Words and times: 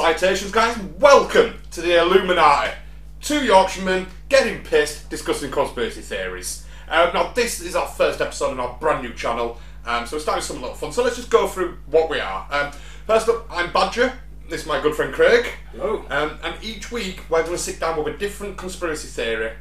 Citations, 0.00 0.50
guys. 0.50 0.78
Welcome 0.98 1.60
to 1.72 1.82
the 1.82 1.90
ALEuminati. 1.90 2.72
Two 3.20 3.44
Yorkshiremen 3.44 4.06
getting 4.30 4.64
pissed, 4.64 5.10
discussing 5.10 5.50
conspiracy 5.50 6.00
theories. 6.00 6.64
Um, 6.88 7.10
now, 7.12 7.32
this 7.34 7.60
is 7.60 7.76
our 7.76 7.86
first 7.86 8.22
episode 8.22 8.52
on 8.52 8.60
our 8.60 8.78
brand 8.80 9.02
new 9.02 9.12
channel, 9.12 9.60
um, 9.84 10.06
so 10.06 10.16
we're 10.16 10.20
starting 10.22 10.42
something 10.42 10.62
a 10.62 10.68
little 10.68 10.78
fun. 10.78 10.90
So 10.90 11.04
let's 11.04 11.16
just 11.16 11.28
go 11.28 11.46
through 11.46 11.76
what 11.84 12.08
we 12.08 12.18
are. 12.18 12.46
Um, 12.50 12.72
first 13.06 13.28
up, 13.28 13.46
I'm 13.50 13.74
Badger. 13.74 14.18
This 14.48 14.62
is 14.62 14.66
my 14.66 14.80
good 14.80 14.94
friend 14.94 15.12
Craig. 15.12 15.44
Hello. 15.72 16.06
Um, 16.08 16.38
and 16.42 16.54
each 16.64 16.90
week 16.90 17.20
we're 17.28 17.42
going 17.42 17.52
to 17.52 17.62
sit 17.62 17.78
down 17.78 18.02
with 18.02 18.14
a 18.14 18.16
different 18.16 18.56
conspiracy 18.56 19.08
theory, 19.08 19.52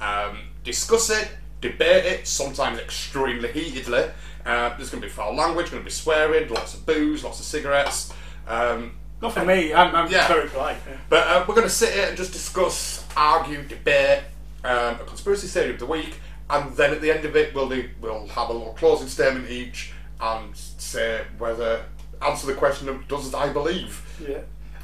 um, 0.00 0.38
discuss 0.64 1.10
it, 1.10 1.30
debate 1.60 2.06
it, 2.06 2.26
sometimes 2.26 2.80
extremely 2.80 3.52
heatedly. 3.52 4.10
Uh, 4.44 4.76
there's 4.76 4.90
going 4.90 5.00
to 5.00 5.06
be 5.06 5.08
foul 5.08 5.36
language, 5.36 5.70
going 5.70 5.80
to 5.80 5.84
be 5.84 5.92
swearing, 5.92 6.48
lots 6.48 6.74
of 6.74 6.84
booze, 6.84 7.22
lots 7.22 7.38
of 7.38 7.46
cigarettes. 7.46 8.12
Um, 8.48 8.96
Not 9.22 9.32
for 9.32 9.44
me. 9.44 9.72
I'm, 9.72 9.94
I'm 9.94 10.10
Yeah. 10.10 10.28
very 10.28 10.48
polite. 10.48 10.76
yeah. 10.88 10.96
but 11.08 11.26
uh, 11.26 11.44
we're 11.48 11.54
going 11.54 11.66
to 11.66 11.72
sit 11.72 11.94
here 11.94 12.08
and 12.08 12.16
just 12.16 12.32
discuss, 12.32 13.04
argue, 13.16 13.62
debate 13.62 14.20
um, 14.64 14.94
a 15.00 15.04
conspiracy 15.06 15.46
theory 15.46 15.70
of 15.70 15.78
the 15.78 15.86
week, 15.86 16.20
and 16.50 16.76
then 16.76 16.92
at 16.92 17.00
the 17.00 17.10
end 17.10 17.24
of 17.24 17.34
it, 17.36 17.54
we'll 17.54 17.68
do, 17.68 17.88
we'll 18.00 18.26
have 18.28 18.50
a 18.50 18.52
little 18.52 18.74
closing 18.74 19.08
statement 19.08 19.48
each 19.50 19.92
and 20.20 20.54
say 20.56 21.22
whether 21.38 21.84
answer 22.22 22.46
the 22.46 22.54
question 22.54 22.88
of 22.88 23.06
does 23.08 23.32
I 23.34 23.52
believe. 23.52 24.02
Yeah. 24.26 24.40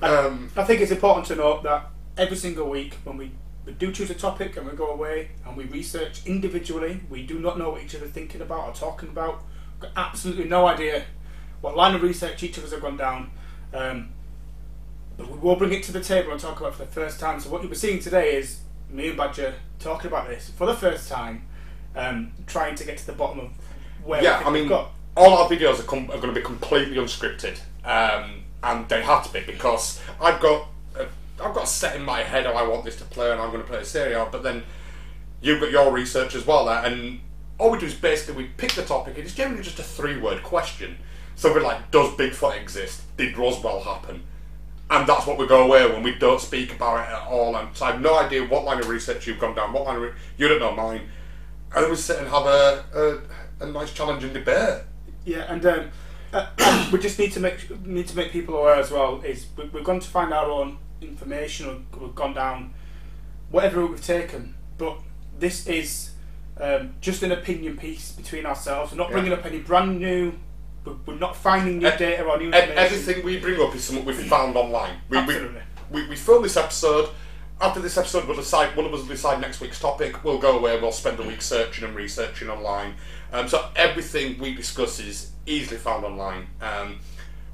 Um, 0.07 0.51
I 0.57 0.65
think 0.65 0.81
it's 0.81 0.91
important 0.91 1.27
to 1.27 1.37
note 1.37 1.63
that 1.63 1.91
every 2.19 2.37
single 2.37 2.69
week 2.69 2.95
when 3.05 3.17
we, 3.17 3.31
we 3.65 3.73
do 3.73 3.93
choose 3.93 4.11
a 4.11 4.15
topic 4.15 4.57
and 4.57 4.69
we 4.69 4.77
go 4.77 4.89
away 4.89 5.31
and 5.47 5.57
we 5.57 5.65
research 5.65 6.27
individually, 6.27 7.01
we 7.09 7.23
do 7.23 7.39
not 7.39 7.59
know 7.59 7.71
what 7.71 7.83
each 7.83 7.95
other 7.95 8.07
are 8.07 8.09
thinking 8.09 8.41
about 8.43 8.69
or 8.69 8.75
talking 8.75 9.09
about. 9.09 9.43
Got 9.81 9.93
absolutely 9.97 10.45
no 10.45 10.67
idea 10.67 11.05
what 11.61 11.77
line 11.77 11.95
of 11.95 12.03
research 12.03 12.43
each 12.43 12.59
of 12.59 12.65
us 12.65 12.73
have 12.73 12.83
gone 12.83 12.97
down. 12.97 13.31
Um, 13.73 14.11
but 15.23 15.31
we 15.31 15.39
will 15.39 15.57
bring 15.57 15.73
it 15.73 15.83
to 15.85 15.93
the 15.93 16.01
table 16.03 16.33
and 16.33 16.41
talk 16.41 16.61
about 16.61 16.73
it 16.73 16.77
for 16.77 16.85
the 16.85 16.91
first 16.91 17.21
time. 17.21 17.41
So 17.41 17.51
what 17.51 17.63
you'll 17.63 17.71
be 17.71 17.77
seeing 17.77 18.01
today 18.01 18.37
is 18.37 18.61
me 18.91 19.09
and 19.09 19.17
Badger 19.17 19.55
talking 19.79 20.09
about 20.09 20.29
this 20.29 20.51
for 20.51 20.67
the 20.67 20.75
first 20.75 21.09
time, 21.09 21.47
um, 21.97 22.33
trying 22.47 22.75
to 22.77 22.85
get 22.85 22.99
to 22.99 23.07
the 23.07 23.13
bottom 23.13 23.41
of 23.41 23.51
where 24.05 24.23
yeah, 24.23 24.43
I 24.45 24.51
mean, 24.51 24.63
we've 24.63 24.69
got. 24.69 24.91
all 25.17 25.35
our 25.35 25.49
videos 25.49 25.81
are, 25.81 25.85
com- 25.85 26.11
are 26.11 26.19
going 26.19 26.35
to 26.35 26.41
be 26.41 26.43
completely 26.43 26.97
unscripted, 26.97 27.61
um, 27.85 28.43
and 28.63 28.89
they 28.89 29.03
have 29.03 29.27
to 29.27 29.33
be 29.33 29.41
because 29.41 30.01
I've 30.21 30.41
got 30.41 30.69
a, 30.97 31.07
I've 31.43 31.55
got 31.55 31.65
a 31.65 31.67
set 31.67 31.97
in 31.97 32.03
my 32.03 32.23
head 32.23 32.47
how 32.47 32.53
I 32.53 32.67
want 32.67 32.85
this 32.85 32.97
to 32.97 33.05
play, 33.05 33.31
and 33.31 33.41
I'm 33.41 33.51
going 33.51 33.63
to 33.63 33.69
play 33.69 33.79
a 33.79 33.85
serial. 33.85 34.29
But 34.31 34.43
then 34.43 34.65
you've 35.41 35.61
got 35.61 35.71
your 35.71 35.93
research 35.93 36.35
as 36.35 36.47
well 36.47 36.65
there, 36.67 36.85
and 36.85 37.21
all 37.59 37.71
we 37.71 37.79
do 37.79 37.87
is 37.87 37.95
basically 37.95 38.43
we 38.43 38.49
pick 38.57 38.73
the 38.73 38.83
topic. 38.83 39.17
and 39.17 39.25
It's 39.25 39.35
generally 39.35 39.63
just 39.63 39.79
a 39.79 39.85
three-word 39.85 40.43
question. 40.43 40.99
So 41.37 41.53
we're 41.53 41.63
like, 41.63 41.91
does 41.91 42.11
Bigfoot 42.11 42.61
exist? 42.61 43.03
Did 43.17 43.39
Roswell 43.39 43.81
happen? 43.81 44.25
And 44.93 45.07
that's 45.09 45.27
what 45.27 45.39
we 45.39 45.47
go 45.47 45.65
away 45.65 45.91
when 45.91 46.03
we 46.03 46.15
don't 46.17 46.39
speak 46.41 46.75
about 46.75 47.01
it 47.09 47.11
at 47.13 47.27
all. 47.27 47.57
And 47.57 47.75
so 47.75 47.87
I 47.87 47.93
have 47.93 48.01
no 48.03 48.19
idea 48.19 48.45
what 48.45 48.65
line 48.65 48.79
of 48.79 48.89
research 48.89 49.27
you've 49.27 49.39
gone 49.39 49.55
down, 49.55 49.73
what 49.73 49.85
line 49.87 49.97
of 49.97 50.03
re- 50.03 50.13
you 50.37 50.49
don't 50.49 50.61
know 50.61 50.73
mine. 50.73 51.09
And 51.75 51.89
we 51.89 51.97
sit 51.97 52.19
and 52.19 52.29
have 52.29 52.45
a, 52.45 52.85
a, 53.61 53.65
a 53.65 53.67
nice 53.69 53.91
challenging 53.95 54.35
debate. 54.35 54.83
Yeah, 55.25 55.47
and 55.51 55.65
um, 55.65 55.89
uh, 56.35 56.89
we 56.93 56.99
just 56.99 57.19
need 57.19 57.33
to 57.33 57.41
make 57.41 57.71
need 57.87 58.07
to 58.09 58.17
make 58.17 58.33
people 58.33 58.55
aware 58.55 58.75
as 58.75 58.91
well. 58.91 59.23
Is 59.23 59.47
we, 59.57 59.65
we're 59.73 59.83
going 59.83 60.01
to 60.01 60.09
find 60.09 60.31
our 60.35 60.51
own 60.51 60.77
information, 61.01 61.69
or 61.71 61.99
we've 61.99 62.15
gone 62.15 62.35
down 62.35 62.75
whatever 63.51 63.81
route 63.81 63.93
we've 63.93 64.05
taken, 64.05 64.55
but 64.77 64.99
this 65.39 65.67
is 65.67 66.11
um, 66.61 66.95
just 67.01 67.23
an 67.23 67.33
opinion 67.33 67.79
piece 67.79 68.13
between 68.13 68.45
ourselves. 68.45 68.93
We're 68.93 68.99
not 68.99 69.09
Yeah. 69.09 69.13
bringing 69.15 69.33
up 69.33 69.47
any 69.47 69.61
brand 69.61 69.99
new. 70.01 70.35
We're, 70.85 70.95
we're 71.07 71.19
not 71.19 71.37
finding 71.37 71.79
new 71.79 71.91
data 71.91 72.25
or 72.25 72.39
new 72.39 72.47
information. 72.47 72.77
everything 72.77 73.25
we 73.25 73.39
bring 73.39 73.61
up 73.61 73.75
is 73.75 73.85
something 73.85 74.05
we've 74.05 74.17
found 74.17 74.57
online. 74.57 74.97
We, 75.09 75.19
Absolutely. 75.19 75.63
We, 75.91 76.03
we, 76.03 76.09
we 76.11 76.17
film 76.17 76.43
this 76.43 76.57
episode. 76.57 77.11
After 77.61 77.81
this 77.81 77.97
episode, 77.97 78.27
we'll 78.27 78.37
decide. 78.37 78.77
One 78.77 78.87
of 78.87 78.95
us 78.95 79.01
will 79.01 79.09
decide 79.09 79.41
next 79.41 79.61
week's 79.61 79.79
topic. 79.79 80.25
We'll 80.25 80.39
go 80.39 80.59
away. 80.59 80.81
We'll 80.81 80.91
spend 80.91 81.21
a 81.21 81.23
week 81.23 81.43
searching 81.43 81.85
and 81.85 81.95
researching 81.95 82.49
online. 82.49 82.95
Um, 83.33 83.49
so 83.49 83.69
everything 83.77 84.39
we 84.39 84.55
discuss 84.55 84.99
is 84.99 85.31
easily 85.47 85.79
found 85.79 86.05
online. 86.05 86.49
Um, 86.61 86.99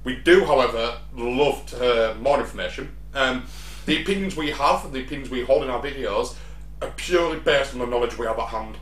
we 0.05 0.17
do, 0.17 0.45
however, 0.45 0.99
love 1.15 1.67
to 1.67 1.77
hear 1.77 2.15
more 2.15 2.41
information. 2.41 2.97
Um, 3.13 3.45
the 3.85 4.01
opinions 4.01 4.37
we 4.37 4.51
have, 4.51 4.91
the 4.93 5.01
opinions 5.01 5.29
we 5.29 5.43
hold 5.45 5.65
in 5.65 5.71
our 5.71 5.83
videos, 5.83 6.37
are 6.81 6.91
purely 6.97 7.39
based 7.41 7.75
on 7.75 7.81
the 7.81 7.87
knowledge 7.87 8.17
we 8.17 8.27
have 8.27 8.39
at 8.39 8.49
hand. 8.49 8.79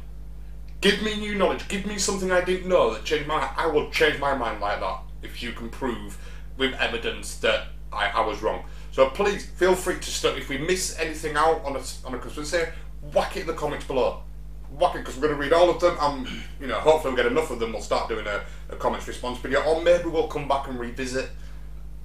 Give 0.80 1.02
me 1.02 1.16
new 1.16 1.34
knowledge. 1.34 1.66
Give 1.68 1.86
me 1.86 1.98
something 1.98 2.30
I 2.30 2.44
didn't 2.44 2.68
know 2.68 2.92
that 2.92 3.04
changed 3.04 3.26
my. 3.26 3.50
I 3.56 3.66
will 3.66 3.90
change 3.90 4.18
my 4.18 4.36
mind 4.36 4.60
like 4.60 4.80
that 4.80 5.00
if 5.22 5.42
you 5.42 5.52
can 5.52 5.70
prove 5.70 6.18
with 6.56 6.74
evidence 6.74 7.36
that 7.38 7.68
I, 7.92 8.08
I 8.08 8.26
was 8.26 8.42
wrong. 8.42 8.64
So 8.92 9.08
please 9.10 9.46
feel 9.46 9.74
free 9.74 9.96
to 9.96 10.10
start. 10.10 10.38
If 10.38 10.48
we 10.48 10.58
miss 10.58 10.98
anything 10.98 11.36
out 11.36 11.64
on 11.64 11.76
a 11.76 11.82
on 12.04 12.14
a 12.14 12.18
conspiracy, 12.18 12.70
whack 13.12 13.36
it 13.36 13.40
in 13.40 13.46
the 13.46 13.54
comments 13.54 13.86
below. 13.86 14.22
Whack 14.70 14.96
it 14.96 14.98
because 14.98 15.16
we're 15.16 15.28
going 15.28 15.34
to 15.34 15.40
read 15.40 15.52
all 15.52 15.70
of 15.70 15.80
them, 15.80 15.96
and 16.00 16.28
you 16.60 16.66
know 16.66 16.78
hopefully 16.80 17.14
we'll 17.14 17.22
get 17.22 17.30
enough 17.30 17.50
of 17.50 17.58
them. 17.58 17.72
We'll 17.72 17.82
start 17.82 18.08
doing 18.08 18.26
a, 18.26 18.44
a 18.68 18.76
comments 18.76 19.08
response 19.08 19.38
video, 19.38 19.62
or 19.62 19.82
maybe 19.82 20.08
we'll 20.08 20.28
come 20.28 20.46
back 20.48 20.68
and 20.68 20.78
revisit 20.78 21.30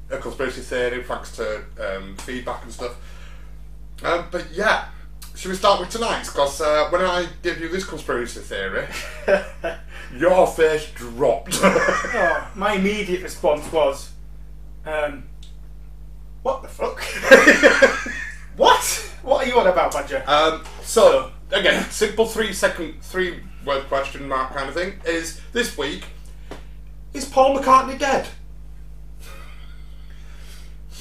a 0.10 0.18
conspiracy 0.18 0.62
theory 0.62 1.04
thanks 1.04 1.36
to 1.38 1.64
um, 1.80 2.16
feedback 2.18 2.64
and 2.64 2.72
stuff. 2.72 2.96
Um, 4.04 4.28
but 4.32 4.52
yeah, 4.52 4.90
should 5.42 5.50
we 5.50 5.58
start 5.58 5.80
with 5.80 5.90
tonight's? 5.90 6.30
Because 6.30 6.62
uh, 6.62 6.88
when 6.92 7.02
I 7.02 7.26
give 7.42 7.60
you 7.60 7.68
this 7.68 7.84
conspiracy 7.84 8.42
theory, 8.42 8.86
your 10.16 10.46
face 10.46 10.92
dropped. 10.92 11.60
Oh, 11.64 12.52
my 12.54 12.74
immediate 12.74 13.24
response 13.24 13.72
was, 13.72 14.12
um, 14.86 15.24
"What 16.44 16.62
the 16.62 16.68
fuck? 16.68 17.02
what? 18.56 18.84
What 19.24 19.44
are 19.44 19.50
you 19.50 19.60
on 19.60 19.66
about, 19.66 19.94
Badger?" 19.94 20.24
um, 20.28 20.64
so 20.84 21.32
again, 21.50 21.90
simple 21.90 22.28
three 22.28 22.54
second, 22.54 23.02
three 23.02 23.40
word 23.66 23.88
question 23.88 24.28
mark 24.28 24.54
kind 24.54 24.70
of 24.70 24.76
thing 24.76 24.94
is 25.06 25.42
this 25.54 25.76
week. 25.76 26.04
Is 27.16 27.26
Paul 27.26 27.58
McCartney 27.58 27.98
dead? 27.98 28.28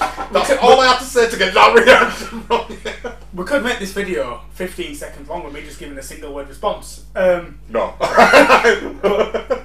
That's 0.33 0.51
all 0.63 0.81
I 0.81 0.87
have 0.87 0.99
to 0.99 1.05
say 1.05 1.29
to 1.29 1.37
get 1.37 1.53
that 1.55 1.75
reaction 1.75 2.41
from 2.43 2.65
you. 2.71 3.11
We 3.35 3.45
could 3.45 3.63
make 3.63 3.79
this 3.79 3.93
video 3.93 4.41
15 4.55 4.95
seconds 4.95 5.29
long 5.29 5.45
with 5.45 5.53
me 5.53 5.63
just 5.63 5.79
giving 5.79 5.97
a 5.99 6.03
single 6.03 6.33
word 6.35 6.49
response. 6.49 7.05
Um, 7.15 7.61
No. 7.69 7.95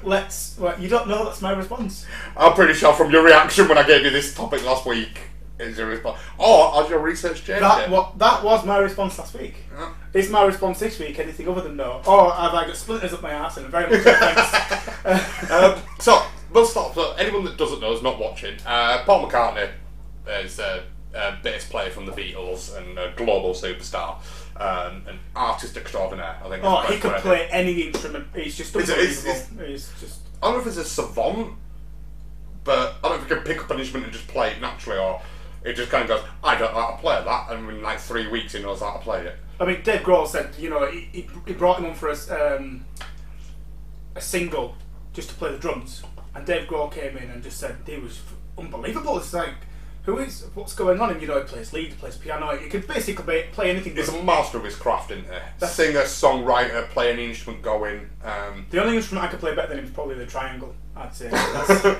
let's. 0.03 0.57
Well, 0.59 0.79
you 0.79 0.87
don't 0.89 1.07
know 1.07 1.25
that's 1.25 1.41
my 1.41 1.51
response. 1.51 2.05
I'm 2.37 2.53
pretty 2.53 2.73
sure 2.73 2.93
from 2.93 3.11
your 3.11 3.23
reaction 3.23 3.67
when 3.67 3.77
I 3.77 3.83
gave 3.87 4.03
you 4.03 4.09
this 4.11 4.33
topic 4.35 4.63
last 4.65 4.85
week 4.85 5.19
is 5.59 5.77
your 5.77 5.87
response. 5.87 6.19
Or 6.37 6.71
has 6.73 6.89
your 6.89 6.99
research 6.99 7.43
changed? 7.43 7.63
That 7.63 7.89
what 7.89 8.17
that 8.19 8.43
was 8.43 8.65
my 8.65 8.77
response 8.77 9.17
last 9.17 9.33
week. 9.39 9.55
Yeah. 9.75 9.93
Is 10.13 10.29
my 10.29 10.43
response 10.43 10.79
this 10.79 10.99
week 10.99 11.17
anything 11.19 11.47
other 11.47 11.61
than 11.61 11.75
no? 11.77 12.01
Or 12.05 12.31
have 12.33 12.53
I 12.53 12.65
got 12.67 12.75
splinters 12.75 13.13
up 13.13 13.21
my 13.21 13.31
ass 13.31 13.57
and 13.57 13.67
very 13.67 13.89
much 13.89 14.01
thanks? 14.03 15.51
um, 15.51 15.81
so 15.99 16.23
we'll 16.51 16.65
stop. 16.65 16.93
So 16.93 17.13
anyone 17.13 17.45
that 17.45 17.57
doesn't 17.57 17.79
know 17.79 17.93
is 17.93 18.01
not 18.03 18.19
watching. 18.19 18.55
Uh, 18.65 19.03
Paul 19.05 19.27
McCartney 19.27 19.69
is 20.27 20.59
a, 20.59 20.83
a 21.13 21.37
bass 21.43 21.67
player 21.67 21.89
from 21.89 22.05
the 22.05 22.11
Beatles 22.11 22.75
and 22.77 22.97
a 22.97 23.13
global 23.15 23.53
superstar, 23.53 24.17
um, 24.57 25.03
an 25.07 25.19
artist 25.35 25.77
extraordinaire. 25.77 26.37
I 26.43 26.49
think. 26.49 26.63
Oh, 26.63 26.81
he 26.81 26.97
could 26.99 27.15
play 27.21 27.47
any 27.49 27.81
instrument. 27.81 28.27
He's 28.35 28.57
just 28.57 28.75
Is 28.75 28.89
it- 28.89 28.97
is- 28.97 29.25
unbelievable. 29.25 29.65
He's 29.67 29.91
just. 29.99 30.19
I 30.43 30.47
don't 30.47 30.53
know 30.55 30.59
if 30.59 30.65
he's 30.65 30.77
a 30.77 30.85
savant, 30.85 31.53
but 32.63 32.95
I 33.03 33.09
don't 33.09 33.17
know 33.17 33.23
if 33.23 33.29
he 33.29 33.35
can 33.35 33.43
pick 33.43 33.63
up 33.63 33.71
an 33.71 33.79
instrument 33.79 34.05
and 34.05 34.13
just 34.13 34.27
play 34.27 34.51
it 34.51 34.61
naturally, 34.61 34.99
or 34.99 35.21
it 35.63 35.73
just 35.75 35.89
kind 35.89 36.03
of 36.03 36.09
goes, 36.09 36.29
I 36.43 36.55
don't 36.55 36.73
know 36.73 36.81
how 36.81 36.91
to 36.91 36.97
play 36.97 37.23
that, 37.23 37.51
and 37.51 37.69
in 37.69 37.81
like 37.81 37.99
three 37.99 38.27
weeks 38.27 38.53
he 38.53 38.61
knows 38.61 38.81
how 38.81 38.93
to 38.93 38.99
play 38.99 39.25
it. 39.25 39.35
I 39.59 39.65
mean, 39.65 39.81
Dave 39.83 40.01
Grohl 40.01 40.27
said, 40.27 40.53
you 40.59 40.69
know, 40.69 40.85
he, 40.85 41.07
he, 41.11 41.27
he 41.47 41.53
brought 41.53 41.79
him 41.79 41.85
on 41.85 41.95
for 41.95 42.09
a, 42.09 42.57
um, 42.57 42.85
a 44.15 44.21
single 44.21 44.75
just 45.13 45.29
to 45.29 45.35
play 45.35 45.51
the 45.51 45.57
drums, 45.57 46.03
and 46.35 46.45
Dave 46.45 46.67
Grohl 46.67 46.91
came 46.91 47.15
in 47.17 47.29
and 47.29 47.41
just 47.41 47.57
said 47.57 47.77
he 47.85 47.97
was 47.97 48.19
unbelievable. 48.57 49.17
It's 49.17 49.33
like, 49.33 49.53
who 50.05 50.19
is 50.19 50.45
what's 50.53 50.73
going 50.73 50.99
on? 51.01 51.09
And 51.11 51.21
you 51.21 51.27
know, 51.27 51.39
he 51.39 51.45
plays 51.45 51.73
lead, 51.73 51.87
he 51.87 51.93
plays 51.95 52.15
piano. 52.17 52.55
He 52.57 52.69
could 52.69 52.87
basically 52.87 53.23
play, 53.23 53.47
play 53.51 53.69
anything. 53.71 53.95
He's 53.95 54.09
a 54.09 54.23
master 54.23 54.57
of 54.57 54.63
his 54.63 54.75
craft, 54.75 55.11
isn't 55.11 55.23
he? 55.23 55.29
That's- 55.29 55.73
Singer, 55.75 56.01
songwriter, 56.01 56.87
play 56.89 57.11
any 57.11 57.25
instrument 57.25 57.61
going. 57.63 58.09
Um, 58.23 58.65
The 58.69 58.83
only 58.83 58.97
instrument 58.97 59.25
I 59.25 59.29
could 59.29 59.39
play 59.39 59.55
better 59.55 59.69
than 59.69 59.79
him 59.79 59.85
is 59.85 59.91
probably 59.91 60.15
the 60.15 60.25
triangle. 60.25 60.73
I'd 60.95 61.13
say. 61.13 61.29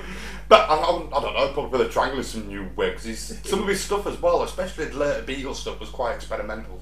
But 0.48 0.70
I, 0.70 0.74
I, 0.76 1.20
don't 1.20 1.34
know, 1.34 1.50
probably 1.52 1.84
the 1.84 1.90
triangle 1.90 2.20
is 2.20 2.28
some 2.28 2.46
new 2.46 2.70
way 2.76 2.90
because 2.90 3.36
some 3.44 3.62
of 3.62 3.66
his 3.68 3.80
stuff 3.82 4.06
as 4.06 4.20
well, 4.22 4.42
especially 4.44 4.84
the 4.84 4.96
later 4.96 5.22
Beatles 5.22 5.56
stuff, 5.56 5.80
was 5.80 5.88
quite 5.88 6.14
experimental. 6.14 6.80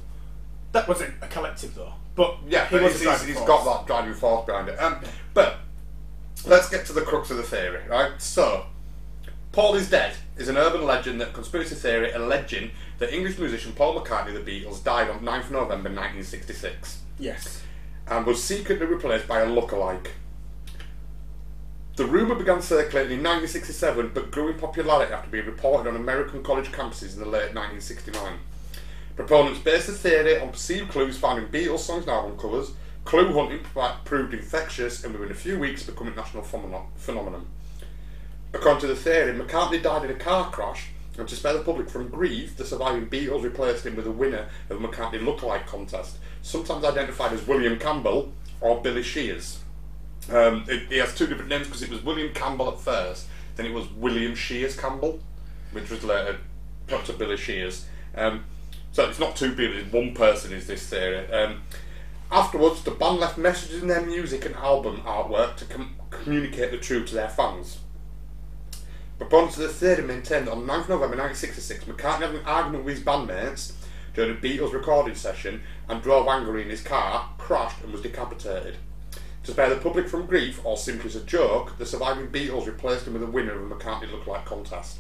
that 0.73 0.87
wasn't 0.87 1.15
a 1.23 1.27
collective 1.29 1.75
though, 1.75 1.95
but 2.15 2.37
Yeah, 2.47 2.67
he 2.67 2.77
but 2.77 2.83
was 2.83 2.93
he's, 2.93 3.01
he's, 3.01 3.09
driving 3.09 3.27
he's 3.29 3.37
force. 3.39 3.49
got 3.49 3.65
that 3.65 3.87
driving 3.87 4.13
force 4.15 4.45
behind 4.45 4.69
it. 4.69 4.77
Um, 4.83 5.01
but 5.33 5.57
let's 6.47 6.69
get 6.69 6.85
to 6.87 6.93
the 6.93 7.01
crux 7.01 7.31
of 7.31 7.39
the 7.39 7.43
theory, 7.43 7.81
right? 7.89 8.13
So, 8.21 8.67
Paul 9.53 9.77
is 9.77 9.89
dead 9.89 10.15
is 10.37 10.49
an 10.49 10.57
urban 10.57 10.85
legend 10.85 11.21
that 11.21 11.33
conspiracy 11.33 11.75
theory 11.75 12.11
alleging 12.13 12.71
that 12.99 13.13
English 13.15 13.39
musician 13.39 13.73
Paul 13.73 14.01
McCartney 14.01 14.35
of 14.37 14.45
the 14.45 14.51
Beatles 14.65 14.83
died 14.83 15.09
on 15.09 15.21
9th 15.21 15.51
November 15.51 15.89
1966 15.91 16.99
Yes. 17.19 17.63
and 18.09 18.27
was 18.27 18.43
secretly 18.43 18.87
replaced 18.87 19.29
by 19.29 19.41
a 19.41 19.47
lookalike. 19.47 20.09
The 21.97 22.05
rumour 22.07 22.35
began 22.35 22.61
circulating 22.61 23.19
in 23.19 23.23
1967 23.25 24.11
but 24.13 24.33
grew 24.33 24.49
in 24.51 24.59
popularity 24.59 25.13
after 25.13 25.31
being 25.31 25.47
reported 25.47 25.89
on 25.89 25.95
American 25.97 26.43
college 26.43 26.73
campuses 26.73 27.15
in 27.15 27.21
the 27.21 27.27
late 27.27 27.55
1969. 27.55 28.39
Proponents 29.15 29.61
based 29.61 29.87
the 29.87 29.93
theory 29.93 30.41
on 30.41 30.51
perceived 30.51 30.91
clues 30.91 31.17
found 31.17 31.39
in 31.39 31.47
Beatles 31.49 31.79
songs 31.81 32.03
and 32.03 32.11
album 32.11 32.37
covers. 32.37 32.73
Clue 33.05 33.33
hunting 33.33 33.61
proved 34.05 34.35
infectious 34.35 35.05
and 35.05 35.13
within 35.13 35.31
a 35.31 35.35
few 35.39 35.57
weeks 35.59 35.85
become 35.85 36.09
a 36.09 36.11
national 36.11 36.43
phenomenon- 36.43 36.89
phenomenon. 36.97 37.47
According 38.55 38.83
to 38.83 38.87
the 38.87 38.97
theory, 38.97 39.37
McCartney 39.37 39.83
died 39.83 40.05
in 40.05 40.11
a 40.13 40.19
car 40.19 40.49
crash, 40.51 40.91
and 41.19 41.29
to 41.29 41.35
spare 41.35 41.55
the 41.55 41.65
public 41.65 41.91
from 41.91 42.09
grief, 42.09 42.57
the 42.57 42.65
surviving 42.65 43.09
Beatles 43.09 43.43
replaced 43.43 43.85
him 43.85 43.97
with 43.97 44.07
a 44.07 44.13
winner 44.13 44.49
of 44.71 44.83
a 44.83 44.89
McCartney 44.89 45.21
lookalike 45.21 45.67
contest, 45.67 46.19
sometimes 46.41 46.85
identified 46.85 47.33
as 47.33 47.47
William 47.47 47.79
Campbell 47.79 48.33
or 48.61 48.81
Billy 48.81 49.03
Shears. 49.03 49.59
Um, 50.31 50.65
it, 50.69 50.89
he 50.89 50.99
has 50.99 51.15
two 51.15 51.27
different 51.27 51.51
names 51.51 51.67
because 51.67 51.83
it 51.83 51.91
was 51.91 52.05
William 52.05 52.33
Campbell 52.33 52.69
at 52.71 52.81
first, 52.81 53.27
then 53.57 53.67
it 53.67 53.75
was 53.75 53.91
William 53.91 54.37
Shears 54.37 54.79
Campbell, 54.79 55.19
which 55.73 55.91
was 55.91 56.05
later 56.05 56.39
put 56.87 57.05
to 57.07 57.13
Billy 57.13 57.37
Shears. 57.37 57.87
Um, 58.15 58.45
so 58.93 59.09
it's 59.09 59.19
not 59.19 59.35
two 59.35 59.51
people, 59.51 59.77
it's 59.77 59.93
one 59.93 60.15
person 60.15 60.53
is 60.53 60.69
this 60.69 60.87
theory. 60.89 61.27
Um, 61.33 61.63
afterwards, 62.31 62.83
the 62.85 62.93
band 62.93 63.19
left 63.19 63.37
messages 63.37 63.83
in 63.83 63.89
their 63.89 64.07
music 64.07 64.47
and 64.47 64.55
album 64.55 65.03
artwork 65.05 65.57
to 65.57 65.65
com- 65.65 65.97
communicate 66.11 66.71
the 66.71 66.79
truth 66.79 67.09
to 67.09 67.15
their 67.17 67.29
fans. 67.29 67.79
Proponents 69.19 69.57
of 69.57 69.63
the 69.63 69.69
theory 69.69 70.03
maintained 70.03 70.49
that 70.49 70.53
on 70.53 70.67
9th 70.67 70.89
November 70.89 71.17
1966, 71.17 71.85
McCartney 71.85 72.23
had 72.23 72.35
an 72.35 72.45
argument 72.45 72.85
with 72.85 72.97
his 72.97 73.05
bandmates 73.05 73.73
during 74.13 74.33
a 74.33 74.41
Beatles 74.41 74.73
recording 74.73 75.15
session 75.15 75.63
and 75.89 76.03
drove 76.03 76.27
angrily 76.27 76.63
in 76.63 76.71
his 76.71 76.83
car, 76.83 77.29
crashed 77.39 77.83
and 77.83 77.93
was 77.93 78.03
decapitated. 78.03 78.77
To 79.45 79.53
spare 79.53 79.69
the 79.69 79.77
public 79.77 80.09
from 80.09 80.27
grief, 80.27 80.61
or 80.65 80.77
simply 80.77 81.11
as 81.11 81.17
a 81.17 81.21
joke, 81.21 81.79
the 81.79 81.87
surviving 81.87 82.29
Beatles 82.29 82.67
replaced 82.67 83.07
him 83.07 83.13
with 83.13 83.23
a 83.23 83.27
winner 83.27 83.53
of 83.53 83.71
a 83.71 83.75
McCartney 83.75 84.11
lookalike 84.11 84.47
contest. 84.47 84.99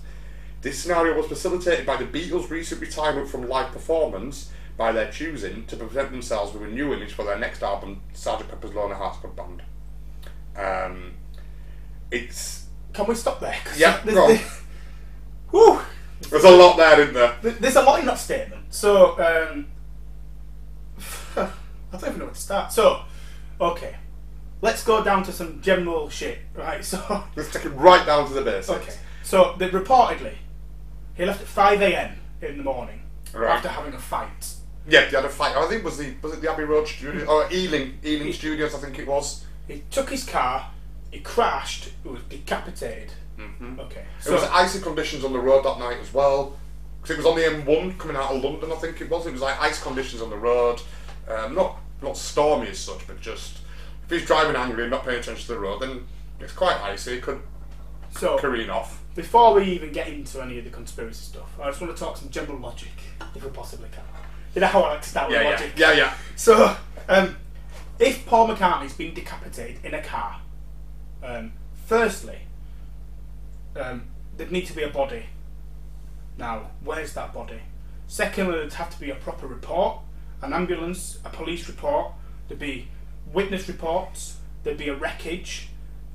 This 0.62 0.78
scenario 0.78 1.16
was 1.16 1.26
facilitated 1.26 1.84
by 1.84 1.96
the 1.96 2.04
Beatles' 2.04 2.50
recent 2.50 2.80
retirement 2.80 3.28
from 3.28 3.48
live 3.48 3.72
performance 3.72 4.50
by 4.76 4.92
their 4.92 5.10
choosing 5.10 5.66
to 5.66 5.76
present 5.76 6.10
themselves 6.10 6.52
with 6.52 6.62
a 6.62 6.72
new 6.72 6.92
image 6.92 7.12
for 7.12 7.24
their 7.24 7.38
next 7.38 7.62
album, 7.62 8.00
Sgt. 8.14 8.48
Pepper's 8.48 8.74
Lonely 8.74 8.96
Hearts 8.96 9.18
Club 9.18 9.36
Band. 9.36 9.62
Um, 10.56 11.14
it's 12.10 12.63
Can 12.94 13.06
we 13.06 13.14
stop 13.14 13.40
there? 13.40 13.56
Yeah, 13.76 14.00
there's, 14.04 14.14
go 14.16 14.22
on. 14.24 14.28
there's- 14.30 14.60
Whew. 15.50 15.80
there's 16.30 16.44
a 16.44 16.50
lot 16.50 16.76
there, 16.76 17.00
isn't 17.02 17.14
there? 17.14 17.36
There- 17.42 17.52
There's 17.52 17.76
a 17.76 17.82
lot 17.82 18.00
in 18.00 18.06
that 18.06 18.18
statement. 18.18 18.72
So, 18.72 19.18
um, 19.20 19.66
I 21.36 21.48
don't 21.92 22.04
even 22.04 22.18
know 22.18 22.24
where 22.26 22.34
to 22.34 22.40
start. 22.40 22.72
So, 22.72 23.02
okay, 23.60 23.96
let's 24.62 24.82
go 24.84 25.02
down 25.04 25.22
to 25.24 25.32
some 25.32 25.60
general 25.60 26.08
shit, 26.08 26.38
right? 26.54 26.84
So, 26.92 27.24
Let's 27.36 27.52
take 27.52 27.64
it 27.66 27.70
right 27.70 28.04
down 28.06 28.26
to 28.28 28.34
the 28.34 28.42
basics. 28.42 28.70
okay, 28.70 28.94
so 29.22 29.54
they 29.58 29.68
reportedly 29.68 30.34
he 31.14 31.24
left 31.24 31.40
at 31.40 31.46
five 31.46 31.80
a.m. 31.82 32.16
in 32.42 32.56
the 32.58 32.64
morning 32.64 33.00
Right. 33.32 33.56
after 33.56 33.68
having 33.68 33.94
a 33.94 33.98
fight. 33.98 34.54
Yeah, 34.88 35.04
they 35.08 35.16
had 35.16 35.24
a 35.24 35.28
fight. 35.28 35.56
I 35.56 35.66
think 35.68 35.80
it 35.80 35.84
was 35.84 35.98
the 35.98 36.14
was 36.22 36.32
it 36.34 36.40
the 36.42 36.50
Abbey 36.50 36.64
Road 36.64 36.86
studio 36.86 37.24
or 37.26 37.48
Ealing 37.52 37.98
Ealing 38.04 38.32
Studios? 38.32 38.74
I 38.74 38.78
think 38.78 38.98
it 38.98 39.06
was. 39.06 39.44
He 39.68 39.82
took 39.90 40.10
his 40.10 40.24
car, 40.24 40.70
he 41.14 41.20
crashed, 41.20 41.90
he 42.02 42.08
was 42.08 42.22
decapitated. 42.28 43.12
Mm-hmm. 43.38 43.80
Okay, 43.80 44.00
It 44.18 44.24
so 44.24 44.34
was 44.34 44.42
icy 44.44 44.80
conditions 44.80 45.24
on 45.24 45.32
the 45.32 45.38
road 45.38 45.64
that 45.64 45.78
night 45.78 45.98
as 46.00 46.12
well. 46.12 46.56
Because 47.02 47.16
it 47.16 47.18
was 47.18 47.26
on 47.26 47.36
the 47.36 47.42
M1 47.62 47.98
coming 47.98 48.16
out 48.16 48.32
of 48.34 48.42
London, 48.42 48.72
I 48.72 48.76
think 48.76 49.00
it 49.00 49.10
was. 49.10 49.26
It 49.26 49.32
was 49.32 49.40
like 49.42 49.60
ice 49.60 49.82
conditions 49.82 50.22
on 50.22 50.30
the 50.30 50.36
road. 50.36 50.80
Um, 51.28 51.54
not 51.54 51.76
not 52.02 52.16
stormy 52.16 52.68
as 52.68 52.78
such, 52.78 53.06
but 53.06 53.20
just 53.20 53.58
if 54.04 54.10
he's 54.10 54.24
driving 54.26 54.56
angry 54.56 54.82
and 54.84 54.90
not 54.90 55.04
paying 55.04 55.18
attention 55.20 55.46
to 55.46 55.52
the 55.54 55.58
road, 55.58 55.80
then 55.82 56.06
it's 56.40 56.52
quite 56.52 56.76
icy. 56.80 57.14
It 57.14 57.22
could 57.22 57.40
so 58.10 58.38
careen 58.38 58.70
off. 58.70 59.02
before 59.14 59.54
we 59.54 59.64
even 59.64 59.92
get 59.92 60.08
into 60.08 60.40
any 60.42 60.58
of 60.58 60.64
the 60.64 60.70
conspiracy 60.70 61.24
stuff, 61.24 61.58
I 61.60 61.66
just 61.68 61.80
want 61.80 61.94
to 61.96 62.02
talk 62.02 62.16
some 62.16 62.30
general 62.30 62.58
logic, 62.58 62.92
if 63.34 63.44
we 63.44 63.50
possibly 63.50 63.88
can. 63.92 64.02
You 64.54 64.60
know 64.60 64.66
how 64.68 64.82
I 64.82 64.90
like 64.92 65.02
to 65.02 65.08
start 65.08 65.28
with 65.28 65.36
Yeah, 65.36 65.42
yeah, 65.42 65.50
logic. 65.50 65.72
yeah, 65.76 65.92
yeah. 65.92 66.14
So, 66.36 66.76
um, 67.08 67.36
if 67.98 68.24
Paul 68.26 68.48
McCartney's 68.48 68.94
been 68.94 69.12
decapitated 69.14 69.84
in 69.84 69.94
a 69.94 70.02
car, 70.02 70.40
um, 71.24 71.52
firstly, 71.86 72.38
um, 73.76 74.04
there'd 74.36 74.52
need 74.52 74.66
to 74.66 74.72
be 74.74 74.82
a 74.82 74.88
body. 74.88 75.26
Now, 76.36 76.70
where's 76.82 77.14
that 77.14 77.32
body? 77.32 77.60
Secondly, 78.06 78.58
there'd 78.58 78.74
have 78.74 78.90
to 78.90 79.00
be 79.00 79.10
a 79.10 79.14
proper 79.14 79.46
report, 79.46 79.98
an 80.42 80.52
ambulance, 80.52 81.18
a 81.24 81.30
police 81.30 81.68
report. 81.68 82.12
There'd 82.48 82.60
be 82.60 82.88
witness 83.32 83.66
reports. 83.68 84.36
There'd 84.62 84.78
be 84.78 84.88
a 84.88 84.94
wreckage. 84.94 85.68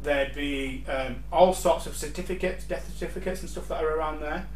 There'd 0.03 0.33
be 0.33 0.85
um, 0.87 1.23
all 1.31 1.53
sorts 1.53 1.85
of 1.85 1.95
certificates, 1.95 2.63
death 2.65 2.89
certificates, 2.93 3.41
and 3.41 3.49
stuff 3.49 3.67
that 3.69 3.83
are 3.83 3.97
around 3.97 4.21
there. 4.21 4.47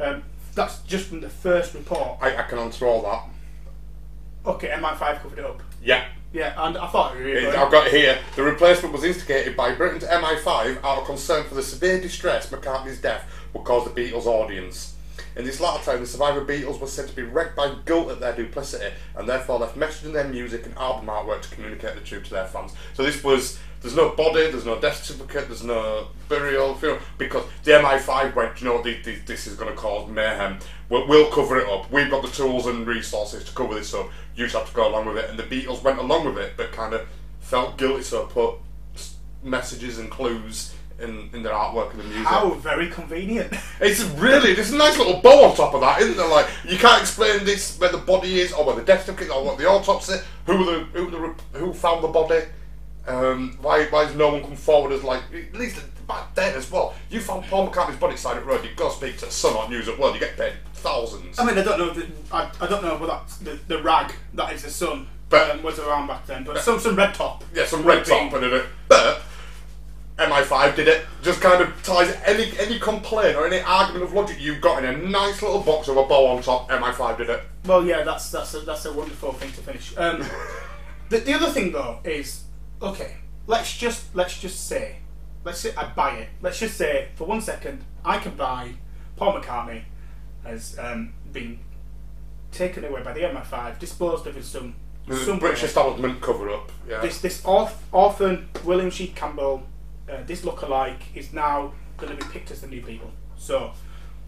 Um, 0.00 0.22
that's 0.54 0.80
just 0.82 1.06
from 1.06 1.20
the 1.20 1.30
first 1.30 1.74
report. 1.74 2.18
I, 2.20 2.36
I 2.36 2.42
can 2.42 2.58
answer 2.58 2.86
all 2.86 3.02
that. 3.02 4.50
Okay, 4.50 4.68
MI5 4.68 5.22
covered 5.22 5.38
it 5.38 5.44
up. 5.44 5.62
Yeah. 5.82 6.04
Yeah, 6.32 6.54
and 6.66 6.78
I 6.78 6.86
thought 6.88 7.14
it 7.14 7.20
really 7.20 7.46
I've 7.46 7.70
got 7.70 7.88
it 7.88 7.92
here. 7.92 8.18
The 8.36 8.42
replacement 8.42 8.94
was 8.94 9.04
instigated 9.04 9.56
by 9.56 9.74
Britain's 9.74 10.04
MI5 10.04 10.82
out 10.82 11.00
of 11.00 11.04
concern 11.04 11.44
for 11.44 11.54
the 11.54 11.62
severe 11.62 12.00
distress 12.00 12.50
McCartney's 12.50 13.00
death 13.00 13.30
would 13.52 13.64
cause 13.64 13.84
the 13.84 13.90
Beatles' 13.90 14.24
audience. 14.26 14.94
In 15.36 15.44
this 15.44 15.60
latter 15.60 15.82
time, 15.84 16.00
the 16.00 16.06
survivor 16.06 16.44
Beatles 16.44 16.80
were 16.80 16.86
said 16.86 17.08
to 17.08 17.16
be 17.16 17.22
wrecked 17.22 17.56
by 17.56 17.74
guilt 17.86 18.10
at 18.10 18.20
their 18.20 18.34
duplicity 18.34 18.94
and 19.14 19.28
therefore 19.28 19.58
left 19.58 19.76
messages 19.76 20.08
in 20.08 20.12
their 20.12 20.28
music 20.28 20.64
and 20.66 20.76
album 20.76 21.06
artwork 21.06 21.42
to 21.42 21.54
communicate 21.54 21.94
the 21.94 22.00
truth 22.00 22.24
to 22.24 22.30
their 22.30 22.46
fans. 22.46 22.72
So 22.94 23.02
this 23.02 23.22
was, 23.22 23.58
there's 23.82 23.96
no 23.96 24.10
body, 24.10 24.50
there's 24.50 24.64
no 24.66 24.78
death 24.80 25.04
certificate, 25.04 25.48
there's 25.48 25.62
no 25.64 26.08
burial, 26.28 26.74
funeral, 26.76 27.00
because 27.18 27.44
the 27.64 27.72
MI5 27.72 28.34
went, 28.34 28.60
you 28.60 28.68
know 28.68 28.80
this- 28.82 29.22
this 29.26 29.46
is 29.46 29.54
going 29.56 29.70
to 29.70 29.76
cause 29.76 30.08
mayhem. 30.08 30.58
We'll, 30.88 31.06
we'll 31.08 31.30
cover 31.30 31.58
it 31.58 31.68
up. 31.68 31.90
We've 31.90 32.10
got 32.10 32.22
the 32.22 32.28
tools 32.30 32.66
and 32.66 32.86
resources 32.86 33.44
to 33.44 33.52
cover 33.54 33.74
this 33.74 33.92
up. 33.94 34.08
You 34.36 34.44
just 34.46 34.56
have 34.56 34.68
to 34.68 34.74
go 34.74 34.88
along 34.88 35.06
with 35.06 35.16
it. 35.18 35.28
And 35.30 35.38
the 35.38 35.42
Beatles 35.42 35.82
went 35.82 35.98
along 35.98 36.26
with 36.26 36.38
it, 36.38 36.52
but 36.56 36.70
kind 36.72 36.94
of 36.94 37.06
felt 37.40 37.76
guilty, 37.78 38.02
so 38.02 38.26
put 38.26 38.54
messages 39.42 39.98
and 39.98 40.10
clues 40.10 40.74
in, 41.00 41.28
in 41.32 41.42
their 41.42 41.52
artwork 41.52 41.90
and 41.92 42.00
the 42.00 42.04
music. 42.04 42.26
How 42.26 42.50
very 42.50 42.88
convenient. 42.88 43.52
It's 43.80 44.04
really, 44.20 44.54
there's 44.54 44.70
a 44.72 44.76
nice 44.76 44.96
little 44.96 45.20
bow 45.20 45.46
on 45.50 45.56
top 45.56 45.74
of 45.74 45.80
that, 45.80 46.00
isn't 46.00 46.16
there? 46.16 46.28
Like, 46.28 46.46
you 46.68 46.78
can't 46.78 47.00
explain 47.02 47.44
this 47.44 47.76
where 47.80 47.90
the 47.90 47.98
body 47.98 48.40
is, 48.40 48.52
or 48.52 48.64
where 48.64 48.76
the 48.76 48.82
death 48.82 49.04
certificate, 49.06 49.34
or 49.34 49.44
what 49.44 49.58
the 49.58 49.66
autopsy, 49.68 50.18
who 50.46 50.64
the 50.64 50.78
who 50.96 51.10
the 51.10 51.58
who 51.58 51.72
found 51.74 52.04
the 52.04 52.08
body. 52.08 52.42
Um, 53.06 53.58
why 53.60 53.84
why 53.86 54.04
has 54.04 54.14
no 54.14 54.28
one 54.32 54.42
come 54.42 54.56
forward 54.56 54.92
as 54.92 55.02
like 55.02 55.22
at 55.34 55.54
least 55.58 55.80
back 56.06 56.34
then 56.34 56.54
as 56.56 56.70
well? 56.70 56.94
You 57.10 57.20
found 57.20 57.44
Paul 57.46 57.68
McCartney's 57.68 57.96
body 57.96 58.16
side 58.16 58.36
of 58.36 58.44
the 58.44 58.50
road. 58.50 58.64
You 58.64 58.70
go 58.76 58.90
speak 58.90 59.18
to 59.18 59.30
Sun 59.30 59.56
on 59.56 59.70
News 59.70 59.88
at 59.88 59.98
World. 59.98 60.14
You 60.14 60.20
get 60.20 60.36
paid 60.36 60.52
thousands. 60.74 61.38
I 61.38 61.44
mean, 61.44 61.58
I 61.58 61.62
don't 61.62 61.78
know. 61.78 61.92
The, 61.92 62.06
I, 62.32 62.50
I 62.60 62.66
don't 62.66 62.82
know 62.82 62.94
whether 62.94 63.06
that's 63.08 63.38
the, 63.38 63.58
the 63.68 63.82
rag 63.82 64.12
that 64.34 64.52
is 64.52 64.62
the 64.62 64.70
sun 64.70 65.06
But- 65.28 65.50
um, 65.50 65.62
was 65.62 65.78
around 65.78 66.06
back 66.06 66.26
then, 66.26 66.44
but 66.44 66.58
some 66.58 66.78
some 66.78 66.96
red 66.96 67.14
top. 67.14 67.44
Yeah, 67.54 67.66
some 67.66 67.82
red 67.84 68.04
be- 68.04 68.10
top 68.10 68.32
and 68.34 68.44
it. 68.44 68.66
But 68.88 69.22
MI5 70.18 70.76
did 70.76 70.88
it. 70.88 71.06
Just 71.22 71.40
kind 71.40 71.60
of 71.62 71.82
ties 71.82 72.14
any 72.24 72.52
any 72.58 72.78
complaint 72.78 73.36
or 73.36 73.46
any 73.46 73.60
argument 73.60 74.04
of 74.04 74.12
logic 74.12 74.36
you've 74.40 74.60
got 74.60 74.84
in 74.84 74.94
a 74.94 74.96
nice 75.08 75.42
little 75.42 75.60
box 75.60 75.88
with 75.88 75.96
a 75.98 76.02
bow 76.04 76.26
on 76.26 76.42
top. 76.42 76.68
MI5 76.70 77.18
did 77.18 77.30
it. 77.30 77.42
Well, 77.64 77.84
yeah, 77.84 78.02
that's 78.02 78.30
that's 78.30 78.54
a, 78.54 78.60
that's 78.60 78.84
a 78.84 78.92
wonderful 78.92 79.32
thing 79.32 79.50
to 79.52 79.60
finish. 79.60 79.96
Um, 79.96 80.24
the, 81.08 81.18
the 81.18 81.32
other 81.34 81.50
thing 81.50 81.72
though 81.72 81.98
is 82.04 82.44
okay. 82.82 83.16
Let's 83.46 83.76
just 83.76 84.14
let's 84.14 84.38
just 84.38 84.68
say, 84.68 84.96
let's 85.44 85.60
say 85.60 85.74
I 85.76 85.86
buy 85.86 86.16
it. 86.16 86.28
Let's 86.40 86.58
just 86.60 86.76
say 86.76 87.08
for 87.16 87.26
one 87.26 87.40
second 87.40 87.84
I 88.04 88.18
can 88.18 88.34
buy 88.36 88.74
Paul 89.16 89.40
McCartney 89.40 89.82
has 90.44 90.78
um, 90.78 91.14
been 91.32 91.58
taken 92.50 92.84
away 92.84 93.02
by 93.02 93.12
the 93.12 93.20
MI5, 93.20 93.78
disposed 93.78 94.26
of 94.26 94.36
in 94.36 94.42
some 94.42 94.74
some 95.24 95.38
British 95.38 95.62
way. 95.62 95.68
establishment 95.68 96.20
cover 96.20 96.50
up. 96.50 96.70
Yeah. 96.88 97.00
this 97.00 97.20
this 97.20 97.42
orph- 97.42 97.74
orphan 97.90 98.48
William 98.64 98.90
Shears 98.90 99.10
Campbell, 99.14 99.62
uh, 100.08 100.22
this 100.24 100.42
lookalike 100.42 101.00
is 101.14 101.32
now 101.32 101.72
going 101.96 102.16
to 102.16 102.24
be 102.24 102.30
picked 102.32 102.50
as 102.50 102.60
the 102.60 102.66
new 102.68 102.82
people. 102.82 103.10
So 103.36 103.72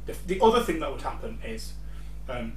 the, 0.07 0.17
the 0.27 0.41
other 0.41 0.61
thing 0.61 0.81
that 0.81 0.91
would 0.91 1.03
happen 1.03 1.39
is, 1.47 1.75
um, 2.29 2.55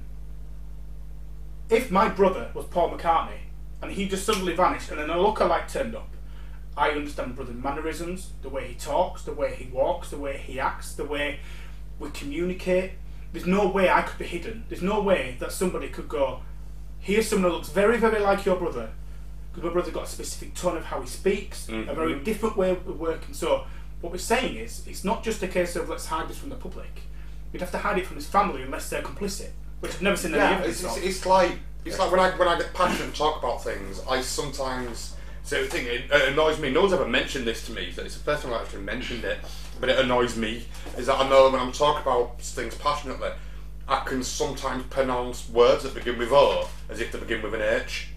if 1.70 1.90
my 1.90 2.08
brother 2.08 2.50
was 2.54 2.64
Paul 2.66 2.90
McCartney 2.96 3.38
and 3.82 3.92
he 3.92 4.08
just 4.08 4.24
suddenly 4.24 4.54
vanished 4.54 4.90
and 4.90 4.98
then 4.98 5.10
a 5.10 5.14
lookalike 5.14 5.70
turned 5.70 5.94
up, 5.94 6.10
I 6.76 6.90
understand 6.90 7.34
brother's 7.34 7.56
mannerisms, 7.56 8.32
the 8.42 8.48
way 8.48 8.68
he 8.68 8.74
talks, 8.74 9.22
the 9.22 9.32
way 9.32 9.54
he 9.54 9.66
walks, 9.70 10.10
the 10.10 10.18
way 10.18 10.38
he 10.38 10.60
acts, 10.60 10.94
the 10.94 11.04
way 11.04 11.40
we 11.98 12.10
communicate. 12.10 12.92
There's 13.32 13.46
no 13.46 13.68
way 13.68 13.90
I 13.90 14.02
could 14.02 14.18
be 14.18 14.26
hidden. 14.26 14.64
There's 14.68 14.82
no 14.82 15.02
way 15.02 15.36
that 15.40 15.52
somebody 15.52 15.88
could 15.88 16.08
go, 16.08 16.40
here's 17.00 17.28
someone 17.28 17.50
that 17.50 17.56
looks 17.56 17.68
very, 17.68 17.98
very 17.98 18.20
like 18.20 18.44
your 18.44 18.56
brother, 18.56 18.90
because 19.50 19.64
my 19.64 19.72
brother's 19.72 19.92
got 19.92 20.04
a 20.04 20.08
specific 20.08 20.54
tone 20.54 20.76
of 20.76 20.84
how 20.84 21.00
he 21.00 21.08
speaks, 21.08 21.68
a 21.68 21.72
mm-hmm. 21.72 21.94
very 21.94 22.18
different 22.20 22.56
way 22.56 22.70
of 22.70 22.98
working. 22.98 23.34
So 23.34 23.66
what 24.00 24.12
we're 24.12 24.18
saying 24.18 24.56
is, 24.56 24.86
it's 24.86 25.04
not 25.04 25.24
just 25.24 25.42
a 25.42 25.48
case 25.48 25.74
of 25.76 25.88
let's 25.88 26.06
hide 26.06 26.28
this 26.28 26.38
from 26.38 26.50
the 26.50 26.56
public. 26.56 27.02
We'd 27.52 27.60
have 27.60 27.72
to 27.72 27.78
hide 27.78 27.98
it 27.98 28.06
from 28.06 28.16
his 28.16 28.26
family 28.26 28.62
unless 28.62 28.88
they're 28.90 29.02
complicit, 29.02 29.50
which 29.80 29.94
I've 29.94 30.02
never 30.02 30.16
seen 30.16 30.32
any 30.32 30.40
Yeah, 30.40 30.50
evidence 30.50 30.82
it's, 30.82 30.84
it's, 30.84 30.96
of. 30.96 31.04
it's 31.04 31.26
like 31.26 31.58
it's 31.84 31.98
like 31.98 32.10
when 32.10 32.20
I 32.20 32.30
when 32.32 32.48
I 32.48 32.58
get 32.58 32.72
passionate 32.74 33.06
and 33.06 33.14
talk 33.14 33.38
about 33.38 33.62
things, 33.62 34.00
I 34.08 34.20
sometimes 34.20 35.14
So 35.48 35.62
the 35.62 35.68
thing, 35.68 35.86
it, 35.86 36.10
it 36.10 36.28
annoys 36.28 36.58
me. 36.58 36.70
No 36.70 36.82
one's 36.82 36.92
ever 36.92 37.06
mentioned 37.08 37.46
this 37.46 37.64
to 37.66 37.72
me. 37.72 37.90
So 37.90 38.02
it's 38.02 38.18
the 38.18 38.22
first 38.22 38.42
time 38.42 38.52
I've 38.52 38.62
actually 38.62 38.82
mentioned 38.82 39.24
it. 39.24 39.38
But 39.80 39.88
it 39.88 39.98
annoys 39.98 40.36
me 40.36 40.66
is 40.98 41.06
that 41.06 41.18
I 41.18 41.26
know 41.28 41.48
when 41.50 41.58
I'm 41.58 41.72
talking 41.72 42.02
about 42.02 42.42
things 42.42 42.74
passionately, 42.74 43.30
I 43.88 44.00
can 44.00 44.22
sometimes 44.22 44.84
pronounce 44.90 45.48
words 45.48 45.84
that 45.84 45.94
begin 45.94 46.18
with 46.18 46.32
O 46.32 46.68
as 46.90 47.00
if 47.00 47.12
they 47.12 47.18
begin 47.18 47.40
with 47.42 47.54
an 47.54 47.62
H. 47.62 48.08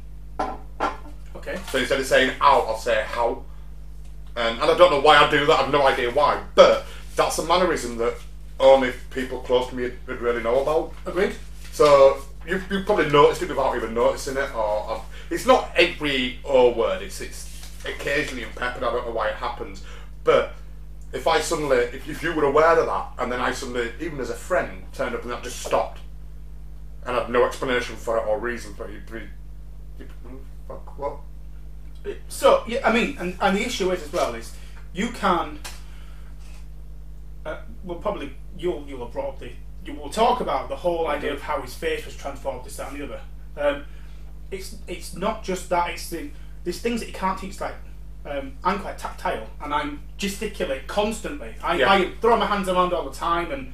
Okay. 1.36 1.58
So 1.72 1.78
instead 1.78 2.02
of 2.02 2.06
saying 2.06 2.36
out, 2.42 2.66
I'll 2.68 2.78
say 2.78 3.06
how. 3.08 3.44
Um, 4.36 4.60
and 4.60 4.64
I 4.64 4.78
don't 4.78 4.92
know 4.92 5.00
why 5.00 5.18
I 5.18 5.30
do 5.32 5.46
that. 5.46 5.60
I've 5.60 5.72
no 5.72 5.88
idea 5.88 6.12
why. 6.12 6.44
But 6.56 6.86
that's 7.16 7.38
a 7.38 7.46
mannerism 7.46 7.98
that 7.98 8.16
only 8.60 8.92
people 9.10 9.40
close 9.40 9.70
to 9.70 9.76
me 9.76 9.92
would 10.08 10.20
really 10.20 10.44
know 10.44 10.62
about. 10.62 10.94
Agreed. 11.06 11.36
So 11.72 12.22
you 12.48 12.62
you 12.70 12.84
probably 12.84 13.10
noticed 13.10 13.42
it 13.42 13.50
without 13.50 13.76
even 13.76 13.94
noticing 13.94 14.38
it, 14.38 14.56
or, 14.56 15.04
it's 15.30 15.46
not 15.46 15.72
every 15.76 16.40
O 16.44 16.72
word. 16.72 17.02
It's 17.02 17.22
it's 17.22 17.48
occasionally 17.86 18.44
in 18.44 18.50
peppered. 18.50 18.84
I 18.84 18.92
don't 18.92 19.06
know 19.06 19.14
why 19.14 19.30
it 19.30 19.36
happens, 19.36 19.84
but 20.24 20.54
if 21.14 21.28
I 21.28 21.42
suddenly, 21.42 21.78
if, 21.78 22.08
if 22.08 22.24
you 22.24 22.34
were 22.34 22.46
aware 22.46 22.80
of 22.80 22.86
that, 22.86 23.24
and 23.24 23.32
then 23.32 23.42
I 23.42 23.52
suddenly, 23.52 23.92
even 24.00 24.20
as 24.20 24.30
a 24.30 24.36
friend, 24.36 24.84
turned 24.94 25.16
up 25.16 25.24
and 25.24 25.32
that 25.32 25.44
just 25.44 25.62
stopped, 25.62 26.00
and 27.06 27.16
had 27.16 27.30
no 27.30 27.46
explanation 27.46 27.96
for 27.96 28.18
it 28.18 28.26
or 28.28 28.40
reason 28.40 28.74
for 28.74 28.86
it, 28.86 28.94
you'd 28.94 29.12
be, 29.12 29.22
you'd, 30.00 30.08
be, 30.08 30.30
fuck 30.68 30.98
what? 30.98 31.18
So 32.30 32.64
yeah, 32.68 32.88
I 32.88 32.94
mean, 32.94 33.18
and, 33.20 33.38
and 33.40 33.58
the 33.58 33.62
issue 33.62 33.92
is 33.92 34.02
as 34.04 34.12
well 34.12 34.34
is 34.36 34.56
you 34.94 35.10
can. 35.12 35.60
Uh, 37.46 37.62
well, 37.84 37.98
probably 37.98 38.34
you'll 38.58 38.86
you'll 38.88 39.04
have 39.04 39.12
brought 39.12 39.30
up 39.30 39.40
the 39.40 39.52
you 39.86 39.94
will 39.94 40.10
talk 40.10 40.42
about 40.42 40.70
the 40.70 40.76
whole 40.76 41.08
idea 41.08 41.34
of 41.34 41.42
how 41.42 41.62
his 41.62 41.74
face 41.74 42.06
was 42.06 42.16
transformed, 42.16 42.64
this, 42.66 42.78
that, 42.78 42.92
and 42.92 43.00
the 43.00 43.06
other. 43.06 43.22
Um, 43.58 43.84
it's 44.52 44.76
it's 44.88 45.16
not 45.16 45.44
just 45.44 45.70
that. 45.70 45.90
It's 45.92 46.10
the 46.10 46.30
there's 46.64 46.80
things 46.80 47.00
that 47.02 47.08
you 47.08 47.14
can't 47.14 47.40
teach. 47.40 47.60
Like 47.60 47.76
um, 48.26 48.54
I'm 48.64 48.80
quite 48.80 48.98
tactile, 48.98 49.48
and 49.64 49.74
I'm 49.74 50.02
gesticulate 50.18 50.88
constantly. 50.88 51.56
I, 51.64 51.78
Yeah. 51.78 51.92
I 51.92 52.12
throw 52.22 52.38
my 52.38 52.46
hands 52.46 52.70
around 52.70 52.94
all 52.94 53.10
the 53.10 53.16
time, 53.16 53.52
and 53.52 53.74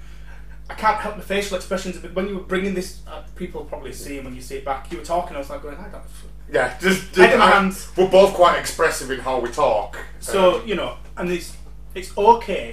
I 0.70 0.74
can't 0.76 0.98
help 0.98 1.16
the 1.18 1.22
facial 1.24 1.58
expressions. 1.58 1.98
But 1.98 2.14
when 2.14 2.28
you 2.28 2.36
were 2.36 2.44
bringing 2.44 2.74
this, 2.74 3.02
uh, 3.08 3.24
people 3.36 3.66
probably 3.66 3.92
see, 3.94 4.20
when 4.20 4.36
you 4.36 4.42
see 4.42 4.58
it 4.58 4.66
back, 4.66 4.92
you 4.92 4.98
were 5.00 5.04
talking. 5.06 5.36
I 5.36 5.40
was 5.40 5.50
like, 5.50 5.62
going, 5.64 5.78
I 5.78 5.90
don't. 5.90 6.04
Yeah, 6.52 6.78
just, 6.80 7.18
my 7.18 7.26
I- 7.26 7.52
hands. 7.52 7.90
We're 7.98 8.08
both 8.10 8.34
quite 8.34 8.58
expressive 8.58 9.12
in 9.12 9.20
how 9.20 9.40
we 9.40 9.50
talk. 9.50 9.98
So 10.22 10.62
Um, 10.62 10.68
you 10.68 10.76
know, 10.76 10.96
and 11.18 11.30
it's 11.32 11.58
it's 11.96 12.16
okay 12.18 12.72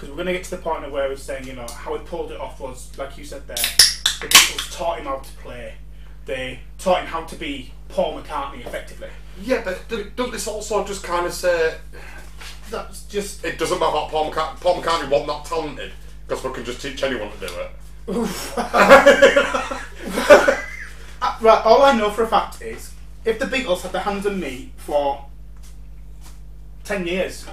because 0.00 0.08
we're 0.08 0.16
going 0.16 0.28
to 0.28 0.32
get 0.32 0.44
to 0.44 0.50
the 0.52 0.56
point 0.56 0.82
of 0.84 0.92
where 0.92 1.08
we're 1.10 1.16
saying, 1.16 1.46
you 1.46 1.52
know, 1.52 1.66
how 1.66 1.94
he 1.94 2.02
pulled 2.04 2.32
it 2.32 2.40
off 2.40 2.58
was 2.58 2.96
like 2.96 3.18
you 3.18 3.24
said 3.24 3.46
there. 3.46 3.56
The 3.56 4.26
Beatles 4.28 4.74
taught 4.76 4.98
him 4.98 5.04
how 5.04 5.18
to 5.18 5.32
play. 5.34 5.74
They 6.24 6.60
taught 6.78 7.00
him 7.02 7.06
how 7.06 7.24
to 7.24 7.36
be 7.36 7.72
Paul 7.88 8.20
McCartney 8.20 8.64
effectively. 8.64 9.08
yeah, 9.42 9.60
but 9.62 9.86
do- 9.88 10.10
don't 10.16 10.32
this 10.32 10.46
also 10.46 10.84
just 10.86 11.02
kind 11.04 11.26
of 11.26 11.34
say 11.34 11.76
That's 12.70 13.02
just 13.04 13.44
it 13.44 13.58
doesn't 13.58 13.78
matter 13.78 13.90
about 13.90 14.08
Paul 14.10 14.30
McCartney? 14.32 14.60
Paul 14.60 14.80
McCartney 14.82 15.10
wasn't 15.10 15.28
that 15.28 15.44
talented 15.44 15.92
because 16.26 16.42
we 16.44 16.52
can 16.52 16.64
just 16.64 16.80
teach 16.80 17.02
anyone 17.02 17.30
to 17.32 17.46
do 17.46 17.52
it. 17.60 17.70
Uh, 21.22 21.36
right. 21.42 21.66
All 21.66 21.82
I 21.82 21.92
know 21.98 22.08
for 22.10 22.22
a 22.22 22.26
fact 22.26 22.62
is, 22.62 22.94
if 23.26 23.38
the 23.38 23.44
Beatles 23.44 23.82
had 23.82 23.92
their 23.92 24.00
hands 24.00 24.24
on 24.24 24.40
me 24.40 24.72
for 24.78 25.26
ten 26.82 27.06
years, 27.06 27.44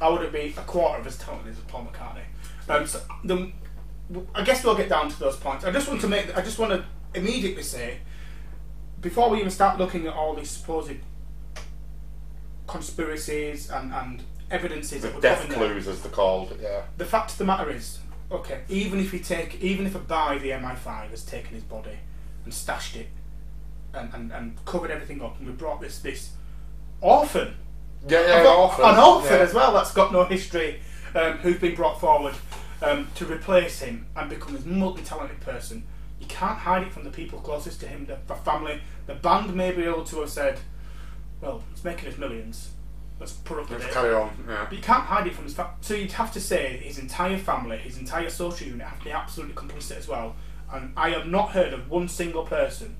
I 0.00 0.08
wouldn't 0.08 0.32
be 0.32 0.54
a 0.56 0.62
quarter 0.62 1.00
of 1.00 1.06
as 1.06 1.18
talented 1.18 1.52
as 1.52 1.58
Paul 1.60 1.88
McCartney. 1.90 2.24
Um, 2.68 2.86
so 2.86 3.00
the, 3.24 3.52
I 4.34 4.42
guess 4.42 4.64
we'll 4.64 4.76
get 4.76 4.88
down 4.88 5.08
to 5.08 5.18
those 5.18 5.36
points. 5.36 5.64
I 5.64 5.70
just 5.70 5.88
want 5.88 6.00
to 6.02 6.08
make. 6.08 6.36
I 6.36 6.42
just 6.42 6.58
want 6.58 6.72
to 6.72 6.84
immediately 7.18 7.62
say, 7.62 7.98
before 9.00 9.30
we 9.30 9.38
even 9.38 9.50
start 9.50 9.78
looking 9.78 10.06
at 10.06 10.14
all 10.14 10.34
these 10.34 10.50
supposed 10.50 10.96
conspiracies 12.66 13.70
and, 13.70 13.92
and 13.92 14.22
evidences 14.50 15.02
The 15.02 15.08
that 15.08 15.20
death 15.20 15.42
putting 15.42 15.58
there, 15.58 15.70
clues, 15.70 15.88
as 15.88 16.02
they're 16.02 16.12
called. 16.12 16.58
Yeah. 16.60 16.82
the 16.96 17.04
fact 17.04 17.32
of 17.32 17.38
the 17.38 17.44
matter 17.44 17.70
is, 17.70 17.98
okay, 18.30 18.62
even 18.68 19.00
if 19.00 19.12
you 19.12 19.18
take, 19.20 19.62
even 19.62 19.86
if 19.86 19.94
a 19.94 19.98
buy 19.98 20.38
the 20.38 20.50
MI5 20.50 21.10
has 21.10 21.24
taken 21.24 21.54
his 21.54 21.62
body 21.62 21.98
and 22.44 22.52
stashed 22.52 22.96
it 22.96 23.08
and, 23.94 24.12
and, 24.12 24.32
and 24.32 24.64
covered 24.64 24.90
everything 24.90 25.22
up, 25.22 25.38
and 25.38 25.46
we 25.46 25.52
brought 25.52 25.80
this 25.80 25.98
this 26.00 26.32
orphan, 27.00 27.54
Yeah, 28.08 28.20
yeah, 28.20 28.42
got 28.42 28.80
an 28.80 28.98
orphan 28.98 29.32
yeah. 29.38 29.44
as 29.44 29.54
well 29.54 29.72
that's 29.72 29.92
got 29.92 30.12
no 30.12 30.24
history, 30.24 30.80
um, 31.14 31.38
who's 31.38 31.58
been 31.58 31.74
brought 31.74 32.00
forward 32.00 32.34
um, 32.82 33.08
to 33.16 33.26
replace 33.26 33.80
him 33.80 34.06
and 34.16 34.30
become 34.30 34.54
this 34.54 34.64
multi-talented 34.64 35.40
person. 35.40 35.84
You 36.20 36.26
can't 36.26 36.58
hide 36.58 36.82
it 36.86 36.92
from 36.92 37.04
the 37.04 37.10
people 37.10 37.40
closest 37.40 37.80
to 37.80 37.88
him, 37.88 38.06
the 38.06 38.18
f- 38.30 38.44
family. 38.44 38.80
The 39.06 39.14
band 39.14 39.54
may 39.54 39.72
be 39.72 39.84
able 39.84 40.04
to 40.04 40.20
have 40.20 40.30
said, 40.30 40.58
"Well, 41.40 41.62
it's 41.72 41.84
making 41.84 42.08
us 42.08 42.18
millions. 42.18 42.70
Let's 43.18 43.32
put 43.32 43.58
up 43.58 43.70
with 43.70 43.80
Let's 43.80 43.90
it." 43.90 43.94
carry 43.94 44.14
on. 44.14 44.44
Yeah. 44.48 44.64
But 44.68 44.76
you 44.76 44.82
can't 44.82 45.04
hide 45.04 45.26
it 45.26 45.34
from 45.34 45.44
his 45.44 45.54
fa- 45.54 45.74
So 45.80 45.94
you'd 45.94 46.12
have 46.12 46.32
to 46.32 46.40
say 46.40 46.78
his 46.78 46.98
entire 46.98 47.38
family, 47.38 47.78
his 47.78 47.98
entire 47.98 48.30
social 48.30 48.66
unit 48.68 48.86
have 48.86 48.98
to 48.98 49.04
be 49.04 49.10
absolutely 49.10 49.54
complicit 49.54 49.96
as 49.98 50.08
well. 50.08 50.36
And 50.72 50.92
I 50.96 51.10
have 51.10 51.26
not 51.26 51.50
heard 51.50 51.72
of 51.72 51.88
one 51.90 52.08
single 52.08 52.44
person, 52.44 52.96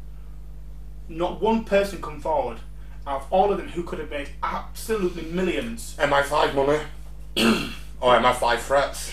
not 1.09 1.41
one 1.41 1.65
person 1.65 2.01
come 2.01 2.21
forward 2.21 2.59
out 3.07 3.23
of 3.23 3.33
all 3.33 3.53
of 3.53 3.59
them 3.59 3.69
who 3.69 3.83
could 3.83 3.99
have 3.99 4.11
made 4.11 4.29
absolutely 4.43 5.25
millions. 5.25 5.97
MI5 5.99 6.55
money 6.55 6.81
or 8.01 8.15
MI5 8.19 8.59
threats. 8.59 9.13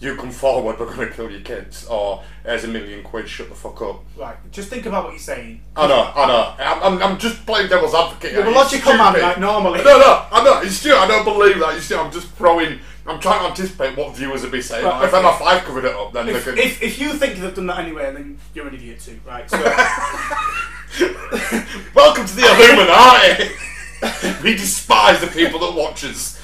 You 0.00 0.16
come 0.16 0.32
forward, 0.32 0.78
we're 0.78 0.92
going 0.92 1.08
to 1.08 1.14
kill 1.14 1.30
your 1.30 1.40
kids. 1.40 1.86
Or 1.86 2.22
there's 2.42 2.64
a 2.64 2.68
million 2.68 3.02
quid, 3.02 3.28
shut 3.28 3.48
the 3.48 3.54
fuck 3.54 3.80
up. 3.80 4.04
Right, 4.16 4.36
just 4.50 4.68
think 4.68 4.84
about 4.84 5.04
what 5.04 5.10
you're 5.12 5.20
saying. 5.20 5.60
I 5.76 5.86
know, 5.86 6.12
I 6.14 6.26
know. 6.26 6.54
I'm, 6.58 6.82
I'm, 6.82 7.02
I'm 7.02 7.18
just 7.18 7.46
playing 7.46 7.68
devil's 7.68 7.94
advocate. 7.94 8.32
You're 8.32 8.44
a 8.44 8.50
logical 8.50 8.92
man, 8.94 9.18
like 9.18 9.38
normally. 9.38 9.78
No, 9.78 9.98
no, 9.98 10.26
I 10.30 10.44
know. 10.44 10.60
It's 10.62 10.82
true. 10.82 10.94
I 10.94 11.06
don't 11.06 11.24
believe 11.24 11.58
that. 11.60 11.74
You 11.74 11.80
true. 11.80 11.96
I'm 11.98 12.12
just 12.12 12.28
throwing. 12.32 12.80
I'm 13.06 13.20
trying 13.20 13.40
to 13.40 13.46
anticipate 13.46 13.96
what 13.96 14.16
viewers 14.16 14.42
would 14.42 14.52
be 14.52 14.60
saying. 14.62 14.84
Right, 14.84 15.04
if 15.04 15.14
okay. 15.14 15.26
MI5 15.26 15.64
covered 15.64 15.84
it 15.84 15.94
up, 15.94 16.12
then 16.12 16.28
If, 16.28 16.44
they 16.44 16.50
could. 16.50 16.58
if, 16.58 16.82
if 16.82 16.98
you 16.98 17.12
think 17.14 17.36
they've 17.36 17.54
done 17.54 17.66
that 17.66 17.78
anyway, 17.78 18.12
then 18.12 18.38
you're 18.52 18.66
an 18.66 18.74
idiot 18.74 19.00
too, 19.00 19.20
right? 19.26 19.48
So, 19.48 19.56
Welcome 21.94 22.24
to 22.24 22.36
the 22.36 22.42
ALEuminati. 22.42 24.42
we 24.44 24.54
despise 24.54 25.20
the 25.20 25.26
people 25.26 25.58
that 25.60 25.74
watch 25.74 26.04
us. 26.04 26.40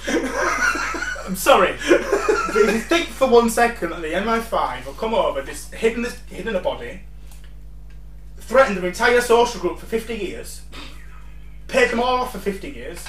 I'm 1.24 1.36
sorry. 1.36 1.76
but 1.88 1.90
if 2.56 2.74
you 2.74 2.80
think 2.80 3.06
for 3.06 3.28
one 3.28 3.48
second 3.48 3.90
that 3.90 4.02
the 4.02 4.08
MI5 4.08 4.86
will 4.86 4.94
come 4.94 5.14
over, 5.14 5.40
just 5.42 5.72
hidden, 5.72 6.02
this, 6.02 6.18
hidden 6.22 6.56
a 6.56 6.60
body, 6.60 7.02
threatened 8.38 8.78
their 8.78 8.86
entire 8.86 9.20
social 9.20 9.60
group 9.60 9.78
for 9.78 9.86
50 9.86 10.16
years, 10.16 10.62
paid 11.68 11.90
them 11.90 12.00
all 12.00 12.16
off 12.16 12.32
for 12.32 12.40
50 12.40 12.70
years, 12.70 13.06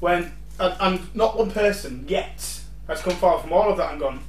when 0.00 0.34
and, 0.60 0.74
and 0.80 1.14
not 1.14 1.38
one 1.38 1.50
person 1.50 2.04
yet 2.06 2.60
has 2.88 3.00
come 3.00 3.16
forward 3.16 3.40
from 3.40 3.54
all 3.54 3.70
of 3.70 3.78
that 3.78 3.92
and 3.92 4.00
gone, 4.00 4.20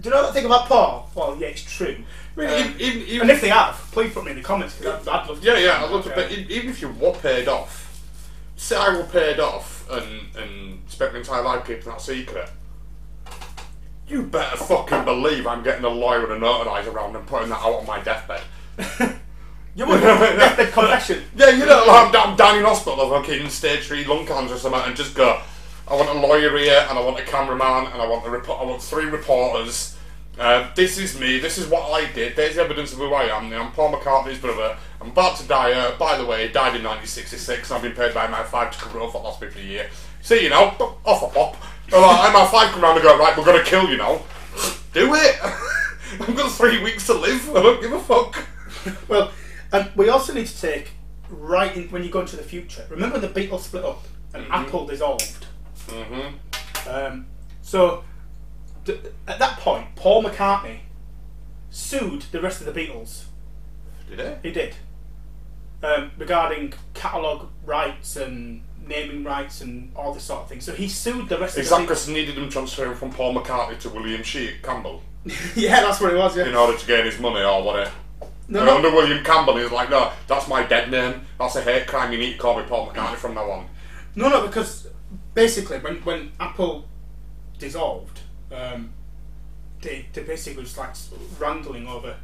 do 0.00 0.08
you 0.08 0.14
know 0.14 0.22
that 0.22 0.34
thing 0.34 0.44
about 0.44 0.66
Paul? 0.66 1.10
Well, 1.14 1.36
yeah, 1.38 1.48
it's 1.48 1.62
true. 1.62 1.96
Um, 2.36 2.44
even, 2.78 3.02
even, 3.02 3.20
and 3.22 3.30
if 3.30 3.40
they 3.40 3.48
have, 3.48 3.74
please 3.92 4.12
put 4.12 4.24
me 4.24 4.32
in 4.32 4.36
the 4.36 4.42
comments 4.42 4.76
because 4.76 5.08
I'd, 5.08 5.22
I'd 5.22 5.28
love 5.28 5.40
to. 5.40 5.46
Yeah, 5.46 5.58
yeah, 5.58 5.82
I'd 5.82 5.90
love 5.90 6.04
to. 6.04 6.10
But 6.10 6.30
even 6.30 6.68
if 6.68 6.82
you 6.82 6.90
were 6.90 7.12
paid 7.12 7.48
off, 7.48 8.02
say 8.56 8.76
I 8.76 8.94
were 8.96 9.04
paid 9.04 9.40
off 9.40 9.88
and 9.90 10.36
and 10.36 10.82
spent 10.86 11.12
my 11.14 11.20
entire 11.20 11.42
life 11.42 11.66
keeping 11.66 11.84
that 11.86 12.00
secret, 12.00 12.50
you 14.06 14.22
better 14.22 14.56
fucking 14.58 15.04
believe 15.04 15.46
I'm 15.46 15.62
getting 15.62 15.84
a 15.84 15.88
lawyer 15.88 16.30
and 16.30 16.42
a 16.42 16.46
notarizer 16.46 16.92
around 16.92 17.16
and 17.16 17.26
putting 17.26 17.48
that 17.48 17.60
out 17.60 17.74
on 17.74 17.86
my 17.86 18.02
deathbed. 18.02 18.42
You 19.76 19.86
would 19.86 20.00
deathbed 20.00 20.72
confession. 20.72 21.22
Yeah, 21.36 21.50
you 21.50 21.66
know, 21.66 21.84
I'm, 21.86 22.16
I'm 22.16 22.34
down 22.34 22.56
in 22.56 22.64
hospital, 22.64 23.12
I'm 23.12 23.22
fucking 23.22 23.50
stage 23.50 23.86
three 23.86 24.06
lung 24.06 24.26
cancer 24.26 24.54
or 24.54 24.58
something, 24.58 24.80
and 24.80 24.96
just 24.96 25.14
go. 25.14 25.42
I 25.88 25.94
want 25.94 26.08
a 26.08 26.14
lawyer 26.14 26.56
here, 26.58 26.84
and 26.88 26.98
I 26.98 27.02
want 27.02 27.20
a 27.20 27.22
cameraman, 27.22 27.92
and 27.92 28.02
I 28.02 28.08
want 28.08 28.26
a 28.26 28.30
report. 28.30 28.60
I 28.60 28.64
want 28.64 28.82
three 28.82 29.04
reporters. 29.04 29.96
Uh, 30.36 30.68
this 30.74 30.98
is 30.98 31.18
me. 31.18 31.38
This 31.38 31.58
is 31.58 31.68
what 31.68 31.92
I 31.92 32.10
did. 32.12 32.34
There's 32.34 32.58
evidence 32.58 32.92
of 32.92 32.98
who 32.98 33.14
I 33.14 33.24
am. 33.24 33.52
I'm 33.52 33.70
Paul 33.70 33.92
McCartney's 33.92 34.38
brother. 34.38 34.76
I'm 35.00 35.10
about 35.10 35.36
to 35.38 35.46
die. 35.46 35.72
Uh, 35.72 35.96
by 35.96 36.18
the 36.18 36.26
way, 36.26 36.48
died 36.48 36.74
in 36.74 36.82
1966. 36.82 37.70
I've 37.70 37.82
been 37.82 37.92
paid 37.92 38.12
by 38.12 38.26
MI5 38.26 38.72
to 38.72 38.78
cover 38.78 39.00
up 39.00 39.12
for 39.12 39.20
the 39.20 39.28
last 39.28 39.38
50 39.38 39.60
year. 39.62 39.88
See, 40.22 40.42
you 40.42 40.50
know, 40.50 40.74
off 41.04 41.22
a 41.22 41.28
pop. 41.28 41.56
I'm 41.92 42.34
MI5 42.34 42.72
come 42.72 42.82
round 42.82 42.98
and 42.98 43.04
go 43.04 43.16
right. 43.16 43.36
We're 43.38 43.44
gonna 43.44 43.62
kill 43.62 43.88
you 43.88 43.96
now. 43.96 44.22
Do 44.92 45.14
it. 45.14 45.38
I've 46.20 46.36
got 46.36 46.50
three 46.50 46.82
weeks 46.82 47.06
to 47.06 47.14
live. 47.14 47.48
I 47.50 47.62
don't 47.62 47.80
give 47.80 47.92
a 47.92 48.00
fuck. 48.00 48.44
Well, 49.08 49.30
and 49.72 49.90
we 49.94 50.08
also 50.08 50.34
need 50.34 50.46
to 50.48 50.60
take 50.60 50.90
right 51.30 51.76
in, 51.76 51.88
when 51.90 52.02
you 52.02 52.10
go 52.10 52.20
into 52.20 52.36
the 52.36 52.42
future. 52.42 52.84
Remember 52.90 53.18
when 53.18 53.32
the 53.32 53.40
Beatles 53.40 53.60
split 53.60 53.84
up 53.84 54.04
and 54.34 54.46
Apple 54.50 54.86
dissolved. 54.86 55.46
Mm-hmm. 55.88 56.88
Um, 56.88 57.26
so 57.62 58.04
d- 58.84 58.98
at 59.26 59.38
that 59.38 59.58
point, 59.58 59.94
Paul 59.96 60.24
McCartney 60.24 60.78
sued 61.70 62.22
the 62.32 62.40
rest 62.40 62.60
of 62.60 62.72
the 62.72 62.78
Beatles. 62.80 63.24
Did 64.08 64.20
it? 64.20 64.38
He 64.42 64.52
did 64.52 64.74
um, 65.82 66.10
regarding 66.16 66.72
catalogue 66.94 67.48
rights 67.64 68.16
and 68.16 68.62
naming 68.86 69.24
rights 69.24 69.60
and 69.60 69.90
all 69.96 70.12
this 70.14 70.22
sort 70.24 70.42
of 70.42 70.48
thing. 70.48 70.60
So 70.60 70.72
he 70.72 70.86
sued 70.88 71.28
the 71.28 71.38
rest 71.38 71.58
Is 71.58 71.66
of 71.66 71.70
that 71.70 71.76
the 71.78 71.82
because 71.82 72.06
he 72.06 72.14
needed 72.14 72.36
him 72.38 72.48
transferring 72.48 72.94
from 72.94 73.10
Paul 73.10 73.34
McCartney 73.34 73.78
to 73.80 73.90
William 73.90 74.22
Shears 74.22 74.54
Campbell 74.62 75.02
yeah, 75.56 75.80
that's 75.80 76.00
what 76.00 76.12
it 76.12 76.16
was. 76.16 76.36
Yeah. 76.36 76.46
in 76.46 76.54
order 76.54 76.78
to 76.78 76.86
gain 76.86 77.04
his 77.04 77.18
money 77.18 77.42
or 77.42 77.60
what? 77.64 77.80
It, 77.80 77.88
No, 78.48 78.60
and 78.60 78.66
no. 78.68 78.76
under 78.76 78.90
William 78.92 79.24
Campbell, 79.24 79.56
he's 79.56 79.72
like, 79.72 79.90
no, 79.90 80.12
that's 80.28 80.46
my 80.46 80.62
dead 80.64 80.88
name. 80.88 81.22
That's 81.36 81.56
a 81.56 81.62
hate 81.62 81.88
crime. 81.88 82.12
You 82.12 82.18
need 82.18 82.34
to 82.34 82.38
call 82.38 82.56
me 82.60 82.64
Paul 82.68 82.86
McCartney 82.88 83.16
from 83.16 83.34
now 83.34 83.50
on. 83.50 83.66
No, 84.14 84.28
no, 84.28 84.46
because 84.46 84.86
basically 85.36 85.78
when, 85.78 85.96
when 85.96 86.32
Apple 86.40 86.88
dissolved, 87.58 88.20
um, 88.50 88.90
they, 89.82 90.06
they 90.12 90.22
basically 90.22 90.64
just 90.64 90.78
like 90.78 90.94
wrangling 91.38 91.86
over, 91.86 92.16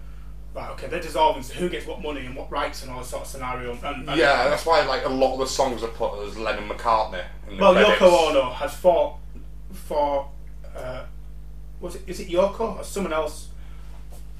right, 0.55 0.71
okay, 0.71 0.89
they're 0.89 0.99
dissolving, 1.01 1.43
so 1.43 1.55
who 1.55 1.69
gets 1.69 1.87
what 1.87 2.03
money 2.03 2.27
and 2.27 2.35
what 2.35 2.51
rights 2.51 2.83
and 2.83 2.91
all 2.91 3.01
that 3.01 3.07
sort 3.07 3.23
of 3.23 3.29
scenario. 3.29 3.73
And, 3.85 4.09
and 4.09 4.19
Yeah, 4.19 4.49
that's 4.49 4.67
why 4.67 4.85
like 4.87 5.05
a 5.05 5.11
lot 5.11 5.35
of 5.35 5.41
the 5.41 5.47
songs 5.47 5.85
are 5.85 5.89
put 5.89 6.27
as 6.27 6.37
Lennon 6.37 6.69
McCartney. 6.69 7.23
Well, 7.61 7.75
credits. 7.75 8.01
Yoko 8.01 8.31
Ono 8.31 8.51
has 8.51 8.75
fought 8.75 9.19
for, 9.73 10.29
uh, 10.75 11.05
was 11.81 11.97
it, 11.97 12.03
is 12.07 12.19
it 12.19 12.29
Yoko 12.29 12.79
or 12.79 12.85
someone 12.85 13.13
else? 13.13 13.49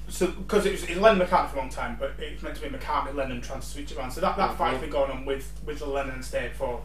So, 0.09 0.27
because 0.27 0.65
it 0.65 0.71
was, 0.71 0.83
it 0.83 0.89
was 0.89 0.99
Lennon 0.99 1.25
McCartney 1.25 1.51
for 1.51 1.57
a 1.57 1.59
long 1.59 1.69
time, 1.69 1.95
but 1.99 2.13
it's 2.17 2.41
meant 2.41 2.55
to 2.55 2.61
be 2.61 2.75
McCartney, 2.75 3.13
Lennon 3.13 3.39
trying 3.39 3.61
to 3.61 3.65
switch 3.65 3.95
around. 3.95 4.11
So 4.11 4.21
that, 4.21 4.35
that 4.37 4.57
fight's 4.57 4.81
been 4.81 4.89
going 4.89 5.11
on 5.11 5.25
with, 5.25 5.51
with 5.63 5.77
the 5.77 5.85
Lennon 5.85 6.19
estate 6.19 6.55
for 6.55 6.81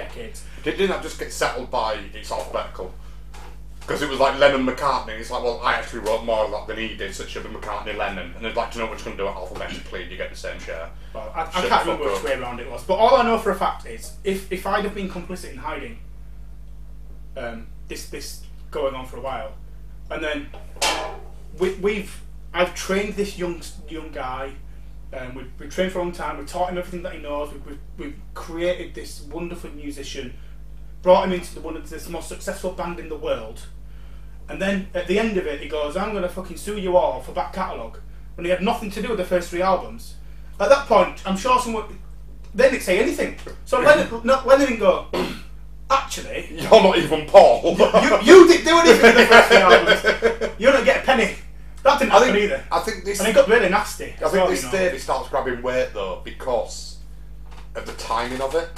decades. 0.00 0.44
Did, 0.62 0.76
didn't 0.76 0.90
that 0.90 1.02
just 1.02 1.18
get 1.18 1.32
settled 1.32 1.70
by 1.70 1.98
it's 2.14 2.32
alphabetical? 2.32 2.92
Because 3.80 4.02
it 4.02 4.08
was 4.08 4.20
like 4.20 4.38
Lennon 4.38 4.64
McCartney. 4.66 5.18
It's 5.18 5.30
like, 5.30 5.42
well, 5.42 5.60
I 5.64 5.74
actually 5.74 6.00
wrote 6.00 6.24
more 6.24 6.44
of 6.44 6.50
that 6.52 6.66
than 6.68 6.78
he 6.78 6.96
did, 6.96 7.14
so 7.14 7.24
it 7.24 7.30
should 7.30 7.42
be 7.42 7.48
McCartney 7.48 7.96
Lennon. 7.96 8.32
And 8.36 8.44
they'd 8.44 8.54
like 8.54 8.70
to 8.72 8.78
know 8.78 8.86
which 8.86 9.04
going 9.04 9.16
to 9.16 9.22
do 9.22 9.28
it 9.28 9.32
alphabetically, 9.32 10.02
and 10.02 10.10
you 10.10 10.16
get 10.16 10.30
the 10.30 10.36
same 10.36 10.60
share. 10.60 10.88
Well, 11.12 11.32
I, 11.34 11.42
I 11.42 11.44
can't 11.68 11.86
remember 11.86 12.04
which 12.04 12.18
up. 12.18 12.24
way 12.24 12.34
around 12.34 12.60
it 12.60 12.70
was, 12.70 12.84
but 12.84 12.94
all 12.94 13.16
I 13.16 13.24
know 13.24 13.38
for 13.38 13.50
a 13.50 13.56
fact 13.56 13.86
is 13.86 14.12
if, 14.22 14.52
if 14.52 14.66
I'd 14.66 14.84
have 14.84 14.94
been 14.94 15.08
complicit 15.08 15.50
in 15.50 15.56
hiding 15.56 15.98
um, 17.36 17.66
this 17.88 18.08
this 18.10 18.44
going 18.70 18.94
on 18.94 19.06
for 19.06 19.16
a 19.16 19.20
while, 19.20 19.52
and 20.10 20.22
then 20.22 20.48
we, 21.58 21.74
we've 21.74 22.20
I've 22.52 22.74
trained 22.74 23.14
this 23.14 23.38
young 23.38 23.62
young 23.88 24.10
guy, 24.10 24.52
um, 25.12 25.34
we've, 25.34 25.50
we've 25.58 25.70
trained 25.74 25.92
for 25.92 25.98
a 25.98 26.02
long 26.02 26.12
time. 26.12 26.38
We've 26.38 26.46
taught 26.46 26.70
him 26.70 26.78
everything 26.78 27.02
that 27.02 27.14
he 27.14 27.20
knows. 27.20 27.52
We've, 27.52 27.66
we've, 27.66 27.78
we've 27.98 28.20
created 28.34 28.94
this 28.94 29.22
wonderful 29.22 29.70
musician, 29.70 30.34
brought 31.02 31.24
him 31.26 31.32
into 31.32 31.54
the 31.54 31.60
one 31.60 31.76
of 31.76 31.88
the 31.88 32.10
most 32.10 32.28
successful 32.28 32.72
band 32.72 32.98
in 33.00 33.08
the 33.08 33.16
world, 33.16 33.66
and 34.48 34.60
then 34.60 34.88
at 34.94 35.06
the 35.06 35.18
end 35.18 35.36
of 35.36 35.46
it, 35.46 35.60
he 35.60 35.68
goes, 35.68 35.96
"I'm 35.96 36.10
going 36.10 36.22
to 36.22 36.28
fucking 36.28 36.56
sue 36.56 36.78
you 36.78 36.96
all 36.96 37.20
for 37.22 37.32
back 37.32 37.52
catalogue," 37.52 37.98
when 38.36 38.44
he 38.44 38.50
had 38.50 38.62
nothing 38.62 38.90
to 38.92 39.02
do 39.02 39.08
with 39.08 39.18
the 39.18 39.24
first 39.24 39.50
three 39.50 39.62
albums. 39.62 40.14
At 40.60 40.68
that 40.68 40.86
point, 40.86 41.26
I'm 41.26 41.36
sure 41.36 41.58
someone 41.60 41.98
they 42.54 42.70
didn't 42.70 42.82
say 42.82 42.98
anything. 43.00 43.36
So 43.64 43.80
Lennon, 43.80 44.20
no, 44.24 44.42
Lennon 44.44 44.66
didn't 44.66 44.80
go. 44.80 45.06
Actually, 45.90 46.48
You're 46.52 46.70
not 46.70 46.98
even 46.98 47.26
Paul. 47.26 47.76
you, 47.76 48.18
you 48.22 48.48
didn't 48.48 48.64
do 48.64 48.78
anything 48.78 49.02
with 49.02 49.16
the 49.16 49.26
first 49.26 49.48
three 49.48 49.56
albums. 50.46 50.54
You 50.58 50.70
don't 50.70 50.84
get 50.84 51.02
a 51.02 51.06
penny. 51.06 51.34
That 51.82 51.98
didn't 51.98 52.12
I 52.12 52.18
happen 52.18 52.34
think, 52.34 52.44
either. 52.44 52.64
I 52.70 52.80
think 52.80 53.04
this. 53.04 53.20
And 53.20 53.28
it 53.28 53.34
got 53.34 53.48
really 53.48 53.68
nasty. 53.68 54.04
I 54.04 54.08
think 54.08 54.32
well, 54.32 54.48
this 54.48 54.62
you 54.62 54.66
know. 54.66 54.72
theory 54.72 54.98
starts 54.98 55.28
grabbing 55.28 55.62
weight 55.62 55.90
though 55.94 56.20
because 56.24 56.98
of 57.74 57.86
the 57.86 57.92
timing 57.92 58.40
of 58.40 58.54
it. 58.54 58.68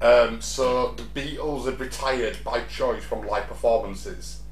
Um, 0.00 0.40
so 0.40 0.92
the 0.92 1.02
Beatles 1.02 1.64
had 1.64 1.80
retired 1.80 2.38
by 2.44 2.62
choice 2.62 3.02
from 3.02 3.26
live 3.26 3.48
performances, 3.48 4.42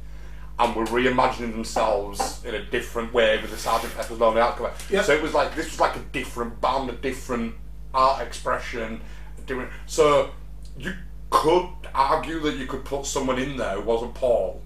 and 0.59 0.75
were 0.75 0.87
reimagining 0.87 1.53
themselves 1.53 2.45
in 2.45 2.55
a 2.55 2.65
different 2.65 3.12
way 3.12 3.41
with 3.41 3.50
the 3.50 3.59
Sergeant 3.59 3.95
Pepper's 3.95 4.19
Lonely 4.19 4.41
Hearts 4.41 4.59
Club. 4.59 4.73
Yep. 4.91 5.05
So 5.05 5.12
it 5.12 5.23
was 5.23 5.35
like 5.35 5.55
this 5.55 5.71
was 5.71 5.81
like 5.81 5.97
a 5.97 6.05
different 6.12 6.61
band, 6.61 6.88
a 6.91 6.95
different 6.95 7.55
art 7.93 8.26
expression, 8.26 9.00
a 9.38 9.41
different. 9.43 9.71
So 9.87 10.31
you 10.79 10.95
could 11.31 11.69
argue 11.95 12.41
that 12.41 12.57
you 12.57 12.67
could 12.67 12.85
put 12.85 13.05
someone 13.07 13.38
in 13.38 13.57
there 13.57 13.75
who 13.76 13.83
wasn't 13.83 14.15
Paul 14.15 14.62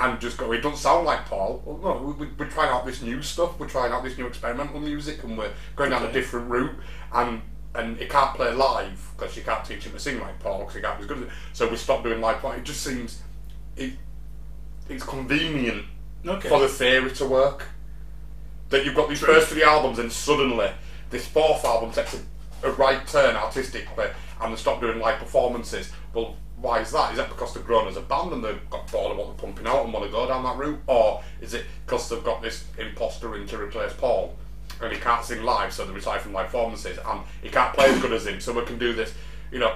and 0.00 0.18
just 0.20 0.38
go, 0.38 0.50
it 0.52 0.62
doesn't 0.62 0.78
sound 0.78 1.04
like 1.06 1.26
Paul. 1.26 1.62
Well, 1.64 1.78
no, 1.78 2.16
we, 2.18 2.26
we're 2.38 2.48
trying 2.50 2.70
out 2.70 2.86
this 2.86 3.02
new 3.02 3.22
stuff, 3.22 3.58
we're 3.58 3.68
trying 3.68 3.92
out 3.92 4.02
this 4.02 4.16
new 4.16 4.26
experimental 4.26 4.80
music, 4.80 5.22
and 5.22 5.36
we're 5.36 5.52
going 5.76 5.90
down 5.90 6.04
a 6.04 6.12
different 6.12 6.50
route. 6.50 6.74
And 7.12 7.42
and 7.74 8.00
it 8.00 8.10
can't 8.10 8.34
play 8.34 8.52
live 8.52 9.12
because 9.16 9.36
you 9.36 9.42
can't 9.42 9.64
teach 9.64 9.84
him 9.84 9.92
to 9.92 9.98
sing 10.00 10.18
like 10.20 10.40
Paul 10.40 10.60
because 10.60 10.74
he 10.74 10.80
can't 10.80 10.96
be 10.98 11.02
as 11.02 11.08
good 11.08 11.18
as 11.18 11.24
it. 11.24 11.30
So 11.52 11.68
we 11.68 11.76
stopped 11.76 12.02
doing 12.02 12.20
live. 12.20 12.44
It 12.44 12.64
just 12.64 12.82
seems 12.82 13.22
it, 13.76 13.92
it's 14.88 15.04
convenient 15.04 15.84
Okay. 16.26 16.48
for 16.48 16.60
the 16.60 16.68
theory 16.68 17.12
to 17.12 17.26
work. 17.26 17.68
That 18.70 18.84
you've 18.84 18.94
got 18.94 19.08
these 19.08 19.20
first 19.20 19.48
three 19.48 19.62
albums, 19.62 19.98
and 19.98 20.10
suddenly 20.10 20.70
this 21.10 21.26
fourth 21.26 21.64
album 21.64 21.90
takes 21.92 22.14
a, 22.14 22.68
a 22.68 22.72
right 22.72 23.06
turn 23.06 23.36
artistically, 23.36 24.06
and 24.40 24.52
they 24.52 24.56
stop 24.56 24.80
doing 24.80 24.98
live 24.98 25.18
performances. 25.18 25.92
Well, 26.14 26.36
why 26.60 26.80
is 26.80 26.90
that? 26.92 27.12
Is 27.12 27.16
that 27.18 27.28
because 27.28 27.54
they've 27.54 27.64
grown 27.64 27.88
as 27.88 27.96
a 27.96 28.02
band 28.02 28.32
and 28.32 28.44
they've 28.44 28.70
got 28.70 28.90
bored 28.90 29.12
of 29.12 29.18
what 29.18 29.26
they're 29.28 29.46
pumping 29.46 29.66
out 29.66 29.84
and 29.84 29.92
want 29.92 30.04
to 30.04 30.12
go 30.12 30.26
down 30.26 30.44
that 30.44 30.56
route, 30.56 30.80
or 30.86 31.22
is 31.40 31.54
it 31.54 31.64
because 31.86 32.08
they've 32.08 32.24
got 32.24 32.42
this 32.42 32.64
imposter 32.78 33.36
in 33.36 33.46
to 33.48 33.58
replace 33.58 33.92
Paul? 33.94 34.36
And 34.80 34.92
he 34.92 34.98
can't 34.98 35.24
sing 35.24 35.42
live, 35.42 35.72
so 35.72 35.84
they 35.84 35.92
retire 35.92 36.18
from 36.18 36.32
live 36.32 36.46
performances, 36.46 36.98
and 37.04 37.20
he 37.42 37.48
can't 37.48 37.74
play 37.74 37.86
as 37.86 38.00
good 38.00 38.12
as 38.12 38.26
him, 38.26 38.40
so 38.40 38.52
we 38.52 38.64
can 38.64 38.78
do 38.78 38.92
this. 38.92 39.12
You 39.50 39.58
know, 39.58 39.74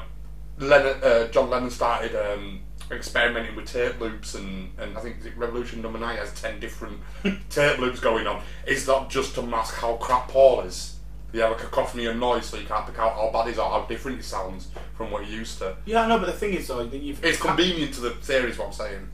Lennon, 0.58 1.02
uh, 1.02 1.28
John 1.28 1.50
Lennon 1.50 1.70
started 1.70 2.14
um, 2.16 2.60
experimenting 2.90 3.56
with 3.56 3.66
tape 3.66 4.00
loops, 4.00 4.34
and, 4.34 4.70
and 4.78 4.96
I 4.96 5.00
think 5.00 5.16
Revolution 5.36 5.82
Number 5.82 5.98
Nine 5.98 6.16
has 6.16 6.32
ten 6.40 6.60
different 6.60 7.00
tape 7.50 7.78
loops 7.78 8.00
going 8.00 8.26
on. 8.26 8.42
Is 8.66 8.86
that 8.86 9.10
just 9.10 9.34
to 9.34 9.42
mask 9.42 9.74
how 9.74 9.96
crap 9.96 10.28
Paul 10.28 10.60
is. 10.62 10.93
You 11.34 11.40
have 11.40 11.50
a 11.50 11.56
cacophony 11.56 12.04
of 12.06 12.16
noise, 12.16 12.46
so 12.46 12.56
you 12.56 12.64
can't 12.64 12.86
pick 12.86 12.96
out 12.96 13.14
how 13.14 13.28
bad 13.32 13.48
he's 13.48 13.58
or 13.58 13.68
how 13.68 13.84
different 13.86 14.20
it 14.20 14.22
sounds 14.22 14.68
from 14.96 15.10
what 15.10 15.26
you're 15.26 15.40
used 15.40 15.58
to. 15.58 15.76
yeah, 15.84 16.02
I 16.02 16.06
know, 16.06 16.20
but 16.20 16.26
the 16.26 16.32
thing 16.32 16.54
is, 16.54 16.68
though, 16.68 16.86
that 16.86 16.96
you've 16.96 17.24
It's 17.24 17.40
convenient 17.40 17.92
to 17.94 18.02
the 18.02 18.10
theory, 18.10 18.50
is 18.50 18.58
what 18.58 18.68
I'm 18.68 18.72
saying. 18.72 19.08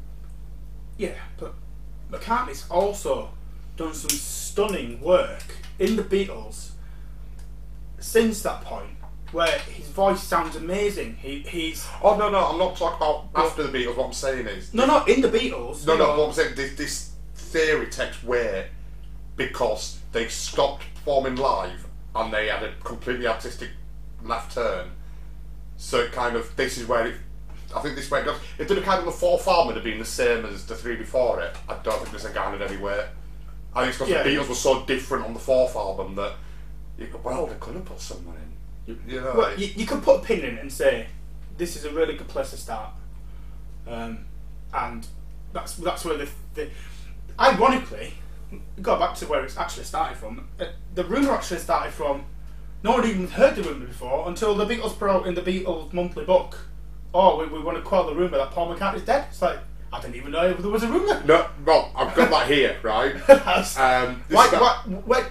Yeah, 0.98 1.14
but 1.38 1.54
McCartney's 2.12 2.68
also 2.68 3.30
done 3.78 3.94
some 3.94 4.11
stunning 4.11 5.00
work 5.00 5.42
in 5.78 5.96
the 5.96 6.02
Beatles 6.02 6.72
since 8.00 8.42
that 8.42 8.61
point, 8.64 8.98
where 9.33 9.59
his 9.61 9.87
voice 9.87 10.22
sounds 10.22 10.56
amazing. 10.56 11.16
He 11.16 11.38
he's 11.38 11.88
Oh 12.02 12.18
no, 12.18 12.28
no, 12.28 12.48
I'm 12.48 12.59
not 12.59 12.76
talking 12.76 12.98
about 12.98 13.28
after 13.35 13.62
the 13.62 13.78
Beatles. 13.78 13.96
What 13.96 14.09
I'm 14.09 14.12
saying 14.12 14.46
is 14.46 14.74
no, 14.74 14.85
no, 14.85 15.04
in 15.04 15.22
the 15.22 15.28
Beatles. 15.28 15.87
No, 15.87 15.94
you 15.94 15.98
no, 16.00 16.04
know, 16.04 16.18
what 16.18 16.28
I'm 16.28 16.33
saying, 16.35 16.54
this, 16.54 16.76
this 16.76 17.12
theory 17.35 17.87
takes 17.87 18.22
weight 18.22 18.66
because 19.37 20.00
they 20.12 20.28
stopped 20.28 20.85
performing 20.96 21.37
live 21.37 21.87
and 22.14 22.32
they 22.32 22.48
had 22.48 22.62
a 22.62 22.72
completely 22.84 23.26
artistic 23.26 23.70
left 24.22 24.54
turn. 24.54 24.90
So 25.76 26.00
it 26.00 26.12
kind 26.12 26.36
of, 26.36 26.54
this 26.56 26.76
is 26.78 26.86
where 26.86 27.06
it, 27.06 27.14
I 27.74 27.80
think 27.80 27.94
this 27.94 28.06
is 28.06 28.10
where 28.10 28.20
it 28.22 28.24
goes. 28.24 28.38
If 28.58 28.68
have 28.68 28.82
kind 28.82 28.98
of 28.98 29.04
the 29.06 29.12
fourth 29.12 29.46
album 29.48 29.74
had 29.74 29.84
been 29.84 29.98
the 29.98 30.04
same 30.04 30.44
as 30.44 30.66
the 30.66 30.74
three 30.74 30.96
before 30.96 31.40
it, 31.40 31.56
I 31.68 31.76
don't 31.82 31.98
think 32.00 32.10
this 32.10 32.24
had 32.24 32.34
garnered 32.34 32.62
any 32.62 32.76
weight. 32.76 33.06
I 33.74 33.80
think 33.82 33.90
it's 33.90 33.98
because 33.98 34.10
Yeah. 34.12 34.22
the 34.24 34.30
Beatles 34.30 34.48
were 34.48 34.54
so 34.54 34.84
different 34.84 35.24
on 35.24 35.32
the 35.32 35.40
fourth 35.40 35.76
album 35.76 36.16
that, 36.16 36.34
you 36.98 37.06
go, 37.06 37.20
well, 37.22 37.46
they 37.46 37.54
could 37.60 37.74
have 37.74 37.84
put 37.84 38.00
someone 38.00 38.36
in. 38.36 38.94
You, 38.94 39.00
you 39.06 39.20
know, 39.20 39.34
Well, 39.36 39.58
you, 39.58 39.68
you 39.76 39.86
could 39.86 40.02
put 40.02 40.20
a 40.20 40.22
pin 40.24 40.40
in 40.40 40.58
and 40.58 40.70
say 40.72 41.06
this 41.56 41.76
is 41.76 41.84
a 41.84 41.90
really 41.90 42.16
good 42.16 42.28
place 42.28 42.50
to 42.50 42.56
start, 42.56 42.90
um, 43.86 44.24
and 44.74 45.06
that's 45.52 45.74
that's 45.76 46.04
where 46.04 46.16
the, 46.16 46.28
the 46.54 46.68
ironically 47.38 48.14
go 48.82 48.98
back 48.98 49.14
to 49.16 49.26
where 49.26 49.44
it's 49.44 49.56
actually 49.56 49.84
started 49.84 50.16
from. 50.18 50.48
Uh, 50.58 50.66
the 50.94 51.04
rumor 51.04 51.32
actually 51.32 51.58
started 51.60 51.92
from 51.92 52.24
no 52.82 52.92
one 52.92 53.06
even 53.06 53.28
heard 53.28 53.56
the 53.56 53.62
rumor 53.62 53.86
before 53.86 54.28
until 54.28 54.54
the 54.54 54.64
Beatles 54.66 54.98
put 54.98 55.10
out 55.10 55.26
in 55.26 55.34
the 55.34 55.42
Beatles 55.42 55.92
monthly 55.92 56.24
book. 56.24 56.58
Oh, 57.12 57.38
we, 57.38 57.46
we 57.46 57.60
want 57.62 57.76
to 57.76 57.82
quell 57.82 58.04
the 58.06 58.14
rumor 58.14 58.38
that 58.38 58.50
Paul 58.52 58.74
McCartney's 58.74 59.02
dead. 59.02 59.26
It's 59.30 59.42
like 59.42 59.58
I 59.92 60.00
didn't 60.00 60.16
even 60.16 60.30
know 60.32 60.52
there 60.54 60.70
was 60.70 60.82
a 60.84 60.88
rumor. 60.88 61.20
no, 61.26 61.48
well, 61.66 61.90
I've 61.96 62.14
got 62.14 62.30
that 62.30 62.46
here, 62.48 62.76
right? 62.82 63.14
Um, 63.28 64.22
that- 64.28 64.28
why, 64.28 64.82
wait, 65.06 65.24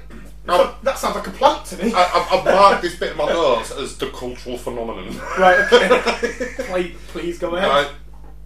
No. 0.45 0.75
that 0.83 0.97
sounds 0.97 1.15
like 1.15 1.27
a 1.27 1.31
plant 1.31 1.65
to 1.67 1.77
me. 1.83 1.93
I, 1.93 2.03
I've, 2.03 2.39
I've 2.39 2.45
marked 2.53 2.81
this 2.81 2.97
bit 2.99 3.11
of 3.11 3.17
my 3.17 3.27
notes 3.27 3.71
as 3.71 3.97
the 3.97 4.09
cultural 4.09 4.57
phenomenon. 4.57 5.17
right, 5.39 5.59
okay. 5.71 6.53
please, 6.65 6.95
please 7.07 7.39
go 7.39 7.55
ahead. 7.55 7.69
Right. 7.69 7.89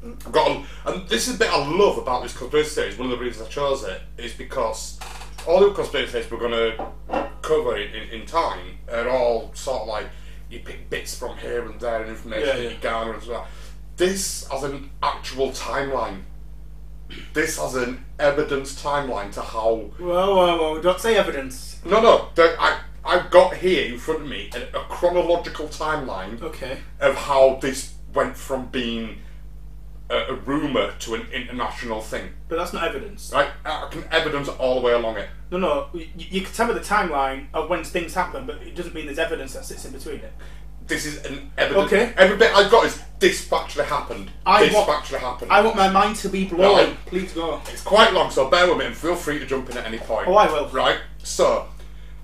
I've 0.05 0.31
got, 0.31 0.65
and 0.85 1.07
this 1.07 1.27
is 1.27 1.35
a 1.35 1.39
bit 1.39 1.49
I 1.51 1.65
love 1.67 1.97
about 1.97 2.23
this 2.23 2.35
conspiracy 2.35 2.81
theory. 2.81 2.95
One 2.95 3.11
of 3.11 3.17
the 3.17 3.23
reasons 3.23 3.47
I 3.47 3.49
chose 3.51 3.83
it 3.83 4.01
is 4.17 4.33
because 4.33 4.99
all 5.47 5.59
the 5.61 5.71
conspiracy 5.73 6.11
theories 6.11 6.31
we're 6.31 6.39
going 6.39 6.51
to 6.51 7.27
cover 7.41 7.77
in, 7.77 7.93
in, 7.93 8.21
in 8.21 8.25
time 8.25 8.79
are 8.91 9.07
all 9.09 9.51
sort 9.53 9.81
of 9.83 9.87
like 9.87 10.07
you 10.49 10.59
pick 10.59 10.89
bits 10.89 11.17
from 11.17 11.37
here 11.37 11.65
and 11.69 11.79
there 11.79 12.01
and 12.01 12.09
information 12.09 12.47
Yeah, 12.47 12.53
that 12.53 12.63
yeah. 12.63 12.69
you 12.69 12.75
garner 12.81 13.13
and 13.13 13.23
so 13.23 13.35
on. 13.35 13.47
This 13.97 14.47
has 14.49 14.63
an 14.63 14.89
actual 15.01 15.49
timeline. 15.51 16.21
This 17.33 17.57
has 17.59 17.75
an 17.75 18.03
evidence 18.19 18.81
timeline 18.81 19.31
to 19.33 19.41
how 19.41 19.75
Whoa, 19.99 20.35
whoa, 20.35 20.57
whoa! 20.57 20.81
Don't 20.81 20.99
say 20.99 21.15
evidence. 21.15 21.79
no, 21.85 22.01
no. 22.01 22.29
I, 22.37 22.79
I've 23.05 23.29
got 23.29 23.55
here 23.57 23.91
in 23.93 23.99
front 23.99 24.21
of 24.21 24.27
me 24.27 24.49
a, 24.55 24.77
a 24.77 24.83
chronological 24.85 25.67
timeline 25.67 26.41
Okay. 26.41 26.79
of 26.99 27.15
how 27.15 27.59
this 27.61 27.93
went 28.13 28.35
from 28.37 28.67
being 28.67 29.19
a, 30.09 30.15
a 30.15 30.35
rumour 30.35 30.93
to 30.99 31.15
an 31.15 31.27
international 31.31 32.01
thing. 32.01 32.29
But 32.47 32.57
that's 32.57 32.73
not 32.73 32.83
evidence. 32.83 33.31
Right? 33.33 33.49
I 33.65 33.87
can 33.89 34.03
evidence 34.11 34.47
all 34.49 34.75
the 34.79 34.81
way 34.81 34.93
along 34.93 35.17
it. 35.17 35.29
No, 35.51 35.57
no. 35.57 35.87
You, 35.93 36.07
you 36.15 36.41
can 36.41 36.53
tell 36.53 36.67
me 36.67 36.73
the 36.73 36.79
timeline 36.79 37.47
of 37.53 37.69
when 37.69 37.83
things 37.83 38.13
happen, 38.13 38.45
but 38.45 38.61
it 38.61 38.75
doesn't 38.75 38.93
mean 38.93 39.05
there's 39.05 39.19
evidence 39.19 39.53
that 39.53 39.65
sits 39.65 39.85
in 39.85 39.91
between 39.93 40.17
it. 40.17 40.33
This 40.85 41.05
is 41.05 41.23
an 41.25 41.49
evidence. 41.57 41.85
Okay. 41.93 42.13
Every 42.17 42.35
bit 42.35 42.53
I've 42.53 42.69
got 42.69 42.85
is 42.85 43.01
this 43.19 43.51
actually 43.53 43.85
happened. 43.85 44.29
I 44.45 44.65
this 44.65 44.73
want- 44.73 44.89
actually 44.89 45.19
happened. 45.19 45.51
I 45.51 45.61
want 45.61 45.77
my 45.77 45.89
mind 45.89 46.17
to 46.17 46.29
be 46.29 46.45
blown. 46.45 46.75
Right. 46.87 47.05
Please 47.05 47.31
go. 47.31 47.61
It's 47.71 47.81
quite 47.83 48.11
long, 48.13 48.29
so 48.29 48.49
bear 48.49 48.67
with 48.67 48.77
me 48.77 48.85
and 48.85 48.95
feel 48.95 49.15
free 49.15 49.39
to 49.39 49.45
jump 49.45 49.69
in 49.69 49.77
at 49.77 49.85
any 49.85 49.97
point. 49.99 50.27
Oh, 50.27 50.35
I 50.35 50.51
will. 50.51 50.67
Right, 50.69 50.99
so, 51.23 51.67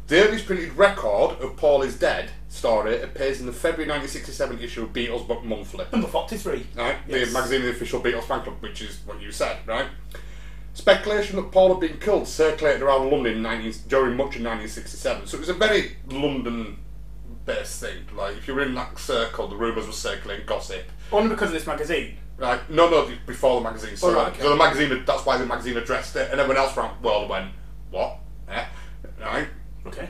the 0.10 0.26
earliest 0.28 0.46
printed 0.46 0.76
record 0.76 1.40
of 1.40 1.56
Paul 1.56 1.84
is 1.84 1.96
Dead 1.98 2.30
story 2.48 3.02
appears 3.02 3.40
in 3.40 3.46
the 3.46 3.52
February 3.54 3.88
1967 3.90 4.60
issue 4.60 4.84
of 4.84 4.92
Beatles 4.94 5.28
Book 5.28 5.44
Monthly. 5.46 5.86
Number 5.92 6.08
43. 6.08 6.66
Right, 6.76 6.96
Yes. 7.08 7.28
the 7.28 7.34
magazine 7.34 7.58
of 7.62 7.64
the 7.66 7.72
official 7.72 8.02
Beatles 8.02 8.24
fan 8.24 8.42
club, 8.42 8.56
which 8.60 8.82
is 8.82 9.00
what 9.06 9.22
you 9.22 9.32
said, 9.32 9.58
right? 9.68 9.86
Speculation 10.74 11.36
that 11.36 11.52
Paul 11.52 11.70
had 11.70 11.80
been 11.80 12.00
killed 12.00 12.28
circulated 12.28 12.82
around 12.82 13.12
London 13.12 13.36
in 13.36 13.42
19, 13.44 13.74
during 13.88 14.16
much 14.18 14.36
of 14.36 14.42
1967, 14.42 15.28
so 15.28 15.38
it 15.38 15.40
was 15.42 15.50
a 15.50 15.54
very 15.54 15.96
London-based 16.08 17.80
thing. 17.82 18.06
Like, 18.16 18.38
if 18.38 18.48
you 18.48 18.56
were 18.56 18.64
in 18.64 18.74
that 18.76 18.98
circle, 18.98 19.48
the 19.48 19.56
rumours 19.58 19.86
were 19.86 19.94
circulating 19.94 20.46
gossip. 20.46 20.84
Only 21.12 21.30
because 21.30 21.50
of 21.50 21.54
this 21.54 21.68
magazine. 21.68 22.18
Right? 22.38 22.68
No, 22.70 22.90
no, 22.90 23.12
before 23.28 23.60
the 23.60 23.70
magazine. 23.70 23.98
So, 23.98 24.10
Oh, 24.10 24.14
right, 24.16 24.28
okay. 24.30 24.42
so 24.42 24.50
the 24.50 24.56
magazine, 24.56 25.04
that's 25.06 25.26
why 25.26 25.38
the 25.38 25.46
magazine 25.46 25.76
addressed 25.78 26.16
it, 26.16 26.32
and 26.32 26.40
everyone 26.40 26.64
else 26.64 26.76
around 26.78 27.02
the 27.02 27.08
world 27.08 27.30
went, 27.30 27.52
"What? 27.92 28.18
Eh? 28.50 28.64
Right?" 29.20 29.48
Okay. 29.86 30.10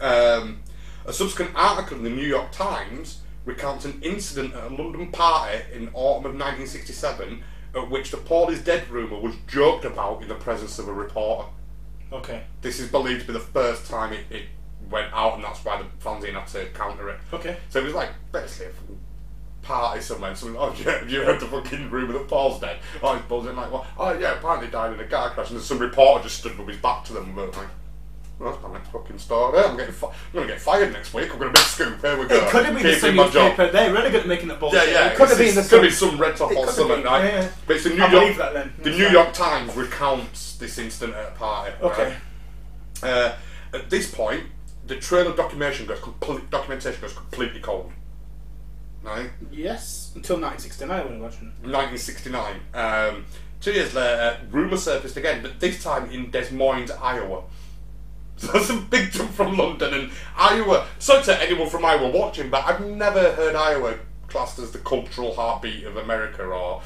Um, 0.00 0.62
a 1.04 1.12
subsequent 1.12 1.52
article 1.54 1.98
in 1.98 2.04
the 2.04 2.10
New 2.10 2.26
York 2.26 2.50
Times 2.52 3.20
recounts 3.44 3.84
an 3.84 4.00
incident 4.02 4.54
at 4.54 4.70
a 4.70 4.74
London 4.74 5.12
party 5.12 5.58
in 5.72 5.88
autumn 5.94 6.26
of 6.26 6.34
1967 6.34 7.42
at 7.76 7.90
which 7.90 8.10
the 8.10 8.16
Paul 8.16 8.48
is 8.50 8.62
dead 8.62 8.88
rumour 8.88 9.20
was 9.20 9.34
joked 9.46 9.84
about 9.84 10.22
in 10.22 10.28
the 10.28 10.34
presence 10.34 10.78
of 10.78 10.88
a 10.88 10.92
reporter. 10.92 11.48
Okay. 12.12 12.42
This 12.60 12.80
is 12.80 12.90
believed 12.90 13.22
to 13.22 13.26
be 13.28 13.32
the 13.32 13.40
first 13.40 13.86
time 13.86 14.12
it, 14.12 14.24
it 14.30 14.44
went 14.90 15.12
out, 15.12 15.34
and 15.34 15.44
that's 15.44 15.64
why 15.64 15.80
the 15.80 16.04
fanzine 16.04 16.34
had 16.34 16.46
to 16.48 16.66
counter 16.66 17.08
it. 17.10 17.18
Okay. 17.32 17.56
So 17.68 17.80
it 17.80 17.84
was 17.84 17.94
like 17.94 18.10
basically 18.32 18.72
a 18.72 19.66
party 19.66 20.00
somewhere. 20.00 20.30
And 20.30 20.38
someone, 20.38 20.56
oh, 20.70 20.74
yeah, 20.78 20.98
have 20.98 21.10
you 21.10 21.22
heard 21.22 21.40
the 21.40 21.46
fucking 21.46 21.90
rumour 21.90 22.14
that 22.14 22.28
Paul's 22.28 22.60
dead? 22.60 22.78
Oh, 23.02 23.14
he's 23.14 23.24
buzzing 23.26 23.56
like, 23.56 23.70
well, 23.70 23.86
oh 23.98 24.18
yeah, 24.18 24.38
apparently 24.38 24.68
died 24.68 24.92
in 24.92 25.00
a 25.00 25.04
car 25.04 25.30
crash. 25.30 25.50
And 25.50 25.60
some 25.60 25.78
reporter 25.78 26.24
just 26.24 26.38
stood 26.38 26.58
with 26.58 26.68
his 26.68 26.78
back 26.78 27.04
to 27.04 27.12
them 27.12 27.24
and 27.24 27.36
were 27.36 27.46
like, 27.48 27.68
well, 28.38 28.50
that's 28.52 28.62
my 28.62 28.72
next 28.74 28.90
fucking 28.90 29.18
story. 29.18 29.58
I'm 29.58 29.76
getting, 29.76 29.94
fi- 29.94 30.08
I'm 30.08 30.12
gonna 30.34 30.46
get 30.46 30.60
fired 30.60 30.92
next 30.92 31.14
week. 31.14 31.30
I'm 31.32 31.38
gonna 31.38 31.50
make 31.52 31.56
a 31.56 31.60
scoop. 31.60 32.00
Here 32.02 32.18
we 32.18 32.26
go. 32.26 32.34
It 32.36 32.50
could 32.50 32.64
have 32.66 32.74
been 32.74 32.82
the 32.82 32.88
Keeping 32.94 33.00
Sun 33.00 33.16
my 33.16 33.28
job. 33.28 33.48
newspaper. 33.50 33.72
They're 33.72 33.92
really 33.92 34.10
good 34.10 34.20
at 34.22 34.26
making 34.28 34.50
it 34.50 34.60
bullshit. 34.60 34.88
Yeah, 34.88 34.92
yeah. 34.92 35.06
It 35.12 35.16
could 35.16 35.28
have 35.30 35.38
been 35.38 35.54
the 35.54 35.68
gonna 35.70 35.82
be 35.82 35.90
some 35.90 36.18
red 36.18 36.36
top 36.36 36.52
It 36.52 36.58
or 36.58 36.66
could 36.66 36.74
something, 36.74 36.96
been, 36.98 37.06
right? 37.06 37.24
yeah, 37.24 37.40
yeah. 37.42 37.48
But 37.66 37.76
it's 37.76 37.84
the 37.84 37.90
New 37.90 37.96
I 38.02 38.10
York. 38.10 38.10
believe 38.12 38.36
that 38.38 38.52
then. 38.54 38.72
The 38.82 38.90
New. 38.90 39.08
York 39.08 39.32
Times 39.32 39.74
recounts 39.74 40.56
this 40.56 40.78
incident 40.78 41.16
at 41.16 41.28
a 41.28 41.30
party. 41.32 41.72
Okay. 41.82 42.16
Uh, 43.02 43.34
at 43.72 43.88
this 43.90 44.10
point, 44.14 44.44
the 44.86 44.96
trail 44.96 45.26
of 45.28 45.36
documentation 45.36 45.86
goes 45.86 46.00
complete. 46.00 46.48
Documentation 46.50 47.00
goes 47.00 47.12
completely 47.14 47.60
cold. 47.60 47.90
Right. 49.02 49.30
Yes. 49.52 50.12
Until 50.14 50.36
1969, 50.40 50.90
I 50.90 51.02
would 51.04 51.12
imagine. 51.12 51.52
1969. 51.62 52.60
Um, 52.74 53.24
two 53.60 53.72
years 53.72 53.94
later, 53.94 54.38
rumour 54.50 54.76
surfaced 54.76 55.16
again, 55.16 55.42
but 55.42 55.60
this 55.60 55.82
time 55.82 56.10
in 56.10 56.30
Des 56.30 56.50
Moines, 56.50 56.90
Iowa. 56.90 57.42
So 58.36 58.46
that's 58.52 58.70
a 58.70 58.76
big 58.76 59.10
jump 59.10 59.30
from 59.30 59.56
London 59.56 59.94
and 59.94 60.10
Iowa. 60.36 60.86
So 60.98 61.22
to 61.22 61.42
anyone 61.42 61.68
from 61.68 61.84
Iowa 61.84 62.10
watching, 62.10 62.50
but 62.50 62.64
I've 62.64 62.84
never 62.86 63.32
heard 63.32 63.54
Iowa 63.54 63.98
classed 64.28 64.58
as 64.58 64.72
the 64.72 64.78
cultural 64.78 65.34
heartbeat 65.34 65.84
of 65.84 65.96
America 65.96 66.44
or. 66.44 66.82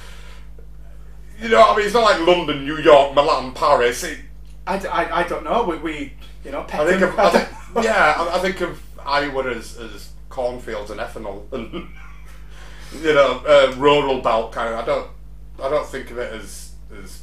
You 1.40 1.48
know, 1.48 1.60
what 1.60 1.72
I 1.72 1.76
mean, 1.76 1.86
it's 1.86 1.94
not 1.94 2.02
like 2.02 2.26
London, 2.26 2.66
New 2.66 2.76
York, 2.76 3.14
Milan, 3.14 3.54
Paris. 3.54 4.04
It, 4.04 4.18
I, 4.66 4.76
I, 4.76 5.20
I 5.20 5.22
don't 5.26 5.42
know. 5.42 5.64
We, 5.64 5.78
we 5.78 6.12
you 6.44 6.50
know, 6.50 6.66
I 6.70 6.84
think 6.84 7.00
of, 7.00 7.18
I 7.18 7.30
think, 7.30 7.48
yeah, 7.84 8.14
I, 8.18 8.36
I 8.36 8.38
think 8.40 8.60
of 8.60 8.82
Iowa 9.04 9.50
as, 9.50 9.78
as 9.78 10.10
cornfields 10.28 10.90
and 10.90 11.00
ethanol 11.00 11.50
and 11.52 11.88
you 13.02 13.12
know 13.12 13.42
uh, 13.46 13.74
rural 13.76 14.20
belt 14.20 14.52
kind 14.52 14.74
of. 14.74 14.80
I 14.80 14.86
don't 14.86 15.10
I 15.62 15.68
don't 15.68 15.86
think 15.86 16.10
of 16.10 16.18
it 16.18 16.32
as 16.32 16.72
as 17.02 17.22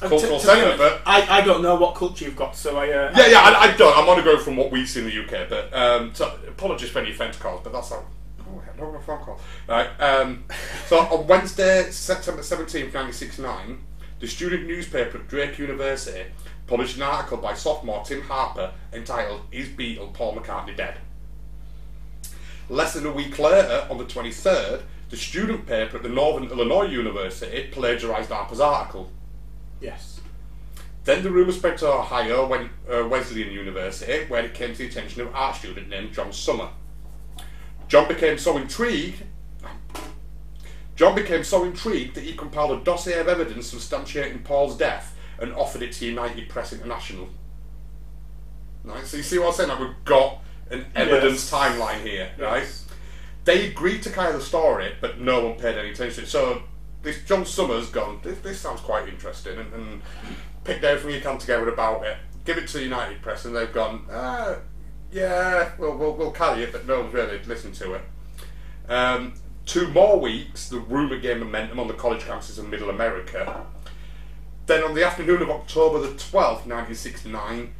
cultural 0.00 0.20
to- 0.20 0.26
to 0.26 0.32
be 0.34 0.38
centre, 0.40 0.64
honest, 0.64 0.78
but 0.78 1.02
I, 1.06 1.38
I 1.38 1.40
don't 1.40 1.62
know 1.62 1.76
what 1.76 1.94
culture 1.94 2.24
you've 2.24 2.36
got, 2.36 2.54
so 2.56 2.76
I. 2.76 2.90
Uh, 2.90 3.12
yeah, 3.16 3.26
yeah, 3.28 3.40
I, 3.40 3.72
I 3.72 3.76
don't. 3.76 3.96
I'm 3.96 4.24
going 4.24 4.38
from 4.40 4.56
what 4.56 4.70
we 4.70 4.84
see 4.86 5.00
in 5.00 5.06
the 5.06 5.24
UK, 5.24 5.48
but 5.48 5.74
um, 5.74 6.14
so 6.14 6.38
apologies 6.48 6.90
for 6.90 6.98
any 7.00 7.10
offence 7.10 7.36
calls, 7.36 7.60
but 7.62 7.72
that's 7.72 7.90
how. 7.90 8.04
Oh, 8.40 8.62
I 8.62 8.76
don't 8.76 8.92
have 8.92 9.00
a 9.00 9.04
phone 9.04 9.18
call. 9.24 9.40
Right. 9.68 9.88
Um, 10.00 10.44
so 10.86 10.98
on 10.98 11.26
Wednesday, 11.26 11.90
September 11.90 12.42
17th, 12.42 12.94
1969, 12.94 13.78
the 14.20 14.26
student 14.28 14.66
newspaper 14.66 15.18
at 15.18 15.28
Drake 15.28 15.58
University 15.58 16.24
published 16.66 16.96
an 16.96 17.02
article 17.02 17.38
by 17.38 17.54
sophomore 17.54 18.04
Tim 18.04 18.22
Harper 18.22 18.72
entitled 18.92 19.42
"Is 19.52 19.68
Beatle 19.68 20.12
Paul 20.12 20.36
McCartney 20.36 20.76
Dead?" 20.76 20.98
Less 22.68 22.94
than 22.94 23.06
a 23.06 23.12
week 23.12 23.38
later, 23.38 23.86
on 23.90 23.98
the 23.98 24.04
23rd, 24.04 24.82
the 25.10 25.16
student 25.16 25.66
paper 25.66 25.98
at 25.98 26.02
the 26.02 26.08
Northern 26.08 26.50
Illinois 26.50 26.86
University 26.86 27.68
plagiarised 27.70 28.30
Harper's 28.30 28.58
article. 28.60 29.10
Yes. 29.80 30.20
Then 31.04 31.22
the 31.22 31.30
rumour 31.30 31.52
spread 31.52 31.78
to 31.78 31.88
Ohio 31.88 32.46
when, 32.48 32.70
uh, 32.90 33.06
Wesleyan 33.06 33.52
University, 33.52 34.24
where 34.26 34.44
it 34.44 34.54
came 34.54 34.72
to 34.72 34.78
the 34.78 34.86
attention 34.86 35.20
of 35.20 35.28
an 35.28 35.34
art 35.34 35.56
student 35.56 35.88
named 35.88 36.12
John 36.12 36.32
Summer. 36.32 36.68
John 37.88 38.08
became 38.08 38.38
so 38.38 38.56
intrigued. 38.56 39.22
John 40.96 41.14
became 41.14 41.44
so 41.44 41.62
intrigued 41.64 42.14
that 42.16 42.24
he 42.24 42.32
compiled 42.34 42.72
a 42.80 42.82
dossier 42.82 43.18
of 43.20 43.28
evidence 43.28 43.72
substantiating 43.72 44.42
Paul's 44.44 44.76
death 44.76 45.14
and 45.38 45.52
offered 45.54 45.82
it 45.82 45.92
to 45.92 46.06
United 46.06 46.48
Press 46.48 46.72
International. 46.72 47.28
Right, 48.82 49.04
so 49.06 49.16
you 49.18 49.22
see 49.22 49.38
what 49.38 49.48
I'm 49.48 49.52
saying? 49.54 49.68
Like 49.68 49.80
we've 49.80 50.04
got 50.04 50.38
an 50.70 50.86
evidence 50.94 51.50
Yes. 51.50 51.50
timeline 51.50 52.02
here, 52.02 52.30
right? 52.38 52.62
Yes. 52.62 52.86
They 53.44 53.68
agreed 53.68 54.02
to 54.04 54.10
carry 54.10 54.32
the 54.32 54.40
story, 54.40 54.92
but 55.00 55.20
no 55.20 55.44
one 55.46 55.58
paid 55.58 55.76
any 55.76 55.90
attention. 55.90 56.26
So 56.26 56.62
this 57.06 57.22
John 57.22 57.46
Summers 57.46 57.88
gone. 57.88 58.18
This, 58.22 58.38
this 58.40 58.60
sounds 58.60 58.80
quite 58.80 59.08
interesting, 59.08 59.56
and, 59.58 59.72
and 59.72 60.02
picked 60.64 60.82
everything 60.82 61.14
you 61.14 61.20
can 61.20 61.38
together 61.38 61.68
about 61.68 62.04
it. 62.04 62.16
Give 62.44 62.58
it 62.58 62.66
to 62.68 62.78
the 62.78 62.82
United 62.82 63.22
Press, 63.22 63.44
and 63.44 63.54
they've 63.54 63.72
gone. 63.72 64.06
Ah, 64.10 64.56
yeah, 65.12 65.70
we'll, 65.78 65.96
we'll 65.96 66.14
we'll 66.14 66.32
carry 66.32 66.64
it, 66.64 66.72
but 66.72 66.84
no 66.84 67.00
one's 67.00 67.14
really 67.14 67.38
listened 67.44 67.74
to 67.76 67.94
it. 67.94 68.02
Um, 68.88 69.34
two 69.66 69.86
more 69.88 70.18
weeks, 70.18 70.68
the 70.68 70.80
rumour 70.80 71.18
gained 71.18 71.40
momentum 71.40 71.78
on 71.78 71.86
the 71.86 71.94
college 71.94 72.22
campuses 72.22 72.58
of 72.58 72.68
Middle 72.68 72.90
America. 72.90 73.64
Then, 74.66 74.82
on 74.82 74.94
the 74.94 75.04
afternoon 75.04 75.42
of 75.42 75.50
October 75.50 76.00
the 76.00 76.18
twelfth, 76.18 76.66
nineteen 76.66 76.96
sixty 76.96 77.30
nine, 77.30 77.72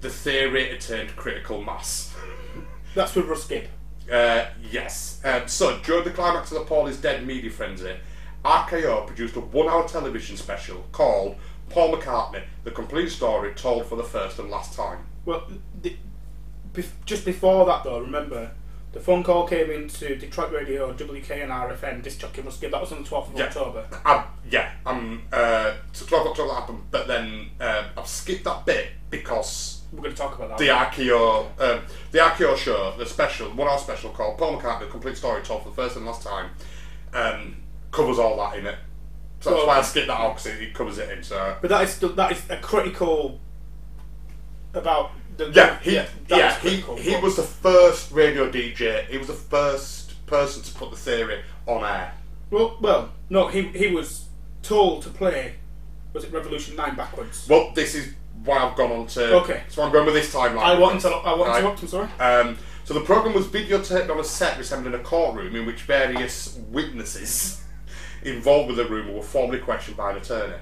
the 0.00 0.08
theory 0.08 0.70
attained 0.70 1.14
critical 1.16 1.62
mass. 1.62 2.14
That's 2.94 3.14
with 3.14 3.26
Russ 3.26 3.46
Gibb. 3.46 3.66
Uh, 4.10 4.46
yes. 4.70 5.20
Um, 5.22 5.48
so, 5.48 5.78
during 5.80 6.04
the 6.04 6.10
climax 6.10 6.50
of 6.50 6.60
the 6.60 6.64
Paul 6.64 6.86
is 6.86 6.96
Dead 6.98 7.26
media 7.26 7.50
frenzy, 7.50 7.94
RKO 8.44 9.06
produced 9.06 9.36
a 9.36 9.40
one 9.40 9.68
hour 9.68 9.86
television 9.88 10.36
special 10.36 10.84
called 10.92 11.36
Paul 11.70 11.96
McCartney 11.96 12.42
The 12.64 12.70
Complete 12.70 13.08
Story 13.10 13.52
Told 13.54 13.86
for 13.86 13.96
the 13.96 14.04
First 14.04 14.38
and 14.38 14.50
Last 14.50 14.74
Time. 14.76 14.98
Well, 15.24 15.44
the, 15.82 15.96
bef- 16.72 16.90
just 17.06 17.24
before 17.24 17.64
that 17.66 17.84
though, 17.84 18.00
remember, 18.00 18.50
the 18.92 19.00
phone 19.00 19.24
call 19.24 19.48
came 19.48 19.70
into 19.70 20.14
Detroit 20.16 20.52
Radio, 20.52 20.92
WKNR 20.92 21.76
FM, 21.78 22.02
disc 22.02 22.18
jockey 22.20 22.42
Russ 22.42 22.58
Gibb. 22.58 22.70
That 22.72 22.80
was 22.82 22.92
on 22.92 23.02
the 23.02 23.08
12th 23.08 23.32
of 23.32 23.38
Yeah. 23.38 23.44
October. 23.46 23.86
Um, 24.04 24.24
yeah, 24.50 24.72
um, 24.86 25.22
uh, 25.32 25.74
so 25.92 26.04
12 26.06 26.28
October 26.28 26.48
that 26.50 26.60
happened, 26.60 26.82
but 26.90 27.06
then 27.08 27.50
uh, 27.60 27.84
I've 27.96 28.06
skipped 28.06 28.44
that 28.44 28.66
bit 28.66 28.88
because 29.10 29.82
We're 29.90 30.02
going 30.02 30.14
to 30.14 30.20
talk 30.20 30.36
about 30.36 30.50
that. 30.50 30.58
the 30.58 30.68
RKO, 30.68 31.46
um, 31.60 31.80
the 32.12 32.18
RKO 32.18 32.56
show, 32.56 32.94
the 32.98 33.06
special, 33.06 33.48
one 33.50 33.66
hour 33.68 33.78
special 33.78 34.10
called 34.10 34.36
Paul 34.38 34.60
McCartney 34.60 34.80
The 34.80 34.86
Complete 34.86 35.16
Story 35.16 35.42
Told 35.42 35.62
for 35.62 35.70
the 35.70 35.74
First 35.74 35.96
and 35.96 36.04
Last 36.06 36.22
Time, 36.22 36.50
um, 37.14 37.56
covers 37.94 38.18
all 38.18 38.36
that 38.38 38.58
in 38.58 38.66
it. 38.66 38.76
So 39.40 39.50
that's 39.50 39.66
why 39.66 39.78
I 39.78 39.82
skipped 39.82 40.06
that 40.08 40.18
out 40.20 40.36
because 40.36 40.46
it, 40.46 40.62
it 40.62 40.74
covers 40.74 40.98
it 40.98 41.10
in. 41.10 41.22
So 41.22 41.56
But 41.60 41.70
that 41.70 41.82
is 41.82 41.98
that 41.98 42.32
is 42.32 42.42
a 42.50 42.56
critical 42.58 43.40
about 44.72 45.12
the 45.36 45.50
Yeah, 45.52 45.78
he, 45.80 45.94
that 45.94 46.08
yeah, 46.28 46.56
is 46.56 46.62
he, 46.62 46.68
critical, 46.68 46.96
he 46.96 47.12
but- 47.12 47.22
was 47.22 47.36
the 47.36 47.42
first 47.42 48.12
radio 48.12 48.50
DJ. 48.50 49.06
He 49.06 49.18
was 49.18 49.26
the 49.28 49.32
first 49.34 50.24
person 50.26 50.62
to 50.62 50.72
put 50.74 50.90
the 50.90 50.96
theory 50.96 51.40
on 51.66 51.84
air. 51.84 52.12
well 52.50 52.76
well 52.80 53.10
no 53.30 53.48
he 53.48 53.62
he 53.68 53.88
was 53.88 54.26
told 54.62 55.02
to 55.02 55.10
play 55.10 55.54
was 56.14 56.24
it 56.24 56.32
Revolution 56.32 56.76
Nine 56.76 56.94
backwards. 56.94 57.46
Well, 57.48 57.72
this 57.74 57.94
is 57.94 58.14
why 58.44 58.58
I've 58.58 58.76
gone 58.76 58.92
on 58.92 59.06
to. 59.08 59.34
Okay. 59.42 59.62
So 59.68 59.82
I'm 59.82 59.90
going 59.92 60.06
with 60.06 60.14
this 60.14 60.32
timeline. 60.32 60.58
I 60.58 60.78
want 60.78 61.00
to 61.02 61.08
I 61.08 61.34
want 61.34 61.48
Right. 61.50 61.60
to 61.60 61.66
interrupt. 61.66 61.82
I'm 61.82 61.88
sorry. 61.88 62.08
Um, 62.20 62.58
so 62.84 62.94
the 62.94 63.00
program 63.00 63.34
was 63.34 63.46
videotaped 63.46 64.08
on 64.10 64.20
a 64.20 64.24
set 64.24 64.56
resembling 64.58 64.94
a 64.94 64.98
courtroom 65.00 65.56
in 65.56 65.66
which 65.66 65.82
various 65.82 66.58
witnesses 66.70 67.63
involved 68.24 68.68
with 68.68 68.76
the 68.76 68.84
rumour 68.86 69.12
were 69.12 69.22
formally 69.22 69.58
questioned 69.58 69.96
by 69.96 70.12
an 70.12 70.16
attorney. 70.18 70.56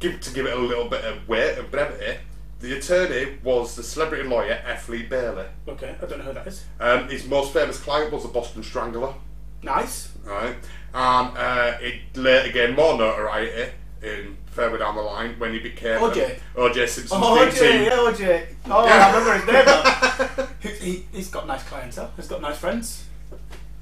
Give, 0.00 0.20
to 0.20 0.34
give 0.34 0.46
it 0.46 0.52
a 0.52 0.60
little 0.60 0.88
bit 0.88 1.04
of 1.04 1.26
weight 1.28 1.56
and 1.58 1.70
brevity, 1.70 2.18
the 2.60 2.76
attorney 2.78 3.38
was 3.42 3.74
the 3.76 3.82
celebrity 3.82 4.28
lawyer 4.28 4.60
F. 4.66 4.88
Lee 4.88 5.02
Bailey. 5.02 5.46
Okay, 5.68 5.96
I 6.00 6.06
don't 6.06 6.18
know 6.18 6.24
who 6.24 6.32
that 6.34 6.46
is. 6.46 6.64
Um, 6.80 7.08
his 7.08 7.26
most 7.26 7.52
famous 7.52 7.78
client 7.78 8.12
was 8.12 8.22
the 8.22 8.28
Boston 8.28 8.62
Strangler. 8.62 9.14
Nice. 9.62 10.12
right? 10.24 10.56
And 10.92 11.36
uh, 11.38 11.78
it 11.80 12.16
later 12.16 12.52
gained 12.52 12.76
more 12.76 12.96
notoriety 12.98 13.72
in 14.02 14.36
further 14.46 14.76
down 14.78 14.94
the 14.94 15.00
line 15.02 15.34
when 15.38 15.52
he 15.52 15.58
became 15.58 15.98
OJ. 15.98 16.34
um, 16.56 16.70
OJ 16.70 16.88
Simpson's 16.88 17.12
Oh. 17.24 17.48
OJ, 17.50 17.84
yeah, 17.86 17.90
OJ. 17.90 18.46
Oh, 18.66 18.84
Yeah. 18.86 19.06
I 19.06 19.18
remember 19.18 19.52
his 19.52 20.36
name. 20.36 20.48
he, 20.60 20.68
he, 20.92 21.06
he's 21.12 21.30
got 21.30 21.46
nice 21.46 21.62
clientele. 21.64 22.12
He's 22.16 22.28
got 22.28 22.40
nice 22.42 22.58
friends. 22.58 23.04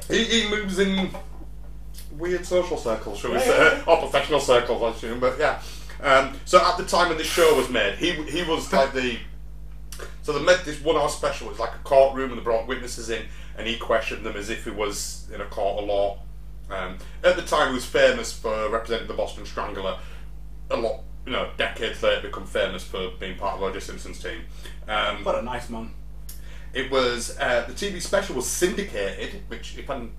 He, 0.08 0.24
he 0.24 0.48
moves 0.48 0.78
in 0.78 1.10
weird 2.18 2.44
social 2.46 2.76
circles, 2.76 3.18
shall 3.18 3.30
we 3.30 3.36
Yeah, 3.38 3.42
say, 3.44 3.58
yeah, 3.76 3.82
or 3.86 3.98
professional 3.98 4.40
circles, 4.40 4.82
I 4.82 4.90
assume. 4.96 5.20
But 5.20 5.38
yeah. 5.38 5.60
Um, 6.00 6.32
so 6.44 6.58
at 6.64 6.76
the 6.78 6.84
time 6.84 7.08
when 7.10 7.18
this 7.18 7.26
show 7.28 7.54
was 7.54 7.68
made, 7.70 7.94
he 7.96 8.12
he 8.24 8.42
was 8.42 8.72
like 8.72 8.92
the. 8.92 9.18
So 10.22 10.32
they 10.32 10.44
made 10.44 10.58
this 10.64 10.80
one-hour 10.80 11.08
special. 11.08 11.48
It 11.48 11.50
was 11.50 11.58
like 11.60 11.74
a 11.74 11.82
courtroom, 11.84 12.30
and 12.30 12.38
they 12.40 12.44
brought 12.44 12.66
witnesses 12.66 13.10
in, 13.10 13.24
and 13.56 13.66
he 13.68 13.76
questioned 13.76 14.24
them 14.24 14.36
as 14.36 14.50
if 14.50 14.64
he 14.64 14.70
was 14.70 15.28
in 15.32 15.40
a 15.40 15.46
court 15.46 15.82
of 15.82 15.88
law. 15.88 16.18
Um, 16.70 16.98
at 17.22 17.36
the 17.36 17.42
time, 17.42 17.68
he 17.68 17.74
was 17.74 17.84
famous 17.84 18.32
for 18.32 18.68
representing 18.70 19.06
the 19.08 19.14
Boston 19.14 19.44
Strangler. 19.44 19.98
A 20.70 20.76
lot, 20.76 21.00
you 21.26 21.32
know, 21.32 21.50
decades 21.56 22.02
later, 22.02 22.22
become 22.22 22.46
famous 22.46 22.82
for 22.82 23.10
being 23.20 23.36
part 23.36 23.56
of 23.56 23.62
O.J. 23.62 23.80
Simpson's 23.80 24.22
team. 24.22 24.40
Um, 24.88 25.22
What 25.24 25.36
a 25.38 25.42
nice 25.42 25.68
man. 25.68 25.92
it 26.72 26.90
was 26.90 27.36
uh, 27.38 27.64
the 27.68 27.74
TV 27.74 28.00
special 28.00 28.34
was 28.36 28.46
syndicated, 28.46 29.42
which 29.48 29.76
if 29.76 29.90
I'm 29.90 30.12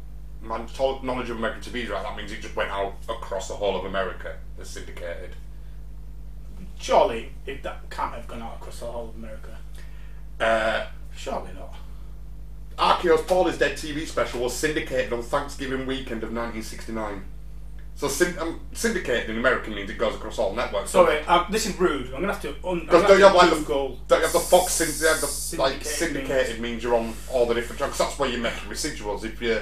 my 0.44 0.60
knowledge 1.04 1.30
of 1.30 1.38
American 1.38 1.62
TV 1.62 1.84
is 1.84 1.90
right, 1.90 2.04
that 2.04 2.16
means 2.18 2.32
it 2.32 2.42
just 2.42 2.56
went 2.56 2.70
out 2.72 2.96
across 3.10 3.48
the 3.48 3.54
whole 3.56 3.76
of 3.78 3.86
America 3.86 4.36
as 4.60 4.70
syndicated. 4.70 5.32
Surely, 6.80 7.32
it 7.46 7.64
that 7.64 7.90
can't 7.90 8.14
have 8.14 8.28
gone 8.28 8.42
out 8.42 8.56
across 8.60 8.80
the 8.80 8.86
whole 8.86 9.10
of 9.10 9.16
America. 9.16 9.58
Uh, 10.40 10.86
Surely 11.16 11.52
not. 11.54 11.74
RKO's 12.78 13.22
Paul 13.22 13.48
is 13.48 13.58
Dead 13.58 13.74
TV 13.78 14.06
special 14.08 14.42
was 14.42 14.54
syndicated 14.56 15.14
on 15.14 15.22
Thanksgiving 15.22 15.86
weekend 15.86 16.24
of 16.24 16.30
1969. 16.30 17.24
So 17.96 18.08
syn- 18.08 18.38
um, 18.40 18.60
syndicated 18.74 19.30
in 19.30 19.38
American 19.38 19.76
means 19.76 19.90
it 19.92 20.00
goes 20.00 20.16
across 20.16 20.40
all 20.40 20.56
networks. 20.56 20.90
Sorry, 20.90 21.24
um, 21.26 21.46
this 21.52 21.68
is 21.68 21.80
rude. 21.80 22.08
I'm 22.08 22.22
gonna 22.22 22.34
have 22.34 22.42
to. 22.42 22.50
Un- 22.50 22.56
I'm 22.66 22.80
Because 22.80 23.04
gonna 23.04 23.08
don't 23.10 23.18
you 23.20 23.26
have 23.26 23.36
like 23.36 23.50
to 23.52 23.56
the, 23.58 23.64
don't 24.08 24.18
you 24.20 24.24
have 24.24 24.34
the 24.34 24.40
Fox 24.40 24.74
syn- 24.74 25.08
have 25.08 25.22
the, 25.22 25.58
like 25.62 25.84
Syndicated 25.84 25.86
syndicated 25.86 26.60
means 26.60 26.82
you're 26.84 26.96
on 26.96 27.14
all 27.32 27.46
the 27.46 27.54
different 27.54 27.78
channels. 27.80 28.00
That's 28.00 28.18
where 28.18 28.28
you're 28.30 28.40
making 28.42 28.68
residuals. 28.68 29.24
If 29.24 29.40
you 29.44 29.62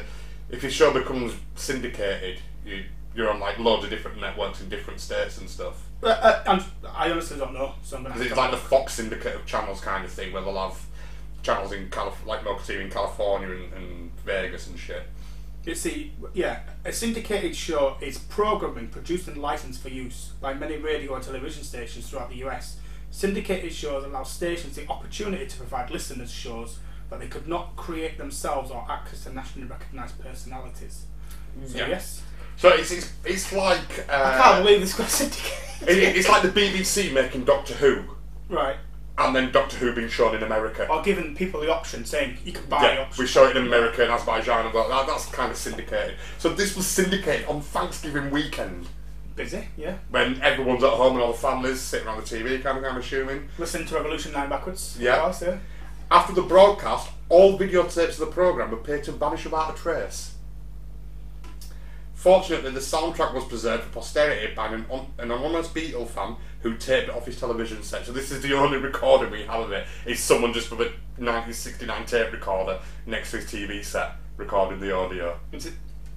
if 0.52 0.62
your 0.62 0.72
show 0.72 0.94
becomes 0.94 1.34
syndicated, 1.56 2.40
you 2.66 2.84
you're 3.14 3.30
on 3.30 3.40
like 3.40 3.60
loads 3.60 3.84
of 3.84 3.90
different 3.90 4.20
networks 4.22 4.62
in 4.62 4.70
different 4.70 5.00
states 5.00 5.38
and 5.38 5.50
stuff. 5.50 5.86
Uh, 6.02 6.08
uh, 6.08 6.44
I'm, 6.48 7.12
honestly 7.12 7.38
don't 7.38 7.54
know, 7.54 7.74
so 7.84 7.98
I'm 7.98 8.04
gonna. 8.04 8.20
It's 8.22 8.36
like 8.36 8.52
the 8.52 8.58
Fox 8.58 8.94
syndicate 8.94 9.36
of 9.36 9.46
channels 9.46 9.82
kind 9.82 10.06
of 10.06 10.12
thing, 10.12 10.32
where 10.32 10.42
they'll 10.42 10.58
have 10.58 10.86
channels 11.44 11.72
in 11.72 11.90
Calif- 11.90 12.26
like 12.26 12.46
local 12.46 12.62
TV 12.62 12.82
in 12.82 12.90
California 12.90 13.50
and, 13.50 13.74
and 13.74 14.12
Vegas 14.24 14.68
and 14.68 14.80
shit. 14.80 15.04
You 15.66 15.76
see, 15.76 16.14
yeah, 16.34 16.62
a 16.84 16.92
syndicated 16.92 17.56
show 17.56 17.98
is 18.02 18.18
programming 18.18 18.88
produced 18.88 19.28
and 19.28 19.38
licensed 19.38 19.82
for 19.82 19.90
use 19.90 20.32
by 20.42 20.54
many 20.54 20.78
radio 20.78 21.14
and 21.14 21.24
television 21.24 21.64
stations 21.64 22.10
throughout 22.10 22.30
the 22.30 22.44
US. 22.46 22.78
Syndicated 23.12 23.74
shows 23.74 24.06
allow 24.06 24.24
stations 24.24 24.76
the 24.76 24.88
opportunity 24.88 25.46
to 25.46 25.58
provide 25.58 25.92
listeners 25.92 26.32
shows 26.32 26.80
that 27.12 27.20
they 27.20 27.28
could 27.28 27.48
not 27.48 27.76
create 27.76 28.18
themselves 28.18 28.72
or 28.72 28.84
access 28.90 29.26
to 29.26 29.34
nationally 29.34 29.68
recognised 29.68 30.20
personalities. 30.24 31.04
So 31.68 31.78
Yeah. 31.78 31.88
yes, 31.90 32.22
So 32.58 32.70
it's 32.70 32.90
it's, 32.92 33.12
it's 33.26 33.52
like 33.54 34.06
uh, 34.10 34.14
I 34.14 34.42
can't 34.42 34.64
believe 34.66 34.82
this 34.82 34.94
got 34.96 35.10
syndicated. 35.10 35.58
it- 35.90 36.16
it's 36.16 36.30
like 36.30 36.42
the 36.42 36.50
BBC 36.50 37.14
making 37.14 37.44
Doctor 37.44 37.74
Who, 37.76 38.04
right, 38.50 38.78
and 39.18 39.36
then 39.36 39.52
Doctor 39.52 39.76
Who 39.78 39.94
being 39.94 40.08
shown 40.08 40.34
in 40.36 40.42
America. 40.44 40.88
or 40.90 41.02
giving 41.04 41.36
people 41.36 41.60
the 41.60 41.70
option, 41.72 42.06
saying 42.06 42.38
you 42.46 42.54
can 42.54 42.66
buy 42.68 42.94
Yeah, 42.94 43.02
option. 43.02 43.22
we 43.24 43.28
show 43.28 43.48
it 43.50 43.58
in 43.58 43.68
America 43.68 44.04
and 44.04 44.12
Azerbaijan 44.12 44.66
and 44.68 44.74
that, 44.74 45.06
that's 45.06 45.26
kind 45.26 45.52
of 45.52 45.58
syndicated. 45.58 46.16
So 46.38 46.50
this 46.50 46.76
was 46.78 46.88
syndicated 46.88 47.46
on 47.48 47.62
Thanksgiving 47.62 48.32
weekend 48.32 48.88
Busy, 49.36 49.68
yeah. 49.78 49.96
when 50.10 50.42
everyone's 50.42 50.84
at 50.84 50.90
home 50.92 51.14
and 51.16 51.24
all 51.24 51.32
the 51.34 51.38
families 51.38 51.80
sitting 51.82 52.06
around 52.08 52.18
the 52.26 52.36
TV, 52.38 52.62
kind 52.64 52.78
of, 52.78 52.84
I'm 52.84 52.98
assuming. 52.98 53.48
Listen 53.58 53.86
to 53.86 53.96
Revolution 53.96 54.32
Nine 54.34 54.50
backwards. 54.50 54.98
Yeah. 55.00 55.20
course, 55.22 55.42
yeah. 55.42 55.58
After 56.12 56.34
the 56.34 56.42
broadcast, 56.42 57.10
all 57.30 57.58
videotapes 57.58 58.10
of 58.10 58.18
the 58.20 58.26
programme 58.26 58.74
appeared 58.74 59.06
to 59.06 59.14
vanish 59.14 59.46
without 59.46 59.74
a 59.74 59.82
trace. 59.82 60.36
Fortunately, 62.14 62.70
the 62.70 62.82
soundtrack 62.82 63.34
was 63.34 63.46
preserved 63.46 63.84
for 63.84 63.94
posterity 63.94 64.54
by 64.54 64.68
an, 64.68 64.86
an 64.92 65.08
anonymous 65.32 65.70
Beatle 65.70 66.06
fan 66.06 66.36
who 66.64 66.76
taped 66.76 67.08
it 67.08 67.16
off 67.16 67.26
his 67.26 67.40
television 67.40 67.82
set. 67.82 68.06
So 68.06 68.12
this 68.12 68.30
is 68.30 68.42
the 68.42 68.54
only 68.54 68.78
recording 68.78 69.32
we 69.32 69.44
have 69.44 69.62
of 69.62 69.72
it. 69.72 69.88
it. 70.06 70.12
Is 70.12 70.20
someone 70.20 70.52
just 70.52 70.70
with 70.70 70.82
a 70.82 70.92
1969 71.16 72.06
tape 72.06 72.34
recorder 72.34 72.80
next 73.06 73.32
to 73.32 73.38
his 73.38 73.46
TV 73.46 73.84
set 73.84 74.12
recording 74.36 74.82
the 74.82 74.94
audio. 74.94 75.40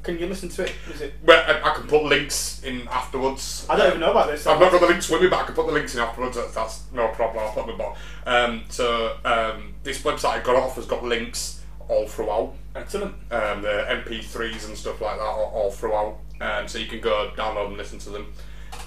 Can 0.04 0.18
you 0.18 0.26
listen 0.26 0.50
to 0.50 0.64
it? 0.64 0.72
Is 0.92 1.00
it? 1.00 1.14
Well, 1.24 1.42
I, 1.46 1.70
I 1.70 1.74
can 1.74 1.86
put 1.86 2.04
links 2.04 2.62
in 2.62 2.86
afterwards. 2.88 3.66
I 3.70 3.76
don't 3.76 3.88
even 3.88 4.00
know 4.00 4.10
about 4.10 4.28
this. 4.30 4.46
I've 4.46 4.60
not 4.60 4.70
got 4.70 4.82
the 4.82 4.86
links 4.86 5.08
with 5.08 5.22
me, 5.22 5.28
but 5.28 5.40
I 5.40 5.44
can 5.44 5.54
put 5.54 5.66
the 5.66 5.72
links 5.72 5.94
in 5.94 6.00
afterwards. 6.00 6.36
That's, 6.36 6.54
that's 6.54 6.82
no 6.92 7.08
problem. 7.08 7.42
I'll 7.42 7.52
put 7.52 7.66
them 7.66 7.80
on. 7.80 7.96
Um, 8.26 8.64
so 8.68 9.16
um, 9.24 9.74
this 9.82 10.02
website 10.02 10.40
I 10.40 10.42
got 10.42 10.56
off 10.56 10.76
has 10.76 10.84
got 10.84 11.02
links 11.02 11.62
all 11.88 12.06
throughout. 12.06 12.54
Excellent. 12.76 13.14
Um, 13.30 13.62
the 13.62 13.86
MP3s 13.88 14.68
and 14.68 14.76
stuff 14.76 15.00
like 15.00 15.16
that 15.16 15.24
all, 15.24 15.50
all 15.54 15.70
throughout. 15.70 16.18
Um, 16.38 16.68
so 16.68 16.78
you 16.78 16.86
can 16.86 17.00
go 17.00 17.32
download 17.34 17.68
and 17.68 17.78
listen 17.78 17.98
to 18.00 18.10
them. 18.10 18.32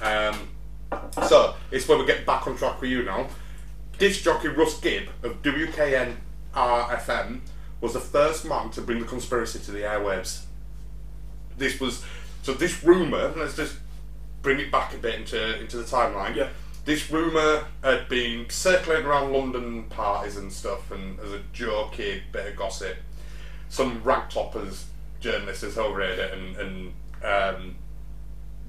Um, 0.03 0.49
so 1.27 1.55
it's 1.71 1.87
where 1.87 1.97
we 1.97 2.05
get 2.05 2.27
back 2.27 2.45
on 2.45 2.55
track 2.55 2.79
with 2.79 2.91
you 2.91 3.03
now. 3.03 3.27
Disc 3.97 4.23
jockey 4.23 4.49
Russ 4.49 4.79
Gibb 4.79 5.09
of 5.23 5.41
WKNR 5.41 6.15
FM 6.55 7.39
was 7.81 7.93
the 7.93 7.99
first 7.99 8.45
man 8.45 8.69
to 8.71 8.81
bring 8.81 8.99
the 8.99 9.05
conspiracy 9.05 9.57
to 9.59 9.71
the 9.71 9.79
airwaves. 9.79 10.43
This 11.57 11.79
was 11.79 12.03
so. 12.41 12.53
This 12.53 12.83
rumor. 12.83 13.33
Let's 13.35 13.55
just 13.55 13.77
bring 14.41 14.59
it 14.59 14.71
back 14.71 14.93
a 14.93 14.97
bit 14.97 15.15
into 15.15 15.59
into 15.59 15.77
the 15.77 15.83
timeline. 15.83 16.35
Yeah. 16.35 16.49
This 16.85 17.11
rumor 17.11 17.65
had 17.83 18.07
been 18.07 18.49
circulating 18.49 19.05
around 19.05 19.33
London 19.33 19.83
parties 19.85 20.37
and 20.37 20.51
stuff, 20.51 20.89
and 20.91 21.19
as 21.19 21.33
a 21.33 21.39
jokey 21.53 22.21
bit 22.31 22.47
of 22.47 22.55
gossip, 22.55 22.95
some 23.67 24.01
rag 24.03 24.29
toppers 24.29 24.85
journalists 25.19 25.63
has 25.63 25.77
overheard 25.77 26.19
it 26.19 26.33
and 26.33 26.55
and 26.55 26.93
um, 27.23 27.75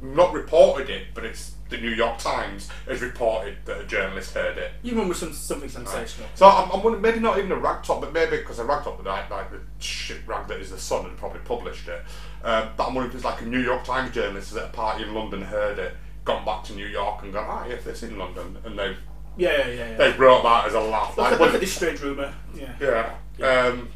not 0.03 0.33
reported 0.33 0.91
it, 0.91 1.09
but 1.15 1.25
it's 1.25 1.55
the 1.69 1.77
New 1.77 1.91
York 1.91 2.19
Times 2.19 2.69
has 2.87 3.03
reported 3.03 3.57
that 3.67 3.81
a 3.81 3.85
journalist 3.85 4.33
heard 4.35 4.57
it. 4.57 4.73
You 4.83 4.97
run 4.97 5.09
with 5.09 5.19
some, 5.19 5.33
something 5.33 5.69
sensational. 5.69 6.29
So 6.35 6.49
I'm, 6.49 6.71
I'm 6.71 6.83
wondering, 6.83 7.03
maybe 7.03 7.21
not 7.21 7.39
even 7.39 7.53
a 7.53 7.57
rag 7.57 7.83
top, 7.83 8.01
but 8.01 8.13
maybe 8.13 8.39
because 8.39 8.59
a 8.59 8.65
rag 8.65 8.85
top, 8.85 9.05
like, 9.05 9.29
like 9.31 9.51
the 9.51 9.61
shit 9.79 10.27
rag 10.27 10.49
that 10.49 10.61
is 10.61 10.71
the 10.71 10.79
Sun, 10.79 11.05
had 11.05 11.17
probably 11.19 11.41
published 11.41 11.89
it. 11.89 12.03
Um, 12.45 12.69
but 12.77 12.89
I'm 12.89 12.95
wondering 12.95 13.17
if 13.17 13.25
like 13.25 13.41
a 13.43 13.47
New 13.47 13.61
York 13.61 13.85
Times 13.85 14.15
journalist 14.15 14.55
at 14.57 14.65
a 14.65 14.69
party 14.69 15.05
in 15.05 15.15
London 15.15 15.43
heard 15.43 15.79
it, 15.79 15.95
gone 16.25 16.45
back 16.45 16.65
to 16.65 16.73
New 16.75 16.87
York 16.87 17.23
and 17.23 17.33
gone, 17.33 17.47
ah, 17.49 17.67
yes, 17.67 17.87
it's 17.87 18.03
in 18.03 18.17
London, 18.19 18.57
and 18.65 18.79
they've 18.79 18.97
Yeah, 19.37 19.67
yeah, 19.67 19.73
yeah. 19.75 19.97
they 19.97 20.13
brought 20.13 20.43
that 20.45 20.67
as 20.67 20.75
a 20.75 20.81
laugh. 20.81 21.17
Look, 21.17 21.25
Like, 21.25 21.33
at, 21.35 21.41
look 21.41 21.55
at 21.55 21.61
this 21.61 21.73
strange 21.73 22.01
rumour. 22.01 22.33
Yeah. 22.55 23.15
yeah. 23.39 23.49
Um, 23.49 23.89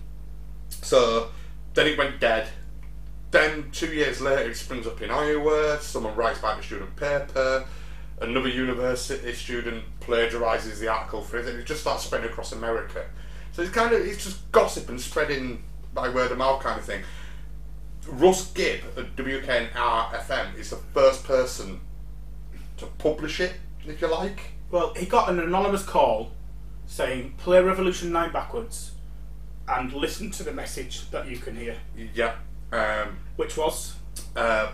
so 0.71 1.29
then 1.75 1.87
it 1.87 1.99
went 1.99 2.21
dead. 2.21 2.49
Then 3.31 3.71
two 3.71 3.87
years 3.95 4.21
later, 4.21 4.51
it 4.51 4.57
springs 4.57 4.87
up 4.87 5.01
in 5.01 5.11
Iowa. 5.11 5.79
Someone 5.81 6.15
writes 6.15 6.39
about 6.39 6.59
the 6.59 6.63
student 6.63 6.95
paper. 6.97 7.65
Another 8.21 8.49
university 8.49 9.33
student 9.33 9.85
plagiarizes 10.01 10.79
the 10.81 10.89
article 10.89 11.23
for 11.23 11.39
it, 11.39 11.47
and 11.47 11.59
it 11.59 11.65
just 11.67 11.81
starts 11.81 12.05
spreading 12.05 12.29
across 12.29 12.53
America. 12.53 13.05
So 13.53 13.63
it's 13.63 13.71
kind 13.71 13.93
of 13.93 14.01
it's 14.01 14.23
just 14.23 14.51
gossip 14.53 14.89
and 14.89 15.01
spreading 15.01 15.63
by 15.95 16.09
word 16.09 16.31
of 16.31 16.39
mouth 16.39 16.63
kind 16.63 16.79
of 16.79 16.85
thing. 16.85 17.03
Russ 18.07 18.51
Gibb 18.53 18.81
at 18.97 19.17
WKNR-FM 19.17 20.59
is 20.59 20.71
the 20.71 20.77
first 20.77 21.25
person 21.25 21.81
to 22.79 22.87
publish 22.99 23.41
it, 23.41 23.55
if 23.87 24.01
you 24.01 24.09
like. 24.09 24.53
Well, 24.71 24.93
he 24.95 25.07
got 25.07 25.29
an 25.29 25.39
anonymous 25.39 25.83
call 25.85 26.33
saying, 26.87 27.35
play 27.39 27.63
Revolution 27.63 28.13
9 28.13 28.33
backwards 28.33 28.93
and 29.69 29.93
listen 29.93 30.31
to 30.33 30.43
the 30.43 30.53
message 30.53 31.11
that 31.11 31.29
you 31.29 31.37
can 31.39 31.57
hear. 31.57 31.77
Yeah. 32.15 32.35
Um, 32.73 33.19
Which 33.37 33.57
was, 33.57 33.95
uh, 34.35 34.73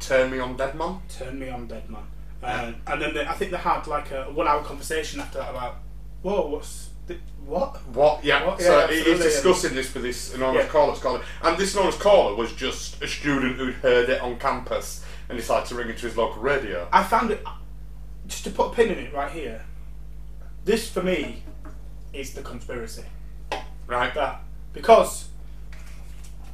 Turn 0.00 0.30
Me 0.30 0.38
On 0.38 0.56
Dead 0.56 0.74
Man. 0.74 1.00
turn 1.08 1.38
me 1.38 1.48
on, 1.48 1.66
dead 1.66 1.88
man. 1.90 2.02
Uh, 2.42 2.72
and 2.86 3.02
then 3.02 3.14
they, 3.14 3.26
I 3.26 3.34
think 3.34 3.50
they 3.50 3.56
had 3.56 3.86
like 3.86 4.10
a 4.12 4.24
one 4.24 4.46
hour 4.46 4.62
conversation 4.62 5.20
after 5.20 5.38
that 5.38 5.50
about, 5.50 5.76
whoa, 6.22 6.46
what's, 6.48 6.87
the, 7.08 7.16
what? 7.44 7.76
What? 7.88 8.22
Yeah. 8.24 8.46
What? 8.46 8.60
So 8.60 8.78
Yeah, 8.78 8.86
he- 8.88 9.02
he's 9.02 9.18
discussing 9.20 9.74
this 9.74 9.92
with 9.92 10.02
this 10.04 10.34
anonymous 10.34 10.66
Yeah. 10.66 10.70
caller's 10.70 10.98
caller, 11.00 11.22
and 11.42 11.58
this 11.58 11.74
anonymous 11.74 11.98
caller 12.00 12.34
was 12.36 12.52
just 12.52 13.02
a 13.02 13.08
student 13.08 13.56
who'd 13.56 13.74
heard 13.76 14.08
it 14.08 14.20
on 14.20 14.38
campus 14.38 15.04
and 15.28 15.36
decided 15.38 15.66
to 15.68 15.74
ring 15.74 15.88
into 15.90 16.06
his 16.06 16.16
local 16.16 16.40
radio. 16.40 16.86
I 16.92 17.02
found 17.04 17.30
it, 17.30 17.44
just 18.26 18.44
to 18.44 18.50
put 18.50 18.72
a 18.72 18.74
pin 18.74 18.90
in 18.90 18.98
it 18.98 19.12
right 19.12 19.30
here, 19.32 19.64
this 20.64 20.88
for 20.90 21.02
me 21.02 21.42
is 22.12 22.32
the 22.34 22.42
conspiracy. 22.42 23.04
Right. 23.86 24.12
that 24.14 24.42
because 24.74 25.28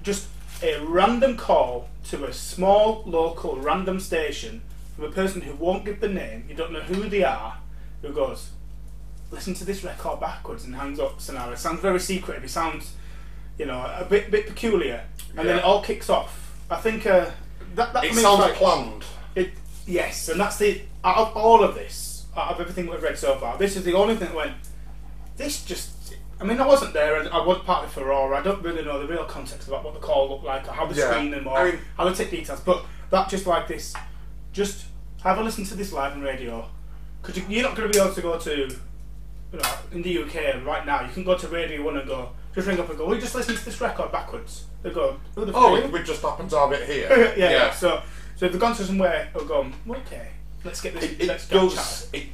just 0.04 0.28
a 0.62 0.78
random 0.78 1.36
call 1.36 1.88
to 2.04 2.24
a 2.26 2.32
small 2.32 3.02
local 3.06 3.56
random 3.56 3.98
station 3.98 4.62
from 4.94 5.04
a 5.06 5.10
person 5.10 5.40
who 5.40 5.52
won't 5.54 5.84
give 5.84 6.00
the 6.00 6.08
name, 6.08 6.44
you 6.48 6.54
don't 6.54 6.70
know 6.72 6.80
who 6.82 7.08
they 7.08 7.24
are, 7.24 7.58
who 8.02 8.12
goes, 8.12 8.50
listen 9.34 9.54
to 9.54 9.64
this 9.64 9.84
record 9.84 10.20
backwards 10.20 10.64
and 10.64 10.74
hangs 10.74 10.98
up 11.00 11.20
scenario. 11.20 11.52
It 11.52 11.58
sounds 11.58 11.80
very 11.80 12.00
secretive. 12.00 12.44
It 12.44 12.50
sounds, 12.50 12.94
you 13.58 13.66
know, 13.66 13.78
a 13.98 14.04
bit 14.04 14.30
bit 14.30 14.46
peculiar, 14.46 15.04
and 15.36 15.48
then 15.48 15.58
it 15.58 15.64
all 15.64 15.82
kicks 15.82 16.08
off. 16.08 16.40
I 16.70 16.76
think 16.76 17.06
uh, 17.06 17.30
that 17.74 17.92
that 17.92 18.04
It 18.04 18.14
sounds 18.14 18.40
like, 18.40 18.54
planned. 18.54 19.04
it 19.34 19.50
Yes, 19.86 20.28
and 20.30 20.40
that's 20.40 20.56
the 20.56 20.80
out 21.04 21.18
of 21.18 21.36
all 21.36 21.62
of 21.62 21.74
this, 21.74 22.24
out 22.36 22.52
of 22.54 22.60
everything 22.60 22.86
we've 22.86 23.02
read 23.02 23.18
so 23.18 23.36
far, 23.36 23.58
this 23.58 23.76
is 23.76 23.84
the 23.84 23.92
only 23.94 24.16
thing 24.16 24.28
that 24.28 24.36
went. 24.36 24.54
This 25.36 25.64
just. 25.64 25.90
I 26.40 26.44
mean, 26.44 26.58
I 26.60 26.66
wasn't 26.66 26.92
there, 26.94 27.20
and 27.20 27.28
I 27.28 27.38
was 27.44 27.58
part 27.60 27.84
of 27.84 27.92
Furore. 27.92 28.34
I 28.34 28.42
don't 28.42 28.60
really 28.62 28.84
know 28.84 28.98
the 28.98 29.06
real 29.06 29.24
context 29.24 29.68
about 29.68 29.84
what 29.84 29.94
the 29.94 30.00
call 30.00 30.28
looked 30.30 30.44
like, 30.44 30.66
or 30.68 30.72
how 30.72 30.86
the 30.86 30.94
Yeah, 30.94 31.10
screen 31.10 31.32
and 31.32 31.44
more, 31.44 31.58
I 31.58 31.70
mean- 31.72 31.80
how 31.96 32.04
the 32.08 32.14
tech 32.14 32.30
details. 32.30 32.60
But 32.60 32.84
that 33.10 33.28
just 33.28 33.46
like 33.46 33.68
this, 33.68 33.94
just 34.52 34.86
have 35.22 35.38
a 35.38 35.42
listen 35.42 35.64
to 35.66 35.74
this 35.76 35.92
live 35.92 36.12
on 36.12 36.22
radio, 36.22 36.68
because 37.22 37.36
you, 37.38 37.44
you're 37.48 37.62
not 37.62 37.76
going 37.76 37.90
to 37.90 37.96
be 37.96 38.02
able 38.02 38.14
to 38.14 38.20
go 38.20 38.38
to, 38.38 38.76
you 39.54 39.60
know, 39.60 39.74
in 39.92 40.02
the 40.02 40.22
UK 40.22 40.64
right 40.64 40.84
now. 40.84 41.02
You 41.02 41.12
can 41.12 41.24
go 41.24 41.36
to 41.38 41.48
Radio 41.48 41.82
One 41.84 41.96
and 41.96 42.08
go, 42.08 42.30
just 42.54 42.66
ring 42.66 42.78
up 42.80 42.88
and 42.88 42.98
go, 42.98 43.06
we 43.06 43.18
just 43.18 43.34
listen 43.34 43.54
to 43.54 43.64
this 43.64 43.80
record 43.80 44.10
backwards?" 44.10 44.64
They 44.82 44.90
go, 44.90 45.18
"Who 45.34 45.44
the 45.44 45.52
Oh, 45.52 45.74
are 45.74 45.78
you?" 45.78 45.86
we, 45.86 46.00
we 46.00 46.02
just 46.02 46.22
happen 46.22 46.48
to 46.48 46.58
have 46.58 46.72
it 46.72 46.88
here. 46.88 47.34
yeah, 47.36 47.50
yeah. 47.50 47.70
So, 47.72 48.02
so 48.36 48.48
they've 48.48 48.60
gone 48.60 48.74
to 48.76 48.84
somewhere, 48.84 49.30
they'll 49.32 49.44
go, 49.44 49.70
okay, 49.88 50.30
let's 50.64 50.80
get 50.80 50.94
this. 50.94 51.04
it, 51.04 51.20
it 51.22 51.28
let's 51.28 51.48
does. 51.48 52.08
It, 52.12 52.26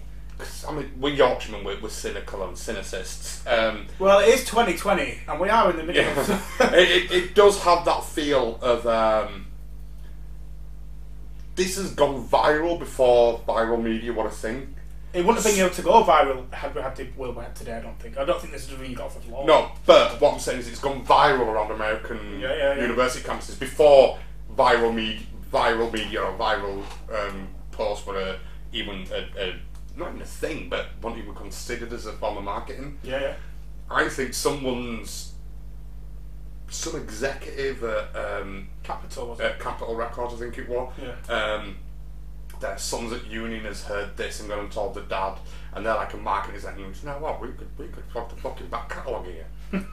I 0.66 0.72
mean, 0.72 0.90
we're 0.98 1.12
Yorkshiremen. 1.12 1.64
We're, 1.66 1.80
we're 1.80 1.90
cynical 1.90 2.42
and 2.48 2.56
cynicists. 2.56 3.46
Um, 3.46 3.87
Well, 3.98 4.20
it 4.20 4.28
is 4.28 4.40
2020, 4.46 5.18
and 5.28 5.38
we 5.38 5.50
are 5.50 5.70
in 5.70 5.76
the 5.76 5.83
middle 5.83 6.02
yeah, 6.02 6.18
of. 6.18 6.61
it, 6.72 6.88
it, 6.88 7.12
it 7.12 7.35
does 7.35 7.62
have 7.62 7.85
that 7.85 8.04
feel 8.04 8.59
of. 8.62 8.87
Um, 8.87 9.48
this 11.56 11.76
has 11.76 11.92
gone 11.92 12.26
viral 12.26 12.78
before 12.78 13.40
viral 13.40 13.83
media 13.83 14.14
were 14.14 14.28
a 14.28 14.30
thing. 14.30 14.74
It 15.12 15.25
wouldn't 15.25 15.44
have 15.44 15.53
been 15.53 15.64
able 15.64 15.75
to 15.75 15.83
go 15.83 16.05
viral 16.05 16.53
had 16.53 16.75
we 16.75 16.81
had 16.81 16.94
the 16.96 17.09
will 17.16 17.33
we 17.33 17.42
had 17.42 17.55
today. 17.57 17.75
I 17.75 17.81
don't 17.81 17.99
think. 17.99 18.16
I 18.16 18.25
don't 18.25 18.40
think 18.40 18.53
this 18.53 18.68
has 18.68 18.79
really 18.79 18.94
got 18.94 19.07
off 19.07 19.25
the 19.25 19.31
law. 19.31 19.44
No, 19.44 19.73
but 19.87 20.20
what 20.20 20.35
I'm 20.35 20.40
saying 20.40 20.61
is 20.61 20.68
it's 20.68 20.79
gone 20.79 21.05
viral 21.05 21.46
around 21.49 21.70
American 21.70 22.40
Yeah, 22.40 22.55
yeah, 22.55 22.75
yeah. 22.75 22.83
university 22.83 23.27
campuses 23.27 23.59
before 23.59 24.18
viral 24.57 24.94
media, 24.94 25.20
viral 25.53 25.92
media 25.92 26.23
or 26.23 26.33
viral 26.38 26.83
um, 27.12 27.49
posts 27.73 28.07
were 28.07 28.18
a, 28.20 28.38
even 28.73 29.07
a, 29.12 29.42
a 29.42 29.55
not 29.96 30.11
even 30.11 30.23
a 30.23 30.27
thing, 30.27 30.68
but 30.68 30.87
weren't 31.03 31.18
even 31.18 31.35
considered 31.35 31.92
as 31.92 32.07
a 32.07 32.12
form 32.12 32.38
of 32.38 32.44
marketing. 32.44 32.99
Yeah, 33.03 33.20
yeah. 33.20 33.35
I 33.90 34.09
think 34.09 34.35
someone's 34.35 35.35
some 36.68 36.94
executive 36.94 37.83
at, 37.83 38.14
um, 38.14 38.68
Capital 38.85 39.29
was 39.29 39.40
at 39.40 39.59
Capitol 39.59 39.96
Records, 39.96 40.35
I 40.35 40.37
think 40.37 40.59
it 40.59 40.68
was. 40.68 40.92
Yeah. 41.03 41.35
Um, 41.35 41.77
their 42.61 42.79
sons 42.79 43.12
at 43.12 43.27
union 43.27 43.64
has 43.64 43.85
heard 43.85 44.16
this 44.16 44.40
and 44.40 44.49
gone 44.49 44.61
and 44.61 44.73
told 44.73 44.94
the 44.94 45.03
dad, 45.03 45.38
and 45.75 45.85
they're 45.85 45.94
like 45.94 46.14
a 46.14 46.18
marketing 46.18 46.57
executive. 46.57 47.03
You 47.03 47.09
know 47.09 47.18
what? 47.18 47.40
We 47.40 47.49
could 47.49 47.68
we 47.79 47.87
could 47.88 48.09
plug 48.11 48.29
the 48.29 48.37
fucking 48.37 48.68
back 48.68 48.88
catalogue 48.88 49.27
here. 49.27 49.46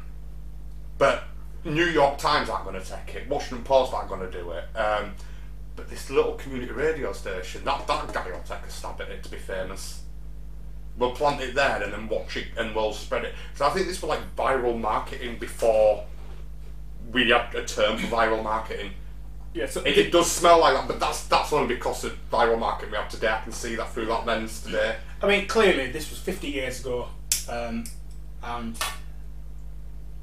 but 0.98 1.24
New 1.64 1.86
York 1.86 2.18
Times 2.18 2.50
aren't 2.50 2.66
going 2.66 2.82
to 2.82 2.88
take 2.88 3.16
it. 3.16 3.28
Washington 3.28 3.64
Post 3.64 3.94
aren't 3.94 4.10
going 4.10 4.22
to 4.22 4.32
do 4.32 4.52
it. 4.52 4.66
Um, 4.76 5.14
but 5.76 5.90
this 5.90 6.10
little 6.10 6.34
community 6.34 6.72
radio 6.72 7.14
station, 7.14 7.64
that 7.66 7.86
that 7.88 8.14
guy 8.14 8.32
will 8.32 8.40
take 8.40 8.64
a 8.68 8.70
stab 8.70 9.00
at 9.00 9.10
it 9.10 9.24
to 9.24 9.30
be 9.30 9.38
famous. 9.38 10.02
We'll 10.98 11.12
plant 11.12 11.40
it 11.42 11.54
there 11.54 11.82
and 11.84 11.94
then 11.94 12.08
watch 12.08 12.38
it 12.38 12.48
and 12.58 12.76
we'll 12.76 12.94
spread 12.94 13.24
it. 13.24 13.36
So 13.54 13.68
I 13.68 13.70
think 13.70 13.86
this 13.86 14.02
was 14.02 14.10
like 14.10 14.36
viral 14.36 14.80
marketing 14.80 15.38
before 15.38 16.04
we 17.12 17.30
had 17.30 17.54
a 17.54 17.64
term 17.64 17.98
for 17.98 18.08
viral 18.08 18.44
marketing. 18.44 18.94
Yeah, 19.54 19.66
so 19.66 19.82
It, 19.82 19.98
it 19.98 20.12
does 20.12 20.32
smell 20.32 20.60
like 20.60 20.76
that, 20.76 20.88
but 20.88 21.00
that's 21.00 21.24
that's 21.26 21.52
only 21.52 21.76
because 21.76 22.04
of 22.04 22.16
viral 22.30 22.60
marketing 22.60 22.92
we 22.92 22.98
have 22.98 23.10
today. 23.10 23.30
I 23.30 23.42
can 23.42 23.52
see 23.52 23.76
that 23.76 23.92
through 23.92 24.06
that 24.06 24.26
lens 24.26 24.62
today. 24.62 24.98
I 25.22 25.28
mean, 25.28 25.48
clearly 25.48 25.92
this 25.92 26.10
was 26.10 26.20
50 26.20 26.48
years 26.48 26.82
ago, 26.82 27.08
um, 27.50 27.86
and 28.44 28.78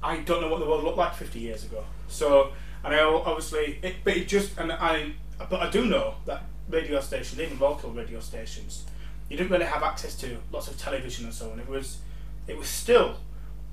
I 0.03 0.19
don't 0.19 0.41
know 0.41 0.49
what 0.49 0.61
the 0.61 0.67
world 0.67 0.85
looked 0.85 0.99
like 0.99 1.15
50 1.15 1.39
years 1.41 1.65
ago. 1.65 1.85
So, 2.09 2.53
and 2.85 2.95
I 2.95 3.01
obviously, 3.03 3.81
it, 3.83 3.97
but 4.05 4.17
it 4.17 4.29
just, 4.29 4.57
and 4.59 4.71
I, 4.71 5.13
but 5.39 5.61
I 5.61 5.71
do 5.71 5.87
know 5.87 6.15
that 6.27 6.45
radio 6.69 7.01
stations, 7.01 7.41
even 7.41 7.59
local 7.59 7.91
radio 7.91 8.21
stations, 8.21 8.85
you 9.29 9.37
didn't 9.37 9.51
really 9.51 9.65
have 9.65 9.83
access 9.83 10.15
to 10.17 10.37
lots 10.53 10.69
of 10.69 10.79
television 10.79 11.25
and 11.25 11.35
so 11.35 11.51
on. 11.51 11.59
It 11.59 11.69
was, 11.69 11.99
it 12.47 12.57
was 12.57 12.69
still, 12.69 13.17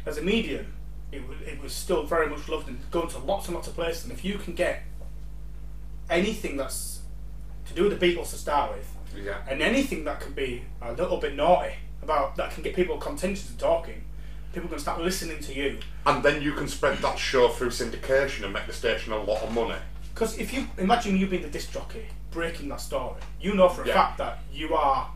as 0.05 0.17
a 0.17 0.21
medium, 0.21 0.73
it 1.11 1.21
it 1.45 1.61
was 1.61 1.73
still 1.73 2.03
very 2.03 2.29
much 2.29 2.47
loved 2.47 2.69
and 2.69 2.79
going 2.89 3.09
to 3.09 3.19
lots 3.19 3.47
and 3.47 3.55
lots 3.55 3.67
of 3.67 3.75
places. 3.75 4.05
And 4.05 4.13
if 4.13 4.23
you 4.23 4.37
can 4.37 4.55
get 4.55 4.83
anything 6.09 6.57
that's 6.57 6.99
to 7.67 7.73
do 7.73 7.83
with 7.87 7.99
the 7.99 8.05
Beatles 8.05 8.31
to 8.31 8.37
start 8.37 8.71
with, 8.75 8.87
Yeah. 9.25 9.37
and 9.47 9.61
anything 9.61 10.03
that 10.05 10.19
can 10.19 10.33
be 10.33 10.63
a 10.81 10.91
little 10.93 11.17
bit 11.17 11.35
naughty 11.35 11.73
about 12.01 12.35
that 12.37 12.51
can 12.53 12.63
get 12.63 12.75
people 12.75 12.97
contentious 12.97 13.49
and 13.49 13.59
talking, 13.59 14.03
people 14.53 14.67
can 14.69 14.79
start 14.79 14.99
listening 15.01 15.39
to 15.43 15.53
you. 15.53 15.79
And 16.05 16.23
then 16.23 16.41
you 16.41 16.53
can 16.53 16.67
spread 16.67 16.97
that 16.99 17.17
show 17.17 17.47
through 17.49 17.69
syndication 17.69 18.43
and 18.43 18.51
make 18.53 18.67
the 18.67 18.73
station 18.73 19.13
a 19.13 19.21
lot 19.21 19.41
of 19.43 19.53
money. 19.53 19.75
Because 20.13 20.37
if 20.37 20.53
you 20.53 20.67
imagine 20.77 21.17
you 21.17 21.27
being 21.27 21.43
the 21.43 21.47
disc 21.49 21.71
jockey 21.71 22.05
breaking 22.31 22.67
that 22.69 22.81
story, 22.81 23.15
you 23.39 23.53
know 23.53 23.69
for 23.69 23.83
a 23.83 23.87
Yeah. 23.87 23.93
fact 23.93 24.17
that 24.17 24.39
you 24.51 24.73
are 24.75 25.09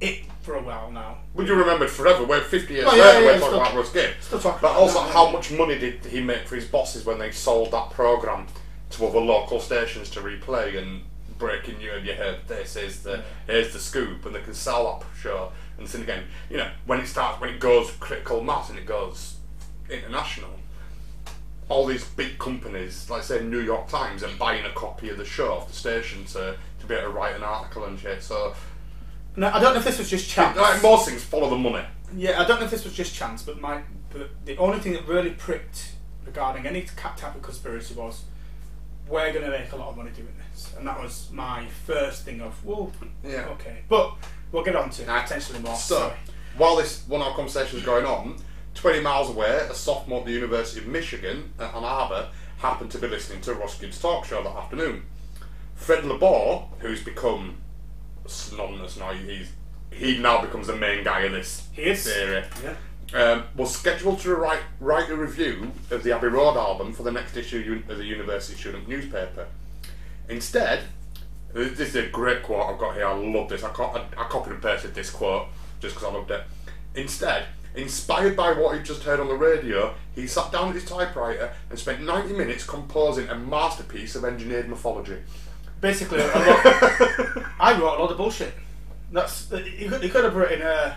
it 0.00 0.24
for 0.42 0.56
a 0.56 0.62
while 0.62 0.90
now. 0.90 1.18
Would 1.34 1.46
you 1.48 1.54
remembered 1.54 1.88
forever? 1.90 2.24
We're 2.24 2.40
50 2.40 2.74
years 2.74 2.86
Oh, 2.88 2.94
yeah, 2.94 3.04
later, 3.04 3.20
yeah, 3.20 3.26
we're 3.26 3.32
talking 3.38 3.46
still- 3.48 3.60
about 3.60 3.74
Russ 3.74 3.90
Gibb. 3.92 4.10
Still 4.20 4.40
talking 4.40 4.58
But 4.60 4.72
also, 4.72 5.00
how 5.00 5.30
much 5.30 5.50
money 5.52 5.78
did 5.78 6.04
he 6.06 6.20
make 6.20 6.46
for 6.48 6.56
his 6.56 6.64
bosses 6.66 7.04
when 7.04 7.18
they 7.18 7.30
sold 7.30 7.70
that 7.70 7.90
programme 7.90 8.46
to 8.90 9.06
other 9.06 9.20
local 9.20 9.60
stations 9.60 10.10
to 10.10 10.20
replay 10.20 10.78
and 10.78 11.02
breaking 11.38 11.80
you 11.80 11.92
and 11.92 12.06
you 12.06 12.14
heard 12.14 12.38
this 12.46 12.76
is 12.76 13.02
the 13.02 13.22
here's 13.46 13.72
the 13.72 13.78
scoop 13.78 14.24
and 14.24 14.34
the 14.34 14.40
can 14.40 14.54
sell 14.54 14.98
that 14.98 15.06
show 15.18 15.50
and 15.78 15.86
then 15.86 16.02
again, 16.02 16.24
you 16.48 16.56
know, 16.56 16.70
when 16.86 17.00
it 17.00 17.06
starts 17.06 17.40
when 17.40 17.50
it 17.50 17.60
goes 17.60 17.90
critical 17.92 18.42
mass 18.42 18.70
and 18.70 18.78
it 18.78 18.86
goes 18.86 19.36
international, 19.90 20.50
all 21.68 21.86
these 21.86 22.04
big 22.04 22.38
companies, 22.38 23.08
like 23.10 23.22
say 23.22 23.42
New 23.42 23.60
York 23.60 23.88
Times, 23.88 24.22
are 24.22 24.30
buying 24.38 24.64
a 24.64 24.70
copy 24.72 25.08
of 25.08 25.18
the 25.18 25.24
show 25.24 25.52
off 25.52 25.68
the 25.68 25.74
station 25.74 26.24
to, 26.26 26.56
to 26.80 26.86
be 26.86 26.94
able 26.94 27.10
to 27.10 27.10
write 27.10 27.34
an 27.34 27.42
article 27.42 27.84
and 27.84 27.98
shit. 27.98 28.22
So 28.22 28.54
No, 29.36 29.48
I 29.48 29.60
don't 29.60 29.74
know 29.74 29.80
if 29.80 29.84
this 29.84 29.98
was 29.98 30.10
just 30.10 30.28
chance. 30.28 30.56
like 30.56 30.82
most 30.82 31.08
things 31.08 31.24
follow 31.24 31.50
the 31.50 31.56
money. 31.56 31.84
Yeah, 32.14 32.40
I 32.40 32.44
don't 32.46 32.60
know 32.60 32.66
if 32.66 32.70
this 32.70 32.84
was 32.84 32.94
just 32.94 33.14
chance, 33.14 33.42
but 33.42 33.60
my 33.60 33.82
but 34.10 34.30
the 34.44 34.56
only 34.58 34.78
thing 34.78 34.92
that 34.92 35.08
really 35.08 35.30
pricked 35.30 35.94
regarding 36.24 36.66
any 36.66 36.82
type 36.82 37.34
of 37.34 37.42
conspiracy 37.42 37.94
was 37.94 38.24
we're 39.08 39.32
going 39.32 39.44
to 39.44 39.50
make 39.50 39.70
a 39.72 39.76
lot 39.76 39.88
of 39.90 39.96
money 39.96 40.10
doing 40.10 40.34
this, 40.50 40.72
and 40.78 40.86
that 40.86 41.00
was 41.00 41.28
my 41.32 41.66
first 41.86 42.24
thing 42.24 42.40
of 42.40 42.64
well, 42.64 42.90
Yeah. 43.22 43.46
okay, 43.52 43.78
but 43.88 44.14
we'll 44.52 44.64
get 44.64 44.76
on 44.76 44.90
to 44.90 45.02
it, 45.02 45.06
Nah. 45.06 45.22
potentially 45.22 45.58
more. 45.60 45.76
So, 45.76 45.98
Sorry. 45.98 46.16
while 46.56 46.76
this 46.76 47.02
one 47.06 47.20
of 47.20 47.28
our 47.28 47.34
conversation 47.36 47.78
is 47.78 47.84
going 47.84 48.06
on, 48.06 48.36
20 48.74 49.00
miles 49.00 49.28
away, 49.30 49.50
a 49.70 49.74
sophomore 49.74 50.20
at 50.20 50.26
the 50.26 50.32
University 50.32 50.80
of 50.80 50.86
Michigan 50.86 51.52
at 51.60 51.74
Ann 51.74 51.84
Arbor 51.84 52.28
happened 52.58 52.90
to 52.92 52.98
be 52.98 53.06
listening 53.08 53.40
to 53.42 53.54
Russ 53.54 53.78
Gibb's 53.78 54.00
talk 54.00 54.24
show 54.24 54.42
that 54.42 54.56
afternoon. 54.56 55.04
Fred 55.74 56.04
LaBour, 56.04 56.68
who's 56.80 57.02
become 57.04 57.58
synonymous 58.26 58.96
now, 58.96 59.12
he's, 59.12 59.50
he 59.90 60.18
now 60.18 60.40
becomes 60.40 60.66
the 60.66 60.76
main 60.76 61.04
guy 61.04 61.20
of 61.20 61.32
this 61.32 61.68
He 61.72 61.82
is. 61.82 62.04
theory, 62.04 62.44
Yeah. 62.62 62.74
Um, 63.14 63.44
was 63.56 63.74
scheduled 63.74 64.18
to 64.20 64.34
write, 64.34 64.62
write 64.80 65.08
a 65.08 65.16
review 65.16 65.70
of 65.90 66.02
the 66.02 66.12
Abbey 66.12 66.26
Road 66.26 66.56
album 66.56 66.92
for 66.92 67.04
the 67.04 67.12
next 67.12 67.36
issue 67.36 67.82
of 67.88 67.96
the 67.96 68.04
University 68.04 68.58
Student 68.58 68.88
newspaper. 68.88 69.46
Instead, 70.28 70.82
this 71.52 71.78
is 71.78 71.96
a 71.96 72.08
great 72.08 72.42
quote 72.42 72.68
I've 72.68 72.78
got 72.78 72.94
here. 72.94 73.06
I 73.06 73.14
love 73.14 73.48
this. 73.48 73.62
I, 73.62 73.68
co- 73.68 73.84
I, 73.84 74.00
I 74.20 74.28
copied 74.28 74.54
and 74.54 74.62
pasted 74.62 74.94
this 74.94 75.10
quote 75.10 75.46
just 75.80 75.94
because 75.94 76.08
I 76.08 76.12
loved 76.12 76.30
it. 76.32 76.42
Instead, 76.96 77.46
inspired 77.76 78.36
by 78.36 78.52
what 78.52 78.76
he'd 78.76 78.84
just 78.84 79.04
heard 79.04 79.20
on 79.20 79.28
the 79.28 79.36
radio, 79.36 79.94
he 80.16 80.26
sat 80.26 80.50
down 80.50 80.70
at 80.70 80.74
his 80.74 80.84
typewriter 80.84 81.52
and 81.70 81.78
spent 81.78 82.02
90 82.02 82.34
minutes 82.34 82.64
composing 82.64 83.28
a 83.28 83.36
masterpiece 83.36 84.16
of 84.16 84.24
engineered 84.24 84.68
mythology. 84.68 85.18
Basically, 85.80 86.18
a 86.20 86.26
lot, 86.26 86.34
I 87.60 87.78
wrote 87.78 87.98
a 87.98 88.02
lot 88.02 88.10
of 88.10 88.16
bullshit. 88.16 88.54
That's 89.12 89.48
he 89.50 89.86
could, 89.86 90.02
he 90.02 90.08
could 90.08 90.24
have 90.24 90.34
written 90.34 90.62
he 90.62 90.94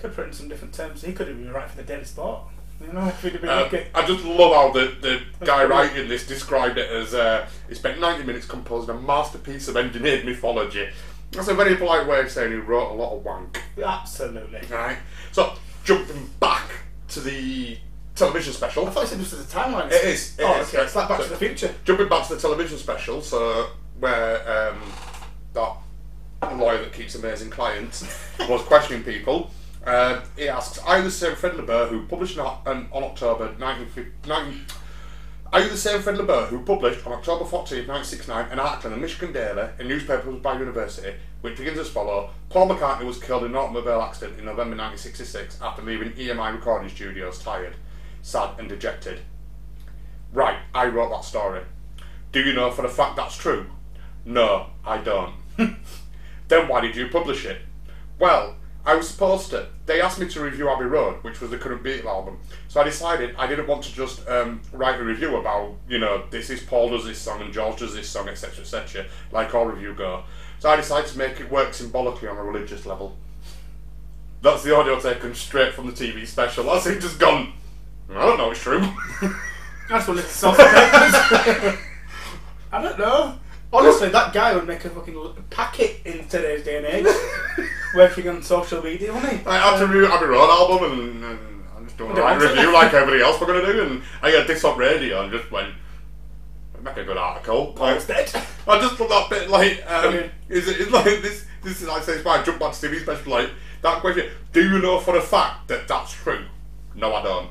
could 0.00 0.14
have 0.14 0.26
in 0.26 0.32
some 0.32 0.48
different 0.48 0.74
terms. 0.74 1.02
He 1.02 1.12
could 1.12 1.28
have 1.28 1.36
been 1.36 1.52
right 1.52 1.68
for 1.68 1.76
the 1.76 1.82
Daily 1.82 2.04
spot. 2.04 2.48
You 2.80 2.92
know, 2.92 3.06
if 3.08 3.22
he'd 3.22 3.32
have 3.32 3.40
been 3.40 3.50
Um, 3.50 3.64
okay. 3.64 3.88
I 3.94 4.06
just 4.06 4.24
love 4.24 4.54
how 4.54 4.72
the, 4.72 4.94
the 5.00 5.22
guy 5.44 5.64
writing 5.64 6.08
this 6.08 6.26
described 6.26 6.78
it 6.78 6.90
as 6.90 7.14
uh, 7.14 7.46
he 7.68 7.74
spent 7.74 8.00
90 8.00 8.24
minutes 8.24 8.46
composing 8.46 8.90
a 8.96 8.98
masterpiece 8.98 9.68
of 9.68 9.76
engineered 9.76 10.24
mythology. 10.24 10.88
That's 11.32 11.48
a 11.48 11.54
very 11.54 11.76
polite 11.76 12.06
way 12.06 12.20
of 12.20 12.30
saying 12.30 12.50
he 12.50 12.58
wrote 12.58 12.90
a 12.90 12.94
lot 12.94 13.14
of 13.14 13.24
wank. 13.24 13.62
Absolutely. 13.82 14.62
Right. 14.68 14.98
So 15.32 15.54
jumping 15.84 16.28
back 16.40 16.70
to 17.08 17.20
the 17.20 17.78
television 18.16 18.52
special. 18.52 18.86
I 18.86 18.90
thought 18.90 19.02
you 19.02 19.06
said 19.08 19.18
this 19.20 19.32
was 19.32 19.40
a 19.40 19.56
timeline. 19.56 19.86
It 19.88 20.04
is, 20.04 20.38
it 20.38 20.42
oh, 20.42 20.60
is, 20.60 20.68
okay. 20.68 20.82
It's 20.84 20.94
like 20.96 21.08
Back 21.08 21.18
So- 21.18 21.24
to 21.24 21.30
the 21.30 21.36
Future. 21.36 21.74
Jumping 21.84 22.08
back 22.08 22.26
to 22.28 22.34
the 22.34 22.40
television 22.40 22.78
special, 22.78 23.22
so 23.22 23.70
where 23.98 24.70
um, 24.70 24.80
that 25.52 25.76
lawyer 26.56 26.78
that 26.78 26.92
keeps 26.92 27.14
amazing 27.14 27.50
clients 27.50 28.02
was 28.48 28.62
questioning 28.62 29.02
people. 29.02 29.50
Uh, 29.84 30.20
he 30.36 30.48
asks, 30.48 30.78
"Are 30.78 30.98
you 30.98 31.04
the 31.04 31.10
same 31.10 31.34
Fred 31.34 31.54
LaBour 31.54 31.86
who 31.88 32.06
published 32.06 32.36
an, 32.36 32.46
an, 32.66 32.88
on 32.92 33.02
October 33.02 33.54
19... 33.58 34.66
Are 35.52 35.60
you 35.60 35.68
the 35.68 35.76
same 35.76 36.00
Fred 36.00 36.16
LaBour 36.16 36.46
who 36.46 36.62
published 36.62 37.04
on 37.06 37.12
October 37.12 37.44
14, 37.44 37.88
1969 37.88 38.52
an 38.52 38.60
article 38.60 38.92
in 38.92 38.96
the 38.96 39.02
Michigan 39.02 39.32
Daily, 39.32 39.68
a 39.78 39.82
newspaper 39.82 40.30
by 40.32 40.56
university, 40.58 41.14
which 41.40 41.56
begins 41.56 41.78
as 41.78 41.88
follows: 41.88 42.30
Paul 42.50 42.68
McCartney 42.68 43.04
was 43.04 43.18
killed 43.18 43.44
in 43.44 43.50
an 43.50 43.56
automobile 43.56 44.00
accident 44.00 44.38
in 44.38 44.44
November 44.44 44.76
1966 44.76 45.60
after 45.60 45.82
leaving 45.82 46.12
EMI 46.12 46.52
recording 46.52 46.88
studios 46.88 47.42
tired, 47.42 47.74
sad 48.22 48.60
and 48.60 48.68
dejected. 48.68 49.20
Right, 50.32 50.58
I 50.72 50.86
wrote 50.86 51.10
that 51.10 51.24
story. 51.24 51.62
Do 52.30 52.40
you 52.40 52.52
know 52.52 52.70
for 52.70 52.84
a 52.84 52.88
fact 52.88 53.16
that's 53.16 53.36
true? 53.36 53.66
No, 54.24 54.66
I 54.84 54.98
don't. 54.98 55.34
then 56.48 56.68
why 56.68 56.80
did 56.80 56.94
you 56.94 57.08
publish 57.08 57.44
it? 57.44 57.62
Well, 58.20 58.54
I 58.84 58.94
was 58.94 59.08
supposed 59.08 59.50
to. 59.50 59.66
They 59.86 60.00
asked 60.00 60.18
me 60.18 60.28
to 60.28 60.40
review 60.40 60.70
Abbey 60.70 60.86
Road, 60.86 61.22
which 61.22 61.40
was 61.40 61.50
the 61.50 61.58
current 61.58 61.82
Beatle 61.82 62.06
album. 62.06 62.38
So 62.68 62.80
I 62.80 62.84
decided 62.84 63.34
I 63.36 63.46
didn't 63.46 63.66
want 63.66 63.84
to 63.84 63.92
just 63.92 64.26
um, 64.28 64.62
write 64.72 64.98
a 64.98 65.04
review 65.04 65.36
about, 65.36 65.74
you 65.88 65.98
know, 65.98 66.24
this 66.30 66.48
is 66.48 66.62
Paul 66.62 66.90
does 66.90 67.04
this 67.04 67.18
song 67.18 67.42
and 67.42 67.52
George 67.52 67.80
does 67.80 67.94
this 67.94 68.08
song, 68.08 68.28
etc., 68.28 68.62
etc., 68.62 69.06
like 69.32 69.54
all 69.54 69.66
review 69.66 69.94
go. 69.94 70.24
So 70.58 70.70
I 70.70 70.76
decided 70.76 71.10
to 71.10 71.18
make 71.18 71.40
it 71.40 71.50
work 71.50 71.74
symbolically 71.74 72.28
on 72.28 72.36
a 72.36 72.42
religious 72.42 72.86
level. 72.86 73.16
That's 74.42 74.62
the 74.62 74.74
audio 74.74 74.98
taken 74.98 75.34
straight 75.34 75.74
from 75.74 75.86
the 75.86 75.92
TV 75.92 76.26
special. 76.26 76.64
That's 76.64 76.86
it 76.86 77.00
just 77.00 77.18
gone. 77.18 77.52
I 78.10 78.26
don't 78.26 78.38
know, 78.38 78.50
it's 78.50 78.60
true. 78.60 78.80
That's 79.88 80.08
one 80.08 80.18
of 80.18 80.24
the 80.24 80.30
self 80.30 80.56
I 82.72 82.82
don't 82.82 82.98
know. 82.98 83.39
Honestly, 83.72 84.08
that 84.08 84.32
guy 84.32 84.54
would 84.54 84.66
make 84.66 84.84
a 84.84 84.90
fucking 84.90 85.14
l- 85.14 85.36
packet 85.48 86.00
in 86.04 86.26
today's 86.26 86.64
day 86.64 86.78
and 86.78 86.86
age, 86.86 87.66
working 87.94 88.28
on 88.28 88.42
social 88.42 88.82
media, 88.82 89.12
wouldn't 89.12 89.32
he? 89.32 89.46
I 89.46 89.58
have 89.58 89.78
to 89.78 89.86
review 89.86 90.10
Abbey 90.10 90.26
Road 90.26 90.50
album 90.50 90.98
and, 90.98 91.24
and 91.24 91.64
I 91.76 91.82
just 91.84 91.96
doing 91.96 92.10
a 92.10 92.14
Don't 92.14 92.24
right 92.24 92.38
want 92.38 92.50
review 92.50 92.72
like 92.72 92.92
everybody 92.92 93.22
else 93.22 93.40
we're 93.40 93.46
going 93.46 93.64
to 93.64 93.72
do. 93.72 93.82
And 93.82 94.02
I 94.22 94.32
heard 94.32 94.48
this 94.48 94.64
on 94.64 94.76
radio 94.76 95.22
and 95.22 95.30
just 95.32 95.50
went, 95.52 95.72
make 96.82 96.96
a 96.96 97.04
good 97.04 97.16
article. 97.16 97.72
Paul's 97.72 98.06
dead. 98.06 98.28
I 98.68 98.80
just 98.80 98.96
put 98.96 99.08
that 99.08 99.30
bit 99.30 99.48
like, 99.48 99.84
um, 99.88 100.14
is 100.48 100.66
it 100.66 100.80
is 100.80 100.90
like 100.90 101.04
this? 101.04 101.46
This 101.62 101.82
is 101.82 101.88
like 101.88 102.02
say 102.02 102.14
it's 102.14 102.24
my 102.24 102.42
jump 102.42 102.58
back 102.58 102.72
to 102.72 102.88
TV 102.88 103.02
special. 103.02 103.32
Like 103.32 103.50
that 103.82 104.00
question: 104.00 104.30
Do 104.52 104.62
you 104.62 104.80
know 104.80 104.98
for 104.98 105.16
a 105.16 105.20
fact 105.20 105.68
that 105.68 105.86
that's 105.86 106.12
true? 106.12 106.44
No, 106.94 107.14
I 107.14 107.22
don't. 107.22 107.50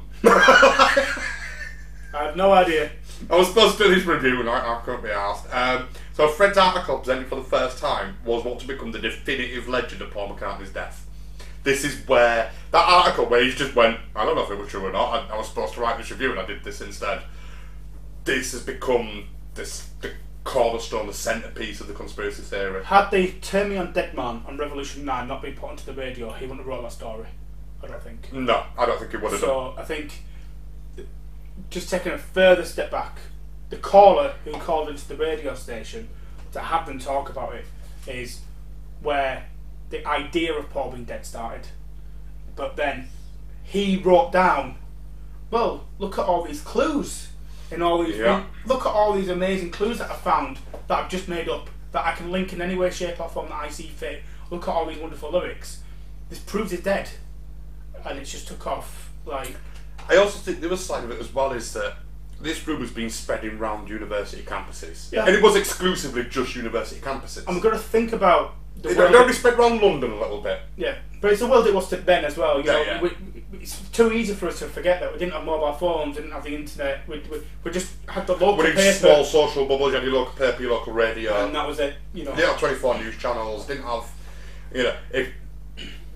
I 2.13 2.25
had 2.25 2.35
no 2.35 2.51
idea. 2.51 2.91
I 3.29 3.35
was 3.35 3.47
supposed 3.47 3.77
to 3.77 3.83
do 3.83 3.95
this 3.95 4.05
review 4.05 4.39
and 4.39 4.49
I, 4.49 4.77
I 4.77 4.81
couldn't 4.83 5.03
be 5.03 5.09
asked. 5.09 5.45
Um, 5.53 5.87
so 6.19 6.27
Fred's 6.27 6.57
article 6.57 6.97
presented 6.97 7.27
for 7.27 7.35
the 7.35 7.43
first 7.43 7.77
time 7.77 8.17
was 8.25 8.43
what 8.43 8.59
to 8.59 8.67
become 8.67 8.91
the 8.91 8.99
definitive 8.99 9.69
legend 9.69 10.01
of 10.01 10.11
Paul 10.11 10.35
McCartney's 10.35 10.69
death. 10.69 11.07
This 11.63 11.85
is 11.85 12.05
where 12.09 12.51
that 12.71 12.85
article 12.89 13.25
where 13.25 13.41
he 13.41 13.51
just 13.51 13.73
went, 13.73 14.01
I 14.13 14.25
don't 14.25 14.35
know 14.35 14.43
if 14.43 14.51
it 14.51 14.57
was 14.57 14.67
true 14.67 14.85
or 14.85 14.91
not. 14.91 15.29
I, 15.31 15.35
I 15.35 15.37
was 15.37 15.47
supposed 15.47 15.75
to 15.75 15.79
write 15.79 15.97
this 15.97 16.11
review 16.11 16.31
and 16.31 16.39
I 16.41 16.45
did 16.45 16.61
this 16.61 16.81
instead. 16.81 17.21
This 18.25 18.51
has 18.51 18.63
become 18.63 19.27
this 19.55 19.87
the 20.01 20.11
cornerstone, 20.43 21.07
the 21.07 21.13
centerpiece 21.13 21.79
of 21.79 21.87
the 21.87 21.93
conspiracy 21.93 22.41
theory. 22.41 22.83
Had 22.83 23.11
the 23.11 23.31
Turn 23.39 23.69
Me 23.69 23.77
On 23.77 23.93
Dead 23.93 24.13
Man 24.13 24.43
on 24.45 24.57
Revolution 24.57 25.05
9 25.05 25.25
not 25.25 25.41
been 25.41 25.53
put 25.53 25.69
onto 25.69 25.85
the 25.85 25.93
radio, 25.93 26.33
he 26.33 26.43
wouldn't 26.43 26.59
have 26.59 26.67
wrote 26.67 26.81
that 26.81 26.91
story. 26.91 27.27
I 27.81 27.87
don't 27.87 28.03
think. 28.03 28.33
No, 28.33 28.65
I 28.77 28.85
don't 28.85 28.99
think 28.99 29.11
he 29.11 29.17
would 29.17 29.31
have 29.31 29.39
done. 29.39 29.49
So 29.49 29.73
I 29.77 29.85
think, 29.85 30.11
just 31.69 31.89
taking 31.89 32.11
a 32.11 32.17
further 32.17 32.65
step 32.65 32.91
back, 32.91 33.19
the 33.69 33.77
caller 33.77 34.33
who 34.43 34.51
called 34.53 34.89
into 34.89 35.07
the 35.07 35.15
radio 35.15 35.55
station 35.55 36.09
to 36.51 36.59
have 36.59 36.85
them 36.87 36.99
talk 36.99 37.29
about 37.29 37.55
it 37.55 37.65
is 38.07 38.41
where 39.01 39.47
the 39.89 40.05
idea 40.05 40.53
of 40.53 40.69
Paul 40.69 40.91
being 40.91 41.05
dead 41.05 41.25
started. 41.25 41.67
But 42.55 42.75
then 42.75 43.09
he 43.63 43.97
wrote 43.97 44.31
down, 44.31 44.75
well, 45.51 45.85
look 45.97 46.17
at 46.17 46.25
all 46.25 46.43
these 46.43 46.61
clues 46.61 47.29
in 47.71 47.81
all 47.81 48.03
these. 48.03 48.17
Yeah. 48.17 48.43
Look 48.65 48.85
at 48.85 48.91
all 48.91 49.13
these 49.13 49.29
amazing 49.29 49.71
clues 49.71 49.99
that 49.99 50.09
I 50.09 50.15
found 50.15 50.57
that 50.87 50.99
I've 50.99 51.09
just 51.09 51.27
made 51.27 51.49
up 51.49 51.69
that 51.91 52.05
I 52.05 52.13
can 52.13 52.31
link 52.31 52.53
in 52.53 52.61
any 52.61 52.75
way, 52.75 52.89
shape, 52.89 53.19
or 53.19 53.29
form 53.29 53.49
that 53.49 53.63
I 53.63 53.69
see 53.69 53.87
fit. 53.87 54.23
Look 54.49 54.67
at 54.67 54.69
all 54.69 54.85
these 54.85 54.97
wonderful 54.97 55.31
lyrics. 55.31 55.81
This 56.29 56.39
proves 56.39 56.71
he's 56.71 56.81
dead, 56.81 57.09
and 58.05 58.19
it's 58.19 58.31
just 58.31 58.47
took 58.47 58.65
off 58.67 59.11
like. 59.25 59.55
I 60.07 60.17
also 60.17 60.39
think 60.39 60.59
the 60.59 60.67
other 60.67 60.77
side 60.77 61.03
of 61.03 61.11
it 61.11 61.19
as 61.19 61.33
well 61.33 61.51
is 61.53 61.71
that 61.73 61.97
this 62.41 62.65
rumour's 62.67 62.91
been 62.91 63.09
spreading 63.09 63.57
around 63.57 63.89
university 63.89 64.43
campuses. 64.43 65.11
Yeah. 65.11 65.25
And 65.25 65.35
it 65.35 65.43
was 65.43 65.55
exclusively 65.55 66.23
just 66.25 66.55
university 66.55 67.01
campuses. 67.01 67.43
I'm 67.47 67.59
going 67.59 67.75
to 67.75 67.81
think 67.81 68.13
about 68.13 68.55
the 68.81 68.89
It 68.91 68.97
world. 68.97 69.15
only 69.15 69.33
spread 69.33 69.55
around 69.55 69.81
London 69.81 70.11
a 70.11 70.19
little 70.19 70.41
bit. 70.41 70.61
yeah, 70.77 70.95
but 71.19 71.31
it's 71.31 71.41
the 71.41 71.47
world 71.47 71.67
it 71.67 71.73
was 71.73 71.89
to 71.89 71.97
then 71.97 72.23
as 72.23 72.37
well. 72.37 72.59
You 72.61 72.65
Yeah, 72.67 72.73
know, 72.73 72.83
yeah. 72.83 73.01
We, 73.01 73.09
it's 73.59 73.77
too 73.89 74.13
easy 74.13 74.33
for 74.33 74.47
us 74.47 74.59
to 74.59 74.65
forget 74.69 75.01
that 75.01 75.11
we 75.11 75.19
didn't 75.19 75.33
have 75.33 75.43
mobile 75.43 75.73
phones, 75.73 76.15
didn't 76.15 76.31
have 76.31 76.43
the 76.45 76.55
internet. 76.55 77.05
We, 77.09 77.19
we, 77.29 77.41
we 77.63 77.71
just 77.71 77.91
had 78.07 78.25
the 78.25 78.33
local 78.33 78.55
We're 78.57 78.69
in 78.69 78.75
paper, 78.77 78.93
small 78.93 79.23
social 79.25 79.65
bubbles, 79.65 79.89
you 79.89 79.95
had 79.95 80.03
your 80.05 80.13
local 80.13 80.33
paper, 80.33 80.61
your 80.61 80.71
local 80.71 80.93
radio. 80.93 81.45
and 81.45 81.53
that 81.53 81.67
was 81.67 81.79
it. 81.79 81.95
You 82.13 82.23
know, 82.23 82.35
They 82.35 82.43
had 82.45 82.57
24 82.57 82.99
news 82.99 83.17
channels, 83.17 83.65
didn't 83.67 83.83
have, 83.83 84.09
you 84.73 84.83
know, 84.83 84.95
if 85.11 85.29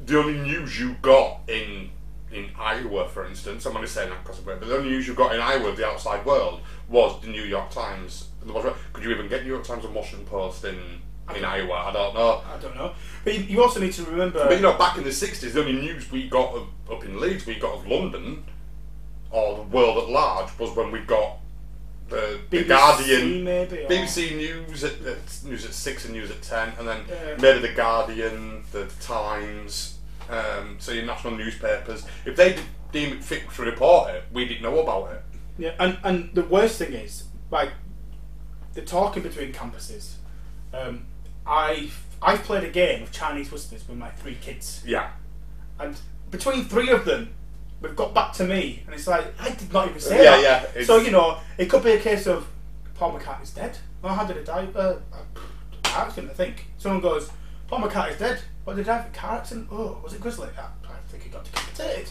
the 0.05 0.19
only 0.19 0.37
news 0.39 0.79
you 0.79 0.95
got 1.01 1.41
in 1.49 1.89
in 2.33 2.49
Iowa, 2.59 3.07
for 3.07 3.25
instance, 3.25 3.65
I'm 3.65 3.75
only 3.75 3.87
saying 3.87 4.09
that 4.09 4.23
because 4.23 4.39
of 4.39 4.47
it, 4.47 4.59
but 4.59 4.67
the 4.67 4.75
only 4.77 4.89
news 4.89 5.07
you 5.07 5.13
got 5.13 5.33
in 5.35 5.41
Iowa, 5.41 5.73
the 5.75 5.85
outside 5.85 6.25
world, 6.25 6.61
was 6.89 7.21
the 7.21 7.27
New 7.27 7.43
York 7.43 7.69
Times. 7.71 8.29
Could 8.93 9.03
you 9.03 9.11
even 9.11 9.27
get 9.27 9.43
New 9.43 9.49
York 9.51 9.63
Times 9.63 9.85
and 9.85 9.93
Washington 9.95 10.25
Post 10.27 10.65
in, 10.65 10.77
in 11.35 11.45
Iowa? 11.45 11.73
I 11.75 11.91
don't 11.93 12.13
know. 12.13 12.41
I 12.53 12.57
don't 12.59 12.75
know. 12.75 12.93
But 13.23 13.49
you, 13.49 13.61
also 13.63 13.79
need 13.79 13.93
to 13.93 14.03
remember. 14.03 14.45
But 14.47 14.55
you 14.55 14.61
know, 14.61 14.77
back 14.77 14.97
in 14.97 15.03
the 15.03 15.09
60s, 15.11 15.53
the 15.53 15.59
only 15.59 15.73
news 15.73 16.11
we 16.11 16.27
got 16.27 16.53
of, 16.53 16.67
up 16.91 17.03
in 17.05 17.19
Leeds, 17.21 17.45
we 17.45 17.55
got 17.55 17.75
of 17.75 17.87
London, 17.87 18.43
or 19.31 19.55
the 19.57 19.63
world 19.63 20.03
at 20.03 20.09
large, 20.09 20.57
was 20.59 20.75
when 20.75 20.91
we 20.91 20.99
got 20.99 21.37
the, 22.09 22.39
the 22.49 22.63
Guardian. 22.65 23.43
maybe. 23.43 23.77
BBC 23.89 24.35
News 24.35 24.83
at, 24.83 25.01
at 25.05 25.17
news 25.45 25.65
at 25.65 25.73
six 25.73 26.05
and 26.05 26.13
news 26.13 26.29
at 26.29 26.41
ten, 26.41 26.73
and 26.77 26.87
then 26.87 27.05
Yeah. 27.09 27.37
maybe 27.39 27.59
the 27.67 27.73
Guardian, 27.73 28.63
the 28.71 28.85
Times, 29.01 29.92
um, 30.29 30.77
so 30.79 30.91
your 30.91 31.05
national 31.05 31.35
newspapers. 31.37 32.05
If 32.25 32.35
they 32.35 32.57
deem 32.91 33.13
it 33.13 33.23
fit 33.23 33.49
to 33.55 33.61
report 33.63 34.11
it, 34.11 34.23
we 34.31 34.45
didn't 34.45 34.63
know 34.63 34.79
about 34.79 35.11
it. 35.13 35.21
Yeah, 35.57 35.71
and 35.79 35.97
and 36.03 36.33
the 36.33 36.43
worst 36.43 36.77
thing 36.79 36.93
is 36.93 37.25
like 37.51 37.71
the 38.73 38.81
talking 38.81 39.23
between 39.23 39.53
campuses. 39.53 40.13
Um, 40.73 41.05
I've 41.45 41.99
I've 42.21 42.43
played 42.43 42.63
a 42.63 42.69
game 42.69 43.03
of 43.03 43.11
Chinese 43.11 43.51
whispers 43.51 43.87
with 43.87 43.97
my 43.97 44.09
three 44.11 44.35
kids. 44.35 44.83
Yeah, 44.85 45.11
and 45.79 45.95
between 46.31 46.65
three 46.65 46.89
of 46.89 47.05
them, 47.05 47.33
we've 47.81 47.95
got 47.95 48.13
back 48.15 48.33
to 48.33 48.45
me, 48.45 48.81
and 48.85 48.95
it's 48.95 49.07
like 49.07 49.25
I 49.39 49.49
did 49.51 49.71
not 49.71 49.89
even 49.89 49.99
say 49.99 50.23
Yeah, 50.23 50.41
that. 50.41 50.71
yeah, 50.75 50.83
So 50.85 50.97
you 50.97 51.11
know, 51.11 51.37
it 51.57 51.69
could 51.69 51.83
be 51.83 51.91
a 51.91 51.99
case 51.99 52.25
of 52.25 52.47
Paul 52.95 53.19
McCartney's 53.19 53.51
dead. 53.51 53.77
Well, 54.01 54.15
how 54.15 54.25
did 54.25 54.37
he 54.37 54.43
die? 54.43 54.67
Uh, 54.75 54.95
accident, 55.85 56.31
I 56.31 56.33
think. 56.35 56.65
Someone 56.77 57.01
goes, 57.01 57.29
Paul 57.67 57.81
McCartney's 57.81 58.17
dead. 58.19 58.41
What 58.63 58.75
did 58.75 58.83
he 58.83 58.85
die? 58.87 58.99
of? 58.99 59.05
A 59.07 59.09
car 59.09 59.37
accident? 59.37 59.67
Oh, 59.71 59.99
was 60.03 60.13
it 60.13 60.21
Grizzly? 60.21 60.47
I, 60.57 60.61
I 60.87 60.95
think 61.09 61.23
he 61.23 61.29
got 61.29 61.43
decapitated. 61.43 62.09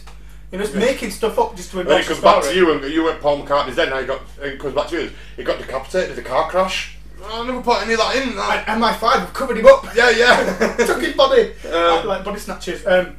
You 0.51 0.59
know, 0.59 0.65
it's 0.65 0.73
making 0.75 1.09
stuff 1.09 1.39
up 1.39 1.55
just 1.55 1.71
to 1.71 1.79
and 1.79 1.89
then 1.89 1.99
it 1.99 2.03
the 2.03 2.09
comes 2.09 2.21
back 2.23 2.43
story. 2.43 2.53
to 2.55 2.59
you, 2.59 2.71
and 2.73 2.93
you 2.93 3.03
went 3.05 3.19
Paul 3.21 3.41
McCartney's 3.43 3.75
dead. 3.75 3.89
Now 3.89 3.97
you 3.99 4.05
got 4.05 4.21
it 4.41 4.59
comes 4.59 4.75
back 4.75 4.87
to 4.89 5.03
you. 5.03 5.11
He 5.35 5.43
got 5.43 5.57
decapitated 5.59 6.17
in 6.17 6.23
a 6.23 6.27
car 6.27 6.49
crash. 6.49 6.97
I 7.25 7.45
never 7.45 7.61
put 7.61 7.81
any 7.81 7.93
of 7.93 7.99
that 7.99 8.15
in. 8.17 8.29
And, 8.29 8.37
That. 8.37 8.67
and 8.67 8.83
MI5 8.83 9.19
have 9.19 9.33
covered 9.33 9.57
him 9.57 9.65
up. 9.65 9.83
Yeah, 9.95 10.09
yeah. 10.11 10.75
took 10.85 11.01
his 11.01 11.15
body 11.15 11.53
Um, 11.71 12.05
like 12.05 12.23
body 12.23 12.39
snatchers. 12.39 12.85
Um, 12.85 13.15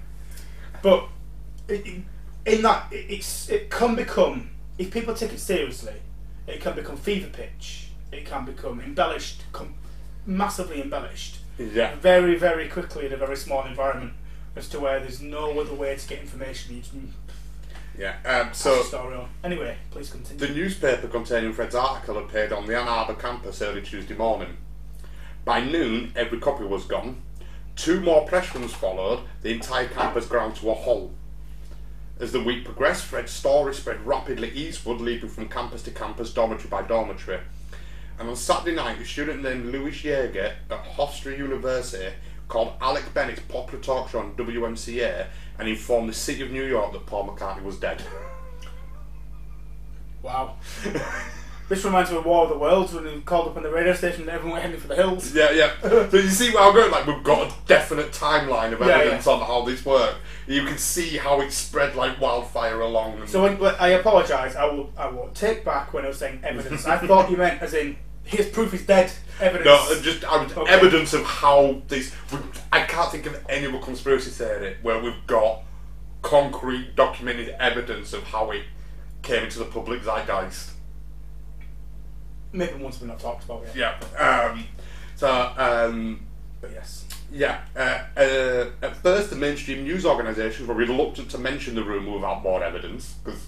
but 0.82 1.08
it, 1.68 1.86
it- 1.86 2.02
in 2.46 2.60
that, 2.60 2.92
it, 2.92 3.06
it's 3.08 3.48
it 3.48 3.70
can 3.70 3.94
become 3.94 4.50
if 4.76 4.90
people 4.92 5.14
take 5.14 5.32
it 5.32 5.40
seriously, 5.40 5.94
it 6.46 6.60
can 6.60 6.74
become 6.76 6.96
fever 6.96 7.30
pitch. 7.30 7.88
It 8.12 8.26
can 8.26 8.44
become 8.44 8.80
embellished, 8.82 9.42
com- 9.52 9.74
massively 10.26 10.82
embellished, 10.82 11.38
yeah. 11.58 11.94
very 11.96 12.36
very 12.36 12.68
quickly 12.68 13.06
in 13.06 13.12
a 13.12 13.16
very 13.16 13.36
small 13.36 13.64
environment, 13.64 14.12
as 14.56 14.68
to 14.70 14.80
where 14.80 15.00
there's 15.00 15.20
no 15.20 15.58
other 15.60 15.74
way 15.74 15.96
to 15.96 16.08
get 16.08 16.20
information. 16.20 16.76
You 16.76 16.80
just 16.82 16.96
mm, 16.96 17.10
Yeah. 17.98 18.16
Um, 18.24 18.52
so 18.52 18.82
story 18.82 19.16
on. 19.16 19.28
Anyway, 19.42 19.76
please 19.90 20.10
continue. 20.10 20.46
The 20.46 20.52
newspaper 20.52 21.08
containing 21.08 21.52
Fred's 21.52 21.74
article 21.74 22.18
appeared 22.18 22.52
on 22.52 22.66
the 22.66 22.78
Ann 22.78 22.88
Arbor 22.88 23.14
campus 23.14 23.62
early 23.62 23.82
Tuesday 23.82 24.14
morning. 24.14 24.56
By 25.44 25.60
noon, 25.60 26.12
every 26.16 26.40
copy 26.40 26.64
was 26.64 26.84
gone. 26.84 27.22
Two 27.76 28.00
more 28.00 28.26
press 28.26 28.54
runs 28.54 28.72
followed, 28.72 29.24
the 29.42 29.52
entire 29.52 29.88
campus 29.88 30.26
ground 30.26 30.56
to 30.56 30.70
a 30.70 30.74
halt. 30.74 31.12
As 32.20 32.30
the 32.30 32.40
week 32.40 32.64
progressed, 32.64 33.04
Fred's 33.04 33.32
story 33.32 33.74
spread 33.74 34.06
rapidly 34.06 34.50
eastward, 34.50 35.00
leaping 35.00 35.28
from 35.28 35.48
campus 35.48 35.82
to 35.82 35.90
campus, 35.90 36.32
dormitory 36.32 36.68
by 36.68 36.82
dormitory. 36.82 37.40
And 38.18 38.28
on 38.28 38.36
Saturday 38.36 38.76
night, 38.76 39.00
a 39.00 39.04
student 39.04 39.42
named 39.42 39.66
Louis 39.66 39.90
Jaeger 40.04 40.54
at 40.70 40.84
Hofstra 40.84 41.36
University 41.36 42.12
called 42.48 42.72
Alex 42.80 43.08
Bennett's 43.08 43.40
popular 43.48 43.82
talk 43.82 44.10
show 44.10 44.20
on 44.20 44.34
WMCA 44.34 45.26
and 45.58 45.68
informed 45.68 46.08
the 46.08 46.14
city 46.14 46.42
of 46.42 46.50
New 46.50 46.64
York 46.64 46.92
that 46.92 47.06
Paul 47.06 47.26
McCartney 47.28 47.62
was 47.64 47.76
dead. 47.76 48.02
wow. 50.22 50.56
This 51.66 51.82
reminds 51.82 52.10
me 52.10 52.18
of 52.18 52.26
War 52.26 52.42
of 52.44 52.50
the 52.50 52.58
Worlds 52.58 52.92
when 52.92 53.06
he 53.06 53.20
called 53.22 53.48
up 53.48 53.56
on 53.56 53.62
the 53.62 53.70
radio 53.70 53.94
station 53.94 54.20
and 54.22 54.30
everyone 54.30 54.52
went 54.52 54.64
heading 54.66 54.78
for 54.80 54.88
the 54.88 54.94
hills. 54.96 55.34
Yeah, 55.34 55.50
yeah. 55.50 55.72
So 56.10 56.18
you 56.18 56.28
see 56.28 56.52
where 56.52 56.62
I'm 56.62 56.74
going? 56.74 56.90
Like, 56.90 57.06
we've 57.06 57.22
got 57.24 57.48
a 57.50 57.54
definite 57.66 58.12
timeline 58.12 58.74
of 58.74 58.80
Yeah, 58.80 58.88
evidence 58.98 59.26
on 59.26 59.40
how 59.40 59.64
this 59.64 59.82
worked. 59.84 60.18
You 60.46 60.64
can 60.66 60.76
see 60.76 61.16
how 61.16 61.40
it 61.40 61.50
spread 61.52 61.96
like 61.96 62.20
wildfire 62.20 62.80
along. 62.80 63.20
And 63.20 63.28
So 63.28 63.42
when, 63.42 63.58
when- 63.58 63.74
I 63.80 63.88
apologise. 63.88 64.54
I 64.56 64.66
will. 64.66 64.92
I 64.96 65.06
will 65.08 65.30
take 65.32 65.64
back 65.64 65.94
when 65.94 66.04
I 66.04 66.08
was 66.08 66.18
saying 66.18 66.40
evidence. 66.44 66.84
I 66.84 66.98
thought 66.98 67.30
you 67.30 67.38
meant 67.38 67.62
as 67.62 67.72
in 67.72 67.96
here's 68.24 68.48
proof 68.48 68.72
he's 68.72 68.86
dead. 68.86 69.10
Evidence. 69.40 69.64
no, 69.66 69.74
uh, 69.74 70.00
just 70.00 70.24
I 70.24 70.42
was- 70.42 70.56
Okay. 70.56 70.72
evidence 70.72 71.12
of 71.12 71.24
how 71.24 71.82
this. 71.88 72.14
I 72.72 72.82
can't 72.82 73.10
think 73.10 73.26
of 73.26 73.44
any 73.48 73.66
other 73.66 73.78
conspiracy 73.78 74.30
theory 74.30 74.76
where 74.82 74.98
we've 75.00 75.26
got 75.26 75.62
concrete, 76.22 76.94
documented 76.96 77.50
evidence 77.58 78.12
of 78.12 78.22
how 78.24 78.50
it 78.52 78.62
came 79.22 79.44
into 79.44 79.58
the 79.58 79.64
public 79.64 80.02
zeitgeist. 80.02 80.70
Maybe 82.52 82.74
once 82.74 83.00
we've 83.00 83.08
not 83.08 83.18
talked 83.18 83.44
about 83.44 83.64
it. 83.64 83.74
yet. 83.74 84.04
Yeah. 84.14 84.48
Um, 84.52 84.64
so 85.16 85.52
um, 85.56 86.20
But 86.60 86.70
yes. 86.72 87.04
Yeah. 87.32 87.58
Uh, 87.74 87.98
uh, 88.16 88.66
at 88.82 88.96
first, 89.02 89.30
the 89.30 89.36
mainstream 89.36 89.82
news 89.82 90.06
organisations 90.06 90.68
were 90.68 90.74
reluctant 90.74 91.30
to 91.32 91.38
mention 91.38 91.74
the 91.74 91.82
rumour 91.82 92.12
without 92.12 92.42
more 92.44 92.62
evidence 92.62 93.14
because, 93.24 93.46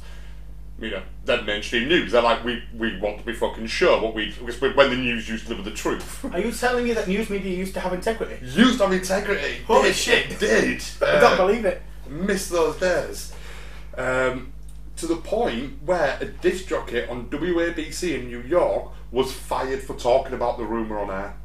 you 0.81 0.91
know, 0.91 1.03
they're 1.25 1.43
mainstream 1.43 1.89
news. 1.89 2.13
They're 2.13 2.23
like, 2.23 2.45
we, 2.45 2.63
we 2.77 2.99
want 2.99 3.19
to 3.19 3.25
be 3.25 3.33
fucking 3.33 3.67
sure 3.67 4.01
what 4.01 4.15
we. 4.15 4.27
Because 4.45 4.61
when 4.61 4.91
the 4.91 4.97
news 4.97 5.29
used 5.29 5.45
to 5.45 5.49
deliver 5.55 5.71
the 5.71 5.77
truth. 5.77 6.25
Are 6.35 6.39
you 6.41 6.53
telling 6.53 6.85
me 6.85 6.93
that 6.93 7.09
news 7.09 7.31
media 7.31 7.57
used 7.57 7.75
to 7.75 7.81
have 7.81 7.93
integrity? 7.93 8.37
used 8.45 8.79
to 8.79 8.85
have 8.85 8.93
integrity. 8.93 9.63
Holy 9.67 9.89
Did, 9.89 9.97
shit. 9.97 10.31
It 10.33 10.39
did. 10.39 10.83
I 11.03 11.21
don't 11.21 11.33
Uh, 11.33 11.37
believe 11.37 11.65
it. 11.65 11.83
miss 12.09 12.49
those 12.49 12.77
days. 12.79 13.33
Um, 13.97 14.53
to 14.97 15.07
the 15.07 15.17
point 15.17 15.83
where 15.83 16.19
a 16.21 16.27
disc 16.27 16.69
jockey 16.69 17.05
on 17.07 17.29
WABC 17.31 18.19
in 18.19 18.27
New 18.29 18.41
York 18.43 18.91
was 19.13 19.33
fired 19.33 19.83
for 19.83 19.95
talking 19.95 20.35
about 20.35 20.59
the 20.59 20.65
rumour 20.65 20.99
on 20.99 21.11
air. 21.11 21.37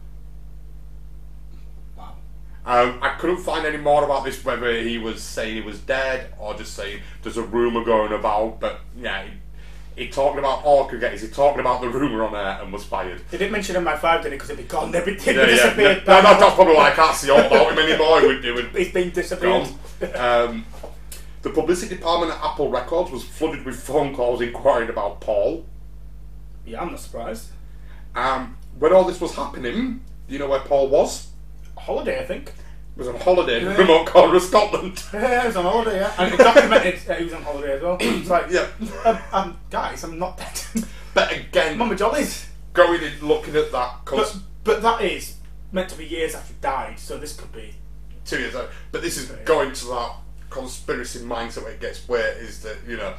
Um, 2.65 2.99
I 3.01 3.15
couldn't 3.17 3.37
find 3.37 3.65
any 3.65 3.77
more 3.77 4.03
about 4.03 4.23
this, 4.23 4.43
whether 4.45 4.71
he 4.79 4.97
was 4.99 5.21
saying 5.23 5.55
he 5.55 5.61
was 5.61 5.79
dead 5.79 6.33
or 6.39 6.53
just 6.53 6.73
saying 6.75 6.99
there's 7.23 7.37
a 7.37 7.43
rumour 7.43 7.83
going 7.83 8.11
about. 8.13 8.59
But 8.59 8.81
yeah, 8.95 9.23
he, 9.95 10.03
he 10.05 10.09
talking 10.11 10.37
about 10.39 10.63
all 10.63 10.85
cricketers. 10.85 11.21
He 11.21 11.27
talking 11.29 11.59
about 11.59 11.81
the 11.81 11.89
rumour 11.89 12.23
on 12.23 12.35
air 12.35 12.59
and 12.61 12.71
was 12.71 12.83
fired. 12.83 13.19
They 13.31 13.39
didn't 13.39 13.51
mention 13.53 13.75
him 13.75 13.85
MI5, 13.85 14.21
did 14.23 14.27
it? 14.27 14.35
Because 14.35 14.51
it'd 14.51 14.63
be 14.65 14.69
gone. 14.69 14.91
They'd 14.91 15.05
be, 15.05 15.13
Yeah, 15.13 15.31
yeah. 15.31 15.45
disappeared. 15.47 16.07
No, 16.07 16.21
no, 16.21 16.39
that's 16.39 16.55
probably 16.55 16.75
why 16.75 16.91
I 16.91 16.93
can't 16.93 17.15
see 17.15 17.31
all 17.31 17.39
about 17.39 17.71
him 17.73 17.79
anymore. 17.79 18.21
He 18.21 18.27
would 18.27 18.41
do 18.43 18.57
it. 18.59 18.75
He's 18.75 18.91
been 18.91 19.09
disappeared. 19.09 19.67
Um, 20.15 20.65
the 21.41 21.49
publicity 21.49 21.95
department 21.95 22.31
at 22.31 22.43
Apple 22.43 22.69
Records 22.69 23.09
was 23.09 23.23
flooded 23.23 23.65
with 23.65 23.75
phone 23.81 24.15
calls 24.15 24.39
inquiring 24.41 24.89
about 24.89 25.19
Paul. 25.19 25.65
yeah, 26.63 26.79
I'm 26.79 26.91
not 26.91 26.99
surprised. 26.99 27.47
Um, 28.13 28.55
when 28.77 28.93
all 28.93 29.03
this 29.03 29.19
was 29.19 29.35
happening, 29.35 30.03
do 30.27 30.33
you 30.33 30.37
know 30.37 30.47
where 30.47 30.59
Paul 30.59 30.89
was? 30.89 31.30
Holiday, 31.77 32.19
I 32.21 32.25
think. 32.25 32.53
He 32.95 32.99
was 32.99 33.07
on 33.07 33.19
holiday 33.19 33.59
in 33.59 33.65
Yeah. 33.65 33.73
a 33.75 33.77
remote 33.77 34.07
corner 34.07 34.35
of 34.35 34.41
Scotland. 34.43 35.01
Yeah, 35.13 35.41
he 35.41 35.47
was 35.47 35.55
on 35.55 35.63
holiday, 35.63 35.99
yeah. 35.99 36.13
And 36.17 36.33
it 36.33 36.37
documented 36.37 36.99
that 37.07 37.17
he 37.19 37.23
was 37.25 37.33
on 37.33 37.41
holiday 37.43 37.73
as 37.75 37.81
well. 37.81 37.97
It's 38.01 38.29
like, 38.29 38.51
yeah. 38.51 38.67
um, 39.05 39.17
um, 39.31 39.57
guys, 39.69 40.03
I'm 40.03 40.19
not 40.19 40.37
dead. 40.37 40.61
But 41.13 41.31
again, 41.33 41.77
Mama 41.77 41.95
Jollies. 41.95 42.45
going 42.73 43.01
in 43.01 43.25
looking 43.27 43.55
at 43.57 43.71
that 43.73 43.95
But, 44.05 44.35
but 44.63 44.81
that 44.81 45.01
is 45.01 45.35
meant 45.73 45.89
to 45.89 45.97
be 45.97 46.05
years 46.05 46.35
after 46.35 46.53
he 46.53 46.59
died, 46.61 46.99
so 46.99 47.17
this 47.17 47.33
could 47.35 47.51
be. 47.51 47.75
two 48.25 48.39
years 48.39 48.55
out. 48.55 48.69
But 48.91 49.01
this 49.01 49.17
is 49.17 49.25
going 49.45 49.73
to 49.73 49.85
that 49.87 50.11
conspiracy 50.49 51.19
mindset 51.19 51.63
where 51.63 51.71
it 51.73 51.79
gets 51.81 52.05
where 52.09 52.33
is 52.37 52.61
that 52.63 52.77
you 52.87 52.97
know 52.97 53.13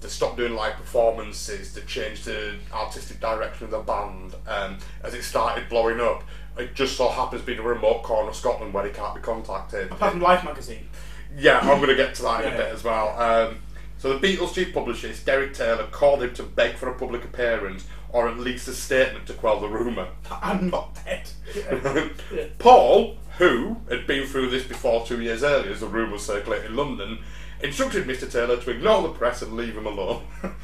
they 0.00 0.08
stopped 0.08 0.36
doing 0.38 0.54
live 0.54 0.76
performances, 0.76 1.74
they 1.74 1.82
changed 1.82 2.24
the 2.24 2.54
artistic 2.72 3.20
direction 3.20 3.64
of 3.66 3.70
the 3.70 3.78
band, 3.80 4.34
um, 4.48 4.78
as 5.04 5.12
it 5.14 5.22
started 5.22 5.68
blowing 5.68 6.00
up. 6.00 6.22
It 6.58 6.74
just 6.74 6.96
so 6.96 7.08
happens 7.08 7.42
being 7.42 7.58
a 7.58 7.62
remote 7.62 8.02
corner 8.02 8.30
of 8.30 8.36
Scotland 8.36 8.74
where 8.74 8.84
he 8.86 8.92
can't 8.92 9.14
be 9.14 9.20
contacted. 9.20 9.90
Apart 9.90 10.12
from 10.12 10.20
Life 10.20 10.44
magazine. 10.44 10.88
Yeah, 11.36 11.58
I'm 11.60 11.78
going 11.78 11.88
to 11.88 11.94
get 11.94 12.14
to 12.16 12.22
that 12.22 12.44
in 12.44 12.52
a 12.52 12.56
bit 12.56 12.72
as 12.72 12.82
well. 12.82 13.18
Um, 13.20 13.62
so 13.98 14.16
the 14.16 14.26
Beatles' 14.26 14.54
chief 14.54 14.74
publicist, 14.74 15.24
Derek 15.24 15.54
Taylor, 15.54 15.86
called 15.86 16.22
him 16.22 16.34
to 16.34 16.42
beg 16.42 16.74
for 16.76 16.88
a 16.88 16.94
public 16.94 17.24
appearance 17.24 17.86
or 18.12 18.28
at 18.28 18.38
least 18.38 18.66
a 18.66 18.72
statement 18.72 19.26
to 19.26 19.34
quell 19.34 19.60
the 19.60 19.68
rumour. 19.68 20.08
I'm 20.30 20.70
not 20.70 20.98
dead. 21.04 21.30
Yeah. 21.54 22.08
Yeah. 22.34 22.44
Paul, 22.58 23.16
who 23.38 23.76
had 23.88 24.06
been 24.06 24.26
through 24.26 24.50
this 24.50 24.64
before 24.64 25.04
two 25.06 25.20
years 25.20 25.42
earlier 25.42 25.72
as 25.72 25.80
the 25.80 25.86
rumour 25.86 26.18
circulated 26.18 26.70
in 26.70 26.76
London, 26.76 27.18
instructed 27.62 28.06
Mr. 28.06 28.30
Taylor 28.30 28.56
to 28.60 28.70
ignore 28.70 29.02
the 29.02 29.10
press 29.10 29.42
and 29.42 29.56
leave 29.56 29.76
him 29.76 29.86
alone. 29.86 30.22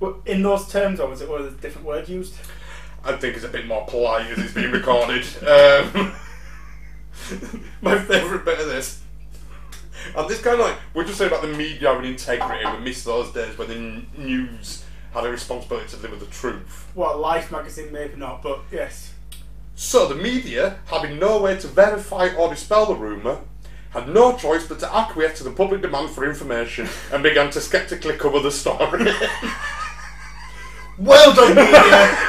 Well, 0.00 0.20
in 0.26 0.42
those 0.42 0.66
terms, 0.68 0.98
or 0.98 1.08
was 1.08 1.20
it 1.20 1.28
was 1.28 1.54
a 1.54 1.56
different 1.56 1.86
word 1.86 2.08
used? 2.08 2.34
I 3.04 3.12
think 3.16 3.36
it's 3.36 3.44
a 3.44 3.48
bit 3.48 3.66
more 3.66 3.84
polite 3.86 4.30
as 4.30 4.38
it's 4.38 4.54
being 4.54 4.70
recorded. 4.70 5.24
Um, 5.42 6.14
my 7.82 7.98
favourite 7.98 8.44
bit 8.44 8.60
of 8.60 8.66
this. 8.66 9.00
And 10.16 10.28
this 10.28 10.40
kind 10.40 10.60
of 10.60 10.66
like, 10.66 10.76
we're 10.94 11.04
just 11.04 11.18
saying 11.18 11.30
about 11.30 11.42
the 11.42 11.48
media 11.48 11.92
and 11.96 12.06
integrity, 12.06 12.64
we 12.64 12.84
miss 12.84 13.04
those 13.04 13.32
days 13.32 13.56
when 13.56 13.68
the 13.68 13.74
n- 13.74 14.06
news 14.16 14.84
had 15.14 15.24
a 15.24 15.30
responsibility 15.30 15.88
to 15.90 15.96
deliver 15.96 16.16
the 16.16 16.30
truth. 16.30 16.90
Well, 16.94 17.18
Life 17.18 17.52
magazine 17.52 17.92
maybe 17.92 18.16
not, 18.16 18.42
but 18.42 18.60
yes. 18.70 19.12
So 19.74 20.06
the 20.08 20.14
media, 20.14 20.78
having 20.86 21.18
no 21.18 21.40
way 21.40 21.56
to 21.58 21.66
verify 21.66 22.34
or 22.34 22.48
dispel 22.50 22.86
the 22.86 22.94
rumour, 22.94 23.38
had 23.90 24.08
no 24.08 24.36
choice 24.36 24.66
but 24.66 24.80
to 24.80 24.94
acquiesce 24.94 25.38
to 25.38 25.44
the 25.44 25.50
public 25.50 25.82
demand 25.82 26.10
for 26.10 26.24
information 26.28 26.88
and 27.12 27.22
began 27.22 27.50
to 27.50 27.60
sceptically 27.60 28.16
cover 28.16 28.40
the 28.40 28.50
story. 28.50 29.10
Well 30.98 31.34
done, 31.34 31.56
media. 31.56 31.72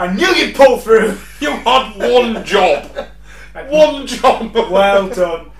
I 0.00 0.12
knew 0.12 0.26
you'd 0.26 0.54
pull 0.54 0.78
through. 0.78 1.18
you 1.40 1.50
had 1.50 1.96
one 1.96 2.44
job. 2.44 2.90
One 3.68 4.06
job. 4.06 4.54
Well 4.54 5.08
done. 5.08 5.50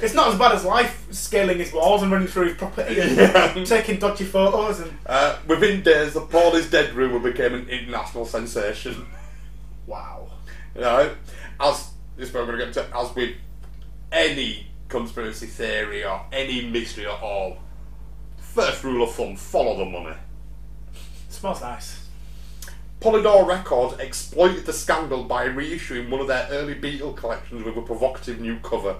It's 0.00 0.14
not 0.14 0.28
as 0.32 0.38
bad 0.38 0.52
as 0.52 0.64
Life 0.64 1.06
scaling 1.12 1.58
his 1.58 1.72
walls 1.72 2.02
and 2.02 2.10
running 2.10 2.26
through 2.28 2.48
his 2.48 2.56
property 2.56 3.00
and 3.00 3.16
Yeah. 3.16 3.64
taking 3.64 3.98
dodgy 4.00 4.24
photos 4.24 4.80
and 4.80 4.92
Uh, 5.06 5.38
within 5.46 5.82
days, 5.82 6.12
the 6.14 6.20
Paul 6.22 6.56
is 6.56 6.68
dead 6.68 6.92
rumour 6.94 7.20
became 7.20 7.54
an 7.54 7.68
international 7.68 8.26
sensation. 8.26 9.06
wow. 9.86 10.28
You 10.74 10.80
know, 10.82 11.14
as 11.60 11.90
this 12.16 12.34
we're 12.34 12.44
going 12.46 12.58
to 12.58 12.64
get 12.64 12.74
to, 12.74 12.86
as 12.98 13.14
with 13.14 13.30
any 14.12 14.66
conspiracy 14.88 15.46
theory 15.46 16.04
or 16.04 16.26
any 16.32 16.68
mystery 16.68 17.06
at 17.06 17.22
all, 17.22 17.58
first 18.38 18.82
rule 18.84 19.04
of 19.04 19.12
thumb: 19.14 19.36
follow 19.36 19.78
the 19.78 19.84
money. 19.86 20.16
It 21.28 21.32
smells 21.32 21.60
nice. 21.62 22.05
Polydor 23.00 23.46
Records 23.46 23.98
exploited 24.00 24.64
the 24.64 24.72
scandal 24.72 25.24
by 25.24 25.46
reissuing 25.46 26.08
one 26.08 26.20
of 26.20 26.28
their 26.28 26.48
early 26.50 26.74
Beatle 26.74 27.16
collections 27.16 27.64
with 27.64 27.76
a 27.76 27.82
provocative 27.82 28.40
new 28.40 28.58
cover. 28.60 28.96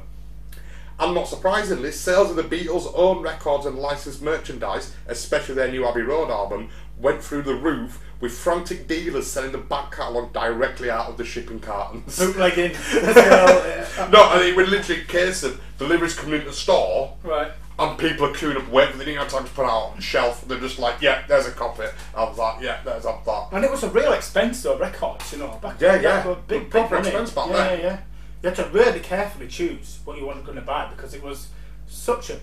And 0.99 1.15
not 1.15 1.29
surprisingly, 1.29 1.93
sales 1.93 2.31
of 2.31 2.37
the 2.37 2.43
Beatles' 2.43 2.91
own 2.95 3.23
records 3.23 3.67
and 3.67 3.79
licensed 3.79 4.23
merchandise, 4.23 4.95
especially 5.09 5.55
their 5.55 5.71
new 5.71 5.87
Abbey 5.87 6.03
Road 6.03 6.31
album, 6.31 6.71
went 6.99 7.23
through 7.23 7.43
the 7.43 7.55
roof 7.55 8.03
with 8.21 8.33
frantic 8.33 8.89
dealers 8.89 9.31
selling 9.31 9.53
the 9.53 9.59
back 9.59 9.95
catalogue 9.95 10.33
directly 10.33 10.89
out 10.89 11.11
of 11.11 11.19
the 11.19 11.25
shipping 11.25 11.61
cartons. 11.61 12.19
Bootlegging. 12.19 12.73
as 12.73 13.15
well, 13.15 13.67
yeah. 13.67 14.09
no, 14.11 14.33
and 14.33 14.43
it 14.43 14.57
was 14.57 14.69
literally 14.69 15.03
a 15.03 15.05
case 15.05 15.43
of 15.43 15.61
deliveries 15.79 16.15
coming 16.15 16.35
into 16.37 16.47
the 16.47 16.53
store 16.57 17.15
Right. 17.23 17.53
And 17.79 17.99
people 17.99 18.27
are 18.27 18.33
queuing 18.33 18.57
up 18.57 18.69
waiting, 18.71 18.99
they 18.99 19.05
didn't 19.05 19.21
have 19.21 19.29
time 19.29 19.45
to 19.45 19.51
put 19.51 19.67
out 19.67 19.91
on 19.91 19.97
the 19.97 20.03
shelf. 20.03 20.47
They're 20.49 20.59
just 20.59 20.79
like, 20.79 21.03
yeah, 21.03 21.25
there's 21.29 21.47
a 21.47 21.51
copy. 21.51 21.85
I 22.15 22.25
was 22.25 22.39
like, 22.39 22.63
yeah, 22.63 22.81
there's 22.85 23.05
a 23.05 23.19
that. 23.27 23.49
And 23.53 23.65
it 23.65 23.71
was 23.71 23.83
a 23.83 23.91
real 23.91 24.13
expense 24.13 24.63
though, 24.63 24.79
records, 24.79 25.33
you 25.33 25.39
know. 25.39 25.59
Back 25.63 25.81
Yeah, 25.81 26.01
yeah. 26.01 26.27
were 26.27 26.37
Big, 26.37 26.63
big 26.63 26.71
Proper 26.71 26.97
expense 26.99 27.33
back 27.33 27.49
yeah, 27.49 27.69
then. 27.69 27.81
Yeah, 27.81 27.87
yeah. 27.87 28.01
You 28.43 28.49
had 28.49 28.57
to 28.57 28.65
really 28.71 29.01
carefully 29.01 29.49
choose 29.49 29.99
what 30.05 30.17
you 30.19 30.27
were 30.27 30.35
going 30.35 30.57
to 30.57 30.63
buy 30.63 30.91
because 30.95 31.13
it 31.15 31.23
was 31.23 31.49
such 31.87 32.31
a 32.31 32.39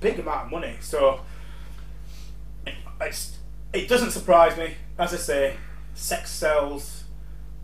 big 0.00 0.18
amount 0.18 0.46
of 0.46 0.50
money. 0.50 0.76
So 0.80 1.20
it's, 3.00 3.38
it 3.72 3.88
doesn't 3.88 4.10
surprise 4.10 4.56
me. 4.56 4.74
As 4.98 5.14
I 5.14 5.16
say, 5.16 5.56
sex 5.94 6.30
sells 6.30 7.04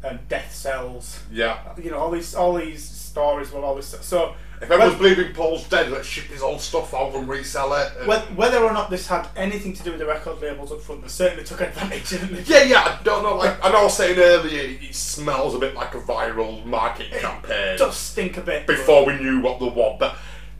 and 0.03 0.27
death 0.29 0.55
sells. 0.55 1.23
Yeah. 1.31 1.59
You 1.83 1.91
know, 1.91 1.99
all 1.99 2.11
these 2.11 2.35
all 2.35 2.55
these 2.55 2.83
stories 2.83 3.53
will 3.53 3.65
always 3.65 3.87
so. 3.87 4.35
If 4.61 4.71
everyone's 4.71 4.99
believing 4.99 5.33
Paul's 5.33 5.67
dead, 5.69 5.91
let's 5.91 6.07
ship 6.07 6.25
his 6.27 6.43
old 6.43 6.61
stuff 6.61 6.93
out 6.93 7.15
and 7.15 7.27
resell 7.27 7.73
it. 7.75 7.93
and- 7.99 8.37
Whether 8.37 8.59
or 8.63 8.73
not 8.73 8.91
this 8.91 9.07
had 9.07 9.27
anything 9.35 9.73
to 9.73 9.83
do 9.83 9.91
with 9.93 10.01
the 10.01 10.07
record 10.07 10.41
labels 10.43 10.71
up 10.71 10.83
front, 10.83 11.01
they 11.03 11.09
certainly 11.09 11.45
took 11.45 11.61
advantage 11.63 12.13
of 12.13 12.33
it. 12.39 12.49
yeah, 12.49 12.63
yeah, 12.65 12.99
I 13.01 13.03
don't 13.03 13.23
know. 13.23 13.37
Like 13.37 13.57
I 13.65 13.71
know 13.71 13.81
I 13.81 13.85
was 13.85 13.97
saying 13.97 14.19
earlier, 14.19 14.77
it 14.83 14.95
smells 14.95 15.55
a 15.55 15.59
bit 15.59 15.75
like 15.75 15.95
a 15.95 16.01
viral 16.01 16.65
marketing 16.67 17.19
campaign. 17.19 17.75
It 17.75 17.79
does 17.79 17.97
stink 17.97 18.37
a 18.37 18.43
bit. 18.43 18.67
before 18.67 19.07
we 19.07 19.15
knew 19.19 19.41
what 19.41 19.59
the 19.61 19.67
was. 19.67 19.97
But 19.99 20.17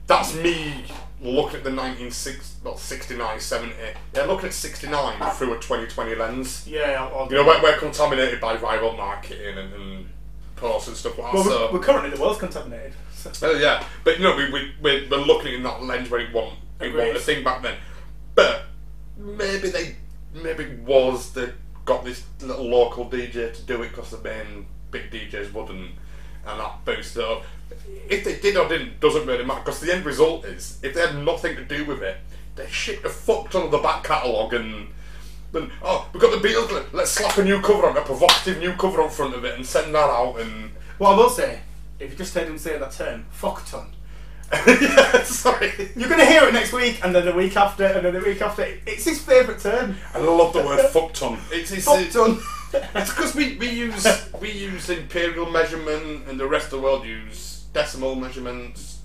that's 0.07 0.33
me 0.35 0.83
looking 1.21 1.57
at 1.57 1.63
the 1.63 1.69
1960, 1.69 2.61
well, 2.63 2.77
69, 2.77 3.39
70. 3.39 3.73
Yeah, 4.15 4.23
looking 4.25 4.47
at 4.47 4.53
69 4.53 5.31
through 5.35 5.53
a 5.53 5.55
2020 5.59 6.15
lens. 6.15 6.65
Yeah, 6.67 7.07
I'll, 7.13 7.19
I'll 7.19 7.29
You 7.29 7.35
know, 7.35 7.45
we're, 7.45 7.61
we're 7.61 7.77
contaminated 7.77 8.41
by 8.41 8.57
viral 8.57 8.97
marketing 8.97 9.57
and, 9.59 9.71
and 9.73 10.09
posts 10.61 10.87
and 10.87 10.95
stuff 10.95 11.17
like 11.17 11.33
that. 11.33 11.45
Well, 11.45 11.71
we're, 11.71 11.79
we're 11.79 11.83
currently 11.83 12.15
the 12.15 12.21
world's 12.21 12.39
contaminated. 12.39 12.93
So. 13.13 13.31
Oh 13.43 13.51
yeah, 13.51 13.85
but 14.03 14.17
you 14.17 14.23
know, 14.23 14.35
we, 14.35 14.51
we, 14.51 14.71
we're, 14.81 15.07
we're 15.09 15.17
looking 15.17 15.53
in 15.53 15.63
that 15.63 15.83
lens 15.83 16.09
where 16.09 16.21
it 16.21 16.33
wasn't, 16.33 16.59
it 16.79 16.93
wasn't 16.93 17.17
a 17.17 17.19
thing 17.19 17.43
back 17.43 17.61
then. 17.61 17.75
But 18.33 18.63
maybe 19.17 19.69
they, 19.69 19.95
maybe 20.33 20.63
it 20.63 20.79
was 20.79 21.33
that 21.33 21.53
got 21.85 22.05
this 22.05 22.23
little 22.41 22.65
local 22.69 23.05
DJ 23.05 23.53
to 23.53 23.61
do 23.63 23.81
it 23.83 23.89
because 23.89 24.11
the 24.11 24.19
main 24.19 24.65
big 24.91 25.11
DJs 25.11 25.51
wouldn't, 25.53 25.91
and 26.47 26.59
that 26.59 26.85
boosted 26.85 27.23
up. 27.23 27.43
If 28.09 28.23
they 28.23 28.37
did 28.37 28.57
or 28.57 28.67
didn't, 28.67 28.99
doesn't 28.99 29.25
really 29.27 29.45
matter 29.45 29.61
because 29.61 29.79
the 29.79 29.93
end 29.93 30.05
result 30.05 30.45
is 30.45 30.79
if 30.83 30.93
they 30.93 31.01
had 31.01 31.17
nothing 31.17 31.55
to 31.55 31.65
do 31.65 31.85
with 31.85 32.01
it, 32.01 32.17
they 32.55 32.67
shipped 32.67 33.05
a 33.05 33.09
fuck 33.09 33.49
ton 33.51 33.63
of 33.63 33.71
the 33.71 33.79
back 33.79 34.03
catalogue 34.03 34.53
and. 34.53 34.87
Then, 35.51 35.69
oh, 35.83 36.09
we've 36.13 36.21
got 36.21 36.39
the 36.41 36.47
Beatles. 36.47 36.93
Let's 36.93 37.11
slap 37.11 37.37
a 37.37 37.43
new 37.43 37.61
cover 37.61 37.87
on, 37.87 37.97
a 37.97 38.01
provocative 38.01 38.59
new 38.59 38.73
cover 38.73 39.01
on 39.01 39.09
front 39.09 39.35
of 39.35 39.43
it, 39.43 39.55
and 39.55 39.65
send 39.65 39.93
that 39.93 40.09
out. 40.09 40.39
And 40.39 40.71
What 40.97 41.13
I 41.13 41.17
will 41.17 41.29
say, 41.29 41.59
if 41.99 42.11
you 42.11 42.17
just 42.17 42.33
heard 42.33 42.47
him 42.47 42.57
say 42.57 42.77
that 42.77 42.91
term, 42.91 43.25
fuck 43.31 43.65
ton. 43.65 43.87
yeah, 44.67 45.23
sorry. 45.23 45.71
You're 45.95 46.09
going 46.09 46.19
to 46.19 46.25
hear 46.25 46.43
it 46.43 46.53
next 46.53 46.73
week, 46.73 46.99
and 47.03 47.13
then 47.15 47.25
the 47.25 47.33
week 47.33 47.55
after, 47.55 47.85
and 47.85 48.05
then 48.05 48.13
the 48.13 48.19
week 48.19 48.41
after. 48.41 48.63
It's 48.85 49.05
his 49.05 49.21
favourite 49.21 49.59
term. 49.59 49.97
I 50.13 50.19
love 50.19 50.53
the 50.53 50.59
word 50.63 50.89
fuck 50.89 51.13
ton. 51.13 51.37
It's, 51.51 51.71
it's, 51.71 51.85
Fuck 51.85 52.09
ton. 52.11 52.39
It's 52.73 53.09
because 53.09 53.35
we, 53.35 53.57
we 53.57 53.69
use 53.69 54.07
we 54.39 54.49
use 54.51 54.89
imperial 54.89 55.49
measurement 55.51 56.27
and 56.29 56.39
the 56.39 56.47
rest 56.47 56.65
of 56.67 56.71
the 56.71 56.79
world 56.79 57.05
use 57.05 57.65
decimal 57.73 58.15
measurements. 58.15 59.00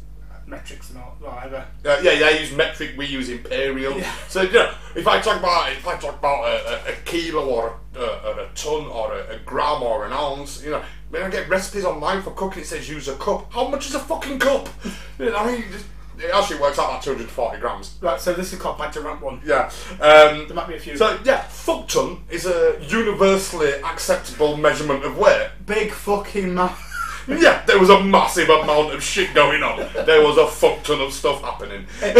Metrics 0.47 0.91
and 0.91 0.99
all, 0.99 1.17
whatever. 1.19 1.67
Uh, 1.85 1.99
yeah, 2.03 2.27
I 2.27 2.31
use 2.39 2.53
metric. 2.53 2.93
We 2.97 3.07
use 3.07 3.29
imperial. 3.29 3.99
Yeah. 3.99 4.13
So 4.29 4.43
you 4.43 4.53
know, 4.53 4.73
if 4.95 5.07
I 5.09 5.21
talk 5.21 5.39
about 5.41 5.73
if 5.73 5.87
I 5.87 5.97
talk 5.97 6.19
about 6.19 6.45
a, 6.45 6.89
a, 6.89 6.93
a 6.93 6.97
kilo 7.05 7.47
or 7.49 7.81
a, 7.97 8.01
or 8.01 8.41
a 8.41 8.49
ton 8.55 8.87
or 8.87 9.13
a, 9.13 9.35
a 9.35 9.39
gram 9.45 9.83
or 9.83 10.07
an 10.07 10.13
ounce, 10.13 10.63
you 10.63 10.71
know, 10.71 10.83
when 11.11 11.23
I 11.23 11.31
get 11.31 11.49
recipes 11.49 11.85
online 11.85 12.23
for 12.23 12.31
cooking, 12.31 12.63
it 12.63 12.67
says 12.67 12.89
use 12.89 13.09
a 13.09 13.17
cup. 13.17 13.53
How 13.53 13.67
much 13.67 13.87
is 13.87 13.95
a 13.95 14.01
fucking 14.01 14.39
cup? 14.39 14.69
You 15.19 15.31
know, 15.31 15.37
I 15.37 15.51
mean, 15.51 15.65
just, 15.73 15.87
it 16.19 16.31
actually 16.31 16.61
works 16.61 16.79
out 16.79 16.91
like 16.91 17.01
240 17.01 17.59
grams. 17.59 17.97
Right, 18.03 18.21
so 18.21 18.35
this 18.35 18.53
is 18.53 18.59
called 18.59 18.77
Badger 18.77 19.01
Ramp 19.01 19.23
1. 19.23 19.41
Yeah. 19.47 19.71
Um, 19.93 20.47
There 20.47 20.55
might 20.55 20.69
be 20.69 20.75
a 20.75 20.79
few. 20.79 20.95
so 20.95 21.19
yeah, 21.25 21.41
fuck 21.45 21.89
ton 21.89 22.23
is 22.29 22.45
a 22.45 22.79
universally 22.87 23.73
acceptable 23.83 24.59
measurement 24.59 25.05
of 25.07 25.17
weight. 25.17 25.49
Big 25.65 25.91
fucking 25.93 26.53
man. 26.55 26.69
Yeah, 27.47 27.65
there 27.67 27.79
was 27.81 27.91
a 27.91 28.03
massive 28.03 28.49
amount 28.49 28.95
of 28.95 29.03
shit 29.03 29.35
going 29.35 29.63
on. 29.63 29.79
There 30.07 30.23
was 30.23 30.37
a 30.39 30.47
fuck 30.47 30.85
ton 30.85 31.01
of 31.01 31.13
stuff 31.13 31.43
happening. 31.43 31.85
Eh, 32.01 32.13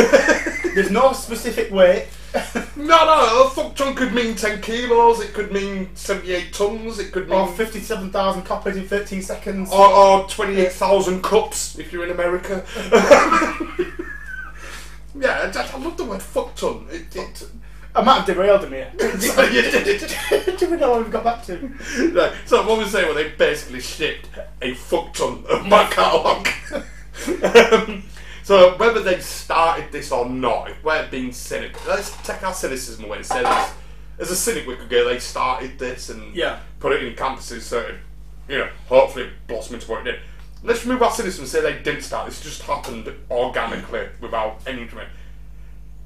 there's 0.75 0.91
no 0.91 1.13
specific 1.13 1.71
weight. 1.71 2.09
No, 2.77 3.05
no, 3.07 3.47
a 3.47 3.51
fuck 3.51 3.75
ton 3.75 3.95
could 3.95 4.13
mean 4.13 4.35
10 4.37 4.61
kilos, 4.61 5.21
it 5.21 5.33
could 5.33 5.51
mean 5.51 5.89
78 5.97 6.53
tons, 6.53 6.99
it 6.99 7.11
could 7.11 7.27
mean. 7.27 7.39
Or 7.39 7.49
57,000 7.49 8.43
copies 8.43 8.77
in 8.77 8.87
13 8.87 9.23
seconds. 9.23 9.73
or, 9.73 9.89
or 9.89 10.29
28,000 10.29 11.23
cups 11.23 11.79
if 11.79 11.91
you're 11.91 12.05
in 12.05 12.11
America. 12.11 12.63
yeah, 15.19 15.51
I, 15.55 15.71
I 15.75 15.79
love 15.79 15.97
the 15.97 16.05
word 16.05 16.21
fuck 16.21 16.55
ton. 16.55 16.87
It, 16.91 17.17
it, 17.17 17.49
I 17.97 18.03
might 18.03 18.17
have 18.17 18.27
derailed 18.27 18.63
him 18.63 18.73
here. 18.73 18.93
so, 19.19 19.43
you 19.45 19.63
did 19.63 20.03
it. 20.03 20.59
Do 20.59 20.71
we 20.71 20.77
know 20.77 20.91
what 20.91 21.03
we've 21.03 21.11
got 21.11 21.25
back 21.25 21.45
to? 21.47 21.57
Right, 22.13 22.33
so 22.45 22.67
what 22.67 22.77
we're 22.77 22.87
saying, 22.87 23.07
well, 23.07 23.15
they 23.15 23.31
basically 23.31 23.81
shipped 23.81 24.29
a 24.61 24.75
fuck 24.75 25.15
ton 25.15 25.45
of 25.49 25.67
my 25.67 25.85
catalogue. 25.87 26.47
um, 27.43 28.03
so 28.43 28.77
whether 28.77 29.03
they 29.03 29.19
started 29.21 29.91
this 29.93 30.13
or 30.13 30.29
not, 30.29 30.71
if 30.71 30.85
we're 30.85 31.09
being 31.11 31.33
cynical, 31.33 31.81
let's 31.89 32.15
take 32.23 32.43
our 32.43 32.53
cynicism 32.53 33.07
away 33.07 33.17
and 33.19 33.27
say 33.27 33.43
this. 33.43 33.73
As 34.19 34.31
a 34.31 34.37
cynic, 34.37 34.67
we 34.67 34.77
could 34.77 34.91
go, 34.91 35.09
they 35.09 35.19
started 35.19 35.79
this 35.79 36.11
and 36.11 36.35
Yeah. 36.35 36.61
put 36.81 36.93
it 36.93 37.03
in 37.03 37.15
campuses 37.15 37.63
so 37.63 37.79
it, 37.79 37.95
you 38.47 38.59
know, 38.59 38.69
hopefully 38.89 39.31
blossom 39.47 39.77
into 39.77 39.91
what 39.91 40.07
it 40.07 40.13
did. 40.13 40.21
Let's 40.63 40.85
remove 40.85 41.03
our 41.03 41.11
cynicism 41.11 41.45
and 41.45 41.51
say 41.51 41.63
they 41.63 41.83
didn't 41.83 42.03
start. 42.03 42.27
This 42.29 42.43
just 42.43 42.61
happened 42.63 43.11
organically 43.31 44.09
without 44.21 44.61
any 44.67 44.83
internet. 44.83 45.09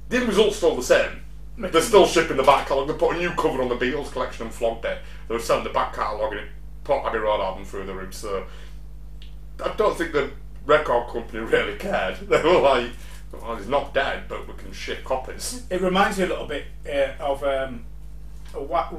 The 0.08 0.18
end 0.18 0.28
result's 0.28 0.56
still 0.56 0.76
the 0.76 0.82
same. 0.82 1.22
They're 1.60 1.82
still 1.82 2.06
shipping 2.06 2.36
the 2.36 2.42
back 2.42 2.68
catalogue. 2.68 2.88
They 2.88 2.94
put 2.94 3.16
a 3.16 3.18
new 3.18 3.30
cover 3.30 3.62
on 3.62 3.68
the 3.68 3.76
Beatles 3.76 4.10
collection 4.10 4.46
and 4.46 4.54
flogged 4.54 4.84
it. 4.84 4.98
They 5.28 5.34
were 5.34 5.40
selling 5.40 5.64
the 5.64 5.70
back 5.70 5.94
catalogue 5.94 6.32
and 6.32 6.40
it 6.40 6.48
put 6.84 7.04
Abbey 7.04 7.18
Road 7.18 7.40
album 7.40 7.64
through 7.64 7.86
the 7.86 7.94
roof. 7.94 8.14
So 8.14 8.46
I 9.62 9.74
don't 9.76 9.96
think 9.96 10.12
the 10.12 10.30
record 10.64 11.08
company 11.08 11.40
really 11.44 11.76
cared. 11.76 12.16
They 12.28 12.42
were 12.42 12.60
like, 12.60 12.90
well, 13.32 13.56
he's 13.56 13.68
not 13.68 13.94
dead, 13.94 14.24
but 14.28 14.48
we 14.48 14.54
can 14.54 14.72
ship 14.72 15.04
copies. 15.04 15.64
It 15.70 15.80
reminds 15.80 16.18
me 16.18 16.24
a 16.24 16.28
little 16.28 16.46
bit 16.46 16.64
uh, 16.86 17.12
of 17.20 17.44
um, 17.44 17.84
a 18.54 18.62
what. 18.62 18.92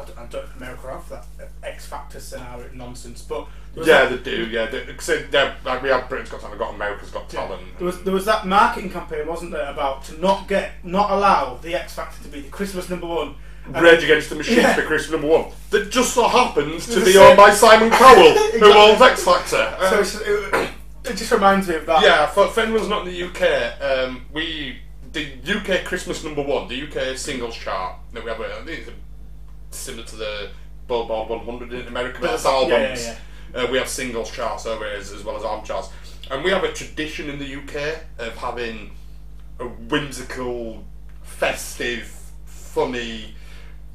I 0.00 0.04
don't, 0.04 0.18
I 0.18 0.26
don't 0.26 0.32
know 0.32 0.66
America 0.66 0.88
have 0.90 1.08
that 1.08 1.26
uh, 1.40 1.46
X 1.66 1.86
Factor 1.86 2.20
scenario 2.20 2.68
nonsense, 2.74 3.22
but 3.22 3.46
Yeah, 3.76 4.04
that, 4.06 4.24
they 4.24 4.30
do. 4.36 4.46
Yeah, 4.46 4.66
they, 4.66 4.84
cause 4.94 5.06
they, 5.06 5.22
they're- 5.24 5.54
like 5.64 5.82
we 5.82 5.88
have 5.90 6.08
Britain's 6.08 6.30
Got 6.30 6.40
Talent, 6.40 6.58
got 6.58 6.74
America's 6.74 7.10
Got 7.10 7.28
Talent. 7.28 7.62
there 7.78 7.86
was 7.86 8.02
there 8.02 8.14
was 8.14 8.24
that 8.26 8.46
marketing 8.46 8.90
campaign, 8.90 9.26
wasn't 9.26 9.52
there, 9.52 9.70
about 9.70 10.04
to 10.04 10.20
not 10.20 10.48
get 10.48 10.72
not 10.84 11.10
allow 11.10 11.56
the 11.56 11.74
X 11.74 11.94
Factor 11.94 12.22
to 12.22 12.28
be 12.28 12.40
the 12.40 12.48
Christmas 12.50 12.88
number 12.90 13.06
one. 13.06 13.34
Rage 13.68 14.02
Against 14.02 14.28
the 14.28 14.34
Machine 14.34 14.56
Yeah. 14.58 14.74
for 14.74 14.82
Christmas 14.82 15.12
number 15.12 15.28
one. 15.28 15.52
That 15.70 15.88
just 15.90 16.14
so 16.14 16.26
happens 16.26 16.84
to 16.92 17.04
be 17.04 17.16
owned 17.16 17.36
by 17.36 17.50
Simon 17.52 17.90
Cowell, 17.90 18.32
who 18.58 18.72
owns 18.76 19.00
X 19.00 19.22
Factor. 19.24 19.76
So 19.88 20.00
it's, 20.00 20.16
it, 20.20 20.70
it 21.04 21.16
just 21.16 21.30
reminds 21.30 21.68
me 21.68 21.76
of 21.76 21.86
that. 21.86 22.02
Yeah, 22.02 22.26
for, 22.26 22.48
for 22.48 22.60
anyone's 22.62 22.88
not 22.88 23.06
in 23.06 23.14
the 23.14 23.22
UK, 23.22 23.80
um, 24.08 24.26
we 24.32 24.78
the 25.12 25.30
UK 25.46 25.84
Christmas 25.84 26.24
number 26.24 26.42
one, 26.42 26.66
the 26.68 26.82
UK 26.88 27.16
singles 27.16 27.54
chart 27.54 27.96
that 28.14 28.24
we 28.24 28.30
have. 28.30 28.40
I 28.40 28.48
think 28.64 28.80
it's 28.80 28.90
similar 29.74 30.04
to 30.04 30.16
the 30.16 30.50
Billboard 30.88 31.28
100 31.28 31.72
in 31.72 31.86
America. 31.88 32.18
but 32.20 32.30
That's 32.32 32.44
Yeah, 32.44 32.50
albums. 32.50 33.04
yeah, 33.06 33.16
Uh, 33.54 33.66
we 33.70 33.78
have 33.78 33.88
singles 33.88 34.30
charts 34.30 34.66
over 34.66 34.84
here 34.84 34.94
as, 34.96 35.12
as 35.12 35.24
well 35.24 35.36
as 35.36 35.42
album 35.44 35.64
charts, 35.64 35.88
and 36.30 36.42
we 36.44 36.50
have 36.50 36.64
a 36.64 36.72
tradition 36.72 37.28
in 37.28 37.38
the 37.38 37.56
UK 37.56 37.98
of 38.18 38.36
having 38.36 38.92
a 39.60 39.64
whimsical, 39.64 40.84
festive, 41.22 42.10
funny. 42.46 43.34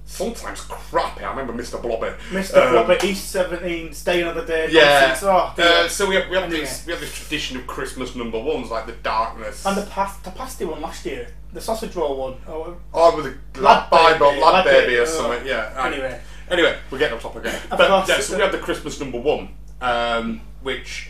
Sometimes 0.10 0.62
crappy. 0.62 1.22
I 1.26 1.32
remember 1.32 1.52
Mr. 1.62 1.82
Blobby. 1.82 2.08
Mr. 2.32 2.56
Um, 2.90 2.98
East 3.04 3.30
17, 3.30 3.92
Stay 3.94 4.22
Another 4.22 4.46
Day, 4.46 4.70
Yeah. 4.72 5.08
nonsense. 5.08 5.24
Oh. 5.24 5.54
Uh, 5.62 5.88
so 5.90 6.06
we 6.08 6.16
have, 6.16 6.30
we 6.30 6.36
have 6.38 6.46
Anyway. 6.46 6.62
this 6.62 6.86
we 6.86 6.94
have 6.94 7.02
this 7.02 7.14
tradition 7.14 7.58
of 7.58 7.68
Christmas 7.68 8.16
number 8.16 8.40
ones 8.40 8.70
like 8.72 8.86
the 8.86 8.94
darkness. 8.94 9.66
and 9.66 9.76
the 9.76 9.82
past, 9.88 10.24
the 10.24 10.32
pasty 10.32 10.64
one 10.64 10.80
last 10.82 11.06
year, 11.06 11.28
the 11.58 11.64
sausage 11.64 11.96
roll 11.96 12.16
one. 12.18 12.36
Oh, 12.48 12.78
Oh, 12.94 13.16
with 13.18 13.26
a 13.26 13.60
lad 13.60 13.90
Bible, 13.90 14.30
Baby, 14.30 14.42
lad, 14.42 14.64
baby, 14.66 14.86
Baby, 14.86 14.98
or 15.00 15.02
oh. 15.02 15.06
something. 15.06 15.48
Yeah. 15.48 15.74
right. 15.76 15.92
Anyway. 15.94 16.22
Anyway, 16.52 16.78
we're 16.92 17.00
getting 17.00 17.16
off 17.18 17.24
topic 17.24 17.46
again. 17.46 17.62
Of 17.72 17.78
But 17.78 17.88
course. 17.90 18.08
yeah, 18.10 18.20
so 18.20 18.36
we 18.38 18.42
had 18.44 18.52
the 18.52 18.60
Christmas 18.60 19.00
number 19.00 19.20
one, 19.20 19.50
um, 19.82 20.40
which 20.62 21.10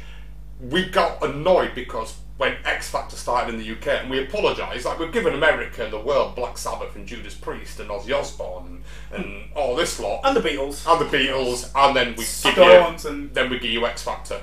we 0.62 0.86
got 0.86 1.22
annoyed 1.24 1.76
because 1.76 2.16
when 2.38 2.56
X 2.66 2.89
Factor 2.89 3.16
started 3.18 3.54
in 3.54 3.60
the 3.60 3.72
UK, 3.74 4.02
and 4.02 4.10
we 4.10 4.24
apologise, 4.24 4.86
like 4.86 4.98
we've 5.00 5.12
given 5.12 5.34
America 5.34 5.84
and 5.84 5.91
the 5.93 6.00
world 6.00 6.36
Black 6.36 6.58
Sabbath 6.58 6.95
and 6.95 7.06
Judas 7.06 7.36
Priest 7.36 7.80
and 7.82 7.89
Ozzy 7.89 8.18
Osbourne 8.18 8.84
and, 9.12 9.26
and 9.26 9.43
all 9.54 9.76
this 9.76 10.00
lot, 10.00 10.22
and 10.24 10.36
the 10.36 10.41
Beatles. 10.41 10.86
and 10.89 11.02
the 11.08 11.18
Beatles, 11.18 11.70
and 11.76 11.95
then 11.95 12.08
we 12.12 12.16
give 12.16 12.26
Stones 12.26 13.04
you, 13.04 13.10
and- 13.10 13.34
then 13.34 13.50
we 13.50 13.60
give 13.60 13.72
you 13.72 13.86
X 13.86 14.02
Factor. 14.04 14.39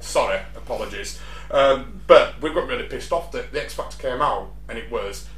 Sorry, 0.00 0.38
apologies. 0.54 1.18
Um, 1.50 2.00
but 2.06 2.40
we 2.42 2.52
got 2.52 2.66
really 2.68 2.84
pissed 2.84 3.12
off 3.12 3.32
that 3.32 3.52
the 3.52 3.62
X 3.62 3.74
Factor 3.74 3.96
came 3.98 4.20
out 4.20 4.50
and 4.68 4.76
it 4.78 4.90
was 4.90 5.28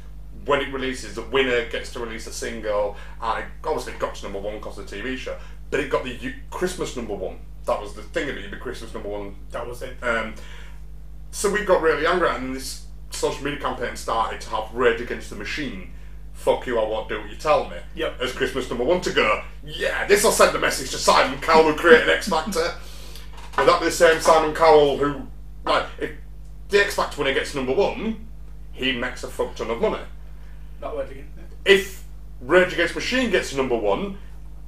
when 0.45 0.59
it 0.61 0.73
releases, 0.73 1.15
the 1.15 1.21
winner 1.21 1.65
gets 1.69 1.93
to 1.93 1.99
release 1.99 2.25
a 2.25 2.33
single, 2.33 2.97
and 3.21 3.43
it, 3.43 3.45
obviously 3.63 3.93
it 3.93 3.99
got 3.99 4.15
to 4.15 4.23
number 4.23 4.39
one 4.39 4.55
because 4.57 4.77
of 4.79 4.89
the 4.89 4.95
TV 4.95 5.15
show, 5.15 5.37
but 5.69 5.79
it 5.79 5.89
got 5.89 6.03
the 6.03 6.15
U- 6.15 6.33
Christmas 6.49 6.95
number 6.97 7.13
one. 7.13 7.39
That 7.65 7.79
was 7.79 7.93
the 7.93 8.01
thing 8.01 8.27
of 8.27 8.35
it, 8.37 8.49
the 8.49 8.57
Christmas 8.57 8.91
number 8.93 9.07
one 9.09 9.35
That 9.51 9.67
was 9.67 9.83
it. 9.83 9.95
um, 10.03 10.33
so 11.29 11.49
we 11.51 11.63
got 11.63 11.81
really 11.81 12.05
angry 12.07 12.27
and 12.29 12.55
this 12.55 12.85
social 13.11 13.43
media 13.43 13.59
campaign 13.59 13.95
started 13.95 14.41
to 14.41 14.49
have 14.49 14.73
Rage 14.73 14.99
Against 14.99 15.29
the 15.29 15.35
Machine. 15.35 15.93
Fuck 16.33 16.65
you, 16.65 16.79
I 16.79 16.83
won't 16.87 17.07
do 17.07 17.21
what 17.21 17.29
you 17.29 17.35
tell 17.35 17.69
me. 17.69 17.77
Yep. 17.95 18.19
As 18.19 18.33
Christmas 18.33 18.67
number 18.67 18.83
one 18.83 18.99
to 19.01 19.11
go, 19.11 19.43
yeah, 19.63 20.07
this 20.07 20.23
will 20.23 20.31
send 20.31 20.55
the 20.55 20.59
message 20.59 20.89
to 20.91 20.97
Simon 20.97 21.39
Cowell 21.39 21.71
who 21.71 21.75
created 21.75 22.09
X 22.09 22.27
Factor. 22.29 22.73
Will 23.57 23.65
that 23.65 23.79
be 23.79 23.85
the 23.85 23.91
same 23.91 24.19
Simon 24.21 24.55
Cowell 24.55 24.97
who, 24.97 25.27
like, 25.65 25.85
if 25.99 26.11
the 26.69 26.79
X 26.79 26.95
Factor 26.95 27.21
winner 27.21 27.33
gets 27.33 27.53
number 27.55 27.73
one, 27.73 28.27
he 28.71 28.91
makes 28.93 29.23
a 29.23 29.27
fuck 29.27 29.55
ton 29.55 29.69
of 29.69 29.81
money. 29.81 30.03
That 30.79 30.95
word 30.95 31.11
again. 31.11 31.29
If 31.65 32.03
Rage 32.39 32.73
Against 32.73 32.95
Machine 32.95 33.29
gets 33.29 33.53
number 33.53 33.75
one, 33.75 34.17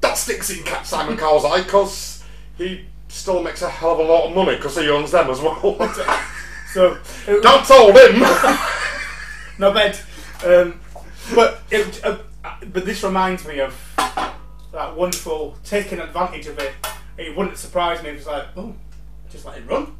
that 0.02 0.18
sticks 0.18 0.50
in 0.50 0.64
Cat 0.64 0.86
Simon 0.86 1.18
Cowell's 1.18 1.46
eye 1.46 1.62
because 1.64 2.24
he 2.58 2.86
still 3.08 3.41
makes 3.41 3.62
a 3.62 3.70
hell 3.70 3.94
of 3.94 4.00
a 4.00 4.04
lot 4.04 4.30
of 4.30 4.36
money 4.36 4.56
because 4.56 4.78
he 4.78 4.89
owns 4.89 5.12
them 5.12 5.30
as 5.30 5.41
well. 5.41 5.78
So, 6.74 6.98
it, 7.28 7.44
Don't 7.44 7.64
tell 7.68 7.91
him. 7.96 8.20
no 9.60 9.72
bed. 9.72 9.96
Um, 10.44 10.80
but 11.36 11.62
it, 11.70 12.04
uh, 12.04 12.18
but 12.72 12.84
this 12.84 13.04
reminds 13.04 13.48
me 13.48 13.60
of 13.60 13.80
that 14.72 14.96
wonderful 14.96 15.56
taking 15.64 16.00
advantage 16.00 16.48
of 16.48 16.58
it. 16.58 16.74
It 17.16 17.38
wouldn't 17.38 17.60
surprise 17.60 18.02
me 18.02 18.10
if 18.10 18.18
it's 18.18 18.26
like, 18.26 18.46
oh, 18.58 18.74
just 19.30 19.46
let 19.46 19.60
it 19.60 19.70
run. 19.70 19.96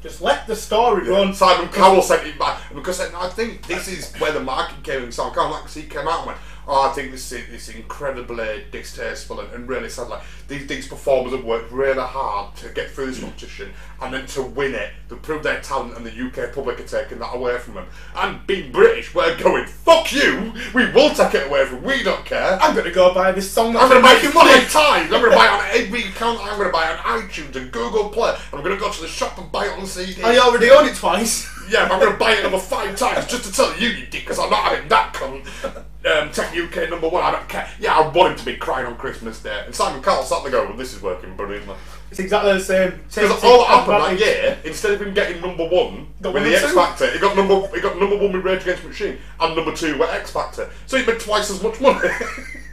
Just 0.00 0.20
let 0.20 0.46
the 0.46 0.54
story 0.54 1.08
run. 1.08 1.34
Simon 1.34 1.68
Cowell 1.68 2.02
sent 2.02 2.26
it 2.26 2.38
back 2.38 2.72
because 2.72 3.00
I 3.00 3.28
think 3.30 3.66
this 3.66 3.88
is 3.88 4.14
where 4.20 4.32
the 4.32 4.40
market 4.40 4.82
came 4.84 5.02
in. 5.02 5.12
Simon 5.12 5.34
Cowell, 5.34 5.50
like, 5.50 5.68
he 5.68 5.82
came 5.82 6.06
out 6.06 6.18
and 6.18 6.26
went, 6.28 6.38
"Oh, 6.68 6.88
I 6.88 6.92
think 6.92 7.10
this 7.10 7.32
is, 7.32 7.48
this 7.48 7.68
is 7.68 7.74
incredibly 7.74 8.64
distasteful 8.70 9.40
and, 9.40 9.52
and 9.52 9.68
really 9.68 9.88
sad. 9.88 10.08
Like 10.08 10.22
these 10.46 10.66
these 10.66 10.86
performers 10.86 11.32
have 11.32 11.44
worked 11.44 11.72
really 11.72 12.00
hard 12.00 12.54
to 12.56 12.68
get 12.68 12.90
through 12.90 13.06
this 13.06 13.20
competition 13.20 13.72
and 14.00 14.14
then 14.14 14.26
to 14.26 14.42
win 14.42 14.74
it, 14.74 14.90
to 15.08 15.16
prove 15.16 15.42
their 15.42 15.60
talent, 15.60 15.96
and 15.96 16.06
the 16.06 16.26
UK 16.26 16.52
public 16.54 16.78
are 16.78 16.84
taking 16.84 17.18
that 17.18 17.34
away 17.34 17.58
from 17.58 17.74
them. 17.74 17.86
And 18.14 18.46
being 18.46 18.70
British, 18.70 19.14
we're 19.14 19.36
going, 19.38 19.66
fuck 19.66 20.12
you. 20.12 20.52
We 20.74 20.90
will 20.92 21.14
take 21.14 21.34
it 21.34 21.48
away 21.48 21.64
from. 21.64 21.82
We 21.82 22.02
don't 22.04 22.24
care. 22.24 22.58
I'm 22.60 22.76
gonna 22.76 22.92
go 22.92 23.12
buy 23.12 23.32
this 23.32 23.50
song. 23.50 23.76
I'm 23.76 23.88
going 23.88 24.02
to 24.02 24.08
that's 24.08 24.34
buy 24.34 24.50
it 24.50 24.64
five 24.64 24.72
times. 24.84 25.12
I'm 25.12 25.20
going 25.20 25.30
to 25.30 25.36
buy 25.36 25.46
it 25.46 25.52
on 25.52 25.84
every 25.84 26.02
account. 26.02 26.40
I'm 26.42 26.56
going 26.56 26.68
to 26.68 26.72
buy 26.72 26.92
it 26.92 26.98
on 26.98 27.22
iTunes 27.22 27.56
and 27.56 27.70
Google 27.70 28.08
Play. 28.10 28.36
I'm 28.52 28.62
going 28.62 28.74
to 28.74 28.80
go 28.80 28.90
to 28.90 29.00
the 29.00 29.08
shop 29.08 29.38
and 29.38 29.50
buy 29.50 29.66
it 29.66 29.78
on 29.78 29.86
CD. 29.86 30.22
I 30.22 30.38
already 30.38 30.70
own 30.70 30.86
it 30.86 30.96
twice. 30.96 31.48
Yeah, 31.70 31.88
I'm 31.90 32.00
going 32.00 32.12
to 32.12 32.18
buy 32.18 32.32
it 32.32 32.40
another 32.40 32.58
five 32.58 32.96
times 32.96 33.26
just 33.26 33.44
to 33.44 33.52
tell 33.52 33.78
you, 33.78 33.88
you 33.88 34.06
dick, 34.06 34.22
because 34.22 34.38
I'm 34.38 34.50
not 34.50 34.64
having 34.64 34.88
that 34.88 35.14
cunt. 35.14 35.84
Um, 36.08 36.30
Tech 36.32 36.56
UK 36.56 36.90
number 36.90 37.08
one. 37.08 37.22
I 37.22 37.30
don't 37.30 37.48
care. 37.48 37.68
Yeah, 37.78 37.96
I 37.96 38.08
want 38.08 38.32
him 38.32 38.38
to 38.38 38.44
be 38.44 38.56
crying 38.56 38.86
on 38.86 38.96
Christmas 38.96 39.40
Day. 39.42 39.62
And 39.64 39.74
Simon 39.74 40.02
Cowell 40.02 40.22
sat 40.22 40.42
there 40.42 40.52
going, 40.52 40.68
well, 40.68 40.76
this 40.76 40.94
is 40.94 41.02
working 41.02 41.36
brilliantly. 41.36 41.76
It's 42.10 42.20
exactly 42.20 42.52
the 42.54 42.60
same. 42.60 43.00
Because 43.14 43.44
all 43.44 43.58
that 43.58 43.68
happened 43.68 44.18
that 44.18 44.18
year, 44.18 44.58
instead 44.64 44.92
of 44.92 45.02
him 45.02 45.12
getting 45.12 45.42
number 45.42 45.68
one 45.68 46.08
Got 46.22 46.34
with 46.34 46.44
the 46.44 46.54
X 46.54 46.72
Factor, 46.72 47.10
he 47.10 47.18
got 47.18 47.36
number 47.36 47.66
he 47.74 47.80
got 47.82 47.98
number 47.98 48.16
one 48.16 48.32
with 48.32 48.44
Rage 48.44 48.62
Against 48.62 48.82
the 48.82 48.88
Machine 48.88 49.18
and 49.40 49.56
number 49.56 49.74
two 49.74 49.98
with 49.98 50.08
X 50.08 50.30
Factor. 50.30 50.70
So 50.86 50.96
he 50.96 51.04
made 51.04 51.20
twice 51.20 51.50
as 51.50 51.62
much 51.62 51.80
money. 51.80 52.08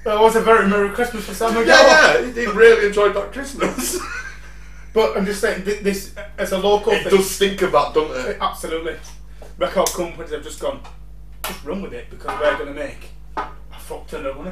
It 0.07 0.21
was 0.21 0.35
a 0.35 0.41
very 0.41 0.69
Merry 0.69 0.89
Christmas 0.89 1.25
for 1.25 1.33
Simon 1.33 1.65
yeah, 1.65 1.81
Cowell. 1.81 2.21
yeah, 2.21 2.31
he, 2.31 2.41
he 2.41 2.45
really 2.45 2.85
enjoyed 2.85 3.15
that 3.15 3.31
Christmas. 3.31 3.99
But 4.95 5.17
I'm 5.17 5.25
just 5.25 5.41
saying, 5.41 5.65
this 5.65 6.15
as 6.37 6.53
a 6.53 6.57
local 6.57 6.93
it 6.93 7.03
thing. 7.03 7.11
does 7.11 7.29
stink 7.29 7.61
of 7.63 7.73
that, 7.73 7.93
doesn't 7.93 8.31
it? 8.31 8.37
Absolutely. 8.39 8.95
Record 9.57 9.89
companies 9.89 10.31
have 10.31 10.41
just 10.41 10.61
gone, 10.61 10.79
just 11.43 11.65
run 11.65 11.81
with 11.81 11.91
it 11.91 12.09
because 12.09 12.39
we're 12.39 12.57
going 12.57 12.73
to 12.73 12.79
make 12.79 13.09
a 13.85 13.87
fuck 13.87 14.07
ton 14.07 14.25
of 14.25 14.37
money. 14.37 14.51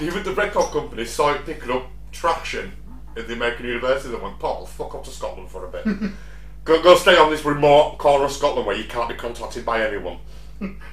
Even 0.00 0.22
the 0.22 0.32
record 0.32 0.70
company 0.70 1.04
saw 1.04 1.34
it 1.34 1.44
picking 1.44 1.70
up 1.70 1.86
traction 2.12 2.72
in 3.16 3.26
the 3.26 3.32
American 3.34 3.66
university. 3.66 4.10
They 4.10 4.20
went, 4.20 4.38
Paul, 4.38 4.66
fuck 4.66 4.94
off 4.94 5.04
to 5.04 5.10
Scotland 5.10 5.50
for 5.50 5.66
a 5.66 5.70
bit. 5.70 5.84
go, 6.64 6.82
go 6.82 6.96
stay 6.96 7.16
on 7.16 7.30
this 7.30 7.44
remote 7.44 7.98
corner 7.98 8.26
of 8.26 8.32
Scotland 8.32 8.66
where 8.66 8.76
you 8.76 8.84
can't 8.84 9.08
be 9.08 9.14
contacted 9.14 9.64
by 9.64 9.84
anyone. 9.86 10.18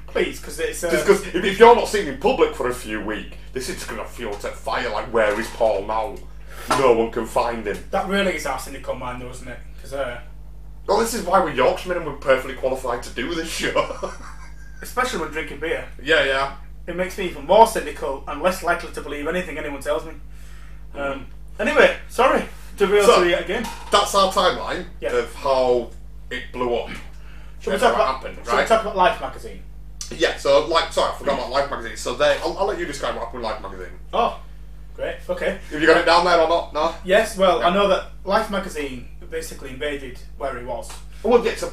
Please, 0.07 0.39
because 0.39 0.59
it's. 0.59 0.84
Uh, 0.84 0.91
Just 0.91 1.05
because 1.05 1.27
if, 1.27 1.36
if 1.36 1.59
you're 1.59 1.75
not 1.75 1.88
seen 1.88 2.07
in 2.07 2.19
public 2.19 2.55
for 2.55 2.69
a 2.69 2.73
few 2.73 2.99
weeks, 2.99 3.38
this 3.53 3.69
is 3.69 3.84
going 3.86 4.01
to 4.01 4.07
fuel 4.07 4.34
to 4.34 4.49
fire. 4.49 4.89
Like, 4.89 5.13
where 5.13 5.39
is 5.39 5.47
Paul 5.51 5.86
now? 5.86 6.15
No 6.69 6.93
one 6.93 7.11
can 7.11 7.25
find 7.25 7.65
him. 7.65 7.77
that 7.91 8.07
really 8.09 8.36
is 8.36 8.45
our 8.45 8.59
cynical 8.59 8.95
mind, 8.95 9.21
though, 9.21 9.29
isn't 9.29 9.47
it? 9.47 9.59
Because 9.75 9.93
uh, 9.93 10.19
Well, 10.88 10.99
this 10.99 11.13
is 11.13 11.23
why 11.23 11.39
we're 11.39 11.53
Yorkshiremen 11.53 12.03
and 12.03 12.11
we're 12.11 12.19
perfectly 12.19 12.55
qualified 12.55 13.03
to 13.03 13.09
do 13.13 13.34
this 13.34 13.49
show. 13.49 14.11
especially 14.82 15.21
when 15.21 15.32
drinking 15.32 15.59
beer, 15.59 15.88
yeah, 16.01 16.25
yeah. 16.25 16.55
It 16.88 16.95
makes 16.95 17.17
me 17.17 17.25
even 17.25 17.45
more 17.45 17.67
cynical 17.67 18.23
and 18.27 18.41
less 18.41 18.63
likely 18.63 18.91
to 18.91 19.01
believe 19.01 19.27
anything 19.27 19.57
anyone 19.57 19.82
tells 19.82 20.05
me. 20.05 20.13
Um, 20.95 21.27
anyway, 21.59 21.97
sorry 22.09 22.43
to 22.77 22.88
be 22.88 22.95
able 22.97 23.05
So- 23.05 23.23
to 23.23 23.29
yet 23.29 23.41
again. 23.41 23.67
That's 23.91 24.13
our 24.15 24.32
timeline 24.32 24.86
Yeah. 24.99 25.11
of 25.15 25.34
how 25.36 25.91
it 26.29 26.43
blew 26.51 26.75
up. 26.75 26.89
Shall 27.59 27.73
we 27.73 27.79
talk 27.79 27.93
about? 27.93 28.15
happened, 28.15 28.38
shall 28.45 28.57
we 28.57 28.65
talk 28.65 28.82
about 28.82 28.95
Life 28.95 29.21
magazine? 29.21 29.63
Yeah, 30.13 30.36
so, 30.38 30.65
like, 30.65 30.91
sorry, 30.91 31.13
I 31.13 31.17
forgot 31.17 31.36
about 31.39 31.51
Life 31.51 31.69
Magazine. 31.69 31.95
So, 31.95 32.15
they, 32.15 32.38
I'll, 32.43 32.57
I'll 32.57 32.65
let 32.65 32.77
you 32.77 32.86
describe 32.86 33.15
what 33.15 33.25
happened 33.25 33.43
with 33.43 33.49
Life 33.51 33.61
Magazine. 33.61 33.97
Oh, 34.11 34.41
great. 34.93 35.15
Okay. 35.29 35.57
Have 35.71 35.79
you 35.82 35.88
got 35.88 36.01
it 36.01 36.05
down 36.05 36.25
there 36.25 36.38
or 36.41 36.49
not? 36.49 36.73
No? 36.73 36.93
Yes. 37.05 37.38
Well, 37.38 37.59
Yeah. 37.59 37.67
I 37.67 37.73
know 37.73 37.88
that 37.88 38.07
Life 38.25 38.49
magazine 38.51 39.07
basically 39.29 39.69
invaded 39.69 40.19
where 40.38 40.59
he 40.59 40.65
was. 40.65 40.91
Well, 41.23 41.45
yeah, 41.45 41.55
so 41.55 41.71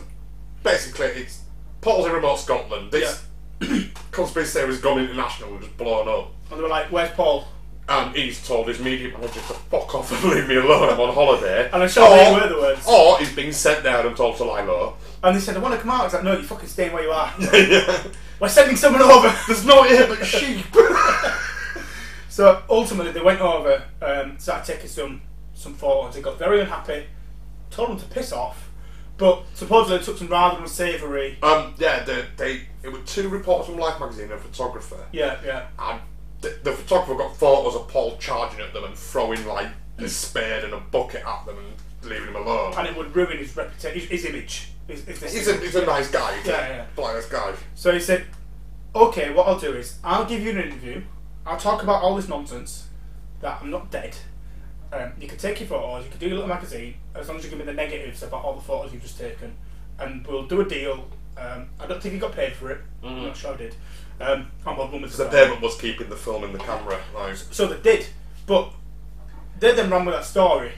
basically, 0.63 1.07
it's 1.07 1.41
Paul's 1.81 2.07
in 2.07 2.13
remote 2.13 2.37
Scotland. 2.39 2.93
This 2.93 3.25
conspiracy 4.11 4.61
has 4.61 4.81
gone 4.81 4.99
international 4.99 5.53
and 5.53 5.63
just 5.63 5.77
blown 5.77 6.09
up. 6.09 6.33
And 6.51 6.59
they 6.59 6.63
were 6.63 6.69
like, 6.69 6.91
"Where's 6.91 7.11
Paul?" 7.13 7.47
And 7.89 8.15
he's 8.15 8.47
told 8.47 8.69
his 8.69 8.81
media 8.81 9.09
manager 9.09 9.35
to 9.35 9.41
fuck 9.41 9.95
off 9.95 10.13
and 10.13 10.33
leave 10.35 10.47
me 10.47 10.57
alone. 10.57 10.91
I'm 10.93 11.01
on 11.01 11.15
holiday. 11.15 11.71
And 11.73 11.83
I'm 11.83 11.89
sure 11.89 12.09
they 12.09 12.33
were 12.33 12.49
the 12.49 12.61
words. 12.61 12.87
Or 12.87 13.19
he's 13.19 13.35
been 13.35 13.53
sent 13.53 13.83
there 13.83 14.07
and 14.07 14.15
told 14.15 14.37
to 14.37 14.45
lie 14.45 14.63
low. 14.63 14.97
And 15.23 15.35
they 15.35 15.41
said, 15.41 15.57
"I 15.57 15.61
want 15.61 15.75
to 15.75 15.81
come 15.81 15.91
out." 15.91 16.05
He's 16.05 16.15
like, 16.15 16.25
"No, 16.25 16.33
you're 16.33 16.43
fucking 16.43 16.69
staying 16.69 16.93
where 16.93 17.03
you 17.03 17.11
are. 17.11 17.33
yeah. 17.41 18.05
We're 18.41 18.49
sending 18.49 18.77
someone 18.77 19.03
over." 19.03 19.35
There's 19.47 19.65
no 19.65 19.83
here 19.85 20.07
but 20.07 20.25
sheep. 20.25 20.65
So 22.39 22.63
ultimately, 22.71 23.11
they 23.11 23.21
went 23.21 23.41
over, 23.41 23.83
um, 24.01 24.39
started 24.39 24.73
taking 24.73 24.89
some 24.89 25.23
some 25.55 25.75
photos. 25.75 26.15
They 26.15 26.21
got 26.21 26.39
very 26.39 26.61
unhappy, 26.61 27.07
told 27.69 27.91
them 27.91 27.99
to 27.99 28.07
piss 28.07 28.33
off, 28.33 28.68
but 29.19 29.45
supposedly 29.55 30.03
took 30.03 30.17
some 30.17 30.29
rather 30.29 30.61
unsavoury. 30.63 31.37
um, 31.43 31.75
yeah, 31.79 32.05
they, 32.05 32.25
they, 32.37 32.61
it 32.83 32.91
were 32.93 33.01
two 33.01 33.29
reporters 33.29 33.67
from 33.67 33.77
Life 33.79 34.01
magazine 34.01 34.25
and 34.25 34.33
a 34.35 34.39
photographer. 34.39 35.07
Yeah, 35.13 35.39
yeah. 35.45 35.67
And 35.79 36.01
the, 36.41 36.57
the 36.63 36.73
photographer 36.73 37.17
got 37.17 37.37
photos 37.37 37.75
of 37.75 37.89
Paul 37.89 38.17
charging 38.19 38.61
at 38.61 38.73
them 38.73 38.85
and 38.85 38.95
throwing 38.95 39.45
like 39.47 39.69
a 39.99 40.09
spade 40.09 40.65
and 40.65 40.73
a 40.73 40.79
bucket 40.79 41.25
at 41.27 41.45
them 41.47 41.57
and 41.59 42.11
leaving 42.11 42.29
him 42.29 42.37
alone. 42.37 42.75
And 42.79 42.87
it 42.87 42.97
would 42.97 43.15
ruin 43.15 43.39
his 43.39 43.57
reputation, 43.57 44.01
his, 44.01 44.09
his 44.09 44.25
image. 44.25 44.69
His, 44.87 45.05
his, 45.05 45.21
this 45.21 45.35
He's 45.35 45.49
a, 45.49 45.55
he's 45.57 45.75
a 45.75 45.85
nice 45.85 46.11
guy. 46.11 46.37
He's 46.39 46.47
Yeah, 46.47 46.67
a 46.67 46.69
yeah. 46.77 46.87
Blackest 46.97 47.31
guy. 47.31 47.53
So 47.75 47.93
he 47.93 48.01
said, 48.01 48.25
"Okay, 48.95 49.35
what 49.35 49.47
I'll 49.49 49.59
do 49.59 49.73
is 49.75 49.99
I'll 50.05 50.25
give 50.25 50.43
you 50.43 50.51
an 50.53 50.59
interview. 50.59 51.03
I'll 51.45 51.59
talk 51.59 51.83
about 51.83 52.03
all 52.03 52.15
this 52.17 52.29
nonsense 52.29 52.89
that 53.41 53.59
I'm 53.61 53.71
not 53.71 53.91
dead. 53.91 54.17
Um, 54.93 55.13
you 55.21 55.29
can 55.29 55.37
take 55.39 55.61
your 55.61 55.69
photos. 55.69 56.05
You 56.05 56.11
can 56.11 56.19
do 56.21 56.27
your 56.27 56.37
little 56.37 56.49
magazine 56.49 56.95
as 57.15 57.29
long 57.29 57.37
as 57.39 57.45
you 57.45 57.51
give 57.51 57.59
me 57.59 57.65
the 57.65 57.73
negatives 57.75 58.23
about 58.23 58.43
all 58.45 58.55
the 58.55 58.63
photos 58.63 58.93
you've 58.93 59.03
just 59.03 59.19
taken, 59.19 59.55
and 59.99 60.27
we'll 60.27 60.47
do 60.47 60.61
a 60.61 60.65
deal. 60.69 61.07
Um, 61.37 61.69
I 61.79 61.87
don't 61.87 62.03
think 62.03 62.15
he 62.15 62.21
got 62.21 62.33
paid 62.33 62.55
for 62.55 62.71
it. 62.71 62.81
I'm 63.05 63.23
not 63.27 63.37
sure 63.37 63.53
I 63.55 63.57
did. 63.57 63.75
Um, 64.21 64.51
and 64.67 64.77
we'll 64.77 64.89
run 64.89 65.03
with 65.03 65.17
The 65.17 65.25
the 65.25 65.31
payment 65.31 65.61
was 65.61 65.77
keeping 65.81 66.09
the 66.09 66.17
film 66.17 66.43
in 66.45 66.53
the 66.53 66.59
camera. 66.59 66.99
Like, 67.15 67.37
So 67.37 67.67
they 67.69 67.81
did, 67.81 68.07
but 68.47 68.73
they 69.61 69.73
then 69.75 69.91
ran 69.91 70.05
with 70.05 70.15
that 70.15 70.25
story, 70.25 70.73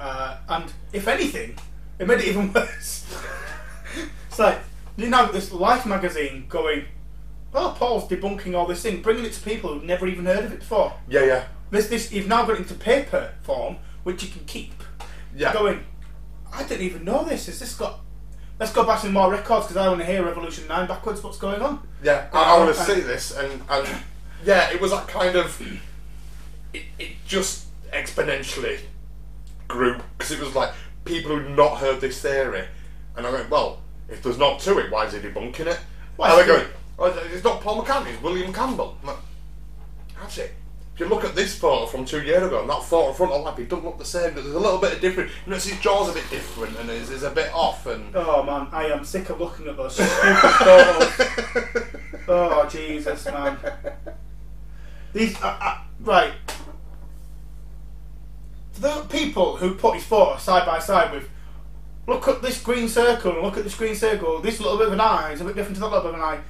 uh, 0.00 0.38
and 0.48 0.72
if 0.92 1.06
anything, 1.06 1.56
it 1.98 2.08
made 2.08 2.18
it 2.20 2.24
even 2.26 2.52
worse. 2.52 3.06
it's 4.28 4.38
like 4.38 4.58
you 4.96 5.08
know 5.08 5.30
this 5.30 5.52
Life 5.52 5.86
magazine 5.86 6.46
going, 6.48 6.86
"Oh, 7.54 7.74
Paul's 7.78 8.08
debunking 8.08 8.56
all 8.56 8.66
this 8.66 8.82
thing, 8.82 9.02
bringing 9.02 9.24
it 9.24 9.32
to 9.34 9.40
people 9.40 9.72
who've 9.72 9.84
never 9.84 10.06
even 10.06 10.24
heard 10.26 10.44
of 10.44 10.52
it 10.52 10.60
before." 10.60 10.94
yeah, 11.08 11.24
yeah. 11.24 11.44
This, 11.70 11.88
this, 11.88 12.12
you've 12.12 12.28
now 12.28 12.44
got 12.44 12.54
it 12.54 12.58
into 12.58 12.74
paper 12.74 13.32
form, 13.42 13.78
which 14.04 14.22
you 14.22 14.28
can 14.28 14.44
keep. 14.44 14.72
Yeah. 15.34 15.52
Going, 15.52 15.84
I 16.52 16.62
didn't 16.62 16.82
even 16.82 17.04
know 17.04 17.24
this. 17.24 17.46
Has 17.46 17.58
this 17.58 17.74
got? 17.74 18.00
Let's 18.60 18.72
go 18.72 18.84
back 18.84 19.00
to 19.00 19.08
more 19.08 19.30
records 19.32 19.66
because 19.66 19.76
I 19.76 19.88
want 19.88 20.00
to 20.00 20.06
hear 20.06 20.24
Revolution 20.24 20.68
Nine 20.68 20.86
backwards. 20.86 21.22
What's 21.22 21.38
going 21.38 21.60
on? 21.60 21.86
Yeah, 22.02 22.28
I, 22.32 22.54
I 22.54 22.58
want 22.58 22.74
to 22.74 22.80
see 22.80 23.00
this, 23.00 23.36
and, 23.36 23.62
and 23.68 23.88
yeah, 24.44 24.70
it 24.72 24.80
was 24.80 24.92
that 24.92 25.08
kind 25.08 25.34
of. 25.34 25.60
It, 26.72 26.82
it 26.98 27.12
just 27.26 27.66
exponentially 27.92 28.78
grew 29.68 29.96
because 30.16 30.32
it 30.32 30.40
was 30.40 30.54
like 30.54 30.72
people 31.04 31.36
who'd 31.36 31.56
not 31.56 31.78
heard 31.78 32.00
this 32.00 32.20
theory, 32.20 32.64
and 33.16 33.26
I 33.26 33.32
went, 33.32 33.50
well, 33.50 33.80
if 34.08 34.22
there's 34.22 34.38
not 34.38 34.60
to 34.60 34.78
it, 34.78 34.90
why 34.90 35.06
is 35.06 35.12
he 35.12 35.18
debunking 35.18 35.66
it? 35.66 35.80
Why 36.16 36.30
and 36.30 36.38
they're 36.38 36.58
he- 36.58 36.62
going, 36.64 36.74
it's 36.98 37.44
not 37.44 37.60
Paul 37.60 37.82
McCartney, 37.82 38.14
it's 38.14 38.22
William 38.22 38.52
Campbell. 38.52 38.96
Like, 39.02 39.16
that's 40.20 40.38
it. 40.38 40.54
If 40.94 41.00
you 41.00 41.06
look 41.06 41.24
at 41.24 41.34
this 41.34 41.58
photo 41.58 41.86
from 41.86 42.04
two 42.04 42.22
years 42.22 42.44
ago 42.44 42.60
and 42.60 42.70
that 42.70 42.84
photo 42.84 43.08
in 43.08 43.14
front 43.16 43.32
of 43.32 43.42
lap, 43.42 43.58
it 43.58 43.68
doesn't 43.68 43.84
look 43.84 43.98
the 43.98 44.04
same. 44.04 44.32
But 44.32 44.44
there's 44.44 44.54
a 44.54 44.60
little 44.60 44.78
bit 44.78 44.92
of 44.92 45.00
different. 45.00 45.30
You 45.44 45.50
know, 45.50 45.56
his 45.56 45.80
jaw's 45.80 46.08
a 46.08 46.12
bit 46.12 46.30
different 46.30 46.78
and 46.78 46.88
his 46.88 47.10
is 47.10 47.24
a 47.24 47.30
bit 47.30 47.52
off 47.52 47.86
and. 47.86 48.14
Oh 48.14 48.44
man, 48.44 48.68
I 48.70 48.84
am 48.86 49.04
sick 49.04 49.28
of 49.28 49.40
looking 49.40 49.66
at 49.66 49.76
those 49.76 49.94
stupid 49.94 50.36
photos. 50.58 51.90
Oh 52.26 52.66
Jesus, 52.70 53.26
man. 53.26 53.58
These 55.12 55.40
uh, 55.42 55.58
uh, 55.60 55.78
right. 56.00 56.32
The 58.80 59.02
people 59.10 59.56
who 59.56 59.74
put 59.74 59.96
his 59.96 60.04
photo 60.04 60.38
side 60.38 60.66
by 60.66 60.78
side 60.78 61.12
with, 61.12 61.28
look 62.06 62.26
at 62.26 62.40
this 62.40 62.62
green 62.62 62.88
circle 62.88 63.32
and 63.32 63.42
look 63.42 63.56
at 63.56 63.64
this 63.64 63.74
green 63.74 63.94
circle. 63.94 64.40
This 64.40 64.58
little 64.58 64.78
bit 64.78 64.86
of 64.86 64.94
an 64.94 65.00
eye 65.00 65.32
is 65.32 65.40
a 65.40 65.44
bit 65.44 65.54
different 65.54 65.76
to 65.76 65.80
that 65.80 65.92
little 65.92 66.10
bit 66.10 66.14
of 66.14 66.20
an 66.20 66.22
eye. 66.22 66.40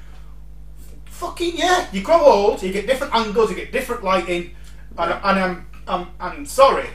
Fucking 1.14 1.56
yeah! 1.56 1.86
You 1.92 2.02
grow 2.02 2.20
old, 2.20 2.62
you 2.62 2.72
get 2.72 2.86
different 2.86 3.14
angles, 3.14 3.48
you 3.50 3.56
get 3.56 3.70
different 3.70 4.02
lighting, 4.02 4.54
and, 4.98 5.12
and 5.12 5.38
I'm 5.38 5.66
I'm 5.86 6.06
I'm 6.18 6.46
sorry, 6.46 6.88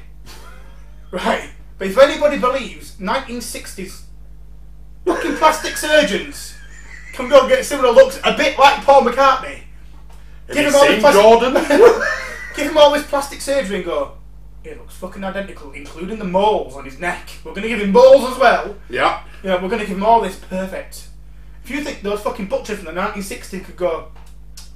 right? 1.11 1.49
But 1.77 1.87
if 1.87 1.97
anybody 1.97 2.37
believes 2.37 2.97
1960s 2.97 4.01
fucking 5.05 5.35
plastic 5.37 5.77
surgeons 5.77 6.53
can 7.13 7.29
go 7.29 7.47
get 7.47 7.65
similar 7.65 7.91
looks 7.91 8.19
a 8.25 8.35
bit 8.35 8.59
like 8.59 8.83
Paul 8.83 9.03
McCartney. 9.03 9.61
Have 10.47 10.55
Give 10.55 10.65
him 10.67 10.75
all 10.75 10.87
the 10.87 10.99
plastic- 10.99 11.21
Jordan? 11.21 11.53
Give 12.55 12.71
him 12.71 12.77
all 12.77 12.91
this 12.91 13.05
plastic 13.07 13.39
surgery 13.41 13.77
and 13.77 13.85
go, 13.85 14.17
it 14.63 14.77
looks 14.77 14.95
fucking 14.95 15.23
identical, 15.23 15.71
including 15.71 16.19
the 16.19 16.25
moles 16.25 16.75
on 16.75 16.83
his 16.83 16.99
neck. 16.99 17.29
We're 17.43 17.51
going 17.53 17.63
to 17.63 17.69
give 17.69 17.79
him 17.79 17.91
moles 17.91 18.31
as 18.33 18.37
well. 18.37 18.75
yeah. 18.89 19.23
Yeah, 19.43 19.61
we're 19.61 19.69
going 19.69 19.79
to 19.79 19.87
give 19.87 19.95
him 19.95 20.03
all 20.03 20.19
this 20.21 20.35
perfect. 20.37 21.07
If 21.69 21.75
you 21.75 21.83
think 21.83 22.01
those 22.01 22.21
fucking 22.21 22.47
butchers 22.47 22.79
from 22.79 22.95
the 22.95 22.99
1960s 22.99 23.63
could 23.63 23.77
go, 23.77 24.11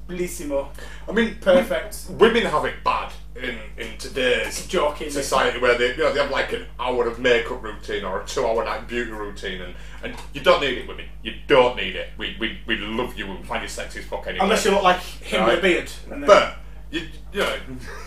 bellissimo, 0.08 0.68
I 1.10 1.12
mean, 1.12 1.38
perfect, 1.41 2.06
women 2.12 2.44
have 2.46 2.66
it 2.66 2.84
bad 2.84 3.12
in, 3.36 3.58
in 3.80 3.98
today's 3.98 4.68
joking. 4.68 5.10
society 5.10 5.58
where 5.60 5.76
they, 5.76 5.94
you 5.94 5.98
know, 5.98 6.14
they 6.14 6.20
have 6.22 6.30
like 6.30 6.54
an 6.54 6.68
hour 6.80 7.08
of 7.08 7.18
makeup 7.18 7.64
routine 7.64 8.04
or 8.04 8.22
a 8.22 8.26
two 8.28 8.46
hour 8.46 8.64
night 8.64 8.88
beauty 8.88 9.10
routine 9.10 9.60
and, 9.62 9.74
and 10.04 10.14
you 10.34 10.41
don't 10.41 10.62
need 10.62 10.78
it 10.78 10.88
women 10.88 11.06
you 11.24 11.34
don't 11.48 11.76
need 11.78 11.96
it 11.96 12.10
we, 12.20 12.38
we, 12.39 12.60
we 12.68 12.78
love 12.78 13.18
you 13.18 13.26
and 13.32 13.44
find 13.48 13.64
you 13.64 13.68
sexy 13.68 13.98
as 14.02 14.06
fuck 14.06 14.28
anyway 14.28 14.44
Unless 14.44 14.66
you 14.66 14.70
look 14.72 14.84
like 14.84 15.00
him 15.00 15.46
with 15.48 15.58
a 15.58 15.62
beard. 15.64 15.91
And 16.12 16.22
then- 16.22 16.28
but 16.28 16.58
you, 16.91 17.08
you 17.34 17.39
know 17.39 17.56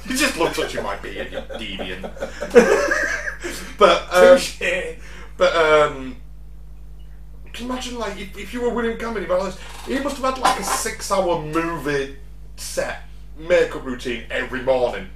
you 0.04 0.16
just 0.16 0.36
love 0.36 0.54
touching 0.54 0.84
my 0.84 0.94
beard 0.98 1.32
you 1.32 1.38
deviant 1.58 2.02
but 3.78 4.02
um, 4.14 4.38
Touche. 4.38 4.60
but 5.36 5.56
um 5.56 6.16
imagine 7.60 7.98
like 7.98 8.18
if, 8.18 8.36
if 8.38 8.52
you 8.52 8.62
were 8.62 8.70
William 8.70 8.98
this 8.98 9.58
he 9.86 9.98
must 9.98 10.16
have 10.18 10.34
had 10.34 10.42
like 10.42 10.60
a 10.60 10.64
six 10.64 11.10
hour 11.10 11.42
movie 11.42 12.16
set 12.56 13.02
makeup 13.36 13.84
routine 13.84 14.24
every 14.30 14.62
morning 14.62 15.08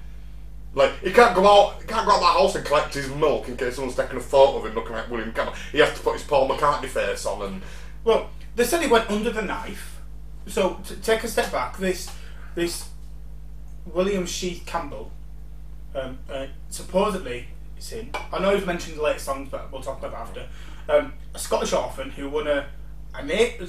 like 0.75 0.99
he 1.01 1.11
can't 1.11 1.35
go 1.35 1.47
out, 1.47 1.81
he 1.81 1.87
can't 1.89 2.07
go 2.07 2.13
out 2.13 2.21
that 2.21 2.39
house 2.39 2.55
and 2.55 2.65
collect 2.65 2.95
his 2.95 3.09
milk 3.11 3.49
in 3.49 3.57
case 3.57 3.75
someone's 3.75 3.97
taking 3.97 4.19
a 4.19 4.21
photo 4.21 4.59
of 4.59 4.67
him 4.67 4.75
looking 4.75 4.95
like 4.95 5.11
William 5.11 5.33
Campbell. 5.33 5.55
He 5.73 5.79
has 5.79 5.93
to 5.95 6.01
put 6.01 6.13
his 6.13 6.23
Paul 6.23 6.49
McCartney 6.49 6.87
face 6.87 7.27
on, 7.27 7.43
and 7.43 7.63
Well, 8.05 8.31
they 8.55 8.63
said 8.63 8.81
he 8.81 8.87
went 8.87 9.11
under 9.11 9.31
the 9.31 9.43
knife 9.43 9.91
so 10.47 10.81
to 10.87 10.97
take 10.97 11.25
a 11.25 11.29
step 11.29 11.53
back, 11.53 11.79
this 11.79 12.11
this 12.55 12.89
William 13.87 14.27
Shears 14.27 14.61
Campbell, 14.67 15.11
um, 15.95 16.19
uh, 16.31 16.47
supposedly 16.69 17.49
him. 17.79 18.11
I 18.33 18.39
know 18.41 18.55
he's 18.55 18.67
mentioned 18.67 18.99
the 18.99 19.03
latest 19.03 19.25
songs, 19.25 19.49
but 19.51 19.73
we'll 19.73 19.83
talk 19.83 19.99
about 19.99 20.13
after. 20.13 20.47
Um, 20.89 21.13
a 21.35 21.39
Scottish 21.39 21.73
orphan 21.73 22.11
who 22.11 22.29
won 22.29 22.47
a, 22.47 22.67
a 23.15 23.25
na- 23.25 23.67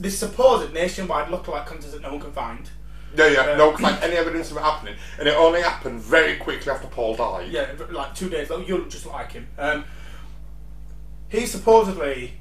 this 0.00 0.18
supposed 0.18 0.72
nationwide 0.72 1.28
lookalike 1.28 1.66
contest 1.66 1.92
that 1.92 2.02
no 2.02 2.10
one 2.10 2.20
can 2.20 2.32
find. 2.32 2.70
Yeah, 3.16 3.28
yeah. 3.28 3.40
Uh, 3.40 3.56
no 3.56 3.66
one 3.68 3.76
can 3.76 3.84
find 3.86 4.02
any 4.02 4.16
evidence 4.16 4.50
of 4.50 4.56
it 4.56 4.60
happening, 4.60 4.96
and 5.18 5.28
it 5.28 5.36
only 5.36 5.62
happened 5.62 6.00
very 6.00 6.36
quickly 6.36 6.72
after 6.72 6.88
Paul 6.88 7.16
died. 7.16 7.50
Yeah, 7.50 7.70
like 7.90 8.14
two 8.14 8.28
days. 8.28 8.50
Like, 8.50 8.66
you 8.66 8.78
look 8.78 8.90
just 8.90 9.06
like 9.06 9.32
him. 9.32 9.46
Um, 9.58 9.84
he 11.28 11.46
supposedly 11.46 12.34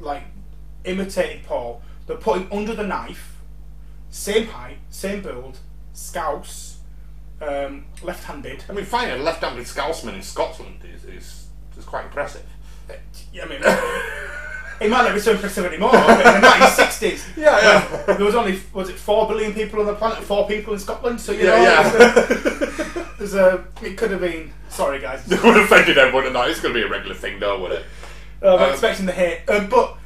like 0.00 0.24
imitated 0.84 1.44
Paul. 1.44 1.82
They 2.06 2.16
put 2.16 2.38
him 2.38 2.48
under 2.52 2.74
the 2.74 2.86
knife, 2.86 3.40
same 4.10 4.46
height, 4.46 4.78
same 4.90 5.22
build, 5.22 5.58
scouse, 5.92 6.78
um, 7.40 7.86
left-handed. 8.02 8.64
I 8.68 8.72
mean, 8.72 8.84
finding 8.84 9.20
a 9.20 9.22
left-handed 9.22 9.66
Scotsman 9.66 10.14
in 10.14 10.22
Scotland 10.22 10.80
is, 10.84 11.04
is, 11.04 11.46
is 11.78 11.84
quite 11.84 12.04
impressive. 12.04 12.44
Yeah, 13.32 13.44
I 13.44 13.48
mean, 13.48 13.60
it 14.80 14.90
might 14.90 15.02
not 15.04 15.14
be 15.14 15.20
so 15.20 15.32
impressive 15.32 15.64
anymore. 15.64 15.90
But 15.92 16.34
in 16.34 16.40
the 16.40 16.46
1960s, 16.48 17.36
Yeah, 17.36 17.58
yeah. 17.60 18.14
there 18.14 18.24
was 18.24 18.34
only 18.34 18.60
was 18.72 18.88
it 18.88 18.96
four 18.96 19.26
billion 19.28 19.52
people 19.52 19.80
on 19.80 19.86
the 19.86 19.94
planet, 19.94 20.22
four 20.22 20.46
people 20.46 20.72
in 20.74 20.78
Scotland. 20.78 21.20
So 21.20 21.32
you 21.32 21.44
Yeah, 21.44 21.56
know, 21.56 21.62
yeah. 21.62 21.90
There's 21.90 22.94
a, 22.96 23.14
there's 23.18 23.34
a 23.34 23.64
it 23.82 23.96
could 23.96 24.10
have 24.10 24.20
been. 24.20 24.52
Sorry, 24.68 25.00
guys. 25.00 25.24
It 25.30 25.42
would 25.42 25.56
have 25.56 25.64
offended 25.64 25.98
everyone 25.98 26.24
tonight. 26.24 26.50
It's 26.50 26.60
going 26.60 26.74
to 26.74 26.80
be 26.80 26.86
a 26.86 26.90
regular 26.90 27.14
thing, 27.14 27.38
though, 27.40 27.60
would 27.60 27.72
it? 27.72 27.84
Uh, 28.42 28.56
I'm 28.56 28.62
Um, 28.64 28.70
expecting 28.70 29.06
the 29.06 29.12
hit. 29.12 29.48
Um, 29.48 29.68
but 29.68 29.96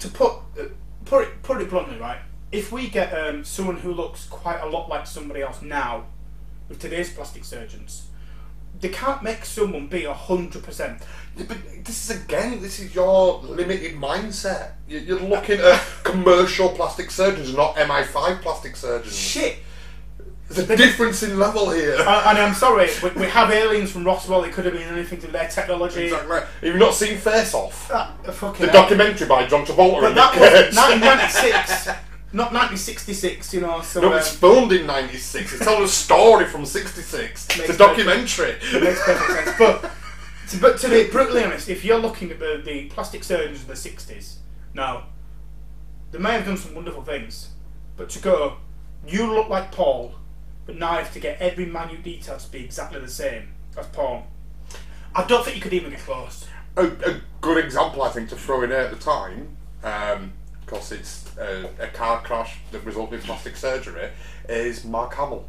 to 0.00 0.08
put 0.08 0.32
uh, 0.58 0.64
put 1.04 1.22
it 1.28 1.42
put 1.42 1.60
it 1.60 1.68
bluntly, 1.70 1.98
right? 1.98 2.18
If 2.50 2.72
we 2.72 2.88
get 2.88 3.12
um, 3.12 3.44
someone 3.44 3.76
who 3.76 3.92
looks 3.92 4.24
quite 4.26 4.60
a 4.60 4.66
lot 4.66 4.88
like 4.88 5.06
somebody 5.06 5.42
else 5.42 5.60
now, 5.62 6.04
with 6.68 6.78
today's 6.80 7.12
plastic 7.12 7.44
surgeons, 7.44 8.07
they 8.80 8.88
can't 8.88 9.22
make 9.22 9.44
someone 9.44 9.86
be 9.88 10.04
a 10.04 10.14
hundred 10.14 10.62
percent. 10.62 11.02
But 11.36 11.58
this 11.84 12.10
is 12.10 12.22
again, 12.24 12.60
this 12.62 12.80
is 12.80 12.94
your 12.94 13.40
limited 13.42 13.94
mindset. 13.94 14.72
You- 14.88 14.98
You're 15.00 15.20
looking 15.20 15.60
at 15.60 15.80
commercial 16.04 16.70
plastic 16.70 17.10
surgeons, 17.10 17.54
not 17.56 17.76
MI5 17.76 18.42
plastic 18.42 18.74
surgeons. 18.76 19.16
Shit. 19.16 19.58
There's 20.50 20.70
a 20.70 20.76
difference 20.76 21.22
in 21.22 21.38
level 21.38 21.70
here. 21.70 21.94
Uh, 21.98 22.24
and 22.28 22.38
I'm 22.38 22.54
sorry, 22.54 22.88
we, 23.02 23.10
we 23.10 23.26
have 23.26 23.50
aliens 23.50 23.92
from 23.92 24.04
Roswell. 24.04 24.44
It 24.44 24.52
could 24.52 24.64
have 24.64 24.72
been 24.72 24.82
anything 24.82 25.18
to 25.20 25.26
do 25.26 25.32
with 25.32 25.40
their 25.40 25.48
technology. 25.50 26.04
Exactly. 26.06 26.70
Have 26.70 26.78
not 26.80 26.94
seen 26.94 27.18
Face 27.18 27.52
Off? 27.52 27.90
Uh, 27.90 28.06
fucking 28.32 28.64
The 28.66 28.72
hell. 28.72 28.82
documentary 28.82 29.28
by 29.28 29.46
John 29.46 29.66
Travolta 29.66 30.00
But 30.00 30.04
and 30.08 30.16
that 30.16 30.34
was 30.40 30.74
1996, 30.74 31.88
not 32.32 32.52
1966. 32.52 33.54
You 33.54 33.60
know, 33.62 33.80
so 33.82 34.00
No, 34.00 34.12
um, 34.12 34.18
it's 34.18 34.34
filmed 34.34 34.72
in 34.72 34.86
'96. 34.86 35.54
It's 35.54 35.64
telling 35.64 35.84
a 35.84 35.88
story 35.88 36.46
from 36.46 36.64
'66. 36.64 37.48
It's 37.58 37.70
a 37.70 37.76
documentary. 37.76 38.56
It 38.72 38.82
makes 38.82 39.02
perfect 39.04 39.44
sense. 39.44 39.58
But 39.58 39.90
to, 40.48 40.56
but 40.58 40.78
to 40.78 40.88
be 40.88 41.08
brutally 41.10 41.44
honest, 41.44 41.68
if 41.68 41.84
you're 41.84 41.98
looking 41.98 42.30
at 42.30 42.38
the, 42.38 42.62
the 42.64 42.86
plastic 42.86 43.22
surgeons 43.22 43.60
of 43.60 43.66
the 43.66 43.74
60s, 43.74 44.36
now, 44.74 45.06
they 46.10 46.18
may 46.18 46.32
have 46.32 46.46
done 46.46 46.56
some 46.56 46.74
wonderful 46.74 47.02
things, 47.02 47.50
but 47.96 48.08
to 48.10 48.18
go, 48.18 48.56
you 49.06 49.30
look 49.32 49.48
like 49.48 49.72
Paul, 49.72 50.14
but 50.64 50.76
now 50.76 50.92
I 50.92 51.02
have 51.02 51.12
to 51.14 51.20
get 51.20 51.40
every 51.40 51.66
minute 51.66 52.02
detail 52.02 52.38
to 52.38 52.50
be 52.50 52.64
exactly 52.64 53.00
the 53.00 53.08
same 53.08 53.48
as 53.76 53.86
Paul. 53.88 54.26
I 55.14 55.24
don't 55.26 55.44
think 55.44 55.56
you 55.56 55.62
could 55.62 55.72
even 55.74 55.90
get 55.90 56.00
close. 56.00 56.46
a, 56.76 56.86
a 56.86 57.20
good 57.40 57.62
example, 57.62 58.02
I 58.02 58.10
think, 58.10 58.28
to 58.30 58.36
throw 58.36 58.62
in 58.62 58.70
there 58.70 58.80
at 58.80 58.90
the 58.90 58.96
time, 58.96 59.56
because 60.68 60.92
it's 60.92 61.36
a, 61.38 61.68
a 61.80 61.88
car 61.88 62.20
crash 62.22 62.58
that 62.72 62.84
resulted 62.84 63.20
in 63.20 63.26
plastic 63.26 63.56
surgery, 63.56 64.10
is 64.48 64.84
Mark 64.84 65.14
Hamill. 65.14 65.48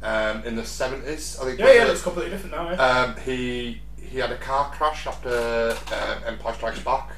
Um, 0.00 0.44
in 0.44 0.54
the 0.54 0.64
seventies, 0.64 1.38
I 1.40 1.46
think. 1.46 1.58
Yeah, 1.58 1.72
yeah, 1.72 1.84
it? 1.84 1.88
looks 1.88 2.02
completely 2.02 2.30
different 2.30 2.54
now. 2.54 2.68
Eh? 2.68 2.76
Um, 2.76 3.16
he 3.16 3.80
he 4.00 4.18
had 4.18 4.30
a 4.30 4.36
car 4.36 4.70
crash 4.70 5.08
after 5.08 5.76
um, 5.92 6.22
Empire 6.24 6.54
Strikes 6.54 6.80
Back. 6.80 7.10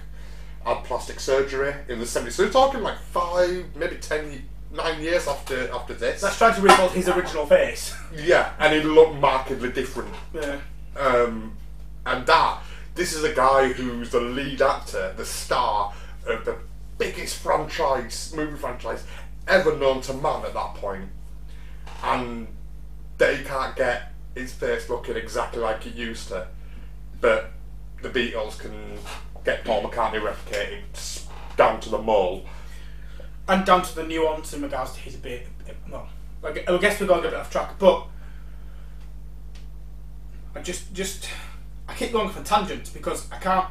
Had 0.65 0.85
plastic 0.85 1.21
surgery 1.21 1.75
in 1.89 1.99
the 1.99 2.07
seventies. 2.07 2.37
So 2.37 2.45
we're 2.45 2.51
talking 2.51 2.83
like 2.83 2.99
five, 2.99 3.67
maybe 3.77 3.97
ten, 3.97 4.49
nine 4.73 5.03
years 5.03 5.29
after 5.29 5.71
after 5.73 5.93
this. 5.93 6.23
That's 6.23 6.39
trying 6.39 6.55
to 6.55 6.63
rebuild 6.63 6.93
his 6.93 7.09
original 7.09 7.45
face. 7.45 7.95
yeah, 8.15 8.53
and 8.59 8.73
he 8.73 8.81
looked 8.81 9.17
markedly 9.17 9.73
different. 9.73 10.15
Yeah. 10.33 10.61
Um, 10.97 11.57
and 12.07 12.27
that 12.27 12.63
this 12.95 13.13
is 13.13 13.25
a 13.25 13.35
guy 13.35 13.69
who's 13.69 14.11
the 14.11 14.21
lead 14.21 14.63
actor, 14.63 15.13
the 15.17 15.25
star 15.25 15.93
of 16.31 16.45
the 16.45 16.57
biggest 16.99 17.37
franchise, 17.37 18.33
movie 18.37 18.57
franchise 18.57 19.05
ever 19.49 19.77
known 19.77 20.01
to 20.03 20.15
man 20.15 20.45
at 20.45 20.55
that 20.55 20.75
point, 20.75 21.09
and 22.03 22.47
they 23.19 23.43
can't 23.45 23.75
get 23.77 24.13
his 24.35 24.53
face 24.53 24.89
looking 24.89 25.17
exactly 25.17 25.61
like 25.61 25.87
it 25.87 25.95
used 25.95 26.29
to, 26.29 26.47
but 27.21 27.51
the 28.03 28.09
Beatles 28.09 28.59
can 28.59 28.99
get 29.45 29.65
Paul 29.65 29.83
McCartney 29.83 30.21
replicated 30.21 31.27
down 31.57 31.81
to 31.81 31.89
the 31.91 31.99
mole. 31.99 32.47
and 33.49 33.67
down 33.67 33.83
to 33.83 33.95
the 33.97 34.05
nuance 34.05 34.55
in 34.55 34.63
regards 34.63 34.93
to 34.93 35.01
his 35.01 35.17
bit. 35.17 35.47
Well, 35.91 36.09
I 36.43 36.53
guess 36.53 37.01
we're 37.01 37.07
going 37.07 37.21
a 37.21 37.23
bit 37.23 37.35
off 37.35 37.51
track, 37.51 37.79
but 37.79 38.07
I 40.55 40.61
just, 40.61 40.95
just, 40.95 41.29
I 41.89 41.95
keep 41.95 42.13
going 42.13 42.31
for 42.31 42.43
tangents 42.43 42.91
because 42.91 43.31
I 43.33 43.39
can't. 43.39 43.67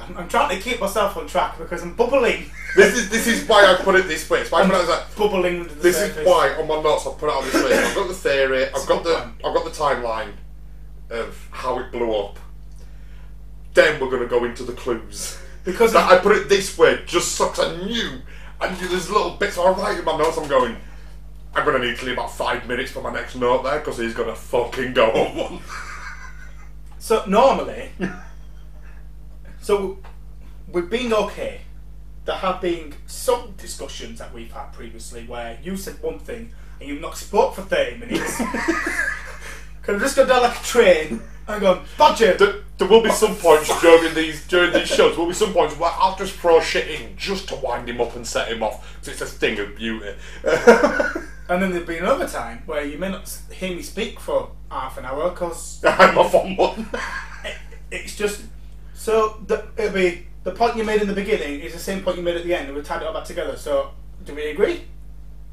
I'm, 0.00 0.16
I'm 0.16 0.28
trying 0.28 0.56
to 0.56 0.62
keep 0.62 0.80
myself 0.80 1.16
on 1.16 1.26
track 1.26 1.58
because 1.58 1.82
I'm 1.82 1.94
bubbling, 1.94 2.46
This 2.76 2.96
is 2.96 3.10
this 3.10 3.26
is 3.26 3.48
why 3.48 3.64
I 3.66 3.82
put 3.82 3.94
it 3.96 4.06
this 4.06 4.28
way. 4.30 4.40
It's 4.40 4.50
why 4.50 4.62
I 4.62 4.66
put 4.68 4.74
it 4.76 4.88
a 4.88 5.04
bubbling 5.18 5.68
This 5.80 5.96
surface. 5.96 6.18
is 6.18 6.26
why 6.26 6.54
on 6.54 6.68
my 6.68 6.80
notes 6.82 7.06
I've 7.06 7.18
put 7.18 7.28
it 7.28 7.34
on 7.36 7.44
this 7.44 7.54
way. 7.54 7.76
I've 7.78 7.94
got 7.94 8.08
the 8.08 8.14
theory, 8.14 8.66
I've 8.66 8.86
got 8.86 9.02
the. 9.04 9.16
I've 9.44 9.54
got 9.54 9.64
the 9.64 9.70
timeline 9.70 10.32
of 11.10 11.48
how 11.50 11.78
it 11.80 11.90
blew 11.90 12.14
up. 12.14 12.38
Then 13.74 14.00
we're 14.00 14.10
gonna 14.10 14.26
go 14.26 14.44
into 14.44 14.62
the 14.62 14.72
clues. 14.72 15.38
Because 15.64 15.92
That 15.92 16.10
I 16.10 16.18
put 16.18 16.36
it 16.36 16.48
this 16.48 16.78
way 16.78 17.02
just 17.06 17.32
sucks. 17.32 17.58
I 17.58 17.76
knew 17.76 18.20
I 18.60 18.70
knew 18.74 18.88
there's 18.88 19.10
little 19.10 19.30
bits 19.32 19.58
I 19.58 19.70
write 19.70 19.98
in 19.98 20.04
my 20.04 20.16
notes. 20.16 20.38
I'm 20.38 20.48
going. 20.48 20.76
I'm 21.54 21.64
gonna 21.64 21.78
need 21.84 21.96
to 21.98 22.04
leave 22.06 22.14
about 22.14 22.30
five 22.32 22.66
minutes 22.68 22.92
for 22.92 23.02
my 23.02 23.12
next 23.12 23.34
note 23.34 23.64
there 23.64 23.78
because 23.80 23.98
he's 23.98 24.14
gonna 24.14 24.34
fucking 24.34 24.92
go 24.94 25.10
on 25.10 25.36
one. 25.36 25.60
So 26.98 27.24
normally, 27.26 27.90
so 29.60 29.98
we've 30.70 30.90
been 30.90 31.12
okay. 31.12 31.62
There 32.24 32.36
have 32.36 32.60
been 32.60 32.94
some 33.06 33.54
discussions 33.56 34.18
that 34.18 34.34
we've 34.34 34.52
had 34.52 34.72
previously 34.72 35.24
where 35.24 35.58
you 35.62 35.76
said 35.76 36.02
one 36.02 36.18
thing 36.18 36.52
and 36.80 36.88
you've 36.88 37.00
not 37.00 37.16
spoke 37.16 37.54
for 37.54 37.62
thirty 37.62 37.96
minutes. 37.96 38.36
Could 39.82 39.94
have 39.94 40.02
just 40.02 40.16
gone 40.16 40.28
down 40.28 40.42
like 40.42 40.60
a 40.60 40.64
train 40.64 41.22
and 41.46 41.60
gone, 41.62 41.84
Badger. 41.96 42.34
There, 42.34 42.54
there 42.76 42.88
will 42.88 43.02
be 43.02 43.10
some 43.10 43.34
points 43.36 43.80
during 43.80 44.14
these 44.14 44.46
during 44.46 44.72
these 44.72 44.88
shows. 44.88 45.12
There 45.12 45.20
will 45.20 45.28
be 45.28 45.34
some 45.34 45.54
points 45.54 45.78
where 45.78 45.90
I'll 45.94 46.16
just 46.16 46.34
throw 46.34 46.60
shit 46.60 46.88
in 47.00 47.16
just 47.16 47.48
to 47.48 47.56
wind 47.56 47.88
him 47.88 48.00
up 48.00 48.14
and 48.14 48.26
set 48.26 48.48
him 48.48 48.62
off. 48.62 48.98
So 49.02 49.10
it's 49.10 49.22
a 49.22 49.26
thing 49.26 49.58
of 49.58 49.74
beauty. 49.76 50.14
And 51.48 51.62
then 51.62 51.70
there'll 51.70 51.86
be 51.86 51.96
another 51.96 52.28
time 52.28 52.62
where 52.66 52.84
you 52.84 52.98
may 52.98 53.08
not 53.08 53.40
hear 53.50 53.74
me 53.74 53.80
speak 53.80 54.20
for 54.20 54.50
half 54.70 54.98
an 54.98 55.06
hour 55.06 55.30
because 55.30 55.82
I'm 55.88 56.18
off 56.18 56.34
on 56.34 56.56
one. 56.56 56.88
it's 57.90 58.16
just 58.16 58.42
so 58.98 59.40
the, 59.46 59.64
it'll 59.76 59.92
be 59.92 60.26
the 60.42 60.50
point 60.50 60.76
you 60.76 60.82
made 60.82 61.00
in 61.00 61.06
the 61.06 61.14
beginning 61.14 61.60
is 61.60 61.72
the 61.72 61.78
same 61.78 62.02
point 62.02 62.16
you 62.16 62.22
made 62.22 62.36
at 62.36 62.42
the 62.44 62.52
end, 62.52 62.66
and 62.66 62.76
we 62.76 62.82
tied 62.82 63.00
it 63.00 63.06
all 63.06 63.14
back 63.14 63.24
together. 63.24 63.56
So 63.56 63.92
do 64.24 64.34
we 64.34 64.48
agree? 64.50 64.82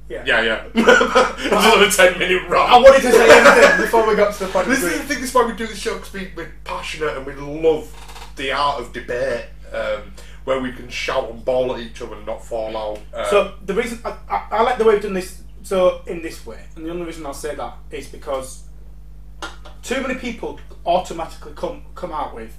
Yeah, 0.10 0.24
yeah. 0.26 0.42
Yeah. 0.42 0.68
Another 1.52 1.90
10 1.90 2.18
minute 2.18 2.50
run. 2.50 2.70
I 2.70 2.78
wanted 2.78 3.02
to 3.04 3.12
say 3.12 3.30
everything 3.30 3.82
before 3.86 4.08
we 4.08 4.16
got 4.16 4.34
to 4.34 4.46
the 4.46 4.52
point. 4.52 4.68
This 4.68 4.84
is 4.84 4.94
the 4.94 5.00
thing, 5.06 5.22
this 5.22 5.30
is 5.30 5.36
why 5.36 5.46
we 5.46 5.54
do 5.54 5.68
the 5.68 5.76
show, 5.76 5.96
because 5.96 6.14
we, 6.14 6.32
we're 6.36 6.54
passionate 6.64 7.18
and 7.18 7.26
we 7.26 7.34
love 7.34 7.92
the 8.36 8.52
art 8.52 8.82
of 8.82 8.94
debate, 8.94 9.46
um, 9.72 10.14
where 10.44 10.60
we 10.60 10.72
can 10.72 10.90
shout 10.90 11.30
and 11.30 11.46
bawl 11.46 11.74
at 11.76 11.80
each 11.82 12.02
other 12.02 12.16
and 12.16 12.26
not 12.26 12.44
fall 12.44 12.76
out. 12.76 13.00
Um, 13.14 13.26
So 13.30 13.54
the 13.64 13.74
reason 13.76 14.00
I, 14.04 14.18
I, 14.30 14.48
I 14.52 14.62
like 14.64 14.78
the 14.80 14.86
way 14.86 14.94
we've 14.96 15.04
done 15.04 15.14
this 15.14 15.44
so 15.62 16.02
in 16.08 16.22
this 16.22 16.46
way, 16.46 16.64
and 16.76 16.86
the 16.86 16.90
only 16.92 17.06
reason 17.06 17.26
I'll 17.26 17.34
say 17.34 17.56
that 17.56 17.74
is 17.92 18.08
because 18.08 18.64
too 19.82 20.02
many 20.02 20.16
people 20.16 20.60
automatically 20.86 21.54
come 21.56 21.84
come 21.96 22.12
out 22.12 22.36
with. 22.36 22.56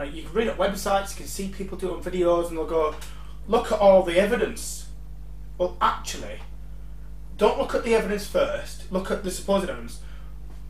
Like 0.00 0.14
you 0.14 0.22
can 0.22 0.32
read 0.32 0.48
up 0.48 0.56
websites, 0.56 1.10
you 1.10 1.16
can 1.16 1.26
see 1.26 1.48
people 1.48 1.76
do 1.76 1.90
it 1.90 1.92
on 1.92 2.02
videos, 2.02 2.48
and 2.48 2.56
they'll 2.56 2.64
go, 2.64 2.94
"Look 3.46 3.70
at 3.70 3.78
all 3.78 4.02
the 4.02 4.18
evidence." 4.18 4.86
Well, 5.58 5.76
actually, 5.78 6.38
don't 7.36 7.58
look 7.58 7.74
at 7.74 7.84
the 7.84 7.94
evidence 7.94 8.26
first. 8.26 8.90
Look 8.90 9.10
at 9.10 9.24
the 9.24 9.30
supposed 9.30 9.68
evidence. 9.68 10.00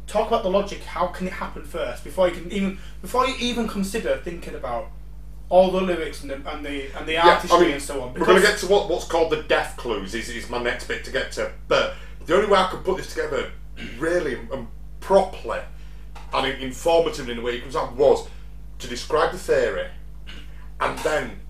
Talk 0.08 0.26
about 0.26 0.42
the 0.42 0.50
logic. 0.50 0.82
How 0.82 1.06
can 1.06 1.28
it 1.28 1.34
happen 1.34 1.62
first 1.62 2.02
before 2.02 2.26
you 2.26 2.34
can 2.34 2.50
even 2.50 2.80
before 3.02 3.24
you 3.24 3.36
even 3.38 3.68
consider 3.68 4.16
thinking 4.16 4.56
about 4.56 4.88
all 5.48 5.70
the 5.70 5.80
lyrics 5.80 6.22
and 6.22 6.30
the 6.32 6.50
and 6.50 6.66
the 6.66 6.90
and 6.98 7.06
the 7.06 7.12
yeah, 7.12 7.28
artistry 7.28 7.56
I 7.56 7.62
mean, 7.62 7.72
and 7.74 7.82
so 7.82 8.02
on. 8.02 8.14
we're 8.14 8.26
going 8.26 8.42
to 8.42 8.44
get 8.44 8.58
to 8.58 8.66
what, 8.66 8.90
what's 8.90 9.04
called 9.04 9.30
the 9.30 9.44
death 9.44 9.76
clues, 9.76 10.12
is, 10.12 10.28
is 10.28 10.50
my 10.50 10.60
next 10.60 10.88
bit 10.88 11.04
to 11.04 11.12
get 11.12 11.30
to. 11.32 11.52
But 11.68 11.94
the 12.26 12.34
only 12.34 12.48
way 12.48 12.58
I 12.58 12.66
could 12.66 12.82
put 12.82 12.96
this 12.96 13.14
together 13.14 13.52
really 13.96 14.34
and 14.34 14.66
properly 14.98 15.60
and 16.32 16.60
informatively 16.60 17.28
in 17.28 17.38
a 17.38 17.42
way 17.42 17.60
comes 17.60 17.76
out 17.76 17.94
was 17.94 18.26
to 18.80 18.88
describe 18.88 19.32
the 19.32 19.38
theory 19.38 19.86
and 20.80 20.98
then 21.00 21.40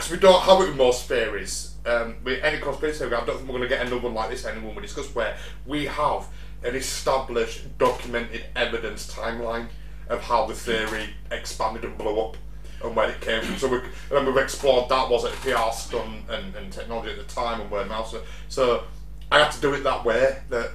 because 0.00 0.12
we 0.12 0.18
don't 0.18 0.40
have 0.42 0.60
it 0.62 0.68
with 0.68 0.76
most 0.76 1.06
theories. 1.08 1.74
Um, 1.84 2.16
with 2.24 2.42
any 2.42 2.58
conspiracy 2.58 3.00
theory, 3.00 3.14
I 3.14 3.24
don't 3.24 3.36
think 3.36 3.48
we're 3.48 3.58
going 3.58 3.68
to 3.68 3.68
get 3.68 3.86
another 3.86 4.00
one 4.00 4.14
like 4.14 4.30
this 4.30 4.46
anymore. 4.46 4.72
We 4.74 4.80
discuss 4.80 5.14
where 5.14 5.36
we 5.66 5.84
have 5.86 6.26
an 6.64 6.74
established, 6.74 7.76
documented 7.76 8.46
evidence 8.56 9.12
timeline 9.12 9.68
of 10.08 10.22
how 10.22 10.46
the 10.46 10.54
theory 10.54 11.10
expanded 11.30 11.84
and 11.84 11.98
blew 11.98 12.18
up 12.18 12.36
and 12.82 12.96
where 12.96 13.10
it 13.10 13.20
came 13.20 13.42
from. 13.42 13.56
So 13.58 13.68
we, 13.68 13.80
and 14.16 14.26
we've 14.26 14.36
explored 14.38 14.88
that 14.88 15.08
was 15.10 15.24
it 15.24 15.32
PR 15.42 15.70
stunt 15.72 16.30
and, 16.30 16.54
and 16.56 16.72
technology 16.72 17.10
at 17.10 17.18
the 17.18 17.34
time 17.34 17.60
and 17.60 17.70
where 17.70 17.84
now. 17.86 18.04
So, 18.04 18.22
so 18.48 18.84
I 19.30 19.38
had 19.38 19.50
to 19.52 19.60
do 19.60 19.74
it 19.74 19.84
that 19.84 20.04
way. 20.04 20.38
That 20.48 20.70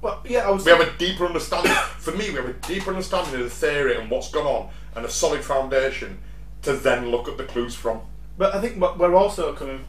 Well, 0.00 0.22
yeah, 0.26 0.48
I 0.48 0.50
was. 0.50 0.64
we 0.64 0.72
have 0.72 0.80
a 0.80 0.90
deeper 0.96 1.26
understanding. 1.26 1.72
For 1.98 2.12
me, 2.12 2.30
we 2.30 2.36
have 2.36 2.48
a 2.48 2.54
deeper 2.54 2.90
understanding 2.90 3.34
of 3.34 3.40
the 3.40 3.50
theory 3.50 3.96
and 3.96 4.10
what's 4.10 4.30
gone 4.30 4.46
on, 4.46 4.70
and 4.94 5.04
a 5.04 5.10
solid 5.10 5.42
foundation 5.42 6.18
to 6.62 6.72
then 6.72 7.10
look 7.10 7.28
at 7.28 7.36
the 7.36 7.44
clues 7.44 7.74
from. 7.74 8.00
But 8.36 8.54
I 8.54 8.60
think 8.60 8.80
what 8.80 8.98
we're 8.98 9.14
also 9.14 9.52
coming. 9.54 9.84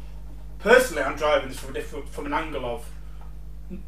Personally, 0.60 1.02
I'm 1.02 1.16
driving 1.16 1.50
this 1.50 1.60
from 1.60 1.72
a 1.72 1.74
different, 1.74 2.08
from 2.10 2.28
an 2.28 2.34
angle 2.34 2.66
of 2.66 2.86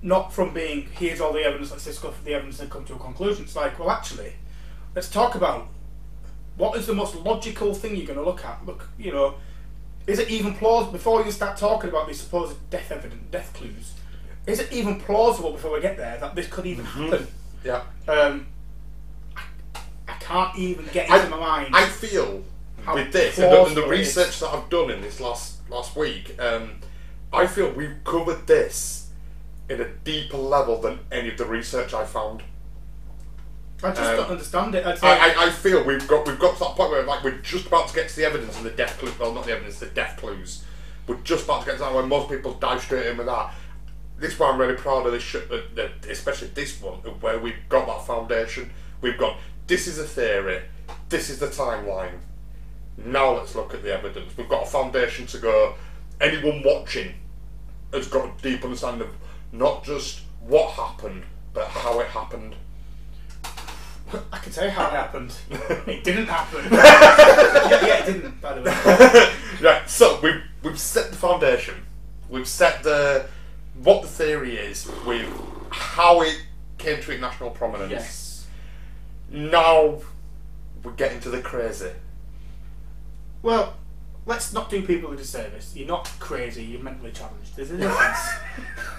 not 0.01 0.33
from 0.33 0.53
being 0.53 0.87
here's 0.93 1.19
all 1.19 1.33
the 1.33 1.43
evidence, 1.43 1.71
let's 1.71 1.83
discuss 1.83 2.15
the 2.23 2.33
evidence 2.33 2.59
and 2.59 2.69
come 2.69 2.85
to 2.85 2.95
a 2.95 2.99
conclusion. 2.99 3.43
It's 3.43 3.55
like, 3.55 3.77
well, 3.77 3.91
actually, 3.91 4.33
let's 4.95 5.09
talk 5.09 5.35
about 5.35 5.67
what 6.57 6.77
is 6.77 6.87
the 6.87 6.93
most 6.93 7.15
logical 7.15 7.73
thing 7.73 7.95
you're 7.95 8.05
going 8.05 8.19
to 8.19 8.25
look 8.25 8.45
at. 8.45 8.65
Look, 8.65 8.89
you 8.97 9.11
know, 9.11 9.35
is 10.07 10.19
it 10.19 10.29
even 10.29 10.53
plausible 10.55 10.93
before 10.93 11.23
you 11.23 11.31
start 11.31 11.57
talking 11.57 11.89
about 11.89 12.07
these 12.07 12.21
supposed 12.21 12.57
death 12.69 12.91
evidence, 12.91 13.23
death 13.31 13.53
clues? 13.53 13.93
Is 14.45 14.59
it 14.59 14.71
even 14.71 14.99
plausible 14.99 15.51
before 15.51 15.71
we 15.71 15.81
get 15.81 15.97
there 15.97 16.17
that 16.19 16.35
this 16.35 16.47
could 16.47 16.65
even 16.65 16.85
happen? 16.85 17.27
Yeah. 17.63 17.83
Um, 18.07 18.47
can't 20.23 20.57
even 20.57 20.85
get 20.93 21.09
I- 21.09 21.17
into 21.17 21.29
my 21.29 21.39
mind. 21.39 21.75
I 21.75 21.85
feel 21.87 22.43
How 22.83 22.95
with 22.95 23.11
this 23.11 23.37
and 23.37 23.51
the, 23.51 23.63
and 23.63 23.75
the 23.75 23.81
plausible 23.81 23.91
it 23.91 23.99
is. 23.99 24.07
research 24.17 24.39
that 24.39 24.49
I've 24.49 24.69
done 24.69 24.89
in 24.91 25.01
this 25.01 25.19
last 25.19 25.69
last 25.69 25.95
week, 25.95 26.35
um, 26.39 26.79
I 27.31 27.47
feel 27.47 27.71
we've 27.71 27.95
covered 28.03 28.45
this 28.47 29.09
in 29.69 29.79
a 29.81 29.87
deeper 30.03 30.37
level 30.37 30.79
than 30.81 30.99
any 31.11 31.29
of 31.29 31.37
the 31.37 31.45
research 31.45 31.93
I 31.93 32.05
found. 32.05 32.43
I 33.81 33.89
just 33.89 34.01
um, 34.01 34.15
don't 34.17 34.29
understand 34.31 34.75
it. 34.75 34.85
I, 34.85 34.93
I, 35.33 35.45
I 35.47 35.49
feel 35.49 35.83
we've 35.83 36.07
got 36.07 36.25
we've 36.25 36.39
got 36.39 36.53
to 36.53 36.59
that 36.59 36.75
point 36.75 36.91
where 36.91 37.03
like 37.03 37.23
we're 37.23 37.37
just 37.39 37.67
about 37.67 37.89
to 37.89 37.95
get 37.95 38.07
to 38.09 38.15
the 38.15 38.25
evidence 38.25 38.55
and 38.57 38.65
the 38.65 38.69
death 38.71 38.97
clues. 38.99 39.17
Well, 39.19 39.33
not 39.33 39.45
the 39.45 39.51
evidence, 39.51 39.79
the 39.79 39.87
death 39.87 40.17
clues. 40.17 40.63
We're 41.07 41.17
just 41.17 41.43
about 41.45 41.61
to 41.61 41.65
get 41.65 41.73
to 41.73 41.79
that 41.79 41.93
where 41.93 42.05
most 42.05 42.29
people 42.29 42.53
dive 42.53 42.81
straight 42.81 43.07
in 43.07 43.17
with 43.17 43.27
that. 43.27 43.53
This 44.17 44.33
is 44.33 44.39
why 44.39 44.49
I'm 44.51 44.57
really 44.59 44.75
proud 44.75 45.05
of 45.05 45.11
this, 45.11 45.23
sh- 45.23 45.35
especially 46.09 46.47
this 46.49 46.81
one, 46.81 46.99
where 47.19 47.39
we've 47.39 47.57
got 47.67 47.87
that 47.87 48.05
foundation. 48.07 48.69
We've 49.01 49.17
got 49.17 49.37
this 49.67 49.87
is 49.87 49.99
a 49.99 50.03
theory, 50.03 50.61
this 51.09 51.29
is 51.29 51.39
the 51.39 51.47
timeline. 51.47 52.19
Now 52.97 53.31
let's 53.31 53.55
look 53.55 53.73
at 53.73 53.83
the 53.83 53.93
evidence. 53.93 54.37
We've 54.37 54.49
got 54.49 54.63
a 54.63 54.67
foundation 54.67 55.25
to 55.27 55.39
go. 55.39 55.75
Anyone 56.21 56.61
watching 56.63 57.13
has 57.91 58.07
got 58.07 58.25
a 58.25 58.41
deep 58.41 58.63
understanding 58.63 59.07
of 59.07 59.15
not 59.51 59.83
just 59.83 60.21
what 60.41 60.71
happened, 60.71 61.23
but 61.53 61.67
how 61.67 61.99
it 61.99 62.07
happened. 62.07 62.55
I 64.31 64.37
can 64.37 64.51
tell 64.51 64.65
you 64.65 64.69
how 64.69 64.87
it 64.87 64.91
happened. 64.91 65.35
it 65.87 66.03
didn't 66.03 66.27
happen. 66.27 66.65
yeah, 66.71 67.85
yeah, 67.85 68.03
it 68.03 68.05
didn't. 68.05 68.41
By 68.41 68.53
the 68.53 68.61
way, 68.61 69.33
right, 69.61 69.89
so 69.89 70.19
we've 70.21 70.41
we've 70.61 70.79
set 70.79 71.09
the 71.09 71.17
foundation. 71.17 71.75
We've 72.29 72.47
set 72.47 72.83
the 72.83 73.25
what 73.81 74.03
the 74.03 74.07
theory 74.07 74.57
is 74.57 74.89
with 75.05 75.27
how 75.69 76.21
it 76.21 76.43
came 76.77 77.01
to 77.01 77.11
international 77.11 77.49
prominence. 77.51 77.91
yes. 77.91 78.22
Now 79.33 79.99
we're 80.83 80.91
getting 80.91 81.19
to 81.21 81.29
the 81.29 81.41
crazy. 81.41 81.89
Well, 83.41 83.73
let's 84.25 84.53
not 84.53 84.69
do 84.69 84.81
people 84.83 85.11
a 85.11 85.17
disservice. 85.17 85.73
You're 85.75 85.87
not 85.87 86.09
crazy. 86.19 86.63
You're 86.63 86.83
mentally 86.83 87.11
challenged. 87.11 87.55
There's 87.55 87.71
a 87.71 87.77
difference. 87.77 88.29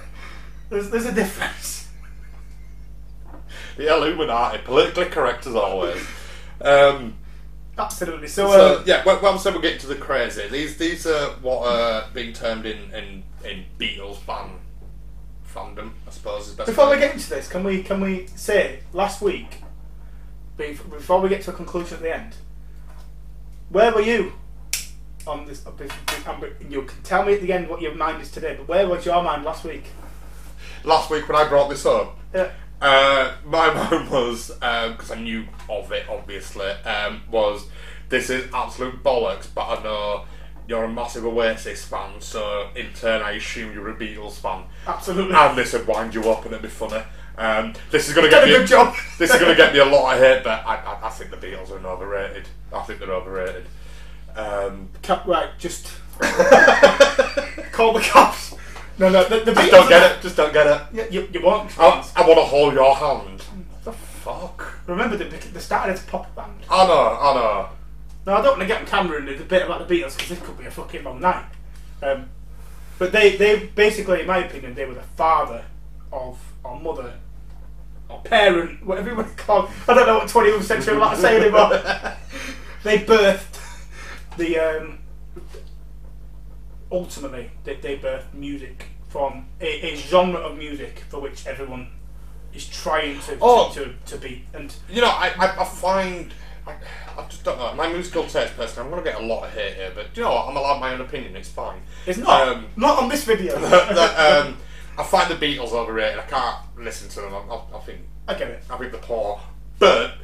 there's, 0.71 0.91
there's 0.91 1.07
a 1.07 1.13
difference. 1.13 1.89
The 3.77 3.85
ALEuminati, 3.85 4.65
politically 4.65 5.07
correct 5.07 5.47
as 5.47 5.55
always. 5.55 6.05
Um, 6.61 7.17
Absolutely. 7.77 8.29
So, 8.29 8.49
so 8.49 8.77
uh, 8.77 8.83
yeah, 8.87 9.03
well, 9.05 9.21
well, 9.21 9.39
so 9.39 9.53
we're 9.53 9.61
getting 9.61 9.81
to 9.81 9.89
the 9.89 9.97
crazy. 9.97 10.47
These 10.49 10.77
these 10.77 11.05
are 11.05 11.31
what 11.43 11.67
are 11.67 12.05
being 12.15 12.33
termed 12.33 12.65
in 12.65 12.79
in, 12.95 13.25
in 13.45 13.65
Beatles 13.77 14.19
fan 14.19 14.51
fandom, 15.53 15.91
I 16.07 16.11
suppose. 16.11 16.49
Is 16.49 16.55
best 16.55 16.69
before 16.69 16.91
we 16.91 16.99
get 16.99 17.13
into 17.13 17.29
this, 17.29 17.49
can 17.49 17.65
we 17.65 17.83
can 17.83 18.01
we 18.01 18.29
say 18.37 18.79
last 18.93 19.21
week, 19.21 19.64
before 20.57 21.21
we 21.21 21.29
get 21.29 21.43
to 21.43 21.51
a 21.51 21.55
conclusion 21.55 21.97
at 21.97 22.03
the 22.03 22.15
end, 22.17 22.35
where 23.71 23.93
were 23.93 24.01
you 24.01 24.33
on 25.27 25.47
this? 25.47 25.65
um, 25.67 25.75
You 26.69 26.83
can 26.83 27.03
tell 27.03 27.25
me 27.25 27.35
at 27.35 27.41
the 27.43 27.53
end 27.53 27.69
what 27.69 27.81
your 27.81 27.95
mind 27.95 28.21
is 28.23 28.31
today, 28.31 28.55
but 28.57 28.69
where 28.69 28.87
was 28.89 29.05
your 29.05 29.23
mind 29.23 29.45
last 29.45 29.65
week? 29.65 29.85
last 30.85 31.11
week 31.11 31.27
when 31.29 31.37
I 31.37 31.49
brought 31.49 31.69
this 31.71 31.87
up, 31.87 32.19
Yeah. 32.35 32.51
Uh, 32.81 33.33
my 33.47 33.73
mind 33.91 34.11
was 34.11 34.49
because 34.49 35.11
I 35.11 35.19
knew 35.21 35.47
of 35.71 35.91
it 35.93 36.05
obviously. 36.11 36.67
Um, 36.67 37.23
was 37.31 37.67
this 38.11 38.29
is 38.31 38.53
absolute 38.53 39.03
bollocks, 39.03 39.47
but 39.55 39.79
I 39.79 39.83
know 39.83 40.25
you're 40.69 40.85
a 40.85 40.89
massive 40.93 41.25
Oasis 41.25 41.85
fan, 41.85 42.21
so 42.21 42.69
in 42.77 42.93
turn 42.93 43.23
I 43.23 43.33
assume 43.33 43.73
you're 43.73 43.89
a 43.91 43.95
Beatles 43.95 44.35
fan, 44.35 44.65
Absolutely. 44.87 45.35
and 45.35 45.57
this 45.57 45.73
would 45.73 45.87
wind 45.87 46.15
you 46.15 46.31
up 46.31 46.45
and 46.45 46.53
it'd 46.53 46.63
be 46.63 46.69
funny. 46.69 47.03
Um, 47.37 47.75
this 47.91 48.09
is 48.09 48.15
gonna 48.15 48.31
Done 48.31 48.47
get 48.47 48.49
a 48.49 48.53
me 48.53 48.59
good 48.59 48.69
job. 48.69 48.95
This 49.19 49.33
is 49.33 49.41
gonna 49.41 49.57
get 49.57 49.73
me 49.73 49.81
a 49.81 49.85
lot 49.85 50.15
of 50.15 50.21
hate, 50.21 50.45
but 50.45 50.65
I, 50.67 50.77
I, 50.77 51.07
I 51.07 51.11
think 51.11 51.31
the 51.31 51.37
Beatles 51.37 51.71
are 51.71 51.85
overrated. 51.87 52.47
I 52.73 52.83
think 52.83 53.01
they're 53.01 53.11
overrated. 53.11 53.67
Um, 54.37 54.89
Ca- 55.03 55.23
right, 55.27 55.49
just 55.59 55.87
call 57.73 57.93
the 57.93 58.01
cops. 58.01 58.55
No, 58.99 59.09
no, 59.09 59.25
the, 59.25 59.41
the 59.41 59.53
just 59.53 59.61
Beatles 59.61 59.71
don't 59.71 59.89
get 59.89 60.11
it. 60.13 60.23
Just 60.23 60.37
don't 60.37 60.53
get 60.53 60.67
it. 60.67 60.83
Yeah, 60.93 61.07
you, 61.11 61.29
you 61.33 61.43
won't. 61.43 61.77
I, 61.79 62.05
I 62.17 62.23
want 62.27 62.39
to 62.39 62.45
hold 62.45 62.75
your 62.75 62.95
hand. 62.95 63.43
The 63.83 63.93
fuck. 63.93 64.79
Remember, 64.87 65.17
they, 65.17 65.29
they 65.29 65.61
started 65.61 65.93
as 65.95 66.03
a 66.03 66.07
pop 66.07 66.33
band. 66.37 66.55
I 66.71 66.87
know. 66.87 67.19
I 67.21 67.35
know. 67.35 67.69
No, 68.27 68.35
I 68.35 68.43
don't 68.43 68.59
want 68.59 68.61
to 68.61 68.67
get 68.67 68.81
on 68.81 68.87
camera 68.87 69.19
and 69.19 69.27
do 69.27 69.37
the 69.37 69.45
bit 69.45 69.63
about 69.63 69.87
the 69.87 69.95
Beatles 69.95 70.17
because 70.17 70.31
this 70.31 70.41
could 70.41 70.57
be 70.59 70.65
a 70.67 70.71
fucking 70.71 71.05
long 71.05 71.21
night. 71.21 71.45
Um, 72.03 72.31
but 72.99 73.13
they, 73.13 73.37
they 73.37 73.67
basically, 73.67 74.21
in 74.21 74.27
my 74.27 74.39
opinion, 74.39 74.75
they 74.75 74.87
were 74.87 74.95
the 74.95 75.03
father 75.03 75.65
of, 76.13 76.39
or 76.63 76.79
mother, 76.81 77.15
or 78.09 78.21
parent, 78.23 78.85
whatever 78.85 79.11
you 79.11 79.17
want 79.21 79.29
to 79.37 79.43
call. 79.43 79.69
I 79.89 79.95
don't 79.95 80.07
know 80.07 80.19
what 80.19 80.29
21st 80.29 80.63
century 80.63 80.95
I'm 80.95 81.01
allowed 81.01 81.15
to 81.15 81.21
say 81.21 81.41
anymore. 81.41 81.69
they 82.85 82.99
birthed 82.99 83.61
the. 84.37 84.59
Um, 84.59 84.99
ultimately, 86.93 87.51
they, 87.65 87.77
they 87.77 87.99
birthed 87.99 88.33
music 88.35 88.87
from 89.09 89.47
a, 89.61 89.93
a 89.93 89.97
genre 89.97 90.41
of 90.41 90.57
music 90.59 91.05
for 91.09 91.21
which 91.21 91.47
everyone 91.47 91.89
is 92.53 92.67
trying 92.69 93.19
to 93.21 93.37
Oh. 93.41 93.71
to, 93.73 93.95
to, 94.07 94.17
be. 94.19 94.45
And 94.55 94.75
You 94.89 95.03
know, 95.03 95.09
I, 95.09 95.33
I, 95.39 95.61
I 95.61 95.65
find. 95.65 96.33
I, 96.67 96.73
I 97.19 97.23
just 97.29 97.45
don't 97.45 97.59
know. 97.59 97.75
My 97.75 97.89
musical 97.93 98.23
taste, 98.25 98.57
personally, 98.57 98.87
I'm 98.89 98.91
going 98.91 99.05
to 99.05 99.11
get 99.11 99.21
a 99.21 99.25
lot 99.27 99.45
of 99.45 99.53
hate 99.53 99.75
here, 99.75 99.93
but 99.95 100.15
do 100.15 100.21
you 100.23 100.27
know 100.27 100.33
what? 100.35 100.49
I'm 100.49 100.57
allowed 100.57 100.81
my 100.81 100.95
own 100.95 101.01
opinion, 101.03 101.37
it's 101.37 101.49
fine. 101.49 101.81
it's 102.07 102.19
not 102.19 102.49
Um, 102.49 102.67
not 102.77 102.99
on 103.03 103.09
this 103.09 103.25
video. 103.25 103.59
that, 103.61 104.47
um, 104.47 104.57
I 104.97 105.03
find 105.03 105.31
the 105.31 105.35
Beatles 105.35 105.73
overrated. 105.73 106.19
I 106.19 106.23
can't 106.23 106.57
listen 106.79 107.09
to 107.11 107.21
them. 107.21 107.35
I, 107.35 107.39
I, 107.39 107.77
I 107.77 107.81
think 107.81 108.01
I 108.29 108.35
get 108.35 108.49
it. 108.49 108.65
I 108.71 108.77
think 108.77 108.93
they're 108.93 109.01
poor. 109.01 109.41
But 109.79 110.15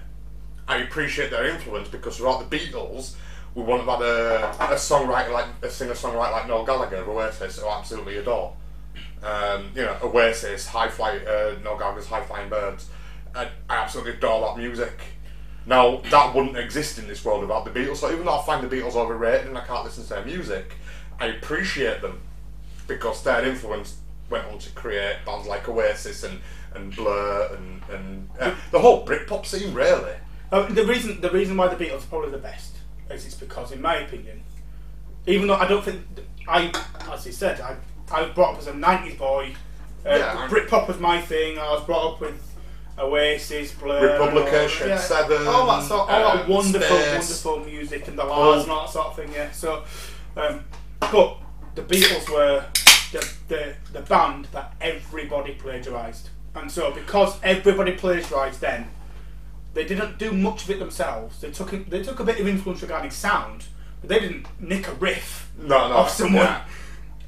I 0.68 0.78
appreciate 0.78 1.30
their 1.30 1.46
influence 1.46 1.88
because 1.88 2.20
without 2.20 2.48
the 2.48 2.56
Beatles, 2.56 3.16
we 3.54 3.62
wouldn't 3.62 3.88
have 3.88 3.98
had 3.98 4.70
a, 4.70 4.72
a 4.72 4.76
songwriter 4.76 5.32
like 5.32 5.46
a 5.62 5.70
singer 5.70 5.94
songwriter 5.94 6.32
like 6.32 6.46
Noel 6.46 6.64
Gallagher 6.64 6.96
of 6.96 7.08
Oasis, 7.08 7.58
who 7.58 7.66
I 7.66 7.78
absolutely 7.78 8.18
adore. 8.18 8.54
Um, 9.22 9.70
you 9.74 9.82
know, 9.82 9.96
Oasis, 10.02 10.66
High 10.66 10.88
Fly, 10.88 11.18
uh, 11.18 11.56
Noel 11.62 11.78
Gallagher's 11.78 12.06
High 12.06 12.22
Flying 12.22 12.48
Birds. 12.48 12.88
I, 13.34 13.48
I 13.68 13.76
absolutely 13.76 14.12
adore 14.12 14.40
that 14.46 14.58
music. 14.58 14.98
Now 15.66 15.98
that 16.10 16.34
wouldn't 16.34 16.56
exist 16.56 16.98
in 16.98 17.06
this 17.06 17.24
world 17.24 17.42
without 17.42 17.64
the 17.64 17.70
Beatles. 17.70 17.96
So 17.96 18.10
even 18.10 18.24
though 18.24 18.38
I 18.38 18.44
find 18.44 18.68
the 18.68 18.74
Beatles 18.74 18.94
overrated 18.94 19.48
and 19.48 19.58
I 19.58 19.64
can't 19.64 19.84
listen 19.84 20.04
to 20.04 20.08
their 20.10 20.24
music, 20.24 20.74
I 21.18 21.26
appreciate 21.26 22.00
them 22.00 22.20
because 22.86 23.22
their 23.22 23.44
influence 23.44 23.99
went 24.31 24.47
on 24.47 24.59
to 24.59 24.70
create 24.70 25.16
bands 25.26 25.47
like 25.47 25.68
Oasis 25.68 26.22
and, 26.24 26.41
and 26.74 26.95
Blur 26.95 27.57
and, 27.57 27.83
and 27.91 28.31
uh, 28.39 28.55
the 28.70 28.78
whole 28.78 29.05
Britpop 29.05 29.45
scene, 29.45 29.74
really. 29.74 30.14
Uh, 30.53 30.66
the 30.72 30.85
reason 30.85 31.20
the 31.20 31.31
reason 31.31 31.57
why 31.57 31.68
the 31.68 31.76
Beatles 31.85 32.05
are 32.05 32.07
probably 32.07 32.31
the 32.31 32.39
best 32.39 32.76
is 33.11 33.24
it's 33.26 33.35
because, 33.35 33.72
in 33.72 33.81
my 33.81 33.97
opinion, 33.97 34.43
even 35.26 35.47
though 35.49 35.55
I 35.55 35.66
don't 35.68 35.85
think 35.85 36.01
I, 36.49 36.72
as 37.12 37.24
he 37.24 37.33
said, 37.33 37.61
I 37.61 37.76
I 38.11 38.22
was 38.22 38.33
brought 38.33 38.55
up 38.55 38.61
as 38.61 38.66
a 38.66 38.72
'90s 38.72 39.18
boy. 39.18 39.53
Uh, 40.05 40.16
Yeah, 40.16 40.49
Britpop 40.49 40.89
was 40.89 40.99
my 40.99 41.20
thing. 41.20 41.59
I 41.59 41.70
was 41.72 41.85
brought 41.85 42.14
up 42.14 42.20
with 42.20 42.57
Oasis, 42.99 43.72
Blur, 43.72 44.18
Republication, 44.18 44.93
all, 44.93 44.99
Seven, 44.99 45.47
all 45.47 45.66
that 45.66 45.83
sort, 45.85 46.11
all 46.11 46.37
that 46.37 46.45
um, 46.45 46.51
wonderful, 46.51 46.97
Space, 46.97 47.45
wonderful 47.45 47.70
music 47.72 48.09
and 48.09 48.18
the 48.18 48.24
La's 48.24 48.62
and 48.64 48.72
all 48.72 48.83
that 48.87 48.91
sort 48.93 49.07
of 49.09 49.16
thing. 49.16 49.33
Yeah. 49.33 49.51
So, 49.53 49.85
um, 50.37 50.64
but 51.01 51.39
the 51.74 51.83
Beatles 51.83 52.28
were 52.31 52.64
the, 53.12 53.28
the 53.48 53.74
the 53.92 54.00
band 54.02 54.46
that 54.52 54.74
everybody 54.80 55.52
plagiarised, 55.54 56.28
and 56.54 56.70
so 56.70 56.90
because 56.92 57.38
everybody 57.42 57.92
plagiarised 57.92 58.61
then, 58.61 58.88
they 59.74 59.84
didn't 59.84 60.18
do 60.18 60.32
much 60.32 60.64
of 60.64 60.70
it 60.70 60.78
themselves. 60.78 61.40
They 61.40 61.50
took 61.50 61.70
they 61.88 62.02
took 62.02 62.20
a 62.20 62.24
bit 62.24 62.40
of 62.40 62.46
influence 62.48 62.82
regarding 62.82 63.11
sound, 63.11 63.64
but 64.00 64.08
They 64.11 64.18
didn't 64.20 64.46
nick 64.61 64.88
a 64.88 64.92
riff 64.94 65.50
No, 65.58 65.88
no. 65.88 65.96
off 65.96 66.11
someone. 66.11 66.44
yeah. 66.44 66.64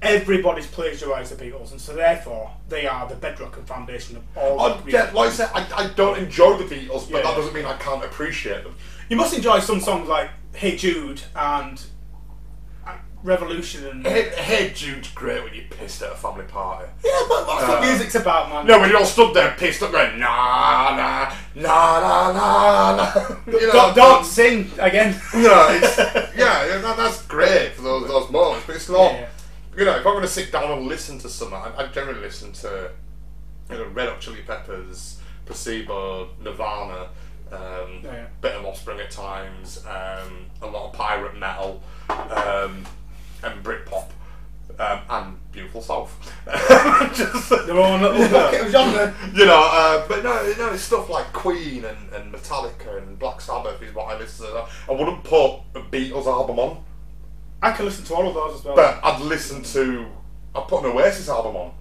Everybody's 0.00 0.66
plagiarised 0.66 1.36
the 1.36 1.44
Beatles, 1.44 1.70
and 1.70 1.80
so 1.80 1.94
therefore 1.94 2.50
they 2.68 2.88
are 2.88 3.08
the 3.08 3.14
bedrock 3.14 3.56
and 3.56 3.64
foundation 3.68 4.16
of 4.16 4.22
all. 4.36 4.60
Oh, 4.60 4.64
I, 4.72 4.74
music. 4.82 4.92
yeah, 4.94 5.10
like 5.12 5.28
I 5.30 5.32
said, 5.32 5.50
I, 5.54 5.84
I 5.84 5.86
don't 5.94 6.18
enjoy 6.18 6.56
the 6.56 6.64
Beatles, 6.64 7.08
but 7.08 7.18
Yeah. 7.18 7.22
that 7.22 7.36
doesn't 7.36 7.54
mean 7.54 7.64
I 7.66 7.76
can't 7.76 8.02
appreciate 8.04 8.64
them. 8.64 8.74
You 9.08 9.16
must 9.16 9.32
enjoy 9.32 9.60
some 9.60 9.78
songs 9.80 10.08
like 10.08 10.30
"Hey 10.54 10.76
Jude" 10.76 11.22
and 11.36 11.80
"Revolution" 13.22 13.86
and 13.86 14.06
hey 14.06 14.72
Jude's 14.74 15.08
great 15.12 15.42
when 15.44 15.54
you're 15.54 15.64
pissed 15.64 16.02
at 16.02 16.12
a 16.12 16.14
family 16.16 16.44
party. 16.44 16.88
yeah, 17.04 17.10
but 17.28 17.46
that's 17.46 17.62
Uh, 17.64 17.66
what 17.68 17.80
music's 17.82 18.14
about, 18.16 18.48
man. 18.50 18.66
No, 18.66 18.80
when 18.80 18.90
you're 18.90 18.98
all 18.98 19.04
stood 19.04 19.32
there 19.34 19.54
pissed 19.58 19.82
up 19.82 19.92
going, 19.92 20.18
nah, 20.18 20.96
nah, 20.96 21.34
nah, 21.54 22.00
nah, 22.00 22.32
nah, 22.32 22.96
nah. 22.96 23.36
You 23.46 23.66
know, 23.68 23.72
don't, 23.72 23.94
don't 23.96 24.24
sing 24.26 24.70
again. 24.78 25.12
No, 25.34 25.68
it's, 25.70 25.98
yeah, 25.98 26.66
yeah, 26.66 26.78
that, 26.78 26.96
that's 26.96 27.22
great 27.26 27.72
for 27.74 27.82
those, 27.82 28.08
those 28.08 28.30
moments, 28.30 28.66
but 28.66 28.76
it's 28.76 28.88
not, 28.88 29.12
Yeah. 29.12 29.28
you 29.76 29.84
know, 29.84 29.92
if 29.92 29.98
I'm 30.06 30.12
going 30.14 30.22
to 30.22 30.28
sit 30.28 30.50
down 30.52 30.70
and 30.70 30.86
listen 30.86 31.18
to 31.20 31.28
something, 31.28 31.56
I, 31.56 31.72
I 31.84 31.86
generally 31.88 32.20
listen 32.20 32.52
to, 32.54 32.90
you 33.70 33.76
know, 33.78 33.86
Red 33.86 34.08
Hot 34.08 34.20
Chili 34.20 34.40
Peppers, 34.46 35.18
Placebo, 35.46 36.28
Nirvana, 36.42 37.08
um, 37.52 38.00
Yeah. 38.02 38.26
bit 38.40 38.54
of 38.56 38.64
Offspring 38.64 38.98
at 39.00 39.10
times, 39.10 39.84
um, 39.86 40.46
a 40.62 40.66
lot 40.66 40.86
of 40.88 40.92
pirate 40.94 41.36
metal, 41.38 41.82
um, 42.08 42.84
and 43.42 43.62
Britpop, 43.64 44.08
um, 44.78 45.00
and 45.10 45.52
Beautiful 45.52 45.82
South. 45.82 46.32
Just, 47.14 47.50
Their 47.50 47.76
own 47.78 48.00
little 48.02 48.28
bucket 48.28 48.62
of 48.66 48.70
genre. 48.72 49.14
you 49.34 49.46
know, 49.46 49.68
uh, 49.72 50.06
but 50.08 50.22
no, 50.24 50.54
no, 50.58 50.72
it's 50.72 50.82
stuff 50.82 51.08
like 51.10 51.32
Queen 51.32 51.84
and, 51.84 52.12
and 52.12 52.32
Metallica 52.32 52.98
and 52.98 53.18
Black 53.18 53.40
Sabbath 53.40 53.82
is 53.82 53.94
what 53.94 54.14
I 54.14 54.18
listen 54.18 54.46
to. 54.46 54.66
I 54.88 54.92
wouldn't 54.92 55.24
put 55.24 55.60
a 55.74 55.80
Beatles 55.80 56.26
album 56.26 56.58
on, 56.58 56.84
I 57.62 57.72
can 57.72 57.84
listen 57.84 58.04
to 58.06 58.14
all 58.14 58.26
of 58.28 58.34
those 58.34 58.60
as 58.60 58.64
well. 58.64 58.74
but 58.76 59.00
I'd 59.04 59.20
listen 59.20 59.62
to. 59.62 60.06
I'd 60.54 60.68
put 60.68 60.84
an 60.84 60.90
Oasis 60.90 61.28
album 61.28 61.56
on, 61.56 61.72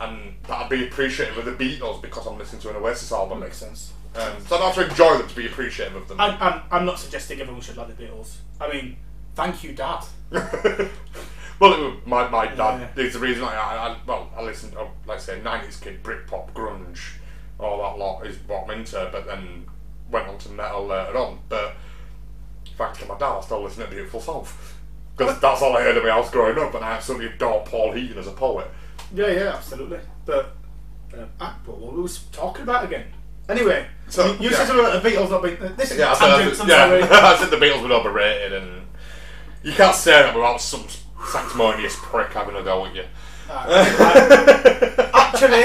and 0.00 0.34
that'd 0.46 0.68
be 0.68 0.86
appreciative 0.86 1.38
of 1.38 1.44
the 1.44 1.52
Beatles 1.52 2.02
because 2.02 2.26
I'm 2.26 2.36
listening 2.38 2.60
to 2.62 2.70
an 2.70 2.76
Oasis 2.76 3.12
album. 3.12 3.40
makes 3.40 3.56
sense. 3.56 3.92
Um, 4.16 4.32
so 4.46 4.56
I'd 4.56 4.62
have 4.62 4.74
to 4.74 4.88
enjoy 4.90 5.18
them 5.18 5.28
to 5.28 5.36
be 5.36 5.46
appreciative 5.46 5.94
of 5.94 6.08
them. 6.08 6.20
I'm, 6.20 6.36
I'm, 6.42 6.62
I'm 6.70 6.84
not 6.86 6.98
suggesting 6.98 7.40
everyone 7.40 7.60
should 7.62 7.76
like 7.76 7.94
the 7.94 8.02
Beatles. 8.02 8.36
I 8.60 8.72
mean, 8.72 8.96
thank 9.36 9.62
you, 9.62 9.72
Dad. 9.72 10.04
well, 11.60 11.72
it 11.72 11.78
was 11.80 11.94
my, 12.04 12.28
my 12.28 12.46
dad 12.48 12.90
Yeah. 12.96 13.02
is 13.04 13.12
the 13.14 13.20
reason 13.20 13.44
I, 13.44 13.54
I, 13.54 13.88
I 13.88 13.96
well 14.06 14.28
I 14.36 14.42
listened 14.42 14.72
to 14.72 14.88
like 15.06 15.18
I 15.18 15.20
say 15.20 15.40
nineties 15.42 15.76
kid 15.76 16.02
Britpop 16.02 16.52
grunge 16.52 16.98
all 17.60 17.78
that 17.78 17.96
lot 17.98 18.26
is 18.26 18.36
what 18.48 18.64
I'm 18.64 18.78
into 18.80 19.08
but 19.12 19.26
then 19.26 19.64
went 20.10 20.26
on 20.28 20.38
to 20.38 20.48
metal 20.50 20.86
later 20.86 21.16
on 21.16 21.38
but 21.48 21.74
thanks 22.76 22.98
to 22.98 23.06
my 23.06 23.16
dad 23.18 23.38
I 23.38 23.40
still 23.40 23.62
listen 23.62 23.84
to 23.84 23.90
Beautiful 23.90 24.20
South 24.20 24.74
because 25.16 25.38
that's 25.40 25.62
all 25.62 25.76
I 25.76 25.82
heard 25.82 25.96
of 25.96 26.02
my 26.04 26.10
house 26.10 26.30
growing 26.30 26.58
up 26.58 26.74
and 26.74 26.84
I 26.84 26.90
absolutely 26.92 27.28
adore 27.28 27.64
Paul 27.64 27.92
Heaton 27.92 28.18
as 28.18 28.26
a 28.26 28.32
poet 28.32 28.66
Yeah, 29.14 29.28
yeah, 29.28 29.52
absolutely. 29.54 30.00
But 30.26 30.56
um, 31.14 31.28
ah, 31.40 31.56
what 31.64 31.80
were 31.94 32.02
we 32.02 32.08
talking 32.32 32.62
about 32.64 32.84
again? 32.84 33.06
Anyway, 33.48 33.86
So, 34.08 34.26
you, 34.26 34.32
you 34.40 34.50
yeah. 34.50 34.56
said 34.56 34.66
something 34.66 34.84
about 34.84 35.02
the 35.02 35.08
Beatles 35.08 35.30
not 35.30 35.40
being. 35.42 35.56
This 35.76 35.92
is 35.92 35.98
yeah, 35.98 36.10
I 36.10 36.14
said, 36.14 36.60
I'm 36.60 36.68
yeah. 36.68 37.08
I 37.12 37.36
said 37.36 37.48
the 37.48 37.56
Beatles 37.64 37.80
were 37.88 37.94
overrated 37.94 38.52
and 38.54 38.85
you 39.62 39.72
can't 39.72 39.94
say 39.94 40.12
that 40.12 40.34
without 40.34 40.60
some 40.60 40.84
sanctimonious 41.26 41.96
prick 41.96 42.32
having 42.32 42.56
a 42.56 42.62
go 42.62 42.86
at 42.86 42.94
you 42.94 43.04
Actually, 45.14 45.64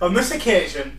on 0.00 0.14
this 0.14 0.30
occasion, 0.32 0.98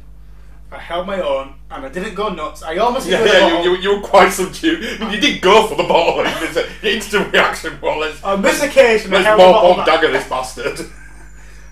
I 0.72 0.78
held 0.78 1.08
my 1.08 1.22
own 1.22 1.56
and 1.70 1.86
I 1.86 1.90
didn't 1.90 2.16
go 2.16 2.30
nuts. 2.30 2.64
I 2.64 2.78
almost 2.78 3.08
Yeah, 3.08 3.24
yeah, 3.24 3.62
you, 3.64 3.72
you, 3.72 3.78
you 3.78 3.96
were 3.98 4.02
quite 4.02 4.30
subdued. 4.30 4.84
I 4.84 5.06
mean, 5.06 5.12
you 5.12 5.20
did 5.20 5.42
go 5.42 5.68
for 5.68 5.76
the 5.76 5.84
ball. 5.84 6.22
An 6.26 6.66
instant 6.84 7.32
reaction. 7.34 7.78
Well, 7.82 8.14
On 8.24 8.42
this 8.42 8.62
occasion, 8.62 9.14
I 9.14 9.22
held 9.22 9.40
more 9.40 9.76
bomb 9.76 9.86
dagger 9.86 10.12
this 10.12 10.28
bastard. 10.28 10.80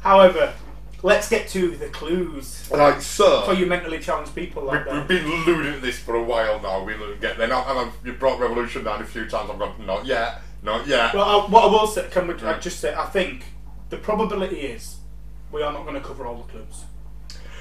However, 0.01 0.53
let's 1.05 1.29
get 1.29 1.47
to 1.47 1.77
the 1.77 1.87
clues 1.89 2.67
Right, 2.71 2.99
so 3.01 3.43
for 3.43 3.53
you 3.53 3.67
mentally 3.67 3.99
challenged 3.99 4.33
people 4.33 4.63
we, 4.63 4.69
like 4.69 4.91
we've 4.91 5.07
been 5.07 5.45
to 5.45 5.79
this 5.79 5.99
for 5.99 6.15
a 6.15 6.23
while 6.23 6.59
now. 6.59 6.83
We'll 6.83 7.15
get 7.17 7.37
there. 7.37 7.47
Now, 7.47 7.63
and 7.69 7.79
I've, 7.79 7.93
you 8.05 8.13
brought 8.13 8.39
Revolution 8.39 8.83
down 8.83 9.01
a 9.01 9.05
few 9.05 9.27
times. 9.27 9.51
I've 9.51 9.59
gone, 9.59 9.85
not 9.85 10.05
yet, 10.05 10.41
not 10.63 10.87
yet. 10.87 11.13
Well, 11.13 11.23
I, 11.23 11.45
what 11.49 11.63
I 11.63 11.67
will 11.67 11.85
say, 11.87 12.07
can 12.09 12.27
we, 12.27 12.33
I 12.33 12.57
just 12.59 12.79
say, 12.79 12.93
I 12.95 13.05
think 13.05 13.43
the 13.89 13.97
probability 13.97 14.61
is 14.61 14.97
we 15.51 15.61
are 15.61 15.71
not 15.71 15.83
going 15.83 15.93
to 15.93 16.01
cover 16.01 16.25
all 16.25 16.37
the 16.37 16.51
clues. 16.51 16.85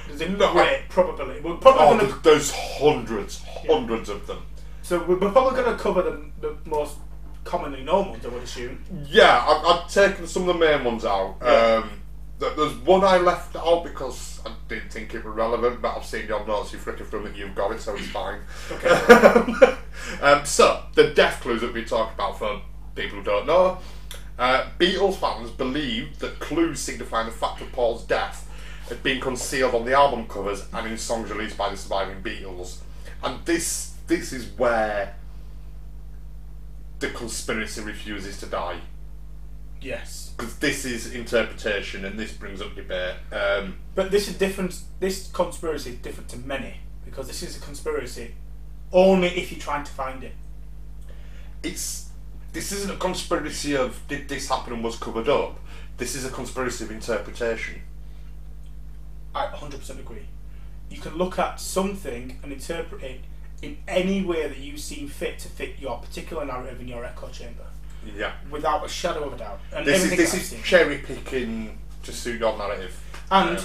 There's 0.08 0.20
a 0.22 0.28
No, 0.30 0.48
I- 0.48 0.52
great 0.52 0.88
probability. 0.88 1.40
We're 1.40 1.56
probably 1.56 1.82
oh, 1.82 2.08
gonna, 2.08 2.20
there's 2.22 2.50
hundreds, 2.50 3.42
hundreds 3.44 4.08
of 4.08 4.26
them. 4.26 4.42
so 4.82 5.04
we're 5.04 5.18
we're 5.18 5.30
probably 5.32 5.62
going 5.62 5.76
to 5.76 5.82
cover 5.82 6.02
the, 6.02 6.30
the 6.40 6.56
most 6.64 6.96
commonly 7.44 7.82
known 7.82 8.08
ones. 8.10 8.24
I 8.24 8.28
would 8.30 8.42
assume. 8.42 8.82
Yeah, 9.06 9.44
I've, 9.46 9.66
I've 9.66 9.92
taken 9.92 10.26
some 10.26 10.48
of 10.48 10.54
the 10.54 10.60
main 10.66 10.82
ones 10.82 11.04
out. 11.04 11.36
Yeah. 11.42 11.82
Um, 11.84 11.90
there's 12.38 12.74
one 12.78 13.04
I 13.04 13.18
left 13.18 13.56
out 13.56 13.84
because 13.84 14.40
I 14.44 14.52
didn't 14.68 14.92
think 14.92 15.14
it 15.14 15.24
was 15.24 15.34
relevant, 15.34 15.80
but 15.80 15.96
I've 15.96 16.04
seen 16.04 16.26
your 16.26 16.44
notes, 16.46 16.72
you've 16.72 16.82
flickered 16.82 17.06
from 17.06 17.26
it, 17.26 17.36
you've 17.36 17.54
got 17.54 17.72
it, 17.72 17.80
so 17.80 17.94
it's 17.94 18.06
fine. 18.08 18.40
Okay. 18.70 19.76
um, 20.20 20.44
so, 20.44 20.82
the 20.94 21.10
death 21.10 21.40
clues 21.40 21.60
that 21.60 21.72
we 21.72 21.84
talked 21.84 22.14
about 22.14 22.38
for 22.38 22.60
people 22.94 23.18
who 23.18 23.24
don't 23.24 23.46
know. 23.46 23.78
Uh, 24.38 24.66
Beatles 24.78 25.14
fans 25.14 25.50
believe 25.50 26.18
that 26.18 26.40
clues 26.40 26.80
signifying 26.80 27.26
the 27.26 27.32
fact 27.32 27.60
of 27.60 27.70
Paul's 27.70 28.04
death 28.04 28.50
had 28.88 29.02
been 29.02 29.20
concealed 29.20 29.74
on 29.74 29.84
the 29.84 29.94
album 29.94 30.26
covers 30.26 30.66
and 30.72 30.86
in 30.88 30.98
songs 30.98 31.30
released 31.30 31.56
by 31.56 31.70
the 31.70 31.76
surviving 31.76 32.22
Beatles. 32.22 32.78
And 33.22 33.44
this 33.44 33.94
this 34.06 34.32
is 34.32 34.46
where 34.58 35.16
the 36.98 37.08
conspiracy 37.10 37.80
refuses 37.80 38.38
to 38.40 38.46
die 38.46 38.80
yes, 39.84 40.32
because 40.36 40.56
this 40.56 40.84
is 40.84 41.12
interpretation 41.14 42.04
and 42.04 42.18
this 42.18 42.32
brings 42.32 42.60
up 42.60 42.74
debate. 42.74 43.16
Um, 43.32 43.76
but 43.94 44.10
this 44.10 44.28
is 44.28 44.36
different. 44.36 44.80
This 45.00 45.30
conspiracy 45.30 45.90
is 45.90 45.96
different 45.96 46.28
to 46.30 46.38
many 46.38 46.74
because 47.04 47.26
this 47.26 47.42
is 47.42 47.56
a 47.56 47.60
conspiracy 47.60 48.34
only 48.92 49.28
if 49.28 49.50
you're 49.50 49.60
trying 49.60 49.84
to 49.84 49.92
find 49.92 50.22
it. 50.24 50.32
it's 51.62 52.10
this 52.52 52.70
isn't 52.70 52.90
a 52.90 52.96
conspiracy 52.96 53.76
of 53.76 54.00
did 54.06 54.28
this 54.28 54.48
happen 54.48 54.72
and 54.72 54.84
was 54.84 54.96
covered 54.96 55.28
up. 55.28 55.58
This 55.96 56.14
is 56.14 56.24
a 56.24 56.30
conspiracy 56.30 56.84
of 56.84 56.90
interpretation. 56.90 57.82
I 59.34 59.46
100% 59.46 59.98
agree. 59.98 60.26
You 60.88 61.00
can 61.00 61.16
look 61.16 61.38
at 61.38 61.60
something 61.60 62.38
and 62.42 62.52
interpret 62.52 63.02
it 63.02 63.20
in 63.62 63.78
any 63.88 64.22
way 64.22 64.46
that 64.46 64.58
you 64.58 64.76
seem 64.76 65.08
fit 65.08 65.40
to 65.40 65.48
fit 65.48 65.80
your 65.80 65.98
particular 65.98 66.44
narrative 66.44 66.80
in 66.80 66.86
your 66.86 67.04
echo 67.04 67.28
chamber, 67.28 67.66
Yeah, 68.16 68.32
without 68.50 68.84
a 68.84 68.88
shadow 68.88 69.24
of 69.24 69.34
a 69.34 69.36
doubt. 69.38 69.60
And 69.72 69.86
this 69.86 70.04
is 70.04 70.10
this 70.16 70.52
is 70.52 70.62
cherry 70.62 70.98
picking 70.98 71.78
to 72.02 72.12
suit 72.12 72.40
your 72.40 72.56
narrative. 72.56 72.98
And 73.30 73.58
Um, 73.58 73.64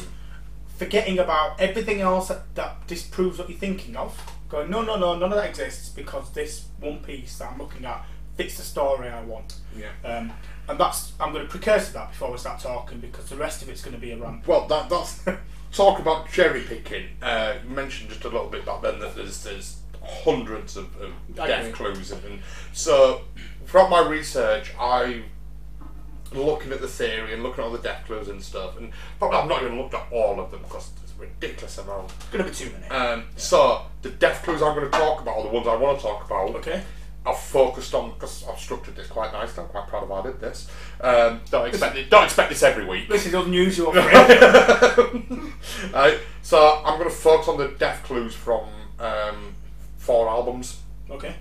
forgetting 0.78 1.20
about 1.20 1.60
everything 1.60 2.02
else 2.02 2.30
that, 2.30 2.56
that 2.56 2.88
disproves 2.88 3.38
what 3.38 3.50
you're 3.50 3.58
thinking 3.60 3.96
of. 3.96 4.18
Going, 4.50 4.70
no, 4.72 4.82
no, 4.82 4.96
no, 4.98 5.16
none 5.18 5.32
of 5.32 5.38
that 5.38 5.50
exists 5.50 5.90
because 5.90 6.32
this 6.32 6.66
one 6.80 7.00
piece 7.00 7.38
that 7.38 7.52
I'm 7.52 7.58
looking 7.60 7.86
at 7.86 8.04
fits 8.36 8.58
the 8.58 8.64
story 8.64 9.10
I 9.10 9.22
want. 9.22 9.56
yeah. 9.78 9.90
Um, 10.04 10.32
and 10.68 10.80
that's 10.80 11.14
I'm 11.20 11.34
going 11.34 11.44
to 11.46 11.50
precursor 11.50 11.94
that 11.94 12.12
before 12.12 12.32
we 12.32 12.38
start 12.38 12.60
talking 12.62 13.00
because 13.00 13.28
the 13.30 13.36
rest 13.36 13.62
of 13.62 13.70
it's 13.70 13.82
going 13.82 13.96
to 13.96 14.00
be 14.02 14.12
a 14.12 14.18
rant. 14.18 14.48
Well, 14.48 14.68
that 14.68 14.90
that's 14.90 15.24
talk 15.72 16.00
about 16.00 16.30
cherry 16.32 16.62
picking. 16.62 17.08
Uh, 17.22 17.56
you 17.64 17.70
mentioned 17.70 18.10
just 18.10 18.24
a 18.24 18.30
little 18.30 18.48
bit 18.50 18.66
back 18.66 18.82
then 18.82 19.00
that 19.00 19.16
there's 19.16 19.44
there's 19.44 19.78
hundreds 20.04 20.78
of, 20.78 20.86
of 21.02 21.12
death 21.36 21.74
clues, 21.74 22.11
and, 22.11 22.24
and 22.24 22.40
so 22.72 23.22
from 23.70 23.90
my 23.91 24.02
research, 24.08 24.72
I 24.80 25.24
looking 26.34 26.72
at 26.72 26.82
the 26.82 26.88
theory 26.88 27.34
and 27.34 27.41
looking 27.44 27.64
at 27.64 27.68
all 27.68 27.72
the 27.72 27.80
death 27.80 28.06
clues 28.06 28.28
and 28.28 28.41
stuff, 28.41 28.78
and 28.78 28.91
probably 29.18 29.38
I've 29.38 29.48
not 29.50 29.64
even 29.64 29.78
looked 29.80 29.94
at 29.94 30.08
all 30.12 30.40
of 30.40 30.52
them 30.52 30.62
because 30.64 30.90
it's 31.04 31.14
a 31.18 31.22
ridiculous 31.22 31.78
amount. 31.78 32.12
It's 32.12 32.26
going 32.30 32.44
to 32.46 32.50
be 32.50 32.56
too 32.56 32.72
many. 32.72 32.88
Um, 32.88 33.26
So 33.36 33.84
the 34.02 34.10
death 34.10 34.44
clues 34.44 34.62
I'm 34.62 34.76
going 34.76 34.90
to 34.90 34.98
talk 34.98 35.22
about, 35.22 35.38
or 35.38 35.44
the 35.44 35.50
ones 35.50 35.68
I 35.68 35.76
want 35.76 36.00
to 36.00 36.04
talk 36.06 36.26
about, 36.26 36.56
okay. 36.58 36.84
I've 37.26 37.38
focused 37.38 37.94
on 37.94 38.12
because 38.14 38.48
I've 38.48 38.58
structured 38.58 38.96
this 38.96 39.08
quite 39.08 39.34
nicely. 39.34 39.62
I'm 39.64 39.70
quite 39.70 39.88
proud 39.88 40.04
of 40.04 40.10
how 40.10 40.16
I 40.16 40.24
did 40.24 40.40
this. 40.40 40.70
Um, 41.02 41.41
don't 41.52 41.68
expect 41.68 41.98
it, 41.98 42.10
don't 42.10 42.24
expect 42.24 42.50
this 42.50 42.64
every 42.64 42.86
week. 42.86 43.10
This 43.10 43.26
is 43.26 43.34
unusual. 43.34 43.94
Right, 45.94 46.20
so 46.41 46.82
I'm 46.86 46.98
going 46.98 47.10
to 47.10 47.16
focus 47.16 47.48
on 47.48 47.58
the 47.58 47.68
death 47.68 48.04
clues 48.04 48.34
from 48.34 48.68
um, 49.00 49.56
four 49.98 50.28
albums. 50.30 50.82
okay. 51.10 51.36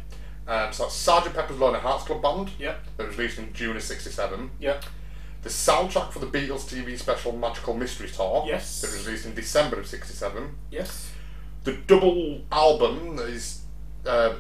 Um, 0.49 0.73
so 0.73 0.85
that's 0.85 1.07
Sgt. 1.07 1.35
Pepper's 1.35 1.59
Lonely 1.59 1.79
Hearts 1.81 2.05
Club 2.05 2.23
Band. 2.23 2.51
Yep. 2.59 2.81
That 2.97 3.07
was 3.09 3.19
released 3.19 3.39
in 3.39 3.53
June 3.53 3.77
of 3.77 3.83
'67. 3.83 4.51
Yep. 4.61 4.85
The 5.43 5.49
soundtrack 5.51 6.11
for 6.11 6.19
the 6.19 6.27
Beatles 6.27 6.65
TV 6.67 6.99
special 6.99 7.33
Magical 7.33 7.75
Mystery 7.75 8.09
Tour. 8.09 8.45
Yes. 8.47 8.81
That 8.81 8.91
was 8.93 9.07
released 9.07 9.27
in 9.27 9.35
December 9.35 9.79
of 9.79 9.87
'67. 9.87 10.55
Yes. 10.71 11.13
The 11.65 11.73
double 11.87 12.41
album 12.51 13.19
is 13.21 13.63
uh, 14.07 14.35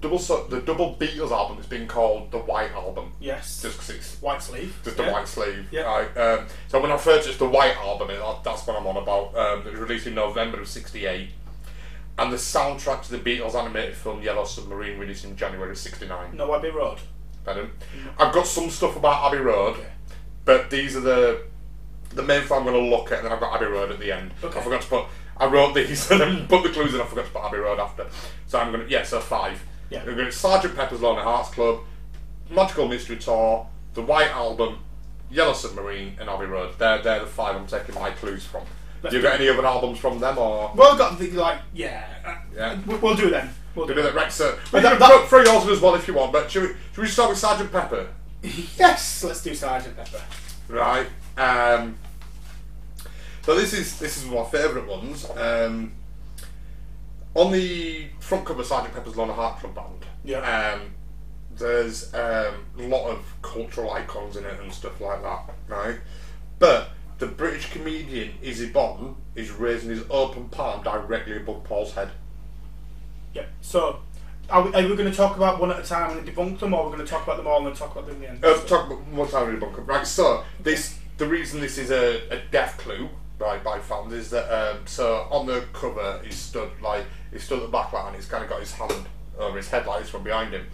double 0.00 0.18
so, 0.18 0.44
the 0.48 0.60
double 0.60 0.96
Beatles 0.96 1.30
album 1.30 1.58
is 1.58 1.66
being 1.66 1.86
called 1.86 2.32
the 2.32 2.38
White 2.38 2.72
Album. 2.72 3.12
Yes. 3.20 3.62
Just 3.62 3.76
because 3.78 3.90
it's 3.90 4.20
White 4.20 4.42
sleeve. 4.42 4.78
just 4.84 4.96
the 4.96 5.04
Yeah. 5.04 5.12
white 5.12 5.28
sleeve. 5.28 5.66
Yeah. 5.70 5.82
Right. 5.82 6.16
Um, 6.18 6.46
so 6.68 6.80
when 6.80 6.90
I 6.90 6.94
refer 6.94 7.18
to 7.18 7.24
just 7.24 7.38
the 7.38 7.48
white 7.48 7.76
album, 7.76 8.10
it- 8.10 8.20
that's 8.42 8.66
what 8.66 8.76
I'm 8.76 8.86
on 8.86 8.96
about. 8.96 9.36
Um, 9.36 9.60
it 9.66 9.70
was 9.70 9.80
released 9.80 10.06
in 10.08 10.14
November 10.16 10.60
of 10.60 10.66
'68, 10.68 11.30
and 12.20 12.32
the 12.32 12.36
soundtrack 12.36 13.02
to 13.04 13.10
the 13.10 13.18
Beatles 13.18 13.54
animated 13.54 13.96
film 13.96 14.22
Yellow 14.22 14.44
Submarine 14.44 14.98
released 14.98 15.24
in 15.24 15.34
January 15.36 15.74
'69. 15.74 16.36
No 16.36 16.54
Abbey 16.54 16.68
Road. 16.70 16.98
Pardon? 17.44 17.70
I've 18.18 18.32
got 18.34 18.46
some 18.46 18.70
stuff 18.70 18.94
about 18.96 19.26
Abbey 19.32 19.42
Road, 19.42 19.76
Okay. 19.76 19.88
but 20.44 20.70
these 20.70 20.96
are 20.96 21.00
the 21.00 21.42
the 22.10 22.22
main 22.22 22.42
thing 22.42 22.56
I'm 22.58 22.64
going 22.64 22.74
to 22.84 22.90
look 22.96 23.10
at, 23.12 23.18
and 23.18 23.26
then 23.26 23.32
I've 23.32 23.40
got 23.40 23.54
Abbey 23.56 23.66
Road 23.66 23.90
at 23.90 23.98
the 23.98 24.12
end. 24.12 24.32
Okay. 24.44 24.58
I 24.58 24.62
forgot 24.62 24.82
to 24.82 24.88
put. 24.88 25.04
I 25.36 25.46
wrote 25.46 25.74
these 25.74 26.10
and 26.10 26.20
then 26.20 26.46
put 26.48 26.62
the 26.62 26.68
clues 26.68 26.92
in. 26.94 27.00
I 27.00 27.04
forgot 27.04 27.24
to 27.26 27.30
put 27.32 27.42
Abbey 27.42 27.58
Road 27.58 27.80
after. 27.80 28.06
So 28.46 28.58
I'm 28.58 28.70
going 28.72 28.84
to 28.84 28.90
yeah. 28.90 29.02
So 29.04 29.20
five. 29.20 29.62
Yeah. 29.88 30.04
We're 30.04 30.14
going 30.14 30.26
to 30.26 30.32
Sergeant 30.32 30.76
Pepper's 30.76 31.00
Lonely 31.00 31.22
Hearts 31.22 31.50
Club, 31.50 31.80
Magical 32.50 32.86
Mystery 32.86 33.16
Tour, 33.16 33.66
The 33.94 34.02
White 34.02 34.30
Album, 34.30 34.78
Yellow 35.30 35.52
Submarine, 35.52 36.16
and 36.20 36.28
Abbey 36.28 36.44
Road. 36.46 36.74
They're 36.78 37.00
they're 37.02 37.20
the 37.20 37.26
five 37.26 37.56
I'm 37.56 37.66
taking 37.66 37.94
my 37.94 38.10
clues 38.10 38.44
from. 38.44 38.64
Let's 39.02 39.14
you 39.14 39.22
get 39.22 39.34
any 39.40 39.48
other 39.48 39.64
albums 39.66 39.98
from 39.98 40.18
them 40.18 40.36
or? 40.38 40.72
Well, 40.74 40.92
I've 40.92 40.98
got 40.98 41.18
the 41.18 41.30
like 41.32 41.58
yeah. 41.74 42.04
uh, 42.24 42.34
Yeah. 42.54 42.78
we- 42.86 42.96
We'll 42.96 43.14
do 43.14 43.28
it 43.28 43.30
then. 43.30 43.50
We'll 43.74 43.86
do 43.86 43.94
do 43.94 44.00
it. 44.00 44.02
that, 44.02 44.14
right? 44.14 44.32
So 44.32 44.58
we 44.72 44.80
can 44.80 44.98
that- 44.98 45.08
throw, 45.08 45.26
throw 45.26 45.52
yours 45.52 45.64
in 45.66 45.70
as 45.70 45.80
well 45.80 45.94
if 45.94 46.06
you 46.08 46.14
want. 46.14 46.32
But 46.32 46.50
should 46.50 46.62
we, 46.62 46.68
should 46.92 47.02
we 47.02 47.08
start 47.08 47.30
with 47.30 47.38
Sergeant 47.38 47.70
Pepper? 47.72 48.08
Yes, 48.78 49.22
let's 49.24 49.42
do 49.42 49.54
Sergeant 49.54 49.96
Pepper. 49.96 50.22
Right. 50.68 51.06
Um, 51.36 51.96
so 53.42 53.54
this 53.54 53.72
is 53.72 53.98
this 53.98 54.16
is 54.16 54.26
one 54.26 54.44
of 54.46 54.52
my 54.52 54.58
favourite 54.58 54.88
ones. 54.88 55.28
Um, 55.36 55.92
on 57.34 57.52
the 57.52 58.06
front 58.18 58.44
cover, 58.44 58.60
of 58.60 58.66
Sergeant 58.66 58.94
Pepper's 58.94 59.16
Lonely 59.16 59.34
Heart 59.34 59.60
Club 59.60 59.74
Band. 59.74 60.06
Yeah. 60.24 60.38
Um, 60.74 60.90
there's 61.56 62.12
um, 62.14 62.54
a 62.78 62.82
lot 62.82 63.08
of 63.10 63.24
cultural 63.42 63.92
icons 63.92 64.36
in 64.36 64.44
it 64.44 64.58
and 64.60 64.72
stuff 64.72 65.00
like 65.00 65.22
that, 65.22 65.50
right? 65.68 65.98
But 66.58 66.90
the 67.20 67.26
British 67.26 67.70
comedian 67.70 68.32
Issy 68.42 68.72
Bonn 68.72 69.14
is 69.34 69.50
raising 69.50 69.90
his 69.90 70.02
open 70.10 70.48
palm 70.48 70.82
directly 70.82 71.36
above 71.36 71.62
Paul's 71.64 71.92
head. 71.92 72.10
Yep. 73.34 73.48
So, 73.60 74.00
are 74.48 74.62
we, 74.62 74.74
are 74.74 74.82
we 74.82 74.96
going 74.96 75.10
to 75.10 75.16
talk 75.16 75.36
about 75.36 75.60
one 75.60 75.70
at 75.70 75.78
a 75.78 75.82
time 75.86 76.16
and 76.16 76.26
debunk 76.26 76.58
them, 76.58 76.74
or 76.74 76.80
are 76.80 76.88
we 76.88 76.96
going 76.96 77.06
to 77.06 77.10
talk 77.10 77.22
about 77.22 77.36
them 77.36 77.46
all 77.46 77.64
and 77.64 77.76
talk 77.76 77.92
about 77.92 78.06
them 78.06 78.16
in 78.16 78.22
the 78.22 78.30
end? 78.30 78.44
Uh, 78.44 78.58
talk 78.62 78.86
about 78.86 79.06
one 79.08 79.28
time 79.28 79.48
in 79.48 79.54
the 79.54 79.60
bunker. 79.60 79.82
Right, 79.82 80.06
so 80.06 80.42
this 80.60 80.98
the 81.18 81.26
reason 81.26 81.60
this 81.60 81.76
is 81.76 81.90
a, 81.90 82.26
a 82.30 82.40
death 82.50 82.78
clue 82.78 83.08
right 83.38 83.62
by 83.62 83.78
fans 83.78 84.12
is 84.14 84.30
that 84.30 84.50
um, 84.50 84.86
so 84.86 85.26
on 85.30 85.46
the 85.46 85.64
cover 85.74 86.20
he's 86.24 86.34
stood 86.34 86.70
like 86.82 87.04
he's 87.30 87.42
stood 87.42 87.58
at 87.58 87.62
the 87.62 87.68
back 87.68 87.92
line 87.92 88.14
he's 88.14 88.26
kind 88.26 88.42
of 88.42 88.50
got 88.50 88.60
his 88.60 88.72
hand 88.72 89.06
over 89.38 89.56
his 89.58 89.68
head 89.68 89.86
like 89.86 90.04
from 90.04 90.22
behind 90.22 90.52
him. 90.54 90.66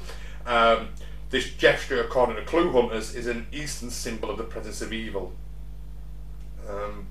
Um, 0.46 0.90
this 1.30 1.50
gesture, 1.54 2.00
according 2.00 2.36
to 2.36 2.42
clue 2.42 2.70
hunters, 2.70 3.16
is 3.16 3.26
an 3.26 3.48
Eastern 3.50 3.90
symbol 3.90 4.30
of 4.30 4.38
the 4.38 4.44
presence 4.44 4.80
of 4.80 4.92
evil. 4.92 5.32
Um, 6.68 7.06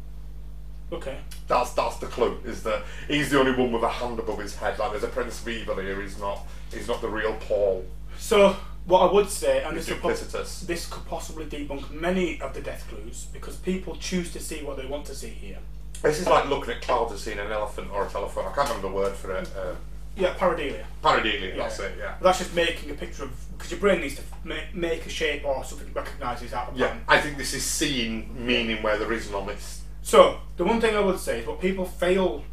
Okay. 0.92 1.18
that's 1.48 1.74
that's 1.74 1.98
the 1.98 2.06
clue. 2.06 2.40
Is 2.46 2.62
that 2.64 2.84
he's 3.08 3.32
the 3.32 3.40
only 3.40 3.54
one 3.56 3.72
with 3.72 3.82
a 3.84 3.90
hand 3.90 4.20
above 4.20 4.40
his 4.40 4.56
head? 4.56 4.78
Like 4.78 4.92
there's 4.92 5.04
a 5.04 5.08
Prince 5.08 5.42
of 5.42 5.50
evil 5.50 5.76
here. 5.78 6.00
He's 6.02 6.20
not. 6.20 6.40
He's 6.72 6.88
not 6.88 7.02
the 7.02 7.10
real 7.10 7.34
Paul. 7.40 7.86
So, 8.18 8.56
what 8.86 9.00
I 9.10 9.12
would 9.12 9.30
say, 9.30 9.64
and 9.64 9.76
this, 9.76 9.88
could 9.88 10.00
po- 10.00 10.14
this 10.14 10.86
could 10.88 11.06
possibly 11.08 11.46
debunk 11.46 11.90
many 11.92 12.40
of 12.40 12.54
the 12.54 12.62
death 12.62 12.88
clues 12.88 13.28
because 13.34 13.56
people 13.58 13.96
choose 13.96 14.32
to 14.34 14.40
see 14.40 14.64
what 14.64 14.78
they 14.78 14.86
want 14.86 15.06
to 15.08 15.16
see 15.16 15.30
here. 15.30 15.58
This 16.04 16.20
is 16.20 16.28
like 16.28 16.48
looking 16.50 16.76
at 16.76 16.82
clouds 16.82 17.12
and 17.12 17.20
seeing 17.20 17.40
an 17.40 17.52
elephant 17.52 17.90
or 17.92 18.06
a 18.06 18.10
telephone. 18.10 18.46
I 18.46 18.52
can't 18.54 18.70
remember 18.70 18.90
the 18.90 18.94
word 18.94 19.14
for 19.14 19.36
it. 19.36 19.50
Uh, 19.58 19.74
Yeah, 20.16 20.34
pareidolia. 20.36 20.86
pareidolia, 21.04 21.58
that's 21.58 21.80
it, 21.80 21.96
yeah. 21.98 22.16
But 22.20 22.26
that's 22.26 22.40
just 22.40 22.56
making 22.56 22.90
a 22.92 22.94
picture 22.94 23.24
of 23.24 23.32
because 23.58 23.72
your 23.72 23.80
brain 23.80 24.02
needs 24.02 24.16
to 24.16 24.22
make, 24.44 24.74
make 24.74 25.06
a 25.06 25.10
shape 25.10 25.46
or 25.46 25.64
something 25.64 25.88
it 25.88 25.96
recognises 25.96 26.54
out 26.54 26.70
of 26.70 26.78
Yeah. 26.78 26.96
I 27.08 27.20
think 27.20 27.38
this 27.38 27.54
is 27.54 27.64
seeing 27.64 28.46
meaning 28.46 28.82
where 28.84 28.98
there 28.98 29.12
is 29.14 29.30
none. 29.32 29.50
It's 29.50 29.82
So 30.02 30.40
the 30.58 30.64
one 30.66 30.80
thing 30.80 30.96
I 30.96 31.00
would 31.00 31.20
say 31.20 31.40
is 31.40 31.48
what 31.48 31.60
people 31.60 31.86
fail 31.86 32.44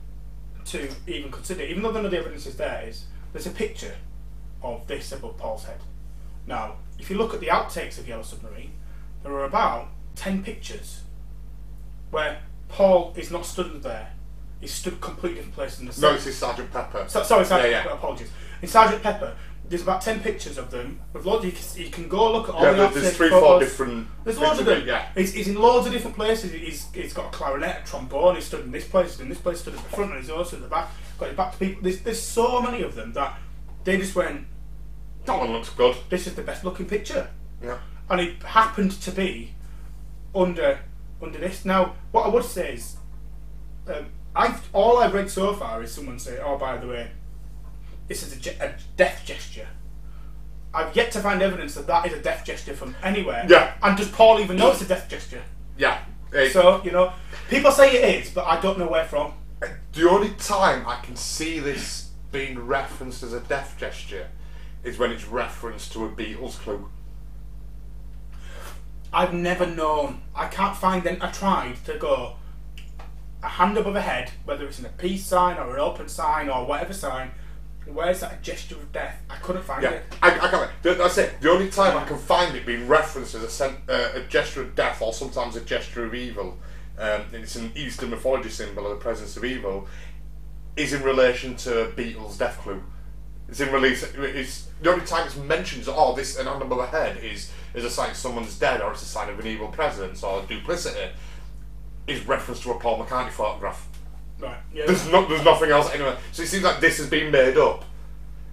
to 0.66 0.88
even 1.06 1.30
consider, 1.30 1.62
even 1.62 1.82
though 1.82 1.90
none 1.90 2.04
of 2.04 2.10
the 2.10 2.18
evidence 2.18 2.46
is 2.46 2.56
there, 2.56 2.84
is 2.86 3.06
there's 3.32 3.46
a 3.46 3.50
picture 3.50 3.94
of 4.62 4.86
this 4.86 5.12
above 5.12 5.38
Paul's 5.38 5.64
head. 5.64 5.80
Now, 6.46 6.76
if 6.98 7.10
you 7.10 7.16
look 7.16 7.34
at 7.34 7.40
the 7.40 7.48
outtakes 7.48 7.98
of 7.98 8.06
Yellow 8.08 8.22
Submarine, 8.22 8.72
there 9.22 9.32
are 9.32 9.44
about 9.44 9.88
ten 10.14 10.42
pictures 10.42 11.02
where 12.10 12.42
Paul 12.68 13.12
is 13.16 13.30
not 13.30 13.44
stood 13.46 13.82
there. 13.82 14.12
He's 14.62 14.72
stood 14.72 14.98
completely 15.00 15.36
different 15.40 15.54
places 15.56 15.80
in 15.80 15.86
the 15.86 16.00
no, 16.00 16.14
this 16.14 16.26
is 16.28 16.38
Sergeant 16.38 16.72
Pepper. 16.72 17.04
So, 17.08 17.22
sorry, 17.24 17.44
Sergeant 17.44 17.70
Yeah, 17.72 17.76
yeah. 17.78 17.82
Pepper, 17.82 17.94
apologies. 17.96 18.30
In 18.62 18.68
Sergeant 18.68 19.02
Pepper, 19.02 19.36
there's 19.68 19.82
about 19.82 20.00
10 20.02 20.20
pictures 20.20 20.56
of 20.56 20.70
them. 20.70 21.00
With 21.12 21.26
loads, 21.26 21.44
you, 21.44 21.50
can, 21.52 21.82
you 21.84 21.90
can 21.90 22.08
go 22.08 22.30
look 22.32 22.48
at 22.48 22.54
all 22.54 22.62
yeah, 22.62 22.70
the 22.70 22.76
there- 22.76 22.90
there's 23.02 23.16
three, 23.16 23.28
four 23.28 23.58
different. 23.58 24.06
There's 24.24 24.38
loads 24.38 24.60
of 24.60 24.66
them. 24.66 24.86
Yeah, 24.86 25.08
He's, 25.16 25.34
he's 25.34 25.48
in 25.48 25.56
loads 25.56 25.86
of 25.88 25.92
different 25.92 26.14
places. 26.16 26.52
He's, 26.52 26.86
he's 26.94 27.12
got 27.12 27.26
a 27.34 27.36
clarinet, 27.36 27.82
a 27.82 27.84
trombone. 27.84 28.36
He's 28.36 28.44
stood 28.44 28.64
in 28.64 28.70
this 28.70 28.86
place, 28.86 29.18
in 29.18 29.28
this 29.28 29.38
place, 29.38 29.60
stood 29.60 29.74
at 29.74 29.82
the 29.82 29.88
front, 29.96 30.12
and 30.12 30.20
he's 30.20 30.30
also 30.30 30.56
at 30.56 30.62
the 30.62 30.68
back. 30.68 30.88
Got 31.18 31.28
his 31.28 31.36
back 31.36 31.52
to 31.52 31.58
people. 31.58 31.82
There's, 31.82 32.00
there's 32.00 32.22
so 32.22 32.60
many 32.62 32.82
of 32.82 32.94
them 32.94 33.12
that 33.14 33.38
they 33.82 33.96
just 33.96 34.14
went, 34.14 34.46
that 35.24 35.38
one 35.38 35.50
looks 35.52 35.70
good. 35.70 35.96
"This 36.08 36.26
is 36.28 36.34
the 36.36 36.42
best 36.42 36.64
looking 36.64 36.86
picture," 36.86 37.28
Yeah, 37.62 37.78
and 38.10 38.20
it 38.20 38.40
happened 38.42 38.92
to 39.02 39.10
be 39.10 39.54
under 40.34 40.78
under 41.20 41.38
this. 41.38 41.64
Now, 41.64 41.94
what 42.12 42.26
I 42.26 42.28
would 42.28 42.44
say 42.44 42.74
is, 42.74 42.96
um, 43.86 44.06
I've 44.34 44.68
all 44.72 44.98
I've 44.98 45.12
read 45.14 45.30
so 45.30 45.52
far 45.54 45.82
is 45.82 45.92
someone 45.92 46.18
say, 46.18 46.38
"Oh, 46.42 46.56
by 46.58 46.76
the 46.78 46.86
way, 46.88 47.10
this 48.08 48.22
is 48.22 48.32
a, 48.36 48.40
ge- 48.40 48.58
a 48.60 48.74
death 48.96 49.22
gesture." 49.24 49.68
I've 50.74 50.96
yet 50.96 51.12
to 51.12 51.20
find 51.20 51.42
evidence 51.42 51.74
that 51.74 51.86
that 51.86 52.06
is 52.06 52.14
a 52.14 52.20
death 52.22 52.46
gesture 52.46 52.72
from 52.74 52.96
anywhere. 53.02 53.44
Yeah. 53.46 53.74
And 53.82 53.94
does 53.96 54.08
Paul 54.10 54.40
even 54.40 54.56
know 54.56 54.70
it's 54.70 54.80
a 54.80 54.86
death 54.88 55.06
gesture? 55.08 55.42
yeah. 55.76 55.98
It- 56.32 56.50
So, 56.52 56.82
you 56.82 56.92
know, 56.92 57.12
people 57.50 57.70
say 57.70 57.92
it 57.94 58.22
is, 58.24 58.30
but 58.30 58.46
I 58.46 58.58
don't 58.58 58.78
know 58.78 58.86
where 58.88 59.04
from. 59.04 59.34
the 59.92 60.08
only 60.08 60.30
time 60.30 60.86
I 60.88 60.96
can 61.02 61.14
see 61.14 61.58
this 61.58 62.08
being 62.32 62.58
referenced 62.58 63.22
as 63.22 63.34
a 63.34 63.40
death 63.40 63.74
gesture 63.78 64.28
is 64.82 64.98
when 64.98 65.12
it's 65.12 65.26
referenced 65.28 65.92
to 65.92 66.06
a 66.06 66.08
Beatles 66.08 66.58
clue. 66.58 66.88
I've 69.12 69.34
never 69.34 69.66
known. 69.66 70.22
I 70.34 70.46
can't 70.48 70.74
find 70.76 71.02
them. 71.04 71.18
I 71.20 71.30
tried 71.30 71.84
to 71.84 71.98
go 71.98 72.36
a 73.42 73.48
hand 73.48 73.76
above 73.76 73.96
a 73.96 74.00
head, 74.00 74.30
whether 74.44 74.66
it's 74.66 74.78
in 74.78 74.86
a 74.86 74.90
peace 74.90 75.24
sign 75.26 75.58
or 75.58 75.74
an 75.74 75.80
open 75.80 76.08
sign 76.08 76.48
or 76.48 76.64
whatever 76.66 76.92
sign. 76.92 77.32
Where's 77.84 78.20
that 78.20 78.42
gesture 78.42 78.76
of 78.76 78.92
death? 78.92 79.20
I 79.28 79.34
couldn't 79.36 79.64
find 79.64 79.82
Yeah, 79.82 79.90
it. 79.90 80.04
I, 80.22 80.28
I 80.38 80.48
can't. 80.48 80.70
That's 80.82 81.18
it. 81.18 81.40
The 81.40 81.50
only 81.50 81.68
time 81.68 81.96
I 81.96 82.04
can 82.04 82.16
find 82.16 82.54
it 82.54 82.64
being 82.64 82.86
referenced 82.86 83.34
as 83.34 83.42
a, 83.42 83.50
sen- 83.50 83.82
uh, 83.88 84.10
a 84.14 84.20
gesture 84.20 84.62
of 84.62 84.76
death 84.76 85.02
or 85.02 85.12
sometimes 85.12 85.56
a 85.56 85.60
gesture 85.60 86.04
of 86.04 86.14
evil, 86.14 86.58
um, 86.96 87.22
and 87.32 87.42
it's 87.42 87.56
an 87.56 87.72
Eastern 87.74 88.10
mythology 88.10 88.50
symbol 88.50 88.84
of 88.86 88.90
the 88.96 89.02
presence 89.02 89.36
of 89.36 89.44
evil, 89.44 89.88
is 90.76 90.92
in 90.92 91.02
relation 91.02 91.56
to 91.56 91.92
Beatles' 91.96 92.38
death 92.38 92.58
clue. 92.58 92.82
It's 93.48 93.60
in 93.60 93.72
release. 93.72 94.04
It's 94.16 94.68
the 94.80 94.90
only 94.92 95.04
time 95.04 95.26
it's 95.26 95.36
mentioned. 95.36 95.84
Oh, 95.88 96.14
this 96.14 96.38
an 96.38 96.46
hand 96.46 96.62
above 96.62 96.78
a 96.78 96.86
head 96.86 97.18
is 97.22 97.50
is 97.74 97.84
a 97.84 97.90
sign 97.90 98.14
someone's 98.14 98.56
dead, 98.58 98.80
or 98.80 98.92
it's 98.92 99.02
a 99.02 99.06
sign 99.06 99.28
of 99.28 99.40
an 99.40 99.46
evil 99.46 99.68
presence 99.68 100.22
or 100.22 100.42
duplicity. 100.42 101.10
Is 102.06 102.26
reference 102.26 102.60
to 102.60 102.72
a 102.72 102.78
Paul 102.78 103.04
McCartney 103.04 103.30
photograph. 103.30 103.88
Right. 104.40 104.58
Yeah. 104.74 104.86
There's 104.86 105.08
no, 105.08 105.26
there's 105.26 105.44
nothing 105.44 105.70
else 105.70 105.92
anywhere. 105.94 106.18
So 106.32 106.42
it 106.42 106.48
seems 106.48 106.64
like 106.64 106.80
this 106.80 106.98
has 106.98 107.08
been 107.08 107.30
made 107.30 107.56
up 107.56 107.84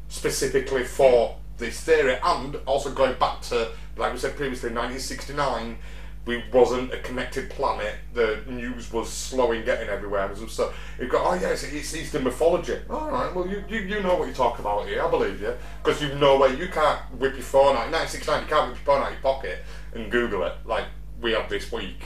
specifically 0.07 0.83
for 0.83 1.35
this 1.57 1.81
theory, 1.81 2.17
and 2.23 2.55
also 2.65 2.91
going 2.91 3.17
back 3.19 3.41
to, 3.41 3.69
like 3.97 4.13
we 4.13 4.19
said 4.19 4.35
previously, 4.35 4.69
1969. 4.69 5.77
We 6.25 6.43
wasn't 6.53 6.93
a 6.93 6.99
connected 6.99 7.49
planet. 7.49 7.95
The 8.13 8.43
news 8.45 8.93
was 8.93 9.09
slow 9.09 9.51
in 9.51 9.65
getting 9.65 9.89
everywhere. 9.89 10.29
So 10.35 10.71
you 10.99 11.07
go, 11.07 11.23
oh 11.23 11.33
yes, 11.33 11.63
it's 11.63 11.95
Eastern 11.95 12.23
mythology. 12.23 12.77
All 12.87 13.09
right, 13.09 13.33
well 13.33 13.47
you, 13.47 13.63
you, 13.67 13.79
you 13.79 14.01
know 14.01 14.15
what 14.15 14.25
you're 14.25 14.35
talking 14.35 14.63
about 14.63 14.85
here. 14.87 15.01
I 15.01 15.09
believe 15.09 15.41
you 15.41 15.55
because 15.81 16.03
you 16.03 16.13
know 16.15 16.37
where 16.37 16.53
you 16.53 16.67
can't 16.67 16.99
whip 17.17 17.33
your 17.33 17.41
phone 17.41 17.75
out. 17.77 17.87
In 17.87 17.93
1969, 17.93 18.43
you 18.43 18.47
can't 18.47 18.67
whip 18.67 18.77
your 18.77 18.85
phone 18.85 19.01
out 19.01 19.07
of 19.07 19.13
your 19.13 19.21
pocket 19.21 19.59
and 19.95 20.11
Google 20.11 20.43
it 20.43 20.53
like 20.65 20.85
we 21.19 21.31
have 21.31 21.49
this 21.49 21.71
week. 21.71 22.03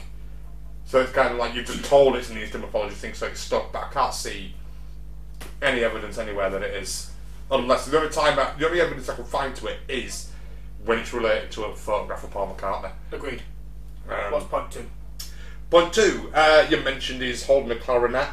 So 0.93 1.01
it's 1.01 1.11
kind 1.11 1.33
of 1.33 1.39
like 1.39 1.55
you're 1.55 1.63
just 1.63 1.83
told 1.85 2.15
it's 2.15 2.29
an 2.29 2.37
Eastern 2.37 2.61
mythology 2.61 2.93
thing, 2.93 3.15
so 3.15 3.25
it's 3.25 3.39
stuck. 3.39 3.73
But 3.73 3.85
I 3.85 3.89
can't 3.91 4.13
see 4.13 4.53
any 5.59 5.83
evidence 5.83 6.19
anywhere 6.19 6.51
that 6.51 6.61
it 6.61 6.71
is, 6.75 7.09
unless 7.49 7.87
the 7.87 7.97
only 7.97 8.11
time 8.11 8.37
I, 8.37 8.51
the 8.59 8.67
only 8.67 8.79
evidence 8.79 9.09
I 9.09 9.15
can 9.15 9.25
find 9.25 9.55
to 9.55 9.65
it 9.65 9.79
is 9.87 10.29
when 10.85 10.99
it's 10.99 11.11
related 11.11 11.49
to 11.53 11.63
a 11.63 11.75
photograph 11.75 12.23
of 12.23 12.29
Paul 12.29 12.55
McCartney. 12.55 12.91
Agreed. 13.11 13.41
Um, 14.07 14.33
What's 14.33 14.45
point 14.45 14.69
two? 14.69 14.85
point 15.71 15.93
two, 15.93 16.29
uh, 16.31 16.67
you 16.69 16.77
mentioned 16.81 17.23
is 17.23 17.43
holding 17.43 17.71
a 17.71 17.75
clarinet. 17.79 18.27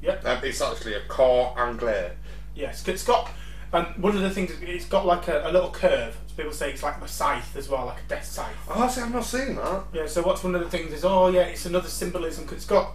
Yep. 0.00 0.24
Um, 0.24 0.44
it's 0.44 0.62
actually 0.62 0.94
a 0.94 1.02
cor 1.08 1.52
anglais. 1.58 2.12
Yes. 2.54 2.88
It's 2.88 3.04
got. 3.04 3.30
And 3.74 4.02
one 4.02 4.16
of 4.16 4.22
the 4.22 4.30
things 4.30 4.50
it's 4.62 4.86
got 4.86 5.04
like 5.04 5.28
a, 5.28 5.46
a 5.46 5.52
little 5.52 5.72
curve. 5.72 6.16
People 6.36 6.52
say 6.52 6.70
it's 6.72 6.82
like 6.82 7.00
a 7.00 7.08
scythe 7.08 7.56
as 7.56 7.68
well, 7.68 7.86
like 7.86 7.98
a 7.98 8.08
death 8.08 8.26
scythe. 8.26 8.54
Oh, 8.68 8.86
see, 8.88 9.00
I've 9.00 9.12
not 9.12 9.24
seen 9.24 9.56
that. 9.56 9.84
Yeah, 9.92 10.06
so 10.06 10.22
what's 10.22 10.44
one 10.44 10.54
of 10.54 10.60
the 10.60 10.68
things 10.68 10.92
is, 10.92 11.04
oh 11.04 11.28
yeah, 11.28 11.42
it's 11.42 11.64
another 11.64 11.88
symbolism 11.88 12.44
'cause 12.44 12.58
it's 12.58 12.66
got, 12.66 12.94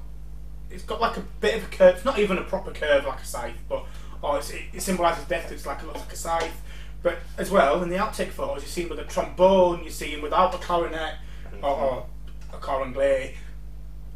it's 0.69 0.83
got 0.83 1.01
like 1.01 1.17
a 1.17 1.23
bit 1.39 1.55
of 1.55 1.63
a 1.63 1.67
curve. 1.75 1.95
It's 1.95 2.05
not 2.05 2.19
even 2.19 2.37
a 2.37 2.43
proper 2.43 2.71
curve 2.71 3.05
like 3.05 3.19
a 3.19 3.25
scythe, 3.25 3.57
but 3.67 3.85
oh, 4.23 4.35
it's, 4.35 4.51
it, 4.51 4.61
it 4.73 4.81
symbolises 4.81 5.25
death. 5.25 5.51
It's 5.51 5.65
like 5.65 5.79
it 5.79 5.87
looks 5.87 6.01
like 6.01 6.13
a 6.13 6.15
scythe. 6.15 6.61
But 7.03 7.17
as 7.37 7.49
well, 7.49 7.81
in 7.81 7.89
the 7.89 7.95
outtake 7.95 8.29
photos, 8.29 8.61
you 8.61 8.69
see 8.69 8.83
him 8.83 8.89
with 8.89 8.99
a 8.99 9.05
trombone. 9.05 9.83
You 9.83 9.89
see 9.89 10.11
him 10.11 10.21
without 10.21 10.53
a 10.53 10.59
clarinet 10.59 11.15
or, 11.63 11.69
or 11.69 11.91
mm-hmm. 11.91 12.55
a 12.55 12.59
cor 12.59 12.83
anglais. 12.83 13.35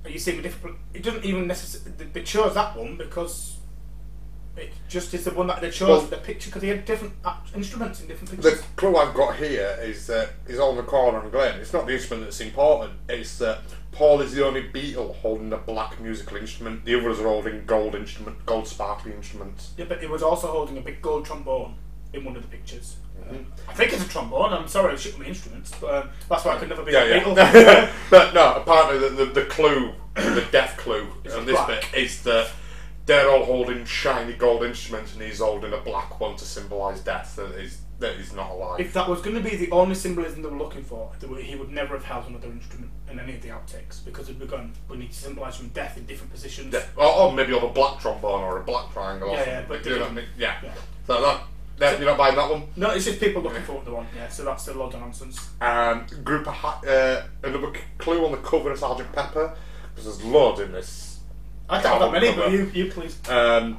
You 0.07 0.19
see 0.19 0.31
him 0.31 0.38
with 0.38 0.45
different. 0.45 0.77
It 0.93 1.02
doesn't 1.02 1.26
even 1.26 1.47
necessarily. 1.47 2.06
They 2.14 2.22
chose 2.22 2.53
that 2.53 2.77
one 2.77 2.95
because 2.95 3.57
It 4.57 4.72
just 4.88 5.14
is 5.14 5.26
the 5.26 5.32
one 5.32 5.48
that 5.48 5.60
they 5.61 5.69
chose 5.69 5.90
Well- 5.90 6.02
for 6.02 6.11
the 6.11 6.18
picture 6.18 6.49
because 6.49 6.61
he 6.61 6.69
had 6.69 6.86
different 6.86 7.14
uh, 7.26 7.36
instruments 7.56 8.02
in 8.02 8.07
different 8.07 8.32
pictures. 8.32 8.61
The 8.61 8.68
clue 8.77 8.95
I've 8.95 9.14
got 9.14 9.36
here 9.36 9.77
is 9.82 10.07
that 10.07 10.30
is 10.48 10.60
on 10.60 10.77
the 10.77 10.84
cor 10.84 11.15
anglais. 11.22 11.57
It's 11.60 11.73
not 11.73 11.88
the 11.88 11.94
instrument 11.94 12.23
that's 12.26 12.40
important. 12.40 12.94
It's 13.10 13.38
that 13.40 13.60
Paul 13.91 14.22
is 14.22 14.34
the 14.34 14.45
only 14.45 14.64
Beatle 14.64 15.15
holding 15.18 15.52
a 15.53 15.57
black 15.57 15.99
musical 15.99 16.38
instrument. 16.38 16.86
The 16.86 16.95
others 16.99 17.19
are 17.19 17.27
holding 17.27 17.65
gold 17.65 17.95
instrument, 17.95 18.45
gold 18.45 18.68
sparkly 18.68 19.14
instruments. 19.14 19.72
Yeah, 19.77 19.86
but 19.90 19.99
he 20.02 20.07
was 20.07 20.22
also 20.23 20.48
holding 20.48 20.77
a 20.77 20.82
big 20.82 21.02
gold 21.02 21.26
trombone 21.26 21.76
in 22.14 22.23
one 22.23 22.36
of 22.36 22.41
the 22.41 22.48
pictures. 22.49 22.98
Mm-hmm. 23.19 23.36
Um, 23.36 23.45
I 23.68 23.73
think 23.73 23.94
it's 23.94 24.06
a 24.06 24.10
trombone. 24.10 24.53
I'm 24.53 24.68
sorry, 24.68 24.94
I 24.94 24.95
shit 24.95 25.18
my 25.18 25.26
instruments, 25.26 25.72
but 25.80 25.94
um, 25.95 26.10
that's 26.30 26.44
why 26.45 26.56
I 26.56 26.57
could 26.57 26.69
never 26.69 26.84
be 26.84 26.91
Yeah, 26.91 27.03
a 27.03 27.07
yeah. 27.10 27.23
Beatle. 27.23 27.91
but 28.10 28.34
no, 28.34 28.56
apparently 28.56 28.99
the, 29.10 29.26
the, 29.26 29.32
the 29.41 29.45
clue, 29.45 29.94
the 30.15 30.45
death 30.52 30.77
clue 30.77 31.07
on 31.34 31.45
this 31.45 31.56
black. 31.56 31.68
bit 31.91 32.03
is 32.03 32.22
that 32.23 32.52
they're 33.06 33.30
all 33.30 33.45
holding 33.45 33.86
shiny 33.86 34.34
gold 34.34 34.64
instruments 34.64 35.14
and 35.14 35.22
he's 35.22 35.40
holding 35.40 35.73
a 35.73 35.77
black 35.77 36.19
one 36.19 36.36
to 36.38 36.45
symbolise 36.45 37.02
death 37.02 37.36
that 37.36 37.52
is 37.56 37.80
that 37.99 38.18
he's 38.18 38.34
not 38.34 38.52
alive. 38.52 38.80
if 38.80 38.91
that 38.91 39.07
was 39.07 39.22
going 39.22 39.36
to 39.36 39.49
be 39.49 39.56
the 39.56 39.72
only 39.72 39.95
symbolism 39.95 40.41
they 40.41 40.49
were 40.49 40.57
looking 40.57 40.84
for, 40.84 41.11
he 41.40 41.56
would 41.56 41.72
never 41.72 41.95
have 41.95 42.03
held 42.03 42.27
another 42.27 42.49
instrument 42.49 42.91
in 43.10 43.19
any 43.19 43.36
of 43.36 43.41
the 43.41 43.48
outtakes 43.48 44.03
because 44.03 44.27
it'd 44.27 44.40
be 44.40 44.45
gone. 44.45 44.73
We 44.90 44.98
need 44.98 45.11
to 45.11 45.18
symbolise 45.18 45.56
from 45.56 45.69
death 45.69 45.95
in 45.95 46.06
different 46.06 46.34
positions. 46.34 46.73
Yeah. 46.73 46.84
Or, 46.98 47.06
or 47.06 47.32
maybe 47.32 47.53
on 47.53 47.64
a 47.64 47.69
black 47.69 48.02
trombone 48.02 48.41
or 48.41 48.60
a 48.60 48.64
black 48.64 48.91
triangle 48.91 49.32
Yeah, 49.32 49.45
yeah, 49.45 49.65
but 49.65 49.86
you 49.86 49.91
know 49.91 49.98
they 49.98 50.02
what 50.02 50.11
I 50.11 50.15
mean? 50.15 50.26
Yeah. 50.38 50.56
Yeah. 50.61 50.73
So 51.07 51.22
that, 51.22 51.41
that 51.77 51.99
you're 51.99 52.10
not 52.10 52.18
buying 52.18 52.36
that 52.36 52.49
one. 52.52 52.64
No, 52.76 52.90
it's 52.90 53.06
just 53.06 53.19
people 53.19 53.41
looking 53.41 53.64
for 53.64 53.73
what 53.73 53.86
they 53.86 53.91
want. 53.91 54.10
Yeah, 54.14 54.27
so 54.27 54.44
that's 54.44 54.68
a 54.68 54.73
lot 54.73 54.94
of 54.94 54.99
nonsense. 54.99 55.49
Um, 55.61 56.06
group 56.23 56.48
of 56.48 56.53
hi- 56.53 56.86
uh, 56.86 57.23
another 57.44 57.72
clue 57.98 58.26
on 58.26 58.32
the 58.32 58.40
cover 58.40 58.72
of 58.72 58.80
Sergeant 58.80 59.11
Pepper 59.14 59.56
because 59.94 60.18
there's 60.18 60.30
loads 60.30 60.60
in 60.60 60.73
this. 60.73 61.15
I 61.70 61.82
don't 61.82 62.00
have 62.00 62.12
that 62.12 62.22
many, 62.22 62.36
but 62.36 62.52
you, 62.52 62.70
you 62.74 62.92
please. 62.92 63.18
Um, 63.30 63.78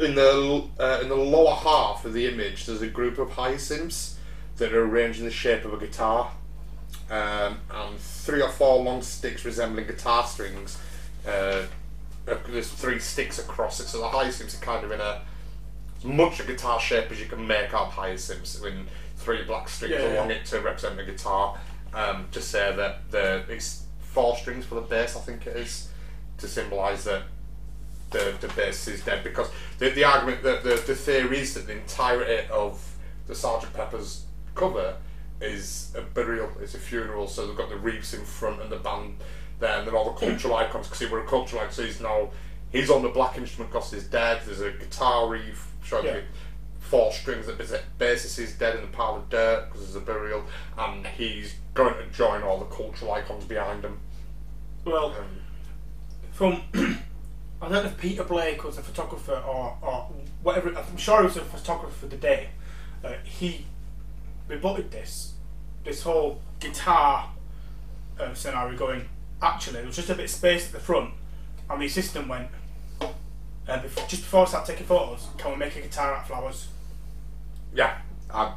in 0.00 0.14
the 0.14 0.64
uh, 0.78 0.98
in 1.02 1.08
the 1.08 1.14
lower 1.16 1.54
half 1.54 2.04
of 2.04 2.12
the 2.12 2.26
image, 2.26 2.66
there's 2.66 2.82
a 2.82 2.86
group 2.88 3.18
of 3.18 3.30
hyacinths 3.30 4.18
that 4.56 4.72
are 4.72 4.84
arranged 4.84 5.18
in 5.18 5.24
the 5.24 5.30
shape 5.30 5.64
of 5.64 5.72
a 5.74 5.78
guitar, 5.78 6.30
um, 7.10 7.58
and 7.70 7.98
three 7.98 8.42
or 8.42 8.48
four 8.50 8.82
long 8.82 9.02
sticks 9.02 9.44
resembling 9.44 9.86
guitar 9.86 10.26
strings. 10.26 10.78
Uh, 11.26 11.62
there's 12.48 12.68
three 12.68 12.98
sticks 12.98 13.38
across 13.38 13.80
it, 13.80 13.86
so 13.86 13.98
the 13.98 14.08
hyacinths 14.08 14.54
are 14.56 14.64
kind 14.64 14.84
of 14.84 14.90
in 14.92 15.00
a 15.00 15.22
as 15.98 16.04
much 16.04 16.40
a 16.40 16.44
guitar 16.44 16.80
shape 16.80 17.10
as 17.10 17.20
you 17.20 17.26
can 17.26 17.46
make 17.46 17.72
out 17.74 17.90
hyacinths, 17.90 18.60
with 18.60 18.74
three 19.16 19.42
black 19.44 19.68
strings 19.68 19.94
Yeah, 19.94 20.06
yeah. 20.06 20.14
along 20.18 20.30
it 20.30 20.44
to 20.46 20.60
represent 20.60 20.96
the 20.96 21.04
guitar. 21.04 21.58
Um, 21.92 22.26
to 22.32 22.40
say 22.40 22.74
that 22.74 23.10
the 23.10 23.44
it's 23.48 23.84
four 24.00 24.36
strings 24.36 24.64
for 24.66 24.74
the 24.76 24.80
bass, 24.80 25.16
I 25.16 25.20
think 25.20 25.46
it 25.46 25.56
is, 25.56 25.88
to 26.38 26.48
symbolise 26.48 27.04
that 27.04 27.22
the, 28.10 28.34
the 28.40 28.48
bass 28.48 28.86
is 28.88 29.02
dead 29.04 29.24
because 29.24 29.50
the, 29.78 29.90
the 29.90 30.04
argument 30.04 30.42
that 30.42 30.62
the, 30.62 30.70
the 30.86 30.94
theory 30.94 31.40
is 31.40 31.54
that 31.54 31.66
the 31.66 31.72
entirety 31.74 32.46
of 32.50 32.80
the 33.26 33.34
Sergeant 33.34 33.72
Pepper's 33.72 34.24
cover 34.54 34.96
is 35.40 35.92
a 35.96 36.00
burial, 36.02 36.48
it's 36.60 36.74
a 36.74 36.78
funeral, 36.78 37.26
so 37.26 37.46
they've 37.46 37.56
got 37.56 37.68
the 37.68 37.76
wreaths 37.76 38.14
in 38.14 38.24
front 38.24 38.60
and 38.62 38.70
the 38.70 38.76
band 38.76 39.16
there, 39.58 39.78
and 39.78 39.86
then 39.86 39.94
all 39.94 40.12
the 40.12 40.26
cultural 40.26 40.54
icons. 40.54 40.86
Because 40.86 41.00
he 41.00 41.06
were 41.06 41.22
a 41.24 41.26
cultural 41.26 41.62
icon, 41.62 41.72
so 41.72 41.82
he's 41.82 42.00
now 42.00 42.30
he's 42.70 42.90
on 42.90 43.02
the 43.02 43.08
black 43.08 43.36
instrument 43.36 43.72
because 43.72 43.90
he's 43.92 44.04
dead. 44.04 44.40
There's 44.46 44.60
a 44.60 44.70
guitar 44.72 45.28
wreath 45.28 45.72
showing 45.82 46.06
Yeah. 46.06 46.20
four 46.78 47.12
strings 47.12 47.46
that 47.46 47.58
the 47.58 47.80
bassist 47.98 48.38
is 48.38 48.52
dead 48.54 48.76
in 48.76 48.82
the 48.82 48.88
pile 48.88 49.16
of 49.16 49.28
dirt 49.28 49.66
because 49.66 49.80
there's 49.82 49.96
a 49.96 50.00
burial, 50.06 50.44
and 50.78 51.06
he's 51.06 51.54
going 51.74 51.94
to 51.94 52.06
join 52.16 52.42
all 52.42 52.58
the 52.58 52.66
cultural 52.66 53.12
icons 53.12 53.44
behind 53.44 53.84
him. 53.84 53.98
Well, 54.84 55.06
Um, 55.18 55.40
from 56.34 56.60
I 56.74 57.68
don't 57.68 57.72
know 57.72 57.84
if 57.84 57.96
Peter 57.96 58.24
Blake 58.24 58.62
was 58.62 58.76
a 58.76 58.82
photographer 58.82 59.42
or, 59.46 59.78
or 59.80 60.10
whatever. 60.42 60.76
I'm 60.76 60.96
sure 60.98 61.20
he 61.20 61.26
was 61.26 61.36
a 61.38 61.40
photographer 61.40 61.94
for 61.94 62.06
the 62.06 62.16
day. 62.16 62.48
Uh, 63.02 63.14
he 63.24 63.64
rebutted 64.48 64.90
this 64.90 65.32
this 65.84 66.02
whole 66.02 66.40
guitar 66.60 67.30
um, 68.20 68.34
scenario, 68.34 68.76
going 68.76 69.08
actually 69.40 69.74
there 69.74 69.86
was 69.86 69.96
just 69.96 70.10
a 70.10 70.14
bit 70.14 70.24
of 70.24 70.30
space 70.30 70.66
at 70.66 70.72
the 70.72 70.80
front, 70.80 71.10
and 71.70 71.80
the 71.80 71.86
assistant 71.86 72.28
went. 72.28 72.48
Uh, 73.66 73.80
before, 73.80 74.06
just 74.08 74.22
before 74.22 74.42
I 74.42 74.48
start 74.48 74.66
taking 74.66 74.84
photos, 74.84 75.26
can 75.38 75.52
we 75.52 75.56
make 75.56 75.74
a 75.76 75.80
guitar 75.80 76.12
out 76.12 76.20
of 76.22 76.26
flowers? 76.26 76.68
yeah, 77.74 77.96
I've, 78.30 78.52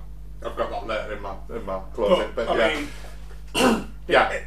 I've 0.45 0.57
got 0.57 0.69
that 0.69 0.85
later 0.85 1.13
in 1.13 1.21
my 1.21 1.35
in 1.49 1.65
my 1.65 1.79
closet. 1.93 2.31
But, 2.35 2.47
but, 2.47 2.59
I 2.59 2.73
yeah. 2.73 2.79
mean, 3.55 3.87
Yeah. 4.07 4.39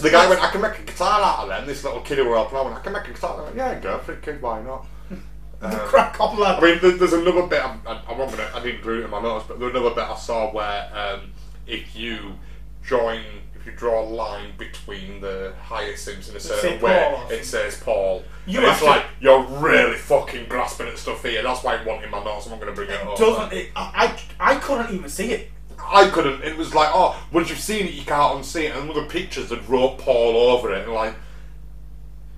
The 0.00 0.10
guy 0.10 0.28
went, 0.28 0.42
I 0.42 0.50
can 0.50 0.60
make 0.60 0.78
a 0.78 0.82
guitar 0.82 1.20
out 1.20 1.42
of 1.44 1.48
them. 1.48 1.66
This 1.66 1.82
little 1.84 2.00
kid 2.00 2.18
who 2.18 2.26
were 2.28 2.36
helping 2.36 2.58
out 2.58 2.64
went, 2.66 2.76
I 2.76 2.80
can 2.80 2.92
make 2.92 3.08
a 3.08 3.12
guitar. 3.12 3.40
I 3.40 3.44
went, 3.44 3.56
yeah, 3.56 3.78
go 3.78 3.98
for 3.98 4.12
it, 4.12 4.22
kid. 4.22 4.40
Why 4.42 4.62
not? 4.62 4.86
Um, 5.64 5.70
crack 5.70 6.18
on, 6.18 6.40
lad. 6.40 6.58
I 6.58 6.60
mean, 6.72 6.78
there- 6.82 6.90
there's 6.96 7.12
another 7.12 7.46
bit. 7.46 7.64
I'm, 7.64 7.80
I'm 7.86 7.98
I'm 8.08 8.18
not 8.18 8.30
gonna. 8.32 8.50
I 8.52 8.58
didn't 8.60 8.78
include 8.78 9.02
it 9.02 9.04
in 9.04 9.10
my 9.10 9.22
notes, 9.22 9.44
but 9.46 9.60
there's 9.60 9.70
another 9.72 9.90
bit 9.94 10.02
I 10.02 10.16
saw 10.16 10.50
where 10.52 10.90
um, 10.92 11.30
if 11.68 11.94
you 11.94 12.36
join, 12.82 13.20
if 13.54 13.64
you 13.64 13.70
draw 13.70 14.02
a 14.02 14.04
line 14.04 14.54
between 14.58 15.20
the 15.20 15.52
hyacinths 15.62 16.28
in 16.28 16.34
a 16.34 16.40
certain 16.40 16.80
way, 16.80 17.14
Paul 17.14 17.30
it 17.30 17.44
says 17.44 17.80
Paul. 17.80 18.24
You 18.44 18.58
And 18.58 18.66
it's 18.70 18.80
to- 18.80 18.86
like 18.86 19.04
you're 19.20 19.44
really 19.44 19.96
fucking 19.98 20.46
grasping 20.48 20.88
at 20.88 20.98
stuff 20.98 21.22
here. 21.22 21.44
That's 21.44 21.62
why 21.62 21.76
I 21.76 21.84
want 21.84 22.02
in 22.02 22.10
my 22.10 22.24
notes. 22.24 22.46
I'm 22.46 22.50
not 22.50 22.58
gonna 22.58 22.72
bring 22.72 22.90
it 22.90 23.00
up. 23.00 23.16
doesn't 23.16 23.52
it, 23.52 23.70
I, 23.76 24.18
I 24.40 24.54
I 24.54 24.58
couldn't 24.58 24.92
even 24.92 25.08
see 25.08 25.30
it. 25.30 25.51
I 25.84 26.08
couldn't. 26.08 26.42
It 26.42 26.56
was 26.56 26.74
like, 26.74 26.90
oh, 26.92 27.20
once 27.32 27.50
you've 27.50 27.58
seen 27.58 27.86
it, 27.86 27.94
you 27.94 28.04
can't 28.04 28.38
unsee 28.38 28.64
it. 28.64 28.76
And 28.76 28.88
all 28.88 28.94
the 28.94 29.06
pictures 29.06 29.50
had 29.50 29.68
wrote 29.68 29.98
Paul 29.98 30.36
over 30.36 30.72
it, 30.72 30.84
and 30.84 30.92
like, 30.92 31.14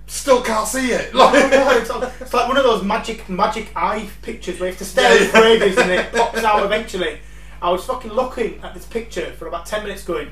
still 0.07 0.41
can't 0.41 0.67
see 0.67 0.91
it. 0.91 1.13
Like, 1.13 1.33
no, 1.51 1.69
it's, 1.71 1.89
it's 2.21 2.33
like 2.33 2.47
one 2.47 2.57
of 2.57 2.63
those 2.63 2.83
magic 2.83 3.27
magic 3.29 3.71
eye 3.75 4.07
pictures 4.21 4.59
where 4.59 4.69
you 4.69 4.73
have 4.73 4.79
to 4.79 4.85
stare 4.85 5.11
at 5.11 5.33
yeah. 5.33 5.43
ages 5.43 5.77
and 5.77 5.91
it 5.91 6.11
pops 6.13 6.43
out 6.43 6.63
eventually. 6.65 7.19
I 7.61 7.71
was 7.71 7.85
fucking 7.85 8.11
looking 8.11 8.61
at 8.61 8.73
this 8.73 8.85
picture 8.85 9.31
for 9.33 9.47
about 9.47 9.65
ten 9.65 9.83
minutes 9.83 10.03
going, 10.03 10.29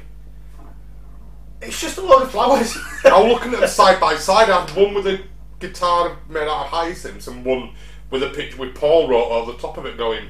it's 1.62 1.80
just 1.80 1.98
a 1.98 2.02
load 2.02 2.24
of 2.24 2.32
flowers. 2.32 2.78
I 3.06 3.22
was 3.22 3.32
looking 3.32 3.54
at 3.54 3.60
them 3.60 3.70
side 3.70 4.00
by 4.00 4.16
side. 4.16 4.50
I 4.50 4.66
had 4.66 4.76
one 4.76 4.94
with 4.94 5.08
a 5.08 5.22
guitar 5.60 6.18
made 6.30 6.44
out 6.44 6.66
of 6.66 6.68
hyacinths, 6.68 7.28
and 7.28 7.46
one 7.46 7.72
with 8.10 8.24
a 8.24 8.30
picture 8.30 8.58
with 8.58 8.76
Paul 8.76 9.08
wrote 9.08 9.30
over 9.30 9.54
the 9.54 9.58
top 9.58 9.78
of 9.78 9.86
it, 9.86 9.98
going, 9.98 10.30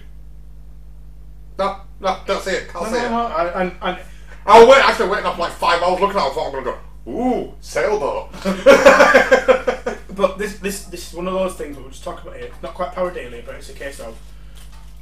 no, 1.58 1.82
no, 2.04 2.20
don't 2.26 2.48
it. 2.48 2.70
Can't 2.70 2.92
no, 2.92 2.92
see 2.92 3.00
no, 3.00 3.06
it. 3.06 3.10
no, 3.10 3.52
and, 3.56 3.72
and 3.82 3.98
I 4.46 4.60
was 4.60 4.70
wait, 4.70 4.84
actually 4.84 5.10
waiting 5.10 5.26
up 5.26 5.38
like 5.38 5.54
five 5.54 5.82
hours 5.82 6.02
looking 6.02 6.18
at 6.18 6.26
it. 6.26 6.32
I 6.32 6.34
thought 6.34 6.48
I'm 6.48 6.64
gonna 6.64 6.78
go, 7.06 7.12
ooh, 7.12 7.54
sailboat. 7.62 8.32
but 10.16 10.38
this 10.38 10.60
this 10.60 10.86
this 10.86 11.10
is 11.10 11.14
one 11.14 11.28
of 11.28 11.34
those 11.34 11.56
things 11.56 11.76
that 11.76 11.82
we'll 11.82 11.92
just 11.92 12.04
talk 12.04 12.22
about 12.22 12.36
here. 12.36 12.48
It's 12.48 12.62
not 12.62 12.74
quite 12.74 12.92
pareidolia, 12.92 13.46
but 13.46 13.56
it's 13.56 13.70
a 13.70 13.74
case 13.74 14.00
of 14.00 14.20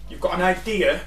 you've 0.10 0.22
got 0.22 0.36
an 0.36 0.42
idea 0.42 1.02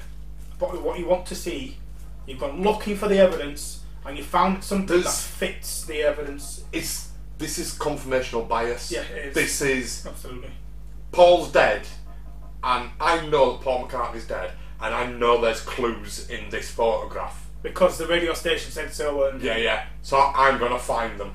about 0.57 0.81
what 0.81 0.99
you 0.99 1.07
want 1.07 1.25
to 1.27 1.35
see. 1.35 1.77
You've 2.25 2.39
gone 2.39 2.61
looking 2.61 2.97
for 2.97 3.07
the 3.07 3.19
evidence, 3.19 3.83
and 4.05 4.17
you 4.17 4.23
found 4.23 4.63
something 4.63 5.01
that 5.01 5.11
fits 5.11 5.85
the 5.85 6.01
evidence. 6.01 6.63
it's 6.73 7.11
this 7.37 7.57
is 7.57 7.77
confirmational 7.77 8.47
bias. 8.47 8.91
Yeah, 8.91 9.01
it 9.01 9.27
is. 9.27 9.35
This 9.35 9.61
is 9.61 10.05
Absolutely. 10.05 10.51
Paul's 11.11 11.51
dead, 11.51 11.87
and 12.63 12.89
I 12.99 13.25
know 13.27 13.53
that 13.53 13.61
Paul 13.61 13.87
McCartney's 13.87 14.27
dead, 14.27 14.51
and 14.81 14.93
I 14.93 15.11
know 15.11 15.41
there's 15.41 15.61
clues 15.61 16.29
in 16.29 16.49
this 16.49 16.69
photograph. 16.71 17.49
Because 17.63 17.97
the 17.97 18.05
radio 18.07 18.33
station 18.33 18.71
said 18.71 18.93
so, 18.93 19.27
and 19.29 19.41
Yeah, 19.41 19.57
yeah. 19.57 19.85
So 20.03 20.17
I'm 20.19 20.59
gonna 20.59 20.77
find 20.79 21.19
them, 21.19 21.33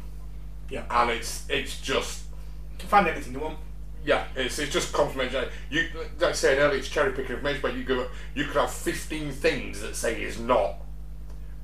yeah. 0.69 0.85
and 0.91 1.11
it's 1.11 1.45
it's 1.49 1.81
just 1.81 2.25
You 2.73 2.79
can 2.79 2.89
find 2.89 3.09
anything 3.09 3.33
you 3.33 3.41
want. 3.41 3.59
yeah, 4.05 4.25
it's, 4.37 4.59
it's 4.59 4.73
just 4.73 4.93
confirmation. 4.93 5.47
You 5.71 5.89
like 6.21 6.31
I 6.31 6.33
said 6.33 6.59
earlier, 6.59 6.79
it's 6.79 6.89
cherry 6.89 7.13
picking 7.13 7.33
information, 7.37 7.61
but 7.63 7.75
you 7.75 7.83
go 7.85 8.07
you 8.35 8.45
could 8.45 8.57
have 8.57 8.71
15 8.73 9.33
things 9.33 9.81
that 9.81 9.97
say 9.97 10.15
he's 10.23 10.39
not, 10.39 10.77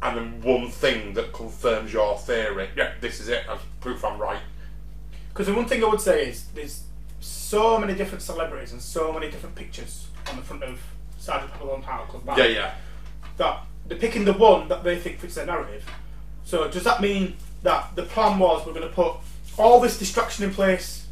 and 0.03 0.17
then 0.17 0.43
one 0.43 0.69
thing 0.71 1.15
that 1.15 1.33
confirms 1.33 1.93
your 1.93 2.19
theory. 2.19 2.69
Yeah, 2.77 2.93
this 3.01 3.21
is 3.21 3.29
it. 3.29 3.45
That's 3.47 3.63
proof 3.81 4.05
I'm 4.05 4.19
right. 4.21 4.41
Because 5.29 5.47
the 5.47 5.55
one 5.55 5.67
thing 5.67 5.85
I 5.85 5.89
would 5.89 6.01
say 6.01 6.29
is 6.29 6.47
there's 6.55 6.83
so 7.21 7.79
many 7.79 7.95
different 7.95 8.23
celebrities 8.23 8.73
and 8.73 8.83
so 8.83 9.13
many 9.13 9.31
different 9.31 9.55
pictures 9.55 10.09
on 10.29 10.37
the 10.37 10.43
front 10.43 10.63
of 10.65 10.81
Sergeant 11.27 11.53
Pepper 11.53 11.65
Lonely 11.65 11.85
Hearts 11.85 12.11
Club 12.11 12.25
Band 12.25 12.39
Yeah, 12.39 12.45
yeah. 12.47 12.75
that 13.37 13.65
they're 13.87 13.99
picking 13.99 14.25
the 14.25 14.33
one 14.33 14.69
that 14.69 14.85
they 14.85 14.97
think 14.99 15.19
fits 15.19 15.35
their 15.35 15.47
narrative. 15.47 15.85
So 16.45 16.69
does 16.69 16.85
that 16.85 17.01
mean 17.01 17.37
that 17.63 17.95
the 17.97 18.05
plan 18.05 18.39
was 18.39 18.65
we're 18.65 18.73
going 18.73 18.89
to 18.89 18.95
put 18.95 19.15
all 19.59 19.81
this 19.81 19.99
distraction 19.99 20.45
in 20.45 20.55
place 20.55 21.07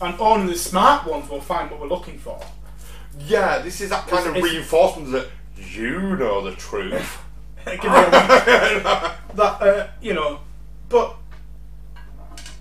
and 0.00 0.14
only 0.20 0.52
the 0.52 0.58
smart 0.58 1.06
ones 1.06 1.28
will 1.28 1.40
find 1.40 1.70
what 1.70 1.80
we're 1.80 1.88
looking 1.88 2.18
for? 2.18 2.40
Yeah, 3.18 3.58
this 3.58 3.80
is 3.80 3.90
that 3.90 4.06
kind 4.06 4.26
of 4.28 4.36
It's- 4.36 4.52
reinforcement 4.52 5.10
that 5.12 5.28
you 5.56 6.16
know 6.16 6.42
the 6.48 6.54
truth. 6.56 7.22
Give 7.66 7.82
me 7.82 7.88
a 7.88 8.04
week. 8.04 8.82
that 8.84 9.56
uh, 9.60 9.88
you 10.00 10.14
know, 10.14 10.38
but 10.88 11.16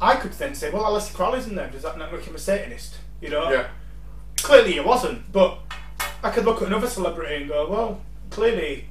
I 0.01 0.15
could 0.15 0.31
then 0.33 0.55
say, 0.55 0.71
well, 0.71 0.83
Aleister 0.83 1.13
Crowley's 1.13 1.45
in 1.47 1.53
there. 1.55 1.69
Does 1.69 1.83
that 1.83 1.97
not 1.99 2.11
make 2.11 2.23
him 2.23 2.33
a 2.33 2.39
Satanist? 2.39 2.95
You 3.21 3.29
know, 3.29 3.51
yeah. 3.51 3.67
clearly 4.37 4.73
he 4.73 4.79
wasn't. 4.79 5.31
But 5.31 5.59
I 6.25 6.31
could 6.31 6.43
look 6.43 6.59
at 6.63 6.69
another 6.69 6.87
celebrity 6.87 7.35
and 7.35 7.49
go, 7.49 7.69
well, 7.69 8.01
clearly 8.31 8.85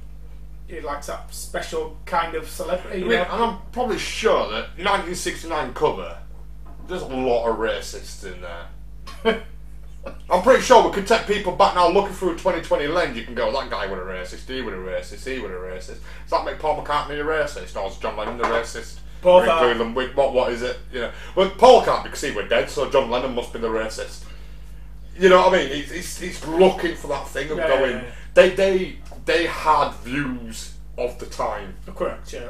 he 0.69 0.79
likes 0.79 1.07
that 1.07 1.33
special 1.33 1.97
kind 2.05 2.33
of 2.33 2.47
celebrity. 2.47 2.99
I 2.99 3.01
mean, 3.01 3.09
know? 3.09 3.23
and 3.23 3.43
I'm 3.43 3.57
probably 3.73 3.97
sure 3.97 4.49
that 4.51 4.69
1969 4.77 5.73
cover, 5.73 6.17
there's 6.87 7.01
a 7.01 7.07
lot 7.07 7.49
of 7.49 7.57
racists 7.57 8.23
in 8.23 8.41
there. 8.41 9.43
I'm 10.29 10.43
pretty 10.43 10.61
sure 10.61 10.87
we 10.87 10.93
could 10.93 11.07
take 11.07 11.27
people 11.27 11.51
back 11.51 11.75
now 11.75 11.89
looking 11.89 12.13
through 12.13 12.29
a 12.29 12.37
2020 12.37 12.87
lens. 12.87 13.17
You 13.17 13.25
can 13.25 13.35
go, 13.35 13.51
that 13.51 13.69
guy 13.69 13.87
was 13.87 13.99
a 13.99 14.03
racist, 14.03 14.47
he 14.47 14.61
was 14.61 14.73
a 14.73 14.77
racist, 14.77 15.27
he 15.27 15.39
was 15.39 15.51
a 15.51 15.55
racist. 15.55 15.97
Does 15.97 16.29
that 16.29 16.45
make 16.45 16.57
Paul 16.57 16.81
McCartney 16.81 17.19
a 17.19 17.23
racist? 17.23 17.75
Or 17.75 17.89
is 17.89 17.97
John 17.97 18.15
Lennon 18.15 18.39
a 18.39 18.43
racist? 18.43 18.99
Both 19.21 19.49
are. 19.49 19.73
Doolin, 19.73 19.93
what, 19.93 20.33
what 20.33 20.53
is 20.53 20.61
it? 20.61 20.77
You 20.93 21.01
know, 21.01 21.11
well, 21.35 21.49
Paul 21.49 21.83
can't 21.83 22.05
because 22.05 22.21
he 22.21 22.31
were 22.31 22.47
dead, 22.47 22.69
so 22.69 22.89
John 22.89 23.09
Lennon 23.09 23.35
must 23.35 23.51
be 23.51 23.59
the 23.59 23.67
racist. 23.67 24.23
You 25.17 25.29
know 25.29 25.47
what 25.47 25.53
I 25.53 25.57
mean? 25.63 25.69
He's, 25.73 25.91
he's, 25.91 26.17
he's 26.19 26.45
looking 26.47 26.95
for 26.95 27.07
that 27.07 27.27
thing 27.27 27.49
of 27.51 27.57
Yeah, 27.57 27.67
going. 27.67 27.91
yeah, 27.91 28.01
yeah. 28.03 28.11
They 28.33 28.49
they 28.49 28.97
they 29.25 29.45
had 29.45 29.91
views 30.03 30.73
of 30.97 31.17
the 31.19 31.25
time. 31.25 31.75
Correct, 31.95 32.31
yeah. 32.33 32.49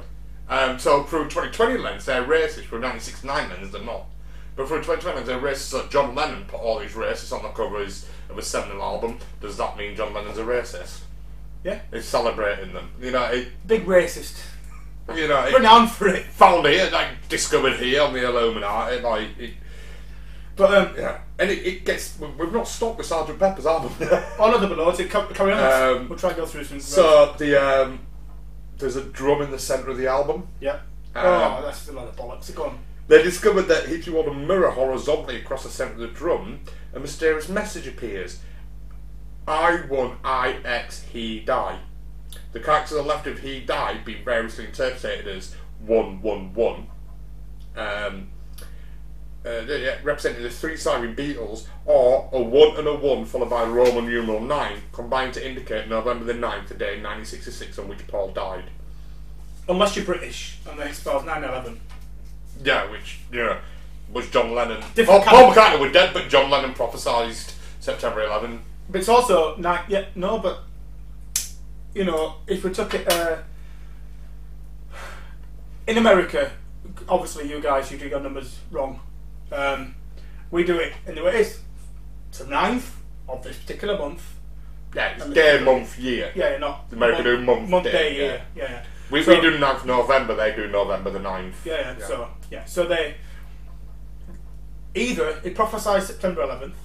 Um, 0.50 0.78
so 0.80 1.04
through 1.04 1.26
2020 1.26 1.78
lens, 1.78 2.06
they're 2.06 2.24
racist. 2.24 2.66
Through 2.66 2.82
1969 2.82 3.50
lens, 3.50 3.72
they're 3.72 3.82
not. 3.84 4.06
But 4.56 4.68
through 4.68 4.84
2020 4.84 5.16
lens, 5.16 5.28
they're 5.28 5.40
racist. 5.40 5.70
So 5.70 5.88
John 5.88 6.16
Lennon 6.16 6.46
put 6.46 6.60
all 6.60 6.80
these 6.80 6.92
racists 6.92 7.36
on 7.36 7.44
the 7.44 7.50
cover 7.50 7.78
of 7.82 7.86
his, 7.86 8.08
of 8.30 8.38
his 8.38 8.48
seminal 8.48 8.82
album. 8.82 9.20
Does 9.42 9.58
that 9.58 9.78
mean 9.78 9.96
John 9.96 10.14
Lennon's 10.14 10.38
a 10.38 10.44
racist? 10.44 11.02
Yeah. 11.64 11.80
He's 11.92 12.06
celebrating 12.06 12.74
them. 12.74 12.92
You 13.02 13.12
know, 13.12 13.24
it, 13.26 13.50
Big 13.68 13.86
racist. 13.86 14.40
you 15.16 15.28
know, 15.28 15.50
Renowned 15.52 15.90
for 15.92 16.08
it. 16.08 16.26
found 16.26 16.66
here, 16.68 16.90
like 16.92 17.28
discovered 17.30 17.74
here 17.78 18.02
on 18.04 18.14
the 18.14 18.20
ALEuminati, 18.20 19.02
like 19.02 19.28
it, 19.40 19.54
But, 20.56 20.74
um, 20.74 20.96
yeah. 20.98 21.20
And 21.38 21.50
it, 21.52 21.66
it 21.66 21.86
gets. 21.86 22.18
we- 22.20 22.28
We've 22.30 22.54
not 22.54 22.68
stopped 22.68 22.98
with 22.98 23.08
Sergeant 23.08 23.38
Pepper's 23.40 23.66
album. 23.66 23.92
on 24.40 24.54
other 24.54 24.68
belows, 24.68 25.00
it 25.00 25.10
carry 25.10 25.52
on. 25.54 25.98
Um, 25.98 26.10
we'll 26.10 26.18
try 26.18 26.30
and 26.30 26.38
go 26.38 26.46
through 26.46 26.64
some. 26.64 26.80
so 26.80 27.36
the 27.38 27.62
um, 27.62 28.00
there's 28.78 28.96
a 28.96 29.04
drum 29.04 29.42
in 29.42 29.52
the 29.52 29.60
centre 29.60 29.90
of 29.90 29.98
the 29.98 30.08
album. 30.08 30.48
yeah. 30.62 30.80
Um, 31.18 31.24
oh, 31.26 31.62
that's 31.64 31.88
a 31.88 31.94
lot 31.94 32.08
of 32.08 32.16
bollocks. 32.18 32.54
Go 32.54 32.66
on. 32.66 32.80
They 33.08 33.22
discovered 33.24 33.64
that 33.64 33.88
if 33.90 34.06
you 34.08 34.14
hold 34.14 34.28
a 34.28 34.34
mirror 34.34 34.72
horizontally 34.72 35.38
across 35.38 35.64
the 35.64 35.70
centre 35.70 35.94
of 35.94 36.00
the 36.00 36.08
drum, 36.08 36.60
a 36.94 37.00
mysterious 37.00 37.48
message 37.48 37.88
appears. 37.88 38.40
I 39.48 39.82
won, 39.90 40.18
I 40.24 40.58
X, 40.66 41.04
he 41.04 41.40
die. 41.40 41.80
The 42.52 42.60
character 42.60 42.90
to 42.90 42.96
the 42.96 43.02
left 43.04 43.28
of 43.28 43.40
he 43.40 43.60
die 43.62 44.00
being 44.04 44.26
variously 44.26 44.66
interpreted 44.66 45.28
as 45.28 45.56
one 45.80 46.22
one 46.22 46.54
one. 46.54 46.88
Um, 47.78 48.30
uh, 49.46 49.96
representing 50.04 50.44
the 50.44 50.50
three 50.50 50.76
sided 50.76 51.16
Beatles, 51.16 51.68
or 51.86 52.30
a 52.34 52.42
one 52.42 52.78
and 52.78 52.88
a 52.88 52.96
one 52.96 53.26
followed 53.26 53.50
by 53.50 53.64
Roman 53.64 54.08
numeral 54.08 54.42
nine, 54.42 54.78
combined 54.92 55.34
to 55.36 55.48
indicate 55.48 55.88
November 55.88 56.26
the 56.26 56.34
9th, 56.34 56.68
the 56.68 56.74
day 56.74 56.98
in 56.98 57.04
1966 57.04 57.78
on 57.78 57.88
which 57.88 58.08
Paul 58.08 58.32
died. 58.32 58.66
Unless 59.70 59.96
you're 59.96 60.06
British 60.06 60.60
and 60.70 60.80
they 60.80 60.92
spells 60.92 61.26
9 61.26 61.44
11. 61.44 61.80
Yeah, 62.64 62.90
which 62.90 63.20
you 63.32 63.44
know 63.44 63.58
was 64.12 64.30
John 64.30 64.54
Lennon. 64.54 64.84
Different 64.94 65.26
Paul 65.26 65.54
kind 65.54 65.56
McCartney 65.56 65.80
was 65.80 65.92
dead, 65.92 66.14
but 66.14 66.30
John 66.30 66.50
Lennon 66.50 66.74
prophesied 66.74 67.36
September 67.80 68.24
11. 68.24 68.62
But 68.90 69.00
it's 69.00 69.10
also 69.10 69.56
nine. 69.58 69.84
Yeah, 69.88 70.06
no, 70.16 70.38
but 70.40 70.64
you 71.94 72.04
know, 72.04 72.36
if 72.48 72.64
we 72.64 72.72
took 72.72 72.94
it 72.94 73.12
uh, 73.12 73.38
in 75.88 75.98
America, 75.98 76.52
obviously 77.10 77.50
you 77.50 77.60
guys 77.60 77.92
you 77.92 77.98
do 77.98 78.08
your 78.08 78.20
numbers 78.20 78.60
wrong. 78.72 79.00
Um, 79.52 79.96
we 80.52 80.64
do 80.64 80.80
it 80.80 80.94
in 81.08 81.16
the 81.16 81.24
way 81.24 81.42
it's 81.42 81.60
the 82.38 82.46
9th 82.46 82.92
of 83.28 83.44
this 83.44 83.58
particular 83.58 83.98
month. 83.98 84.22
Yeah, 84.96 85.10
it's 85.10 85.24
And 85.24 85.32
the- 85.32 85.36
day, 85.36 85.60
month, 85.64 85.98
year. 86.00 86.32
Yeah, 86.36 86.52
you're 86.52 86.60
not 86.60 86.86
America 86.92 87.24
do 87.24 87.42
month, 87.42 87.70
month 87.70 87.84
day, 87.86 87.92
day, 87.92 88.16
year. 88.16 88.42
Yeah, 88.56 88.64
yeah. 88.64 88.84
We, 89.12 89.24
So- 89.24 89.36
we 89.36 89.42
do 89.42 89.58
9th 89.58 89.86
November, 89.86 90.36
they 90.36 90.56
do 90.56 90.68
November 90.68 91.10
the 91.12 91.20
9th. 91.20 91.54
Yeah, 91.66 91.96
yeah, 92.00 92.06
So 92.08 92.28
yeah, 92.50 92.66
so 92.66 92.86
they 92.86 93.16
either 94.94 95.42
it 95.44 95.56
prophesies 95.56 96.08
September 96.08 96.42
11th, 96.42 96.76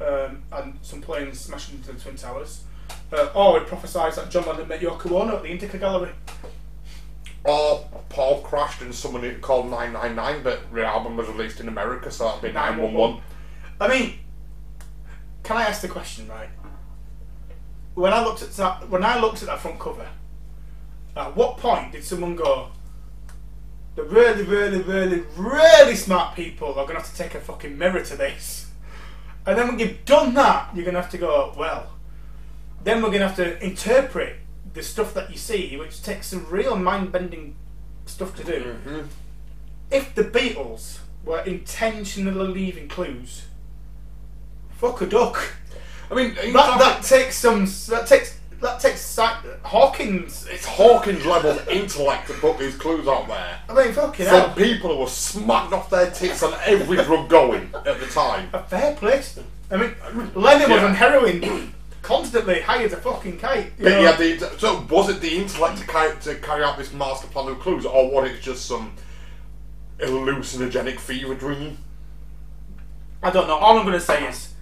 um, 0.00 0.42
and 0.52 0.78
some 0.82 1.00
planes 1.00 1.40
smashed 1.40 1.72
into 1.72 1.92
the 1.92 2.00
twin 2.00 2.16
towers, 2.16 2.64
uh, 3.12 3.30
or 3.34 3.58
it 3.58 3.66
prophesies 3.66 4.16
that 4.16 4.30
John 4.30 4.44
Lennon 4.46 4.68
met 4.68 4.80
Yoko 4.80 5.10
Ono 5.22 5.36
at 5.36 5.42
the 5.42 5.48
Indica 5.48 5.78
Gallery. 5.78 6.12
Or 7.44 7.86
Paul 8.08 8.40
crashed 8.40 8.80
and 8.80 8.94
someone 8.94 9.38
called 9.40 9.66
999, 9.66 10.42
but 10.42 10.72
the 10.72 10.84
album 10.84 11.16
was 11.16 11.28
released 11.28 11.60
in 11.60 11.68
America, 11.68 12.10
so 12.10 12.24
that'd 12.24 12.42
be 12.42 12.52
911. 12.52 13.20
I 13.80 13.88
mean, 13.88 14.18
can 15.42 15.58
I 15.58 15.64
ask 15.64 15.82
the 15.82 15.88
question 15.88 16.26
right? 16.28 16.48
When 17.94 18.12
I 18.12 18.24
looked 18.24 18.42
at 18.42 18.50
that, 18.52 18.88
when 18.88 19.04
I 19.04 19.20
looked 19.20 19.42
at 19.42 19.48
that 19.48 19.60
front 19.60 19.78
cover, 19.78 20.08
at 21.16 21.36
what 21.36 21.58
point 21.58 21.92
did 21.92 22.02
someone 22.02 22.34
go? 22.34 22.68
The 23.94 24.02
really, 24.02 24.42
really, 24.42 24.80
really, 24.80 25.24
really 25.36 25.94
smart 25.94 26.34
people 26.34 26.70
are 26.70 26.86
going 26.86 26.96
to 26.96 27.02
have 27.02 27.10
to 27.10 27.16
take 27.16 27.34
a 27.34 27.40
fucking 27.40 27.76
mirror 27.76 28.02
to 28.02 28.16
this, 28.16 28.70
and 29.46 29.58
then 29.58 29.68
when 29.68 29.78
you've 29.78 30.04
done 30.06 30.34
that, 30.34 30.74
you're 30.74 30.84
going 30.84 30.94
to 30.94 31.02
have 31.02 31.10
to 31.10 31.18
go 31.18 31.52
well. 31.56 31.92
Then 32.82 33.02
we're 33.02 33.10
going 33.10 33.20
to 33.20 33.28
have 33.28 33.36
to 33.36 33.64
interpret 33.64 34.36
the 34.74 34.82
stuff 34.82 35.14
that 35.14 35.30
you 35.30 35.36
see, 35.38 35.76
which 35.76 36.02
takes 36.02 36.28
some 36.28 36.46
real 36.50 36.76
mind-bending 36.76 37.54
stuff 38.06 38.34
to 38.36 38.44
do. 38.44 38.52
Mm-hmm. 38.52 39.00
If 39.90 40.14
the 40.14 40.24
Beatles 40.24 40.98
were 41.24 41.40
intentionally 41.40 42.46
leaving 42.52 42.88
clues, 42.88 43.46
fuck 44.72 45.00
a 45.00 45.06
duck. 45.06 45.52
I 46.10 46.14
mean, 46.14 46.34
That, 46.34 46.78
that 46.78 47.02
takes 47.02 47.36
some. 47.36 47.66
That 47.88 48.06
takes 48.06 48.38
that 48.60 48.80
takes 48.80 49.16
Hawkins. 49.62 50.46
it's 50.50 50.64
Hawkins 50.64 51.26
level 51.26 51.58
intellect 51.68 52.28
to 52.28 52.34
put 52.34 52.58
these 52.58 52.74
clues 52.76 53.06
out 53.06 53.28
there. 53.28 53.58
I 53.68 53.74
mean, 53.74 53.92
fucking 53.92 54.26
From 54.26 54.34
hell. 54.34 54.54
people 54.54 54.94
who 54.94 55.00
were 55.02 55.06
smacked 55.06 55.72
off 55.72 55.90
their 55.90 56.10
tits 56.10 56.42
on 56.42 56.54
every 56.64 56.96
drug 56.96 57.28
going 57.28 57.70
at 57.74 58.00
the 58.00 58.06
time. 58.06 58.48
A 58.54 58.62
fair 58.62 58.94
place. 58.94 59.38
I 59.70 59.76
mean, 59.76 59.94
Lennon 60.34 60.70
was 60.70 60.82
on 60.82 60.94
heroin 60.94 61.73
constantly, 62.04 62.60
high 62.60 62.84
as 62.84 62.92
a 62.92 62.96
fucking 62.98 63.38
kite. 63.38 63.72
you 63.78 63.84
But 63.84 63.90
know. 63.90 63.98
he 63.98 64.04
had 64.04 64.18
the, 64.18 64.58
so 64.58 64.86
was 64.88 65.08
it 65.08 65.20
the 65.20 65.36
intellect 65.36 65.78
to 65.78 65.86
carry, 65.86 66.14
to 66.20 66.34
carry 66.36 66.62
out 66.62 66.78
this 66.78 66.92
master 66.92 67.26
plan 67.26 67.48
of 67.48 67.58
clues, 67.58 67.84
or 67.86 68.08
was 68.10 68.30
it 68.30 68.40
just 68.40 68.66
some 68.66 68.92
hallucinogenic 69.98 71.00
fever 71.00 71.34
dream? 71.34 71.78
I 73.22 73.30
don't 73.30 73.48
know. 73.48 73.56
All 73.56 73.78
I'm 73.78 73.86
going 73.86 73.98
to 73.98 74.04
say 74.04 74.26
is, 74.28 74.52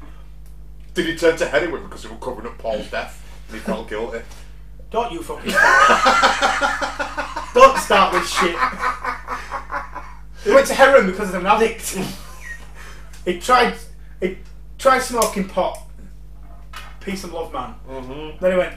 Did 0.94 1.06
he 1.06 1.16
turn 1.16 1.36
to 1.38 1.46
heroin 1.48 1.82
because 1.84 2.02
he 2.04 2.08
was 2.08 2.18
covering 2.22 2.46
up 2.46 2.58
Paul's 2.58 2.88
death 2.90 3.18
and 3.48 3.56
he 3.58 3.62
felt 3.62 3.88
guilty? 3.88 4.20
don't 4.90 5.10
you 5.10 5.22
fucking. 5.22 5.50
don't 7.54 7.78
start 7.78 8.12
with 8.12 8.28
shit. 8.28 8.54
He 10.44 10.50
went 10.52 10.66
to 10.66 10.74
heroin 10.74 11.06
because 11.06 11.30
of 11.30 11.36
an 11.36 11.46
addict. 11.46 11.98
he 13.24 13.40
tried. 13.40 13.74
He 14.20 14.36
tried 14.78 14.98
smoking 15.00 15.48
pot. 15.48 15.78
Peace 17.04 17.24
and 17.24 17.32
love, 17.32 17.52
man. 17.52 17.74
Mm-hmm. 17.88 18.38
Then 18.40 18.52
he 18.52 18.58
went, 18.58 18.76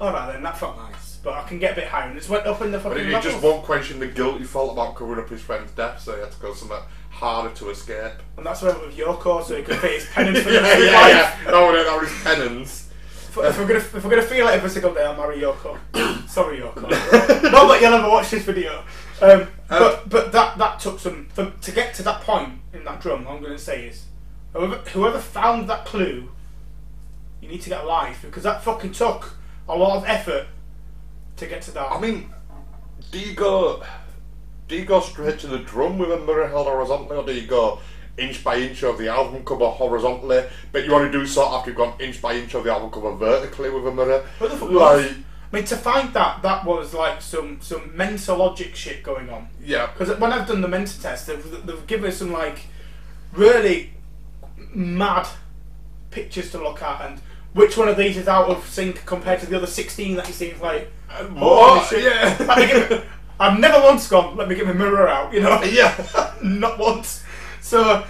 alright 0.00 0.32
then, 0.32 0.42
that 0.42 0.58
felt 0.58 0.76
nice. 0.76 1.16
But 1.22 1.34
I 1.34 1.48
can 1.48 1.58
get 1.58 1.72
a 1.72 1.74
bit 1.76 1.88
higher. 1.88 2.08
And 2.08 2.16
just 2.16 2.28
went 2.28 2.46
up 2.46 2.60
in 2.60 2.70
the 2.70 2.78
fucking. 2.78 3.10
But 3.10 3.24
he 3.24 3.30
just 3.30 3.42
won't 3.42 3.64
question 3.64 3.98
the 3.98 4.06
guilt 4.06 4.38
he 4.38 4.44
felt 4.44 4.72
about 4.72 4.94
covering 4.94 5.20
up 5.20 5.30
his 5.30 5.40
friend's 5.40 5.72
death, 5.72 6.00
so 6.00 6.14
he 6.14 6.20
had 6.20 6.30
to 6.30 6.38
go 6.38 6.52
somewhere 6.52 6.82
harder 7.10 7.54
to 7.54 7.70
escape. 7.70 8.12
And 8.36 8.44
that's 8.44 8.60
why 8.60 8.68
I 8.68 8.72
went 8.72 8.88
with 8.88 8.96
Yoko, 8.96 9.42
so 9.42 9.56
he 9.56 9.62
could 9.62 9.78
fit 9.78 9.92
his 9.92 10.06
penance 10.12 10.40
for 10.40 10.50
the 10.50 10.56
yeah, 10.56 10.60
rest 10.60 10.74
of 10.74 10.82
his 10.82 10.92
yeah, 10.92 11.00
life. 11.00 11.38
yeah. 11.44 11.50
That 11.50 11.72
was, 11.72 11.86
that 11.86 12.00
was 12.00 12.10
his 12.10 12.22
penance. 12.22 12.90
If, 13.36 13.38
if 13.38 13.58
we're 13.58 13.66
gonna 13.66 13.78
if 13.78 14.04
we're 14.04 14.10
gonna 14.10 14.22
feel 14.22 14.48
it 14.48 14.52
every 14.52 14.70
single 14.70 14.94
day, 14.94 15.04
I'll 15.04 15.16
marry 15.16 15.38
Yoko. 15.38 15.78
Sorry, 16.28 16.58
Yoko. 16.58 16.82
Not 16.82 17.68
that 17.68 17.78
you'll 17.80 17.94
ever 17.94 18.08
watch 18.08 18.30
this 18.30 18.44
video. 18.44 18.84
Um, 19.20 19.48
but 19.68 20.08
but 20.08 20.32
that 20.32 20.58
that 20.58 20.78
took 20.78 21.00
some 21.00 21.26
for, 21.32 21.50
to 21.50 21.72
get 21.72 21.94
to 21.94 22.02
that 22.02 22.20
point 22.20 22.60
in 22.72 22.84
that 22.84 23.00
drum. 23.00 23.26
All 23.26 23.36
I'm 23.36 23.42
gonna 23.42 23.58
say 23.58 23.86
is, 23.86 24.04
whoever 24.52 24.76
whoever 24.90 25.18
found 25.18 25.68
that 25.68 25.84
clue, 25.84 26.30
you 27.44 27.50
need 27.50 27.60
to 27.60 27.68
get 27.68 27.84
a 27.84 27.86
life 27.86 28.22
because 28.22 28.42
that 28.42 28.64
fucking 28.64 28.92
took 28.92 29.36
a 29.68 29.76
lot 29.76 29.98
of 29.98 30.04
effort 30.06 30.46
to 31.36 31.46
get 31.46 31.60
to 31.62 31.70
that. 31.72 31.92
I 31.92 32.00
mean, 32.00 32.32
do 33.10 33.18
you 33.18 33.34
go 33.34 33.82
do 34.66 34.76
you 34.76 34.86
go 34.86 35.00
straight 35.00 35.38
to 35.40 35.46
the 35.46 35.58
drum 35.58 35.98
with 35.98 36.10
a 36.10 36.18
mirror 36.18 36.48
held 36.48 36.66
horizontally, 36.66 37.16
or 37.18 37.24
do 37.24 37.34
you 37.34 37.46
go 37.46 37.80
inch 38.16 38.42
by 38.42 38.56
inch 38.56 38.82
of 38.82 38.96
the 38.96 39.08
album 39.08 39.44
cover 39.44 39.68
horizontally? 39.68 40.44
But 40.72 40.86
you 40.86 40.92
want 40.92 41.12
to 41.12 41.18
do 41.18 41.26
so 41.26 41.46
after 41.46 41.70
you've 41.70 41.76
gone 41.76 41.94
inch 42.00 42.22
by 42.22 42.34
inch 42.34 42.54
of 42.54 42.64
the 42.64 42.72
album 42.72 42.90
cover 42.90 43.14
vertically 43.14 43.68
with 43.68 43.86
a 43.86 43.92
mirror. 43.92 44.24
What 44.38 44.50
the 44.50 44.56
fuck 44.56 44.70
Like, 44.70 45.10
I 45.10 45.56
mean, 45.56 45.64
to 45.66 45.76
find 45.76 46.14
that, 46.14 46.40
that 46.42 46.64
was 46.64 46.94
like 46.94 47.20
some 47.20 47.60
some 47.60 47.94
mental 47.94 48.38
logic 48.38 48.74
shit 48.74 49.02
going 49.02 49.28
on. 49.28 49.48
yeah, 49.62 49.88
Because 49.92 50.18
when 50.18 50.32
I've 50.32 50.48
done 50.48 50.62
the 50.62 50.68
mental 50.68 51.00
test, 51.02 51.26
they've, 51.26 51.66
they've 51.66 51.86
given 51.86 52.08
us 52.08 52.16
some 52.16 52.32
like 52.32 52.60
really 53.32 53.92
mad 54.72 55.28
pictures 56.10 56.50
to 56.52 56.58
look 56.58 56.80
at, 56.80 57.10
and 57.10 57.20
which 57.54 57.76
one 57.76 57.88
of 57.88 57.96
these 57.96 58.16
is 58.16 58.28
out 58.28 58.48
of 58.48 58.66
sync 58.66 59.04
compared 59.06 59.40
to 59.40 59.46
the 59.46 59.56
other 59.56 59.66
sixteen 59.66 60.16
that 60.16 60.26
you 60.28 60.34
see? 60.34 60.46
It's 60.48 60.60
like, 60.60 60.90
uh, 61.10 61.26
oh, 61.36 61.78
holy 61.80 62.02
shit. 62.02 62.04
yeah. 62.04 63.04
I've 63.40 63.58
never 63.58 63.82
once 63.82 64.06
gone. 64.08 64.36
Let 64.36 64.48
me 64.48 64.54
get 64.54 64.66
my 64.66 64.72
mirror 64.72 65.08
out. 65.08 65.32
You 65.32 65.40
know, 65.40 65.62
yeah. 65.64 66.32
not 66.42 66.78
once. 66.78 67.24
So 67.60 68.04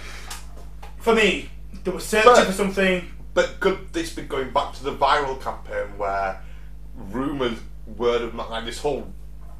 for 0.97 1.15
me, 1.15 1.49
they 1.83 1.91
were 1.91 1.99
searching 1.99 2.31
But- 2.33 2.45
for 2.47 2.51
something. 2.53 3.11
But 3.33 3.59
could 3.59 3.91
this 3.91 4.13
be 4.13 4.21
going 4.21 4.51
back 4.51 4.73
to 4.75 4.83
the 4.85 4.95
viral 4.95 5.41
campaign 5.41 5.97
where 5.97 6.41
rumours, 6.95 7.59
word 7.97 8.21
of 8.21 8.33
mouth, 8.33 8.49
like 8.49 8.63
this 8.63 8.79
whole 8.79 9.11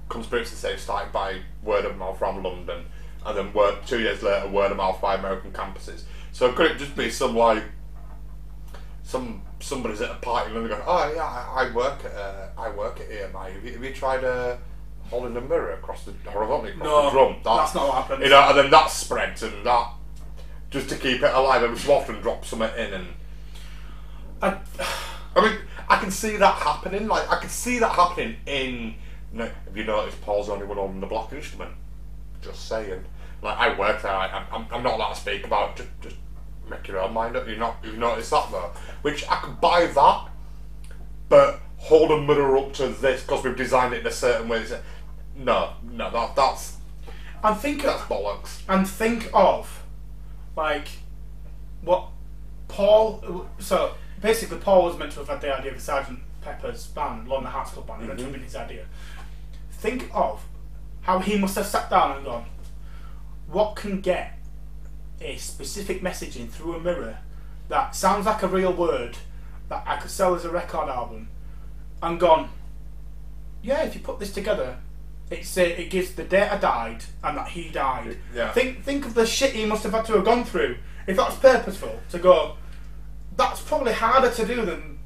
conspiracy 0.07 0.55
theory 0.55 0.77
started 0.77 1.11
by 1.11 1.39
word 1.61 1.83
of 1.83 1.97
mouth 1.97 2.17
from 2.17 2.41
London, 2.41 2.85
and 3.25 3.37
then 3.37 3.51
word, 3.51 3.79
two 3.85 3.99
years 3.99 4.23
later, 4.23 4.47
word 4.47 4.71
of 4.71 4.77
mouth 4.77 5.01
by 5.01 5.15
American 5.15 5.51
campuses. 5.51 6.03
So 6.31 6.53
could 6.53 6.71
it 6.71 6.77
just 6.77 6.95
be 6.95 7.09
some 7.09 7.35
like 7.35 7.63
some 9.03 9.41
somebody's 9.59 10.01
at 10.01 10.11
a 10.11 10.15
party 10.15 10.47
and 10.47 10.55
they're 10.55 10.67
going, 10.77 10.83
oh 10.85 11.13
yeah, 11.15 11.23
I, 11.23 11.65
I 11.65 11.71
work 11.73 12.03
at 12.05 12.13
uh, 12.13 12.47
I 12.57 12.69
work 12.69 12.99
at 12.99 13.09
EMI. 13.09 13.53
Have 13.53 13.65
you, 13.65 13.71
have 13.73 13.83
you 13.83 13.93
tried 13.93 14.23
uh, 14.23 14.57
holding 15.09 15.35
a 15.37 15.41
mirror 15.41 15.73
across 15.73 16.03
the 16.03 16.13
horizontally 16.29 16.71
across 16.71 16.85
No, 16.85 17.05
the 17.05 17.11
drum? 17.11 17.35
that's 17.43 17.75
not 17.75 17.87
what 17.87 17.95
happens. 18.03 18.23
You 18.23 18.29
know, 18.29 18.49
and 18.49 18.57
then 18.57 18.71
that 18.71 18.89
spreads 18.89 19.43
and 19.43 19.65
that 19.65 19.91
just 20.69 20.89
to 20.89 20.95
keep 20.95 21.23
it 21.23 21.33
alive. 21.33 21.63
Every 21.63 21.77
so 21.77 21.93
often 21.93 22.21
drop 22.21 22.45
something 22.45 22.69
in 22.77 22.93
and. 22.93 23.07
I, 24.41 24.57
I 25.35 25.41
mean, 25.41 25.57
I 25.89 25.97
can 25.97 26.11
see 26.11 26.35
that 26.37 26.55
happening. 26.55 27.07
Like, 27.07 27.29
I 27.31 27.39
can 27.39 27.49
see 27.49 27.79
that 27.79 27.91
happening 27.91 28.35
in. 28.45 28.95
Know, 29.31 29.49
have 29.65 29.75
you 29.75 29.83
noticed 29.83 30.21
Paul's 30.21 30.47
the 30.47 30.53
only 30.53 30.65
one 30.65 30.77
on 30.77 30.99
the 31.01 31.07
block 31.07 31.33
instrument? 31.33 31.71
Just 32.41 32.67
saying. 32.67 33.03
Like, 33.41 33.57
I 33.57 33.77
work 33.77 34.01
there. 34.01 34.11
I, 34.11 34.45
I'm, 34.51 34.65
I'm 34.71 34.83
not 34.83 34.93
allowed 34.93 35.13
to 35.13 35.19
speak 35.19 35.45
about. 35.45 35.79
It. 35.79 35.87
Just, 36.01 36.01
just 36.01 36.15
make 36.69 36.87
your 36.87 36.99
own 36.99 37.13
mind 37.13 37.35
up. 37.35 37.47
You 37.47 37.55
not, 37.57 37.77
you've 37.83 37.97
noticed 37.97 38.31
that 38.31 38.51
though. 38.51 38.71
Which 39.01 39.27
I 39.29 39.35
could 39.37 39.59
buy 39.61 39.87
that, 39.87 40.27
but 41.29 41.59
hold 41.77 42.11
a 42.11 42.21
mirror 42.21 42.57
up 42.57 42.73
to 42.73 42.87
this 42.87 43.21
because 43.21 43.43
we've 43.43 43.55
designed 43.55 43.93
it 43.93 44.01
in 44.01 44.07
a 44.07 44.11
certain 44.11 44.47
way. 44.47 44.65
No, 45.35 45.73
no, 45.83 46.09
that 46.11 46.35
that's 46.35 46.77
and 47.43 47.57
think 47.57 47.83
that's 47.83 48.01
of, 48.01 48.07
bollocks. 48.09 48.61
and 48.67 48.87
think 48.87 49.29
of 49.33 49.83
like 50.55 50.87
what 51.81 52.07
Paul. 52.67 53.47
So 53.59 53.93
basically, 54.21 54.57
Paul 54.57 54.85
was 54.85 54.97
meant 54.97 55.11
to 55.13 55.19
have 55.19 55.27
had 55.27 55.41
the 55.41 55.55
idea 55.55 55.73
of 55.73 55.81
Sergeant 55.81 56.19
Pepper's 56.41 56.87
band, 56.87 57.27
London 57.27 57.51
Hearts 57.51 57.71
Club 57.71 57.87
band. 57.87 58.03
It 58.03 58.07
meant 58.07 58.19
to 58.19 58.25
have 58.25 58.33
been 58.33 58.43
his 58.43 58.55
idea. 58.55 58.85
Think 59.71 60.09
of 60.13 60.43
how 61.01 61.19
he 61.19 61.37
must 61.37 61.55
have 61.55 61.67
sat 61.67 61.89
down 61.89 62.17
and 62.17 62.25
gone, 62.25 62.45
"What 63.47 63.75
can 63.75 64.01
get 64.01 64.34
a 65.21 65.37
specific 65.37 66.01
messaging 66.01 66.49
through 66.49 66.75
a 66.75 66.79
mirror 66.79 67.17
that 67.69 67.95
sounds 67.95 68.25
like 68.25 68.43
a 68.43 68.47
real 68.47 68.73
word 68.73 69.17
that 69.69 69.83
I 69.87 69.97
could 69.97 70.11
sell 70.11 70.35
as 70.35 70.45
a 70.45 70.49
record 70.49 70.89
album?" 70.89 71.29
And 72.03 72.19
gone, 72.19 72.49
"Yeah, 73.61 73.83
if 73.83 73.95
you 73.95 74.01
put 74.01 74.19
this 74.19 74.31
together." 74.31 74.77
It's, 75.31 75.57
uh, 75.57 75.61
it 75.61 75.89
gives 75.89 76.11
the 76.11 76.23
date 76.23 76.49
I 76.51 76.57
died 76.57 77.03
and 77.23 77.35
that 77.37 77.47
he 77.47 77.69
died. 77.69 78.17
Yeah. 78.35 78.51
Think 78.51 78.83
think 78.83 79.05
of 79.07 79.15
the 79.15 79.25
shit 79.25 79.53
he 79.53 79.65
must 79.65 79.81
have 79.83 79.91
had 79.93 80.05
to 80.05 80.13
have 80.13 80.25
gone 80.25 80.43
through. 80.45 80.77
If 81.07 81.17
that's 81.17 81.35
purposeful, 81.37 81.99
to 82.11 82.19
go, 82.19 82.57
that's 83.35 83.59
probably 83.61 83.93
harder 83.93 84.29
to 84.29 84.45
do 84.45 84.63
than 84.65 84.99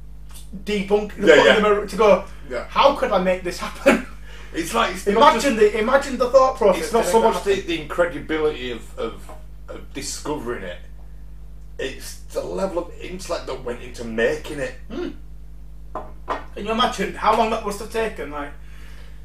debunk 0.65 1.15
the 1.15 1.27
Yeah, 1.27 1.43
yeah. 1.45 1.59
mirror- 1.61 1.85
to 1.87 1.95
go. 1.95 2.25
Yeah. 2.49 2.65
How 2.67 2.95
could 2.95 3.11
I 3.13 3.19
make 3.19 3.43
this 3.43 3.59
happen? 3.59 4.07
It's 4.53 4.73
like 4.73 4.93
it's 4.95 5.07
imagine 5.07 5.55
just- 5.55 5.73
the 5.73 5.79
imagine 5.79 6.17
the 6.17 6.29
thought 6.29 6.57
process. 6.57 6.83
it's 6.85 6.93
not 6.93 7.05
so 7.05 7.21
much 7.21 7.43
the, 7.45 7.61
the 7.61 7.79
incredibility 7.81 8.71
of, 8.71 8.99
of 8.99 9.31
of 9.71 9.93
discovering 9.93 10.63
it. 10.63 10.79
It's 11.77 12.19
the 12.33 12.41
level 12.43 12.79
of 12.85 12.93
intellect 12.99 13.47
that 13.47 13.63
went 13.63 13.81
into 13.81 14.03
making 14.03 14.59
it. 14.59 14.75
happen. 14.89 15.17
Can 16.55 16.65
you 16.65 16.71
imagine 16.71 17.13
how 17.15 17.37
long 17.37 17.49
that 17.51 17.65
must 17.65 17.79
have 17.79 17.91
taken? 17.91 18.31
Like 18.31 18.51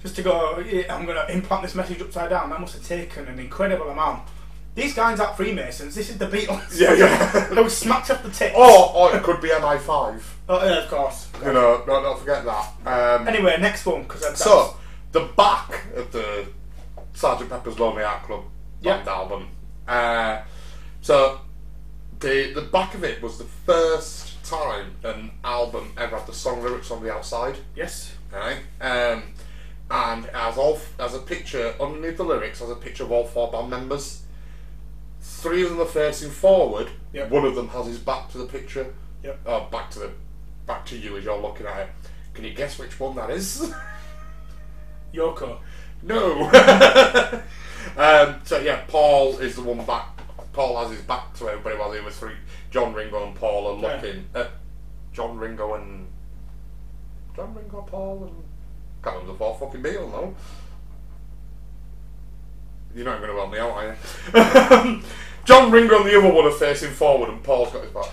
just 0.01 0.17
to 0.17 0.23
go, 0.23 0.59
"Yeah, 0.61 0.95
I'm 0.95 1.05
going 1.05 1.17
to 1.17 1.33
implant 1.33 1.63
this 1.63 1.75
message 1.75 2.01
upside 2.01 2.31
down. 2.31 2.51
That 2.51 2.61
must 2.61 2.75
have 2.75 2.87
taken 2.87 3.27
an 3.27 3.39
incredible 3.39 3.89
amount. 3.91 4.23
These 4.75 4.95
guys 4.95 5.21
aren't 5.21 5.37
Freemasons. 5.37 5.95
This 5.95 6.11
is 6.11 6.19
the 6.19 6.27
Beatles. 6.27 6.79
Yeah, 6.81 6.95
yeah. 6.95 7.49
they 7.55 7.63
were 7.63 7.69
smacked 7.71 8.11
off 8.11 8.23
the 8.25 8.31
tip. 8.31 8.55
Or, 8.57 8.93
or 8.95 9.17
it 9.17 9.23
could 9.23 9.41
be 9.41 9.49
MI5. 9.49 10.21
Oh, 10.49 10.65
yeah, 10.67 10.83
of 10.83 10.91
course. 10.91 11.29
You 11.45 11.53
know, 11.53 11.85
don't, 11.87 12.03
don't 12.03 12.19
forget 12.19 12.45
that. 12.45 12.73
Um, 12.85 13.29
Anyway, 13.29 13.57
next 13.61 13.87
one 13.87 14.03
because 14.03 14.37
so, 14.37 14.77
the 15.13 15.29
back 15.37 15.85
of 15.95 16.11
the 16.11 16.47
Sergeant 17.13 17.51
Pepper's 17.51 17.79
Lonely 17.79 18.03
Heart 18.03 18.25
Club 18.25 18.45
Yeah. 18.83 19.05
album. 19.07 19.49
Uh, 19.87 20.43
so, 21.01 21.41
the 22.21 22.53
the 22.55 22.63
back 22.63 22.95
of 22.95 23.05
it 23.05 23.23
was 23.23 23.39
the 23.39 23.45
first 23.45 24.43
time 24.45 24.93
an 25.03 25.31
album 25.43 25.93
ever 25.97 26.17
had 26.19 26.27
the 26.27 26.33
song 26.33 26.63
lyrics 26.63 26.91
on 26.91 27.03
the 27.03 27.13
outside. 27.13 27.57
yes, 27.77 28.15
Right? 28.33 28.59
Um, 28.81 29.23
and 29.91 30.27
as 30.27 30.57
all 30.57 30.81
as 30.99 31.15
a 31.15 31.19
picture 31.19 31.75
underneath 31.81 32.17
the 32.17 32.25
lyrics 32.25 32.61
as 32.63 32.71
a 32.71 32.75
picture 32.77 33.05
of 33.05 33.13
all 33.13 33.25
four 33.25 33.51
band 33.53 33.71
members. 33.71 34.23
Three 35.21 35.63
of 35.63 35.71
them 35.71 35.81
are 35.81 35.87
facing 35.87 36.31
forward. 36.31 36.89
Yep. 37.13 37.31
One 37.31 37.45
of 37.45 37.55
them 37.55 37.69
has 37.69 37.87
his 37.87 37.99
back 37.99 38.31
to 38.33 38.39
the 38.39 38.47
picture. 38.47 38.93
Yep. 39.23 39.41
Oh, 39.47 39.69
back 39.71 39.91
to 39.93 39.99
the 40.01 40.11
back 40.67 40.85
to 40.87 40.97
you 40.99 41.17
as 41.17 41.25
you're 41.25 41.39
looking 41.41 41.67
at 41.67 41.81
it. 41.81 41.89
Can 42.35 42.45
you 42.45 42.53
guess 42.53 42.79
which 42.79 42.99
one 42.99 43.17
that 43.17 43.31
is? 43.31 43.73
Yoko. 45.15 45.59
no. 46.03 46.51
um, 47.97 48.41
so 48.45 48.59
yeah, 48.61 48.83
Paul 48.89 49.39
is 49.39 49.57
the 49.57 49.63
one 49.63 49.85
back. 49.85 50.09
Paul 50.53 50.81
has 50.83 50.97
his 50.97 51.05
back 51.07 51.35
to 51.35 51.49
everybody 51.49 51.77
while 51.77 51.91
the 51.91 52.01
other 52.01 52.11
three, 52.11 52.35
John 52.71 52.95
Ringo 52.95 53.27
and 53.27 53.35
Paul, 53.35 53.67
are 53.67 53.81
Yeah. 53.81 53.95
looking 53.97 54.25
at 54.35 54.51
John 55.13 55.37
Ringo 55.39 55.75
and 55.75 56.07
John 57.35 57.55
Ringo, 57.55 57.83
Paul, 57.83 58.25
and 58.25 58.45
can't 59.03 59.17
remember 59.17 59.33
the 59.33 59.39
four 59.39 59.59
fucking 59.59 59.83
Beatles 59.83 60.13
no. 60.13 60.35
You're 62.95 63.05
not 63.05 63.19
going 63.21 63.31
to 63.31 63.37
help 63.37 63.51
me 63.53 63.59
out, 63.59 63.71
are 63.71 63.97
you? 64.95 65.03
John 65.45 65.71
Ringo 65.73 65.97
and 66.01 66.07
the 66.07 66.17
other 66.19 66.33
one 66.33 66.45
are 66.47 66.51
facing 66.53 66.91
forward, 66.93 67.29
and 67.31 67.43
Paul's 67.43 67.73
got 67.73 67.83
his 67.83 67.93
back. 67.93 68.07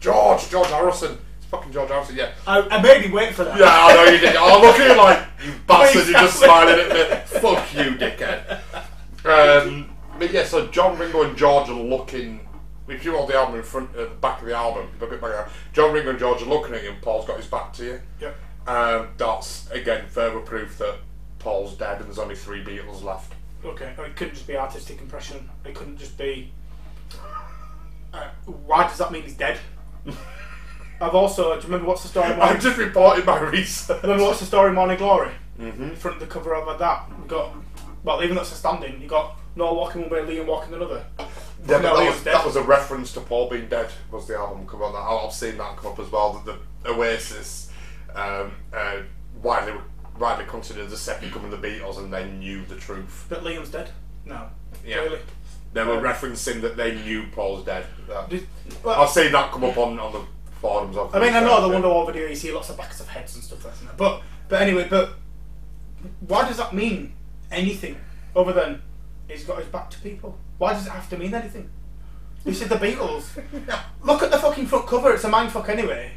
George, 0.00 0.48
George 0.50 0.68
Harrison. 0.68 1.16
It's 1.38 1.46
fucking 1.46 1.72
George 1.72 1.88
Harrison, 1.88 2.16
yeah. 2.16 2.32
I, 2.46 2.60
I 2.60 2.82
made 2.82 3.02
him 3.02 3.12
wait 3.12 3.34
for 3.34 3.44
that. 3.44 3.58
Yeah, 3.58 3.66
I 3.70 3.94
know 3.94 4.04
you 4.12 4.18
did. 4.18 4.36
I 4.36 4.60
look 4.60 4.78
at 4.78 4.90
you 4.90 4.96
like, 4.96 5.26
you 5.46 5.52
bastard, 5.66 6.08
you're 6.08 6.20
just 6.20 6.38
smiling 6.40 6.78
at 6.78 6.88
me. 6.92 7.40
Fuck 7.40 7.74
you, 7.74 7.96
dickhead. 7.96 8.60
Um, 9.30 9.90
but 10.18 10.32
yeah, 10.32 10.44
so 10.44 10.66
John 10.68 10.98
Ringo 10.98 11.22
and 11.22 11.36
George 11.36 11.68
are 11.68 11.74
looking. 11.74 12.40
If 12.88 13.04
you 13.04 13.14
hold 13.14 13.28
the 13.28 13.34
album 13.34 13.56
in 13.56 13.62
front, 13.62 13.90
at 13.96 14.08
the 14.08 14.14
back 14.16 14.40
of 14.40 14.46
the 14.48 14.54
album, 14.54 14.88
look 14.98 15.12
at 15.12 15.20
the 15.20 15.26
back 15.26 15.30
of 15.30 15.30
the 15.30 15.38
album, 15.38 15.52
John 15.74 15.92
Ringo 15.92 16.10
and 16.10 16.18
George 16.18 16.40
are 16.42 16.46
looking 16.46 16.74
at 16.74 16.82
you, 16.82 16.90
and 16.90 17.02
Paul's 17.02 17.26
got 17.26 17.36
his 17.36 17.46
back 17.46 17.72
to 17.74 17.84
you. 17.84 18.00
Yep. 18.20 18.36
Um, 18.66 19.08
that's 19.16 19.70
again 19.70 20.06
further 20.08 20.40
proof 20.40 20.78
that 20.78 20.96
Paul's 21.38 21.74
dead, 21.76 21.98
and 21.98 22.06
there's 22.06 22.18
only 22.18 22.34
three 22.36 22.62
Beatles 22.64 23.02
left. 23.02 23.34
Okay, 23.64 23.92
it 23.98 24.16
couldn't 24.16 24.34
just 24.34 24.46
be 24.46 24.56
artistic 24.56 25.00
impression. 25.00 25.48
It 25.64 25.74
couldn't 25.74 25.98
just 25.98 26.16
be. 26.16 26.52
Uh, 28.12 28.28
why 28.46 28.86
does 28.88 28.98
that 28.98 29.12
mean 29.12 29.22
he's 29.22 29.34
dead? 29.36 29.58
I've 31.00 31.14
also. 31.14 31.54
Do 31.54 31.56
you 31.60 31.64
remember 31.64 31.86
what's 31.86 32.02
the 32.02 32.08
story? 32.08 32.34
Morning, 32.34 32.60
just 32.60 32.78
reporting 32.78 33.24
my 33.24 33.38
research. 33.40 34.02
remember 34.02 34.24
what's 34.24 34.40
the 34.40 34.46
story? 34.46 34.72
Morning 34.72 34.96
Glory. 34.96 35.30
Mhm. 35.60 35.90
In 35.90 35.96
front 35.96 36.16
of 36.16 36.20
the 36.20 36.32
cover 36.32 36.54
of 36.54 36.78
that, 36.78 37.04
we 37.20 37.28
got. 37.28 37.54
Well, 38.08 38.22
even 38.22 38.36
though 38.36 38.40
it's 38.40 38.52
a 38.52 38.54
standing, 38.54 39.02
you 39.02 39.06
got 39.06 39.38
Noel 39.54 39.76
walking 39.76 40.00
one 40.00 40.08
way, 40.08 40.20
Liam 40.20 40.46
walking 40.46 40.72
another. 40.72 41.04
Yeah, 41.18 41.26
but 41.66 41.82
that, 41.82 41.92
was, 41.92 42.22
that 42.22 42.46
was 42.46 42.56
a 42.56 42.62
reference 42.62 43.12
to 43.12 43.20
Paul 43.20 43.50
being 43.50 43.68
dead. 43.68 43.90
Was 44.10 44.26
the 44.26 44.34
album 44.34 44.66
come 44.66 44.80
on? 44.80 44.94
That 44.94 45.00
I've 45.00 45.30
seen 45.30 45.58
that 45.58 45.76
come 45.76 45.92
up 45.92 45.98
as 45.98 46.10
well. 46.10 46.42
That 46.46 46.56
the 46.84 46.88
Oasis, 46.88 47.70
um, 48.14 48.52
uh, 48.72 49.00
widely 49.42 49.74
widely 50.18 50.46
considered 50.46 50.88
the 50.88 50.96
second 50.96 51.32
coming 51.32 51.52
of 51.52 51.60
the 51.60 51.68
Beatles, 51.68 51.98
and 51.98 52.10
they 52.10 52.30
knew 52.30 52.64
the 52.64 52.76
truth. 52.76 53.28
That 53.28 53.42
Liam's 53.42 53.68
dead. 53.68 53.90
No. 54.24 54.48
Yeah. 54.86 55.00
Really. 55.00 55.18
They 55.74 55.84
were 55.84 56.02
Yeah. 56.02 56.10
referencing 56.14 56.62
that 56.62 56.78
they 56.78 56.94
knew 56.94 57.26
Paul's 57.34 57.62
dead. 57.66 57.84
That- 58.08 58.30
Did, 58.30 58.46
well, 58.82 59.02
I've 59.02 59.10
seen 59.10 59.32
that 59.32 59.52
come 59.52 59.64
up 59.64 59.76
on, 59.76 59.98
on 59.98 60.12
the 60.14 60.22
forums. 60.62 60.96
Of 60.96 61.14
I 61.14 61.20
mean, 61.20 61.34
I 61.34 61.40
know 61.40 61.68
the. 61.68 61.76
Wonderwall 61.76 62.06
video. 62.06 62.26
You 62.26 62.36
see 62.36 62.52
lots 62.52 62.70
of 62.70 62.78
backs 62.78 63.00
of 63.00 63.08
heads 63.08 63.34
and 63.34 63.44
stuff 63.44 63.66
like 63.66 63.78
that. 63.80 63.98
But 63.98 64.22
but 64.48 64.62
anyway, 64.62 64.86
but 64.88 65.10
why 66.20 66.48
does 66.48 66.56
that 66.56 66.72
mean 66.72 67.12
anything 67.50 67.96
other 68.36 68.52
than 68.52 68.82
he's 69.28 69.44
got 69.44 69.58
his 69.58 69.66
back 69.68 69.90
to 69.90 69.98
people? 70.00 70.38
Why 70.58 70.72
does 70.72 70.86
it 70.86 70.90
have 70.90 71.08
to 71.10 71.18
mean 71.18 71.34
anything? 71.34 71.70
This 72.44 72.62
is 72.62 72.68
the 72.68 72.76
Beatles. 72.76 73.40
Look 74.02 74.22
at 74.22 74.30
the 74.30 74.38
fucking 74.38 74.66
front 74.66 74.86
cover. 74.86 75.12
It's 75.12 75.24
a 75.24 75.30
mindfuck 75.30 75.68
anyway. 75.68 76.12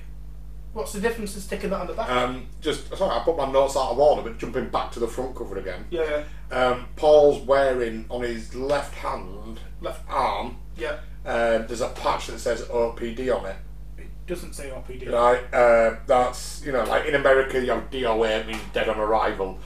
What's 0.73 0.93
the 0.93 1.01
difference 1.01 1.35
in 1.35 1.41
sticking 1.41 1.69
that 1.71 1.81
on 1.81 1.87
the 1.87 1.93
back? 1.93 2.09
Um, 2.09 2.47
just 2.61 2.95
sorry, 2.95 3.11
I 3.19 3.23
put 3.23 3.35
my 3.35 3.51
notes 3.51 3.75
out 3.75 3.91
of 3.91 3.99
order, 3.99 4.21
but 4.21 4.37
jumping 4.37 4.69
back 4.69 4.91
to 4.93 4.99
the 5.01 5.07
front 5.07 5.35
cover 5.35 5.57
again. 5.57 5.85
yeah, 5.89 6.23
Um, 6.49 6.87
Paul's 6.95 7.41
wearing 7.45 8.05
on 8.09 8.21
his 8.21 8.55
left 8.55 8.95
hand, 8.95 9.59
left 9.81 10.09
arm. 10.09 10.57
yeah. 10.77 10.99
Um, 11.23 11.67
there's 11.67 11.81
a 11.81 11.89
patch 11.89 12.27
that 12.27 12.39
says 12.39 12.61
OPD 12.63 13.29
on 13.37 13.45
it. 13.45 13.55
It 13.97 14.07
doesn't 14.25 14.53
say 14.53 14.69
RPD. 14.69 15.11
Right, 15.11 15.41
uh, 15.53 15.97
that's 16.07 16.63
you 16.65 16.71
know, 16.71 16.83
like 16.85 17.05
in 17.05 17.13
America 17.15 17.59
you 17.63 17.69
have 17.71 17.91
DOA, 17.91 18.47
means 18.47 18.61
dead 18.73 18.87
on 18.89 18.97
arrival. 18.97 19.59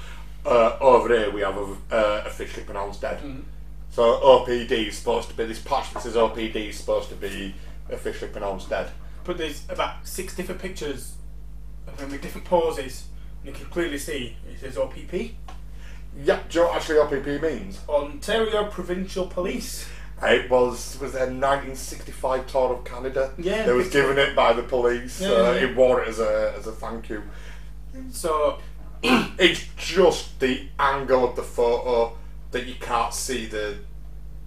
Uh, 0.46 0.78
over 0.80 1.10
here 1.10 1.32
we 1.32 1.42
have 1.42 1.58
a, 1.58 1.76
uh, 1.92 2.24
officially 2.26 2.64
pronounced 2.64 3.02
dead. 3.02 3.20
So 3.90 4.20
OPD 4.22 4.72
is 4.90 4.98
supposed 4.98 5.30
to 5.30 5.36
be 5.36 5.46
this 5.46 5.60
patch 5.60 5.94
that 5.94 6.04
says 6.04 6.16
OPD 6.16 6.56
is 6.56 6.78
supposed 6.78 7.10
to 7.10 7.16
be 7.16 7.56
officially 7.90 8.30
pronounced 8.32 8.70
dead. 8.70 8.92
But 9.24 9.38
there's 9.38 9.64
about 9.70 10.06
six 10.08 10.36
different 10.36 10.62
pictures 10.62 11.14
of 11.88 12.00
him 12.00 12.12
with 12.12 12.22
different 12.22 12.46
poses, 12.46 13.06
and 13.40 13.54
you 13.56 13.60
can 13.60 13.70
clearly 13.72 13.98
see 13.98 14.38
it 14.52 14.60
says 14.60 14.78
OPP. 14.78 15.32
Yeah, 16.18 16.40
do 16.50 16.60
you 16.60 16.66
know 16.66 16.68
what 16.68 16.78
actually 16.78 17.00
OPP 17.00 17.42
means? 17.42 17.80
Ontario 17.90 18.66
Provincial 18.66 19.28
Police. 19.28 19.88
It 20.24 20.50
was 20.50 20.98
was 21.02 21.12
their 21.12 21.26
1965 21.26 22.48
tour 22.48 22.74
of 22.74 22.86
Canada. 22.86 23.34
Yeah, 23.38 23.66
they 23.66 23.74
was 23.74 23.90
given 23.90 24.18
it 24.18 24.36
by 24.36 24.54
the 24.54 24.64
police. 24.64 25.20
Yeah, 25.22 25.30
uh, 25.30 25.52
yeah. 25.52 25.68
He 25.68 25.74
wore 25.74 26.02
it 26.04 26.08
as 26.08 26.20
a 26.20 26.54
as 26.58 26.68
a 26.68 26.72
thank 26.72 27.10
you. 27.10 27.24
So 28.12 28.60
It's 29.40 29.66
just 29.78 30.40
the 30.40 30.68
angle 30.80 31.28
of 31.28 31.36
the 31.36 31.44
photo 31.44 32.16
that 32.52 32.66
you 32.66 32.76
can't 32.80 33.14
see 33.14 33.46
the 33.46 33.78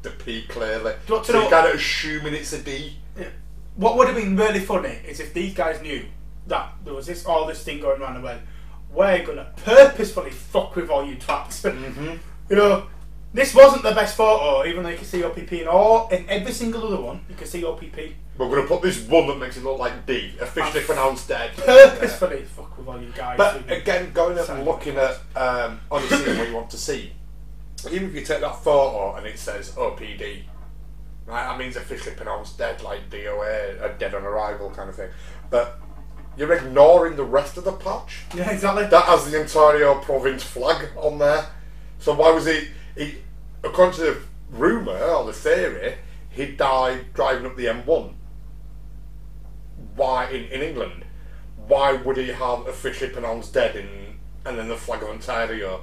the 0.02 0.10
P 0.10 0.42
clearly. 0.48 0.92
Do 0.92 0.98
you 1.08 1.14
want 1.14 1.26
to 1.26 1.32
so 1.32 1.38
know- 1.38 1.42
you're 1.42 1.50
kind 1.50 1.68
of 1.68 1.74
assuming 1.74 2.34
it's 2.34 2.52
a 2.52 2.62
D. 2.62 2.96
What 3.76 3.96
would 3.96 4.06
have 4.08 4.16
been 4.16 4.36
really 4.36 4.60
funny 4.60 4.98
is 5.06 5.20
if 5.20 5.32
these 5.34 5.54
guys 5.54 5.80
knew 5.82 6.04
that 6.46 6.72
there 6.84 6.94
was 6.94 7.06
this 7.06 7.24
all 7.26 7.46
this 7.46 7.62
thing 7.62 7.80
going 7.80 8.00
around 8.00 8.14
and 8.16 8.24
went, 8.24 8.40
we're 8.90 9.24
gonna 9.24 9.52
purposefully 9.56 10.30
fuck 10.30 10.74
with 10.76 10.90
all 10.90 11.04
you 11.04 11.16
twats. 11.16 11.62
Mm-hmm. 11.70 12.16
you 12.50 12.56
know, 12.56 12.86
this 13.38 13.54
wasn't 13.54 13.84
the 13.84 13.92
best 13.92 14.16
photo, 14.16 14.68
even 14.68 14.82
though 14.82 14.88
you 14.88 14.96
can 14.96 15.06
see 15.06 15.22
OPP 15.22 15.52
in 15.52 15.68
all 15.68 16.08
in 16.08 16.28
every 16.28 16.50
single 16.50 16.84
other 16.84 17.00
one. 17.00 17.20
You 17.28 17.36
can 17.36 17.46
see 17.46 17.64
OPP 17.64 17.96
We're 18.36 18.48
going 18.48 18.62
to 18.62 18.66
put 18.66 18.82
this 18.82 19.00
one 19.06 19.28
that 19.28 19.38
makes 19.38 19.56
it 19.56 19.62
look 19.62 19.78
like 19.78 20.06
D, 20.06 20.34
officially 20.40 20.82
pronounced 20.82 21.28
dead. 21.28 21.56
purposefully 21.56 22.42
fuck 22.42 22.76
with 22.76 22.88
all 22.88 23.00
you 23.00 23.12
guys. 23.14 23.38
But 23.38 23.70
again, 23.70 24.10
going 24.12 24.36
up 24.36 24.48
and 24.48 24.64
looking 24.64 24.96
at 24.96 25.20
um, 25.36 25.80
scene 26.08 26.36
what 26.36 26.48
you 26.48 26.54
want 26.54 26.68
to 26.70 26.76
see, 26.76 27.12
even 27.88 28.08
if 28.08 28.14
you 28.16 28.24
take 28.24 28.40
that 28.40 28.56
photo 28.56 29.14
and 29.14 29.24
it 29.24 29.38
says 29.38 29.70
OPD, 29.76 30.42
right, 31.26 31.46
that 31.46 31.58
means 31.58 31.76
officially 31.76 32.16
pronounced 32.16 32.58
dead, 32.58 32.82
like 32.82 33.08
DOA, 33.08 33.80
a 33.80 33.96
dead 34.00 34.16
on 34.16 34.24
arrival 34.24 34.68
kind 34.70 34.90
of 34.90 34.96
thing. 34.96 35.10
But 35.48 35.78
you're 36.36 36.52
ignoring 36.54 37.14
the 37.14 37.24
rest 37.24 37.56
of 37.56 37.62
the 37.62 37.72
patch. 37.72 38.24
yeah, 38.34 38.50
exactly. 38.50 38.86
That 38.86 39.04
has 39.04 39.30
the 39.30 39.40
Ontario 39.40 39.94
province 40.00 40.42
flag 40.42 40.88
on 40.96 41.18
there. 41.18 41.46
So 42.00 42.14
why 42.14 42.32
was 42.32 42.46
he? 42.46 42.68
He, 42.96 43.14
according 43.62 43.94
to 43.96 44.00
the 44.02 44.20
rumor 44.50 44.98
or 44.98 45.24
the 45.26 45.32
theory, 45.32 45.96
he 46.30 46.46
died 46.46 47.12
driving 47.14 47.46
up 47.46 47.56
the 47.56 47.66
M1. 47.66 48.14
Why 49.96 50.28
in, 50.30 50.44
in 50.44 50.62
England? 50.62 51.04
Why 51.66 51.92
would 51.92 52.16
he 52.16 52.28
have 52.28 52.66
officially 52.66 53.10
pronounced 53.10 53.52
dead 53.52 53.76
in 53.76 54.18
and 54.44 54.58
then 54.58 54.68
the 54.68 54.76
flag 54.76 55.02
of 55.02 55.10
Ontario? 55.10 55.82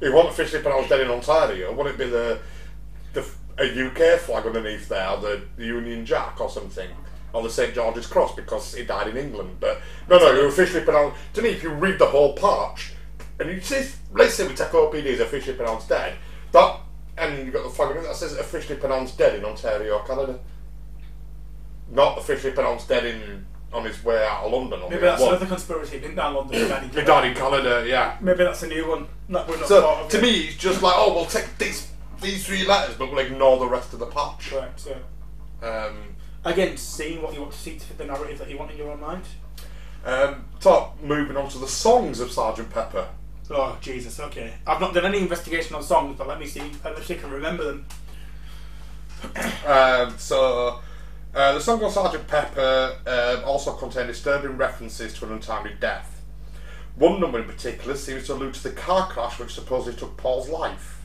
He 0.00 0.08
wasn't 0.08 0.34
officially 0.34 0.62
pronounced 0.62 0.88
dead 0.88 1.00
in 1.00 1.10
Ontario. 1.10 1.72
Wouldn't 1.74 1.94
it 1.94 2.04
be 2.04 2.10
the 2.10 2.40
the 3.12 3.26
a 3.58 3.86
UK 3.86 4.18
flag 4.20 4.46
underneath 4.46 4.88
there, 4.88 5.16
the, 5.18 5.42
the 5.56 5.66
Union 5.66 6.06
Jack 6.06 6.40
or 6.40 6.48
something, 6.48 6.88
or 7.32 7.42
the 7.42 7.50
St 7.50 7.74
George's 7.74 8.06
Cross 8.06 8.34
because 8.34 8.74
he 8.74 8.84
died 8.84 9.08
in 9.08 9.16
England? 9.16 9.56
But 9.60 9.80
no, 10.08 10.18
no, 10.18 10.46
officially 10.46 10.84
pronounced. 10.84 11.18
To 11.34 11.42
me, 11.42 11.50
if 11.50 11.62
you 11.62 11.70
read 11.70 11.98
the 11.98 12.06
whole 12.06 12.34
patch, 12.34 12.94
and 13.38 13.50
you 13.50 13.60
see, 13.60 13.88
let's 14.12 14.34
say 14.34 14.46
we 14.46 14.54
take 14.54 14.68
OPD 14.68 15.06
as 15.06 15.20
officially 15.20 15.56
pronounced 15.56 15.88
dead, 15.88 16.16
that 16.52 16.80
and 17.18 17.44
you've 17.44 17.52
got 17.54 17.64
the 17.64 17.70
flag 17.70 17.94
that 18.02 18.16
says 18.16 18.36
officially 18.36 18.78
pronounced 18.78 19.18
dead 19.18 19.36
in 19.38 19.44
Ontario, 19.44 19.98
Canada. 20.00 20.38
Not 21.90 22.18
officially 22.18 22.52
pronounced 22.52 22.88
dead 22.88 23.04
in 23.04 23.46
on 23.72 23.84
his 23.84 24.02
way 24.02 24.24
out 24.26 24.44
of 24.44 24.52
London. 24.52 24.80
Maybe 24.88 25.02
that's 25.02 25.22
M1. 25.22 25.28
another 25.28 25.46
conspiracy. 25.46 25.96
He 25.96 26.00
didn't 26.00 26.16
die 26.16 26.28
in 26.28 26.34
London. 26.34 26.60
he 26.60 26.68
died 26.68 26.82
in 26.84 26.90
Canada. 26.90 27.06
died 27.06 27.24
in 27.26 27.34
Canada, 27.36 27.84
yeah. 27.88 28.16
Maybe 28.20 28.38
that's 28.38 28.62
a 28.62 28.68
new 28.68 28.88
one. 28.88 29.06
We're 29.28 29.46
not 29.58 29.68
So 29.68 30.06
to 30.08 30.20
me, 30.22 30.46
it's 30.46 30.56
just 30.56 30.82
like, 30.82 30.94
oh, 30.96 31.14
we'll 31.14 31.26
take 31.26 31.56
these 31.58 31.88
these 32.20 32.44
three 32.44 32.66
letters, 32.66 32.96
but 32.96 33.10
we'll 33.10 33.24
ignore 33.24 33.58
the 33.58 33.68
rest 33.68 33.92
of 33.92 33.98
the 33.98 34.06
patch. 34.06 34.50
Correct. 34.50 34.88
Yeah. 34.88 35.68
Um, 35.68 36.16
Again, 36.44 36.76
seeing 36.78 37.20
what 37.22 37.34
you 37.34 37.40
want 37.40 37.52
to 37.52 37.58
see 37.58 37.78
to 37.78 37.84
fit 37.84 37.98
the 37.98 38.06
narrative 38.06 38.38
that 38.38 38.48
you 38.48 38.56
want 38.58 38.70
in 38.70 38.78
your 38.78 38.90
own 38.90 39.00
mind. 39.00 39.22
um, 40.06 40.46
top 40.58 41.00
moving 41.02 41.36
on 41.36 41.48
to 41.50 41.58
the 41.58 41.68
songs 41.68 42.18
of 42.20 42.32
Sergeant 42.32 42.70
Pepper. 42.70 43.08
Oh 43.50 43.76
Jesus. 43.80 44.20
Okay. 44.20 44.52
I've 44.66 44.80
not 44.80 44.94
done 44.94 45.06
any 45.06 45.18
investigation 45.18 45.74
on 45.74 45.82
songs, 45.82 46.16
but 46.16 46.28
let 46.28 46.38
me 46.38 46.46
see. 46.46 46.60
Let 46.84 46.96
me 46.96 47.02
see 47.02 47.14
if 47.14 47.20
I 47.20 47.22
can 47.22 47.30
remember 47.30 47.64
them. 47.64 47.86
Um, 49.66 50.16
so 50.16 50.80
uh, 51.34 51.52
the 51.52 51.60
song 51.60 51.82
of 51.84 51.92
Sergeant 51.92 52.26
Pepper 52.26 52.96
um, 53.06 53.44
also 53.44 53.74
contained 53.74 54.08
disturbing 54.08 54.56
references 54.56 55.12
to 55.14 55.26
an 55.26 55.32
untimely 55.32 55.72
death. 55.78 56.22
One 56.96 57.20
number 57.20 57.38
in 57.38 57.44
particular 57.44 57.94
seems 57.96 58.26
to 58.26 58.34
allude 58.34 58.54
to 58.54 58.62
the 58.62 58.70
car 58.70 59.08
crash 59.08 59.38
which 59.38 59.54
supposedly 59.54 59.98
took 59.98 60.16
Paul's 60.16 60.48
life. 60.48 61.02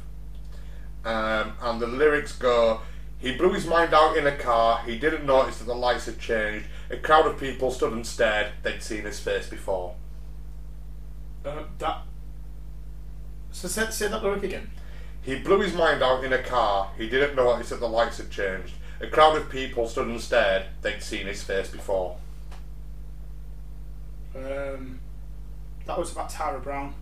Um, 1.04 1.54
and 1.62 1.80
the 1.80 1.88
lyrics 1.88 2.32
go, 2.32 2.82
he 3.20 3.36
blew 3.36 3.54
his 3.54 3.68
mind 3.68 3.94
out 3.94 4.18
in 4.18 4.26
a 4.26 4.36
car, 4.36 4.82
he 4.86 4.98
didn't 4.98 5.26
notice 5.26 5.60
that 5.60 5.66
the 5.66 5.76
lights 5.76 6.06
had 6.06 6.20
changed, 6.20 6.66
a 6.90 6.98
crowd 6.98 7.28
of 7.28 7.40
people 7.40 7.70
stood 7.70 7.94
and 7.94 8.08
stared, 8.08 8.54
they'd 8.64 8.82
seen 8.82 9.04
his 9.04 9.20
face 9.20 9.48
before. 9.48 9.96
Uh, 11.46 11.64
that. 11.78 12.02
So 13.56 13.70
say, 13.70 13.90
say 13.90 14.10
that 14.10 14.22
lyric 14.22 14.44
again. 14.44 14.70
He 15.22 15.40
blew 15.40 15.62
his 15.62 15.74
mind 15.74 16.04
out 16.04 16.26
in 16.26 16.34
a 16.34 16.44
car, 16.44 16.92
he 16.98 17.08
didn't 17.08 17.38
notice 17.38 17.70
that 17.70 17.80
the 17.80 17.88
lights 17.88 18.18
had 18.18 18.30
changed, 18.30 18.74
a 19.00 19.08
crowd 19.08 19.38
of 19.38 19.50
people 19.50 19.88
stood 19.88 20.08
and 20.08 20.20
stared, 20.20 20.66
they'd 20.82 21.02
seen 21.02 21.26
his 21.26 21.42
face 21.42 21.70
before. 21.70 22.18
Um, 24.36 25.00
that 25.86 25.98
was 25.98 26.12
about 26.12 26.30
Tara 26.30 26.60
Brown. 26.60 26.94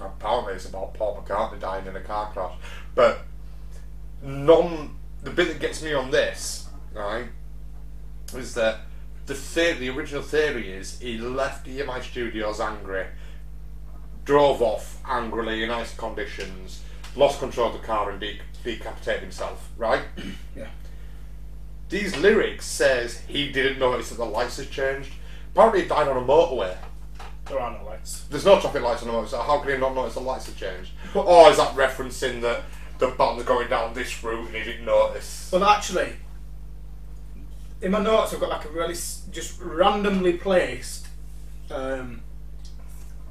Apparently, 0.00 0.54
it's 0.54 0.66
about 0.66 0.94
Paul 0.94 1.20
McCartney 1.20 1.58
dying 1.58 1.84
in 1.84 1.96
a 1.96 2.00
car 2.00 2.30
crash. 2.32 2.54
But 2.94 3.22
none. 4.22 4.96
The 5.24 5.30
bit 5.30 5.48
that 5.48 5.58
gets 5.58 5.82
me 5.82 5.92
on 5.92 6.12
this, 6.12 6.68
right, 6.94 7.26
is 8.34 8.54
that 8.54 8.82
the 9.26 9.34
theory, 9.34 9.74
the 9.74 9.90
original 9.90 10.22
theory 10.22 10.70
is 10.70 11.00
he 11.00 11.18
left 11.18 11.66
EMI 11.66 12.02
Studios 12.02 12.60
angry, 12.60 13.06
drove 14.30 14.62
off 14.62 14.98
angrily 15.08 15.64
in 15.64 15.70
ice 15.72 15.92
conditions, 15.96 16.82
lost 17.16 17.40
control 17.40 17.66
of 17.74 17.80
the 17.80 17.84
car, 17.84 18.10
and 18.12 18.20
de- 18.20 18.40
decapitated 18.62 19.22
himself. 19.22 19.68
Right. 19.76 20.02
Yeah. 20.56 20.68
These 21.88 22.16
lyrics 22.18 22.64
says 22.64 23.18
he 23.26 23.50
didn't 23.50 23.80
notice 23.80 24.10
that 24.10 24.18
the 24.18 24.24
lights 24.24 24.58
had 24.58 24.70
changed. 24.70 25.10
Apparently, 25.52 25.82
he 25.82 25.88
died 25.88 26.06
on 26.06 26.16
a 26.16 26.20
motorway. 26.24 26.76
There 27.46 27.58
are 27.58 27.76
no 27.76 27.84
lights. 27.84 28.26
There's 28.30 28.44
no 28.44 28.60
traffic 28.60 28.82
lights 28.82 29.02
on 29.02 29.08
the 29.08 29.14
motorway, 29.14 29.28
so 29.30 29.40
how 29.42 29.58
can 29.58 29.72
he 29.72 29.76
not 29.78 29.96
notice 29.96 30.14
the 30.14 30.20
lights 30.20 30.46
have 30.46 30.56
changed? 30.56 30.92
Or 31.12 31.50
is 31.50 31.56
that 31.56 31.74
referencing 31.74 32.40
that 32.42 32.62
the 33.00 33.08
bottom's 33.08 33.42
going 33.42 33.68
down 33.68 33.94
this 33.94 34.22
route 34.22 34.46
and 34.46 34.54
he 34.54 34.62
didn't 34.62 34.84
notice? 34.86 35.50
Well, 35.52 35.64
actually, 35.64 36.12
in 37.82 37.90
my 37.90 38.00
notes, 38.00 38.32
I've 38.32 38.38
got 38.38 38.50
like 38.50 38.64
a 38.66 38.68
really 38.68 38.94
s- 38.94 39.22
just 39.32 39.60
randomly 39.60 40.34
placed 40.34 41.08
um, 41.72 42.22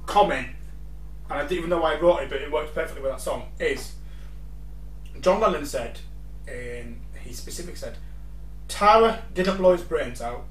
comment, 0.05 0.49
and 1.29 1.39
I 1.39 1.41
didn't 1.43 1.59
even 1.59 1.69
know 1.69 1.79
why 1.79 1.93
I 1.93 1.99
wrote 1.99 2.21
it, 2.21 2.29
but 2.29 2.41
it 2.41 2.51
works 2.51 2.71
perfectly 2.73 3.01
with 3.01 3.11
that 3.11 3.21
song. 3.21 3.49
Is 3.59 3.93
John 5.21 5.39
Lennon 5.39 5.65
said, 5.65 5.99
and 6.47 7.01
he 7.21 7.33
specifically 7.33 7.77
said, 7.77 7.97
Tara 8.67 9.23
didn't 9.33 9.57
blow 9.57 9.73
his 9.73 9.83
brains 9.83 10.21
out, 10.21 10.45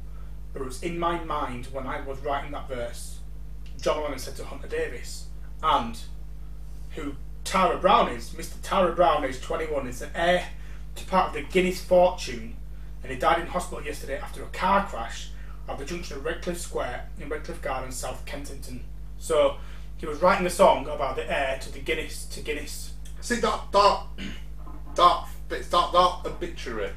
but 0.53 0.63
it 0.63 0.65
was 0.65 0.83
in 0.83 0.99
my 0.99 1.23
mind 1.25 1.67
when 1.67 1.87
I 1.87 2.01
was 2.01 2.19
writing 2.21 2.53
that 2.53 2.69
verse. 2.69 3.19
John 3.81 4.03
Lennon 4.03 4.19
said 4.19 4.37
to 4.37 4.45
Hunter 4.45 4.69
Davies, 4.69 5.27
and 5.63 5.99
who 6.91 7.15
Tara 7.45 7.79
Brown 7.79 8.11
is. 8.11 8.31
Mr. 8.31 8.57
Tara 8.63 8.95
Brown, 8.95 9.25
age 9.25 9.41
21, 9.41 9.87
is 9.87 10.01
the 10.01 10.11
heir 10.19 10.49
to 10.97 11.05
part 11.07 11.29
of 11.29 11.35
the 11.35 11.43
Guinness 11.43 11.83
fortune, 11.83 12.57
and 13.03 13.11
he 13.11 13.19
died 13.19 13.41
in 13.41 13.47
hospital 13.47 13.85
yesterday 13.85 14.19
after 14.19 14.43
a 14.43 14.49
car 14.49 14.87
crash 14.87 15.31
at 15.69 15.79
the 15.79 15.85
junction 15.85 16.19
of 16.19 16.25
Redcliffe 16.25 16.61
Square 16.61 17.09
in 17.21 17.29
Redcliffe 17.29 17.63
Gardens, 17.63 17.97
South 17.97 18.25
Kensington. 18.27 18.85
So 19.19 19.57
he 19.99 20.07
was 20.07 20.23
writing 20.23 20.47
a 20.47 20.51
song 20.51 20.87
about 20.89 21.17
the 21.17 21.31
heir 21.31 21.59
to 21.61 21.73
the 21.73 21.81
Guinness 21.81 22.25
to 22.27 22.41
Guinness. 22.41 22.93
See 23.21 23.37
that 23.37 23.73
that 23.73 24.03
that 24.95 25.25
bit 25.49 25.71
that 25.71 25.93
that 25.93 26.21
obituary. 26.25 26.93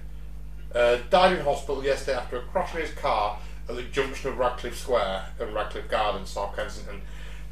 Uh, 0.74 1.00
died 1.10 1.38
in 1.38 1.44
hospital 1.44 1.84
yesterday 1.84 2.18
after 2.18 2.38
a 2.38 2.42
crash 2.44 2.74
in 2.74 2.82
his 2.82 2.94
car 2.94 3.38
at 3.68 3.76
the 3.76 3.84
junction 3.84 4.30
of 4.30 4.38
Radcliffe 4.38 4.78
Square 4.78 5.26
and 5.40 5.54
Radcliffe 5.54 5.90
Gardens, 5.90 6.30
South 6.30 6.56
Kensington. 6.56 7.02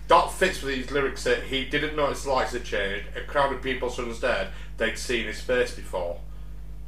That 0.07 0.31
fits 0.31 0.61
with 0.61 0.73
these 0.73 0.91
lyrics 0.91 1.25
that 1.25 1.43
he 1.43 1.65
didn't 1.65 1.95
notice 1.95 2.25
lights 2.25 2.53
had 2.53 2.63
changed. 2.63 3.07
A 3.17 3.21
crowd 3.21 3.53
of 3.53 3.61
people 3.61 3.89
stood 3.89 4.15
stared. 4.15 4.47
They'd 4.77 4.97
seen 4.97 5.25
his 5.25 5.41
face 5.41 5.75
before. 5.75 6.19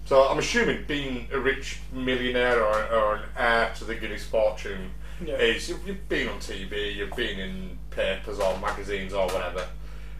So 0.05 0.27
I'm 0.27 0.39
assuming 0.39 0.85
being 0.88 1.27
a 1.31 1.39
rich 1.39 1.79
millionaire 1.91 2.63
or, 2.63 2.91
or 2.91 3.15
an 3.15 3.23
heir 3.38 3.73
to 3.77 3.83
the 3.83 3.95
Guinness 3.95 4.23
fortune 4.23 4.91
Yeah. 5.26 5.35
is 5.35 5.69
you've, 5.69 5.88
you've 5.88 6.10
been 6.10 6.30
on 6.30 6.39
TV, 6.39 6.95
you've 6.95 7.15
been 7.15 7.39
in 7.39 7.77
papers 7.89 8.39
or 8.39 8.57
magazines 8.60 9.14
or 9.14 9.27
whatever. 9.27 9.68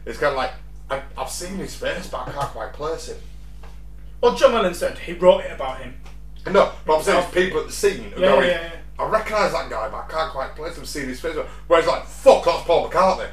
It's 0.06 0.18
kind 0.18 0.32
of 0.32 0.36
like 0.36 0.52
I, 0.90 1.02
I've 1.16 1.30
seen 1.30 1.56
his 1.56 1.74
face, 1.74 2.08
but 2.08 2.28
I 2.28 2.32
can't 2.32 2.50
quite 2.50 2.72
place 2.72 3.08
him. 3.08 3.16
Well, 4.20 4.36
John 4.36 4.52
Lennon 4.52 4.74
said 4.74 4.98
he 4.98 5.14
wrote 5.14 5.40
it 5.40 5.52
about 5.52 5.80
him. 5.80 5.94
No, 6.50 6.72
but 6.86 6.96
I'm 6.96 7.02
saying 7.02 7.22
it's 7.22 7.34
people 7.34 7.60
at 7.60 7.66
the 7.66 7.72
scene 7.72 8.12
Yeah, 8.16 8.18
going, 8.18 8.48
yeah, 8.48 8.62
yeah. 8.62 8.72
I 8.98 9.08
recognise 9.08 9.52
that 9.52 9.70
guy, 9.70 9.88
but 9.88 9.96
I 9.96 10.06
can't 10.08 10.30
quite 10.32 10.54
place 10.54 10.76
him, 10.76 10.84
seeing 10.84 11.08
his 11.08 11.20
face. 11.20 11.36
Whereas, 11.66 11.86
like, 11.86 12.04
fuck, 12.04 12.44
that's 12.44 12.64
Paul 12.64 12.88
McCartney. 12.88 13.28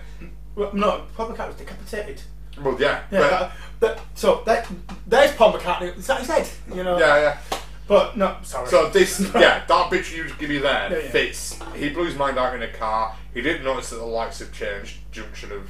Well, 0.56 0.74
no, 0.74 1.06
Paul 1.16 1.30
McCartney 1.30 1.48
was 1.48 1.56
decapitated. 1.58 2.22
Well, 2.62 2.80
yeah. 2.80 3.02
Yeah, 3.12 3.20
but, 3.20 3.30
that, 3.30 3.52
that, 3.80 4.00
so 4.16 4.44
that, 4.46 4.68
there's 5.08 5.32
Paul 5.36 5.54
McCartney. 5.54 5.98
Is 5.98 6.08
that 6.08 6.20
his 6.20 6.28
head? 6.28 6.50
You 6.76 6.84
know. 6.84 7.00
yeah, 7.00 7.38
yeah. 7.52 7.58
But 7.90 8.16
no, 8.16 8.38
sorry. 8.44 8.70
So 8.70 8.88
this, 8.90 9.20
yeah, 9.34 9.66
that 9.66 9.90
picture 9.90 10.16
you 10.16 10.30
give 10.38 10.49
me 10.49 10.60
there 10.60 10.91
Yeah, 10.91 10.99
yeah. 10.99 11.10
fits. 11.10 11.60
He 11.76 11.90
blew 11.90 12.06
his 12.06 12.16
mind 12.16 12.38
out 12.38 12.53
in 12.53 12.61
a 12.61 12.68
car. 12.72 13.16
He 13.34 13.41
didn't 13.41 13.64
notice 13.64 13.90
that 13.90 13.95
the 13.98 14.06
lights 14.06 14.38
had 14.40 14.53
changed. 14.53 14.99
Junction 15.11 15.52
of 15.52 15.68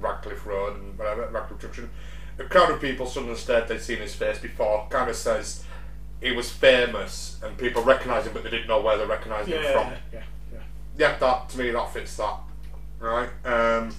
Radcliffe 0.00 0.46
Road 0.46 0.80
and 0.80 0.98
whatever, 0.98 1.28
Radcliffe 1.28 1.60
Junction. 1.60 1.90
A 2.38 2.44
crowd 2.44 2.70
of 2.70 2.80
people 2.80 3.06
stood 3.06 3.26
and 3.26 3.36
stared. 3.36 3.68
They'd 3.68 3.82
seen 3.82 3.98
his 3.98 4.14
face 4.14 4.38
before. 4.38 4.86
Kind 4.88 5.10
of 5.10 5.16
says 5.16 5.62
he 6.22 6.32
was 6.32 6.50
famous 6.50 7.38
and 7.42 7.56
people 7.58 7.82
recognised 7.82 8.26
him, 8.26 8.32
but 8.32 8.42
they 8.42 8.50
didn't 8.50 8.66
know 8.66 8.80
where 8.80 8.96
they 8.96 9.04
recognised 9.04 9.48
yeah, 9.48 9.56
him 9.56 9.72
from. 9.72 9.92
yeah, 9.92 9.98
yeah, 10.14 10.22
yeah. 10.54 10.58
yeah, 10.96 11.18
that 11.18 11.50
to 11.50 11.58
me 11.58 11.70
that 11.70 11.92
fits 11.92 12.16
that. 12.16 12.40
Right. 12.98 13.28
Um, 13.44 13.94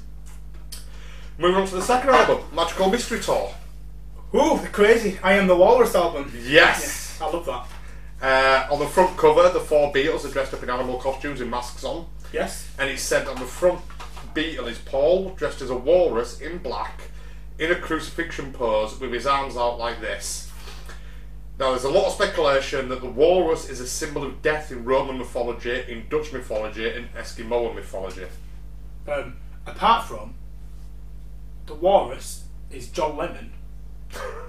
moving 1.38 1.58
on 1.58 1.68
to 1.68 1.76
the 1.76 1.82
second 1.84 2.10
album, 2.10 2.44
Magical 2.52 2.90
Mystery 2.90 3.20
Tour. 3.20 3.54
Ooh, 4.34 4.58
crazy! 4.72 5.20
I 5.22 5.34
am 5.34 5.46
the 5.46 5.56
Walrus 5.56 5.94
album. 5.94 6.34
Yes. 6.44 7.07
I 7.22 7.26
love 7.26 7.46
that. 7.46 7.68
Uh, 8.22 8.74
on 8.74 8.80
the 8.80 8.88
front 8.88 9.16
cover, 9.18 9.50
the 9.50 9.60
four 9.60 9.94
Beatles 9.94 10.26
are 10.26 10.32
dressed 10.32 10.54
up 10.54 10.64
in 10.64 10.70
animal 10.70 10.98
costumes 10.98 11.42
and 11.42 11.52
masks 11.52 11.84
on. 11.84 12.08
Yes. 12.34 12.70
And 12.80 12.90
it 12.90 13.00
said 13.00 13.28
on 13.28 13.36
the 13.36 13.46
front 13.46 13.82
Beatle 14.34 14.68
is 14.68 14.80
Paul, 14.80 15.32
dressed 15.32 15.62
as 15.62 15.70
a 15.70 15.76
walrus 15.76 16.40
in 16.40 16.58
black, 16.60 17.10
in 17.60 17.72
a 17.72 17.76
crucifixion 17.76 18.54
pose 18.54 19.00
with 19.00 19.12
his 19.12 19.26
arms 19.26 19.56
out 19.56 19.80
like 19.80 20.02
this. 20.02 20.52
Now, 21.60 21.72
there's 21.72 21.86
a 21.86 21.90
lot 21.90 22.06
of 22.06 22.14
speculation 22.14 22.90
that 22.90 23.02
the 23.02 23.10
walrus 23.10 23.68
is 23.68 23.80
a 23.80 23.88
symbol 23.88 24.24
of 24.24 24.44
death 24.44 24.72
in 24.72 24.86
Roman 24.86 25.18
mythology, 25.18 25.84
in 25.88 26.08
Dutch 26.08 26.32
mythology, 26.32 26.88
and 26.88 27.12
Eskimo 27.16 27.74
mythology. 27.74 28.28
Um, 29.08 29.38
apart 29.66 30.08
from 30.08 30.36
the 31.66 31.74
walrus 31.74 32.46
is 32.70 32.90
John 32.90 33.18
Lennon. 33.18 33.54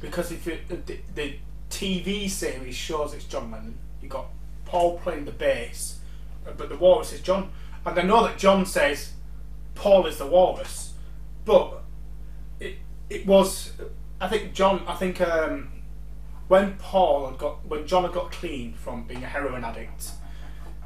because 0.00 0.30
if 0.32 0.46
it, 0.46 0.86
the, 0.86 0.98
the 1.14 1.36
TV 1.70 2.28
series 2.28 2.74
shows 2.74 3.14
it's 3.14 3.24
John 3.24 3.50
Lennon, 3.50 3.78
you 4.02 4.08
got 4.08 4.26
Paul 4.64 4.98
playing 4.98 5.24
the 5.24 5.32
bass, 5.32 5.98
but 6.56 6.68
the 6.68 6.76
walrus 6.76 7.12
is 7.12 7.20
John. 7.20 7.50
And 7.84 7.98
I 7.98 8.02
know 8.02 8.24
that 8.24 8.38
John 8.38 8.66
says 8.66 9.12
Paul 9.74 10.06
is 10.06 10.18
the 10.18 10.26
walrus, 10.26 10.94
but 11.44 11.82
it 12.60 12.76
it 13.08 13.26
was 13.26 13.72
I 14.20 14.28
think 14.28 14.52
John 14.52 14.82
I 14.86 14.94
think 14.94 15.20
um, 15.20 15.70
when 16.48 16.76
Paul 16.76 17.30
had 17.30 17.38
got 17.38 17.66
when 17.66 17.86
John 17.86 18.04
had 18.04 18.12
got 18.12 18.30
clean 18.32 18.74
from 18.74 19.04
being 19.04 19.22
a 19.22 19.26
heroin 19.26 19.64
addict, 19.64 20.10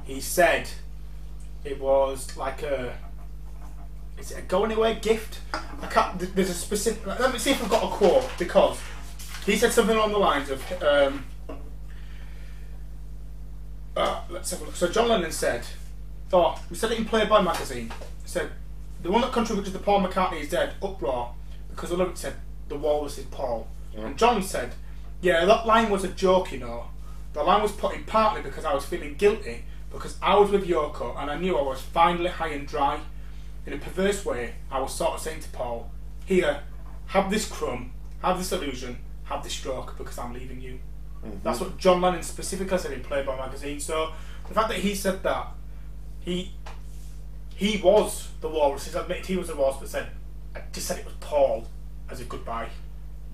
he 0.04 0.20
said 0.20 0.68
it 1.64 1.80
was 1.80 2.36
like 2.36 2.62
a 2.62 2.96
is 4.18 4.30
it 4.30 4.38
a 4.38 4.42
go 4.42 4.64
anywhere 4.64 4.94
gift? 4.94 5.40
I 5.52 5.86
can't. 5.86 6.18
There's 6.34 6.50
a 6.50 6.54
specific. 6.54 7.04
Let 7.06 7.32
me 7.32 7.38
see 7.38 7.50
if 7.50 7.62
I've 7.62 7.70
got 7.70 7.82
a 7.82 7.88
quote 7.88 8.28
because 8.38 8.78
he 9.44 9.56
said 9.56 9.72
something 9.72 9.96
along 9.96 10.12
the 10.12 10.18
lines 10.18 10.50
of. 10.50 10.82
Um, 10.82 11.24
uh, 13.96 14.22
let's 14.30 14.50
have 14.50 14.62
a 14.62 14.64
look. 14.64 14.76
So 14.76 14.88
John 14.88 15.08
Lennon 15.08 15.32
said, 15.32 15.64
"Oh, 16.32 16.60
we 16.70 16.76
said 16.76 16.92
it 16.92 16.98
in 16.98 17.04
Playboy 17.04 17.42
magazine. 17.42 17.92
He 18.22 18.28
said 18.28 18.50
the 19.02 19.10
one 19.10 19.20
that 19.22 19.32
contributed 19.32 19.72
to 19.72 19.78
Paul 19.78 20.02
McCartney 20.02 20.40
is 20.40 20.50
dead. 20.50 20.74
Uproar 20.82 21.34
because 21.70 21.90
the 21.90 21.96
lyric 21.96 22.16
said 22.16 22.34
the 22.68 22.76
walrus 22.76 23.18
is 23.18 23.24
Paul." 23.26 23.66
And 23.96 24.16
John 24.16 24.42
said, 24.42 24.74
"Yeah, 25.20 25.44
that 25.44 25.66
line 25.66 25.90
was 25.90 26.04
a 26.04 26.08
joke, 26.08 26.52
you 26.52 26.58
know. 26.58 26.86
The 27.32 27.42
line 27.42 27.62
was 27.62 27.72
put 27.72 27.94
in 27.94 28.04
partly 28.04 28.42
because 28.42 28.64
I 28.64 28.74
was 28.74 28.84
feeling 28.84 29.14
guilty 29.14 29.64
because 29.90 30.16
I 30.22 30.36
was 30.36 30.50
with 30.50 30.66
Yoko 30.66 31.20
and 31.20 31.30
I 31.30 31.38
knew 31.38 31.56
I 31.56 31.62
was 31.62 31.80
finally 31.80 32.30
high 32.30 32.48
and 32.48 32.66
dry. 32.66 33.00
In 33.64 33.72
a 33.72 33.78
perverse 33.78 34.24
way, 34.24 34.54
I 34.70 34.80
was 34.80 34.92
sort 34.92 35.12
of 35.14 35.20
saying 35.20 35.40
to 35.40 35.48
Paul, 35.50 35.90
Here, 36.24 36.62
have 37.06 37.30
this 37.30 37.48
crumb, 37.48 37.92
have 38.20 38.38
this 38.38 38.50
illusion, 38.52 38.98
have 39.32 39.44
this 39.44 39.52
stroke 39.52 39.96
because 39.98 40.18
I'm 40.18 40.32
leaving 40.32 40.60
you. 40.60 40.78
That's 41.42 41.60
what 41.60 41.78
John 41.78 42.00
Lennon 42.00 42.22
specifically 42.22 42.76
said 42.78 42.92
in 42.92 43.02
Playboy 43.02 43.36
magazine. 43.36 43.78
So 43.78 44.12
the 44.48 44.54
fact 44.54 44.68
that 44.68 44.78
he 44.78 44.94
said 44.94 45.22
that, 45.22 45.48
he 46.20 46.52
he 47.54 47.80
was 47.80 48.28
the 48.40 48.48
walrus. 48.48 48.86
He's 48.86 48.94
admitted 48.94 49.26
he 49.26 49.36
was 49.36 49.48
the 49.48 49.56
walrus, 49.56 49.76
but 49.78 49.88
said 49.88 50.08
I 50.54 50.62
just 50.72 50.86
said 50.86 50.98
it 50.98 51.04
was 51.04 51.14
Paul 51.20 51.68
as 52.10 52.20
a 52.20 52.24
goodbye. 52.24 52.68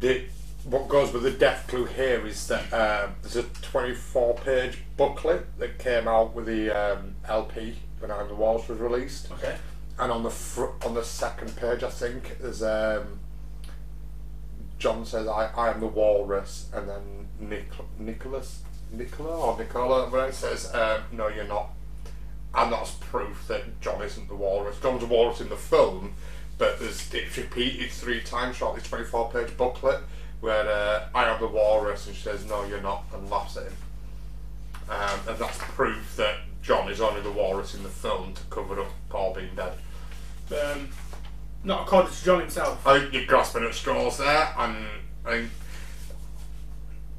The, 0.01 0.25
what 0.65 0.89
goes 0.89 1.13
with 1.13 1.23
the 1.23 1.31
death 1.31 1.67
clue 1.67 1.87
here 1.87 2.27
is 2.27 2.47
that 2.49 2.73
um, 2.73 3.15
there's 3.23 3.37
a 3.37 3.43
24 3.43 4.35
page 4.35 4.79
booklet 4.97 5.59
that 5.59 5.79
came 5.79 6.07
out 6.07 6.35
with 6.35 6.47
the 6.47 6.71
um, 6.71 7.17
LP 7.27 7.77
when 8.01 8.11
I'm 8.11 8.29
the 8.29 8.35
Walls 8.35 8.69
was 8.69 8.79
released. 8.79 9.31
Okay. 9.33 9.57
And 9.99 10.13
on 10.13 10.23
the 10.23 10.31
fr- 10.31 10.77
on 10.85 10.95
the 10.95 11.05
second 11.05 11.57
page, 11.57 11.83
I 11.83 11.91
think 11.91 12.39
there's 12.41 12.63
um, 12.63 13.19
John 14.79 15.05
says, 15.05 15.27
"I, 15.27 15.51
I 15.57 15.71
am 15.71 15.81
the 15.81 15.87
walrus," 15.87 16.69
and 16.73 16.89
then 16.89 17.29
Nic- 17.41 17.99
Nicholas, 17.99 18.63
Nicola 18.93 19.39
or 19.39 19.59
Nicola, 19.59 20.09
where 20.09 20.29
it 20.29 20.35
says, 20.35 20.73
um, 20.75 21.03
"No, 21.13 21.29
you're 21.29 21.45
not," 21.45 21.71
and 22.55 22.73
that's 22.73 22.93
proof 22.93 23.47
that 23.49 23.81
John 23.81 24.03
isn't 24.03 24.29
the 24.29 24.37
walrus. 24.37 24.79
John's 24.81 25.01
the 25.01 25.07
walrus 25.07 25.41
in 25.41 25.49
the 25.49 25.57
film, 25.57 26.15
but 26.59 26.79
there's 26.79 27.13
it's 27.13 27.37
repeated 27.37 27.91
three 27.91 28.21
times 28.21 28.59
throughout 28.59 28.77
this 28.77 28.85
24 28.85 29.31
page 29.31 29.57
booklet 29.57 30.01
where 30.41 30.69
uh, 30.69 31.09
I 31.15 31.25
am 31.25 31.41
the 31.41 31.49
walrus, 31.49 32.07
and 32.07 32.15
she 32.15 32.23
says, 32.23 32.45
"No, 32.47 32.65
you're 32.65 32.81
not," 32.81 33.05
and 33.13 33.29
laughs 33.29 33.57
at 33.57 33.65
him. 33.65 33.77
Um, 34.89 35.21
and 35.29 35.39
that's 35.39 35.59
proof 35.59 36.17
that 36.17 36.37
John 36.63 36.91
is 36.91 37.01
only 37.01 37.21
the 37.21 37.31
walrus 37.31 37.75
in 37.75 37.83
the 37.83 37.89
film 37.89 38.35
to 38.35 38.43
cover 38.49 38.81
up 38.81 38.89
Paul 39.09 39.35
being 39.35 39.55
dead. 39.55 39.73
Um, 40.51 40.89
not 41.65 41.83
according 41.87 42.13
to 42.13 42.25
John 42.25 42.41
himself. 42.41 42.87
I 42.87 43.01
think 43.01 43.13
you're 43.13 43.27
grasping 43.27 43.65
at 43.65 43.75
straws 43.75 44.19
there, 44.19 44.55
and 44.59 44.87
I 45.25 45.31
think 45.31 45.51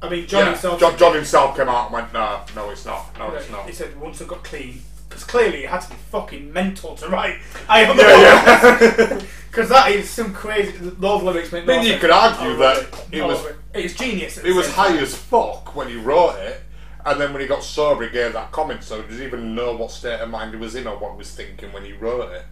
I 0.01 0.09
mean, 0.09 0.27
John 0.27 0.45
yeah, 0.45 0.51
himself. 0.51 0.79
John, 0.79 0.97
John 0.97 1.15
himself 1.15 1.57
came 1.57 1.67
out 1.67 1.85
and 1.85 1.93
went, 1.93 2.13
"No, 2.13 2.41
no, 2.55 2.69
it's 2.69 2.85
not. 2.85 3.17
No, 3.17 3.33
it's 3.33 3.49
not. 3.49 3.65
He 3.67 3.73
said 3.73 3.99
once 3.99 4.21
I 4.21 4.25
got 4.25 4.43
clean, 4.43 4.81
because 5.09 5.23
clearly 5.23 5.63
it 5.65 5.69
had 5.69 5.81
to 5.81 5.89
be 5.89 5.95
fucking 5.95 6.53
mental 6.53 6.95
to 6.95 7.09
write. 7.09 7.39
I 7.69 7.81
am 7.81 7.97
Yeah, 7.97 9.21
Because 9.49 9.69
that 9.75 9.91
is 9.91 10.09
some 10.09 10.33
crazy. 10.33 10.71
Those 10.77 11.23
lyrics 11.23 11.51
make 11.51 11.65
no 11.65 11.73
Then 11.73 11.85
you 11.85 11.97
could 11.97 12.11
argue 12.11 12.55
that 12.57 13.07
it 13.11 13.23
was- 13.23 13.45
it. 13.45 13.55
It's 13.71 13.93
genius. 13.93 14.41
He 14.41 14.51
was 14.51 14.71
high 14.73 14.87
time. 14.89 14.99
as 14.99 15.15
fuck 15.15 15.75
when 15.75 15.89
he 15.89 15.95
wrote 15.95 16.37
it, 16.37 16.61
and 17.05 17.21
then 17.21 17.33
when 17.33 17.41
he 17.41 17.47
got 17.47 17.63
sober, 17.63 18.05
he 18.05 18.09
gave 18.09 18.33
that 18.33 18.51
comment. 18.51 18.83
So 18.83 19.01
he 19.01 19.07
does 19.07 19.19
he 19.19 19.25
even 19.25 19.53
know 19.53 19.75
what 19.75 19.91
state 19.91 20.19
of 20.21 20.29
mind 20.29 20.51
he 20.51 20.57
was 20.59 20.75
in 20.75 20.87
or 20.87 20.97
what 20.97 21.11
he 21.11 21.17
was 21.17 21.29
thinking 21.31 21.71
when 21.73 21.83
he 21.85 21.93
wrote 21.93 22.31
it? 22.31 22.45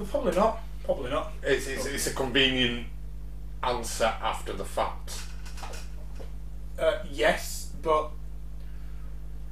Well, 0.00 0.08
probably 0.08 0.34
not. 0.34 0.60
Probably 0.84 1.10
not. 1.10 1.30
It's, 1.42 1.66
it's, 1.66 1.84
it's 1.84 2.06
a 2.06 2.14
convenient 2.14 2.86
answer 3.62 4.14
after 4.22 4.54
the 4.54 4.64
fact. 4.64 5.20
Uh, 6.78 7.00
yes, 7.12 7.70
but 7.82 8.10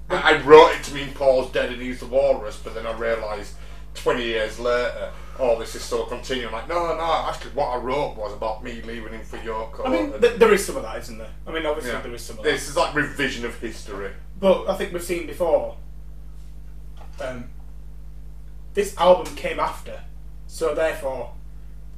I, 0.09 0.37
I 0.37 0.43
wrote 0.43 0.71
it 0.71 0.83
to 0.85 0.95
mean 0.95 1.13
Paul's 1.13 1.53
dead 1.53 1.71
and 1.71 1.83
he's 1.83 2.01
the 2.01 2.07
walrus, 2.07 2.59
but 2.65 2.75
then 2.75 2.87
I 2.87 2.93
realised 2.93 3.57
20 3.97 4.25
years 4.25 4.59
later, 4.59 5.13
oh, 5.39 5.59
this 5.59 5.75
is 5.75 5.83
still 5.83 6.07
continuing. 6.07 6.51
Like, 6.51 6.67
no, 6.67 6.97
no, 6.97 7.27
actually, 7.29 7.51
what 7.51 7.67
I 7.67 7.77
wrote 7.77 8.17
was 8.17 8.33
about 8.33 8.65
me 8.65 8.81
leaving 8.81 9.13
him 9.13 9.23
for 9.23 9.37
Yoko. 9.37 9.87
I 9.87 9.91
mean, 9.91 10.19
th- 10.19 10.39
there 10.39 10.55
is 10.55 10.65
some 10.65 10.79
of 10.79 10.83
that, 10.83 10.97
isn't 11.01 11.19
there? 11.19 11.29
I 11.47 11.53
mean, 11.53 11.67
obviously 11.67 11.93
yeah. 11.93 12.01
there 12.01 12.15
is 12.15 12.25
some 12.25 12.39
of 12.39 12.45
that. 12.45 12.51
This 12.51 12.71
is 12.71 12.75
like 12.75 12.95
revision 12.95 13.45
of 13.45 13.55
history. 13.61 14.13
But 14.41 14.67
I 14.67 14.77
think 14.77 14.95
we've 14.95 15.03
seen 15.03 15.27
before. 15.27 15.77
Um, 17.21 17.51
this 18.73 18.97
album 18.97 19.35
came 19.37 19.61
after, 19.61 20.01
so 20.49 20.75
therefore, 20.75 21.33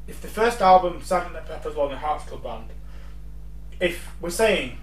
if 0.07 0.21
the 0.21 0.29
first 0.29 0.61
album, 0.61 1.01
Sgt. 1.01 1.47
Pepper's 1.47 1.77
Lonely 1.77 1.97
Hearts 1.97 2.25
Club 2.25 2.43
Band, 2.43 2.65
if 3.81 4.11
we're 4.21 4.29
saying 4.29 4.77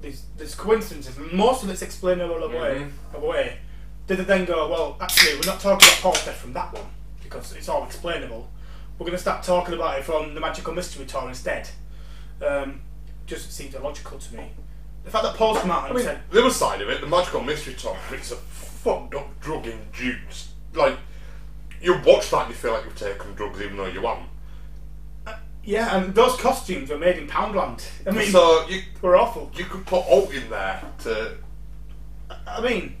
there's, 0.00 0.22
there's 0.36 0.54
coincidences, 0.54 1.16
and 1.18 1.32
most 1.32 1.64
of 1.64 1.70
it's 1.70 1.82
explainable 1.82 2.36
away, 2.44 2.86
Mhm. 3.12 3.14
away, 3.14 3.58
did 4.06 4.18
they 4.18 4.24
then 4.24 4.44
go, 4.44 4.68
well, 4.68 4.96
actually, 5.00 5.34
we're 5.34 5.46
not 5.46 5.60
talking 5.60 5.86
about 5.88 5.98
Paul's 6.00 6.24
death 6.24 6.36
from 6.36 6.52
that 6.52 6.72
one 6.72 6.86
because 7.22 7.52
it's 7.54 7.68
all 7.68 7.84
explainable. 7.84 8.48
We're 8.98 9.06
going 9.06 9.16
to 9.16 9.22
start 9.22 9.42
talking 9.42 9.74
about 9.74 9.98
it 9.98 10.04
from 10.04 10.34
the 10.34 10.40
Magical 10.40 10.74
Mystery 10.74 11.06
Tour 11.06 11.28
instead. 11.28 11.68
Um, 12.46 12.82
just 13.26 13.52
seems 13.52 13.74
illogical 13.74 14.18
to 14.18 14.34
me. 14.34 14.50
The 15.04 15.10
fact 15.10 15.24
that 15.24 15.34
Paul's 15.36 15.58
come 15.60 15.70
out 15.70 15.84
and 15.84 15.92
I 15.92 15.96
mean, 15.96 16.04
said, 16.04 16.20
the 16.30 16.40
other 16.40 16.50
side 16.50 16.82
of 16.82 16.88
it, 16.90 17.00
the 17.00 17.06
magical 17.06 17.40
mystery 17.42 17.74
tour, 17.74 17.96
it's 18.10 18.32
a 18.32 18.36
fucked 18.36 19.14
up 19.14 19.40
drug 19.40 19.66
induced. 19.66 20.48
Like, 20.74 20.98
you 21.80 22.00
watch 22.04 22.30
that 22.30 22.42
and 22.42 22.50
you 22.50 22.54
feel 22.54 22.72
like 22.72 22.84
you've 22.84 22.98
taken 22.98 23.34
drugs 23.34 23.60
even 23.60 23.76
though 23.76 23.86
you 23.86 24.02
haven't. 24.02 24.28
Uh, 25.26 25.34
yeah, 25.64 25.96
and 25.96 26.14
those 26.14 26.36
costumes 26.36 26.90
were 26.90 26.98
made 26.98 27.18
in 27.18 27.26
Poundland. 27.26 27.86
I 28.06 28.10
mean, 28.10 28.30
so 28.30 28.66
you 28.68 28.82
were 29.00 29.16
awful. 29.16 29.50
you 29.54 29.64
could 29.64 29.86
put 29.86 30.04
alt 30.06 30.32
in 30.32 30.48
there 30.50 30.82
to. 31.00 31.36
I 32.46 32.60
mean, 32.60 32.96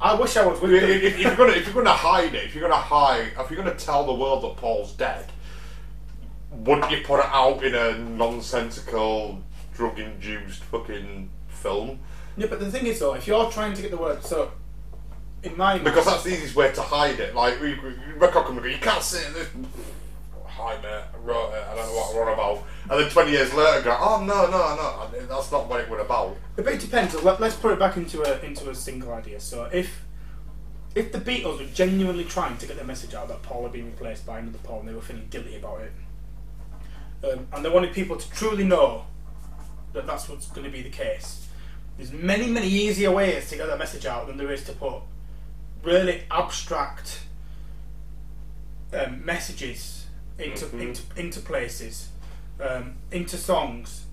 I 0.00 0.14
wish 0.14 0.36
I 0.36 0.46
was 0.46 0.60
with 0.60 0.72
If, 0.72 0.82
if, 0.82 1.02
if 1.02 1.20
you're 1.20 1.36
gonna 1.36 1.52
if 1.52 1.66
you're 1.66 1.82
gonna 1.82 1.96
hide 1.96 2.34
it, 2.34 2.44
if 2.44 2.54
you're 2.54 2.68
gonna 2.68 2.80
hide, 2.80 3.32
if 3.38 3.50
you're 3.50 3.62
gonna 3.62 3.76
tell 3.76 4.06
the 4.06 4.14
world 4.14 4.44
that 4.44 4.56
Paul's 4.56 4.92
dead, 4.92 5.26
wouldn't 6.50 6.90
you 6.90 6.98
put 7.04 7.20
it 7.20 7.26
out 7.26 7.64
in 7.64 7.74
a 7.74 7.98
nonsensical, 7.98 9.42
drug-induced 9.74 10.62
fucking 10.64 11.30
film? 11.48 11.98
Yeah, 12.36 12.46
but 12.46 12.60
the 12.60 12.70
thing 12.70 12.86
is, 12.86 13.00
though, 13.00 13.14
if 13.14 13.26
you're 13.26 13.50
trying 13.50 13.74
to 13.74 13.82
get 13.82 13.90
the 13.90 13.96
word, 13.96 14.22
so 14.22 14.52
in 15.42 15.56
my 15.56 15.78
Because 15.78 16.06
that's 16.06 16.24
the 16.24 16.30
easiest 16.30 16.56
way 16.56 16.72
to 16.72 16.82
hide 16.82 17.20
it. 17.20 17.34
Like, 17.34 17.60
we, 17.60 17.74
we, 17.74 17.94
Rebecca 18.14 18.42
come 18.42 18.52
and 18.52 18.62
go, 18.62 18.68
you 18.68 18.78
can't 18.78 19.02
see 19.02 19.18
this. 19.32 19.48
Hi, 20.46 20.76
mate, 20.82 21.04
I 21.14 21.16
wrote 21.18 21.52
it, 21.52 21.64
I 21.70 21.74
don't 21.76 21.86
know 21.86 21.92
what 21.92 22.14
I 22.14 22.18
wrote 22.18 22.32
about. 22.32 22.64
And 22.90 23.00
then 23.00 23.10
20 23.10 23.30
years 23.30 23.54
later, 23.54 23.82
go, 23.82 23.96
oh, 24.00 24.24
no, 24.24 24.50
no, 24.50 24.74
no, 24.74 25.26
that's 25.28 25.52
not 25.52 25.68
what 25.68 25.80
it 25.80 25.88
was 25.88 26.00
about. 26.00 26.36
But 26.56 26.66
it 26.66 26.80
depends. 26.80 27.14
Let, 27.22 27.40
let's 27.40 27.54
put 27.54 27.72
it 27.72 27.78
back 27.78 27.96
into 27.96 28.22
a 28.22 28.44
into 28.44 28.68
a 28.70 28.74
single 28.74 29.12
idea. 29.12 29.38
So 29.38 29.68
if 29.72 30.04
if 30.94 31.12
the 31.12 31.18
Beatles 31.18 31.58
were 31.58 31.72
genuinely 31.72 32.24
trying 32.24 32.56
to 32.58 32.66
get 32.66 32.76
their 32.76 32.84
message 32.84 33.14
out 33.14 33.28
that 33.28 33.42
Paul 33.42 33.62
had 33.64 33.72
been 33.72 33.86
replaced 33.86 34.26
by 34.26 34.40
another 34.40 34.58
Paul 34.58 34.80
and 34.80 34.88
they 34.88 34.94
were 34.94 35.02
feeling 35.02 35.28
guilty 35.30 35.56
about 35.56 35.82
it, 35.82 35.92
um, 37.22 37.46
and 37.52 37.64
they 37.64 37.68
wanted 37.68 37.92
people 37.92 38.16
to 38.16 38.30
truly 38.32 38.64
know 38.64 39.04
that 39.92 40.06
that's 40.06 40.28
what's 40.28 40.48
going 40.48 40.64
to 40.64 40.72
be 40.72 40.82
the 40.82 40.90
case, 40.90 41.46
there's 41.96 42.12
many 42.12 42.48
many 42.48 42.68
easier 42.68 43.12
ways 43.12 43.48
to 43.50 43.56
get 43.56 43.68
that 43.68 43.78
message 43.78 44.06
out 44.06 44.26
than 44.26 44.36
there 44.36 44.50
is 44.50 44.64
to 44.64 44.72
put 44.72 45.02
really 45.88 46.22
abstract 46.30 47.20
um, 48.92 49.24
messages 49.24 50.06
into, 50.38 50.64
Mhm. 50.66 50.80
into 50.80 51.02
into 51.16 51.40
places, 51.40 52.08
um, 52.60 52.94
into 53.10 53.36
songs 53.36 54.04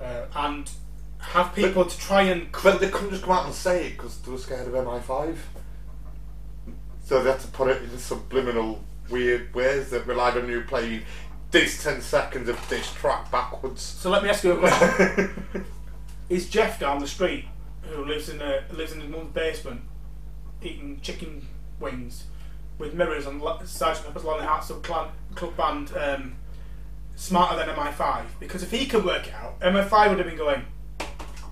uh, 0.00 0.26
and 0.34 0.70
have 1.18 1.54
people 1.54 1.84
to 1.84 1.98
try 1.98 2.22
and. 2.22 2.50
But 2.62 2.80
they 2.80 2.88
couldn't 2.88 3.10
just 3.10 3.22
come 3.24 3.32
out 3.32 3.46
and 3.46 3.54
say 3.54 3.86
it 3.88 3.96
because 3.96 4.18
they 4.22 4.30
were 4.30 4.38
scared 4.38 4.68
of 4.68 4.74
MI5. 4.74 5.36
So 7.04 7.22
they 7.22 7.30
had 7.30 7.40
to 7.40 7.48
put 7.48 7.68
it 7.68 7.82
in 7.82 7.98
subliminal, 7.98 8.82
weird 9.10 9.54
ways 9.54 9.90
that 9.90 10.06
relied 10.06 10.36
on 10.36 10.48
you 10.48 10.62
playing 10.62 11.02
this 11.50 11.82
10 11.82 12.00
seconds 12.00 12.48
of 12.48 12.58
this 12.68 12.92
track 12.92 13.30
backwards. 13.30 13.80
So 13.82 14.10
let 14.10 14.22
me 14.22 14.28
ask 14.28 14.42
you 14.44 14.52
a 14.52 14.58
question: 14.58 15.64
Is 16.28 16.48
Jeff 16.48 16.80
down 16.80 16.98
the 17.00 17.06
street, 17.06 17.44
who 17.82 18.04
lives 18.04 18.28
in 18.28 18.40
a 18.40 18.64
lives 18.72 18.92
in 18.92 19.00
his 19.00 19.10
mum's 19.10 19.32
basement, 19.32 19.82
eating 20.66 21.00
chicken 21.00 21.46
wings 21.80 22.24
with 22.78 22.94
mirrors 22.94 23.26
on 23.26 23.40
Sergeant 23.66 24.06
Pepper's 24.06 24.24
Lonely 24.24 24.44
Hearts 24.44 24.68
Club, 24.82 25.10
Club 25.34 25.56
Band, 25.56 25.92
um, 25.96 26.34
smarter 27.14 27.56
than 27.56 27.74
MI5? 27.74 28.24
Because 28.38 28.62
if 28.62 28.70
he 28.70 28.86
could 28.86 29.04
work 29.04 29.28
it 29.28 29.34
out, 29.34 29.58
MI5 29.60 30.10
would 30.10 30.18
have 30.18 30.26
been 30.26 30.36
going, 30.36 30.66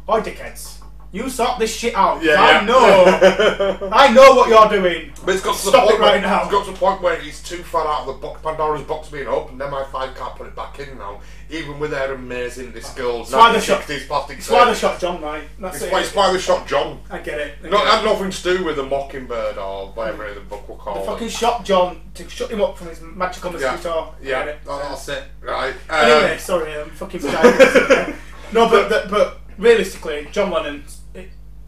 "Oi, 0.08 0.20
dickheads, 0.20 0.83
you 1.14 1.30
sort 1.30 1.58
this 1.60 1.74
shit 1.74 1.94
out. 1.94 2.18
I 2.22 2.64
know, 2.64 3.88
I 3.92 4.12
know 4.12 4.34
what 4.34 4.48
you're 4.48 4.68
doing. 4.80 5.12
But 5.24 5.36
it's 5.36 5.44
got 5.44 5.54
to 5.54 5.58
Stop 5.58 5.72
the 5.72 5.78
point 5.80 5.94
it 5.94 6.00
right 6.00 6.12
where, 6.12 6.20
now. 6.22 6.42
It's 6.42 6.50
got 6.50 6.64
to 6.66 6.72
the 6.72 6.76
point 6.76 7.00
where 7.02 7.16
he's 7.20 7.42
too 7.42 7.62
far 7.62 7.86
out 7.86 8.00
of 8.00 8.06
the 8.08 8.12
box. 8.14 8.42
Pandora's 8.42 8.82
box 8.82 9.08
being 9.08 9.28
opened. 9.28 9.60
MI5 9.60 10.16
can't 10.16 10.34
put 10.36 10.46
it 10.48 10.56
back 10.56 10.78
in 10.80 10.98
now, 10.98 11.20
even 11.48 11.78
with 11.78 11.92
their 11.92 12.12
amazing 12.14 12.72
That's 12.72 12.98
why 12.98 13.52
they 13.52 13.60
shot- 13.60 13.82
1960s 13.82 14.06
plastic 14.08 14.36
That's 14.38 14.50
why 14.50 14.64
they 14.66 14.74
surgeons. 14.74 14.78
shot 14.80 15.00
John 15.00 15.20
Knight. 15.20 15.44
That's 15.60 15.76
It's 15.76 15.84
it. 15.84 15.92
why, 15.92 16.00
it's 16.00 16.14
why 16.14 16.32
they 16.32 16.38
shot 16.40 16.66
John. 16.66 17.00
I 17.10 17.18
get 17.20 17.38
it. 17.38 17.54
I 17.64 17.68
No, 17.68 17.78
it 17.78 17.82
it. 17.82 17.88
had 17.88 18.04
nothing 18.04 18.30
to 18.30 18.42
do 18.42 18.64
with 18.64 18.76
the 18.76 18.82
Mockingbird 18.84 19.56
or 19.56 19.88
whatever 19.92 20.34
the 20.34 20.40
book 20.40 20.68
will 20.68 20.76
call 20.76 21.04
fucking 21.06 21.28
it. 21.28 21.32
shot 21.32 21.64
John 21.64 22.00
to 22.14 22.28
shut 22.28 22.50
him 22.50 22.60
up 22.60 22.76
from 22.76 22.88
his 22.88 23.00
magical 23.00 23.52
Yeah, 23.58 23.70
mosquito. 23.72 24.14
I 24.20 24.24
yeah, 24.24 24.44
get 24.44 24.48
it. 24.48 24.64
that- 24.64 24.82
that's 24.82 25.08
it. 25.08 25.22
Right. 25.40 25.74
Anyway, 25.88 26.32
Um, 26.34 26.38
sorry, 26.38 26.74
I'm 26.74 26.90
fucking. 26.90 27.20
No, 28.52 28.68
but, 28.68 28.88
but 28.88 29.10
but 29.10 29.40
realistically, 29.58 30.28
John 30.30 30.50
Lennon, 30.52 30.84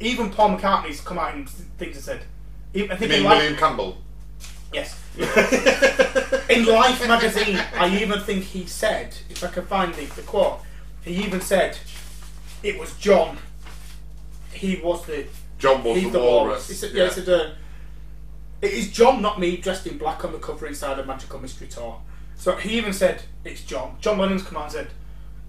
even 0.00 0.30
Paul 0.30 0.58
McCartney's 0.58 1.00
come 1.00 1.18
out 1.18 1.34
and 1.34 1.48
things 1.48 1.96
and 1.96 2.04
said. 2.04 2.20
I 2.74 2.94
think 2.96 3.02
in 3.02 3.08
mean 3.08 3.24
Life, 3.24 3.38
William 3.38 3.56
Campbell? 3.56 3.98
yes. 4.72 5.00
in 6.50 6.66
Life 6.66 7.06
magazine, 7.08 7.58
I 7.74 7.98
even 8.02 8.20
think 8.20 8.44
he 8.44 8.66
said, 8.66 9.16
if 9.30 9.42
I 9.42 9.48
can 9.48 9.64
find 9.64 9.94
the, 9.94 10.04
the 10.14 10.22
quote, 10.22 10.60
he 11.02 11.24
even 11.24 11.40
said 11.40 11.78
it 12.62 12.78
was 12.78 12.94
John. 12.98 13.38
He 14.52 14.76
was 14.76 15.04
the 15.06 15.26
John 15.58 15.82
was 15.84 15.96
he's 15.96 16.12
the 16.12 16.18
the 16.18 16.24
walrus. 16.24 16.68
He 16.68 16.74
said, 16.74 16.92
yeah, 16.92 17.04
he 17.04 17.10
said, 17.10 17.28
uh, 17.28 17.50
it 18.60 18.72
is 18.72 18.90
John, 18.90 19.22
not 19.22 19.38
me, 19.38 19.56
dressed 19.56 19.86
in 19.86 19.98
black 19.98 20.24
on 20.24 20.32
the 20.32 20.38
cover 20.38 20.66
inside 20.66 20.98
a 20.98 21.04
Magical 21.04 21.38
Mystery 21.38 21.68
Tour. 21.68 22.00
So 22.36 22.56
he 22.56 22.76
even 22.76 22.92
said 22.92 23.22
it's 23.44 23.64
John. 23.64 23.96
John 24.00 24.18
Lennon's 24.18 24.42
come 24.42 24.58
out 24.58 24.64
and 24.64 24.72
said 24.72 24.88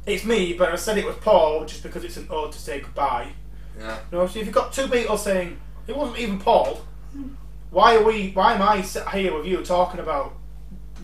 it's 0.06 0.24
me, 0.24 0.54
but 0.54 0.72
I 0.72 0.76
said 0.78 0.98
it 0.98 1.06
was 1.06 1.18
Paul 1.18 1.66
just 1.66 1.84
because 1.84 2.04
it's 2.04 2.18
an 2.18 2.28
ode 2.30 2.54
to 2.54 2.60
say 2.60 2.80
goodbye. 2.80 3.34
Yeah. 3.80 3.98
You 4.12 4.18
know, 4.18 4.28
so 4.28 4.40
if 4.40 4.46
you've 4.46 4.56
got 4.56 4.74
two 4.74 4.88
Beatles 4.88 5.20
saying 5.20 5.58
it 5.88 5.96
wasn't 5.96 6.20
even 6.20 6.40
Paul, 6.40 6.82
why 7.72 7.96
are 7.96 8.04
we? 8.04 8.32
Why 8.32 8.54
am 8.54 8.62
I 8.62 8.82
sat 8.82 9.08
here 9.10 9.36
with 9.36 9.46
you 9.46 9.62
talking 9.64 10.00
about 10.00 10.34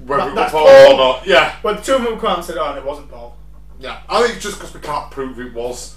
Whether 0.06 0.24
That- 0.24 0.28
it 0.28 0.32
was 0.32 0.36
that's 0.36 0.52
Paul 0.52 0.66
Paul. 0.66 0.94
or 0.94 0.98
not. 0.98 1.28
Yeah. 1.28 1.56
when 1.62 1.82
two 1.82 1.96
of 1.96 2.04
them 2.04 2.20
come 2.20 2.30
out 2.32 2.38
and 2.38 2.46
said, 2.46 2.58
"Oh, 2.58 2.66
and 2.70 2.78
it 2.80 2.84
wasn't 2.86 3.12
Paul." 3.12 3.38
Yeah, 3.80 3.98
I 4.10 4.22
think 4.24 4.36
it's 4.36 4.44
just 4.44 4.58
because 4.60 4.74
we 4.74 4.80
can't 4.80 5.12
prove 5.12 5.40
it 5.40 5.54
was. 5.54 5.96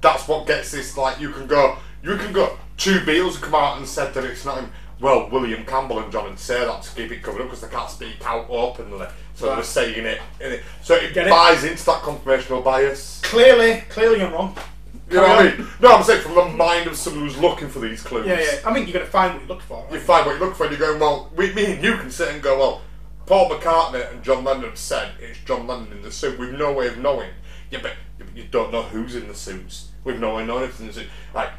That's 0.00 0.28
what 0.28 0.46
gets 0.46 0.70
this. 0.70 0.96
Like 0.96 1.18
you 1.20 1.30
can 1.30 1.46
go, 1.46 1.76
you 2.02 2.16
can 2.16 2.32
go. 2.32 2.56
Two 2.76 3.00
Beatles 3.00 3.40
come 3.40 3.54
out 3.54 3.78
and 3.78 3.88
said 3.88 4.14
that 4.14 4.24
it's 4.24 4.44
not 4.44 4.58
him. 4.58 4.70
Well, 5.00 5.28
William 5.30 5.64
Campbell 5.64 5.98
and 5.98 6.12
John 6.12 6.26
and 6.26 6.38
say 6.38 6.64
that 6.64 6.82
to 6.82 6.90
keep 6.94 7.10
it 7.10 7.22
covered 7.22 7.40
up 7.42 7.46
because 7.48 7.60
they 7.62 7.68
can't 7.74 7.90
speak 7.90 8.24
out 8.24 8.46
openly, 8.48 9.06
so 9.34 9.48
Right. 9.48 9.56
they're 9.56 9.64
saying 9.64 10.06
it. 10.06 10.62
So 10.82 10.94
it 10.94 11.12
Get 11.14 11.26
it? 11.26 11.30
buys 11.30 11.64
into 11.64 11.84
that 11.86 12.02
confirmational 12.02 12.62
bias. 12.62 13.20
Clearly, 13.24 13.82
clearly, 13.88 14.22
I'm 14.22 14.32
wrong. 14.32 14.56
You 15.10 15.16
know 15.16 15.22
what 15.22 15.38
I 15.38 15.56
mean? 15.56 15.66
No, 15.80 15.94
I'm 15.96 16.02
saying 16.02 16.22
from 16.22 16.34
the 16.34 16.44
mind 16.46 16.86
of 16.86 16.96
someone 16.96 17.24
who's 17.26 17.36
looking 17.38 17.68
for 17.68 17.78
these 17.78 18.02
clues. 18.02 18.26
Yeah, 18.26 18.40
yeah. 18.40 18.58
I 18.64 18.72
mean, 18.72 18.84
you're 18.84 18.94
gonna 18.94 19.04
find 19.04 19.34
what 19.34 19.42
you 19.42 19.48
look 19.48 19.62
for. 19.62 19.86
You 19.92 20.00
find 20.00 20.24
what 20.26 20.34
you 20.38 20.40
look 20.44 20.54
for, 20.56 20.66
and 20.66 20.76
you're 20.76 20.88
going, 20.88 20.98
well, 21.00 21.30
we, 21.36 21.52
me 21.52 21.72
and 21.74 21.84
you 21.84 21.96
can 21.98 22.10
sit 22.10 22.28
and 22.32 22.42
go, 22.42 22.58
well, 22.58 22.80
Paul 23.26 23.50
McCartney 23.50 24.10
and 24.12 24.22
John 24.22 24.44
Lennon 24.44 24.74
said 24.76 25.12
it's 25.20 25.38
John 25.40 25.66
Lennon 25.66 25.92
in 25.92 26.02
the 26.02 26.10
suit. 26.10 26.38
We've 26.38 26.52
no 26.52 26.72
way 26.72 26.88
of 26.88 26.98
knowing. 26.98 27.30
Yeah, 27.70 27.80
but 27.82 27.92
you- 28.18 28.26
you 28.34 28.44
don't 28.50 28.72
know 28.72 28.82
who's 28.82 29.14
in 29.14 29.28
the 29.28 29.34
suits. 29.34 29.88
We've 30.04 30.18
no 30.18 30.34
way 30.36 30.42
of 30.42 30.48
knowing 30.48 30.64
if 30.64 30.70
it's 30.70 30.80
in 30.80 30.86
the 30.88 30.92
suit. 30.92 31.06
Like, 31.34 31.50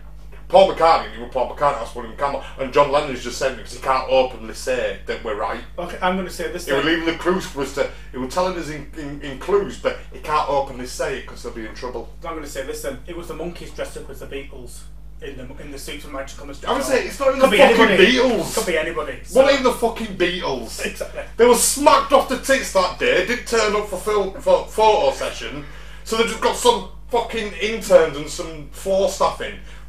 Paul 0.47 0.71
McCartney, 0.73 1.13
you 1.15 1.21
were 1.21 1.27
Paul 1.29 1.49
McCartney, 1.55 1.79
that's 1.79 1.95
William 1.95 2.15
Campbell. 2.17 2.43
And 2.59 2.71
John 2.71 2.91
Lennon's 2.91 3.23
just 3.23 3.37
saying 3.39 3.55
because 3.57 3.73
he 3.73 3.81
can't 3.81 4.07
openly 4.09 4.53
say 4.53 4.99
that 5.07 5.23
we're 5.23 5.35
right. 5.35 5.61
Okay, 5.79 5.97
I'm 6.01 6.15
gonna 6.15 6.29
say 6.29 6.51
this. 6.51 6.65
He 6.65 6.73
was 6.73 6.83
Then. 6.85 6.93
leaving 6.99 7.13
the 7.13 7.19
clues 7.19 7.45
for 7.45 7.61
us 7.61 7.73
to, 7.75 7.89
he 8.11 8.17
was 8.17 8.33
telling 8.33 8.57
us 8.57 8.69
in, 8.69 8.91
in, 8.97 9.21
in 9.21 9.39
clues, 9.39 9.79
but 9.79 9.97
he 10.13 10.19
can't 10.19 10.47
openly 10.49 10.85
say 10.85 11.17
it 11.19 11.21
because 11.23 11.41
he'll 11.43 11.51
be 11.51 11.65
in 11.65 11.73
trouble. 11.73 12.09
I'm 12.23 12.35
gonna 12.35 12.45
say 12.47 12.65
this. 12.65 12.81
Then 12.83 12.99
it 13.07 13.17
was 13.17 13.27
the 13.27 13.33
Monkees 13.33 13.75
dressed 13.75 13.97
up 13.97 14.09
as 14.09 14.19
the 14.19 14.27
Beatles 14.27 14.81
in 15.21 15.37
the 15.37 15.47
in 15.63 15.71
the 15.71 15.79
suits 15.79 16.03
from 16.03 16.13
Magical 16.13 16.45
Mystery. 16.45 16.67
I 16.69 16.73
would 16.73 16.83
say 16.83 17.05
it's 17.05 17.19
not 17.19 17.29
even 17.29 17.39
Could 17.41 17.47
the 17.47 17.51
be 17.51 17.57
fucking 17.57 17.79
anybody. 17.81 18.17
Beatles. 18.17 18.55
Could 18.55 18.67
be 18.67 18.77
anybody. 18.77 19.13
What 19.13 19.27
So- 19.27 19.49
even 19.49 19.63
the 19.63 19.71
fucking 19.73 20.17
Beatles? 20.17 20.85
Exactly. 20.85 21.23
They 21.37 21.45
were 21.47 21.55
smacked 21.55 22.13
off 22.13 22.29
the 22.29 22.37
tits 22.37 22.71
that 22.73 22.99
day. 22.99 23.25
Didn't 23.25 23.47
turn 23.47 23.75
up 23.75 23.87
for 23.87 23.97
film 23.97 24.33
for 24.41 24.67
photo 24.67 25.11
session, 25.11 25.65
so 26.03 26.17
they 26.17 26.23
just 26.23 26.41
got 26.41 26.55
some 26.55 26.89
fucking 27.09 27.53
interns 27.53 28.17
and 28.17 28.29
some 28.29 28.67
floor 28.69 29.09
staff 29.09 29.39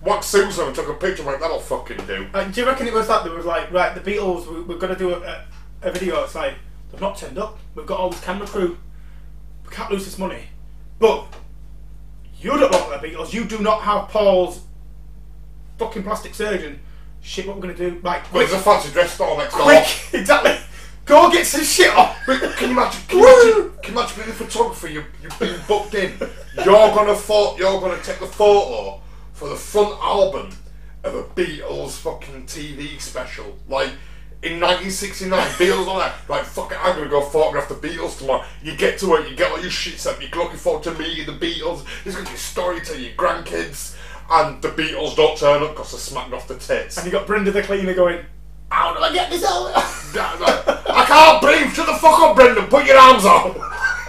in. 0.06 0.22
suits 0.22 0.54
Susan 0.54 0.66
and 0.66 0.74
took 0.74 0.88
a 0.88 0.94
picture. 0.94 1.22
Like 1.22 1.40
that'll 1.40 1.58
fucking 1.60 2.06
do. 2.06 2.26
Uh, 2.32 2.44
do 2.44 2.60
you 2.60 2.66
reckon 2.66 2.86
it 2.86 2.92
was 2.94 3.08
that? 3.08 3.24
There 3.24 3.32
was 3.34 3.46
like, 3.46 3.70
right, 3.72 3.94
the 3.94 4.00
Beatles, 4.00 4.46
we, 4.46 4.60
we're 4.62 4.78
going 4.78 4.92
to 4.92 4.98
do 4.98 5.14
a, 5.14 5.18
a, 5.20 5.44
a 5.82 5.90
video. 5.92 6.22
It's 6.24 6.34
like, 6.34 6.54
they've 6.90 7.00
not 7.00 7.16
turned 7.16 7.38
up. 7.38 7.58
We've 7.74 7.86
got 7.86 7.98
all 8.00 8.10
this 8.10 8.20
camera 8.20 8.46
crew. 8.46 8.78
We 9.64 9.74
can't 9.74 9.90
lose 9.90 10.04
this 10.04 10.18
money. 10.18 10.44
But 10.98 11.26
you 12.40 12.50
don't 12.50 12.60
look 12.72 12.90
like 12.90 13.00
the 13.00 13.08
Beatles. 13.08 13.32
You 13.32 13.44
do 13.44 13.58
not 13.58 13.82
have 13.82 14.08
Paul's 14.08 14.60
fucking 15.78 16.02
plastic 16.02 16.34
surgeon. 16.34 16.80
Shit, 17.20 17.46
what 17.46 17.56
we're 17.56 17.62
going 17.62 17.76
to 17.76 17.90
do? 17.90 18.00
Like, 18.02 18.24
quick, 18.24 18.48
there's 18.48 18.60
a 18.60 18.62
fancy 18.62 18.92
dress 18.92 19.12
store 19.14 19.36
next 19.36 19.54
door. 19.56 19.64
quick, 19.64 19.86
exactly. 20.12 20.56
Go 21.04 21.30
get 21.30 21.46
some 21.46 21.62
shit 21.62 21.94
off. 21.94 22.18
But 22.26 22.40
can 22.56 22.70
you 22.70 22.76
imagine? 22.76 23.00
Can 23.08 23.18
you 23.18 23.26
imagine? 23.26 23.78
Can 23.82 23.94
you 23.94 24.00
imagine 24.00 24.16
being 24.16 24.30
a 24.30 24.32
photographer? 24.32 24.88
You 24.88 25.04
you've 25.22 25.38
been 25.38 25.60
booked 25.68 25.94
in. 25.94 26.12
You're 26.56 26.94
gonna 26.94 27.14
pho- 27.14 27.56
You're 27.56 27.80
gonna 27.80 28.02
take 28.02 28.18
the 28.18 28.26
photo 28.26 29.00
for 29.36 29.50
the 29.50 29.56
front 29.56 30.02
album 30.02 30.50
of 31.04 31.14
a 31.14 31.22
Beatles 31.22 31.98
fucking 31.98 32.46
TV 32.46 32.98
special. 32.98 33.56
Like 33.68 33.90
in 34.42 34.60
1969, 34.60 35.30
Beatles 35.30 35.86
on 35.86 35.98
that. 35.98 36.14
Like 36.26 36.44
fuck 36.44 36.72
it, 36.72 36.78
I'm 36.82 36.96
gonna 36.96 37.10
go 37.10 37.20
photograph 37.20 37.68
the 37.68 37.74
Beatles 37.74 38.18
tomorrow. 38.18 38.44
You 38.62 38.74
get 38.74 38.98
to 39.00 39.14
it. 39.16 39.28
You 39.28 39.36
get 39.36 39.52
all 39.52 39.60
your 39.60 39.70
shit 39.70 40.00
set. 40.00 40.20
You're 40.20 40.42
looking 40.42 40.56
forward 40.56 40.82
to 40.84 40.94
meeting 40.94 41.26
the 41.26 41.32
Beatles. 41.32 41.84
There's 42.02 42.16
gonna 42.16 42.28
be 42.28 42.34
a 42.34 42.38
story 42.38 42.80
to 42.80 42.98
your 42.98 43.12
grandkids. 43.12 43.94
And 44.30 44.60
the 44.62 44.68
Beatles 44.68 45.14
don't 45.14 45.36
turn 45.36 45.62
up 45.62 45.70
because 45.76 45.92
they're 45.92 46.00
smacked 46.00 46.32
off 46.32 46.48
the 46.48 46.56
tits. 46.56 46.96
And 46.96 47.06
you 47.06 47.12
got 47.12 47.26
Brenda 47.26 47.52
the 47.52 47.62
cleaner 47.62 47.94
going, 47.94 48.24
how 48.70 48.92
do 48.94 49.00
I 49.00 49.12
get 49.12 49.30
this 49.30 49.44
out? 49.44 49.70
I 49.76 51.04
can't 51.06 51.42
breathe. 51.42 51.72
Shut 51.72 51.86
the 51.86 51.94
fuck 51.94 52.20
up, 52.20 52.34
Brendan. 52.34 52.66
Put 52.66 52.86
your 52.86 52.98
arms 52.98 53.24
on. 53.24 53.54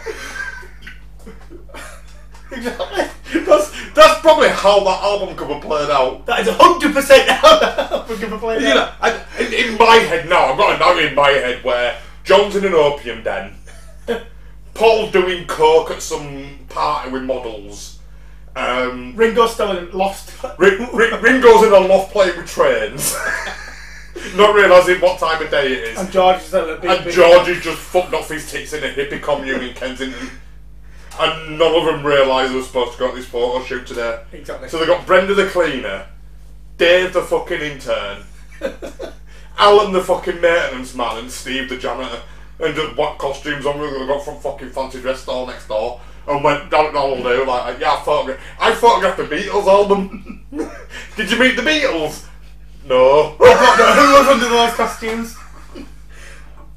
exactly. 2.52 3.44
That's 3.46 3.94
that's 3.94 4.22
probably 4.22 4.50
how 4.50 4.84
that 4.84 5.04
album 5.04 5.36
cover 5.36 5.60
played 5.60 5.90
out. 5.90 6.26
That 6.28 6.42
is 6.42 6.48
100% 6.48 7.28
how 7.28 8.06
we're 8.08 8.18
going 8.18 8.32
to 8.32 8.38
play 8.38 8.60
You 8.60 8.76
know, 8.76 8.92
I, 9.02 9.24
in, 9.40 9.54
in 9.54 9.78
my 9.78 9.96
head 9.96 10.30
now, 10.30 10.46
I've 10.46 10.58
got 10.58 10.76
a 10.76 10.80
now 10.80 10.98
in 11.00 11.16
my 11.16 11.30
head 11.30 11.64
where 11.64 12.00
John's 12.24 12.56
in 12.56 12.66
an 12.66 12.74
opium 12.74 13.24
den, 13.24 13.56
Paul 14.74 15.10
doing 15.10 15.48
coke 15.48 15.92
at 15.92 16.02
some 16.02 16.60
party 16.70 17.10
with 17.12 17.24
models, 17.24 18.00
um, 18.56 19.16
Ringo 19.16 19.48
still 19.48 19.78
in 19.78 19.92
Lost. 19.92 20.32
Ring, 20.58 20.88
Ring, 20.94 21.22
Ringo's 21.22 21.64
in 21.64 21.74
a 21.74 21.80
loft 21.80 22.12
playing 22.12 22.38
with 22.38 22.48
trains, 22.48 23.16
not 24.36 24.56
realising 24.56 25.00
what 25.00 25.20
time 25.20 25.42
of 25.42 25.50
day 25.50 25.74
it 25.74 25.84
is, 25.90 26.00
and 26.00 26.12
George 26.12 26.38
is 26.38 26.44
still 26.44 26.70
a 26.70 26.78
big, 26.78 26.90
and 26.90 27.12
George 27.12 27.48
is 27.50 27.64
just 27.64 27.80
fucked 27.80 28.14
off 28.14 28.30
his 28.30 28.52
tits 28.52 28.74
in 28.74 28.84
a 28.84 28.88
hippie 28.88 29.22
commune 29.22 29.62
in 29.62 29.74
Kensington. 29.74 30.30
And 31.20 31.58
none 31.58 31.76
of 31.76 31.86
them 31.86 32.06
realise 32.06 32.50
they 32.50 32.56
were 32.56 32.62
supposed 32.62 32.94
to 32.94 33.00
go 33.00 33.10
to 33.10 33.16
this 33.16 33.26
photo 33.26 33.64
shoot 33.64 33.88
today. 33.88 34.24
Exactly. 34.32 34.70
So 34.70 34.80
they 34.80 34.86
got 34.86 35.06
Brenda 35.08 35.34
the 35.34 35.48
cleaner, 35.48 36.08
Dave 36.78 37.14
the 37.14 37.24
fucking 37.24 37.60
intern, 37.60 38.24
Alan 39.58 39.94
the 39.94 40.04
fucking 40.04 40.40
maintenance 40.40 40.94
man, 40.94 41.18
and 41.18 41.32
Steve 41.32 41.70
the 41.70 41.78
janitor, 41.78 42.22
and 42.60 42.76
just 42.76 42.96
what 42.96 43.18
costumes 43.18 43.66
on 43.66 43.80
we 43.80 43.88
got 44.06 44.24
from 44.24 44.40
fucking 44.40 44.70
fancy 44.70 45.02
dress 45.02 45.22
store 45.22 45.48
next 45.48 45.68
door, 45.68 46.00
and 46.28 46.44
went 46.44 46.70
down 46.70 46.96
all 46.96 47.16
day 47.16 47.44
like, 47.44 47.80
yeah, 47.80 47.94
I 47.94 48.04
photographed, 48.04 48.42
I 48.60 48.76
photographed 48.76 49.18
the 49.18 49.24
Beatles 49.24 49.66
album. 49.66 50.46
Did 51.16 51.32
you 51.32 51.40
meet 51.40 51.56
the 51.56 51.64
Beatles? 51.64 52.28
No. 52.86 53.30
Who 53.32 53.44
was 53.44 54.28
under 54.28 54.50
those 54.50 54.74
costumes? 54.76 55.36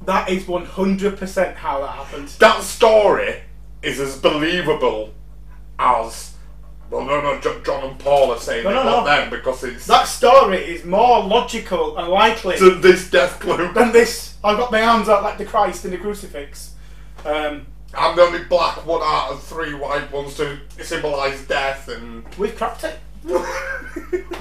That 0.06 0.30
is 0.30 0.44
100% 0.44 1.54
how 1.56 1.80
that 1.80 1.90
happened. 1.90 2.28
that 2.28 2.62
story 2.62 3.42
is 3.82 4.00
as 4.00 4.18
believable 4.18 5.12
as. 5.78 6.34
Well, 6.90 7.04
no, 7.04 7.20
no, 7.20 7.40
John 7.40 7.84
and 7.84 7.98
Paul 8.00 8.32
are 8.32 8.38
saying 8.38 8.64
No, 8.64 8.70
they 8.70 8.74
no, 8.76 9.00
no. 9.00 9.04
them 9.06 9.30
because 9.30 9.62
it's 9.62 9.86
That 9.86 10.08
story 10.08 10.58
is 10.58 10.84
more 10.84 11.22
logical 11.22 11.96
and 11.96 12.08
likely 12.08 12.56
to 12.58 12.74
this 12.74 13.08
death 13.08 13.38
clue. 13.38 13.72
than 13.72 13.92
this. 13.92 14.34
I've 14.42 14.58
got 14.58 14.72
my 14.72 14.82
arms 14.82 15.08
out 15.08 15.22
like 15.22 15.38
the 15.38 15.44
Christ 15.44 15.84
in 15.84 15.92
the 15.92 15.98
crucifix. 15.98 16.74
Um, 17.24 17.66
I'm 17.96 18.16
the 18.16 18.22
only 18.22 18.42
black 18.44 18.84
one 18.86 19.02
out 19.04 19.30
of 19.30 19.42
three 19.42 19.72
white 19.72 20.10
ones 20.10 20.36
to 20.38 20.58
symbolise 20.82 21.46
death 21.46 21.86
and. 21.88 22.24
We've 22.36 22.56
cracked 22.56 22.82
it. 22.82 22.98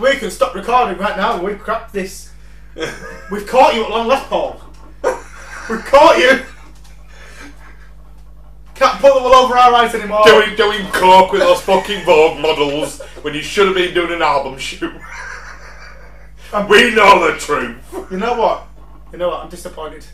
we 0.02 0.16
can 0.16 0.32
stop 0.32 0.56
recording 0.56 0.98
right 0.98 1.18
now. 1.18 1.40
We've 1.44 1.60
cracked 1.60 1.94
this. 1.94 2.32
We've 3.32 3.46
caught 3.46 3.76
you 3.76 3.84
at 3.84 3.90
long 3.92 4.08
last, 4.08 4.28
Paul. 4.28 4.60
We've 5.04 5.86
caught 5.86 6.18
you. 6.18 6.46
Can't 8.80 9.02
pull 9.02 9.14
the 9.16 9.22
wool 9.22 9.36
over 9.36 9.58
our 9.58 9.74
eyes 9.74 9.94
anymore. 9.94 10.22
Doing 10.24 10.56
doing 10.56 10.86
coke 10.94 11.34
with 11.34 11.42
those 11.42 11.62
fucking 11.64 12.06
Vogue 12.06 12.40
models 12.40 13.02
when 13.24 13.34
you 13.34 13.42
should 13.42 13.68
have 13.68 13.76
been 13.76 13.94
doing 13.94 14.14
an 14.14 14.22
album 14.22 14.58
shoot. 14.58 14.94
we 16.70 16.96
know 16.96 17.30
the 17.30 17.38
truth. 17.38 17.78
You 18.10 18.16
know 18.16 18.40
what? 18.40 18.68
You 19.12 19.18
know 19.18 19.28
what? 19.28 19.44
I'm 19.44 19.50
disappointed. 19.50 20.06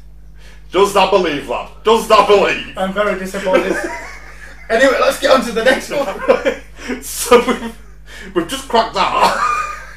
Does 0.71 0.95
that 0.95 1.11
believe 1.11 1.45
that? 1.45 1.83
Does 1.83 2.07
that 2.07 2.27
believe? 2.27 2.75
I'm 2.75 2.91
very 2.91 3.19
disappointed. 3.19 3.73
anyway, 4.71 4.97
let's 4.99 5.19
get 5.19 5.29
on 5.29 5.45
to 5.45 5.51
the 5.51 5.63
next 5.63 5.91
one. 5.91 7.03
so 7.03 7.37
we've, 7.45 7.77
we've 8.33 8.47
just 8.47 8.67
cracked 8.67 8.95
that. 8.95 9.93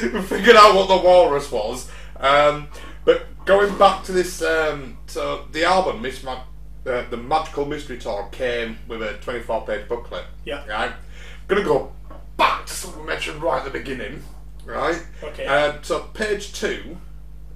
we 0.14 0.22
figured 0.22 0.54
out 0.54 0.76
what 0.76 0.86
the 0.86 0.96
walrus 0.96 1.50
was. 1.50 1.90
Um, 2.20 2.68
but 3.04 3.26
going 3.46 3.76
back 3.78 4.04
to 4.04 4.12
this, 4.12 4.42
um, 4.42 4.96
so 5.08 5.46
the 5.50 5.64
album, 5.64 6.00
Miss 6.02 6.22
Ma- 6.22 6.44
uh, 6.86 7.04
the 7.10 7.16
Magical 7.16 7.64
Mystery 7.64 7.98
Tour, 7.98 8.28
came 8.32 8.78
with 8.88 9.02
a 9.02 9.14
24 9.14 9.66
page 9.66 9.88
booklet. 9.88 10.24
Yeah. 10.44 10.66
Right? 10.66 10.90
I'm 10.90 11.46
going 11.48 11.62
to 11.62 11.68
go 11.68 11.92
back 12.36 12.66
to 12.66 12.72
something 12.72 13.00
we 13.00 13.06
mentioned 13.06 13.42
right 13.42 13.58
at 13.58 13.64
the 13.64 13.78
beginning. 13.78 14.22
Right? 14.64 15.02
Okay. 15.22 15.46
Um, 15.46 15.78
so 15.82 16.00
page 16.14 16.52
two 16.52 16.96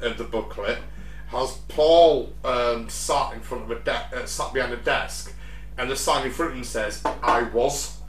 of 0.01 0.19
the 0.19 0.25
booklet 0.25 0.79
has 1.29 1.59
Paul 1.69 2.33
um, 2.45 2.89
sat 2.89 3.35
in 3.35 3.41
front 3.41 3.65
of 3.65 3.71
a 3.71 3.81
de- 3.81 4.11
uh, 4.15 4.27
sat 4.27 4.53
behind 4.53 4.73
a 4.73 4.77
desk, 4.77 5.35
and 5.77 5.91
the 5.91 5.97
sign 5.97 6.27
in 6.27 6.33
front 6.33 6.53
of 6.53 6.59
him 6.59 6.65
says, 6.65 7.03
"I 7.23 7.43
was." 7.43 8.01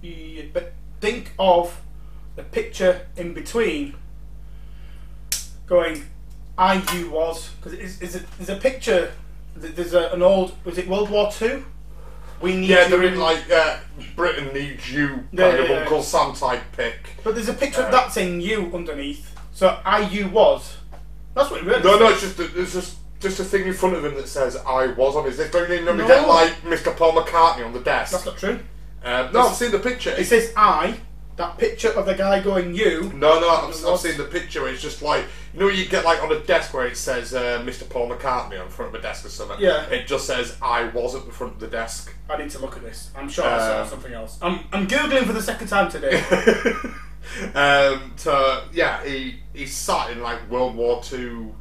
Yeah, 0.00 0.44
but 0.52 0.72
think 1.00 1.32
of 1.38 1.80
the 2.36 2.42
picture 2.42 3.06
in 3.16 3.34
between 3.34 3.94
going 5.66 6.04
I 6.58 6.82
you 6.94 7.10
was 7.10 7.50
because 7.50 7.72
is 7.78 8.00
is 8.02 8.24
there's 8.38 8.50
a 8.50 8.56
picture 8.56 9.12
th- 9.60 9.74
there's 9.74 9.94
a, 9.94 10.08
an 10.10 10.22
old 10.22 10.54
was 10.64 10.78
it 10.78 10.88
World 10.88 11.10
War 11.10 11.30
Two 11.32 11.64
we 12.40 12.56
need 12.56 12.68
Yeah, 12.70 12.84
you 12.84 12.90
they're 12.90 13.02
in 13.04 13.18
like 13.18 13.50
uh, 13.50 13.78
Britain 14.16 14.48
needs 14.52 14.92
you 14.92 15.08
kind 15.08 15.28
Yeah, 15.32 15.46
of 15.46 15.68
yeah, 15.68 15.74
yeah. 15.74 15.80
Uncle 15.82 16.02
Sam 16.02 16.34
type 16.34 16.62
pick. 16.72 17.10
but 17.24 17.34
there's 17.34 17.48
a 17.48 17.54
picture 17.54 17.82
Uh, 17.82 17.86
of 17.86 17.92
that 17.92 18.12
saying 18.12 18.40
you 18.40 18.70
underneath 18.74 19.34
so 19.52 19.78
I 19.84 20.00
you 20.08 20.28
was 20.28 20.76
that's 21.34 21.50
what 21.50 21.60
it 21.60 21.66
really 21.66 21.82
No, 21.82 21.92
says. 21.92 22.00
no, 22.00 22.08
it's 22.10 22.20
just 22.20 22.38
a, 22.40 22.44
there's 22.48 22.72
just 22.72 22.96
just 23.20 23.38
a 23.40 23.44
thing 23.44 23.66
in 23.66 23.72
front 23.72 23.94
of 23.94 24.04
him 24.04 24.14
that 24.16 24.26
says 24.26 24.56
"I 24.66 24.88
was" 24.88 25.14
on 25.14 25.24
his 25.26 25.36
desk. 25.36 25.52
Don't 25.52 25.70
you 25.70 25.84
know 25.84 25.94
No. 25.94 26.08
get 26.08 26.26
like 26.26 26.52
Mr. 26.62 26.94
Paul 26.96 27.12
McCartney 27.12 27.64
on 27.64 27.72
the 27.72 27.78
desk? 27.80 28.10
that's 28.12 28.26
not 28.26 28.36
true 28.36 28.58
Um, 29.04 29.32
no, 29.32 29.42
I've 29.48 29.54
seen 29.54 29.70
the 29.70 29.78
picture. 29.78 30.10
it 30.10 30.18
It's, 30.18 30.28
says 30.30 30.52
I 30.56 30.96
that 31.36 31.56
picture 31.58 31.90
of 31.90 32.04
the 32.06 32.14
guy 32.14 32.40
going 32.40 32.74
you 32.74 33.10
no, 33.14 33.40
no, 33.40 33.48
I've, 33.48 33.86
I've 33.86 33.98
seen 33.98 34.18
the 34.18 34.24
picture. 34.24 34.68
It's 34.68 34.82
just 34.82 35.00
like 35.02 35.24
you 35.54 35.60
know, 35.60 35.68
you 35.68 35.86
get 35.86 36.04
like 36.04 36.22
on 36.22 36.30
a 36.32 36.40
desk 36.40 36.72
where 36.74 36.86
it 36.86 36.96
says 36.96 37.34
uh, 37.34 37.62
Mr. 37.64 37.88
Paul 37.88 38.08
McCartney 38.10 38.60
on 38.60 38.68
front 38.68 38.94
of 38.94 39.00
a 39.00 39.02
desk 39.02 39.24
or 39.24 39.28
something. 39.28 39.58
Yeah. 39.60 39.86
It 39.86 40.06
just 40.06 40.26
says 40.26 40.56
"I 40.60 40.84
was" 40.88 41.14
at 41.14 41.24
the 41.26 41.32
front 41.32 41.54
of 41.54 41.60
the 41.60 41.68
desk. 41.68 42.14
I 42.28 42.36
need 42.36 42.50
to 42.50 42.58
look 42.58 42.76
at 42.76 42.82
this 42.82 43.10
I'm 43.16 43.28
sure 43.28 43.44
I 43.44 43.58
saw 43.58 43.82
Um, 43.82 43.88
something 43.88 44.12
else 44.14 44.38
I'm, 44.40 44.60
I'm 44.72 44.86
googling 44.88 45.26
for 45.26 45.34
the 45.34 45.42
second 45.42 45.68
time 45.68 45.90
today 45.90 46.22
um, 47.54 48.12
so 48.16 48.64
yeah, 48.72 49.04
he 49.04 49.36
he 49.54 49.66
sat 49.66 50.10
in 50.10 50.22
like 50.22 50.50
World 50.50 50.74
War 50.74 51.02
Two 51.02 51.54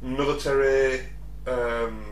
military 0.00 1.00
um, 1.46 2.04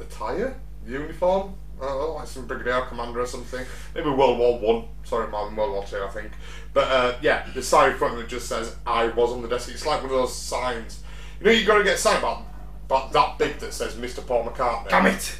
attire 0.00 0.58
uniform. 0.86 1.54
I 1.80 1.86
don't 1.86 1.98
know, 1.98 2.12
like 2.14 2.26
some 2.26 2.46
brigadier 2.46 2.80
commander 2.82 3.20
or 3.20 3.26
something. 3.26 3.64
Maybe 3.94 4.10
World 4.10 4.38
War 4.38 4.58
One. 4.58 4.88
Sorry, 5.04 5.28
more 5.28 5.46
than 5.46 5.56
World 5.56 5.72
War 5.72 5.84
Two, 5.84 6.02
I 6.02 6.08
think. 6.08 6.32
But 6.72 6.88
uh, 6.88 7.16
yeah, 7.22 7.46
the 7.54 7.62
sign 7.62 7.92
in 7.92 7.98
front 7.98 8.14
of 8.14 8.20
it 8.20 8.28
just 8.28 8.48
says 8.48 8.76
"I 8.86 9.08
was 9.08 9.32
on 9.32 9.42
the 9.42 9.48
desk." 9.48 9.70
It's 9.70 9.86
like 9.86 10.02
one 10.02 10.10
of 10.10 10.16
those 10.16 10.34
signs. 10.34 11.02
You 11.40 11.46
know, 11.46 11.52
you 11.52 11.64
got 11.66 11.78
to 11.78 11.84
get 11.84 11.98
signed 11.98 12.20
sign 12.20 12.22
about, 12.22 12.42
about 12.86 13.12
that 13.12 13.38
big 13.38 13.58
that 13.58 13.72
says 13.72 13.94
"Mr. 13.94 14.26
Paul 14.26 14.44
McCartney." 14.44 14.88
Damn 14.88 15.06
it! 15.06 15.38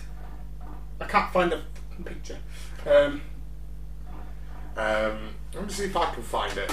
I 1.00 1.06
can't 1.06 1.32
find 1.32 1.50
the 1.52 1.62
picture. 2.04 2.38
Um, 2.86 3.22
Um, 4.76 5.34
let 5.54 5.64
me 5.66 5.72
see 5.72 5.84
if 5.86 5.96
I 5.96 6.14
can 6.14 6.22
find 6.22 6.56
it. 6.56 6.70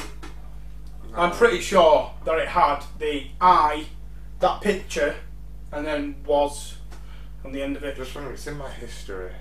I'm 1.16 1.32
pretty 1.32 1.60
sure 1.60 2.12
that 2.26 2.38
it 2.38 2.48
had 2.50 2.84
the 3.00 3.28
I, 3.42 3.86
that 4.42 4.62
picture, 4.62 5.16
and 5.72 5.86
then 5.86 6.18
was 6.26 6.76
on 7.44 7.52
the 7.52 7.62
end 7.64 7.78
of 7.78 7.84
it. 7.84 7.96
Just 7.96 8.14
remember, 8.14 8.36
it's 8.36 8.46
in 8.48 8.58
my 8.58 8.70
history. 8.70 9.32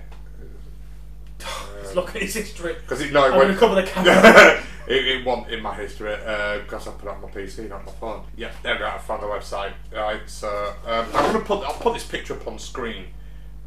Let's 1.75 1.95
look 1.95 2.15
at 2.15 2.21
his 2.21 2.33
history. 2.33 2.73
Because 2.75 3.01
it, 3.01 3.11
no, 3.11 3.23
it 3.25 3.27
I'm 3.27 3.33
going 3.33 3.41
to 3.47 3.47
went, 3.47 3.59
cover 3.59 3.75
the 3.75 3.83
camera. 3.87 4.63
it, 4.87 5.07
it 5.07 5.25
wasn't 5.25 5.49
in 5.51 5.61
my 5.61 5.73
history 5.75 6.15
because 6.15 6.87
I 6.87 6.91
put 6.91 7.03
it 7.09 7.09
on 7.15 7.21
my 7.21 7.29
PC, 7.29 7.69
not 7.69 7.85
my 7.85 7.91
phone. 7.93 8.23
Yeah, 8.35 8.51
there 8.63 8.73
we 8.75 8.79
go. 8.79 8.87
I 8.87 8.97
found 8.97 9.23
the 9.23 9.27
website. 9.27 9.73
Right, 9.93 10.21
so 10.27 10.73
um, 10.85 11.05
I'm 11.13 11.33
gonna 11.33 11.43
put. 11.45 11.63
I'll 11.63 11.73
put 11.73 11.93
this 11.93 12.05
picture 12.05 12.33
up 12.33 12.47
on 12.47 12.59
screen. 12.59 13.05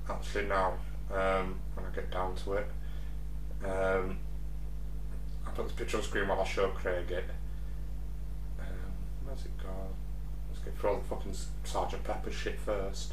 Actually, 0.08 0.46
now 0.46 0.74
um, 1.12 1.58
when 1.74 1.84
I 1.86 1.94
get 1.94 2.10
down 2.10 2.34
to 2.36 2.54
it, 2.54 2.66
um, 3.64 4.18
I'll 5.46 5.52
put 5.54 5.64
this 5.66 5.72
picture 5.76 5.98
on 5.98 6.02
screen 6.02 6.28
while 6.28 6.40
I 6.40 6.44
show 6.44 6.68
Craig 6.68 7.10
it. 7.10 7.24
Um, 8.58 8.66
where's 9.24 9.44
it 9.44 9.56
gone? 9.58 9.94
Let's 10.50 10.64
get 10.64 10.78
through 10.78 10.90
all 10.90 10.96
the 10.98 11.04
fucking 11.04 11.34
Sergeant 11.64 12.04
Pepper 12.04 12.30
shit 12.30 12.58
first. 12.58 13.12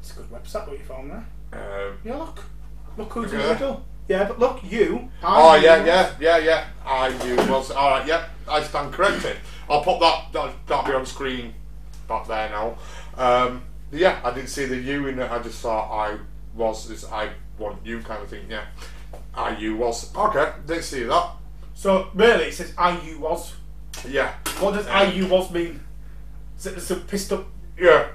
it's 0.00 0.12
a 0.12 0.14
good 0.20 0.30
website 0.30 0.66
what 0.68 0.78
you 0.78 0.84
found 0.84 1.10
there. 1.10 1.26
Um, 1.52 1.98
Yeah, 2.04 2.16
look. 2.16 2.42
Look 2.96 3.12
who's 3.12 3.32
Look 3.32 3.40
in 3.40 3.46
the 3.46 3.54
middle. 3.54 3.84
Yeah, 4.08 4.24
but 4.24 4.38
look, 4.38 4.60
you. 4.62 5.10
Oh 5.22 5.48
I, 5.48 5.56
yeah, 5.56 5.80
you, 5.80 5.86
yeah, 5.86 6.12
yeah, 6.20 6.38
yeah. 6.38 6.64
I 6.84 7.10
knew 7.24 7.36
was 7.50 7.70
all 7.70 7.90
right. 7.90 8.06
Yep, 8.06 8.30
I 8.48 8.62
stand 8.62 8.92
corrected. 8.92 9.36
I'll 9.68 9.82
put 9.82 9.98
that. 10.00 10.32
that 10.32 10.54
that'll 10.66 10.84
be 10.84 10.92
on 10.92 11.04
screen 11.06 11.54
back 12.08 12.28
there 12.28 12.48
now. 12.50 12.78
Um, 13.16 13.62
yeah, 13.90 14.20
I 14.22 14.32
didn't 14.32 14.48
see 14.50 14.66
the 14.66 14.76
you 14.76 15.08
in 15.08 15.18
it. 15.18 15.30
I 15.30 15.42
just 15.42 15.60
thought 15.60 15.90
I 15.92 16.18
was 16.54 16.88
this 16.88 17.04
I 17.10 17.30
want 17.58 17.84
you 17.84 18.00
kind 18.00 18.22
of 18.22 18.28
thing. 18.28 18.46
Yeah, 18.48 18.66
I 19.34 19.56
you 19.56 19.76
was 19.76 20.14
okay. 20.16 20.52
Didn't 20.66 20.84
see 20.84 21.02
that. 21.02 21.30
So 21.74 22.08
really, 22.14 22.44
it 22.44 22.54
says 22.54 22.72
I 22.78 23.00
you 23.00 23.18
was. 23.20 23.54
Yeah, 24.08 24.34
What 24.60 24.74
does 24.74 24.86
I 24.86 25.04
you 25.10 25.26
was 25.26 25.50
mean? 25.50 25.80
Is 26.58 26.66
it 26.66 26.76
it's 26.76 26.90
a 26.90 26.96
pissed 26.96 27.32
up? 27.32 27.46
yeah. 27.78 28.08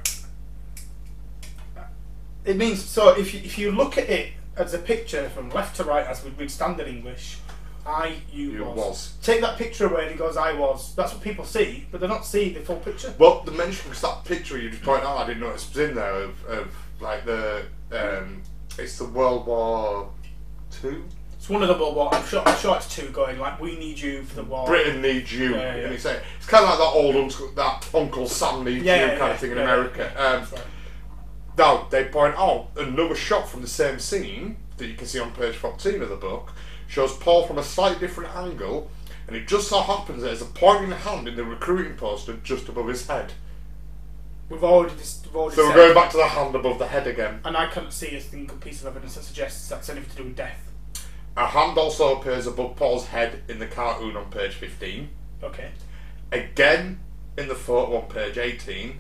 It 2.46 2.58
means 2.58 2.84
so 2.84 3.10
if 3.18 3.34
you 3.34 3.42
if 3.42 3.58
you 3.58 3.72
look 3.72 3.98
at 3.98 4.10
it 4.10 4.34
as 4.58 4.74
a 4.74 4.80
picture 4.80 5.30
from 5.30 5.50
left 5.50 5.76
to 5.78 5.84
right 5.84 6.06
as 6.06 6.24
we 6.24 6.32
read 6.32 6.52
standard 6.52 6.88
English, 6.88 7.38
I 7.86 8.18
you, 8.32 8.52
You 8.52 8.64
was. 8.66 8.78
was. 8.78 9.14
Take 9.24 9.42
that 9.42 9.58
picture 9.58 9.88
away 9.88 10.04
and 10.04 10.12
it 10.12 10.18
goes 10.18 10.38
I 10.38 10.54
was. 10.54 10.94
That's 10.96 11.14
what 11.14 11.24
people 11.24 11.46
see, 11.46 11.88
but 11.92 12.00
they're 12.00 12.10
not 12.10 12.26
seeing 12.26 12.54
the 12.54 12.60
full 12.60 12.78
picture. 12.78 13.14
Well, 13.18 13.42
the 13.44 13.52
mention 13.52 13.90
because 13.90 14.02
that 14.02 14.24
picture 14.26 14.58
you 14.58 14.70
just 14.70 14.84
pointed 14.84 15.06
out, 15.06 15.18
I 15.18 15.26
didn't 15.28 15.42
notice 15.42 15.68
was 15.70 15.78
in 15.80 15.96
there 15.96 16.14
of, 16.14 16.46
of 16.46 16.76
like 17.00 17.26
the 17.26 17.64
um, 17.92 18.44
it's 18.78 18.98
the 18.98 19.06
World 19.06 19.48
War 19.48 20.12
Two. 20.70 21.04
It's 21.34 21.50
one 21.50 21.64
of 21.64 21.70
the 21.70 21.74
World 21.74 21.96
War. 21.96 22.14
I'm 22.14 22.24
sure. 22.28 22.44
I'm 22.48 22.58
sure 22.60 22.76
it's 22.78 22.94
two 22.94 23.10
going 23.10 23.40
like 23.40 23.60
we 23.60 23.76
need 23.80 23.98
you 24.00 24.22
for 24.22 24.36
the 24.36 24.44
war. 24.44 24.68
Britain 24.68 25.02
needs 25.02 25.34
you. 25.34 25.56
Yeah, 25.56 25.76
yeah. 25.76 25.84
And 25.86 25.94
it's, 25.94 26.06
it's 26.06 26.46
kind 26.46 26.64
of 26.64 26.70
like 26.70 26.78
that 26.78 26.94
old 26.94 27.16
uncle, 27.16 27.52
that 27.56 27.90
Uncle 27.96 28.28
Sam 28.28 28.64
needs 28.64 28.86
Yeah, 28.86 28.96
you 28.96 29.02
yeah, 29.02 29.18
kind 29.18 29.20
yeah, 29.22 29.34
of 29.34 29.40
thing 29.40 29.52
in 29.52 29.58
yeah, 29.58 29.64
America. 29.64 30.08
Um, 30.10 30.42
that's 30.42 30.52
right. 30.52 30.62
Now 31.58 31.88
they 31.90 32.06
point 32.06 32.36
out 32.38 32.68
another 32.78 33.16
shot 33.16 33.48
from 33.50 33.62
the 33.62 33.68
same 33.68 34.00
scene 34.00 34.58
that 34.78 34.88
you 34.88 34.96
can 34.96 35.08
see 35.08 35.20
on 35.20 35.32
page 35.32 35.56
fourteen 35.56 36.02
of 36.02 36.10
the 36.10 36.16
book 36.16 36.52
shows 36.88 37.16
Paul 37.18 37.46
from 37.48 37.58
a 37.58 37.64
slightly 37.64 38.00
different 38.00 38.36
angle, 38.36 38.90
and 39.28 39.36
it 39.36 39.48
just 39.48 39.68
so 39.70 39.82
happens 39.82 40.24
there's 40.24 40.42
a 40.42 40.46
pointing 40.46 40.92
hand 40.92 41.28
in 41.28 41.36
the 41.36 41.44
recruiting 41.44 41.96
poster 41.96 42.34
just 42.44 42.68
above 42.68 42.88
his 42.88 43.08
head. 43.08 43.34
We've 44.50 44.64
already. 44.64 44.96
Dis- 44.96 45.22
we've 45.26 45.36
already 45.36 45.56
So 45.56 45.64
we're 45.64 45.70
said- 45.70 45.76
going 45.78 45.94
back 45.94 46.12
to 46.12 46.18
the 46.18 46.28
hand 46.28 46.56
above 46.56 46.80
the 46.80 46.88
head 46.88 47.08
again. 47.08 47.40
And 47.46 47.56
I 47.56 47.68
can't 47.68 47.94
see 47.94 48.16
a 48.16 48.22
single 48.22 48.58
piece 48.58 48.82
of 48.82 48.88
evidence 48.88 49.16
that 49.16 49.24
suggests 49.24 49.70
that's 49.70 49.88
anything 49.90 50.10
to 50.10 50.16
do 50.18 50.24
with 50.26 50.36
death. 50.36 50.70
A 51.38 51.48
hand 51.48 51.78
also 51.78 52.20
appears 52.20 52.46
above 52.48 52.76
Paul's 52.76 53.08
head 53.08 53.44
in 53.48 53.60
the 53.60 53.68
cartoon 53.68 54.18
on 54.18 54.30
page 54.30 54.56
fifteen. 54.56 55.10
Okay. 55.44 55.70
again 56.34 57.00
in 57.38 57.48
the 57.48 57.56
photo 57.56 57.98
on 57.98 58.08
page 58.10 58.38
18, 58.38 59.00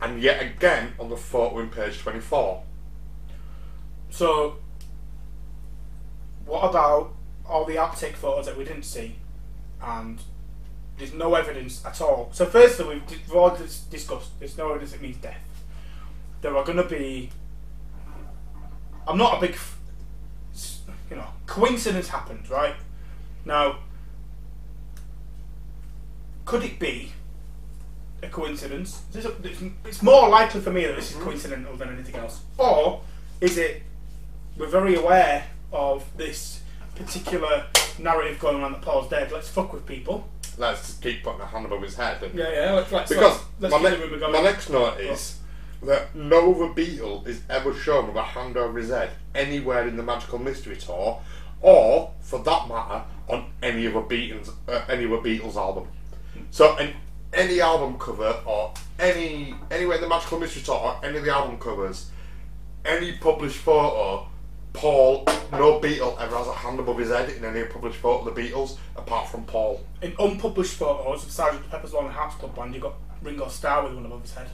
and 0.00 0.22
yet 0.22 0.42
again 0.42 0.92
on 0.98 1.08
the 1.08 1.16
photo 1.16 1.58
in 1.60 1.68
page 1.68 1.98
24. 1.98 2.62
So, 4.10 4.58
what 6.44 6.68
about 6.68 7.14
all 7.48 7.64
the 7.64 7.78
Arctic 7.78 8.16
photos 8.16 8.46
that 8.46 8.56
we 8.56 8.64
didn't 8.64 8.84
see? 8.84 9.16
And 9.82 10.20
there's 10.98 11.12
no 11.12 11.34
evidence 11.34 11.84
at 11.84 12.00
all. 12.00 12.30
So, 12.32 12.46
firstly, 12.46 13.02
we've 13.08 13.32
already 13.32 13.64
discussed 13.90 14.38
there's 14.38 14.56
no 14.56 14.70
evidence 14.70 14.94
it 14.94 15.02
means 15.02 15.16
death. 15.18 15.64
There 16.40 16.56
are 16.56 16.64
going 16.64 16.78
to 16.78 16.84
be. 16.84 17.30
I'm 19.06 19.18
not 19.18 19.38
a 19.38 19.40
big. 19.40 19.56
You 21.10 21.16
know, 21.16 21.28
coincidence 21.46 22.08
happened, 22.08 22.48
right? 22.50 22.74
Now, 23.44 23.78
could 26.44 26.64
it 26.64 26.78
be 26.78 27.12
a 28.22 28.28
coincidence? 28.28 29.02
This 29.12 29.24
is 29.24 29.30
a- 29.30 29.46
it's- 29.46 29.62
It's 29.84 30.02
more 30.02 30.28
likely 30.28 30.60
for 30.60 30.70
me 30.70 30.84
that 30.86 30.96
this 30.96 31.10
is 31.12 31.16
coincidental 31.22 31.76
than 31.76 31.90
anything 31.92 32.16
else. 32.16 32.40
Or 32.58 33.00
is 33.40 33.58
it 33.58 33.82
we're 34.56 34.66
very 34.68 34.94
aware 34.94 35.44
of 35.72 36.04
this 36.16 36.60
particular 36.94 37.66
narrative 37.98 38.38
going 38.38 38.62
on 38.64 38.72
that 38.72 38.80
Paul's 38.82 39.08
dead. 39.10 39.30
Let's 39.30 39.48
fuck 39.48 39.72
with 39.72 39.84
people. 39.84 40.26
Let's 40.56 40.94
keep 40.94 41.22
putting 41.22 41.42
a 41.42 41.46
hand 41.46 41.66
above 41.66 41.82
his 41.82 41.94
head. 41.96 42.22
And 42.22 42.34
Yeah, 42.34 42.50
yeah. 42.50 42.72
Let's, 42.72 42.90
let's 42.92 43.08
because 43.10 43.40
let's, 43.60 43.72
my, 43.74 43.78
let's 43.80 43.96
ne- 44.00 44.02
keep 44.08 44.18
the 44.18 44.26
rumour 44.26 44.38
my 44.38 44.42
next 44.42 44.70
note 44.70 44.98
is 44.98 45.38
that 45.82 46.14
no 46.14 46.54
other 46.54 46.72
Beatle 46.72 47.26
is 47.26 47.42
ever 47.50 47.74
shown 47.74 48.06
with 48.08 48.16
a 48.16 48.22
hand 48.22 48.56
over 48.56 48.78
his 48.78 48.88
head 48.88 49.10
anywhere 49.34 49.86
in 49.86 49.98
the 49.98 50.02
Magical 50.02 50.38
Mystery 50.38 50.76
Tour, 50.78 51.20
or 51.60 52.12
for 52.22 52.38
that 52.42 52.66
matter, 52.68 53.04
on 53.28 53.52
any 53.62 53.84
of 53.84 53.94
other 53.94 54.06
Beatles 54.06 54.50
uh, 54.68 54.80
any 54.88 55.04
other 55.04 55.18
Beatles 55.18 55.56
album. 55.56 55.86
So, 56.50 56.76
in 56.78 56.94
any 57.36 57.60
album 57.60 57.98
cover 57.98 58.40
or 58.44 58.72
any 58.98 59.54
anywhere 59.70 59.96
in 59.96 60.02
the 60.02 60.08
Magical 60.08 60.40
Mystery 60.40 60.62
Tour 60.62 60.76
or 60.76 61.00
any 61.04 61.18
of 61.18 61.24
the 61.24 61.32
album 61.32 61.58
covers, 61.58 62.10
any 62.84 63.12
published 63.12 63.58
photo. 63.58 64.28
Paul, 64.72 65.24
no 65.52 65.80
Beatle 65.80 66.20
ever 66.20 66.36
has 66.36 66.48
a 66.48 66.52
hand 66.52 66.78
above 66.78 66.98
his 66.98 67.08
head 67.08 67.30
in 67.30 67.42
any 67.46 67.64
published 67.64 67.96
photo 67.96 68.28
of 68.28 68.34
the 68.34 68.42
Beatles, 68.42 68.76
apart 68.94 69.26
from 69.26 69.44
Paul. 69.44 69.80
In 70.02 70.14
unpublished 70.18 70.74
photos 70.74 71.24
of 71.24 71.30
Sergeant 71.30 71.70
Pepper's 71.70 71.94
Lonely 71.94 72.12
Hearts 72.12 72.34
Club 72.34 72.54
Band, 72.54 72.74
you 72.74 72.80
got 72.82 72.92
Ringo 73.22 73.48
Starr 73.48 73.84
with 73.84 73.94
one 73.94 74.04
above 74.04 74.20
his 74.20 74.34
head. 74.34 74.50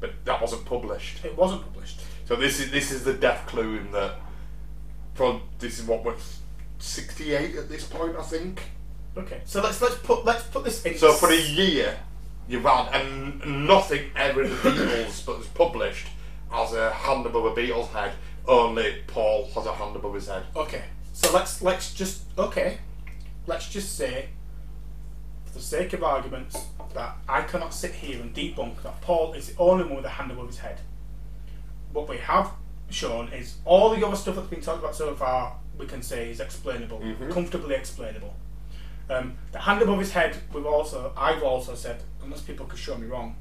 But 0.00 0.22
that 0.26 0.38
wasn't 0.38 0.66
published. 0.66 1.24
It 1.24 1.34
wasn't 1.34 1.62
published. 1.62 2.00
So 2.26 2.36
this 2.36 2.60
is 2.60 2.70
this 2.70 2.90
is 2.90 3.04
the 3.04 3.14
death 3.14 3.46
clue 3.46 3.76
in 3.76 3.92
that. 3.92 4.16
From 5.14 5.42
this 5.58 5.78
is 5.78 5.86
what 5.86 6.04
we're 6.04 6.16
sixty 6.78 7.34
eight 7.34 7.56
at 7.56 7.68
this 7.68 7.84
point, 7.84 8.16
I 8.16 8.22
think. 8.22 8.62
Okay, 9.16 9.42
so 9.44 9.62
let's 9.62 9.80
let's 9.82 9.96
put 9.96 10.24
let's 10.24 10.44
put 10.44 10.64
this 10.64 10.84
in. 10.86 10.96
So 10.96 11.12
for 11.12 11.30
a 11.30 11.40
year, 11.40 11.98
you've 12.48 12.62
had 12.62 12.88
and 12.94 13.66
nothing 13.66 14.10
ever 14.16 14.42
in 14.42 14.50
the 14.50 14.56
Beatles 14.56 15.24
but 15.26 15.38
was 15.38 15.48
published 15.48 16.06
as 16.52 16.72
a 16.72 16.90
hand 16.90 17.26
above 17.26 17.44
a 17.44 17.50
Beatles 17.50 17.88
head. 17.88 18.12
Only 18.48 19.02
Paul 19.06 19.50
has 19.54 19.66
a 19.66 19.74
hand 19.74 19.94
above 19.96 20.14
his 20.14 20.28
head. 20.28 20.44
Okay, 20.56 20.84
so 21.12 21.30
let's 21.32 21.60
let's 21.60 21.92
just 21.92 22.22
okay, 22.38 22.78
let's 23.46 23.68
just 23.68 23.96
say, 23.96 24.30
for 25.44 25.52
the 25.52 25.60
sake 25.60 25.92
of 25.92 26.02
arguments, 26.02 26.56
that 26.94 27.16
I 27.28 27.42
cannot 27.42 27.74
sit 27.74 27.92
here 27.92 28.18
and 28.18 28.34
debunk 28.34 28.82
that 28.82 29.00
Paul 29.02 29.34
is 29.34 29.48
the 29.48 29.58
only 29.58 29.84
one 29.84 29.96
with 29.96 30.06
a 30.06 30.10
hand 30.10 30.30
above 30.30 30.46
his 30.46 30.58
head. 30.58 30.80
What 31.92 32.08
we 32.08 32.16
have 32.16 32.50
shown 32.88 33.28
is 33.28 33.56
all 33.66 33.94
the 33.94 34.06
other 34.06 34.16
stuff 34.16 34.36
that's 34.36 34.48
been 34.48 34.62
talked 34.62 34.78
about 34.78 34.96
so 34.96 35.14
far. 35.14 35.58
We 35.78 35.86
can 35.86 36.02
say 36.02 36.30
is 36.30 36.40
explainable, 36.40 37.00
mm-hmm. 37.00 37.30
comfortably 37.30 37.74
explainable. 37.74 38.34
Um, 39.10 39.34
the 39.50 39.58
hand 39.58 39.82
above 39.82 39.98
his 39.98 40.12
head, 40.12 40.36
we've 40.52 40.66
also 40.66 41.12
I've 41.16 41.42
also 41.42 41.74
said, 41.74 42.02
unless 42.22 42.40
people 42.40 42.66
could 42.66 42.78
show 42.78 42.96
me 42.96 43.06
wrong, 43.06 43.36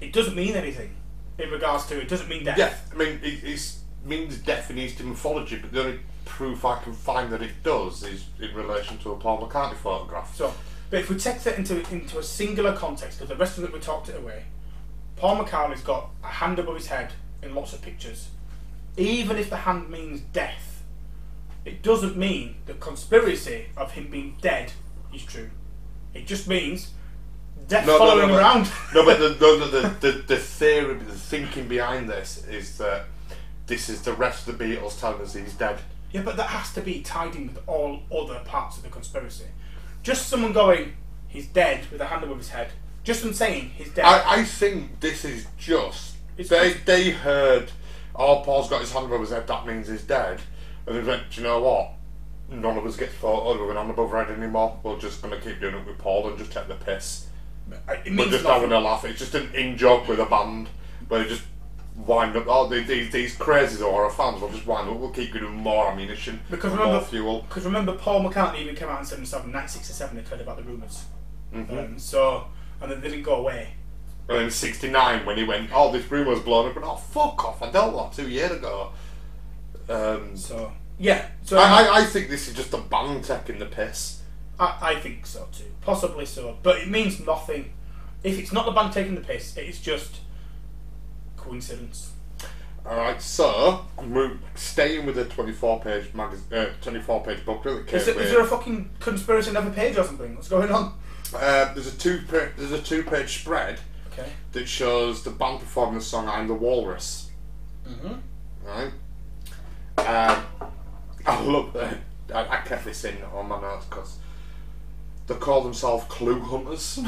it 0.00 0.12
doesn't 0.12 0.36
mean 0.36 0.54
anything 0.54 0.94
in 1.38 1.50
regards 1.50 1.86
to 1.86 2.00
it 2.00 2.08
doesn't 2.08 2.28
mean 2.28 2.44
death. 2.44 2.58
Yeah, 2.58 2.74
I 2.92 2.96
mean 2.96 3.20
it, 3.22 3.44
it 3.44 3.76
means 4.04 4.38
death 4.38 4.70
in 4.70 4.78
Eastern 4.78 5.08
mythology, 5.08 5.56
but 5.56 5.72
the 5.72 5.80
only 5.80 6.00
proof 6.24 6.64
I 6.64 6.80
can 6.82 6.92
find 6.92 7.30
that 7.32 7.42
it 7.42 7.62
does 7.62 8.02
is 8.02 8.26
in 8.40 8.54
relation 8.54 8.98
to 8.98 9.12
a 9.12 9.16
Paul 9.16 9.46
McCartney 9.46 9.76
photograph. 9.76 10.34
So, 10.36 10.52
but 10.90 11.00
if 11.00 11.10
we 11.10 11.16
take 11.16 11.40
that 11.40 11.58
into 11.58 11.80
into 11.92 12.18
a 12.18 12.22
singular 12.22 12.74
context, 12.74 13.18
because 13.18 13.28
the 13.28 13.36
rest 13.36 13.58
of 13.58 13.64
it 13.64 13.72
we 13.72 13.80
talked 13.80 14.08
it 14.08 14.16
away, 14.16 14.44
Paul 15.16 15.44
McCartney's 15.44 15.82
got 15.82 16.10
a 16.22 16.28
hand 16.28 16.58
above 16.58 16.76
his 16.76 16.86
head 16.86 17.12
in 17.42 17.54
lots 17.54 17.72
of 17.72 17.82
pictures. 17.82 18.28
Even 18.96 19.36
if 19.38 19.48
the 19.48 19.56
hand 19.56 19.88
means 19.88 20.20
death, 20.20 20.82
it 21.64 21.82
doesn't 21.82 22.16
mean 22.16 22.56
the 22.66 22.74
conspiracy 22.74 23.66
of 23.76 23.92
him 23.92 24.08
being 24.10 24.36
dead 24.40 24.72
is 25.14 25.24
true. 25.24 25.50
It 26.14 26.26
just 26.26 26.46
means 26.48 26.90
death 27.68 27.86
No, 27.86 27.98
following 27.98 28.28
no, 28.28 28.34
no. 28.34 28.38
around. 28.38 28.70
no, 28.94 29.04
but 29.04 29.18
the, 29.18 29.28
the, 29.28 29.90
the, 30.00 30.12
the, 30.12 30.18
the 30.22 30.36
theory, 30.36 30.94
the 30.94 31.12
thinking 31.12 31.68
behind 31.68 32.08
this 32.08 32.46
is 32.46 32.76
that 32.78 33.04
this 33.66 33.88
is 33.88 34.02
the 34.02 34.12
rest 34.12 34.46
of 34.48 34.58
the 34.58 34.64
Beatles 34.64 34.98
telling 35.00 35.20
us 35.22 35.34
he's 35.34 35.54
dead. 35.54 35.78
yeah, 36.12 36.22
but 36.22 36.36
that 36.36 36.48
has 36.48 36.72
to 36.74 36.80
be 36.80 37.00
tied 37.00 37.34
in 37.36 37.46
with 37.48 37.60
all 37.68 38.00
other 38.14 38.40
parts 38.44 38.76
of 38.76 38.82
the 38.82 38.88
conspiracy. 38.90 39.44
Just 40.02 40.28
someone 40.28 40.52
going, 40.52 40.92
he's 41.28 41.46
dead 41.46 41.86
with 41.90 42.00
a 42.00 42.06
hand 42.06 42.24
above 42.24 42.38
his 42.38 42.50
head. 42.50 42.70
Just 43.04 43.22
them 43.22 43.32
saying 43.32 43.70
he's 43.76 43.90
dead. 43.90 44.04
I, 44.04 44.40
I 44.40 44.44
think 44.44 45.00
this 45.00 45.24
is 45.24 45.46
just 45.58 46.16
It's 46.36 46.48
they 46.50 46.72
just- 46.72 46.86
they 46.86 47.10
heard, 47.10 47.70
oh, 48.14 48.42
Paul's 48.44 48.68
got 48.68 48.80
his 48.80 48.92
hand 48.92 49.06
above 49.06 49.20
his 49.20 49.30
head. 49.30 49.46
That 49.46 49.66
means 49.66 49.88
he's 49.88 50.02
dead. 50.02 50.40
And 50.86 50.96
they 50.96 51.02
went, 51.02 51.30
do 51.30 51.40
you 51.40 51.46
know 51.46 51.60
what? 51.60 51.92
None 52.52 52.76
of 52.76 52.86
us 52.86 52.96
get 52.96 53.10
photos 53.10 53.60
with 53.60 53.70
an 53.70 53.76
hand 53.76 53.90
above 53.90 54.12
our 54.12 54.24
head 54.24 54.36
anymore. 54.38 54.78
We're 54.82 54.98
just 54.98 55.22
gonna 55.22 55.40
keep 55.40 55.60
doing 55.60 55.74
it 55.74 55.86
with 55.86 55.98
Paul 55.98 56.28
and 56.28 56.38
just 56.38 56.52
take 56.52 56.68
the 56.68 56.74
piss. 56.74 57.26
it 57.70 57.76
We're 57.88 58.26
just 58.26 58.44
nothing. 58.44 58.46
having 58.46 58.72
a 58.72 58.80
laugh. 58.80 59.04
It's 59.04 59.18
just 59.18 59.34
an 59.34 59.54
in 59.54 59.76
joke 59.76 60.06
with 60.08 60.20
a 60.20 60.26
band 60.26 60.68
where 61.08 61.22
they 61.22 61.28
just 61.28 61.44
wind 61.96 62.36
up. 62.36 62.44
Oh, 62.48 62.68
these 62.68 62.86
these, 62.86 63.10
these 63.10 63.36
crazy 63.36 63.82
horror 63.82 64.10
fans 64.10 64.40
will 64.40 64.50
just 64.50 64.66
wind 64.66 64.88
up. 64.90 64.96
We'll 64.96 65.10
keep 65.10 65.32
giving 65.32 65.48
them 65.48 65.56
more 65.56 65.88
ammunition, 65.90 66.40
Because 66.50 66.72
remember- 66.72 66.92
more 66.94 67.00
fuel. 67.02 67.42
Because 67.48 67.64
remember, 67.64 67.94
Paul 67.94 68.22
McCartney 68.24 68.60
even 68.60 68.74
came 68.76 68.88
out 68.88 69.00
in 69.00 69.06
77, 69.06 69.50
1967, 69.52 70.16
they 70.16 70.22
heard 70.22 70.40
about 70.40 70.56
the 70.58 70.62
rumors 70.64 71.04
Um, 71.54 71.98
so, 71.98 72.46
and 72.80 72.90
then 72.90 73.00
they 73.00 73.08
didn't 73.08 73.24
go 73.24 73.36
away. 73.36 73.74
And 74.28 74.38
in 74.42 74.50
'69, 74.50 75.26
when 75.26 75.36
he 75.36 75.44
went, 75.44 75.70
oh, 75.74 75.90
this 75.92 76.10
rumour's 76.10 76.40
blown 76.40 76.68
up, 76.70 76.76
and 76.76 76.84
oh, 76.84 76.96
fuck 76.96 77.44
off! 77.44 77.60
I 77.62 77.70
dealt 77.70 77.92
with 77.94 78.16
that 78.16 78.22
two 78.22 78.30
years 78.30 78.52
ago. 78.52 78.92
Um, 79.88 80.36
So, 80.36 80.72
yeah. 81.02 81.26
So 81.42 81.58
I, 81.58 81.82
I, 81.82 81.98
I 82.00 82.04
think 82.04 82.28
this 82.30 82.46
is 82.48 82.54
just 82.54 82.72
a 82.72 82.78
band 82.78 83.24
taking 83.24 83.58
the 83.58 83.66
piss. 83.66 84.22
I, 84.58 84.78
I 84.80 84.94
think 85.00 85.26
so 85.26 85.48
too. 85.52 85.64
Possibly 85.80 86.24
so. 86.26 86.56
But 86.62 86.78
it 86.78 86.88
means 86.88 87.20
nothing. 87.20 87.72
If 88.22 88.38
it's 88.38 88.52
not 88.52 88.64
the 88.66 88.70
band 88.72 88.92
taking 88.92 89.14
the 89.16 89.20
piss, 89.20 89.56
it's 89.56 89.80
just 89.80 90.20
coincidence. 91.36 92.12
All 92.84 92.96
right, 92.96 93.20
so 93.22 93.84
we're 94.08 94.38
staying 94.56 95.06
with 95.06 95.14
the 95.14 95.24
24-page 95.24 96.14
magazine, 96.14 96.46
uh, 96.52 96.66
24-page 96.82 97.44
book. 97.44 97.64
Really, 97.64 97.82
Is, 97.82 98.06
there- 98.06 98.20
is 98.20 98.30
there 98.30 98.40
a 98.40 98.46
fucking 98.46 98.90
conspiracy 98.98 99.50
on 99.50 99.56
every 99.56 99.70
page 99.72 99.96
or 99.96 100.02
something? 100.04 100.34
What's 100.34 100.48
going 100.48 100.70
on? 100.72 100.94
uh, 101.34 101.72
there's 101.74 101.86
a 101.94 101.96
two 101.96 102.22
pa- 102.28 102.48
there's 102.58 102.72
a 102.72 102.82
two-page 102.82 103.40
spread 103.40 103.78
Okay. 104.12 104.28
that 104.52 104.66
shows 104.68 105.22
the 105.22 105.30
band 105.30 105.60
performing 105.60 105.94
the 105.98 106.04
song 106.04 106.28
"I'm 106.28 106.46
the 106.48 106.54
Walrus." 106.54 107.30
Mm-hmm. 107.88 108.14
Right. 108.66 108.92
Um, 109.98 110.44
I 111.26 111.40
love 111.42 111.72
that. 111.74 111.98
I, 112.34 112.58
I 112.58 112.60
kept 112.62 112.84
this 112.84 113.04
in 113.04 113.16
on 113.34 113.48
my 113.48 113.60
notes 113.60 113.86
because 113.86 114.18
they 115.26 115.34
call 115.34 115.62
themselves 115.62 116.04
clue 116.08 116.40
hunters. 116.40 116.98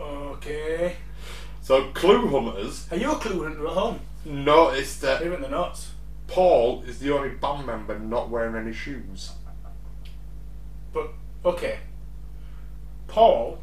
Okay. 0.00 0.96
so 1.60 1.90
clue 1.92 2.26
hunters 2.28 2.88
Are 2.90 2.96
you 2.96 3.12
a 3.12 3.16
clue 3.16 3.44
hunter 3.44 3.66
at 3.66 3.72
home? 3.72 4.00
noticed 4.24 5.00
that 5.02 5.22
Even 5.22 5.40
the 5.42 5.48
nuts. 5.48 5.90
Paul 6.26 6.82
is 6.86 6.98
the 6.98 7.14
only 7.14 7.30
band 7.30 7.66
member 7.66 7.98
not 7.98 8.30
wearing 8.30 8.54
any 8.56 8.72
shoes. 8.72 9.32
But, 10.92 11.08
okay. 11.44 11.78
Paul 13.08 13.58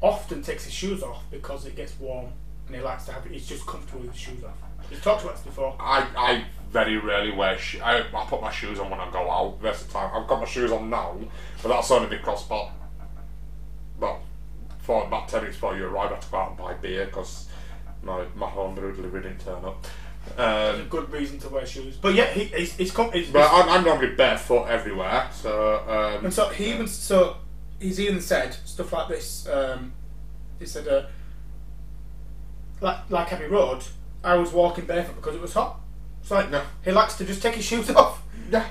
often 0.00 0.42
takes 0.42 0.64
his 0.64 0.72
shoes 0.72 1.02
off 1.02 1.22
because 1.30 1.66
it 1.66 1.76
gets 1.76 1.98
warm 2.00 2.28
and 2.66 2.76
he 2.76 2.82
likes 2.82 3.04
to 3.04 3.12
have 3.12 3.26
it, 3.26 3.32
he's 3.32 3.46
just 3.46 3.66
comfortable 3.66 4.00
with 4.02 4.12
his 4.12 4.20
shoes 4.20 4.42
off. 4.44 4.54
He's 4.88 5.00
talked 5.00 5.22
about 5.22 5.36
this 5.36 5.44
before. 5.44 5.76
I, 5.78 6.06
I 6.16 6.44
very 6.72 6.96
rarely 6.96 7.30
wear 7.32 7.56
shoes. 7.58 7.82
I, 7.82 7.98
I 8.00 8.24
put 8.26 8.40
my 8.40 8.50
shoes 8.50 8.78
on 8.80 8.90
when 8.90 8.98
I 8.98 9.10
go 9.10 9.30
out. 9.30 9.60
The 9.60 9.64
rest 9.68 9.82
of 9.82 9.88
the 9.88 9.92
time, 9.94 10.10
I've 10.14 10.26
got 10.28 10.40
my 10.40 10.46
shoes 10.46 10.72
on 10.72 10.88
now, 10.90 11.16
but 11.62 11.68
that's 11.68 11.90
only 11.90 12.08
because, 12.08 12.42
but 12.44 12.70
well, 14.00 14.22
for 14.80 15.04
about 15.06 15.28
ten 15.28 15.40
minutes 15.40 15.56
before 15.58 15.76
you 15.76 15.84
arrive, 15.86 16.10
I 16.10 16.14
had 16.14 16.22
to 16.22 16.30
go 16.30 16.36
out 16.38 16.48
and 16.50 16.58
buy 16.58 16.74
beer 16.74 17.04
because 17.06 17.48
my 18.02 18.24
my 18.34 18.48
home 18.48 18.74
delivery 18.74 19.22
didn't 19.22 19.40
turn 19.44 19.64
up. 19.64 19.86
a 20.38 20.70
Um, 20.80 20.88
good 20.88 21.10
reason 21.12 21.38
to 21.40 21.48
wear 21.50 21.66
shoes. 21.66 21.96
But 21.96 22.14
yeah, 22.14 22.26
he, 22.26 22.44
he's, 22.44 22.72
he's, 22.76 22.90
com- 22.92 23.12
he's, 23.12 23.28
but 23.30 23.48
I'm, 23.52 23.68
I'm 23.68 23.84
normally 23.84 24.14
barefoot 24.14 24.64
everywhere, 24.66 25.28
so 25.32 25.78
um, 25.86 26.24
and 26.24 26.32
so 26.34 26.48
he 26.48 26.72
even 26.72 26.86
so 26.88 27.36
he's 27.78 28.00
even 28.00 28.20
said 28.20 28.54
stuff 28.64 28.92
like 28.92 29.08
this. 29.08 29.46
Um, 29.48 29.92
he 30.58 30.66
said, 30.66 30.88
uh, 30.88 31.02
like 32.80 32.98
like 33.10 33.32
Abbey 33.32 33.46
Road, 33.46 33.84
I 34.24 34.34
was 34.36 34.52
walking 34.52 34.86
barefoot 34.86 35.16
because 35.16 35.34
it 35.34 35.42
was 35.42 35.52
hot. 35.52 35.80
It's 36.22 36.30
like 36.30 36.50
Yeah. 36.50 36.64
he 36.84 36.92
likes 36.92 37.16
to 37.18 37.24
just 37.24 37.42
take 37.42 37.56
his 37.56 37.64
shoes 37.64 37.90
off. 38.02 38.22
yeah. 38.50 38.66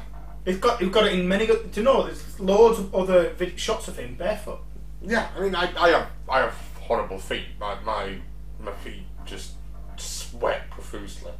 He's 0.45 0.57
got 0.57 0.81
he's 0.81 0.89
got 0.89 1.05
it 1.05 1.13
in 1.13 1.27
many. 1.27 1.45
good- 1.45 1.71
Do 1.71 1.81
you 1.81 1.85
know 1.85 2.03
there's 2.03 2.39
loads 2.39 2.79
of 2.79 2.95
other 2.95 3.31
shots 3.57 3.87
of 3.87 3.97
him 3.97 4.15
barefoot. 4.15 4.59
Yeah, 5.03 5.27
I 5.37 5.39
mean, 5.41 5.53
I, 5.55 5.71
I 5.79 5.89
have 5.89 6.07
I 6.29 6.39
have 6.39 6.53
horrible 6.79 7.19
feet. 7.19 7.45
My 7.59 7.75
my 7.81 8.17
my 8.59 8.71
feet 8.71 9.03
just 9.25 9.53
sweat 9.97 10.69
profusely. 10.71 11.31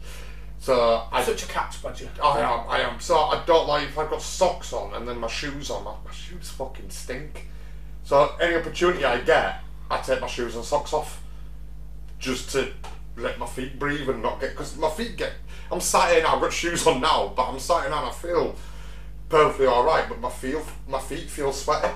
So 0.59 1.07
I 1.11 1.23
Such 1.23 1.43
a 1.43 1.47
catch, 1.47 1.81
Badger. 1.81 2.09
I 2.23 2.39
am, 2.41 2.69
I 2.69 2.81
am. 2.81 2.99
So 2.99 3.17
I 3.17 3.43
don't 3.45 3.67
like 3.67 3.88
if 3.88 3.97
I've 3.97 4.11
got 4.11 4.21
socks 4.21 4.71
on 4.73 4.93
and 4.93 5.07
then 5.07 5.17
my 5.19 5.27
shoes 5.27 5.71
on. 5.71 5.83
My, 5.83 5.95
my 6.05 6.11
shoes 6.11 6.51
fucking 6.51 6.91
stink. 6.91 7.47
So 8.03 8.35
any 8.39 8.55
opportunity 8.55 9.03
I 9.03 9.21
get, 9.21 9.61
I 9.89 9.97
take 10.01 10.21
my 10.21 10.27
shoes 10.27 10.55
and 10.55 10.63
socks 10.63 10.93
off, 10.93 11.23
just 12.19 12.51
to 12.51 12.71
let 13.17 13.39
my 13.39 13.47
feet 13.47 13.79
breathe 13.79 14.07
and 14.09 14.21
not 14.21 14.39
get. 14.39 14.51
Because 14.51 14.77
my 14.77 14.89
feet 14.91 15.17
get. 15.17 15.33
I'm 15.72 15.80
sat 15.81 16.11
here 16.14 16.23
now. 16.23 16.35
I've 16.35 16.41
got 16.41 16.53
shoes 16.53 16.85
on 16.88 16.99
now, 17.02 17.31
but 17.35 17.43
I'm 17.49 17.60
sat 17.60 17.81
here 17.81 17.89
now 17.91 17.99
and 18.03 18.10
I 18.10 18.11
feel 18.14 18.56
perfectly 19.30 19.65
all 19.68 19.84
right. 19.85 20.06
But 20.10 20.19
my 20.19 20.30
feel, 20.30 20.65
my 20.88 20.99
feet 20.99 21.30
feel 21.30 21.53
sweaty. 21.53 21.88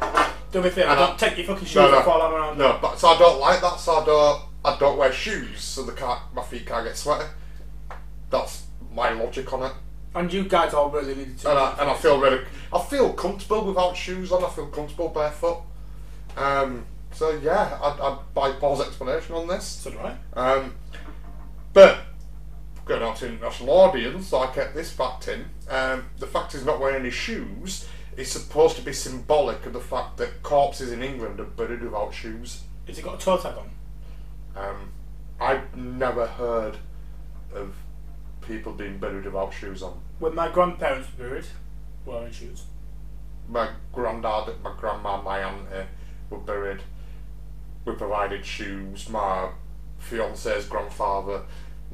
Do 0.52 0.61
me 0.61 0.69
a 0.69 0.72
favour, 0.72 0.89
I 0.89 0.95
don't 0.95 1.14
I- 1.14 1.18
take 1.18 1.38
your 1.38 1.47
fucking 1.47 1.65
shoes 1.65 1.76
No, 1.76 1.91
no. 1.91 1.97
off 1.97 2.07
while 2.07 2.22
I'm 2.22 2.34
around. 2.34 2.57
No, 2.57 2.80
but 2.81 2.97
so 2.97 3.10
I 3.10 3.18
don't 3.18 3.39
like 3.39 3.61
that. 3.61 3.80
So 3.80 3.93
I 4.02 4.06
don't. 4.06 4.41
I 4.64 4.77
don't 4.80 4.97
wear 4.97 5.11
shoes, 5.14 5.61
so 5.61 5.84
the 5.84 5.91
can't, 5.91 6.19
my 6.34 6.41
feet 6.41 6.65
can't 6.65 6.84
get 6.85 6.97
sweaty. 6.97 7.26
That's 8.31 8.64
my 8.91 9.11
logic 9.11 9.53
on 9.53 9.61
it. 9.64 9.72
And 10.15 10.34
you 10.34 10.45
guys 10.45 10.73
all 10.73 10.89
really 10.89 11.14
needed 11.14 11.38
to. 11.39 11.49
And 11.52 11.60
I, 11.60 11.76
and 11.81 11.89
I 11.91 11.93
feel 11.93 12.19
really, 12.19 12.43
I 12.73 12.81
feel 12.81 13.14
comfortable 13.14 13.64
without 13.65 13.95
shoes 13.95 14.31
on. 14.31 14.43
I 14.43 14.49
feel 14.49 14.65
comfortable 14.68 15.10
barefoot. 15.10 15.61
Um, 16.35 16.85
so 17.11 17.31
yeah, 17.43 17.77
I'd, 17.80 17.99
I'd 17.99 18.18
buy 18.34 18.53
Paul's 18.53 18.81
explanation 18.81 19.35
on 19.35 19.47
this. 19.47 19.65
So 19.65 19.91
do 19.91 19.99
I. 19.99 20.15
Um, 20.34 20.73
but 21.73 21.99
going 22.85 23.01
out 23.01 23.17
to 23.17 23.25
an 23.25 23.33
international 23.33 23.69
audience, 23.71 24.27
so 24.27 24.39
I 24.39 24.47
kept 24.47 24.75
this 24.75 24.91
fact 24.91 25.27
in. 25.27 25.45
Um, 25.69 26.05
the 26.19 26.27
fact 26.27 26.53
he's 26.53 26.65
not 26.65 26.79
wearing 26.79 27.01
any 27.01 27.09
shoes 27.09 27.87
is 28.15 28.31
supposed 28.31 28.75
to 28.77 28.81
be 28.81 28.93
symbolic 28.93 29.65
of 29.65 29.73
the 29.73 29.79
fact 29.79 30.17
that 30.17 30.43
corpses 30.43 30.91
in 30.91 31.03
England 31.03 31.39
are 31.39 31.45
buried 31.45 31.81
without 31.81 32.13
shoes. 32.13 32.63
Has 32.87 32.97
he 32.97 33.03
got 33.03 33.21
a 33.21 33.25
toe 33.25 33.37
tag 33.37 33.55
on? 33.57 33.69
Um, 34.55 34.91
I've 35.39 35.75
never 35.75 36.27
heard 36.27 36.77
of 37.53 37.75
people 38.41 38.73
being 38.73 38.99
buried 38.99 39.25
without 39.25 39.53
shoes 39.53 39.81
on. 39.81 39.99
When 40.19 40.35
my 40.35 40.49
grandparents 40.49 41.09
were 41.17 41.27
buried, 41.27 41.45
wearing 42.05 42.31
shoes. 42.31 42.63
My 43.49 43.69
granddad, 43.91 44.53
my 44.63 44.73
grandma, 44.77 45.21
my 45.21 45.39
auntie 45.39 45.87
were 46.29 46.37
buried. 46.37 46.81
We 47.83 47.93
provided 47.93 48.45
shoes. 48.45 49.09
My 49.09 49.49
fiance's 49.97 50.65
grandfather. 50.67 51.41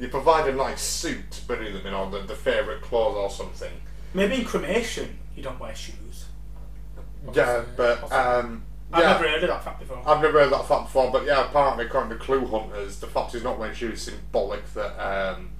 You 0.02 0.07
provide 0.07 0.49
a 0.49 0.53
nice 0.56 0.82
suit 0.82 1.30
to 1.30 1.48
bury 1.48 1.72
them 1.72 1.86
in, 1.86 1.94
or 1.94 2.10
the, 2.10 2.22
the 2.22 2.34
favourite 2.34 2.82
clothes 2.82 3.15
or 3.15 3.30
something. 3.30 3.72
Maybe 4.15 4.36
in 4.38 4.45
cremation 4.45 5.19
you 5.36 5.44
don't 5.44 5.60
wear 5.60 5.76
shoes. 5.76 6.26
Yeah, 7.34 7.64
but 7.78 8.11
um, 8.11 8.64
I've 8.91 9.03
yeah, 9.03 9.11
never 9.11 9.28
heard 9.30 9.44
of 9.44 9.49
that 9.49 9.64
fact 9.64 9.80
before. 9.80 10.02
I've 10.03 10.19
never 10.23 10.41
heard 10.41 10.52
that 10.52 10.68
fact 10.68 10.86
before. 10.86 11.11
But 11.11 11.26
yeah, 11.26 11.45
apparently, 11.48 11.86
according 11.86 12.10
to 12.10 12.15
Clue 12.18 12.48
Hunters, 12.48 12.99
the 12.99 13.06
fact 13.06 13.36
is 13.36 13.44
not 13.44 13.60
wearing 13.60 13.76
shoes 13.76 13.99
is 13.99 14.02
symbolic 14.14 14.65
that 14.73 14.99
um, 14.99 15.52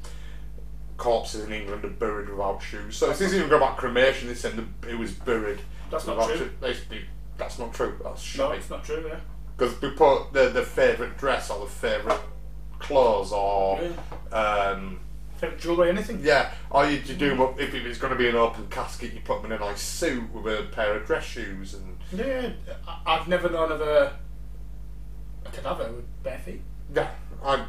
corpses 0.98 1.46
in 1.46 1.54
England 1.54 1.86
are 1.86 1.90
buried 1.90 2.28
without 2.30 2.64
shoes. 2.64 2.98
So 2.98 3.10
this 3.10 3.22
isn't 3.22 3.38
even 3.38 3.54
about 3.54 3.78
cremation. 3.78 4.28
This 4.28 4.42
saying 4.42 4.56
the, 4.82 4.90
it 4.90 4.98
was 4.98 5.12
buried. 5.12 5.60
That's 5.92 6.08
not 6.08 6.28
true. 6.28 6.38
shoes. 6.38 6.52
They- 6.60 6.74
they- 6.74 7.06
That's 7.38 7.60
not 7.60 7.76
true. 7.76 7.96
That's 8.04 8.38
no, 8.38 8.50
shite. 8.50 8.58
it's 8.58 8.72
not 8.72 8.84
true. 8.84 9.06
Yeah. 9.08 9.20
Because 9.56 9.80
we 9.80 9.92
put 9.92 10.34
the 10.34 10.50
the 10.50 10.64
favourite 10.64 11.16
dress 11.20 11.52
or 11.52 11.60
the 11.60 11.72
favourite 11.72 12.20
clothes 12.82 13.32
or 13.32 13.80
um, 14.32 15.00
jewellery, 15.60 15.90
anything? 15.90 16.20
yeah, 16.24 16.52
or 16.70 16.86
you, 16.86 16.98
you 17.06 17.16
do 17.16 17.30
them 17.30 17.42
up 17.42 17.60
if 17.60 17.74
it's 17.74 17.98
going 17.98 18.12
to 18.14 18.18
be 18.20 18.30
an 18.30 18.36
open 18.36 18.68
casket. 18.70 19.14
You 19.14 19.22
put 19.24 19.42
them 19.42 19.52
in 19.52 19.58
a 19.62 19.66
nice 19.66 19.82
suit 19.82 20.32
with 20.34 20.46
a 20.48 20.64
pair 20.72 20.96
of 20.96 21.06
dress 21.06 21.24
shoes 21.26 21.74
and 21.74 21.98
Yeah, 22.14 22.50
I- 22.88 23.02
I've 23.06 23.28
never 23.28 23.50
known 23.50 23.72
of 23.72 23.82
a, 23.82 24.18
a 25.46 25.50
cadaver 25.50 25.92
with 25.92 26.24
bare 26.24 26.40
feet. 26.40 26.62
yeah, 26.94 27.10
I 27.44 27.66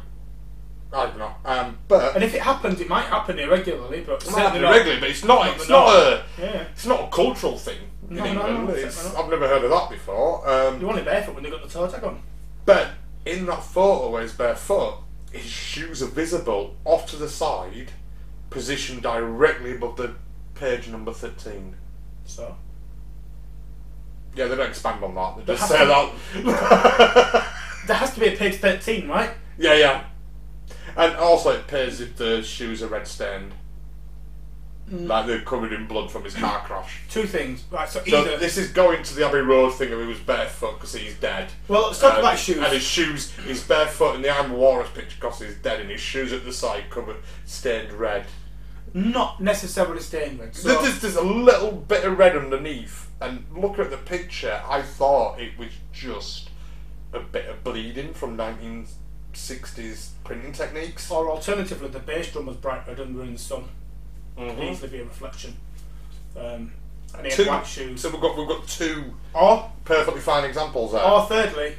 I 0.95 1.07
don't 1.07 1.17
know. 1.17 1.33
Um, 1.43 1.77
but 1.87 2.13
And 2.13 2.23
if 2.23 2.35
it 2.35 2.41
happens, 2.41 2.79
it 2.79 2.87
might 2.87 3.05
happen 3.05 3.39
irregularly, 3.39 4.01
but 4.05 4.21
It 4.21 4.27
certainly 4.29 4.59
not. 4.61 4.71
regularly, 4.73 4.99
but 5.01 5.09
it's 5.09 5.23
not. 5.23 5.45
not 5.47 5.55
It's 5.55 5.67
not 5.69 5.87
a. 5.95 6.23
Yeah. 6.39 6.65
It's 6.71 6.85
not 6.85 6.99
a 7.05 7.07
cultural 7.07 7.57
thing 7.57 7.79
in 8.11 8.17
No, 8.17 8.23
no, 8.25 8.29
England. 8.29 8.67
no, 8.67 8.73
it's, 8.75 8.95
certainly 8.97 9.15
not. 9.17 9.23
I've 9.25 9.29
never 9.31 9.47
heard 9.47 9.63
of 9.63 9.71
that 9.71 9.89
before. 9.89 10.47
Um, 10.47 10.79
You're 10.79 10.91
only 10.91 11.01
barefoot 11.01 11.33
when 11.33 11.43
they've 11.43 11.51
got 11.51 11.63
the 11.63 11.67
toe 11.67 11.87
tag 11.87 12.03
on. 12.03 12.21
But 12.65 12.89
in 13.25 13.45
that 13.47 13.63
photo 13.63 14.09
where 14.11 14.21
he's 14.21 14.33
barefoot, 14.33 14.99
his 15.31 15.45
shoes 15.45 16.01
are 16.03 16.07
visible 16.07 16.75
off 16.85 17.07
to 17.11 17.15
the 17.15 17.29
side, 17.29 17.91
positioned 18.49 19.01
directly 19.01 19.75
above 19.75 19.97
the 19.97 20.15
page 20.55 20.87
number 20.89 21.11
13. 21.13 21.75
So 22.25 22.55
Yeah, 24.35 24.47
they 24.47 24.55
don't 24.55 24.69
expand 24.69 25.03
on 25.03 25.15
that. 25.15 25.37
They 25.45 25.53
just 25.53 25.67
say 25.67 25.85
that. 25.85 26.11
there 27.87 27.97
has 27.97 28.13
to 28.13 28.19
be 28.19 28.27
a 28.27 28.35
page 28.37 28.55
thirteen, 28.55 29.07
right? 29.07 29.31
yeah, 29.57 29.73
yeah. 29.75 30.03
And 30.95 31.15
also, 31.15 31.51
it 31.51 31.61
appears 31.61 31.99
if 32.01 32.15
the 32.17 32.41
shoes 32.43 32.83
are 32.83 32.87
red 32.87 33.07
stained. 33.07 33.53
Mm. 34.91 35.07
Like 35.07 35.27
they're 35.27 35.41
covered 35.41 35.71
in 35.71 35.87
blood 35.87 36.11
from 36.11 36.25
his 36.25 36.35
car 36.35 36.59
crash. 36.65 37.01
Two 37.09 37.23
things, 37.23 37.63
right? 37.71 37.87
So, 37.89 38.03
So 38.05 38.17
either 38.17 38.37
this 38.37 38.57
is 38.57 38.69
going 38.71 39.01
to 39.03 39.15
the 39.15 39.25
Abbey 39.25 39.39
Road 39.39 39.69
thing 39.71 39.93
of 39.93 39.99
he 40.01 40.05
was 40.05 40.19
barefoot 40.19 40.73
because 40.73 40.93
he's 40.93 41.15
dead. 41.15 41.49
well, 41.69 41.87
let's 41.87 41.99
talk 42.01 42.15
Um, 42.15 42.19
about 42.19 42.37
shoes. 42.37 42.57
And 42.57 42.67
his 42.67 42.83
shoes, 42.83 43.31
he's 43.47 43.63
barefoot 43.63 44.15
in 44.15 44.21
the 44.21 44.29
I'm 44.29 44.51
Walrus 44.51 44.89
picture 44.89 45.15
because 45.19 45.39
he's 45.41 45.55
dead, 45.55 45.79
and 45.79 45.89
his 45.89 46.01
shoes 46.01 46.33
at 46.33 46.43
the 46.43 46.51
side 46.51 46.89
covered 46.89 47.17
stained 47.45 47.93
red. 47.93 48.25
Not 48.93 49.41
necessarily 49.41 50.01
stained 50.01 50.39
red. 50.39 50.53
So, 50.55 50.79
there's, 50.81 50.99
there's 50.99 51.15
a 51.15 51.23
little 51.23 51.71
bit 51.71 52.03
of 52.03 52.17
red 52.19 52.35
underneath, 52.35 53.09
and 53.21 53.45
looking 53.55 53.85
at 53.85 53.89
the 53.89 53.97
picture, 53.97 54.61
I 54.69 54.81
thought 54.81 55.39
it 55.39 55.57
was 55.57 55.69
just 55.93 56.49
a 57.13 57.19
bit 57.21 57.47
of 57.47 57.63
bleeding 57.63 58.13
from 58.13 58.37
1960s 59.33 60.09
printing 60.23 60.51
techniques. 60.51 61.09
or 61.09 61.29
alternatively, 61.29 61.87
the 61.89 61.99
bass 61.99 62.31
drum 62.31 62.47
was 62.47 62.57
bright 62.57 62.87
red 62.87 62.99
under 62.99 63.23
in 63.23 63.33
the 63.33 63.39
sun. 63.39 63.63
Could 64.37 64.47
Mhm. 64.57 64.71
easily 64.71 64.89
be 64.89 64.99
a 64.99 65.03
reflection. 65.05 65.55
Um, 66.35 66.71
and 67.15 67.25
he 67.25 67.31
had 67.31 67.31
Two, 67.31 67.45
white 67.47 67.67
shoes. 67.67 68.01
so 68.01 68.09
we've 68.09 68.21
got 68.21 68.35
we've 68.37 68.47
got 68.47 68.67
two 68.67 69.13
Or, 69.33 69.71
perfectly 69.85 70.21
fine 70.21 70.43
examples 70.45 70.91
there. 70.93 71.03
or 71.03 71.25
thirdly, 71.27 71.75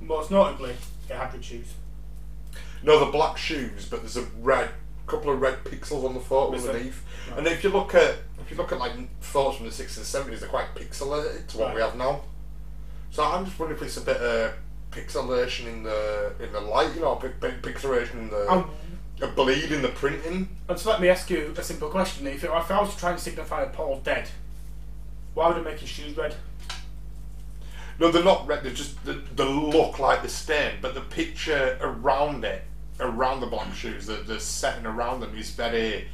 most 0.00 0.30
notably, 0.30 0.74
he 1.08 1.14
had 1.14 1.32
red 1.32 1.44
shoes. 1.44 1.68
No, 2.82 2.98
the 3.02 3.10
black 3.10 3.38
shoes, 3.38 3.86
but 3.88 4.00
there's 4.00 4.18
a 4.18 4.26
red, 4.40 4.68
couple 5.06 5.30
of 5.32 5.40
red 5.40 5.64
pixels 5.64 6.04
on 6.04 6.12
the 6.14 6.20
photo 6.20 6.54
Is 6.54 6.66
underneath. 6.66 7.02
Right. 7.30 7.38
And 7.38 7.46
if 7.46 7.64
you 7.64 7.70
look 7.70 7.94
at 7.94 8.16
if 8.40 8.50
you 8.50 8.56
look 8.58 8.72
at 8.72 8.78
like 8.78 8.92
photos 9.22 9.56
from 9.56 9.66
the 9.66 9.72
sixties 9.72 9.98
and 9.98 10.06
seventies, 10.06 10.40
they're 10.40 10.48
quite 10.50 10.74
pixelated 10.74 11.46
to 11.48 11.58
what 11.58 11.74
we 11.74 11.80
have 11.80 11.96
now. 11.96 12.20
So 13.10 13.24
I'm 13.24 13.46
just 13.46 13.58
wondering 13.58 13.80
if 13.80 13.86
it's 13.86 13.96
a 13.96 14.02
bit 14.02 14.18
of 14.18 14.52
pixelation 14.90 15.66
in 15.66 15.82
the 15.82 16.34
in 16.40 16.52
the 16.52 16.60
light, 16.60 16.94
you 16.94 17.00
know, 17.00 17.16
pi- 17.16 17.28
pi- 17.28 17.52
pixelation 17.62 18.12
in 18.14 18.28
the 18.30 18.50
Um, 18.50 18.70
a 19.20 19.26
bleed 19.26 19.70
in 19.70 19.82
the 19.82 19.88
printing. 19.88 20.48
And 20.68 20.78
so 20.78 20.90
let 20.90 21.00
me 21.00 21.08
ask 21.08 21.30
you 21.30 21.54
a 21.56 21.62
simple 21.62 21.88
question. 21.88 22.26
If, 22.26 22.44
if 22.44 22.50
I 22.50 22.58
was 22.58 22.66
trying 22.68 22.86
to 22.88 22.96
try 22.98 23.10
and 23.12 23.20
signify 23.20 23.62
a 23.62 23.68
Paul 23.68 24.00
dead, 24.02 24.28
why 25.34 25.48
would 25.48 25.56
I 25.56 25.60
make 25.60 25.80
his 25.80 25.88
shoes 25.88 26.16
red? 26.16 26.34
No, 27.98 28.10
they're 28.10 28.24
not 28.24 28.46
red. 28.46 28.64
They're 28.64 28.72
just 28.72 29.04
they, 29.04 29.14
they 29.36 29.44
look 29.44 29.98
like 29.98 30.22
the 30.22 30.28
stain, 30.28 30.74
but 30.80 30.94
the 30.94 31.00
picture 31.00 31.78
around 31.80 32.44
it, 32.44 32.62
around 32.98 33.40
the 33.40 33.46
black 33.46 33.72
shoes, 33.74 34.06
the 34.06 34.14
the 34.14 34.40
setting 34.40 34.84
around 34.84 35.20
them 35.20 35.36
is 35.38 35.50
very, 35.50 36.08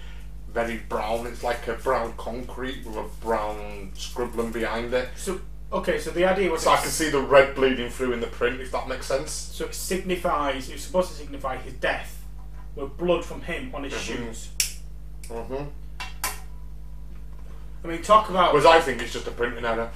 very 0.52 0.78
brown. 0.88 1.26
It's 1.26 1.42
like 1.42 1.66
a 1.68 1.74
brown 1.74 2.12
concrete 2.18 2.84
with 2.84 2.96
a 2.96 3.06
brown 3.22 3.92
scribbling 3.94 4.52
behind 4.52 4.92
it. 4.92 5.08
So, 5.16 5.40
okay, 5.72 5.98
so 5.98 6.10
the 6.10 6.26
idea 6.26 6.50
was 6.50 6.64
So 6.64 6.70
I 6.72 6.76
can 6.76 6.90
see 6.90 7.08
the 7.08 7.22
red 7.22 7.54
bleeding 7.54 7.88
through 7.88 8.12
in 8.12 8.20
the 8.20 8.26
print, 8.26 8.60
if 8.60 8.72
that 8.72 8.86
makes 8.86 9.06
sense. 9.06 9.30
so 9.30 9.64
it 9.64 9.74
signifies, 9.74 10.68
it's 10.68 10.84
supposed 10.84 11.12
to 11.12 11.16
signify 11.16 11.56
his 11.56 11.72
death 11.74 12.19
with 12.76 12.96
blood 12.96 13.24
from 13.24 13.40
him 13.42 13.74
on 13.74 13.84
his 13.84 13.92
Mhm. 13.94 13.98
shoes. 13.98 14.48
Mm-hmm. 15.28 15.64
I 17.82 17.86
mean, 17.86 18.02
talk 18.02 18.28
about. 18.30 18.52
Whereas 18.52 18.66
I 18.66 18.80
think 18.80 19.00
it's 19.02 19.12
just 19.12 19.26
a 19.26 19.30
printing 19.30 19.64
error. 19.64 19.90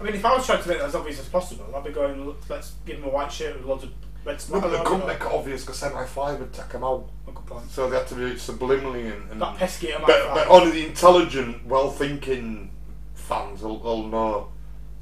I 0.00 0.04
mean, 0.04 0.14
if 0.14 0.24
I 0.24 0.34
was 0.36 0.46
trying 0.46 0.62
to 0.62 0.68
make 0.68 0.78
that 0.78 0.86
as 0.86 0.94
obvious 0.94 1.18
as 1.18 1.28
possible, 1.28 1.64
I'd 1.74 1.82
be 1.84 1.90
going, 1.90 2.32
let's 2.48 2.72
give 2.86 2.98
him 2.98 3.04
a 3.04 3.08
white 3.08 3.32
shirt 3.32 3.56
with 3.56 3.64
loads 3.66 3.82
of 3.84 3.90
red 4.24 4.42
No, 4.50 4.60
but 4.60 4.68
they 4.68 4.84
couldn't 4.84 5.06
make 5.06 5.20
it 5.20 5.26
obvious 5.26 5.64
because 5.64 5.80
MI5 5.82 6.38
would 6.38 6.52
take 6.52 6.70
him 6.70 6.84
out. 6.84 7.08
Oh, 7.26 7.32
good 7.32 7.46
point. 7.46 7.68
So 7.70 7.90
they 7.90 7.96
had 7.96 8.06
to 8.08 8.14
do 8.14 8.26
it 8.26 8.36
subliminally 8.36 9.12
and. 9.12 9.30
and 9.32 9.42
That 9.42 9.56
pesky 9.56 9.88
MI5. 9.88 10.06
but, 10.06 10.34
but 10.34 10.48
only 10.48 10.70
the 10.70 10.86
intelligent, 10.86 11.66
well 11.66 11.90
thinking 11.90 12.70
fans 13.14 13.62
will, 13.62 13.78
will 13.80 14.04
know. 14.06 14.48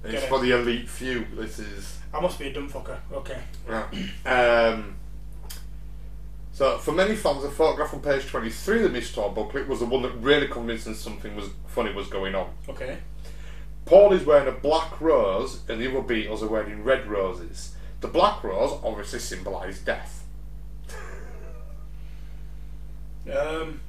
It's 0.02 0.12
Get 0.14 0.22
it. 0.22 0.28
for 0.28 0.38
the 0.40 0.52
elite 0.52 0.88
few. 0.88 1.26
This 1.34 1.58
is. 1.58 1.98
I 2.14 2.20
must 2.20 2.38
be 2.38 2.46
a 2.46 2.52
dumb 2.52 2.70
fucker. 2.70 2.96
Okay. 3.12 3.38
Yeah. 3.68 3.86
Um, 4.72 4.94
so, 6.56 6.78
for 6.78 6.92
many 6.92 7.14
fans, 7.14 7.42
the 7.42 7.50
photograph 7.50 7.92
on 7.92 8.00
page 8.00 8.24
23 8.28 8.76
of 8.76 8.82
the 8.84 8.88
Miss 8.88 9.12
booklet 9.12 9.68
was 9.68 9.80
the 9.80 9.84
one 9.84 10.00
that 10.00 10.12
really 10.12 10.48
convinced 10.48 10.86
them 10.86 10.94
something 10.94 11.36
was 11.36 11.50
funny 11.66 11.92
was 11.92 12.08
going 12.08 12.34
on. 12.34 12.48
Okay. 12.66 12.96
Paul 13.84 14.14
is 14.14 14.24
wearing 14.24 14.48
a 14.48 14.58
black 14.58 14.98
rose, 14.98 15.60
and 15.68 15.78
the 15.78 15.86
other 15.86 16.00
Beatles 16.00 16.40
are 16.40 16.46
wearing 16.46 16.82
red 16.82 17.08
roses. 17.08 17.76
The 18.00 18.08
black 18.08 18.42
rose 18.42 18.80
obviously 18.82 19.18
symbolised 19.18 19.84
death. 19.84 20.24
Um, 23.30 23.82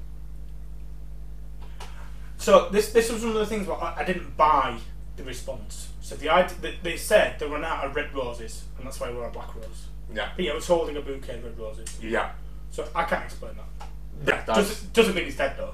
so 2.35 2.67
this 2.67 2.91
this 2.91 3.09
was 3.09 3.21
one 3.23 3.31
of 3.31 3.37
the 3.37 3.45
things 3.45 3.65
where 3.65 3.81
I, 3.81 3.99
I 3.99 4.03
didn't 4.03 4.35
buy 4.35 4.77
the 5.15 5.23
response. 5.23 5.93
So 6.01 6.17
the 6.17 6.27
idea 6.27 6.73
they, 6.83 6.97
said 6.97 7.39
they 7.39 7.47
run 7.47 7.63
out 7.63 7.85
of 7.85 7.95
red 7.95 8.13
roses, 8.13 8.65
and 8.77 8.85
that's 8.85 8.99
why 8.99 9.09
we're 9.09 9.25
a 9.25 9.31
black 9.31 9.55
rose. 9.55 9.87
Yeah. 10.13 10.31
But 10.35 10.43
yeah, 10.43 10.53
was 10.53 10.67
holding 10.67 10.97
a 10.97 11.01
bouquet 11.01 11.35
of 11.35 11.45
red 11.45 11.57
roses. 11.57 11.97
Yeah. 12.03 12.31
So 12.71 12.87
I 12.95 13.03
can't 13.03 13.23
explain 13.25 13.53
that. 13.55 13.87
Yeah, 14.27 14.43
that's. 14.45 14.57
Doesn't, 14.69 14.93
doesn't 14.93 15.15
mean 15.15 15.25
he's 15.25 15.37
dead 15.37 15.55
though. 15.57 15.73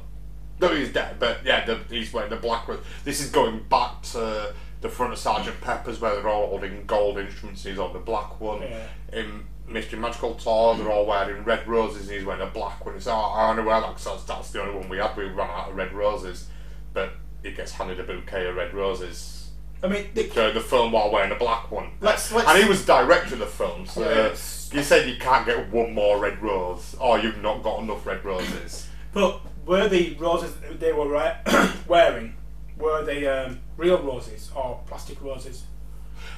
No, 0.60 0.74
he's 0.76 0.94
dead, 0.94 1.18
but 1.20 1.40
yeah, 1.46 1.66
the, 1.66 1.80
he's 1.90 2.14
wearing 2.14 2.30
the 2.30 2.36
black 2.38 2.68
rose. 2.68 2.80
This 3.04 3.20
is 3.22 3.30
going 3.30 3.64
back 3.70 4.02
to 4.14 4.54
the 4.82 4.90
front 4.90 5.12
of 5.14 5.20
Sergeant 5.20 5.60
Pepper's 5.62 6.00
where 6.00 6.16
they're 6.16 6.28
all 6.30 6.48
holding 6.48 6.86
gold 6.86 7.18
instruments, 7.18 7.64
he's 7.64 7.80
on 7.80 7.94
the 7.94 8.00
black 8.00 8.40
one. 8.40 8.62
Yeah. 8.62 8.88
In 9.14 9.46
Mystery 9.68 9.98
Magical 10.00 10.36
Tour, 10.36 10.76
they're 10.76 10.92
all 10.92 11.06
wearing 11.06 11.44
red 11.44 11.68
roses, 11.68 12.08
and 12.08 12.18
he's 12.18 12.26
wearing 12.26 12.42
a 12.42 12.48
black 12.52 12.86
one. 12.86 12.96
It's, 12.96 13.08
oh, 13.08 13.14
I 13.14 13.50
only 13.50 13.64
wear 13.64 13.80
that 13.82 13.90
because 13.96 14.06
that's, 14.06 14.24
that's 14.26 14.52
the 14.52 14.62
only 14.62 14.76
one 14.78 14.90
we 14.90 14.98
had. 14.98 15.16
We 15.18 15.24
ran 15.26 15.50
out 15.50 15.70
of 15.70 15.76
red 15.76 15.92
roses. 15.94 16.50
But 16.94 17.14
he 17.42 17.52
gets 17.52 17.72
handed 17.72 18.00
a 18.00 18.04
bouquet 18.04 18.46
of 18.48 18.56
red 18.56 18.74
roses 18.74 19.50
I 19.82 19.88
mean, 19.88 20.08
the, 20.14 20.28
during 20.30 20.54
the 20.54 20.62
film 20.62 20.92
while 20.94 21.12
wearing 21.12 21.32
a 21.32 21.36
black 21.36 21.72
one. 21.72 21.92
Let's- 22.00 22.32
let's- 22.32 22.48
and 22.48 22.62
he 22.62 22.70
was 22.70 22.86
director 22.86 23.34
of 23.34 23.40
the 23.40 23.46
film, 23.48 23.86
so 23.86 24.02
Yes. 24.02 24.63
You 24.74 24.82
said 24.82 25.08
you 25.08 25.18
can't 25.18 25.46
get 25.46 25.72
one 25.72 25.94
more 25.94 26.18
red 26.18 26.42
rose, 26.42 26.96
or 27.00 27.20
you've 27.20 27.42
not 27.42 27.62
got 27.62 27.84
enough 27.84 28.06
red 28.08 28.26
roses. 28.26 28.88
But 29.14 29.42
were 29.68 29.88
the 29.88 30.16
roses 30.16 30.56
that 30.56 30.80
they 30.80 30.92
were 30.92 31.08
wearing 31.88 32.36
were 32.78 33.04
they 33.04 33.28
um, 33.28 33.60
real 33.78 34.02
roses 34.02 34.52
or 34.56 34.82
plastic 34.88 35.22
roses? 35.22 35.66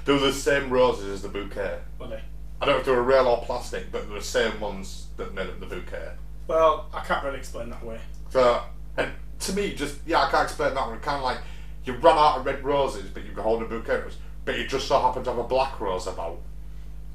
They 0.04 0.14
were 0.14 0.20
the 0.20 0.34
same 0.34 0.70
roses 0.70 1.06
as 1.08 1.22
the 1.22 1.30
bouquet. 1.30 1.80
Were 1.98 2.08
they? 2.08 2.22
I 2.62 2.66
don't 2.66 2.76
know 2.76 2.80
if 2.80 2.86
they 2.86 2.92
were 2.92 3.04
real 3.04 3.28
or 3.28 3.42
plastic, 3.44 3.92
but 3.92 4.04
they 4.04 4.14
were 4.14 4.20
the 4.20 4.26
same 4.26 4.60
ones 4.60 5.08
that 5.18 5.34
made 5.34 5.48
up 5.48 5.60
the 5.60 5.66
bouquet. 5.66 6.12
Well, 6.48 6.90
I 6.94 7.04
can't 7.04 7.24
really 7.24 7.40
explain 7.40 7.70
that 7.70 7.84
way. 7.84 8.00
So, 8.30 8.62
and 8.98 9.12
to 9.40 9.54
me, 9.54 9.74
just 9.74 9.98
yeah, 10.06 10.24
I 10.24 10.30
can't 10.30 10.44
explain 10.44 10.74
that 10.74 10.88
one. 10.88 11.00
Kind 11.00 11.18
of 11.18 11.24
like 11.24 11.40
you 11.86 11.94
run 11.94 12.18
out 12.18 12.40
of 12.40 12.46
red 12.46 12.64
roses, 12.64 13.10
but 13.10 13.24
you 13.24 13.32
can 13.32 13.44
hold 13.44 13.62
a 13.62 13.66
bouquet, 13.66 14.04
but 14.44 14.58
you 14.58 14.68
just 14.68 14.88
so 14.88 15.00
happen 15.00 15.24
to 15.24 15.30
have 15.30 15.40
a 15.40 15.44
black 15.44 15.80
rose 15.80 16.08
about. 16.08 16.40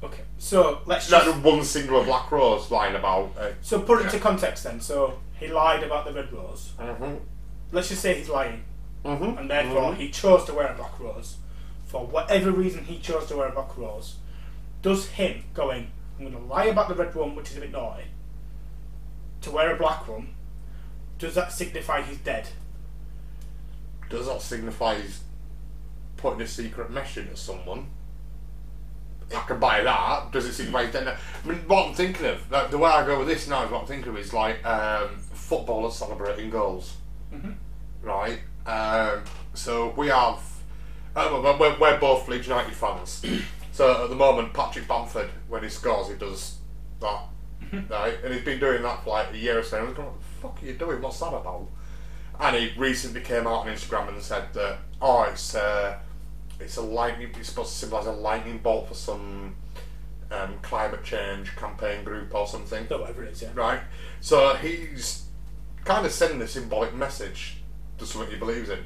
Okay, 0.03 0.23
so 0.39 0.81
let's 0.87 1.11
Not 1.11 1.25
just 1.25 1.43
one 1.43 1.63
singular 1.63 2.05
black 2.05 2.31
rose 2.31 2.71
lying 2.71 2.95
about. 2.95 3.33
Uh, 3.39 3.51
so 3.61 3.81
put 3.81 4.01
it 4.01 4.07
into 4.07 4.19
context 4.19 4.65
then. 4.65 4.81
So 4.81 5.19
he 5.39 5.49
lied 5.49 5.83
about 5.83 6.07
the 6.07 6.13
red 6.13 6.33
rose. 6.33 6.73
mm-hmm, 6.79 7.17
Let's 7.71 7.89
just 7.91 8.01
say 8.01 8.15
he's 8.15 8.29
lying, 8.29 8.65
mm-hmm, 9.05 9.39
and 9.39 9.51
therefore 9.51 9.95
he 9.95 10.11
chose 10.11 10.45
to 10.47 10.55
wear 10.55 10.69
a 10.69 10.75
black 10.75 10.99
rose 10.99 11.37
for 11.91 12.07
whatever 12.07 12.53
reason 12.53 12.85
he 12.85 12.99
chose 12.99 13.27
to 13.27 13.37
wear 13.37 13.49
a 13.49 13.53
black 13.53 13.77
rose. 13.77 14.17
Does 14.81 15.09
him 15.09 15.43
going, 15.55 15.91
I'm 16.19 16.31
going 16.31 16.41
to 16.41 16.49
lie 16.49 16.67
about 16.67 16.89
the 16.89 16.95
red 16.95 17.15
one, 17.15 17.35
which 17.35 17.51
is 17.51 17.57
a 17.57 17.61
bit 17.61 17.73
naughty, 17.73 18.05
to 19.43 19.51
wear 19.51 19.75
a 19.75 19.77
black 19.77 20.07
one? 20.09 20.35
Does 21.19 21.35
that 21.35 21.53
signify 21.53 22.03
he's 22.03 22.19
dead? 22.19 22.49
Does 24.09 24.27
that 24.27 24.41
signify 24.41 25.01
he's 25.01 25.21
putting 26.17 26.41
a 26.41 26.47
secret 26.47 26.91
message 26.91 27.29
to 27.29 27.37
someone? 27.37 27.89
I 29.35 29.41
can 29.47 29.61
buy 29.61 29.83
that. 29.83 30.33
Does 30.33 30.47
it 30.47 30.53
signify 30.55 30.91
dead? 30.91 31.05
now? 31.05 31.17
I 31.45 31.49
mean, 31.49 31.59
what 31.69 31.89
I'm 31.89 31.95
thinking 31.95 32.27
of, 32.27 32.51
like, 32.51 32.71
the 32.71 32.79
way 32.79 32.91
I 32.91 33.07
go 33.07 33.19
with 33.19 33.29
this 33.29 33.47
now 33.49 33.65
is 33.65 33.71
what 33.71 33.83
I'm 33.83 33.87
thinking 33.87 34.09
of 34.11 34.19
is 34.19 34.33
like 34.33 34.65
um, 34.67 35.17
footballers 35.19 35.95
celebrating 35.95 36.51
goals. 36.51 36.97
Mhm. 37.33 37.55
Right? 38.03 38.41
Um, 38.67 39.23
so 39.55 39.95
we 39.97 40.09
have. 40.09 40.41
Uh, 41.15 41.57
we're, 41.59 41.79
we're 41.79 41.99
both 41.99 42.29
Leeds 42.29 42.47
United 42.47 42.73
fans. 42.75 43.23
so 43.73 44.05
at 44.05 44.11
the 44.11 44.17
moment, 44.17 44.53
Patrick 44.53 44.87
Bamford, 44.87 45.29
when 45.49 45.63
he 45.63 45.69
scores, 45.69 46.09
he 46.09 46.15
does 46.15 46.59
that. 47.01 47.23
Right? 47.89 48.19
And 48.25 48.35
he's 48.35 48.45
been 48.45 48.59
doing 48.59 48.83
that 48.83 49.05
for 49.05 49.11
like 49.11 49.33
a 49.33 49.39
year 49.39 49.59
or 49.61 49.63
so. 49.63 49.77
And 49.79 49.87
I 49.87 49.89
was 49.89 49.97
going, 49.97 50.09
what 50.09 50.21
the 50.21 50.27
fuck 50.43 50.63
are 50.63 50.67
you 50.67 50.75
doing? 50.75 51.01
What's 51.03 51.21
that 51.21 51.29
about? 51.33 51.69
And 52.41 52.57
he 52.57 52.73
recently 52.79 53.21
came 53.21 53.47
out 53.47 53.61
on 53.61 53.69
Instagram 53.69 54.09
and 54.09 54.23
said 54.23 54.53
that, 54.55 54.79
oh, 55.01 55.23
it's 55.25 55.55
uh, 55.55 55.99
it's 56.61 56.77
a 56.77 56.83
lightning. 56.83 57.31
It's 57.39 57.49
supposed 57.49 57.71
to 57.73 57.77
symbolise 57.77 58.07
a 58.07 58.13
lightning 58.13 58.59
bolt 58.59 58.89
for 58.89 58.95
some 58.95 59.57
um, 60.31 60.55
climate 60.63 61.03
change 61.05 61.55
campaign 61.57 62.05
group 62.05 62.35
or 62.35 62.47
something. 62.47 62.87
No, 62.91 62.99
whatever 62.99 63.25
it 63.25 63.33
is, 63.33 63.43
yeah. 63.43 63.51
Right. 63.55 63.81
So 64.21 64.55
he's 64.55 65.25
kind 65.85 66.05
of 66.07 66.13
sending 66.13 66.41
a 66.43 66.49
symbolic 66.49 66.95
message 66.95 67.59
to 67.99 68.07
something 68.07 68.31
he 68.31 68.37
believes 68.39 68.69
in. 68.69 68.85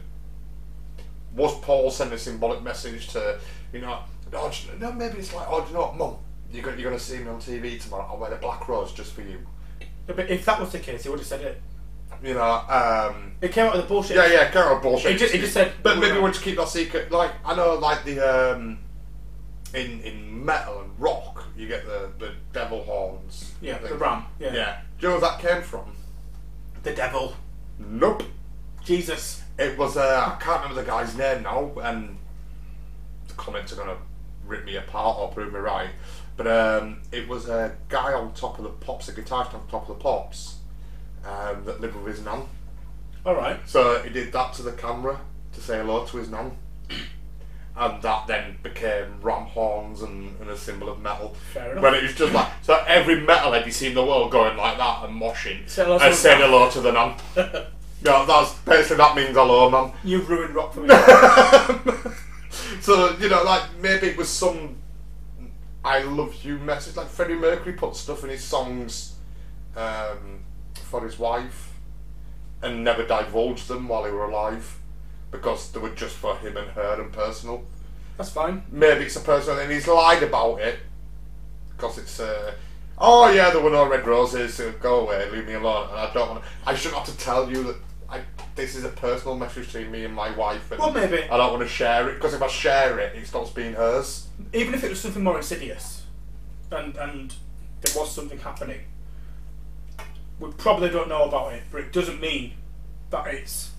Was 1.35 1.59
Paul 1.61 1.91
sending 1.91 2.15
a 2.15 2.19
symbolic 2.19 2.63
message 2.63 3.09
to, 3.09 3.39
you 3.73 3.81
know, 3.81 4.01
oh, 4.33 4.53
you 4.53 4.79
know- 4.79 4.91
no, 4.91 4.93
maybe 4.93 5.19
it's 5.19 5.35
like, 5.35 5.47
oh, 5.51 5.63
do 5.63 5.69
you 5.69 5.75
know 5.75 5.81
what, 5.81 5.97
Mum, 5.97 6.17
you're 6.53 6.63
going, 6.63 6.79
you're 6.79 6.91
going 6.91 6.99
to 6.99 7.05
see 7.05 7.19
me 7.19 7.29
on 7.29 7.41
TV 7.41 7.81
tomorrow. 7.81 8.07
I'll 8.11 8.19
wear 8.19 8.31
the 8.31 8.37
black 8.37 8.69
rose 8.69 8.93
just 8.93 9.13
for 9.13 9.23
you. 9.23 9.41
Yeah, 9.81 9.87
But 10.15 10.31
if 10.31 10.45
that 10.45 10.61
was 10.61 10.71
the 10.73 10.79
case, 10.79 11.03
he 11.03 11.09
would 11.09 11.19
have 11.19 11.27
said 11.27 11.41
it. 11.41 11.61
You 12.25 12.35
know, 12.35 12.43
um, 12.43 13.33
It 13.43 13.53
came 13.53 13.67
out 13.67 13.75
with 13.75 13.83
the 13.83 13.89
bullshit. 13.89 14.17
yeah, 14.17 14.27
yeah, 14.27 14.51
kind 14.51 14.75
of 14.75 14.83
bullshit. 14.83 15.13
He 15.13 15.19
just- 15.19 15.35
he 15.35 15.41
just 15.41 15.53
said- 15.53 15.73
but 15.83 15.99
maybe 15.99 16.19
we'll 16.19 16.33
just 16.33 16.43
keep 16.43 16.57
that 16.57 16.69
secret. 16.69 17.11
Like 17.13 17.33
I 17.45 17.55
know, 17.55 17.75
like 17.75 18.05
the 18.05 18.19
um, 18.21 18.79
in 19.75 20.01
in 20.01 20.45
metal 20.45 20.81
and 20.81 20.91
rock, 20.99 21.45
you 21.57 21.69
get 21.69 21.85
the 21.85 22.11
the 22.19 22.33
devil 22.53 22.83
horns. 22.85 23.53
Yeah, 23.61 23.79
the 23.79 23.95
ram. 23.95 24.25
Yeah. 24.39 24.55
Yeah. 24.55 24.77
Do 24.99 25.07
you 25.07 25.09
know 25.15 25.21
where 25.21 25.31
that 25.31 25.39
came 25.41 25.63
from? 25.63 25.95
The 26.83 26.93
devil. 26.95 27.35
Nope. 27.79 28.23
Jesus. 28.85 29.43
It 29.59 29.77
was 29.79 29.97
uh, 29.97 30.35
I 30.37 30.43
can't 30.43 30.63
remember 30.63 30.83
the 30.83 30.87
guy's 30.91 31.15
name 31.17 31.43
now, 31.43 31.73
and 31.83 32.17
the 33.29 33.35
comments 33.35 33.73
are 33.73 33.77
gonna 33.77 33.97
rip 34.47 34.65
me 34.65 34.77
apart 34.77 35.19
or 35.19 35.29
prove 35.29 35.53
me 35.53 35.59
right. 35.61 35.91
But 36.37 36.47
um, 36.47 37.01
it 37.13 37.29
was 37.29 37.49
a 37.49 37.77
guy 37.89 38.13
on 38.15 38.33
top 38.35 38.59
of 38.59 38.65
the 38.65 38.71
pops, 38.71 39.09
a 39.09 39.13
guitarist 39.13 39.55
on 39.55 39.67
top 39.69 39.89
of 39.89 39.97
the 39.99 40.03
pops, 40.03 40.54
um, 41.27 41.65
that 41.65 41.81
lived 41.81 41.97
with 41.97 42.17
his 42.17 42.25
nan. 42.25 42.43
Alright. 43.27 43.61
So 43.69 44.03
he 44.03 44.11
did 44.11 44.33
that 44.33 44.53
to 44.55 44.63
the 44.63 44.73
camera 44.73 45.19
to 45.53 45.61
say 45.61 45.79
hello 45.79 46.05
to 46.05 46.17
his 46.19 46.29
nan. 46.31 46.53
And 47.77 48.01
that 48.03 48.29
then 48.29 48.57
became 48.63 49.21
ram 49.21 49.47
horns 49.47 50.03
and, 50.03 50.41
and 50.41 50.49
a 50.49 50.57
symbol 50.57 50.89
of 50.89 51.01
metal. 51.01 51.35
Fair 51.53 51.73
enough. 51.73 51.83
When 51.83 51.95
it 51.95 52.05
was 52.05 52.15
just 52.15 52.33
like 52.33 52.49
so, 52.63 52.81
every 52.87 53.17
metalhead 53.17 53.67
you 53.67 53.73
see 53.73 53.89
in 53.89 53.95
the 53.95 54.05
world 54.05 54.31
going 54.31 54.57
like 54.57 54.79
that 54.79 55.05
and 55.05 55.21
moshing 55.21 55.69
Say 55.69 55.83
hello 55.83 55.99
to 55.99 56.05
and 56.05 56.13
the 56.13 56.17
saying 56.17 56.39
nan. 56.39 56.51
hello 56.51 56.71
to 56.71 56.81
the 56.81 56.93
nan. 56.93 57.15
yeah, 58.05 58.25
that's 58.29 58.55
basically 58.61 58.99
that 58.99 59.17
means 59.17 59.31
hello, 59.35 59.69
man. 59.71 59.91
You've 60.05 60.31
ruined 60.31 60.55
rock 60.55 60.73
for 60.73 60.83
me. 60.83 60.89
so 62.81 63.17
you 63.19 63.29
know, 63.29 63.43
like 63.43 63.63
maybe 63.83 64.07
it 64.07 64.17
was 64.17 64.29
some 64.29 64.77
"I 65.85 66.03
love 66.05 66.45
you" 66.45 66.59
message. 66.59 66.95
Like 66.95 67.09
Freddie 67.09 67.35
Mercury 67.35 67.73
put 67.73 67.97
stuff 67.97 68.23
in 68.23 68.31
his 68.31 68.45
songs 68.45 69.15
um, 69.77 70.44
for 70.79 71.05
his 71.05 71.19
wife 71.19 71.73
and 72.63 72.83
never 72.85 73.07
divulged 73.07 73.69
them 73.69 73.89
while 73.89 74.05
he 74.05 74.11
were 74.11 74.25
alive 74.25 74.79
because 75.31 75.71
they 75.73 75.81
were 75.81 75.91
just 75.91 76.17
for 76.17 76.37
him 76.37 76.57
and 76.57 76.71
her 76.71 77.01
and 77.01 77.13
personal. 77.13 77.65
That's 78.17 78.31
fine. 78.31 78.63
Maybe 78.71 79.05
it's 79.05 79.17
a 79.17 79.21
personal, 79.21 79.59
and 79.59 79.73
he's 79.73 79.89
lied 79.89 80.23
about 80.23 80.61
it 80.61 80.79
because 81.71 81.99
it's. 81.99 82.21
Uh, 82.21 82.55
Oh 82.97 83.29
yeah, 83.29 83.51
there 83.51 83.61
were 83.61 83.71
no 83.71 83.89
red 83.89 84.07
roses. 84.07 84.55
So 84.55 84.73
go 84.73 85.01
away, 85.01 85.29
leave 85.31 85.47
me 85.47 85.55
alone. 85.55 85.91
And 85.91 85.99
I 85.99 86.13
don't 86.13 86.31
want. 86.31 86.45
to... 86.45 86.49
I 86.65 86.75
shouldn't 86.75 87.05
have 87.05 87.17
to 87.17 87.25
tell 87.25 87.51
you 87.51 87.65
that. 87.65 87.77
I, 88.09 88.21
this 88.55 88.77
is 88.77 88.85
a 88.85 88.91
personal 88.91 89.37
message 89.37 89.67
between 89.67 89.91
me 89.91 90.05
and 90.05 90.15
my 90.15 90.31
wife, 90.37 90.71
and 90.71 90.79
Well, 90.79 90.93
maybe. 90.93 91.25
I 91.25 91.37
don't 91.37 91.53
want 91.53 91.63
to 91.63 91.69
share 91.69 92.09
it 92.09 92.15
because 92.15 92.35
if 92.35 92.43
I 92.43 92.47
share 92.47 92.99
it, 93.01 93.17
it 93.17 93.27
stops 93.27 93.51
being 93.51 93.73
hers. 93.73 94.29
Even 94.53 94.75
if 94.75 94.85
it 94.85 94.91
was 94.91 95.01
something 95.01 95.25
more 95.25 95.37
insidious 95.37 96.05
and 96.71 96.97
and 96.97 97.35
there 97.81 98.01
was 98.01 98.15
something 98.15 98.39
happening, 98.39 98.81
we 100.47 100.53
probably 100.53 100.91
don't 100.91 101.09
know 101.09 101.25
about 101.25 101.53
it, 101.53 101.63
but 101.71 101.81
it 101.81 101.93
doesn't 101.93 102.21
mean 102.21 102.55
that 103.11 103.27
it's 103.27 103.73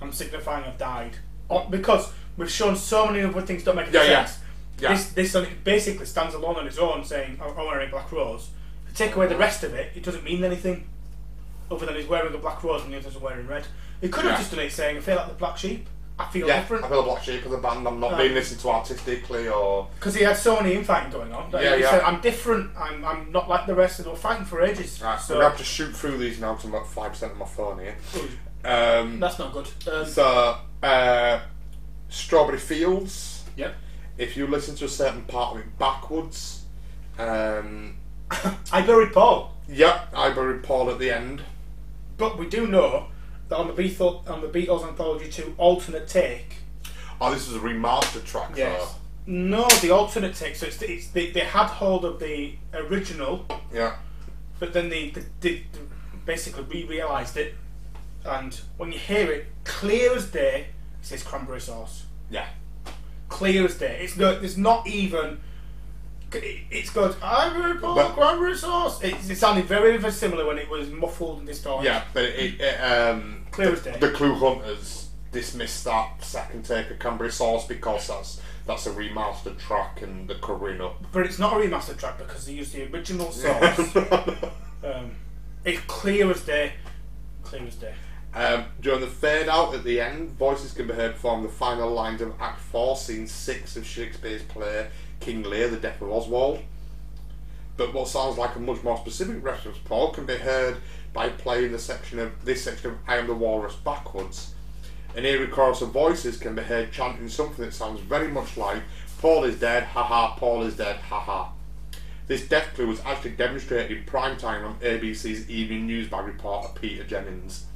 I'm 0.00 0.12
signifying 0.12 0.64
I've 0.64 0.78
died. 0.78 1.16
Or, 1.48 1.66
because 1.70 2.12
we've 2.36 2.50
shown 2.50 2.76
so 2.76 3.06
many 3.06 3.22
other 3.22 3.42
things 3.42 3.64
don't 3.64 3.76
make 3.76 3.86
any 3.88 3.94
Yeah, 3.94 4.04
yeah. 4.04 4.24
sense. 4.24 4.38
Yeah. 4.78 4.94
This 4.94 5.12
this 5.12 5.34
on- 5.36 5.46
basically 5.64 6.06
stands 6.06 6.34
alone 6.34 6.56
on 6.56 6.66
its 6.66 6.78
own, 6.78 7.04
saying 7.04 7.38
"Oh, 7.40 7.50
I'm 7.50 7.66
wearing 7.66 7.88
a 7.88 7.90
black 7.90 8.10
rose. 8.10 8.48
If 8.86 8.98
you 8.98 9.06
take 9.06 9.16
away 9.16 9.26
the 9.28 9.34
mm. 9.34 9.40
rest 9.40 9.62
of 9.64 9.74
it, 9.74 9.92
it 9.94 10.02
doesn't 10.02 10.24
mean 10.24 10.42
anything. 10.42 10.88
Other 11.70 11.86
than 11.86 11.94
he's 11.94 12.06
wearing 12.08 12.34
a 12.34 12.38
black 12.38 12.62
rose 12.64 12.82
and 12.82 12.92
the 12.92 12.98
others 12.98 13.16
are 13.16 13.20
wearing 13.20 13.46
red. 13.46 13.66
He 14.00 14.08
could 14.08 14.24
have 14.24 14.32
Yeah. 14.32 14.38
just 14.38 14.50
done 14.50 14.60
it 14.60 14.72
saying, 14.72 14.96
I 14.96 15.00
feel 15.00 15.16
like 15.16 15.28
the 15.28 15.34
black 15.34 15.56
sheep. 15.56 15.86
I 16.22 16.30
feel 16.32 16.46
Yeah, 16.46 16.60
different. 16.60 16.84
I 16.84 16.88
feel 16.88 17.00
a 17.00 17.02
black 17.04 17.22
sheep 17.22 17.44
of 17.44 17.50
the 17.50 17.58
band. 17.58 17.86
I'm 17.86 18.00
not 18.00 18.12
Right. 18.12 18.22
being 18.22 18.34
listened 18.34 18.60
to 18.60 18.68
artistically 18.70 19.48
or. 19.48 19.88
Because 19.96 20.14
he 20.14 20.22
had 20.24 20.36
so 20.36 20.56
many 20.60 20.74
infighting 20.74 21.10
going 21.12 21.32
on. 21.32 21.50
Yeah, 21.52 21.76
he 21.76 21.82
yeah. 21.82 21.90
said, 21.90 22.00
I'm 22.02 22.20
different. 22.20 22.70
I'm, 22.76 23.04
I'm 23.04 23.32
not 23.32 23.48
like 23.48 23.66
the 23.66 23.74
rest. 23.74 23.98
And 23.98 24.06
they 24.06 24.10
were 24.10 24.16
fighting 24.16 24.44
for 24.44 24.62
ages. 24.62 25.00
Right, 25.02 25.20
so 25.20 25.34
I'm 25.34 25.40
gonna 25.40 25.48
have 25.50 25.58
to 25.58 25.64
shoot 25.64 25.94
through 25.96 26.18
these 26.18 26.40
now 26.40 26.52
because 26.54 26.68
I'm 26.68 26.74
at 26.76 26.86
five 26.86 27.10
percent 27.12 27.32
of 27.32 27.38
my 27.38 27.46
phone 27.46 27.78
here. 27.80 27.96
Um, 28.64 29.18
that's 29.20 29.38
not 29.38 29.52
good. 29.52 29.68
Um, 29.92 30.06
so, 30.06 30.56
uh, 30.82 31.40
Strawberry 32.08 32.58
Fields. 32.58 33.44
yep. 33.56 33.74
If 34.18 34.36
you 34.36 34.46
listen 34.46 34.74
to 34.76 34.84
a 34.84 34.88
certain 34.88 35.22
part 35.22 35.54
of 35.56 35.60
it 35.62 35.78
backwards, 35.78 36.62
um, 37.18 37.96
I 38.72 38.82
buried 38.82 39.12
Paul, 39.12 39.56
yep, 39.68 40.08
I 40.14 40.30
buried 40.30 40.62
Paul 40.62 40.90
at 40.90 40.98
the 40.98 41.10
end. 41.10 41.42
but 42.18 42.38
we 42.38 42.46
do 42.46 42.66
know 42.66 43.06
that 43.52 43.58
on 43.58 43.68
the 43.68 43.74
Beatles 43.74 44.28
on 44.28 44.40
the 44.40 44.48
Beatles 44.48 44.86
Anthology 44.86 45.30
2 45.30 45.54
alternate 45.58 46.08
take. 46.08 46.56
Oh, 47.20 47.32
this 47.32 47.48
is 47.48 47.54
a 47.54 47.58
remastered 47.58 48.24
track. 48.24 48.52
Yes. 48.56 48.94
No, 49.26 49.68
the 49.80 49.90
alternate 49.90 50.34
take. 50.34 50.56
So 50.56 50.66
it's, 50.66 50.82
it's 50.82 51.08
they, 51.08 51.30
they 51.30 51.40
had 51.40 51.66
hold 51.66 52.04
of 52.04 52.18
the 52.18 52.54
original, 52.74 53.46
yeah. 53.72 53.96
but 54.58 54.72
then 54.72 54.88
they, 54.88 55.10
they, 55.10 55.22
they 55.40 55.62
basically 56.26 56.64
re-realised 56.64 57.36
it, 57.36 57.54
and 58.24 58.58
when 58.78 58.90
you 58.90 58.98
hear 58.98 59.30
it, 59.30 59.46
clear 59.62 60.14
as 60.14 60.30
day, 60.30 60.66
it 61.00 61.06
says 61.06 61.22
cranberry 61.22 61.60
sauce. 61.60 62.06
Yeah. 62.30 62.48
clear 63.28 63.64
as 63.66 63.76
day. 63.78 64.00
It's 64.02 64.16
not. 64.16 64.42
It's 64.42 64.56
not 64.56 64.86
even. 64.88 65.40
It- 66.34 66.60
It's 66.70 66.90
got 66.90 67.16
ivory 67.22 67.78
Paul 67.78 67.94
But- 67.96 68.14
cranberry 68.14 68.56
sauce. 68.56 69.02
It, 69.02 69.14
it 69.30 69.36
sounded 69.36 69.66
very, 69.66 69.96
very 69.96 70.12
similar 70.12 70.46
when 70.46 70.58
it 70.58 70.68
was 70.68 70.88
muffled 70.90 71.38
and 71.38 71.46
distorted. 71.46 71.86
Yeah, 71.86 72.04
but 72.12 72.24
it, 72.24 72.60
it 72.60 72.76
um, 72.80 73.46
Clear 73.50 73.70
the, 73.70 73.76
as 73.76 73.82
day. 73.82 73.96
the 74.00 74.10
Clue 74.10 74.34
Hunters 74.34 75.08
dismissed 75.30 75.84
that 75.84 76.22
second 76.22 76.64
take 76.64 76.90
of 76.90 76.98
Cranberry 76.98 77.32
Sauce 77.32 77.66
because 77.66 78.06
that's 78.06 78.40
that's 78.66 78.86
a 78.86 78.90
remastered 78.90 79.58
track 79.58 80.02
and 80.02 80.28
the 80.28 80.36
covering 80.36 80.80
up. 80.80 81.02
But 81.12 81.26
it's 81.26 81.38
not 81.38 81.52
a 81.54 81.56
remastered 81.56 81.98
track 81.98 82.18
because 82.18 82.46
they 82.46 82.52
used 82.52 82.72
the 82.74 82.84
original 82.92 83.30
sauce. 83.32 83.96
um, 84.84 85.16
it's 85.64 85.80
clear 85.86 86.30
as 86.30 86.42
day. 86.42 86.72
Clear 87.42 87.62
as 87.66 87.74
day. 87.76 87.94
Um, 88.34 88.64
during 88.80 89.00
the 89.00 89.08
fade 89.08 89.48
out 89.48 89.74
at 89.74 89.84
the 89.84 90.00
end, 90.00 90.30
voices 90.38 90.72
can 90.72 90.86
be 90.86 90.94
heard 90.94 91.16
from 91.16 91.42
the 91.42 91.48
final 91.50 91.90
lines 91.90 92.22
of 92.22 92.32
Act 92.40 92.60
4, 92.60 92.96
Scene 92.96 93.26
6 93.26 93.76
of 93.76 93.84
Shakespeare's 93.86 94.42
play 94.44 94.88
King 95.22 95.44
Lear, 95.44 95.68
The 95.68 95.76
Death 95.76 96.02
of 96.02 96.10
Oswald. 96.10 96.60
But 97.76 97.94
what 97.94 98.08
sounds 98.08 98.36
like 98.36 98.56
a 98.56 98.60
much 98.60 98.82
more 98.82 98.98
specific 98.98 99.42
reference, 99.42 99.78
Paul, 99.78 100.12
can 100.12 100.26
be 100.26 100.36
heard 100.36 100.76
by 101.12 101.28
playing 101.30 101.72
the 101.72 101.78
section 101.78 102.18
of 102.18 102.44
this 102.44 102.64
section 102.64 102.90
of 102.90 102.98
I 103.06 103.16
Am 103.16 103.26
the 103.26 103.34
Walrus 103.34 103.76
backwards. 103.76 104.54
An 105.14 105.24
eerie 105.24 105.46
chorus 105.46 105.80
of 105.82 105.90
voices 105.90 106.36
can 106.38 106.54
be 106.54 106.62
heard 106.62 106.92
chanting 106.92 107.28
something 107.28 107.64
that 107.64 107.72
sounds 107.72 108.00
very 108.00 108.28
much 108.28 108.56
like 108.56 108.82
Paul 109.20 109.44
is 109.44 109.58
dead, 109.58 109.84
haha, 109.84 110.34
Paul 110.36 110.62
is 110.62 110.76
dead, 110.76 110.96
haha. 110.96 111.50
This 112.26 112.48
death 112.48 112.74
clue 112.74 112.88
was 112.88 113.00
actually 113.04 113.32
demonstrated 113.32 113.96
in 113.96 114.04
prime 114.04 114.36
time 114.36 114.64
on 114.64 114.74
ABC's 114.80 115.48
evening 115.48 115.86
news 115.86 116.08
by 116.08 116.20
reporter 116.20 116.68
Peter 116.80 117.04
Jennings. 117.04 117.66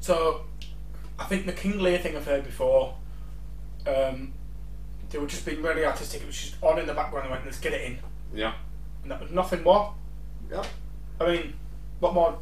So, 0.00 0.42
I 1.18 1.24
think 1.24 1.46
the 1.46 1.52
King 1.52 1.78
Lear 1.78 1.98
thing 1.98 2.16
I've 2.16 2.26
heard 2.26 2.44
before, 2.44 2.94
um, 3.86 4.34
they 5.10 5.18
were 5.18 5.26
just 5.26 5.44
being 5.44 5.62
really 5.62 5.84
artistic. 5.84 6.22
It 6.22 6.26
was 6.26 6.36
just 6.36 6.62
on 6.62 6.78
in 6.78 6.86
the 6.86 6.94
background. 6.94 7.26
They 7.26 7.30
went, 7.30 7.44
let's 7.44 7.60
get 7.60 7.72
it 7.72 7.82
in. 7.82 7.98
Yeah. 8.34 8.54
And 9.02 9.10
that 9.10 9.20
was 9.20 9.30
nothing 9.30 9.62
more. 9.62 9.94
Yeah. 10.50 10.64
I 11.20 11.26
mean, 11.26 11.54
what 12.00 12.14
more? 12.14 12.38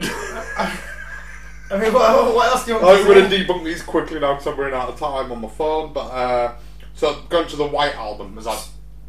I 0.00 1.78
mean, 1.78 1.92
what, 1.92 2.34
what 2.34 2.48
else 2.48 2.64
do 2.64 2.72
you 2.72 2.80
want 2.80 2.98
I'm 2.98 3.06
to 3.06 3.14
going 3.14 3.30
to 3.30 3.36
debunk 3.36 3.64
these 3.64 3.82
quickly 3.82 4.20
now 4.20 4.34
because 4.34 4.46
I'm 4.46 4.58
running 4.58 4.74
out 4.74 4.88
of 4.88 4.98
time 4.98 5.30
on 5.30 5.40
my 5.40 5.48
phone. 5.48 5.92
But 5.92 6.06
uh, 6.06 6.56
so 6.94 7.22
going 7.28 7.48
to 7.48 7.56
the 7.56 7.66
White 7.66 7.94
album, 7.94 8.38
as 8.38 8.46
I 8.46 8.58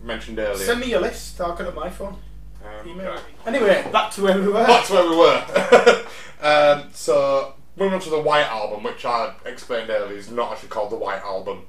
mentioned 0.03 0.39
earlier. 0.39 0.65
Send 0.65 0.81
me 0.81 0.89
your 0.89 1.01
list. 1.01 1.39
I'll 1.39 1.55
get 1.55 1.67
it 1.67 1.69
on 1.69 1.75
my 1.75 1.89
phone. 1.89 2.17
Um, 2.63 2.89
Email. 2.89 3.11
okay. 3.11 3.21
Anyway, 3.45 3.87
back 3.91 4.11
to 4.11 4.23
where 4.23 4.37
we 4.37 4.47
were. 4.47 4.65
That's 4.65 4.89
where 4.89 5.09
we 5.09 5.15
were. 5.15 6.05
um, 6.41 6.89
so 6.91 7.53
moving 7.77 7.93
on 7.93 8.01
to 8.01 8.09
the 8.09 8.19
White 8.19 8.47
album, 8.47 8.83
which 8.83 9.05
I 9.05 9.33
explained 9.45 9.89
earlier 9.89 10.17
is 10.17 10.29
not 10.29 10.51
actually 10.51 10.69
called 10.69 10.91
the 10.91 10.97
White 10.97 11.21
album. 11.21 11.65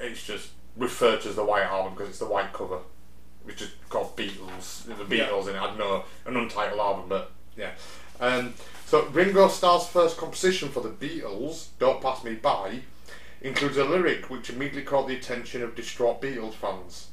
It's 0.00 0.24
just 0.24 0.50
referred 0.76 1.20
to 1.22 1.28
as 1.28 1.36
the 1.36 1.44
White 1.44 1.64
album 1.64 1.94
because 1.94 2.08
it's 2.08 2.18
the 2.18 2.26
white 2.26 2.52
cover. 2.52 2.78
It's 3.46 3.60
just 3.60 3.88
called 3.88 4.16
Beatles. 4.16 4.84
The 4.84 5.04
Beatles 5.04 5.48
in 5.48 5.56
it. 5.56 5.60
I 5.60 5.66
don't 5.66 5.78
know 5.78 6.04
an 6.26 6.36
untitled 6.36 6.80
album, 6.80 7.06
but 7.08 7.32
yeah. 7.56 7.70
Um, 8.20 8.54
so 8.86 9.06
Ringo 9.06 9.48
Starr's 9.48 9.86
first 9.86 10.16
composition 10.16 10.68
for 10.68 10.80
the 10.80 10.90
Beatles, 10.90 11.68
"Don't 11.78 12.02
Pass 12.02 12.22
Me 12.22 12.34
By," 12.34 12.80
includes 13.40 13.76
a 13.76 13.84
lyric 13.84 14.28
which 14.28 14.50
immediately 14.50 14.82
caught 14.82 15.08
the 15.08 15.16
attention 15.16 15.62
of 15.62 15.74
distraught 15.74 16.20
Beatles 16.20 16.54
fans. 16.54 17.08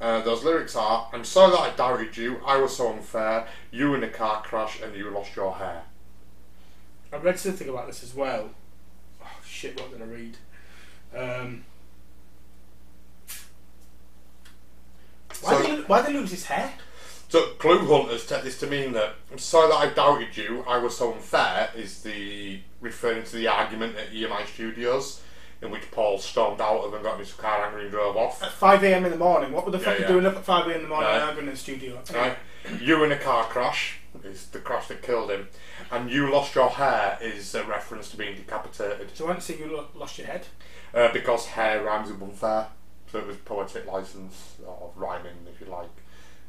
Uh, 0.00 0.20
those 0.22 0.42
lyrics 0.42 0.74
are 0.74 1.08
I'm 1.12 1.24
sorry 1.24 1.52
that 1.52 1.60
I 1.60 1.70
doubted 1.76 2.16
you, 2.16 2.40
I 2.44 2.56
was 2.56 2.76
so 2.76 2.92
unfair, 2.92 3.46
you 3.70 3.94
in 3.94 4.02
a 4.02 4.08
car 4.08 4.42
crash 4.42 4.80
and 4.80 4.96
you 4.96 5.10
lost 5.10 5.36
your 5.36 5.54
hair. 5.54 5.82
I 7.12 7.16
read 7.16 7.38
something 7.38 7.68
about 7.68 7.86
this 7.86 8.02
as 8.02 8.14
well. 8.14 8.50
Oh 9.22 9.38
shit! 9.44 9.78
What 9.78 9.90
did 9.90 10.02
I 10.02 10.06
read? 10.06 10.36
Um, 11.14 11.64
why, 15.42 15.52
So- 15.52 15.62
did 15.62 15.78
he, 15.78 15.82
why 15.84 16.02
did 16.02 16.10
he 16.12 16.18
lose 16.18 16.30
his 16.30 16.44
hair? 16.46 16.72
So 17.28 17.50
clue 17.60 17.86
hunters 17.86 18.26
take 18.26 18.42
this 18.42 18.58
to 18.58 18.66
mean 18.66 18.92
that 18.92 19.14
I'm 19.30 19.38
sorry 19.38 19.68
that 19.68 19.76
I 19.76 19.86
doubted 19.94 20.36
you, 20.36 20.64
I 20.66 20.78
was 20.78 20.96
so 20.96 21.12
unfair 21.12 21.70
is 21.76 22.02
the 22.02 22.60
referring 22.80 23.22
to 23.24 23.36
the 23.36 23.46
argument 23.46 23.96
at 23.96 24.12
EMI 24.12 24.46
Studios 24.46 25.20
in 25.62 25.70
which 25.70 25.90
Paul 25.92 26.18
stormed 26.18 26.60
out 26.60 26.78
of 26.80 26.94
and 26.94 27.04
got 27.04 27.14
in 27.14 27.18
his 27.20 27.32
car 27.34 27.66
angry 27.66 27.82
and 27.82 27.90
drove 27.92 28.16
off. 28.16 28.42
At 28.42 28.50
5 28.50 28.82
a.m. 28.82 29.04
in 29.04 29.10
the 29.12 29.18
morning. 29.18 29.52
What 29.52 29.64
were 29.66 29.70
the 29.70 29.78
Yeah, 29.78 29.84
fuck 29.84 29.98
you 30.00 30.06
doing 30.06 30.26
up 30.26 30.36
at 30.36 30.44
5 30.44 30.66
a.m. 30.66 30.76
in 30.76 30.82
the 30.82 30.88
morning 30.88 31.10
arguing 31.10 31.46
in 31.46 31.52
the 31.52 31.58
studio? 31.58 32.00
Right? 32.12 32.36
You 32.80 33.04
in 33.04 33.12
a 33.12 33.18
car 33.18 33.44
crash 33.44 33.98
is 34.24 34.46
the 34.48 34.58
crash 34.58 34.88
that 34.88 35.02
killed 35.02 35.30
him, 35.30 35.48
and 35.92 36.10
you 36.10 36.32
lost 36.32 36.54
your 36.56 36.70
hair 36.70 37.16
is 37.20 37.54
a 37.54 37.62
reference 37.64 38.10
to 38.10 38.16
being 38.16 38.34
decapitated. 38.36 39.10
So 39.14 39.28
I 39.30 39.34
to 39.34 39.40
see 39.40 39.56
you 39.58 39.66
lo- 39.76 39.88
lost 39.94 40.18
your 40.18 40.26
head. 40.26 40.46
Uh, 40.92 41.12
because 41.12 41.46
hair 41.46 41.84
rhymes 41.84 42.10
with 42.10 42.20
unfair, 42.22 42.66
so 43.10 43.18
it 43.18 43.26
was 43.26 43.36
poetic 43.38 43.86
license 43.86 44.56
or 44.66 44.90
rhyming, 44.96 45.46
if 45.52 45.60
you 45.60 45.66
like, 45.66 45.90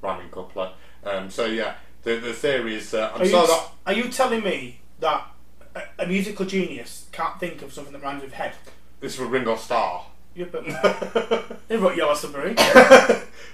rhyming 0.02 0.30
couplet. 0.30 0.72
Um, 1.04 1.30
so 1.30 1.46
yeah, 1.46 1.76
the 2.04 2.16
the 2.16 2.34
theory 2.34 2.76
is 2.76 2.92
that 2.92 3.14
I'm 3.16 3.22
Are 3.22 3.26
you, 3.26 3.32
that 3.32 3.72
are 3.88 3.94
you 3.94 4.10
telling 4.10 4.44
me 4.44 4.82
that 5.00 5.28
a, 5.76 5.82
a 6.00 6.08
musical 6.08 6.46
genius 6.46 7.08
can't 7.12 7.40
think 7.40 7.62
of 7.62 7.74
something 7.74 7.94
that 7.94 8.04
rhymes 8.04 8.24
with 8.24 8.34
head? 8.34 8.54
this 9.00 9.18
was 9.18 9.30
Ringo 9.30 9.56
Starr. 9.56 10.06
Yeah, 10.36 10.46
but 10.52 10.64
he 11.68 11.76
wrote 11.76 11.98
Yellow 11.98 12.14
Submarine. 12.16 12.56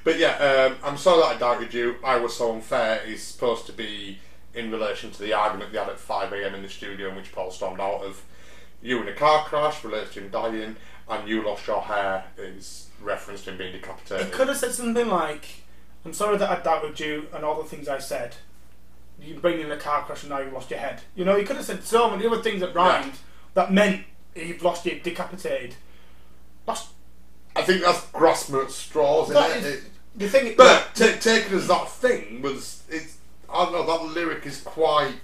But 0.04 0.20
yeah, 0.20 0.38
um, 0.38 0.78
I'm 0.84 0.98
sorry 0.98 1.22
that 1.22 1.36
I 1.36 1.38
doubted 1.38 1.74
you. 1.74 1.96
I 2.04 2.18
was 2.18 2.36
so 2.36 2.54
unfair. 2.54 3.02
Is 3.04 3.24
supposed 3.24 3.66
to 3.66 3.74
be 3.74 4.20
in 4.54 4.72
relation 4.72 5.12
to 5.12 5.20
the 5.20 5.34
argument 5.34 5.72
they 5.72 5.80
had 5.80 5.90
at 5.90 6.00
5 6.00 6.34
a.m. 6.34 6.56
in 6.56 6.64
the 6.64 6.70
studio 6.70 7.10
in 7.10 7.16
which 7.16 7.32
Paul 7.32 7.52
stormed 7.52 7.80
out 7.80 8.04
of. 8.04 8.24
You 8.82 9.02
in 9.02 9.08
a 9.08 9.14
car 9.14 9.44
crash 9.46 9.84
relates 9.84 10.14
to 10.14 10.22
him 10.22 10.30
dying, 10.30 10.76
and 11.10 11.28
you 11.28 11.44
lost 11.44 11.68
your 11.68 11.82
hair 11.82 12.26
is 12.38 12.87
reference 13.02 13.44
to 13.44 13.52
him 13.52 13.58
being 13.58 13.72
decapitated. 13.74 14.28
He 14.28 14.32
could 14.32 14.48
have 14.48 14.58
said 14.58 14.72
something 14.74 15.08
like, 15.08 15.46
I'm 16.06 16.14
sorry 16.14 16.38
that 16.38 16.50
I 16.50 16.62
doubted 16.62 17.00
you 17.00 17.28
and 17.34 17.44
all 17.44 17.62
the 17.62 17.68
things 17.70 17.88
I 17.88 18.00
said. 18.00 18.36
You 19.22 19.40
bring 19.40 19.60
in 19.60 19.72
a 19.72 19.78
car 19.78 20.04
crash 20.04 20.24
and 20.24 20.30
now 20.30 20.40
you've 20.40 20.54
lost 20.54 20.70
your 20.70 20.80
head. 20.80 21.02
You 21.16 21.26
know, 21.26 21.36
he 21.38 21.44
could 21.44 21.56
have 21.56 21.66
said 21.66 21.84
so 21.84 22.10
many 22.10 22.26
other 22.26 22.42
things 22.42 22.62
that 22.62 22.76
rhymed 22.76 23.14
that 23.56 23.74
meant 23.74 24.04
you've 24.36 24.62
lost 24.62 24.86
your 24.86 25.00
decapitated. 25.00 25.76
I 26.68 27.64
think 27.64 27.84
that's 27.84 28.06
grasping 28.12 28.58
at 28.58 28.70
straws. 28.70 29.30
That 29.30 29.58
Isn't 29.58 29.72
it? 29.72 29.74
is- 29.74 29.86
The 30.16 30.30
thing 30.30 30.54
But 30.56 30.94
ta 30.94 31.14
taken 31.20 31.58
as 31.58 31.68
that 31.68 31.90
thing 31.90 32.42
was 32.42 32.84
it's 32.90 33.18
I 33.52 33.64
don't 33.66 33.74
know 33.74 33.86
that 33.86 34.14
lyric 34.14 34.46
is 34.46 34.62
quite 34.62 35.16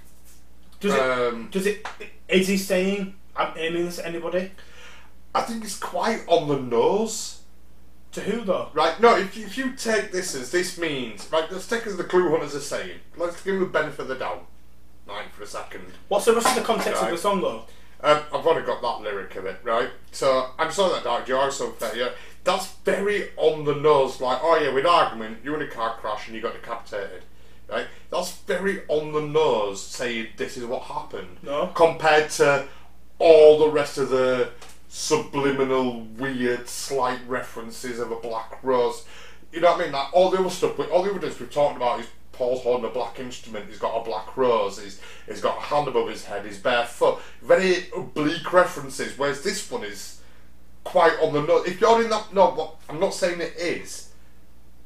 does 0.80 0.92
it, 0.94 1.00
um, 1.00 1.48
does 1.50 1.66
it, 1.66 1.86
is 2.28 2.46
he 2.48 2.58
saying, 2.58 3.14
I'm 3.36 3.56
aiming 3.56 3.86
this 3.86 3.98
at 3.98 4.04
anybody? 4.06 4.50
I 5.34 5.40
think 5.42 5.64
it's 5.64 5.78
quite 5.78 6.22
on 6.26 6.48
the 6.48 6.58
nose. 6.58 7.40
To 8.14 8.20
who 8.20 8.44
though? 8.44 8.68
Right, 8.72 8.98
no, 9.00 9.16
if 9.16 9.36
you, 9.36 9.44
if 9.44 9.58
you 9.58 9.72
take 9.72 10.12
this 10.12 10.34
as 10.34 10.50
this 10.52 10.78
means, 10.78 11.28
right, 11.32 11.50
let's 11.50 11.66
take 11.66 11.86
as 11.86 11.96
the 11.96 12.04
clue 12.04 12.30
hunters 12.30 12.54
are 12.54 12.60
saying. 12.60 12.98
Let's 13.16 13.42
give 13.42 13.54
them 13.54 13.64
the 13.64 13.68
benefit 13.70 14.00
of 14.02 14.08
the 14.08 14.14
doubt. 14.14 14.46
Right, 15.06 15.30
for 15.32 15.42
a 15.42 15.46
second. 15.46 15.84
What's 16.08 16.24
the 16.24 16.32
rest 16.32 16.46
of 16.48 16.54
the 16.54 16.60
context 16.62 17.02
Right. 17.02 17.10
of 17.10 17.16
the 17.16 17.20
song 17.20 17.40
though? 17.40 17.64
Um, 18.02 18.20
I've 18.32 18.46
already 18.46 18.66
got 18.66 18.82
that 18.82 19.00
lyric 19.02 19.34
of 19.36 19.46
it, 19.46 19.58
right? 19.64 19.88
So, 20.12 20.50
I'm 20.58 20.70
sorry 20.70 21.00
that 21.02 21.28
you 21.28 21.36
are 21.36 21.50
so 21.50 21.70
fair, 21.70 21.96
yeah. 21.96 22.10
That's 22.44 22.66
very 22.84 23.30
on 23.36 23.64
the 23.64 23.74
nose, 23.74 24.20
like, 24.20 24.38
oh 24.42 24.58
yeah, 24.58 24.72
with 24.72 24.86
argument, 24.86 25.38
you 25.42 25.50
were 25.50 25.60
in 25.62 25.68
a 25.68 25.70
car 25.70 25.96
crash 25.96 26.26
and 26.26 26.36
you 26.36 26.42
got 26.42 26.52
decapitated. 26.54 27.22
Right? 27.68 27.86
That's 28.10 28.30
very 28.30 28.82
on 28.88 29.12
the 29.12 29.22
nose 29.22 29.82
saying 29.82 30.28
this 30.36 30.56
is 30.58 30.66
what 30.66 30.82
happened. 30.82 31.38
No. 31.42 31.68
Compared 31.68 32.28
to 32.32 32.66
all 33.18 33.58
the 33.58 33.70
rest 33.70 33.96
of 33.96 34.10
the 34.10 34.50
subliminal, 34.94 36.02
weird, 36.02 36.68
slight 36.68 37.18
references 37.26 37.98
of 37.98 38.12
a 38.12 38.16
black 38.16 38.62
rose. 38.62 39.04
You 39.52 39.60
know 39.60 39.72
what 39.72 39.80
I 39.80 39.84
mean? 39.84 39.92
Like 39.92 40.14
all 40.14 40.30
the 40.30 40.38
other 40.38 40.50
stuff, 40.50 40.78
all 40.92 41.02
the 41.02 41.10
evidence 41.10 41.40
we've 41.40 41.50
talked 41.50 41.76
about 41.76 41.98
is 41.98 42.06
Paul's 42.30 42.62
holding 42.62 42.88
a 42.88 42.92
black 42.92 43.18
instrument. 43.18 43.66
He's 43.68 43.80
got 43.80 44.00
a 44.00 44.04
black 44.04 44.36
rose. 44.36 44.80
He's 44.80 45.00
he's 45.26 45.40
got 45.40 45.58
a 45.58 45.60
hand 45.60 45.88
above 45.88 46.08
his 46.08 46.24
head. 46.24 46.46
He's 46.46 46.58
barefoot. 46.60 47.20
Very 47.42 47.88
oblique 47.94 48.52
references. 48.52 49.18
Whereas 49.18 49.42
this 49.42 49.68
one 49.68 49.82
is 49.82 50.20
quite 50.84 51.18
on 51.20 51.32
the 51.32 51.42
nose. 51.42 51.66
If 51.66 51.80
you're 51.80 52.00
in 52.00 52.10
that, 52.10 52.32
no, 52.32 52.52
what 52.52 52.76
I'm 52.88 53.00
not 53.00 53.14
saying 53.14 53.40
it 53.40 53.54
is. 53.56 54.10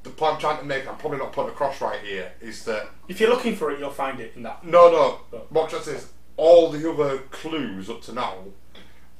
The 0.04 0.10
point 0.10 0.34
I'm 0.34 0.40
trying 0.40 0.58
to 0.58 0.64
make, 0.64 0.88
I'm 0.88 0.96
probably 0.96 1.18
not 1.18 1.32
putting 1.32 1.50
across 1.50 1.82
right 1.82 2.00
here, 2.00 2.32
is 2.40 2.64
that 2.64 2.88
If 3.08 3.20
you're 3.20 3.28
looking 3.28 3.56
for 3.56 3.72
it, 3.72 3.80
you'll 3.80 3.90
find 3.90 4.20
it 4.20 4.32
in 4.36 4.42
that. 4.44 4.64
no, 4.64 4.90
no. 4.90 5.20
Oh. 5.34 5.42
Watch 5.50 5.72
this. 5.72 6.10
All 6.38 6.70
the 6.70 6.90
other 6.90 7.18
clues 7.30 7.90
up 7.90 8.00
to 8.02 8.14
now 8.14 8.36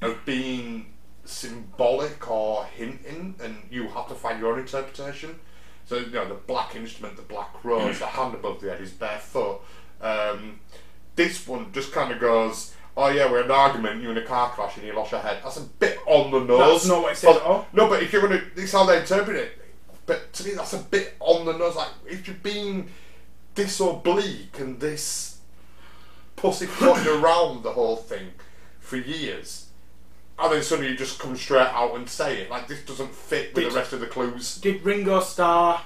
have 0.01 0.25
being 0.25 0.95
symbolic 1.25 2.31
or 2.31 2.65
hinting, 2.65 3.35
and 3.43 3.57
you 3.70 3.89
have 3.89 4.09
to 4.09 4.15
find 4.15 4.41
your 4.41 4.53
own 4.53 4.61
interpretation. 4.61 5.39
So 5.87 5.97
you 5.97 6.11
know 6.11 6.29
the 6.29 6.35
black 6.35 6.77
instrument, 6.77 7.16
the 7.16 7.23
black 7.23 7.65
rose, 7.65 7.99
the 7.99 8.07
hand 8.07 8.35
above 8.35 8.61
the 8.61 8.70
head 8.70 8.81
is 8.81 8.91
barefoot. 8.91 9.61
Um, 10.01 10.61
this 11.16 11.47
one 11.47 11.73
just 11.73 11.93
kind 11.93 12.12
of 12.12 12.20
goes. 12.20 12.75
Oh 12.97 13.09
yeah, 13.09 13.31
we're 13.31 13.39
in 13.41 13.45
an 13.47 13.51
argument. 13.53 14.03
You 14.03 14.11
in 14.11 14.19
a 14.19 14.25
car 14.25 14.51
crash 14.51 14.77
and 14.77 14.87
you 14.87 14.93
lost 14.93 15.12
your 15.12 15.20
head. 15.20 15.39
That's 15.43 15.57
a 15.57 15.62
bit 15.62 15.99
on 16.07 16.31
the 16.31 16.41
nose. 16.41 16.59
That's 16.83 16.87
not 16.89 17.03
what 17.03 17.12
it 17.12 17.16
says 17.16 17.35
But- 17.35 17.43
at 17.43 17.47
all. 17.47 17.66
No, 17.73 17.89
but 17.89 18.03
if 18.03 18.12
you're 18.12 18.23
gonna, 18.23 18.43
this 18.55 18.65
is 18.66 18.73
how 18.73 18.85
they 18.87 18.99
interpret 18.99 19.37
it. 19.37 19.53
But 20.05 20.33
to 20.35 20.45
me, 20.45 20.53
that's 20.53 20.73
a 20.73 20.79
bit 20.79 21.15
on 21.20 21.45
the 21.47 21.53
nose. 21.57 21.77
Like 21.77 21.91
if 22.07 22.27
you're 22.27 22.37
being 22.37 22.91
this 23.55 23.79
oblique 23.81 24.59
and 24.59 24.81
this 24.81 25.39
pussyfooting 26.37 27.07
around 27.23 27.62
the 27.62 27.73
whole 27.73 27.97
thing 27.97 28.29
for 28.81 28.97
years, 28.97 29.68
and 30.40 30.52
then 30.52 30.62
suddenly 30.62 30.90
you 30.93 30.97
just 30.97 31.19
come 31.19 31.36
straight 31.36 31.66
out 31.69 31.94
and 31.97 32.09
say 32.09 32.43
it. 32.43 32.51
Like 32.51 32.69
this 32.69 32.82
doesn't 32.85 33.15
fit 33.15 33.55
with 33.55 33.65
Did- 33.65 33.73
the 33.73 33.77
rest 33.77 33.93
of 33.93 34.01
the 34.01 34.06
clues. 34.06 34.56
Did 34.59 34.82
Ringo 34.85 35.20
Starr 35.20 35.82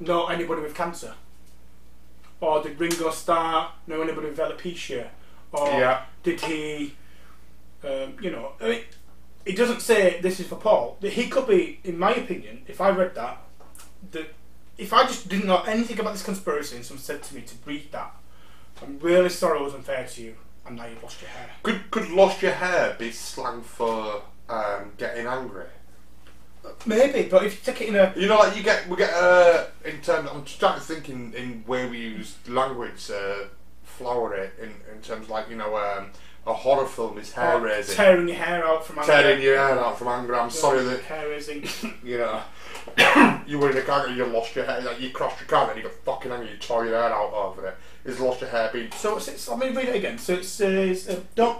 know 0.00 0.26
anybody 0.26 0.62
with 0.62 0.74
cancer? 0.74 1.14
Or 2.40 2.62
did 2.62 2.78
Ringo 2.78 3.10
Starr 3.10 3.72
know 3.86 4.02
anybody 4.02 4.28
with 4.28 4.38
alopecia? 4.38 5.08
Or 5.52 5.68
Yeah. 5.68 6.02
did 6.22 6.40
he, 6.40 6.94
um, 7.84 8.16
you 8.20 8.30
know, 8.30 8.52
I 8.60 8.68
mean, 8.68 8.80
it 9.44 9.56
doesn't 9.56 9.80
say 9.80 10.20
this 10.20 10.40
is 10.40 10.46
for 10.48 10.56
Paul. 10.56 10.98
He 11.00 11.28
could 11.28 11.46
be, 11.46 11.80
in 11.84 11.98
my 11.98 12.12
opinion, 12.14 12.64
if 12.66 12.80
I 12.80 12.90
read 12.90 13.14
that, 13.14 13.38
that 14.10 14.34
if 14.76 14.92
I 14.92 15.04
just 15.04 15.28
didn't 15.28 15.46
know 15.46 15.62
anything 15.62 16.00
about 16.00 16.12
this 16.14 16.22
conspiracy 16.24 16.76
and 16.76 16.84
someone 16.84 17.02
said 17.02 17.22
to 17.22 17.34
me 17.34 17.42
to 17.42 17.54
read 17.64 17.92
that, 17.92 18.14
I'm 18.82 18.98
really 18.98 19.28
sorry 19.28 19.60
I 19.60 19.62
was 19.62 19.74
unfair 19.74 20.04
to 20.06 20.22
you, 20.22 20.36
and 20.66 20.76
now 20.76 20.86
you've 20.86 21.02
lost 21.02 21.20
your 21.20 21.30
hair. 21.30 21.50
Could 21.62 21.90
could 21.90 22.10
lost 22.10 22.42
your 22.42 22.52
hair 22.52 22.96
be 22.98 23.10
slang 23.10 23.62
for 23.62 24.22
um, 24.48 24.92
getting 24.96 25.26
angry? 25.26 25.66
Maybe, 26.86 27.28
but 27.28 27.44
if 27.44 27.54
you 27.54 27.72
take 27.72 27.82
it 27.82 27.88
in 27.88 27.96
a 27.96 28.12
You 28.16 28.26
know, 28.26 28.38
like 28.38 28.56
you 28.56 28.62
get 28.62 28.88
we 28.88 28.96
get 28.96 29.12
uh, 29.12 29.66
in 29.84 30.00
terms. 30.00 30.28
I'm 30.32 30.44
just 30.44 30.58
trying 30.58 30.78
to 30.78 30.84
think 30.84 31.08
in, 31.08 31.34
in 31.34 31.62
where 31.66 31.88
we 31.88 31.98
use 31.98 32.36
language. 32.46 33.10
Uh, 33.10 33.48
flower 33.94 34.34
it 34.34 34.52
in 34.60 34.70
in 34.92 35.00
terms 35.02 35.28
like 35.28 35.48
you 35.48 35.56
know 35.56 35.76
um, 35.76 36.10
a 36.46 36.52
horror 36.52 36.86
film 36.86 37.16
is 37.18 37.32
hair 37.32 37.60
raising. 37.60 37.94
tearing 37.94 38.28
your 38.28 38.36
hair 38.36 38.66
out 38.66 38.84
from 38.84 38.98
anger. 38.98 39.12
Tearing 39.12 39.42
your 39.42 39.56
hair 39.56 39.78
out 39.78 39.98
from 39.98 40.08
anger. 40.08 40.34
I'm 40.34 40.50
sorry 40.50 40.84
that 40.84 41.02
hair 41.02 41.28
raising. 41.28 41.64
you 42.04 42.18
know 42.18 42.42
you 43.46 43.58
were 43.58 43.70
in 43.70 43.76
a 43.76 43.82
car 43.82 44.06
and 44.06 44.16
you 44.16 44.26
lost 44.26 44.54
your 44.56 44.64
hair. 44.64 44.80
Like 44.80 45.00
you 45.00 45.10
crossed 45.10 45.40
your 45.40 45.48
car 45.48 45.70
and 45.70 45.78
you 45.78 45.84
got 45.84 45.94
fucking 46.04 46.32
angry. 46.32 46.50
You 46.50 46.56
tore 46.56 46.84
your 46.86 46.96
hair 46.96 47.12
out 47.12 47.32
over 47.32 47.68
it. 47.68 47.76
You've 48.04 48.20
lost 48.20 48.40
your 48.40 48.50
hair. 48.50 48.70
So 48.94 49.16
it's, 49.16 49.28
it's, 49.28 49.48
let 49.48 49.58
me 49.58 49.68
read 49.70 49.88
it 49.88 49.96
again. 49.96 50.18
So 50.18 50.34
it 50.34 50.44
says, 50.44 51.08
uh, 51.08 51.20
don't. 51.34 51.58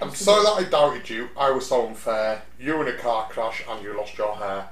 I'm 0.00 0.14
sorry 0.14 0.44
that 0.44 0.66
I 0.66 0.70
doubted 0.70 1.10
you. 1.10 1.30
I 1.36 1.50
was 1.50 1.68
so 1.68 1.88
unfair. 1.88 2.42
You 2.60 2.76
were 2.76 2.86
in 2.86 2.94
a 2.94 2.98
car 2.98 3.28
crash 3.28 3.64
and 3.68 3.82
you 3.82 3.96
lost 3.96 4.16
your 4.16 4.36
hair. 4.36 4.68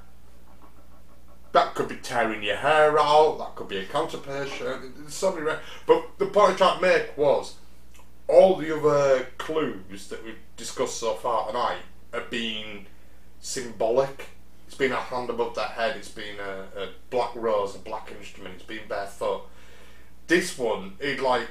That 1.52 1.74
could 1.74 1.88
be 1.88 1.97
tearing 1.97 2.43
your 2.43 2.56
hair 2.56 2.98
out. 2.98 3.38
That 3.38 3.55
could 3.56 3.68
be 3.68 3.78
a. 3.78 3.86
There's 3.86 5.14
so 5.14 5.32
many. 5.32 5.47
Re- 5.47 5.59
but 5.86 6.18
the 6.18 6.26
point 6.26 6.51
I'm 6.51 6.56
trying 6.56 6.76
to 6.76 6.82
make 6.82 7.16
was 7.18 7.55
all 8.28 8.56
the 8.56 8.76
other 8.76 9.26
clues 9.38 10.09
that 10.09 10.24
we've 10.24 10.38
discussed 10.56 10.98
so 10.98 11.14
far 11.14 11.47
tonight 11.48 11.78
have 12.12 12.30
been 12.30 12.86
symbolic. 13.40 14.26
It's 14.66 14.76
been 14.76 14.93
a 14.93 14.97
hand 14.97 15.30
above 15.30 15.55
their 15.55 15.64
head. 15.64 15.97
It's 15.97 16.09
been 16.09 16.38
a, 16.40 16.82
a 16.82 16.88
black 17.10 17.34
rose, 17.34 17.74
a 17.74 17.78
black 17.78 18.12
instrument. 18.16 18.56
It's 18.56 18.64
been 18.64 18.86
barefoot. 18.88 19.43
This 20.26 20.58
one, 20.58 20.94
it 21.00 21.20
like 21.20 21.48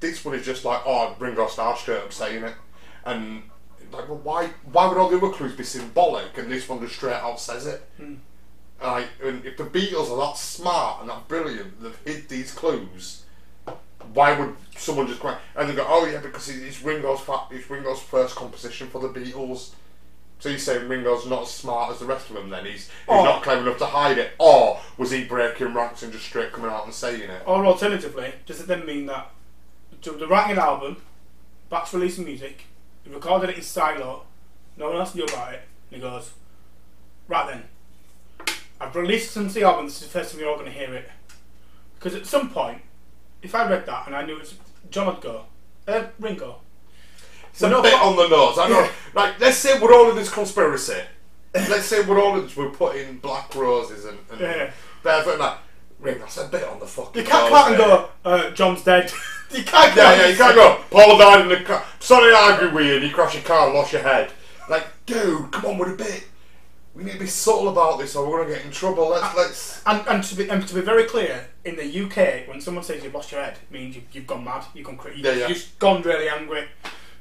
this 0.00 0.24
one 0.24 0.34
is 0.34 0.44
just 0.44 0.64
like, 0.64 0.80
oh, 0.86 1.14
Ringo 1.18 1.46
Starr 1.46 1.76
straight 1.76 1.98
up 1.98 2.12
saying 2.12 2.44
it, 2.44 2.54
and 3.04 3.42
like, 3.92 4.08
well, 4.08 4.18
why, 4.22 4.48
why 4.72 4.88
would 4.88 4.98
all 4.98 5.08
the 5.08 5.16
other 5.16 5.30
clues 5.30 5.54
be 5.54 5.62
symbolic, 5.64 6.36
and 6.38 6.50
this 6.50 6.68
one 6.68 6.80
just 6.80 6.96
straight 6.96 7.14
out 7.14 7.38
says 7.40 7.66
it? 7.66 7.82
Hmm. 7.96 8.14
Like, 8.82 9.08
and 9.22 9.44
if 9.46 9.56
the 9.56 9.64
Beatles 9.64 10.10
are 10.10 10.26
that 10.26 10.36
smart 10.36 11.00
and 11.02 11.10
that 11.10 11.28
brilliant, 11.28 11.80
they've 11.82 11.98
hid 12.04 12.28
these 12.28 12.52
clues. 12.52 13.22
Why 14.12 14.38
would 14.38 14.54
someone 14.76 15.06
just 15.06 15.20
go 15.20 15.34
and 15.56 15.68
they 15.70 15.74
go, 15.74 15.86
oh 15.88 16.06
yeah, 16.06 16.20
because 16.20 16.48
it's 16.50 16.82
Ringo's 16.82 17.20
fa- 17.20 17.44
it's 17.50 17.70
Ringo's 17.70 18.00
first 18.00 18.36
composition 18.36 18.88
for 18.88 19.00
the 19.00 19.08
Beatles. 19.08 19.70
So 20.40 20.50
you're 20.50 20.58
saying 20.58 20.88
Ringo's 20.88 21.26
not 21.26 21.42
as 21.42 21.50
smart 21.50 21.92
as 21.92 22.00
the 22.00 22.04
rest 22.04 22.28
of 22.28 22.36
them? 22.36 22.50
Then 22.50 22.66
he's 22.66 22.72
he's 22.88 22.90
Oh. 23.08 23.24
not 23.24 23.42
clever 23.42 23.62
enough 23.62 23.78
to 23.78 23.86
hide 23.86 24.18
it, 24.18 24.32
or 24.38 24.78
was 24.96 25.10
he 25.10 25.24
breaking 25.24 25.74
ranks 25.74 26.02
and 26.02 26.12
just 26.12 26.24
straight 26.24 26.52
coming 26.52 26.70
out 26.70 26.84
and 26.84 26.94
saying 26.94 27.22
it? 27.22 27.42
Or 27.46 27.64
alternatively, 27.66 28.32
does 28.46 28.60
it 28.60 28.66
then 28.66 28.86
mean 28.86 29.06
that 29.06 29.30
the 30.02 30.26
an 30.28 30.58
album, 30.58 30.98
back's 31.70 31.94
releasing 31.94 32.24
music, 32.24 32.64
he 33.02 33.12
recorded 33.12 33.50
it 33.50 33.56
in 33.56 33.62
silo, 33.62 34.24
no 34.76 34.90
one 34.90 34.96
else 34.96 35.14
knew 35.14 35.24
about 35.24 35.54
it, 35.54 35.62
and 35.90 36.02
he 36.02 36.08
goes, 36.08 36.32
right 37.28 37.46
then, 37.46 38.56
I've 38.80 38.94
released 38.94 39.32
some 39.32 39.46
of 39.46 39.54
the 39.54 39.62
album, 39.62 39.86
this 39.86 40.02
is 40.02 40.08
the 40.08 40.18
first 40.18 40.32
time 40.32 40.40
you're 40.40 40.50
all 40.50 40.56
going 40.58 40.70
to 40.70 40.78
hear 40.78 40.92
it. 40.94 41.08
Because 41.94 42.14
at 42.14 42.26
some 42.26 42.50
point, 42.50 42.82
if 43.42 43.54
I 43.54 43.68
read 43.68 43.86
that 43.86 44.06
and 44.06 44.16
I 44.16 44.24
knew 44.24 44.36
it's 44.36 44.54
John 44.90 45.06
would 45.06 45.20
go, 45.20 45.46
uh, 45.88 46.04
Ringo. 46.18 46.60
It's 47.50 47.62
a 47.62 47.68
bit 47.68 47.94
on 47.94 48.16
the 48.16 48.28
nose. 48.28 48.58
I 48.58 48.68
know. 48.68 48.80
Yeah. 48.80 48.90
Like, 49.14 49.40
let's 49.40 49.56
say 49.58 49.80
we're 49.80 49.94
all 49.94 50.10
in 50.10 50.16
this 50.16 50.32
conspiracy. 50.32 51.00
let's 51.54 51.86
say 51.86 52.04
we're 52.04 52.20
all 52.20 52.36
in 52.36 52.44
this. 52.44 52.56
We're 52.56 52.70
putting 52.70 53.18
black 53.18 53.54
roses 53.54 54.04
and, 54.04 54.18
and 54.32 54.40
Yeah. 54.40 54.70
Barefoot 55.04 55.32
and 55.32 55.40
that. 55.42 55.58
Ring, 56.00 56.18
that's 56.18 56.36
a 56.38 56.48
bit 56.48 56.64
on 56.64 56.80
the 56.80 56.86
fucking. 56.86 57.22
You 57.22 57.28
can't 57.28 57.48
come 57.48 57.56
out 57.56 57.68
and 57.68 57.76
go, 57.76 58.08
uh, 58.24 58.50
John's 58.50 58.82
dead. 58.82 59.12
you 59.52 59.62
can't 59.62 59.94
go 59.94 60.02
Yeah, 60.02 60.16
yeah, 60.16 60.26
you 60.28 60.36
can't 60.36 60.54
go. 60.56 60.80
Paul 60.90 61.16
died 61.18 61.42
in 61.42 61.48
the 61.48 61.60
car. 61.64 61.84
Sorry, 62.00 62.34
I 62.34 62.52
argue 62.52 62.74
with 62.74 62.86
you. 62.86 62.94
And 62.96 63.04
you 63.04 63.10
crash 63.10 63.34
your 63.34 63.44
car 63.44 63.66
and 63.66 63.74
lost 63.74 63.92
your 63.92 64.02
head. 64.02 64.30
Like, 64.68 64.86
dude, 65.06 65.52
come 65.52 65.66
on 65.66 65.78
with 65.78 65.92
a 65.92 65.96
bit. 65.96 66.24
We 66.94 67.04
need 67.04 67.12
to 67.14 67.18
be 67.20 67.26
subtle 67.26 67.68
about 67.68 67.98
this, 67.98 68.14
or 68.14 68.28
we're 68.28 68.42
gonna 68.44 68.54
get 68.56 68.64
in 68.64 68.70
trouble. 68.70 69.08
Let's 69.10 69.36
let's. 69.36 69.82
And, 69.86 70.06
and, 70.06 70.22
to 70.24 70.34
be, 70.36 70.48
and 70.48 70.66
to 70.66 70.74
be 70.74 70.80
very 70.80 71.04
clear, 71.04 71.48
in 71.64 71.76
the 71.76 72.04
UK, 72.04 72.46
when 72.48 72.60
someone 72.60 72.84
says 72.84 73.02
you've 73.02 73.14
lost 73.14 73.32
your 73.32 73.42
head, 73.42 73.54
it 73.54 73.72
means 73.72 73.96
you've, 73.96 74.04
you've 74.12 74.26
gone 74.26 74.44
mad, 74.44 74.64
you've 74.74 74.86
gone 74.86 74.96
crazy, 74.96 75.22
Yeah, 75.22 75.32
yeah. 75.32 75.48
you've 75.48 75.76
gone 75.78 76.02
really 76.02 76.28
angry, 76.28 76.68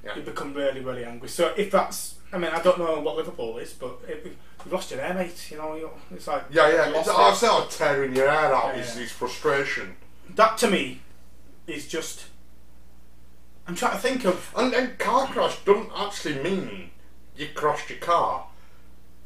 Yeah. 0.03 0.15
you've 0.15 0.25
become 0.25 0.53
really, 0.53 0.81
really 0.81 1.05
angry. 1.05 1.29
So 1.29 1.53
if 1.57 1.71
that's, 1.71 2.15
I 2.33 2.37
mean, 2.39 2.51
I 2.51 2.61
don't 2.61 2.79
know 2.79 2.99
what 2.99 3.15
Liverpool 3.15 3.57
is, 3.59 3.73
but 3.73 3.99
if 4.07 4.25
you've 4.25 4.71
lost 4.73 4.89
your 4.91 4.99
hair, 5.01 5.13
mate, 5.13 5.47
you 5.51 5.57
know, 5.57 5.91
it's 6.11 6.27
like, 6.27 6.43
Yeah, 6.49 6.67
yeah. 6.69 6.99
It's, 6.99 7.07
I've 7.07 7.33
it. 7.33 7.37
said 7.37 7.49
like 7.51 7.69
tearing 7.69 8.15
your 8.15 8.29
hair 8.29 8.53
out 8.53 8.75
Yeah, 8.75 8.81
is, 8.81 8.95
yeah. 8.97 9.03
is 9.03 9.11
frustration. 9.11 9.95
That 10.35 10.57
to 10.59 10.69
me 10.69 11.01
is 11.67 11.87
just, 11.87 12.25
I'm 13.67 13.75
trying 13.75 13.93
to 13.93 13.97
think 13.99 14.25
of, 14.25 14.51
And, 14.57 14.73
and 14.73 14.97
car 14.97 15.27
crash 15.27 15.57
doesn't 15.63 15.91
actually 15.95 16.39
mean 16.43 16.89
you 17.37 17.47
crashed 17.53 17.89
your 17.89 17.99
car. 17.99 18.47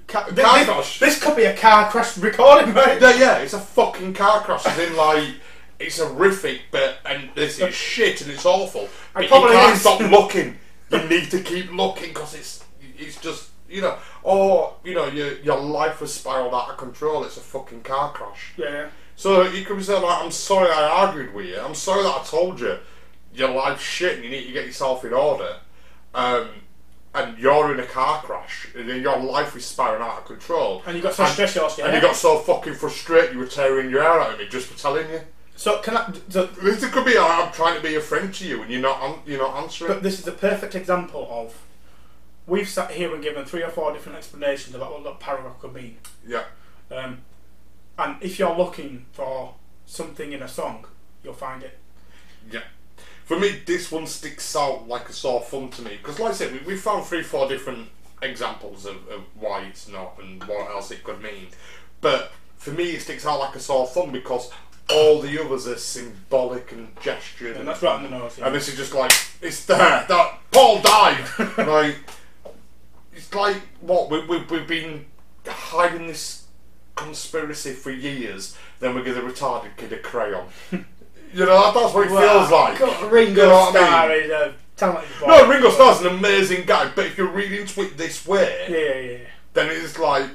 ca- 0.07 0.23
car 0.25 0.31
this, 0.33 0.65
crash. 0.65 0.99
this 0.99 1.23
could 1.23 1.35
be 1.37 1.43
a 1.45 1.55
car 1.55 1.89
crash 1.89 2.17
recording, 2.17 2.73
right? 2.73 2.99
Yeah, 3.01 3.15
yeah, 3.17 3.37
it's 3.39 3.53
a 3.53 3.59
fucking 3.59 4.13
car 4.15 4.41
crash. 4.41 4.65
As 4.65 4.77
in, 4.79 4.95
like, 4.97 5.35
it's 5.79 5.99
horrific, 5.99 6.61
but 6.71 6.97
and 7.05 7.29
this 7.35 7.59
is 7.59 7.73
shit 7.73 8.21
and 8.21 8.31
it's 8.31 8.45
awful. 8.45 8.89
But 9.13 9.23
you 9.23 9.29
probably 9.29 9.51
can't 9.51 9.75
is. 9.75 9.81
stop 9.81 9.99
looking. 10.01 10.57
You 10.91 11.07
need 11.09 11.29
to 11.31 11.41
keep 11.41 11.71
looking 11.71 12.09
because 12.13 12.33
it's 12.33 12.56
it's 12.97 13.19
just 13.21 13.49
you 13.69 13.81
know, 13.81 13.97
or 14.23 14.75
you 14.83 14.93
know, 14.93 15.07
your 15.07 15.33
your 15.39 15.59
life 15.59 15.99
has 15.99 16.13
spiraled 16.13 16.53
out 16.53 16.69
of 16.69 16.77
control. 16.77 17.23
It's 17.23 17.37
a 17.37 17.41
fucking 17.41 17.81
car 17.83 18.11
crash. 18.11 18.53
Yeah. 18.57 18.87
So 19.15 19.43
you 19.43 19.65
could 19.65 19.77
be 19.77 19.83
saying 19.83 20.03
like, 20.03 20.23
I'm 20.23 20.31
sorry 20.31 20.69
I 20.69 20.83
argued 20.83 21.33
with 21.33 21.47
you. 21.47 21.59
I'm 21.59 21.75
sorry 21.75 22.03
that 22.03 22.21
I 22.21 22.23
told 22.23 22.59
you 22.59 22.77
your 23.33 23.49
life's 23.49 23.81
shit 23.83 24.15
and 24.15 24.23
you 24.23 24.29
need 24.29 24.45
to 24.45 24.51
get 24.53 24.65
yourself 24.65 25.03
in 25.05 25.13
order. 25.13 25.57
Um, 26.13 26.49
and 27.15 27.37
you're 27.39 27.73
in 27.73 27.79
a 27.79 27.85
car 27.85 28.21
crash 28.21 28.67
and 28.77 28.87
then 28.87 29.01
your 29.01 29.17
life 29.17 29.55
is 29.55 29.65
spiraling 29.65 30.03
out 30.03 30.19
of 30.19 30.25
control. 30.25 30.83
And 30.85 30.95
you 30.95 31.01
got 31.01 31.13
so 31.13 31.25
stressed 31.25 31.55
you 31.55 31.61
lost 31.63 31.77
your 31.79 31.87
And 31.87 31.95
hair. 31.95 32.01
you 32.03 32.07
got 32.07 32.15
so 32.15 32.37
fucking 32.39 32.75
frustrated 32.75 33.33
you 33.33 33.39
were 33.39 33.47
tearing 33.47 33.89
your 33.89 34.03
hair 34.03 34.19
out 34.21 34.33
of 34.33 34.39
me 34.39 34.47
just 34.47 34.67
for 34.67 34.77
telling 34.77 35.09
you. 35.09 35.21
So 35.55 35.79
can 35.79 35.97
I, 35.97 36.13
so, 36.29 36.45
This 36.45 36.87
could 36.89 37.05
be 37.05 37.17
I'm 37.17 37.51
trying 37.51 37.75
to 37.75 37.81
be 37.81 37.95
a 37.95 38.01
friend 38.01 38.31
to 38.35 38.47
you 38.47 38.61
and 38.61 38.69
you're 38.71 38.81
not 38.81 39.19
you're 39.25 39.39
not 39.39 39.63
answering. 39.63 39.91
But 39.91 40.03
this 40.03 40.19
is 40.19 40.27
a 40.27 40.31
perfect 40.31 40.75
example 40.75 41.27
of 41.31 41.59
we've 42.47 42.67
sat 42.67 42.91
here 42.91 43.13
and 43.13 43.21
given 43.21 43.45
three 43.45 43.61
or 43.61 43.69
four 43.69 43.91
different 43.93 44.17
explanations 44.17 44.73
about 44.73 44.93
what 44.93 45.03
that 45.03 45.19
paragraph 45.19 45.59
could 45.59 45.73
mean. 45.73 45.97
yeah. 46.25 46.45
Um, 46.89 47.19
and 47.99 48.15
if 48.21 48.39
you're 48.39 48.55
looking 48.55 49.05
for 49.11 49.55
something 49.85 50.31
in 50.31 50.41
a 50.41 50.47
song, 50.47 50.85
you'll 51.23 51.33
find 51.33 51.63
it. 51.63 51.77
Yeah. 52.51 52.61
For 53.25 53.37
me, 53.37 53.61
this 53.65 53.91
one 53.91 54.07
sticks 54.07 54.55
out 54.55 54.87
like 54.87 55.09
a 55.09 55.13
sore 55.13 55.41
thumb 55.41 55.69
to 55.71 55.81
me 55.81 55.97
because, 55.97 56.19
like 56.19 56.31
I 56.31 56.35
said, 56.35 56.53
we, 56.53 56.59
we 56.59 56.77
found 56.77 57.05
three, 57.05 57.23
four 57.23 57.49
different 57.49 57.89
examples 58.21 58.85
of, 58.85 58.95
of 59.09 59.23
why 59.35 59.63
it's 59.63 59.87
not 59.87 60.17
and 60.21 60.41
what 60.45 60.69
else 60.69 60.91
it 60.91 61.03
could 61.03 61.21
mean. 61.21 61.47
But 61.99 62.31
for 62.57 62.71
me, 62.71 62.91
it 62.91 63.01
sticks 63.01 63.25
out 63.25 63.39
like 63.39 63.55
a 63.55 63.59
sore 63.59 63.87
thumb 63.87 64.11
because 64.11 64.49
all 64.89 65.19
the 65.19 65.43
others 65.43 65.67
are 65.67 65.77
symbolic 65.77 66.71
and 66.71 66.89
gestured. 67.01 67.57
And 67.57 67.67
that's 67.67 67.81
right 67.81 67.95
on 67.95 68.03
the 68.03 68.09
nose. 68.09 68.37
Yeah. 68.37 68.45
And 68.45 68.55
this 68.55 68.69
is 68.69 68.77
just 68.77 68.93
like 68.93 69.11
it's 69.41 69.65
there. 69.65 70.05
That 70.07 70.39
Paul 70.51 70.81
died. 70.81 71.25
like 71.57 71.97
it's 73.27 73.35
like 73.35 73.61
what 73.81 74.09
we, 74.09 74.25
we 74.25 74.39
we've 74.45 74.67
been 74.67 75.05
hiding 75.45 76.07
this 76.07 76.45
conspiracy 76.95 77.73
for 77.73 77.91
years. 77.91 78.57
Then 78.79 78.95
we 78.95 79.03
give 79.03 79.15
the 79.15 79.21
retarded 79.21 79.75
kid 79.77 79.91
a 79.93 79.97
crayon. 79.99 80.47
you 80.71 80.85
know 81.33 81.45
that, 81.45 81.73
that's 81.73 81.93
what 81.93 82.05
it 82.07 82.09
feels 82.09 82.51
like. 82.51 82.79
God, 82.79 83.11
Ringo 83.11 83.41
You 83.43 83.47
know 83.47 83.53
what 83.55 83.75
I 83.75 83.85
Starr 83.85 84.09
mean? 84.09 84.23
is 84.23 84.31
a 84.31 84.53
talented 84.75 85.19
boy. 85.19 85.27
No, 85.27 85.49
Ringo 85.49 85.69
Starr's 85.71 86.01
an 86.01 86.07
amazing 86.07 86.65
guy, 86.65 86.91
but 86.95 87.05
if 87.05 87.17
you're 87.17 87.27
reading 87.31 87.61
into 87.61 87.81
it 87.81 87.97
this 87.97 88.25
way, 88.25 88.65
Yeah, 88.69 88.77
yeah, 88.77 89.11
yeah. 89.19 89.27
then 89.53 89.69
it's 89.71 89.97
like, 89.99 90.25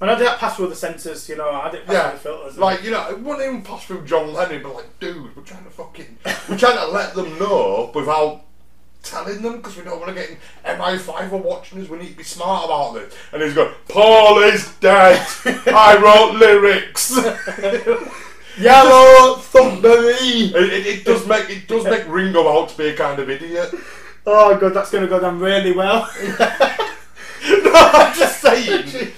And 0.00 0.10
I 0.10 0.14
did 0.16 0.26
that 0.26 0.38
pass 0.38 0.56
through 0.56 0.68
the 0.68 0.76
censors, 0.76 1.28
you 1.28 1.36
know, 1.36 1.50
I 1.50 1.70
did 1.70 1.84
pass 1.86 1.92
yeah, 1.94 2.10
through 2.10 2.12
the 2.18 2.22
filters. 2.22 2.52
and- 2.54 2.60
like 2.62 2.82
you 2.82 2.90
know, 2.90 3.08
it 3.10 3.20
wouldn't 3.20 3.46
even 3.46 3.62
pass 3.62 3.84
through 3.84 4.04
John 4.04 4.32
Lennon, 4.32 4.62
but 4.62 4.74
like, 4.74 4.98
dude, 5.00 5.34
we're 5.36 5.42
trying 5.42 5.64
to 5.64 5.70
fucking, 5.70 6.18
we're 6.48 6.58
trying 6.58 6.76
to 6.76 6.86
let 6.86 7.14
them 7.14 7.38
know 7.38 7.90
without 7.94 8.42
telling 9.02 9.42
them 9.42 9.56
because 9.56 9.76
we 9.76 9.84
don't 9.84 10.00
want 10.00 10.08
to 10.08 10.14
get 10.14 10.30
in 10.30 10.36
MI5 10.64 11.32
or 11.32 11.40
watching 11.40 11.80
us. 11.80 11.88
We 11.88 11.98
need 11.98 12.10
to 12.10 12.16
be 12.16 12.24
smart 12.24 12.66
about 12.66 12.94
this. 12.94 13.14
And 13.32 13.42
he's 13.42 13.54
going, 13.54 13.72
Paul 13.88 14.42
is 14.42 14.74
dead. 14.80 15.26
I 15.66 15.96
wrote 15.96 16.38
lyrics. 16.38 17.16
Yellow 18.58 19.36
Thumbery! 19.36 20.50
It, 20.50 20.72
it, 20.72 20.86
it 20.86 21.04
does 21.04 21.26
make 21.28 21.48
it 21.48 21.68
does 21.68 21.84
make 21.84 22.08
Ringo 22.08 22.48
out 22.48 22.70
to 22.70 22.76
be 22.76 22.88
a 22.88 22.96
kind 22.96 23.20
of 23.20 23.30
idiot. 23.30 23.72
Oh 24.26 24.56
god, 24.56 24.74
that's 24.74 24.90
going 24.90 25.04
to 25.04 25.08
go 25.08 25.20
down 25.20 25.38
really 25.38 25.72
well. 25.72 26.10
no, 26.28 27.72
I'm 27.72 28.16
just 28.16 28.40
saying. 28.40 29.12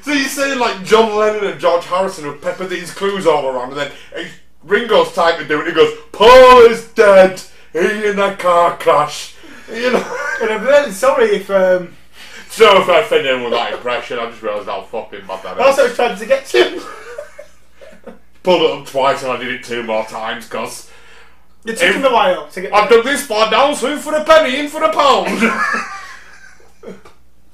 So 0.00 0.12
you're 0.12 0.26
saying 0.26 0.58
like 0.58 0.84
John 0.84 1.14
Lennon 1.14 1.52
and 1.52 1.60
George 1.60 1.84
Harrison 1.84 2.26
would 2.26 2.40
pepper 2.40 2.66
these 2.66 2.94
clues 2.94 3.26
all 3.26 3.46
around, 3.46 3.72
and 3.72 3.92
then 4.14 4.30
Ringo's 4.64 5.12
time 5.12 5.38
to 5.38 5.46
do 5.46 5.60
it. 5.60 5.66
He 5.66 5.74
goes, 5.74 5.94
"Paul 6.10 6.62
is 6.62 6.88
dead. 6.88 7.42
He 7.72 8.06
in 8.08 8.18
a 8.18 8.36
car 8.36 8.76
crash." 8.76 9.34
You 9.70 9.92
know. 9.92 10.18
and 10.42 10.50
I'm 10.50 10.62
really 10.64 10.92
sorry 10.92 11.36
if. 11.36 11.50
Um, 11.50 11.96
so 12.48 12.82
if 12.82 12.88
I 12.88 13.00
offend 13.00 13.26
anyone 13.26 13.44
with 13.44 13.52
that 13.54 13.72
impression, 13.72 14.18
I 14.18 14.26
just 14.28 14.42
realised 14.42 14.68
how 14.68 14.82
fucking 14.82 15.26
bad 15.26 15.42
that 15.42 15.56
that's 15.56 15.78
is. 15.78 15.78
what 15.78 15.84
I 15.84 15.86
was 15.88 15.94
trying 15.96 16.18
to 16.18 16.26
get 16.26 16.46
to. 16.46 16.82
Pulled 18.42 18.62
it 18.62 18.70
up 18.80 18.86
twice, 18.86 19.22
and 19.22 19.32
I 19.32 19.36
did 19.38 19.48
it 19.52 19.64
two 19.64 19.82
more 19.84 20.04
times 20.04 20.46
because 20.48 20.90
It 21.64 21.78
took 21.78 21.94
him 21.94 22.04
a 22.04 22.12
while 22.12 22.48
to 22.48 22.60
get 22.60 22.74
I've 22.74 22.90
done 22.90 23.04
this 23.04 23.24
far 23.26 23.48
down, 23.50 23.74
so 23.74 23.90
in 23.92 23.98
for 24.00 24.14
a 24.16 24.24
penny, 24.24 24.58
in 24.58 24.68
for 24.68 24.82
a 24.82 24.92
pound. 24.92 25.28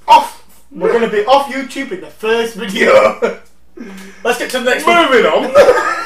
off 0.08 0.66
We're 0.72 0.88
going 0.92 1.02
to 1.08 1.10
be 1.10 1.24
off 1.26 1.52
YouTube 1.52 1.92
in 1.92 2.00
the 2.00 2.06
first 2.10 2.56
video. 2.56 3.20
Let's 4.24 4.38
get 4.38 4.50
to 4.52 4.58
the 4.60 4.64
next 4.64 4.84
one. 4.86 5.10
Moving 5.10 5.26
on. 5.26 5.54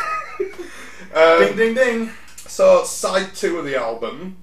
Um, 1.15 1.41
Ding, 1.41 1.57
ding, 1.57 1.75
ding. 1.75 2.11
So, 2.53 2.85
side 2.85 3.35
two 3.35 3.59
of 3.59 3.65
the 3.65 3.77
album 3.77 4.37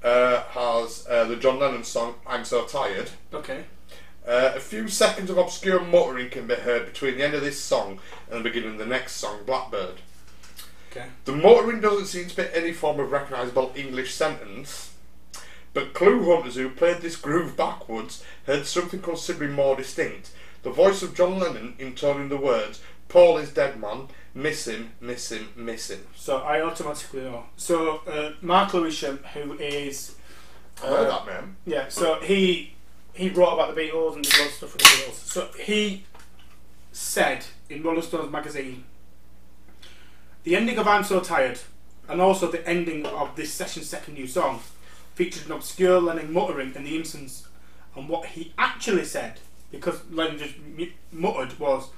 uh, 0.00 0.44
has 0.50 1.04
uh, 1.10 1.24
the 1.24 1.34
John 1.34 1.58
Lennon 1.58 1.82
song 1.82 2.14
"I'm 2.24 2.44
So 2.44 2.64
Tired." 2.64 3.10
Okay. 3.34 3.64
Uh, 4.24 4.52
a 4.54 4.60
few 4.60 4.86
seconds 4.86 5.30
of 5.30 5.36
obscure 5.36 5.80
muttering 5.80 6.30
can 6.30 6.46
be 6.46 6.54
heard 6.54 6.86
between 6.86 7.16
the 7.16 7.24
end 7.24 7.34
of 7.34 7.40
this 7.40 7.58
song 7.58 7.98
and 8.30 8.38
the 8.38 8.48
beginning 8.48 8.74
of 8.74 8.78
the 8.78 8.86
next 8.86 9.14
song, 9.14 9.40
"Blackbird." 9.44 9.96
Okay. 10.92 11.06
The 11.24 11.32
muttering 11.32 11.80
doesn't 11.80 12.06
seem 12.06 12.28
to 12.28 12.36
be 12.36 12.46
any 12.54 12.72
form 12.72 13.00
of 13.00 13.10
recognisable 13.10 13.72
English 13.74 14.14
sentence, 14.14 14.92
but 15.74 15.92
clue 15.92 16.24
hunters 16.24 16.54
who 16.54 16.70
played 16.70 16.98
this 16.98 17.16
groove 17.16 17.56
backwards 17.56 18.22
heard 18.46 18.66
something 18.66 19.02
considerably 19.02 19.52
more 19.52 19.74
distinct. 19.74 20.30
The 20.62 20.70
voice 20.70 21.02
of 21.02 21.16
John 21.16 21.40
Lennon 21.40 21.74
intoning 21.80 22.28
the 22.28 22.36
words, 22.36 22.80
Paul 23.08 23.38
is 23.38 23.50
dead 23.50 23.80
man, 23.80 24.06
miss 24.36 24.66
him, 24.68 24.92
miss 25.00 25.32
him, 25.32 25.48
miss 25.56 25.90
him. 25.90 26.06
So 26.14 26.36
I 26.38 26.60
automatically 26.60 27.22
know. 27.22 27.44
So 27.56 28.00
uh, 28.06 28.32
Mark 28.42 28.74
Lewisham, 28.74 29.18
who 29.32 29.54
is 29.54 30.14
I 30.82 30.86
heard 30.88 31.06
Uh, 31.08 31.10
that 31.10 31.26
man. 31.26 31.56
yeah, 31.64 31.88
so 31.88 32.20
he 32.20 32.74
he 33.14 33.30
wrote 33.30 33.54
about 33.54 33.74
the 33.74 33.80
Beatles 33.80 34.14
and 34.14 34.22
did 34.22 34.38
lots 34.38 34.50
of 34.50 34.56
stuff 34.58 34.72
with 34.74 34.82
the 34.82 34.88
Beatles. 34.88 35.14
So 35.34 35.48
he 35.58 36.04
said 36.92 37.46
in 37.70 37.82
Rolling 37.82 38.02
Stones 38.02 38.30
magazine, 38.30 38.84
the 40.44 40.54
ending 40.54 40.76
of 40.78 40.86
"I'm 40.86 41.02
So 41.04 41.20
Tired" 41.20 41.58
and 42.08 42.20
also 42.20 42.50
the 42.50 42.66
ending 42.68 43.04
of 43.06 43.34
this 43.36 43.52
session's 43.52 43.88
second 43.88 44.14
new 44.14 44.26
song 44.28 44.60
featured 45.14 45.46
an 45.46 45.52
obscure 45.52 45.98
Lennon 46.00 46.30
muttering 46.32 46.74
in 46.74 46.84
the 46.84 46.94
instance, 46.96 47.48
and 47.96 48.06
what 48.08 48.26
he 48.28 48.52
actually 48.58 49.04
said, 49.06 49.40
because 49.70 50.00
Lennon 50.10 50.38
just 50.38 50.54
muttered, 51.10 51.58
was, 51.58 51.88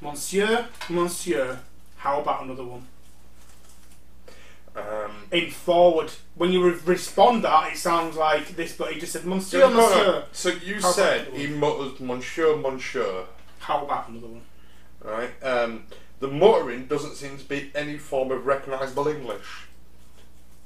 "Monsieur, 0.00 0.66
Monsieur, 0.88 1.58
how 2.00 2.20
about 2.20 2.44
another 2.44 2.64
one?" 2.64 2.86
Um, 4.76 5.24
in 5.32 5.50
forward. 5.50 6.12
When 6.36 6.52
you 6.52 6.62
re- 6.70 6.78
respond 6.84 7.42
that, 7.44 7.72
it 7.72 7.76
sounds 7.76 8.16
like 8.16 8.54
this, 8.56 8.72
but 8.76 8.92
he 8.92 9.00
just 9.00 9.12
said, 9.12 9.24
Monsieur, 9.26 9.58
no, 9.60 9.68
no, 9.68 9.76
no. 9.76 9.88
Monsieur, 9.88 10.24
So 10.32 10.48
you 10.50 10.80
How 10.80 10.92
said 10.92 11.26
he 11.34 11.48
mutters 11.48 11.98
Monsieur, 11.98 12.56
Monsieur, 12.56 13.24
how 13.58 13.82
about 13.84 14.08
another 14.08 14.28
one? 14.28 14.42
right? 15.02 15.30
Um, 15.42 15.86
the 16.20 16.28
muttering 16.28 16.86
doesn't 16.86 17.16
seem 17.16 17.36
to 17.38 17.44
be 17.44 17.72
any 17.74 17.98
form 17.98 18.30
of 18.30 18.46
recognisable 18.46 19.08
English. 19.08 19.66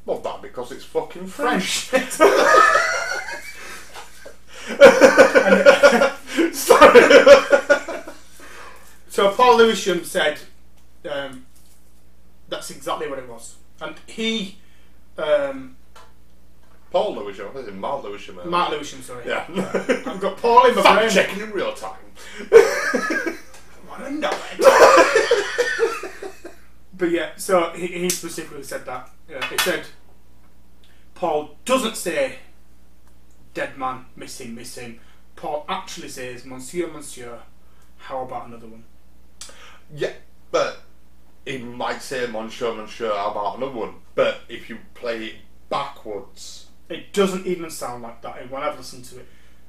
Well, 0.04 0.18
that 0.18 0.42
because 0.42 0.70
it's 0.70 0.84
fucking 0.84 1.28
French. 1.28 1.88
Sorry. 6.52 7.00
So 9.08 9.30
Paul 9.32 9.56
Lewisham 9.58 10.04
said, 10.04 10.38
um, 11.10 11.46
that's 12.48 12.70
exactly 12.70 13.08
what 13.08 13.18
it 13.18 13.28
was. 13.28 13.56
And 13.80 13.96
he, 14.06 14.58
um, 15.18 15.76
Paul 16.90 17.14
Lewisham, 17.16 17.46
what 17.52 17.62
is 17.62 17.68
it? 17.68 17.74
Mark 17.74 18.04
Lewisham. 18.04 18.38
Mark 18.48 18.70
Lewisham, 18.70 19.02
sorry. 19.02 19.26
Yeah. 19.26 19.44
I've 20.06 20.20
got 20.20 20.36
Paul 20.36 20.66
in 20.66 20.74
my 20.76 20.82
Fact 20.82 20.98
brain. 20.98 21.10
checking 21.10 21.42
in 21.42 21.50
real 21.50 21.74
time. 21.74 21.98
I 22.52 23.36
want 23.88 24.04
to 24.04 24.10
know 24.12 24.30
it. 24.58 26.52
but 26.96 27.10
yeah, 27.10 27.30
so 27.36 27.70
he, 27.70 27.86
he 27.88 28.08
specifically 28.10 28.62
said 28.62 28.84
that. 28.86 29.10
Yeah, 29.28 29.44
he 29.48 29.58
said, 29.58 29.84
Paul 31.14 31.56
doesn't 31.64 31.96
say 31.96 32.38
dead 33.54 33.76
man, 33.78 34.06
missing, 34.16 34.54
missing. 34.54 35.00
Paul 35.36 35.64
actually 35.68 36.08
says, 36.08 36.44
Monsieur, 36.44 36.88
Monsieur, 36.88 37.38
how 37.98 38.22
about 38.22 38.48
another 38.48 38.66
one? 38.66 38.84
Yeah, 39.94 40.12
but 40.50 40.82
he 41.46 41.58
might 41.58 42.02
say 42.02 42.26
Monsieur, 42.26 42.72
Monsieur, 42.74 43.12
how 43.14 43.30
about 43.30 43.56
another 43.58 43.72
one? 43.72 43.94
But 44.14 44.40
if 44.48 44.68
you 44.70 44.78
play 44.94 45.24
it 45.26 45.34
backwards, 45.68 46.66
It 46.88 47.12
doesn't 47.12 47.46
even 47.46 47.70
sound 47.70 48.02
like 48.02 48.22
that 48.22 48.50
when 48.50 48.62
I've 48.62 48.76
listened 48.78 49.04
to 49.06 49.18
it. 49.20 49.26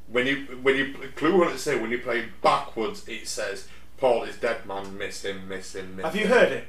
when 0.07 0.27
you 0.27 0.35
when 0.61 0.75
you 0.75 0.93
Clue 1.15 1.37
what 1.37 1.51
it 1.51 1.59
say 1.59 1.79
when 1.79 1.91
you 1.91 1.99
play 1.99 2.19
it 2.19 2.41
backwards, 2.41 3.07
it 3.07 3.27
says 3.27 3.67
Paul 3.97 4.23
is 4.23 4.35
dead 4.37 4.65
man, 4.65 4.97
miss 4.97 5.23
him, 5.23 5.47
miss 5.47 5.73
him, 5.75 5.95
miss 5.95 6.05
Have 6.05 6.13
him. 6.13 6.21
you 6.21 6.27
heard 6.27 6.51
it? 6.51 6.67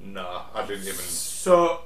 No, 0.00 0.42
I 0.54 0.64
didn't 0.64 0.82
even. 0.84 0.94
So, 0.94 1.80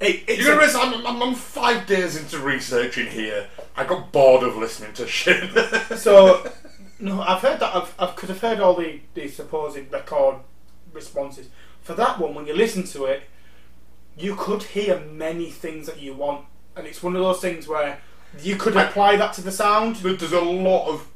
it, 0.00 0.22
it's 0.28 0.38
you 0.42 0.54
know, 0.54 0.60
a- 0.60 0.78
I'm, 0.78 1.04
I'm, 1.06 1.22
I'm 1.22 1.34
five 1.34 1.86
days 1.86 2.16
into 2.16 2.38
researching 2.38 3.08
here. 3.08 3.48
I 3.76 3.84
got 3.84 4.12
bored 4.12 4.44
of 4.44 4.56
listening 4.56 4.92
to 4.94 5.06
shit. 5.08 5.50
so 5.98 6.50
no, 7.00 7.20
I've 7.20 7.42
heard 7.42 7.58
that. 7.60 7.74
I've, 7.74 7.94
I've 7.98 8.14
could 8.16 8.28
have 8.28 8.40
heard 8.40 8.60
all 8.60 8.74
the, 8.74 9.00
the 9.14 9.26
supposed 9.28 9.92
record 9.92 10.36
responses 10.92 11.48
for 11.90 11.96
that 11.96 12.18
one. 12.18 12.34
When 12.34 12.46
you 12.46 12.54
listen 12.54 12.84
to 12.84 13.04
it, 13.06 13.22
you 14.16 14.34
could 14.36 14.62
hear 14.62 15.00
many 15.00 15.50
things 15.50 15.86
that 15.86 16.00
you 16.00 16.14
want, 16.14 16.46
and 16.76 16.86
it's 16.86 17.02
one 17.02 17.16
of 17.16 17.22
those 17.22 17.40
things 17.40 17.66
where 17.66 18.00
you 18.40 18.56
could 18.56 18.76
I- 18.76 18.84
apply 18.84 19.16
that 19.16 19.32
to 19.34 19.42
the 19.42 19.52
sound. 19.52 19.96
There- 19.96 20.12
There's 20.14 20.32
a 20.32 20.40
lot 20.40 20.88
of 20.88 21.06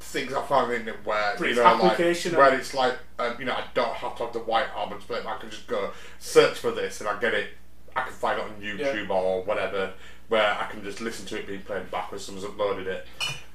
things 0.00 0.32
I 0.32 0.42
find 0.46 0.72
in 0.72 0.88
it 0.88 0.96
where 1.04 1.36
you 1.38 1.46
its 1.46 1.56
know, 1.56 1.62
like 1.64 1.96
where 2.38 2.54
it's 2.54 2.72
like 2.74 2.96
um, 3.18 3.36
you 3.38 3.44
know 3.44 3.52
I 3.52 3.64
don't 3.74 3.92
have 3.94 4.16
to 4.16 4.24
have 4.24 4.32
the 4.32 4.38
white 4.40 4.68
album 4.74 4.98
to 5.00 5.06
play 5.06 5.18
it. 5.18 5.26
I 5.26 5.36
can 5.38 5.50
just 5.50 5.66
go 5.66 5.90
search 6.18 6.58
for 6.58 6.70
this 6.70 7.00
and 7.00 7.08
I 7.08 7.18
get 7.20 7.34
it. 7.34 7.48
I 7.94 8.02
can 8.04 8.12
find 8.12 8.38
it 8.38 8.44
on 8.44 8.50
YouTube 8.62 9.10
or 9.10 9.42
whatever 9.44 9.92
where 10.28 10.56
I 10.58 10.70
can 10.70 10.82
just 10.84 11.00
listen 11.00 11.26
to 11.26 11.38
it 11.38 11.46
being 11.46 11.60
played 11.62 11.90
backwards. 11.90 12.24
Someone's 12.24 12.46
uploaded 12.46 12.86
it. 12.86 13.06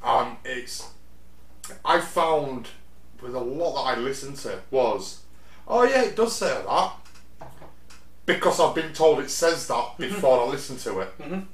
Um, 0.03 0.37
it's 0.45 0.89
I 1.83 1.99
found 1.99 2.67
with 3.21 3.33
a 3.33 3.39
lot 3.39 3.73
that 3.75 3.97
I 3.97 3.99
listened 4.01 4.35
to 4.39 4.59
was 4.71 5.21
oh 5.75 5.83
yeah 5.83 6.03
it 6.03 6.15
does 6.15 6.35
say 6.35 6.47
that 6.47 6.93
because 8.25 8.59
I've 8.59 8.73
been 8.73 8.93
told 8.93 9.19
it 9.19 9.29
says 9.29 9.67
that 9.67 9.97
before 9.97 10.41
I 10.41 10.45
listen 10.49 10.77
to 10.77 11.01
it. 11.01 11.17
Mhm. 11.19 11.45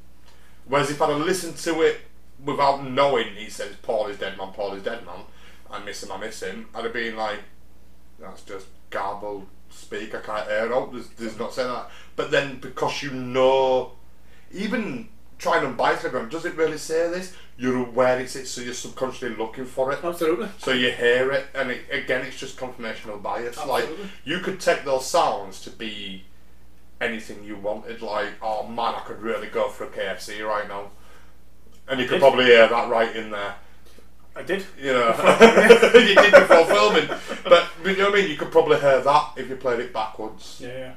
Whereas 0.68 0.90
if 0.90 1.02
I'd 1.02 1.10
have 1.10 1.20
listened 1.20 1.58
to 1.58 1.82
it 1.82 2.02
without 2.46 2.84
knowing 2.88 3.36
he 3.36 3.50
says 3.50 3.76
Paul 3.82 4.08
is 4.08 4.18
dead 4.18 4.38
man, 4.38 4.54
Paul 4.54 4.74
is 4.76 4.84
dead 4.84 5.06
man, 5.06 5.22
I 5.70 5.80
miss 5.84 6.04
him, 6.04 6.12
I 6.12 6.18
miss 6.18 6.42
him, 6.42 6.68
I'd 6.74 6.84
have 6.86 6.94
been 6.94 7.16
like, 7.18 7.40
that's 8.20 8.44
just 8.44 8.68
garbled 8.90 9.48
speak, 9.70 10.14
I 10.16 10.22
can't 10.22 10.48
hear 10.48 10.66
it, 10.66 10.72
oh, 10.72 10.90
there's, 10.94 11.10
there's 11.10 11.40
not 11.40 11.54
saying 11.54 11.70
that. 11.70 11.90
But 12.16 12.32
then 12.32 12.60
because 12.60 13.02
you 13.02 13.12
know, 13.12 13.94
even 14.52 15.10
trying 15.42 15.66
and 15.66 15.76
buy 15.76 15.96
Telegram, 15.96 16.30
does 16.30 16.46
it 16.46 16.56
really 16.56 16.78
say 16.78 17.10
this? 17.10 17.36
You're 17.58 17.80
aware 17.80 18.20
it's 18.20 18.36
it, 18.36 18.48
so 18.48 18.62
you're 18.62 18.74
subconsciously 18.74 19.36
looking 19.36 19.66
for 19.66 19.92
it. 19.92 20.04
Absolutely. 20.04 20.48
So 20.60 20.72
you 20.72 20.92
hear 20.92 21.32
it, 21.32 21.48
and 21.56 21.72
it, 21.72 21.82
again, 21.92 22.26
it's 22.26 22.40
just 22.40 22.58
confirmational 22.58 23.22
bias. 23.22 23.58
Like 23.58 23.84
Absolutely. 23.84 24.10
you 24.24 24.40
could 24.40 24.60
take 24.60 24.86
those 24.86 25.06
sounds 25.06 25.62
to 25.64 25.72
be 25.72 26.24
anything 27.02 27.44
you 27.44 27.58
wanted. 27.58 28.02
Like, 28.02 28.30
oh 28.42 28.68
man, 28.68 28.96
I 28.96 29.02
could 29.06 29.22
really 29.22 29.48
go 29.48 29.68
for 29.68 29.86
a 29.86 29.88
KFC 29.90 30.48
right 30.48 30.68
now, 30.68 30.92
and 31.88 32.00
you 32.00 32.08
could 32.08 32.16
did. 32.16 32.22
probably 32.22 32.46
hear 32.46 32.68
that 32.68 32.90
right 32.90 33.16
in 33.16 33.32
there. 33.32 33.56
I 34.36 34.44
did. 34.44 34.64
You 34.80 34.94
know, 34.94 35.10
you 35.94 36.16
did 36.16 36.32
before 36.32 36.66
filming, 36.66 37.10
but 37.44 37.68
you 37.84 37.98
know 37.98 38.12
what 38.12 38.20
I 38.20 38.22
mean. 38.22 38.30
You 38.30 38.38
could 38.38 38.52
probably 38.52 38.80
hear 38.80 39.02
that 39.02 39.32
if 39.36 39.50
you 39.50 39.56
played 39.56 39.80
it 39.80 39.92
backwards. 39.92 40.62
Yeah. 40.64 40.94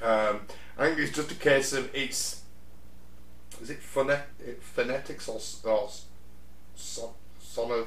Um, 0.00 0.40
I 0.78 0.86
think 0.86 0.98
it's 1.00 1.14
just 1.14 1.32
a 1.32 1.34
case 1.34 1.72
of 1.72 1.90
it's. 1.94 2.41
Is 3.62 3.70
it 3.70 3.80
phonet, 3.80 4.22
phonetics 4.60 5.28
or, 5.28 5.40
or 5.70 5.88
son, 6.74 7.10
sono, 7.40 7.86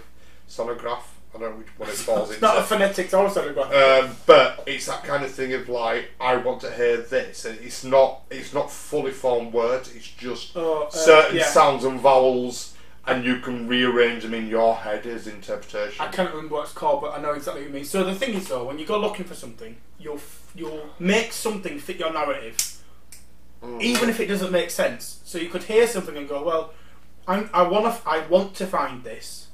sonograph? 0.49 0.99
I 1.35 1.37
don't 1.39 1.51
know 1.51 1.57
which 1.57 1.67
one 1.77 1.89
it 1.89 1.95
falls 1.95 2.29
into. 2.31 2.33
It's 2.33 2.41
not 2.41 2.57
a 2.59 2.61
phonetics 2.63 3.13
or 3.13 3.25
a 3.25 3.29
sonograph. 3.29 4.03
Um, 4.05 4.15
but 4.25 4.63
it's 4.65 4.85
that 4.85 5.03
kind 5.03 5.25
of 5.25 5.31
thing 5.31 5.51
of 5.53 5.67
like 5.67 6.11
I 6.21 6.37
want 6.37 6.61
to 6.61 6.71
hear 6.71 6.97
this, 6.97 7.43
and 7.43 7.59
it's 7.59 7.83
not 7.83 8.21
it's 8.31 8.53
not 8.53 8.71
fully 8.71 9.11
formed 9.11 9.51
words. 9.51 9.93
It's 9.93 10.07
just 10.07 10.55
Oh, 10.55 10.83
uh, 10.83 10.89
certain 10.89 11.37
yeah. 11.37 11.45
sounds 11.45 11.83
and 11.83 11.99
vowels, 11.99 12.73
and 13.05 13.25
you 13.25 13.39
can 13.39 13.67
rearrange 13.67 14.23
them 14.23 14.33
in 14.33 14.47
your 14.47 14.75
head 14.75 15.05
as 15.05 15.27
interpretation. 15.27 15.99
I 15.99 16.07
can't 16.07 16.29
remember 16.31 16.55
what 16.55 16.63
it's 16.65 16.73
called, 16.73 17.01
but 17.01 17.17
I 17.17 17.21
know 17.21 17.33
exactly 17.33 17.63
what 17.63 17.67
you 17.69 17.73
mean. 17.75 17.83
So 17.85 18.05
the 18.05 18.15
thing 18.15 18.33
is, 18.35 18.47
though, 18.47 18.63
when 18.63 18.79
you 18.79 18.85
go 18.85 18.97
looking 18.97 19.25
for 19.25 19.35
something, 19.35 19.75
you'll 19.99 20.21
you'll 20.55 20.89
make 20.99 21.33
something 21.33 21.79
fit 21.79 21.97
your 21.97 22.13
narrative, 22.13 22.74
Mm. 23.65 23.81
even 23.81 24.09
if 24.09 24.19
it 24.19 24.27
doesn't 24.27 24.51
make 24.51 24.69
sense. 24.69 25.19
So 25.25 25.37
you 25.37 25.49
could 25.49 25.63
hear 25.63 25.87
something 25.87 26.15
and 26.15 26.29
go, 26.29 26.43
"Well, 26.43 26.73
I'm, 27.27 27.49
I 27.53 27.63
want 27.63 27.85
to 27.85 27.89
f- 27.91 28.07
I 28.07 28.19
want 28.27 28.53
to 28.55 28.65
find 28.67 29.03
this. 29.03 29.47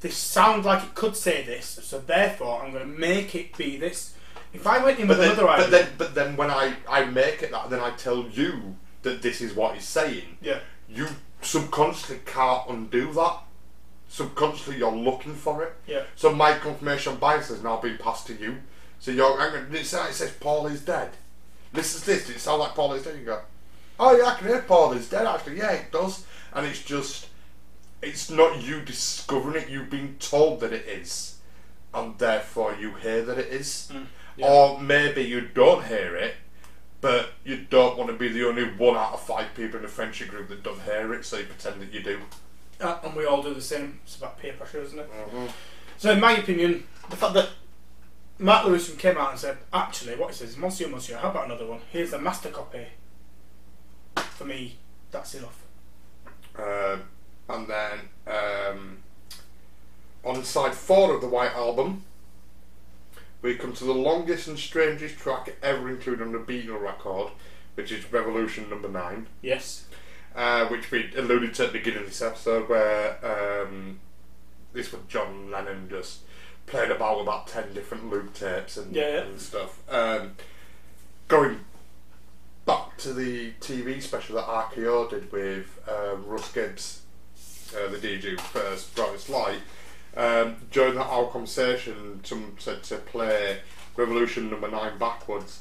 This 0.00 0.16
sounds 0.16 0.64
like 0.66 0.82
it 0.82 0.94
could 0.94 1.16
say 1.16 1.42
this, 1.44 1.66
so 1.82 1.98
therefore 1.98 2.62
I'm 2.62 2.72
going 2.72 2.86
to 2.90 2.98
make 2.98 3.34
it 3.34 3.56
be 3.56 3.76
this." 3.76 4.14
If 4.52 4.66
I 4.66 4.82
went 4.84 4.98
in 4.98 5.06
But 5.06 5.18
with 5.18 5.28
then, 5.28 5.32
another 5.38 5.48
idea, 5.48 5.64
but 5.64 5.70
then, 5.70 5.88
but 5.96 6.14
then, 6.14 6.36
when 6.36 6.50
I, 6.50 6.74
I 6.88 7.04
make 7.04 7.42
it 7.42 7.52
that, 7.52 7.70
then 7.70 7.78
I 7.80 7.90
tell 7.92 8.26
you 8.28 8.76
that 9.02 9.22
this 9.22 9.40
is 9.40 9.54
what 9.54 9.74
he's 9.76 9.84
saying. 9.84 10.38
yeah, 10.42 10.58
You 10.88 11.06
subconsciously 11.40 12.18
can't 12.26 12.68
undo 12.68 13.12
that. 13.12 13.36
Subconsciously, 14.08 14.78
you're 14.78 14.90
looking 14.90 15.34
for 15.34 15.62
it. 15.62 15.74
yeah, 15.86 16.02
So 16.16 16.34
my 16.34 16.54
confirmation 16.54 17.14
bias 17.16 17.48
has 17.48 17.62
now 17.62 17.76
been 17.76 17.96
passed 17.96 18.26
to 18.26 18.34
you. 18.34 18.56
So 18.98 19.12
you're, 19.12 19.38
hang 19.40 19.54
on, 19.66 19.74
it 19.74 19.84
says, 19.86 20.10
it 20.10 20.14
says 20.14 20.32
Paul 20.32 20.66
is 20.66 20.80
dead. 20.80 21.10
Listen 21.72 22.00
to 22.00 22.06
this. 22.06 22.28
It 22.30 22.40
sound 22.40 22.60
like 22.60 22.74
Paul 22.74 22.94
is 22.94 23.04
dead? 23.04 23.18
You 23.18 23.24
go, 23.24 23.40
oh 23.98 24.16
yeah, 24.16 24.26
I 24.26 24.34
can 24.34 24.48
hear 24.48 24.62
Paul 24.62 24.92
is 24.92 25.08
dead. 25.08 25.26
Actually, 25.26 25.58
yeah, 25.58 25.72
it 25.72 25.92
does. 25.92 26.24
And 26.52 26.66
it's 26.66 26.82
just 26.82 27.28
it's 28.02 28.30
not 28.30 28.62
you 28.62 28.80
discovering 28.80 29.62
it. 29.62 29.68
You've 29.68 29.90
been 29.90 30.16
told 30.18 30.60
that 30.60 30.72
it 30.72 30.86
is, 30.86 31.38
and 31.92 32.18
therefore 32.18 32.74
you 32.74 32.94
hear 32.94 33.22
that 33.24 33.38
it 33.38 33.48
is. 33.52 33.90
Mm, 33.92 34.06
yeah. 34.36 34.46
Or 34.46 34.80
maybe 34.80 35.22
you 35.22 35.42
don't 35.42 35.84
hear 35.86 36.16
it, 36.16 36.34
but 37.00 37.30
you 37.44 37.66
don't 37.68 37.98
want 37.98 38.10
to 38.10 38.16
be 38.16 38.28
the 38.28 38.46
only 38.46 38.64
one 38.64 38.96
out 38.96 39.12
of 39.12 39.20
five 39.20 39.54
people 39.54 39.78
in 39.78 39.84
a 39.84 39.88
friendship 39.88 40.28
group 40.28 40.48
that 40.48 40.62
don't 40.62 40.80
hear 40.82 41.12
it, 41.14 41.24
so 41.24 41.38
you 41.38 41.44
pretend 41.44 41.80
that 41.80 41.92
you 41.92 42.02
do. 42.02 42.20
Uh, 42.80 42.98
and 43.04 43.14
we 43.14 43.26
all 43.26 43.42
do 43.42 43.52
the 43.52 43.60
same. 43.60 44.00
It's 44.04 44.16
about 44.16 44.38
peer 44.38 44.54
pressure, 44.54 44.80
isn't 44.80 44.98
it? 44.98 45.10
So, 45.98 46.10
in 46.12 46.20
my 46.20 46.32
opinion, 46.38 46.84
the 47.10 47.16
fact 47.16 47.34
that 47.34 47.50
Mark 48.40 48.64
Lewisohn 48.66 48.98
came 48.98 49.18
out 49.18 49.30
and 49.32 49.38
said, 49.38 49.58
actually, 49.72 50.16
what 50.16 50.30
he 50.30 50.34
says, 50.36 50.56
Monsieur, 50.56 50.88
Monsieur, 50.88 51.18
how 51.18 51.30
about 51.30 51.44
another 51.44 51.66
one? 51.66 51.80
Here's 51.92 52.12
a 52.14 52.18
master 52.18 52.48
copy. 52.48 52.86
For 54.16 54.44
me, 54.46 54.78
that's 55.10 55.34
enough. 55.34 55.62
Um, 56.58 57.02
and 57.48 57.68
then 57.68 57.98
um, 58.26 58.98
on 60.24 60.42
side 60.42 60.74
four 60.74 61.14
of 61.14 61.20
the 61.20 61.28
White 61.28 61.52
Album, 61.52 62.04
we 63.42 63.56
come 63.56 63.74
to 63.74 63.84
the 63.84 63.92
longest 63.94 64.48
and 64.48 64.58
strangest 64.58 65.18
track 65.18 65.56
ever 65.62 65.88
included 65.90 66.22
on 66.22 66.32
the 66.32 66.38
Beatle 66.38 66.80
record, 66.80 67.32
which 67.74 67.92
is 67.92 68.10
Revolution 68.10 68.70
Number 68.70 68.88
Nine, 68.88 69.26
Yes. 69.42 69.84
uh, 70.34 70.66
which 70.68 70.90
we 70.90 71.10
alluded 71.16 71.54
to 71.54 71.64
at 71.66 71.72
the 71.72 71.78
beginning 71.78 72.00
of 72.00 72.06
this 72.06 72.22
episode, 72.22 72.68
where 72.70 73.18
um, 73.66 74.00
this 74.72 74.92
was 74.92 75.02
John 75.08 75.50
Lennon 75.50 75.88
just 75.90 76.20
played 76.66 76.90
about 76.90 77.18
with 77.18 77.26
about 77.26 77.46
ten 77.46 77.72
different 77.74 78.10
loop 78.10 78.34
tapes 78.34 78.76
and, 78.76 78.94
Yeah, 78.94 79.08
yeah. 79.08 79.20
and 79.22 79.40
stuff. 79.40 79.78
Um, 79.90 80.32
going 81.28 81.60
back 82.66 82.96
to 82.98 83.12
the 83.12 83.52
TV 83.60 84.00
special 84.02 84.36
that 84.36 84.46
RKO 84.46 85.10
did 85.10 85.32
with 85.32 85.78
um, 85.88 86.24
Russ 86.26 86.52
Gibbs, 86.52 87.02
uh, 87.74 87.88
the 87.90 87.96
DJ 87.98 88.38
first 88.38 88.94
brought 88.94 89.14
us 89.14 89.28
light. 89.28 89.60
Um, 90.16 90.56
during 90.72 90.94
that 90.96 91.06
our 91.06 91.28
conversation, 91.28 92.20
someone 92.24 92.56
said 92.58 92.82
to 92.84 92.96
play 92.96 93.58
Revolution 93.96 94.50
Number 94.50 94.68
Nine 94.70 94.98
backwards, 94.98 95.60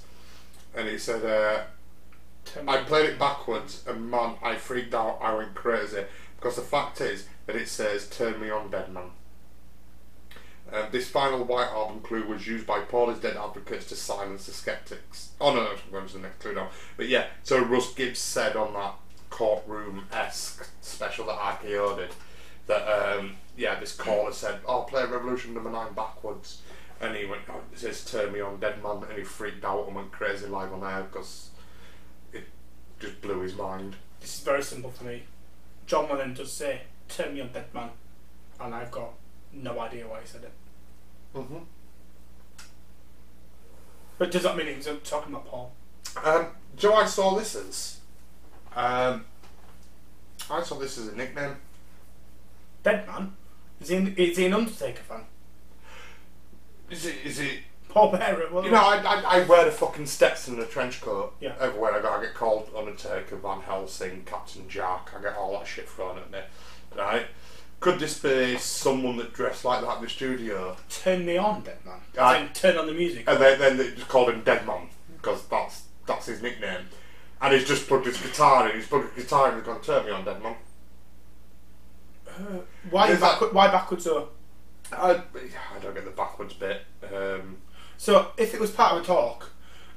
and 0.76 0.88
he 0.88 0.98
said, 0.98 1.24
uh, 1.24 1.64
"I 2.68 2.78
played 2.78 3.10
it 3.10 3.20
backwards, 3.20 3.84
and 3.88 4.10
man, 4.10 4.36
I 4.42 4.56
freaked 4.56 4.94
out. 4.96 5.20
I 5.22 5.34
went 5.36 5.54
crazy 5.54 6.04
because 6.36 6.56
the 6.56 6.62
fact 6.64 7.00
is 7.02 7.28
that 7.46 7.56
it 7.56 7.68
says 7.68 8.08
"Turn 8.10 8.40
Me 8.42 8.50
On, 8.50 8.70
Dead 8.72 8.92
Man." 8.92 9.12
Um, 10.74 10.88
this 10.92 11.10
final 11.10 11.44
White 11.44 11.70
Album 11.70 12.02
clue 12.02 12.26
was 12.26 12.48
used 12.48 12.66
by 12.66 12.80
Paul 12.80 13.10
is 13.10 13.20
Dead 13.20 13.38
advocates 13.38 13.86
to 13.88 13.96
silence 13.96 14.46
the 14.46 14.52
skeptics. 14.52 15.32
Oh 15.40 15.54
no, 15.54 15.64
no, 15.64 15.72
I'm 15.72 15.92
going 15.92 16.08
the 16.08 16.20
next 16.20 16.40
clue 16.40 16.54
now. 16.54 16.70
But 16.98 17.08
yeah, 17.08 17.28
so 17.44 17.64
Russ 17.64 17.94
Gibbs 17.94 18.20
said 18.20 18.56
on 18.56 18.74
that 18.74 18.96
courtroom 19.30 20.06
esque 20.12 20.68
special 20.82 21.26
that 21.28 21.38
RKO 21.38 21.98
did 21.98 22.16
that 22.68 22.88
um, 22.88 23.36
yeah, 23.58 23.80
this 23.80 23.96
caller 23.96 24.32
said, 24.32 24.60
"Oh, 24.68 24.82
play 24.82 25.04
Revolution 25.06 25.54
Number 25.54 25.72
Nine 25.72 25.94
backwards," 25.94 26.62
and 27.02 27.16
he 27.16 27.26
went, 27.26 27.42
"Oh, 27.50 27.62
it 27.72 27.80
says 27.80 28.06
Turn 28.06 28.32
Me 28.32 28.42
On, 28.42 28.60
Dead 28.60 28.84
Man," 28.84 29.04
and 29.10 29.18
he 29.18 29.24
freaked 29.24 29.66
out 29.66 29.88
and 29.88 29.96
went 29.96 30.12
crazy 30.12 30.46
live 30.46 30.72
on 30.72 30.84
air 30.84 31.04
because 31.04 31.50
it 32.32 32.44
just 33.00 33.22
blew 33.22 33.40
his 33.42 33.56
mind. 33.56 33.96
This 34.20 34.36
is 34.36 34.44
very 34.44 34.64
simple 34.64 34.92
for 34.92 35.06
me. 35.06 35.24
John 35.90 36.08
Lennon 36.08 36.36
does 36.36 36.52
say, 36.54 36.82
turn 37.08 37.34
me 37.34 37.42
on 37.42 37.52
dead 37.52 37.74
man. 37.74 37.90
And 38.60 38.76
I've 38.76 38.92
got 38.92 39.14
no 39.54 39.80
idea 39.80 40.08
why 40.08 40.22
he 40.22 40.28
said 40.28 40.44
it. 40.44 40.52
Mm-hmm. 41.36 41.58
But 44.18 44.32
does 44.32 44.44
that 44.44 44.58
mean 44.58 44.68
he's 44.68 44.88
talking 45.04 45.34
about 45.34 45.48
Paul? 45.48 45.72
Um, 46.24 46.48
Joe, 46.76 46.94
I 46.96 47.06
saw 47.06 47.36
this 47.36 47.56
as. 47.56 48.00
Um, 48.76 49.26
I 50.50 50.62
saw 50.64 50.76
this 50.78 50.98
as 50.98 51.08
a 51.08 51.16
nickname. 51.16 51.56
Dead 52.84 53.08
man? 53.08 53.36
Is 53.82 53.90
he, 53.90 53.96
is 53.96 54.38
he 54.38 54.46
an 54.46 54.54
Undertaker 54.54 55.02
fan? 55.04 55.22
Is 56.90 57.06
it? 57.06 57.16
Is 57.24 57.40
it? 57.40 57.60
Paul 57.88 58.12
Bearer? 58.12 58.48
Well, 58.52 58.64
You 58.64 58.72
know, 58.72 58.78
I, 58.78 58.98
I, 58.98 59.40
I 59.40 59.44
wear 59.46 59.66
the 59.66 59.72
fucking 59.72 60.06
Stetson 60.06 60.56
and 60.56 60.64
a 60.64 60.66
trench 60.68 61.02
coat 61.02 61.34
Yeah. 61.40 61.56
everywhere 61.60 61.94
I 61.94 62.02
go. 62.02 62.12
I 62.12 62.22
get 62.22 62.36
called 62.36 62.70
Undertaker, 62.78 63.36
Van 63.38 63.62
Helsing, 63.62 64.24
Captain 64.26 64.70
Jack. 64.70 65.10
I 65.18 65.22
get 65.22 65.36
all 65.36 65.54
that 65.54 65.66
shit 65.68 65.90
thrown 65.90 66.18
at 66.20 66.30
me. 66.30 66.40
Right? 66.96 67.26
Could 67.80 68.00
this 68.00 68.20
be 68.20 68.58
someone 68.58 69.16
that 69.18 69.34
dressed 69.34 69.64
like 69.64 69.82
that 69.82 69.98
in 69.98 70.04
the 70.04 70.10
studio? 70.10 70.76
turn 70.90 71.26
me 71.26 71.38
on, 71.38 71.62
dead 71.62 71.78
man. 71.86 71.96
Aye. 72.20 72.34
Then 72.40 72.54
turn 72.54 72.78
on 72.78 72.88
the 72.88 72.94
music. 72.94 73.24
And 73.28 73.40
then, 73.40 73.58
then 73.60 73.78
they 73.78 73.92
just 73.92 74.08
called 74.10 74.30
him 74.30 74.44
Dead 74.44 74.66
Man 74.68 74.90
because 75.16 75.46
that's 75.48 75.84
that's 76.06 76.26
his 76.26 76.42
nickname. 76.42 76.82
And 77.42 77.54
he's 77.54 77.66
just 77.68 77.88
plugged 77.88 78.06
his 78.06 78.20
guitar 78.20 78.68
in. 78.70 78.76
He's 78.76 78.88
plugged 78.88 79.14
his 79.16 79.24
guitar 79.24 79.50
in 79.50 79.56
and 79.56 79.64
gone, 79.66 79.82
"Turn 79.82 80.06
me 80.06 80.12
on, 80.12 80.26
Dead 80.26 80.42
Man." 80.44 80.56
Uh, 82.28 82.60
why, 82.90 83.10
Is 83.12 83.20
that- 83.22 83.54
why 83.54 83.68
backwards 83.70 84.06
though? 84.06 84.30
I, 84.92 85.12
I 85.12 85.80
don't 85.82 85.94
get 85.94 86.06
the 86.06 86.12
backwards 86.12 86.54
bit. 86.56 86.82
Um, 87.14 87.58
So 87.98 88.32
if 88.38 88.54
it 88.54 88.60
was 88.60 88.72
part 88.72 88.94
of 88.96 89.04
a 89.04 89.06
talk, 89.06 89.52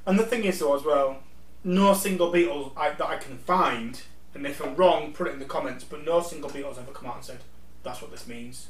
and 0.07 0.19
the 0.19 0.25
thing 0.25 0.44
is 0.44 0.59
though 0.59 0.77
as 0.77 0.85
well, 0.85 1.19
no 1.65 1.94
single 1.94 2.33
Beatles 2.33 2.73
I, 2.77 2.91
that 2.91 3.07
I 3.07 3.17
can 3.17 3.39
find, 3.39 4.01
and 4.35 4.47
if 4.47 4.61
I'm 4.65 4.77
wrong, 4.77 5.12
put 5.12 5.28
it 5.28 5.33
in 5.33 5.39
the 5.39 5.44
comments. 5.47 5.83
But 5.85 6.05
no 6.05 6.20
single 6.20 6.51
Beatles 6.51 6.78
ever 6.78 6.93
come 6.93 7.09
out 7.09 7.17
and 7.17 7.25
said 7.25 7.39
that's 7.83 8.01
what 8.02 8.11
this 8.11 8.27
means. 8.27 8.69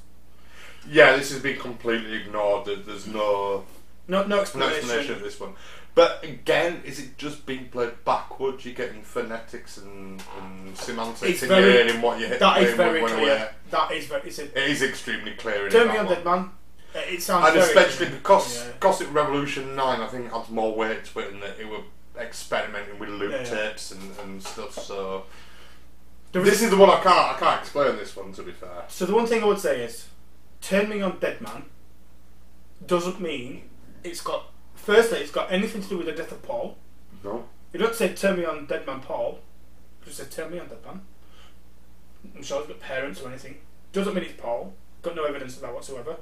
yeah, 0.89 1.17
this 1.17 1.31
has 1.33 1.41
been 1.43 1.59
completely 1.59 2.15
ignored. 2.23 2.65
There- 2.67 2.77
There's 2.77 3.07
no 3.07 3.65
No, 4.09 4.23
no 4.23 4.27
no 4.27 4.41
explanation. 4.41 4.79
explanation 4.79 5.13
of 5.15 5.21
this 5.23 5.39
one. 5.39 5.55
But 5.95 6.25
again, 6.25 6.83
is 6.85 6.99
it 6.99 7.19
just 7.19 7.45
being 7.45 7.69
played 7.69 8.03
backwards? 8.05 8.65
You're 8.65 8.75
getting 8.75 9.03
phonetics 9.03 9.77
and, 9.77 10.23
and 10.41 10.77
semantics 10.77 11.23
It's 11.23 11.43
in 11.43 11.49
very- 11.51 11.63
your 11.75 11.85
hearing 11.85 12.01
what 12.03 12.19
you 12.19 12.27
hit. 12.27 12.41
That 12.41 12.63
is 12.63 12.75
very 12.75 13.03
when 13.03 13.13
clear. 13.13 13.23
aware. 13.25 13.55
That 13.71 13.93
is 13.93 14.07
very. 14.07 14.23
It's 14.29 14.39
a, 14.39 14.45
It 14.45 14.71
is 14.71 14.83
extremely 14.83 15.33
clear. 15.33 15.67
In 15.67 15.73
turn 15.73 15.87
that 15.89 15.93
me 15.93 15.99
on, 15.99 16.07
one. 16.07 16.15
dead 16.15 16.25
man. 16.25 16.51
Uh, 16.95 16.99
It 17.15 17.23
sounds 17.23 17.45
And 17.47 17.55
very 17.55 17.67
especially 17.67 18.07
because 18.17 18.65
Yeah. 18.67 18.73
Gossip 18.81 19.15
Revolution 19.15 19.77
9, 19.77 20.01
I 20.01 20.07
think, 20.09 20.33
adds 20.33 20.49
more 20.51 20.75
weight 20.75 21.05
to 21.05 21.19
it 21.21 21.33
and 21.33 21.43
that 21.43 21.59
it 21.61 21.69
were 21.69 21.83
experimenting 22.19 22.99
with 22.99 23.09
loop 23.11 23.33
Yeah, 23.33 23.39
yeah. 23.43 23.69
tapes 23.69 23.93
and, 23.93 24.19
and 24.21 24.43
stuff. 24.43 24.73
So 24.75 25.25
this 26.33 26.63
is- 26.63 26.71
the 26.71 26.77
one 26.77 26.91
I 26.91 27.01
can't 27.01 27.37
I 27.37 27.37
can't 27.39 27.61
explain 27.61 27.97
this 27.97 28.17
one 28.17 28.33
to 28.33 28.43
be 28.43 28.53
fair. 28.53 28.85
So 28.89 29.05
the 29.07 29.15
one 29.15 29.27
thing 29.27 29.43
I 29.43 29.47
would 29.47 29.59
say 29.59 29.83
is, 29.85 30.07
turn 30.61 30.89
me 30.89 31.01
on, 31.03 31.19
dead 31.19 31.41
man. 31.41 31.65
Doesn't 32.87 33.21
mean 33.21 33.69
it's 34.03 34.21
got. 34.21 34.47
Firstly, 34.75 35.19
it's 35.19 35.31
got 35.31 35.53
anything 35.53 35.83
to 35.83 35.89
do 35.89 35.97
with 35.99 36.07
the 36.07 36.13
death 36.13 36.33
of 36.33 36.43
Paul. 36.43 36.77
No. 37.23 37.45
You 37.73 37.79
don't 37.79 37.95
say 37.95 38.13
turn 38.15 38.39
me 38.39 38.45
on, 38.45 38.67
dead 38.67 38.87
man 38.87 39.01
Paul. 39.01 39.41
You 40.01 40.07
just 40.13 40.17
say 40.19 40.25
turn 40.25 40.51
me 40.53 40.59
on, 40.59 40.67
dead 40.69 40.85
man. 40.85 41.01
I'm 42.37 42.43
sure 42.43 42.59
he's 42.61 42.69
got 42.69 42.81
parents 42.81 43.21
or 43.21 43.29
anything. 43.29 43.59
Doesn't 43.93 44.15
mean 44.15 44.25
it's 44.25 44.41
Paul. 44.41 44.73
Got 45.03 45.17
no 45.17 45.25
evidence 45.25 45.57
of 45.57 45.63
that 45.63 45.75
whatsoever. 45.75 46.17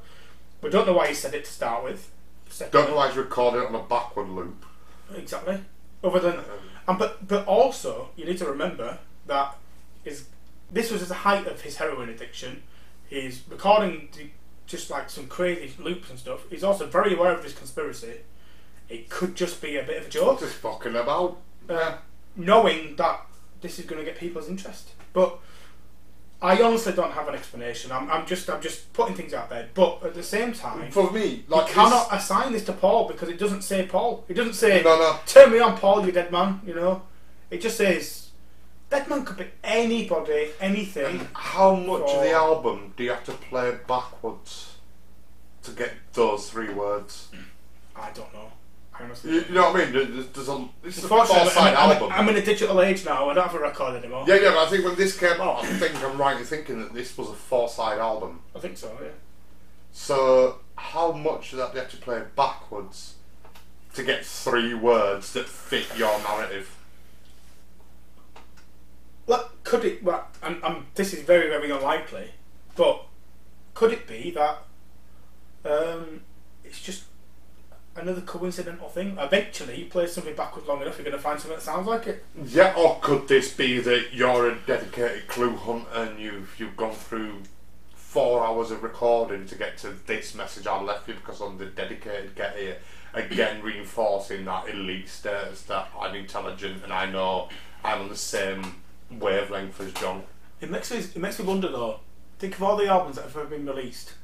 We 0.62 0.70
don't 0.70 0.86
know 0.86 0.92
why 0.92 1.06
he 1.08 1.14
said 1.14 1.34
it 1.34 1.44
to 1.46 1.50
start 1.50 1.84
with. 1.84 2.10
Secondly- 2.48 2.80
Don't 2.82 2.90
know 2.90 2.96
why 2.96 3.08
he's 3.08 3.16
recorded 3.16 3.62
it 3.62 3.68
on 3.68 3.74
a 3.74 3.82
backward 3.82 4.28
loop. 4.28 4.64
Exactly. 5.14 5.62
Other 6.04 6.18
than, 6.20 6.38
Um, 6.38 6.44
and 6.88 6.98
but 6.98 7.26
but 7.26 7.46
also 7.46 8.10
you 8.16 8.24
need 8.24 8.38
to 8.38 8.46
remember 8.46 8.98
that 9.26 9.56
is 10.04 10.26
this 10.72 10.90
was 10.90 11.02
at 11.02 11.08
the 11.08 11.14
height 11.14 11.46
of 11.46 11.60
his 11.62 11.76
heroin 11.76 12.08
addiction. 12.08 12.62
He's 13.08 13.42
recording 13.48 14.08
the, 14.16 14.30
just 14.66 14.88
like 14.90 15.10
some 15.10 15.26
crazy 15.26 15.72
loops 15.82 16.10
and 16.10 16.18
stuff. 16.18 16.40
He's 16.48 16.62
also 16.62 16.86
very 16.86 17.14
aware 17.14 17.32
of 17.32 17.42
this 17.42 17.52
conspiracy. 17.54 18.20
It 18.88 19.10
could 19.10 19.34
just 19.34 19.60
be 19.60 19.76
a 19.76 19.82
bit 19.82 19.98
of 20.00 20.06
a 20.06 20.10
joke, 20.10 20.42
is 20.42 20.52
fucking 20.52 20.96
about? 20.96 21.38
uh, 21.68 21.96
knowing 22.36 22.96
that 22.96 23.20
this 23.60 23.78
is 23.78 23.84
going 23.86 23.98
to 24.00 24.04
get 24.04 24.18
people's 24.18 24.48
interest. 24.48 24.90
But 25.12 25.38
I 26.42 26.60
honestly 26.62 26.92
don't 26.92 27.12
have 27.12 27.28
an 27.28 27.34
explanation. 27.34 27.92
I'm, 27.92 28.10
I'm 28.10 28.26
just 28.26 28.48
I'm 28.48 28.62
just 28.62 28.92
putting 28.92 29.14
things 29.14 29.34
out 29.34 29.50
there. 29.50 29.68
But 29.74 30.02
at 30.02 30.14
the 30.14 30.22
same 30.22 30.52
time, 30.52 30.90
For 30.90 31.10
me, 31.10 31.44
like 31.48 31.68
you 31.68 31.74
cannot 31.74 32.08
assign 32.12 32.52
this 32.52 32.64
to 32.64 32.72
Paul 32.72 33.06
because 33.08 33.28
it 33.28 33.38
doesn't 33.38 33.62
say 33.62 33.86
Paul. 33.86 34.24
It 34.28 34.34
doesn't 34.34 34.54
say 34.54 34.82
no, 34.82 34.98
no. 34.98 35.18
turn 35.26 35.52
me 35.52 35.58
on, 35.58 35.76
Paul, 35.76 36.04
you 36.06 36.12
dead 36.12 36.32
man. 36.32 36.60
You 36.66 36.74
know, 36.74 37.02
it 37.50 37.60
just 37.60 37.76
says 37.76 38.29
dead 38.90 39.08
man 39.08 39.24
could 39.24 39.36
be 39.38 39.46
anybody, 39.64 40.50
anything. 40.60 41.20
And 41.20 41.28
how 41.32 41.74
much 41.74 42.10
of 42.10 42.22
the 42.22 42.32
album 42.32 42.92
do 42.96 43.04
you 43.04 43.10
have 43.10 43.24
to 43.24 43.32
play 43.32 43.76
backwards 43.86 44.74
to 45.62 45.70
get 45.70 45.92
those 46.12 46.50
three 46.50 46.70
words? 46.70 47.28
I 47.96 48.10
don't 48.10 48.32
know. 48.32 48.52
I 48.92 49.04
honestly. 49.04 49.32
You, 49.32 49.44
you 49.48 49.54
know 49.54 49.70
what 49.70 49.80
I 49.80 49.84
mean? 49.84 49.92
There's, 49.92 50.26
there's 50.28 50.48
a 50.48 50.68
this 50.82 50.98
is 50.98 51.04
a 51.04 51.06
Unfortunately, 51.06 51.50
four-side 51.50 51.74
I'm, 51.74 51.90
I'm, 51.90 51.96
album. 51.96 52.12
I'm 52.12 52.28
in 52.28 52.36
a 52.36 52.44
digital 52.44 52.82
age 52.82 53.04
now. 53.04 53.30
I 53.30 53.34
don't 53.34 53.46
have 53.46 53.54
a 53.54 53.58
record 53.60 53.96
anymore. 53.96 54.24
yeah, 54.26 54.34
yeah. 54.36 54.50
But 54.50 54.66
I 54.66 54.70
think 54.70 54.84
when 54.84 54.96
this 54.96 55.18
came 55.18 55.40
out, 55.40 55.64
I 55.64 55.66
think 55.66 56.02
I'm 56.04 56.18
right 56.18 56.36
in 56.36 56.44
thinking 56.44 56.80
that 56.80 56.92
this 56.92 57.16
was 57.16 57.28
a 57.28 57.34
four-side 57.34 57.98
album. 57.98 58.40
I 58.54 58.58
think 58.58 58.76
so. 58.76 58.96
Yeah. 59.00 59.08
So 59.92 60.58
how 60.76 61.12
much 61.12 61.52
of 61.52 61.58
that 61.58 61.72
do 61.72 61.76
you 61.76 61.82
have 61.82 61.90
to 61.90 61.96
play 61.96 62.22
backwards 62.36 63.14
to 63.94 64.02
get 64.02 64.24
three 64.24 64.74
words 64.74 65.32
that 65.32 65.46
fit 65.46 65.86
your 65.96 66.16
narrative? 66.22 66.76
Well, 69.30 69.48
could 69.62 69.84
it? 69.84 70.02
Well, 70.02 70.26
I'm, 70.42 70.86
this 70.96 71.14
is 71.14 71.22
very, 71.22 71.46
very 71.46 71.70
unlikely. 71.70 72.32
But 72.74 73.06
could 73.74 73.92
it 73.92 74.08
be 74.08 74.32
that 74.32 74.64
um, 75.64 76.22
it's 76.64 76.82
just 76.82 77.04
another 77.94 78.22
coincidental 78.22 78.88
thing. 78.88 79.16
Eventually, 79.20 79.78
you 79.78 79.86
play 79.86 80.08
something 80.08 80.34
backwards 80.34 80.66
long 80.66 80.82
enough, 80.82 80.98
you're 80.98 81.04
going 81.04 81.16
to 81.16 81.22
find 81.22 81.38
something 81.38 81.56
that 81.56 81.62
sounds 81.62 81.86
like 81.86 82.08
it. 82.08 82.24
Yeah, 82.44 82.74
or 82.76 82.98
could 83.00 83.28
this 83.28 83.54
be 83.54 83.78
that 83.78 84.12
you're 84.12 84.48
a 84.48 84.58
dedicated 84.66 85.28
clue 85.28 85.54
hunter 85.54 85.86
and 85.94 86.18
you've 86.18 86.56
you've 86.58 86.76
gone 86.76 86.94
through 86.94 87.42
four 87.94 88.44
hours 88.44 88.72
of 88.72 88.82
recording 88.82 89.46
to 89.46 89.54
get 89.54 89.78
to 89.78 89.90
this 90.08 90.34
message 90.34 90.66
I 90.66 90.82
left 90.82 91.06
you 91.06 91.14
because 91.14 91.40
I'm 91.40 91.56
the 91.56 91.66
dedicated 91.66 92.34
get 92.34 92.56
here. 92.56 92.78
Again, 93.14 93.62
reinforcing 93.62 94.44
that 94.46 94.68
elite 94.68 95.08
status 95.08 95.62
that 95.62 95.88
I'm 95.96 96.16
intelligent 96.16 96.82
and 96.82 96.92
I 96.92 97.06
know 97.06 97.48
I'm 97.84 98.00
on 98.00 98.08
the 98.08 98.16
same 98.16 98.74
wavelength 99.10 99.80
as 99.80 99.92
John. 99.94 100.22
It 100.60 100.70
makes 100.70 100.90
me 100.90 100.98
it 100.98 101.16
makes 101.16 101.38
me 101.38 101.44
wonder 101.46 101.68
though. 101.68 102.00
Think 102.38 102.54
of 102.56 102.62
all 102.62 102.76
the 102.76 102.86
albums 102.86 103.16
that 103.16 103.22
have 103.22 103.36
ever 103.36 103.46
been 103.46 103.66
released, 103.66 104.14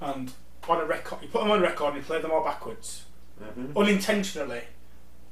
and 0.00 0.32
on 0.68 0.80
a 0.80 0.84
record, 0.84 1.20
you 1.22 1.28
put 1.28 1.40
them 1.42 1.50
on 1.50 1.60
record 1.62 1.88
and 1.94 1.96
you 1.96 2.02
play 2.02 2.20
them 2.20 2.30
all 2.30 2.44
backwards, 2.44 3.04
Mm-hmm. 3.42 3.76
unintentionally. 3.78 4.62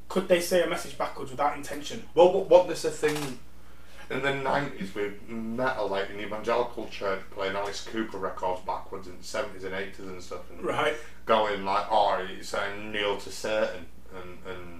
Could 0.08 0.28
they 0.28 0.40
say 0.40 0.62
a 0.62 0.68
message 0.68 0.96
backwards 0.96 1.30
without 1.32 1.56
intention? 1.56 2.04
Well, 2.14 2.32
what, 2.32 2.48
what 2.48 2.66
there's 2.68 2.84
a 2.84 2.90
thing 2.90 3.38
in 4.08 4.22
the 4.22 4.32
nineties 4.32 4.94
with 4.94 5.28
metal, 5.28 5.88
like 5.88 6.08
in 6.10 6.18
the 6.18 6.22
evangelical 6.24 6.86
church, 6.88 7.20
playing 7.32 7.56
Alice 7.56 7.84
Cooper 7.84 8.16
records 8.18 8.60
backwards 8.60 9.08
in 9.08 9.18
the 9.18 9.24
seventies 9.24 9.64
and 9.64 9.74
eighties 9.74 9.98
and 10.06 10.22
stuff, 10.22 10.48
and 10.50 10.62
Right. 10.62 10.94
going 11.26 11.64
like, 11.64 11.86
"Oh, 11.90 12.24
he's 12.24 12.48
saying 12.48 12.92
kneel 12.92 13.16
to 13.18 13.30
Satan," 13.32 13.86
and 14.14 14.38
and 14.46 14.75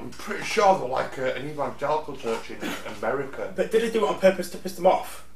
I'm 0.00 0.10
pretty 0.10 0.44
sure 0.44 0.78
they're 0.78 0.88
like 0.88 1.18
a, 1.18 1.34
an 1.34 1.48
evangelical 1.48 2.16
church 2.16 2.50
in 2.50 2.58
America. 2.98 3.52
But 3.54 3.70
did 3.70 3.82
they 3.82 3.90
do 3.90 4.06
it 4.06 4.08
on 4.08 4.18
purpose 4.18 4.50
to 4.50 4.58
piss 4.58 4.76
them 4.76 4.86
off? 4.86 5.26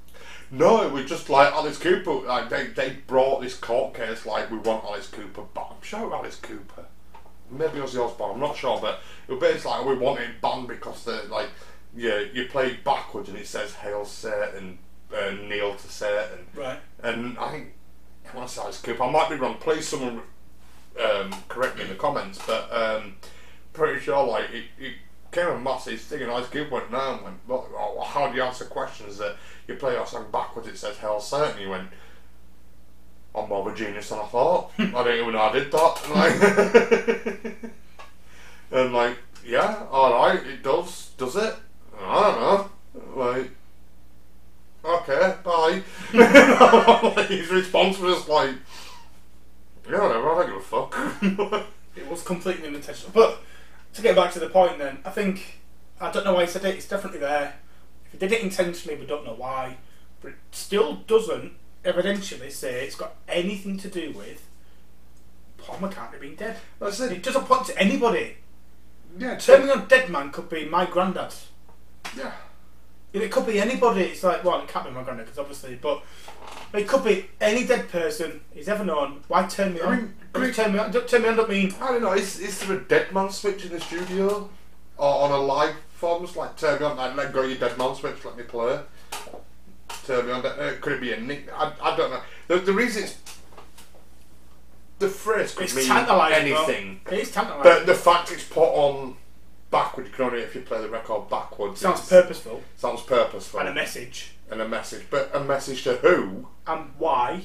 No, 0.50 0.82
it 0.82 0.92
was 0.92 1.06
just 1.06 1.28
like 1.28 1.52
Alice 1.52 1.78
Cooper. 1.78 2.12
Like 2.26 2.48
they, 2.48 2.68
they 2.68 2.96
brought 3.06 3.42
this 3.42 3.54
court 3.54 3.94
case 3.94 4.24
like 4.24 4.50
we 4.50 4.58
want 4.58 4.84
Alice 4.84 5.08
Cooper, 5.08 5.42
but 5.52 5.68
I'm 5.70 5.82
sure 5.82 6.14
Alice 6.14 6.36
Cooper. 6.36 6.86
Maybe 7.50 7.78
it 7.78 7.82
was 7.82 7.92
the 7.92 8.02
Osbourne, 8.02 8.32
I'm 8.34 8.40
not 8.40 8.56
sure, 8.56 8.80
but 8.80 9.00
it 9.28 9.32
was 9.32 9.40
basically 9.40 9.70
like 9.72 9.86
we 9.86 9.96
want 9.96 10.20
it 10.20 10.40
banned 10.40 10.68
because 10.68 11.04
the 11.04 11.24
like 11.30 11.48
yeah, 11.96 12.20
you 12.32 12.46
play 12.46 12.78
backwards 12.84 13.28
and 13.28 13.38
it 13.38 13.46
says 13.46 13.74
Hail 13.74 14.04
Satan, 14.04 14.78
uh, 15.14 15.30
kneel 15.30 15.74
to 15.74 15.88
Satan. 15.88 16.46
Right. 16.54 16.78
And 17.02 17.38
I 17.38 17.50
think 17.50 17.74
I 18.32 18.36
want 18.36 18.48
to 18.48 18.54
say 18.54 18.62
Alice 18.62 18.80
Cooper. 18.80 19.02
I 19.02 19.10
might 19.10 19.28
be 19.28 19.36
wrong. 19.36 19.56
Please, 19.60 19.86
someone 19.86 20.22
um, 21.02 21.34
correct 21.48 21.76
me 21.76 21.82
in 21.82 21.88
the 21.88 21.94
comments. 21.94 22.40
But 22.46 22.72
um, 22.72 23.16
pretty 23.74 24.00
sure 24.00 24.26
like 24.26 24.50
it, 24.50 24.64
it 24.78 24.94
came 25.30 25.48
a 25.48 25.58
massive 25.58 26.00
thing, 26.00 26.22
and 26.22 26.30
Alice 26.30 26.48
Cooper 26.48 26.76
went 26.76 26.90
down. 26.90 27.16
and 27.16 27.24
Went, 27.24 27.36
well, 27.46 27.68
oh, 27.76 28.02
how 28.02 28.30
do 28.30 28.36
you 28.36 28.42
answer 28.42 28.64
questions 28.64 29.18
that 29.18 29.36
you 29.68 29.74
play 29.74 29.92
your 29.92 30.06
song 30.06 30.26
backwards? 30.32 30.68
It 30.68 30.78
says 30.78 30.96
Hell. 30.96 31.20
He 31.58 31.66
went. 31.66 31.88
I'm 33.34 33.48
more 33.48 33.66
of 33.66 33.74
a 33.74 33.76
genius 33.76 34.08
than 34.10 34.20
I 34.20 34.26
thought. 34.26 34.70
I 34.78 34.84
didn't 34.84 35.20
even 35.20 35.32
know 35.32 35.40
I 35.40 35.52
did 35.52 35.72
that. 35.72 36.02
And 36.04 36.14
like, 37.42 37.54
and 38.80 38.94
like, 38.94 39.18
yeah, 39.44 39.82
alright, 39.90 40.46
it 40.46 40.62
does, 40.62 41.10
does 41.18 41.34
it? 41.34 41.54
I 42.00 42.22
don't 42.22 42.40
know. 42.40 42.70
Like, 43.16 43.50
okay, 44.84 45.34
bye. 45.42 45.82
his 47.28 47.50
response 47.50 47.98
was 47.98 48.28
like, 48.28 48.54
yeah, 49.90 50.00
whatever, 50.00 50.30
I 50.30 50.34
don't 50.38 50.46
give 50.46 50.56
a 50.56 50.60
fuck. 50.60 51.66
It 51.96 52.08
was 52.08 52.22
completely 52.22 52.68
unintentional. 52.68 53.10
But 53.12 53.42
to 53.94 54.02
get 54.02 54.16
back 54.16 54.32
to 54.32 54.40
the 54.40 54.48
point, 54.48 54.78
then 54.78 54.98
I 55.04 55.10
think 55.10 55.60
I 56.00 56.10
don't 56.10 56.24
know 56.24 56.34
why 56.34 56.42
he 56.42 56.50
said 56.50 56.64
it. 56.64 56.74
It's 56.74 56.88
definitely 56.88 57.20
there. 57.20 57.54
If 58.06 58.12
he 58.12 58.18
did 58.18 58.32
it 58.32 58.42
intentionally, 58.42 58.98
we 58.98 59.06
don't 59.06 59.24
know 59.24 59.34
why. 59.34 59.78
But 60.20 60.32
it 60.32 60.36
still 60.52 60.96
doesn't 61.06 61.52
evidentially 61.84 62.50
say 62.50 62.84
it's 62.84 62.96
got 62.96 63.14
anything 63.28 63.76
to 63.78 63.88
do 63.88 64.12
with 64.12 64.46
Paul 65.58 65.76
McCartney 65.78 66.20
being 66.20 66.36
dead. 66.36 66.56
That's 66.80 67.00
It 67.00 67.12
It 67.12 67.22
doesn't 67.22 67.44
point 67.44 67.66
to 67.66 67.78
anybody. 67.78 68.36
Yeah, 69.16 69.36
Turning 69.36 69.70
on 69.70 69.86
Dead 69.86 70.10
Man 70.10 70.30
could 70.30 70.48
be 70.48 70.64
my 70.64 70.86
granddad. 70.86 71.32
yeah. 72.16 72.32
It 73.12 73.30
could 73.30 73.46
be 73.46 73.60
anybody. 73.60 74.02
It's 74.02 74.24
like, 74.24 74.42
well, 74.42 74.60
it 74.60 74.66
can't 74.66 74.86
be 74.86 74.90
my 74.90 75.04
granddad 75.04 75.26
because 75.26 75.38
obviously, 75.38 75.76
but 75.76 76.02
it 76.72 76.88
could 76.88 77.04
be 77.04 77.26
any 77.40 77.64
dead 77.66 77.88
person 77.88 78.40
he's 78.52 78.68
ever 78.68 78.84
known. 78.84 79.22
Why 79.28 79.46
turn 79.46 79.74
me 79.74 79.80
I 79.80 79.86
on? 79.86 80.14
mean, 80.34 80.52
turn 80.52 80.72
me 80.72 80.78
on. 80.78 80.90
Don't 80.90 81.08
turn 81.08 81.22
me 81.22 81.28
on. 81.28 81.36
Don't 81.36 81.48
mean 81.50 81.74
I 81.80 81.88
don't 81.92 82.02
know, 82.02 82.12
is, 82.12 82.40
is 82.40 82.58
there 82.60 82.76
a 82.76 82.80
dead 82.80 83.12
man 83.12 83.30
switch 83.30 83.64
in 83.64 83.72
the 83.72 83.80
studio? 83.80 84.48
Or 84.96 85.24
on 85.24 85.30
a 85.32 85.38
live 85.38 85.74
form, 85.94 86.24
just 86.24 86.36
like 86.36 86.56
turn 86.56 86.80
me 86.80 86.86
on, 86.86 86.96
like, 86.96 87.16
let 87.16 87.32
go 87.32 87.42
of 87.42 87.48
your 87.50 87.58
dead 87.58 87.76
man 87.78 87.94
switch, 87.94 88.24
let 88.24 88.36
me 88.36 88.42
play. 88.44 88.80
Turn 90.06 90.26
me 90.26 90.32
on, 90.32 90.44
uh, 90.44 90.74
could 90.80 90.92
it 90.94 91.00
be 91.00 91.12
a 91.12 91.20
nick? 91.20 91.48
I, 91.54 91.72
I 91.82 91.96
don't 91.96 92.10
know. 92.10 92.20
The, 92.48 92.58
the 92.58 92.72
reason 92.72 93.04
it's. 93.04 93.16
The 95.00 95.08
phrase 95.08 95.54
could 95.54 95.64
it's 95.64 95.74
mean 95.76 95.86
tantalising. 95.86 96.50
though. 96.52 96.64
anything. 96.64 97.00
It 97.10 97.18
is 97.20 97.32
tantalising. 97.32 97.62
But 97.64 97.86
the 97.86 97.94
fact 97.94 98.30
it's 98.30 98.44
put 98.44 98.62
on 98.68 99.16
backward, 99.70 100.06
you 100.06 100.12
can 100.12 100.26
only 100.26 100.40
if 100.40 100.54
you 100.54 100.60
play 100.60 100.80
the 100.80 100.88
record 100.88 101.28
backwards. 101.28 101.80
sounds 101.80 102.08
purposeful 102.08 102.62
Sounds 102.76 103.02
purposeful. 103.02 103.60
and 103.60 103.68
a 103.70 103.74
message 103.74 104.33
and 104.54 104.62
a 104.62 104.68
message. 104.68 105.04
But 105.10 105.30
a 105.34 105.40
message 105.44 105.84
to 105.84 105.96
who? 105.96 106.48
and 106.66 106.90
why 106.98 107.42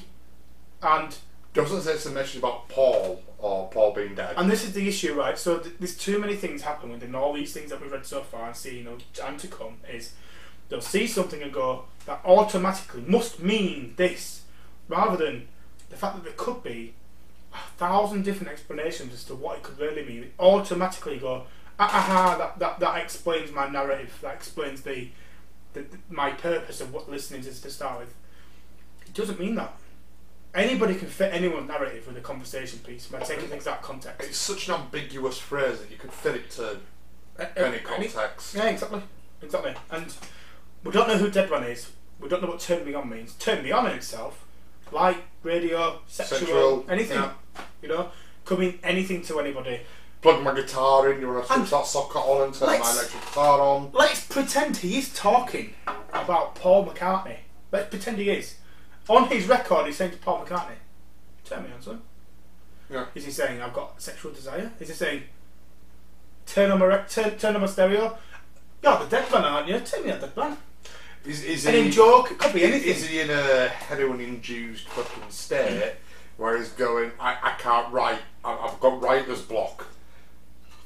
and 0.82 1.14
Doesn't 1.52 1.82
say 1.82 1.92
it's 1.92 2.06
a 2.06 2.10
message 2.10 2.38
about 2.38 2.70
Paul 2.70 3.22
or 3.38 3.68
Paul 3.68 3.92
being 3.92 4.14
dead. 4.14 4.34
and 4.38 4.50
this 4.50 4.64
is 4.64 4.72
the 4.72 4.88
issue, 4.88 5.12
right? 5.14 5.38
So 5.38 5.58
th- 5.58 5.74
there's 5.78 5.96
too 5.96 6.18
many 6.18 6.36
things 6.36 6.62
happening 6.62 6.92
within 6.92 7.14
all 7.14 7.34
these 7.34 7.52
things 7.52 7.68
that 7.70 7.82
we've 7.82 7.92
read 7.92 8.06
so 8.06 8.22
far 8.22 8.46
and 8.46 8.56
see, 8.56 8.78
you 8.78 8.84
know, 8.84 8.96
and 9.22 9.38
to 9.38 9.48
come 9.48 9.76
is 9.92 10.12
they'll 10.70 10.80
see 10.80 11.06
something 11.06 11.42
and 11.42 11.52
go 11.52 11.84
that 12.06 12.22
automatically 12.24 13.02
must 13.06 13.40
mean 13.42 13.92
this, 13.96 14.42
rather 14.88 15.22
than 15.22 15.48
the 15.90 15.96
fact 15.96 16.14
that 16.16 16.24
there 16.24 16.32
could 16.36 16.62
be 16.62 16.94
a 17.52 17.58
thousand 17.76 18.24
different 18.24 18.50
explanations 18.52 19.12
as 19.12 19.24
to 19.24 19.34
what 19.34 19.56
it 19.58 19.62
could 19.62 19.78
really 19.78 20.04
mean. 20.04 20.20
They 20.22 20.30
automatically 20.38 21.18
go, 21.18 21.42
ah, 21.78 21.90
ah, 21.92 22.06
ah 22.08 22.38
that, 22.38 22.58
that 22.58 22.80
that 22.80 23.02
explains 23.02 23.52
my 23.52 23.68
narrative. 23.68 24.16
That 24.22 24.34
explains 24.34 24.80
the, 24.82 25.08
the, 25.72 25.80
the 25.82 25.98
my 26.08 26.30
purpose 26.32 26.80
of 26.80 26.92
what 26.92 27.10
listening 27.10 27.40
is 27.44 27.60
to 27.60 27.70
start 27.70 28.00
with. 28.00 28.14
It 29.06 29.14
doesn't 29.14 29.40
mean 29.40 29.54
that. 29.56 29.74
Anybody 30.54 30.96
can 30.96 31.06
fit 31.08 31.32
anyone's 31.32 31.68
narrative 31.68 32.06
with 32.08 32.16
a 32.16 32.20
conversation 32.20 32.80
piece 32.80 33.06
by 33.06 33.20
taking 33.20 33.48
things 33.48 33.66
out 33.68 33.78
of 33.78 33.82
context. 33.84 34.28
it's 34.28 34.38
such 34.38 34.68
an 34.68 34.74
ambiguous 34.74 35.38
phrase 35.38 35.78
that 35.80 35.90
you 35.90 35.96
could 35.96 36.12
fit 36.12 36.34
it 36.34 36.50
to 36.52 36.78
Uh, 37.38 37.44
any 37.56 37.66
any- 37.76 37.78
context. 37.78 38.54
Yeah, 38.54 38.66
exactly. 38.68 39.00
Exactly. 39.42 39.74
And 39.90 40.12
we 40.84 40.90
don't 40.92 41.06
know 41.08 41.16
who 41.16 41.30
Dead 41.30 41.48
One 41.50 41.64
is. 41.64 41.90
We 42.18 42.28
don't 42.28 42.42
know 42.42 42.48
what 42.48 42.60
Turn 42.60 42.84
Me 42.84 42.92
On 42.94 43.08
means. 43.08 43.34
Turn 43.34 43.62
Me 43.62 43.70
On 43.70 43.86
in 43.86 43.92
itself, 43.96 44.44
light, 44.92 45.22
radio, 45.44 46.00
sexual, 46.06 46.38
Sexual, 46.38 46.84
anything. 46.90 47.16
yeah. 47.16 47.32
You 47.80 47.88
know, 47.88 48.10
could 48.44 48.58
mean 48.58 48.78
anything 48.82 49.22
to 49.22 49.38
anybody. 49.40 49.80
Plug 50.22 50.42
my 50.42 50.54
guitar 50.54 51.10
in, 51.10 51.20
you 51.20 51.28
want 51.28 51.46
to 51.46 51.52
And 51.54 51.62
switch 51.62 51.70
that 51.70 51.86
socket 51.86 52.16
on 52.16 52.44
and 52.44 52.54
turn 52.54 52.68
my 52.68 52.74
electric 52.76 53.22
guitar 53.22 53.60
on. 53.60 53.90
Let's 53.92 54.26
pretend 54.26 54.76
he 54.76 54.98
is 54.98 55.12
talking 55.14 55.72
about 56.12 56.54
Paul 56.56 56.86
McCartney. 56.86 57.36
Let's 57.72 57.88
pretend 57.88 58.18
he 58.18 58.28
is. 58.30 58.56
On 59.08 59.28
his 59.28 59.46
record, 59.46 59.86
he's 59.86 59.96
saying 59.96 60.12
to 60.12 60.16
Paul 60.18 60.44
McCartney, 60.44 60.76
Turn 61.44 61.64
me 61.64 61.70
on, 61.74 61.82
son. 61.82 62.02
Yeah. 62.90 63.06
Is 63.14 63.24
he 63.24 63.30
saying, 63.30 63.62
I've 63.62 63.72
got 63.72 64.00
sexual 64.00 64.32
desire? 64.32 64.70
Is 64.78 64.88
he 64.88 64.94
saying, 64.94 65.22
Turn 66.46 66.70
on 66.70 66.80
my, 66.80 66.86
rec- 66.86 67.08
turn, 67.08 67.38
turn 67.38 67.54
on 67.54 67.62
my 67.62 67.66
stereo? 67.66 68.18
You're 68.82 68.98
the 68.98 69.06
dead 69.06 69.30
man, 69.32 69.44
aren't 69.44 69.68
you? 69.68 69.80
Turn 69.80 70.04
me 70.04 70.12
on, 70.12 70.20
dead 70.20 70.36
man. 70.36 70.56
Is, 71.24 71.44
is 71.44 71.66
Any 71.66 71.84
he, 71.84 71.90
joke? 71.90 72.30
It 72.30 72.38
could 72.38 72.54
be 72.54 72.64
anything. 72.64 72.88
Is 72.88 73.08
he 73.08 73.20
in 73.20 73.30
a 73.30 73.68
heroin-induced 73.68 74.88
fucking 74.88 75.30
state 75.30 75.94
where 76.36 76.56
he's 76.58 76.70
going, 76.70 77.10
I, 77.18 77.36
I 77.42 77.52
can't 77.58 77.92
write, 77.92 78.18
I, 78.44 78.52
I've 78.56 78.80
got 78.80 79.00
writer's 79.02 79.42
block. 79.42 79.86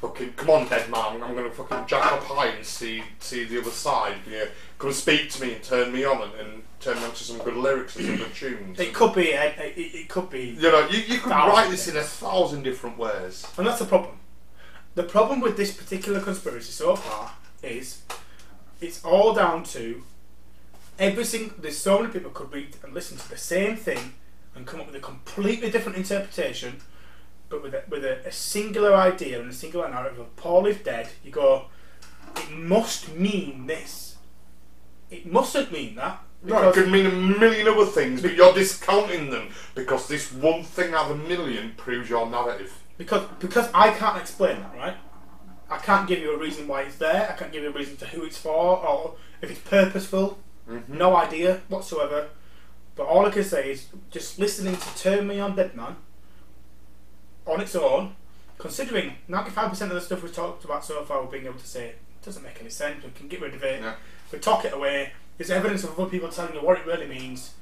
Fucking, 0.04 0.34
come 0.34 0.50
on, 0.50 0.68
dead 0.68 0.90
man, 0.90 1.22
I'm 1.22 1.34
going 1.34 1.48
to 1.48 1.50
fucking 1.50 1.86
jack 1.86 2.12
up 2.12 2.22
high 2.24 2.48
and 2.48 2.62
see 2.62 3.02
see 3.20 3.44
the 3.44 3.58
other 3.58 3.70
side. 3.70 4.16
Yeah, 4.30 4.44
come 4.78 4.88
and 4.88 4.96
speak 4.96 5.30
to 5.30 5.40
me 5.40 5.54
and 5.54 5.62
turn 5.62 5.94
me 5.94 6.04
on 6.04 6.20
and, 6.20 6.32
and 6.34 6.62
turn 6.78 6.98
me 6.98 7.04
on 7.04 7.12
to 7.12 7.24
some 7.24 7.38
good 7.38 7.56
lyrics 7.56 7.96
and 7.96 8.04
some 8.04 8.16
good 8.18 8.34
tunes. 8.34 8.78
It 8.78 8.92
could 8.92 9.14
be. 9.14 9.28
It, 9.30 9.58
it, 9.58 9.80
it 9.80 10.08
could 10.10 10.28
be. 10.28 10.58
You 10.60 10.70
know, 10.70 10.86
you, 10.90 10.98
you 10.98 11.20
could 11.20 11.30
write 11.30 11.70
this 11.70 11.88
in 11.88 11.96
a 11.96 12.02
thousand 12.02 12.64
different 12.64 12.98
ways. 12.98 13.46
And 13.56 13.66
that's 13.66 13.78
the 13.78 13.86
problem. 13.86 14.18
The 14.94 15.04
problem 15.04 15.40
with 15.40 15.56
this 15.56 15.74
particular 15.74 16.20
conspiracy 16.20 16.72
so 16.72 16.96
far 16.96 17.32
is 17.62 18.02
it's 18.82 19.02
all 19.06 19.32
down 19.32 19.64
to 19.64 20.02
every 20.98 21.24
single. 21.24 21.56
There's 21.58 21.78
so 21.78 22.00
many 22.00 22.12
people 22.12 22.30
could 22.30 22.52
read 22.52 22.76
and 22.82 22.92
listen 22.92 23.16
to 23.16 23.30
the 23.30 23.38
same 23.38 23.78
thing 23.78 24.12
and 24.54 24.66
come 24.66 24.80
up 24.80 24.86
with 24.86 24.96
a 24.96 25.00
completely 25.00 25.70
different 25.70 25.96
interpretation, 25.96 26.82
but 27.54 27.62
with 27.62 27.74
a, 27.74 27.82
with 27.88 28.04
a, 28.04 28.26
a 28.26 28.32
singular 28.32 28.94
idea 28.94 29.40
and 29.40 29.50
a 29.50 29.54
singular 29.54 29.88
narrative 29.88 30.18
of 30.18 30.34
Paul 30.34 30.66
is 30.66 30.78
dead. 30.78 31.08
You 31.22 31.30
go, 31.30 31.66
it 32.36 32.50
must 32.50 33.14
mean 33.14 33.66
this. 33.66 34.16
It 35.10 35.30
mustn't 35.30 35.70
mean 35.70 35.94
that. 35.94 36.20
No, 36.42 36.68
it 36.68 36.74
could 36.74 36.90
mean 36.90 37.06
a 37.06 37.10
million 37.12 37.68
other 37.68 37.86
things, 37.86 38.20
but 38.20 38.34
you're 38.34 38.52
discounting 38.52 39.30
them 39.30 39.48
because 39.74 40.08
this 40.08 40.32
one 40.32 40.62
thing 40.62 40.92
out 40.92 41.10
of 41.10 41.20
a 41.20 41.28
million 41.28 41.72
proves 41.76 42.10
your 42.10 42.28
narrative. 42.28 42.82
Because 42.98 43.24
because 43.38 43.70
I 43.72 43.90
can't 43.90 44.18
explain 44.18 44.60
that, 44.60 44.76
right? 44.76 44.96
I 45.70 45.78
can't 45.78 46.06
give 46.06 46.18
you 46.18 46.34
a 46.34 46.38
reason 46.38 46.68
why 46.68 46.82
it's 46.82 46.96
there. 46.96 47.30
I 47.30 47.36
can't 47.38 47.52
give 47.52 47.62
you 47.62 47.70
a 47.70 47.72
reason 47.72 47.96
to 47.98 48.06
who 48.06 48.24
it's 48.24 48.36
for 48.36 48.84
or 48.84 49.14
if 49.40 49.50
it's 49.50 49.60
purposeful. 49.60 50.38
Mm-hmm. 50.68 50.98
No 50.98 51.16
idea 51.16 51.60
whatsoever. 51.68 52.28
But 52.96 53.06
all 53.06 53.24
I 53.24 53.30
can 53.30 53.44
say 53.44 53.70
is 53.70 53.86
just 54.10 54.38
listening 54.38 54.76
to 54.76 54.98
Turn 54.98 55.26
Me 55.26 55.40
On 55.40 55.56
Dead 55.56 55.74
Man. 55.74 55.96
On 57.46 57.60
its 57.60 57.74
own, 57.74 58.14
considering 58.58 59.16
95% 59.28 59.82
of 59.82 59.90
the 59.90 60.00
stuff 60.00 60.22
we've 60.22 60.34
talked 60.34 60.64
about 60.64 60.84
so 60.84 61.02
far, 61.04 61.22
we're 61.22 61.30
being 61.30 61.46
able 61.46 61.58
to 61.58 61.66
say 61.66 61.88
it 61.88 61.98
doesn't 62.22 62.42
make 62.42 62.60
any 62.60 62.70
sense, 62.70 63.04
we 63.04 63.10
can 63.10 63.28
get 63.28 63.40
rid 63.40 63.54
of 63.54 63.62
it, 63.62 63.82
we 64.32 64.38
talk 64.38 64.64
it 64.64 64.72
away, 64.72 65.12
there's 65.36 65.50
evidence 65.50 65.84
of 65.84 65.98
other 65.98 66.10
people 66.10 66.28
telling 66.28 66.54
you 66.54 66.60
what 66.60 66.78
it 66.78 66.86
really 66.86 67.06
means. 67.06 67.54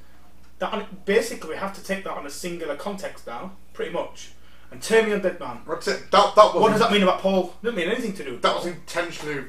That 0.59 0.73
on- 0.73 0.86
Basically, 1.05 1.51
we 1.51 1.57
have 1.57 1.75
to 1.75 1.83
take 1.83 2.05
that 2.05 2.12
on 2.12 2.27
a 2.27 2.31
singular 2.31 2.77
context 2.77 3.27
now, 3.27 3.52
pretty 3.73 3.93
much. 3.93 4.33
And 4.70 4.81
turn 4.81 5.07
me 5.07 5.11
undead 5.12 5.39
man. 5.39 5.61
That's 5.69 5.89
it. 5.89 6.11
That, 6.11 6.35
that 6.35 6.55
What 6.55 6.70
does 6.70 6.81
that 6.81 6.91
mean 6.91 7.02
about 7.02 7.20
Paul? 7.20 7.55
Doesn't 7.62 7.77
mean 7.77 7.89
anything 7.89 8.15
to 8.15 8.25
do 8.25 8.33
with 8.33 8.43
That 8.43 8.55
was 8.55 8.67
intentionally 8.67 9.44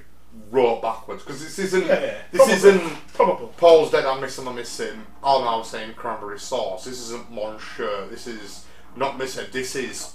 wrote 0.52 0.82
backwards 0.82 1.24
because 1.24 1.42
this 1.42 1.60
isn't. 1.60 1.86
Yeah, 1.86 2.02
yeah. 2.02 2.18
This 2.32 2.50
isn't 2.50 2.82
Probable. 3.14 3.54
Paul's 3.58 3.92
dead. 3.92 4.06
I'm 4.06 4.20
missing. 4.20 4.48
I'm 4.48 4.56
missing. 4.56 5.02
I'm 5.24 5.64
saying 5.64 5.94
cranberry 5.94 6.40
sauce. 6.40 6.86
This 6.86 7.00
isn't 7.00 7.32
Monsieur. 7.32 8.08
This 8.10 8.28
is 8.28 8.66
not 8.96 9.18
missing. 9.18 9.46
This 9.52 9.76
is 9.76 10.14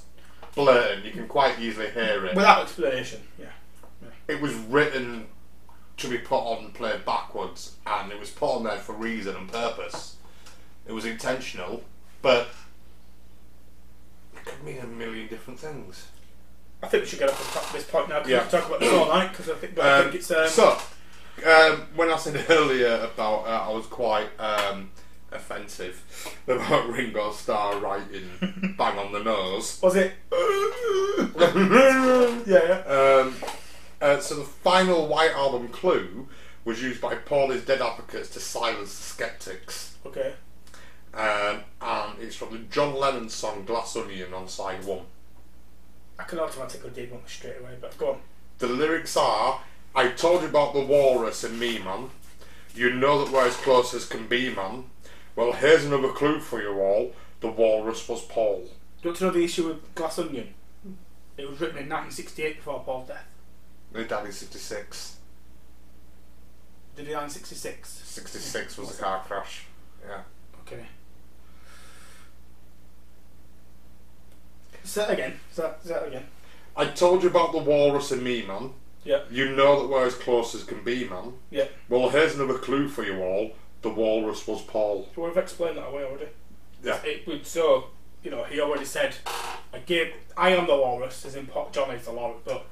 blatant. 0.55 1.05
You 1.05 1.13
can 1.13 1.29
quite 1.29 1.59
easily 1.59 1.91
hear 1.91 2.25
it. 2.27 2.35
Without 2.35 2.63
explanation, 2.63 3.21
yeah. 3.39 3.47
it 4.27 4.41
was 4.41 4.55
written 4.55 5.27
to 5.99 6.09
be 6.09 6.19
put 6.19 6.39
on 6.41 6.65
and 6.67 6.75
played 6.75 7.05
backwards, 7.05 7.77
and 7.87 8.13
it 8.13 8.19
was 8.21 8.31
put 8.31 8.57
on 8.57 8.65
there 8.65 8.79
for 8.79 8.93
reason 8.93 9.35
and 9.37 9.51
purpose. 9.51 10.17
It 10.87 10.93
was 10.93 11.05
intentional, 11.05 11.83
but 12.23 12.49
it 14.35 14.45
could 14.45 14.63
mean 14.65 14.79
a 14.79 14.87
million 14.87 15.27
different 15.29 15.59
things. 15.59 16.09
I 16.83 16.87
think 16.87 17.03
we 17.03 17.09
should 17.09 17.19
get 17.19 17.31
off 17.31 17.55
this- 17.73 17.73
this 17.73 17.91
point 17.91 18.09
now 18.09 18.19
because 18.19 18.31
Yeah. 18.31 18.45
we 18.45 18.49
can 18.51 18.61
talk 18.61 18.69
about 18.69 18.81
this 18.81 18.93
all 18.93 19.07
night 19.09 19.31
because 19.33 19.51
I 19.51 19.55
think, 19.55 19.79
I 19.79 19.91
Um, 19.99 20.03
think 20.05 20.15
it's. 20.17 20.31
Um, 20.31 20.49
so, 20.49 20.79
um, 21.45 21.89
when 21.97 22.11
I 22.11 22.17
said 22.17 22.47
earlier 22.51 22.95
about 23.13 23.47
uh, 23.47 23.69
I 23.69 23.71
was 23.71 23.87
quite 23.87 24.29
um, 24.39 24.91
offensive 25.33 26.03
about 26.47 26.89
Ringo 26.93 27.33
Starr 27.33 27.79
writing 27.79 28.75
"bang 28.79 28.99
on 28.99 29.13
the 29.13 29.23
nose." 29.23 29.79
was 29.83 29.97
it? 29.97 30.13
um, 30.33 31.33
yeah, 32.47 32.83
yeah. 32.87 33.31
uh, 34.01 34.21
so 34.21 34.37
the 34.37 34.45
final 34.45 35.07
White 35.07 35.33
Album 35.33 35.69
clue 35.69 36.29
was 36.65 36.83
used 36.83 37.01
by 37.01 37.15
Paul 37.15 37.51
is 37.51 37.65
Dead 37.65 37.81
Advocates 37.81 38.31
to 38.31 38.41
silence 38.41 38.97
the 38.97 39.03
skeptics, 39.05 39.97
Okay. 40.07 40.35
um, 41.15 41.61
and 41.81 42.19
it's 42.21 42.37
from 42.37 42.53
the 42.53 42.59
John 42.71 42.95
Lennon 42.95 43.29
song 43.29 43.65
"Glass 43.65 43.97
Onion" 43.97 44.33
on 44.35 44.49
side 44.49 44.85
one. 44.85 45.07
I 46.19 46.25
can 46.25 46.39
automatically 46.41 46.91
dig 46.91 47.13
one 47.13 47.23
straight 47.27 47.59
away, 47.61 47.77
but 47.81 47.97
go 47.99 48.13
on. 48.13 48.21
The 48.59 48.67
lyrics 48.67 49.17
are 49.17 49.61
I 49.95 50.09
told 50.09 50.43
you 50.43 50.49
about 50.49 50.75
the 50.75 50.81
walrus 50.85 51.45
and 51.45 51.59
me, 51.59 51.79
man. 51.79 52.11
You 52.75 52.91
know 52.93 53.25
that 53.25 53.33
we're 53.33 53.47
as 53.47 53.57
close 53.57 53.95
as 53.95 54.05
can 54.05 54.27
be, 54.27 54.55
man. 54.55 54.85
Well, 55.39 55.53
here's 55.53 55.85
another 55.85 56.09
clue 56.09 56.41
for 56.41 56.61
you 56.61 56.81
all. 56.81 57.13
The 57.39 57.47
walrus 57.47 58.09
was 58.09 58.23
Paul. 58.23 58.63
Do 58.63 58.69
you 59.03 59.11
want 59.11 59.19
to 59.19 59.25
know 59.27 59.31
the 59.31 59.45
issue 59.45 59.69
with 59.69 59.95
Glass 59.95 60.19
Onion? 60.19 60.53
It 61.37 61.49
was 61.49 61.61
written 61.61 61.79
in 61.79 61.89
1968 61.89 62.57
before 62.57 62.83
Paul's 62.83 63.07
death. 63.07 63.25
They 63.93 64.03
died 64.03 64.27
in 64.27 64.33
66. 64.33 65.19
Did 66.97 67.07
he 67.07 67.13
die 67.13 67.23
in 67.23 67.31
66? 67.31 67.89
66 67.89 68.79
was 68.79 68.97
the 68.97 69.01
car 69.01 69.23
crash. 69.29 69.67
Yeah. 70.05 70.23
Okay. 70.63 70.87
Say 74.83 75.03
that 75.03 75.11
again. 75.13 75.39
Say 75.53 75.63
that, 75.63 75.85
say 75.85 75.95
that 75.95 76.09
again. 76.09 76.27
I 76.77 76.87
told 76.87 77.23
you 77.23 77.29
about 77.29 77.53
the 77.53 77.59
walrus 77.59 78.11
and 78.11 78.25
me, 78.25 78.45
man. 78.45 78.73
Yeah. 79.05 79.21
You 79.31 79.55
know 79.55 79.83
that 79.83 79.89
we're 79.89 80.07
as 80.07 80.17
close 80.17 80.57
as 80.57 80.65
can 80.65 80.83
be, 80.83 81.09
man. 81.09 81.35
Yeah. 81.53 81.69
Well, 81.89 82.09
here's 82.09 82.35
another 82.35 82.59
clue 82.59 82.89
for 82.89 83.05
you 83.05 83.23
all. 83.23 83.53
The 83.83 83.89
walrus 83.91 84.47
was 84.47 84.63
Paul. 84.63 85.09
We've 85.17 85.37
explained 85.37 85.79
that 85.79 85.87
away 85.89 86.05
already. 86.05 86.29
Yeah. 86.83 87.01
It 87.05 87.27
would 87.27 87.47
so, 87.47 87.89
you 88.23 88.31
know, 88.31 88.45
he 88.45 88.61
already 88.61 88.85
said, 88.85 89.15
I 89.73 89.79
gave, 89.85 90.15
I 90.37 90.51
am 90.51 90.67
the 90.67 90.77
walrus, 90.77 91.25
as 91.25 91.35
in 91.37 91.47
Pa- 91.47 91.71
John 91.71 91.91
is 91.91 92.05
the 92.05 92.13
walrus, 92.13 92.41
but 92.45 92.67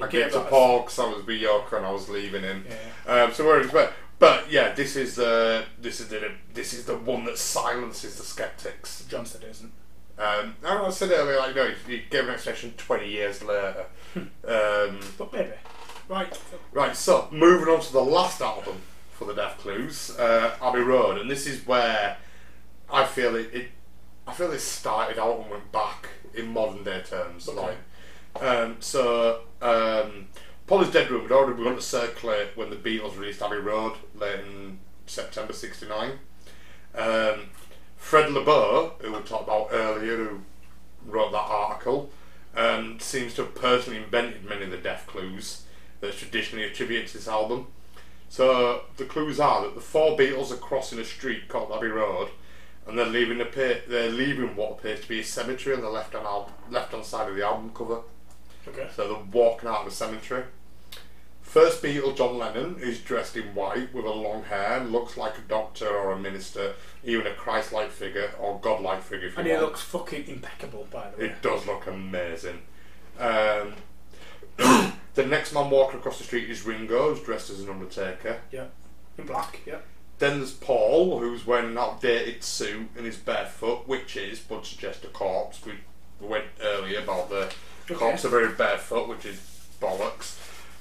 I 0.00 0.08
gave 0.08 0.32
to 0.32 0.40
Paul 0.40 0.80
because 0.80 0.98
I 0.98 1.06
was 1.06 1.26
with 1.26 1.40
Yoko 1.40 1.74
and 1.76 1.86
I 1.86 1.90
was 1.92 2.08
leaving 2.08 2.42
him. 2.42 2.64
Yeah. 3.06 3.22
Um, 3.24 3.32
so 3.32 3.44
we're 3.44 3.66
but, 3.68 3.92
but 4.18 4.50
yeah, 4.50 4.72
this 4.72 4.96
is 4.96 5.16
the 5.16 5.64
this 5.80 6.00
is 6.00 6.08
the 6.08 6.32
this 6.54 6.72
is 6.72 6.84
the 6.86 6.96
one 6.96 7.24
that 7.26 7.38
silences 7.38 8.16
the 8.16 8.22
skeptics. 8.24 9.04
John 9.08 9.26
said 9.26 9.42
it 9.42 9.50
isn't. 9.50 9.72
Um, 10.18 10.56
I 10.64 10.90
said 10.90 11.10
earlier, 11.10 11.38
like, 11.38 11.56
no, 11.56 11.70
he 11.86 12.02
gave 12.10 12.24
an 12.24 12.30
explanation 12.30 12.74
twenty 12.76 13.08
years 13.10 13.42
later. 13.42 13.86
um, 14.16 15.00
But 15.18 15.32
maybe. 15.32 15.52
Right. 16.08 16.38
right, 16.72 16.96
so 16.96 17.28
moving 17.30 17.72
on 17.72 17.80
to 17.80 17.92
the 17.92 18.02
last 18.04 18.40
album 18.42 18.76
for 19.22 19.32
the 19.32 19.40
Death 19.40 19.58
Clues, 19.58 20.10
uh, 20.18 20.56
Abbey 20.60 20.80
Road, 20.80 21.18
and 21.18 21.30
this 21.30 21.46
is 21.46 21.66
where 21.66 22.16
I 22.90 23.04
feel 23.04 23.36
it. 23.36 23.50
it 23.52 23.68
I 24.26 24.32
feel 24.32 24.52
it 24.52 24.60
started 24.60 25.18
out 25.18 25.40
and 25.40 25.50
went 25.50 25.72
back 25.72 26.08
in 26.34 26.48
modern 26.48 26.84
day 26.84 27.02
terms. 27.04 27.48
Okay. 27.48 27.76
Like, 28.34 28.42
um, 28.42 28.76
so 28.80 29.40
um, 29.60 30.28
Paul 30.66 30.82
is 30.82 30.90
Dead 30.90 31.10
Room 31.10 31.22
had 31.22 31.32
already 31.32 31.56
begun 31.56 31.74
to 31.74 31.82
circulate 31.82 32.56
when 32.56 32.70
the 32.70 32.76
Beatles 32.76 33.18
released 33.18 33.42
Abbey 33.42 33.56
Road 33.56 33.94
late 34.14 34.40
in 34.40 34.78
September 35.06 35.52
'69. 35.52 36.18
Um, 36.94 37.48
Fred 37.96 38.30
LaBour, 38.30 38.92
who 39.00 39.12
we 39.12 39.18
talked 39.20 39.44
about 39.44 39.68
earlier, 39.72 40.16
who 40.16 40.40
wrote 41.06 41.32
that 41.32 41.38
article, 41.38 42.10
um, 42.56 42.98
seems 43.00 43.34
to 43.34 43.42
have 43.42 43.54
personally 43.54 44.02
invented 44.02 44.44
many 44.44 44.64
of 44.64 44.70
the 44.70 44.76
death 44.76 45.06
clues 45.06 45.62
that's 46.00 46.18
traditionally 46.18 46.64
attributed 46.64 47.08
to 47.08 47.18
this 47.18 47.28
album. 47.28 47.68
So 48.32 48.84
the 48.96 49.04
clues 49.04 49.38
are 49.38 49.60
that 49.60 49.74
the 49.74 49.82
four 49.82 50.16
Beatles 50.16 50.50
are 50.50 50.56
crossing 50.56 50.98
a 50.98 51.04
street 51.04 51.48
called 51.48 51.70
Abbey 51.70 51.88
Road, 51.88 52.30
and 52.86 52.98
they're 52.98 53.04
leaving 53.04 53.42
a 53.42 53.44
pa- 53.44 53.82
they're 53.86 54.08
leaving 54.08 54.56
what 54.56 54.70
appears 54.78 55.00
to 55.02 55.08
be 55.10 55.20
a 55.20 55.22
cemetery 55.22 55.76
on 55.76 55.82
the 55.82 55.90
left 55.90 56.14
hand 56.14 56.24
al- 56.24 56.50
left 56.70 56.92
hand 56.92 57.04
side 57.04 57.28
of 57.28 57.36
the 57.36 57.44
album 57.46 57.70
cover. 57.74 57.98
Okay. 58.66 58.88
So 58.96 59.06
they're 59.06 59.22
walking 59.32 59.68
out 59.68 59.80
of 59.80 59.84
the 59.84 59.90
cemetery. 59.90 60.44
First 61.42 61.82
Beatle, 61.82 62.16
John 62.16 62.38
Lennon, 62.38 62.76
is 62.80 63.00
dressed 63.00 63.36
in 63.36 63.54
white 63.54 63.92
with 63.92 64.06
a 64.06 64.10
long 64.10 64.44
hair 64.44 64.78
and 64.80 64.92
looks 64.92 65.18
like 65.18 65.36
a 65.36 65.42
doctor 65.42 65.86
or 65.86 66.12
a 66.12 66.18
minister, 66.18 66.72
even 67.04 67.26
a 67.26 67.34
Christ-like 67.34 67.90
figure 67.90 68.30
or 68.40 68.58
God-like 68.60 69.02
figure. 69.02 69.26
If 69.26 69.34
you 69.34 69.38
And 69.40 69.46
he 69.46 69.52
want. 69.52 69.66
looks 69.66 69.82
fucking 69.82 70.26
impeccable, 70.26 70.86
by 70.90 71.10
the 71.10 71.18
way. 71.18 71.24
It 71.26 71.42
does 71.42 71.66
look 71.66 71.86
amazing. 71.86 72.62
Um, 73.18 73.74
the 75.14 75.26
next 75.26 75.52
man 75.52 75.70
walking 75.70 75.98
across 75.98 76.18
the 76.18 76.24
street 76.24 76.48
is 76.48 76.64
Ringo, 76.64 77.12
who's 77.14 77.22
dressed 77.24 77.50
as 77.50 77.60
an 77.60 77.68
undertaker. 77.70 78.40
Yeah. 78.50 78.66
In 79.18 79.26
black, 79.26 79.60
yeah. 79.66 79.78
Then 80.18 80.38
there's 80.38 80.52
Paul, 80.52 81.18
who's 81.18 81.46
wearing 81.46 81.70
an 81.70 81.78
outdated 81.78 82.42
suit 82.44 82.88
and 82.96 83.06
is 83.06 83.16
barefoot, 83.16 83.86
which 83.88 84.16
is, 84.16 84.42
would 84.48 84.64
suggest 84.64 85.04
a 85.04 85.08
corpse. 85.08 85.60
We 85.66 85.74
went 86.26 86.46
earlier 86.62 87.00
about 87.00 87.28
the 87.30 87.52
Okay. 87.90 87.94
corpse 87.96 88.24
are 88.24 88.28
very 88.28 88.52
barefoot, 88.54 89.08
which 89.08 89.26
is 89.26 89.40
bollocks. 89.80 90.38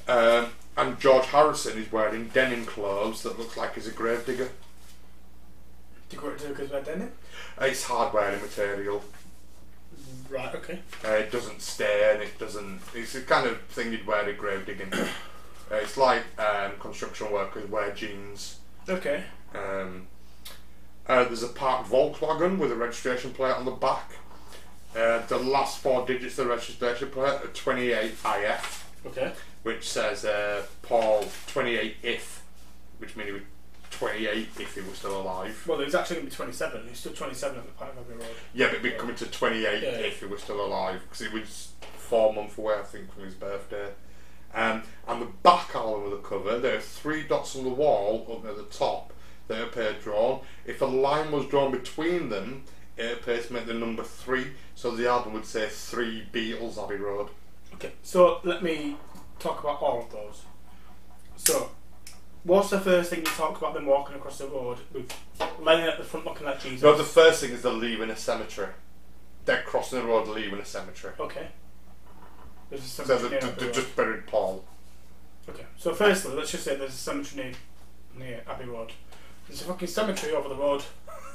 Um, 0.08 0.52
and 0.78 1.00
George 1.00 1.26
Harrison 1.26 1.78
is 1.80 1.92
wearing 1.92 2.28
denim 2.28 2.66
clothes 2.66 3.24
that 3.24 3.40
looks 3.40 3.58
like 3.58 3.74
he's 3.76 3.88
a 3.88 3.92
gravedigger. 3.92 4.50
Do 6.10 6.16
you 6.16 6.22
go 6.22 6.32
to 6.32 6.48
because 6.50 6.70
we're 6.70 6.82
denim? 6.82 7.12
It's 7.60 7.84
hard 7.84 8.14
wearing 8.14 8.42
material. 8.42 9.04
Right, 10.32 10.56
okay. 10.56 10.80
Uh, 11.04 11.12
it 11.12 11.32
doesn't 11.32 11.62
stay 11.62 12.12
and 12.14 12.24
it 12.24 12.40
doesn't. 12.40 12.80
It's 12.96 13.14
the 13.14 13.22
kind 13.22 13.46
of 13.48 13.60
thing 13.64 13.92
you'd 13.92 14.08
wear 14.08 14.24
to 14.24 14.32
grave 14.32 14.66
digging. 14.66 14.94
uh, 14.94 15.06
it's 15.72 15.98
like 15.98 16.24
um, 16.40 16.72
construction 16.80 17.32
workers 17.32 17.70
wear 17.70 17.92
jeans. 17.92 18.60
Okay. 18.88 19.26
Um, 19.54 20.08
uh, 21.06 21.26
there's 21.26 21.44
a 21.44 21.50
parked 21.50 21.90
Volkswagen 21.90 22.58
with 22.58 22.72
a 22.72 22.76
registration 22.76 23.32
plate 23.32 23.56
on 23.56 23.66
the 23.66 23.72
back. 23.72 24.14
Uh, 24.96 25.26
the 25.28 25.38
last 25.38 25.80
four 25.80 26.06
digits 26.06 26.38
of 26.40 26.46
the 26.46 26.52
registration 26.52 27.10
plate 27.10 27.42
are 27.44 27.48
28IF, 27.48 28.84
Okay. 29.08 29.34
which 29.64 29.90
says 29.90 30.24
uh, 30.24 30.64
Paul 30.82 31.26
28 31.48 31.98
if, 32.04 32.44
which 33.00 33.18
means 33.18 33.28
he 33.28 33.34
was 33.34 33.42
28 33.92 34.48
if 34.60 34.76
he 34.76 34.82
was 34.82 34.98
still 34.98 35.22
alive. 35.22 35.64
Well, 35.68 35.80
he's 35.80 35.94
actually 35.96 36.18
going 36.18 36.28
to 36.28 36.32
be 36.32 36.36
27. 36.36 36.88
He's 36.90 37.00
still 37.00 37.14
27 37.14 37.58
at 37.60 37.66
the 37.66 37.72
point 37.74 37.92
of 37.92 38.00
Abbey 38.00 38.14
Road. 38.20 38.28
Yeah, 38.54 38.68
but 38.68 38.76
it'd 38.76 38.84
be 38.84 38.92
coming 38.92 39.16
to 39.18 39.26
28 39.26 39.84
Yeah. 39.84 39.90
if 39.90 40.20
he 40.20 40.26
was 40.26 40.42
still 40.42 40.66
alive, 40.66 41.02
because 41.04 41.28
he 41.28 41.38
was 41.40 41.70
four 41.98 42.34
months 42.34 42.58
away, 42.58 42.76
I 42.80 42.84
think, 42.84 43.14
from 43.14 43.24
his 43.24 43.34
birthday. 43.36 43.90
Um, 44.54 44.84
and 45.08 45.22
the 45.22 45.28
back 45.44 45.74
album 45.76 46.06
of 46.06 46.12
the 46.12 46.18
cover, 46.28 46.60
there 46.60 46.78
are 46.78 46.82
three 46.82 47.24
dots 47.24 47.56
on 47.56 47.64
the 47.64 47.70
wall 47.70 48.28
up 48.32 48.44
near 48.44 48.54
the 48.54 48.64
top 48.64 49.14
that 49.48 49.62
appear 49.62 49.94
drawn. 49.94 50.42
If 50.66 50.82
a 50.82 50.86
line 50.86 51.32
was 51.32 51.46
drawn 51.48 51.72
between 51.72 52.30
them, 52.30 52.64
it 52.98 53.20
appears 53.20 53.48
to 53.48 53.54
make 53.54 53.66
the 53.66 53.74
number 53.74 54.04
three, 54.04 54.48
so 54.76 54.92
the 54.92 55.08
album 55.10 55.34
would 55.34 55.46
say 55.46 55.68
Three 55.70 56.24
Beatles 56.34 56.82
Abbey 56.84 56.98
Road. 56.98 57.30
Okay, 57.76 57.92
so 58.04 58.42
let 58.44 58.62
me 58.62 58.98
talk 59.40 59.64
about 59.64 59.82
all 59.82 60.02
of 60.04 60.12
those. 60.12 60.42
So, 61.38 61.72
what's 62.44 62.70
the 62.70 62.80
first 62.80 63.10
thing 63.10 63.20
you 63.20 63.26
talk 63.26 63.58
about 63.58 63.74
them 63.74 63.86
walking 63.86 64.16
across 64.16 64.38
the 64.40 64.48
road 64.48 64.78
with 64.94 65.12
Lennon 65.62 65.90
at 65.90 65.98
the 65.98 66.04
front 66.04 66.26
looking 66.26 66.46
like 66.46 66.62
Jesus? 66.62 66.82
No, 66.84 66.96
the 66.96 67.04
first 67.04 67.42
thing 67.42 67.52
is 67.52 67.62
they're 67.62 67.72
leaving 67.72 68.10
a 68.10 68.16
cemetery. 68.16 68.70
They're 69.46 69.64
crossing 69.64 70.00
the 70.00 70.06
road, 70.06 70.28
leaving 70.28 70.60
a 70.60 70.66
cemetery. 70.66 71.14
okay. 71.20 71.48
There's 72.70 72.84
a 72.84 72.88
So 72.88 73.04
cemetery 73.04 73.30
they 73.30 73.36
near 73.40 73.50
Abbey 73.52 73.60
they 73.60 73.66
Road. 73.66 73.74
just 73.76 73.96
buried 73.96 74.28
Paul. 74.28 74.64
Okay, 75.50 75.66
so 75.78 75.94
firstly, 75.94 76.34
let's 76.36 76.52
just 76.52 76.64
say 76.64 76.76
there's 76.76 76.94
a 76.94 76.98
cemetery 76.98 77.56
near, 78.16 78.28
near 78.28 78.42
Abbey 78.48 78.66
Road. 78.66 78.92
There's 79.48 79.62
a 79.62 79.66
fucking 79.66 79.88
cemetery 79.88 80.34
over 80.34 80.48
the 80.50 80.56
road. 80.56 80.84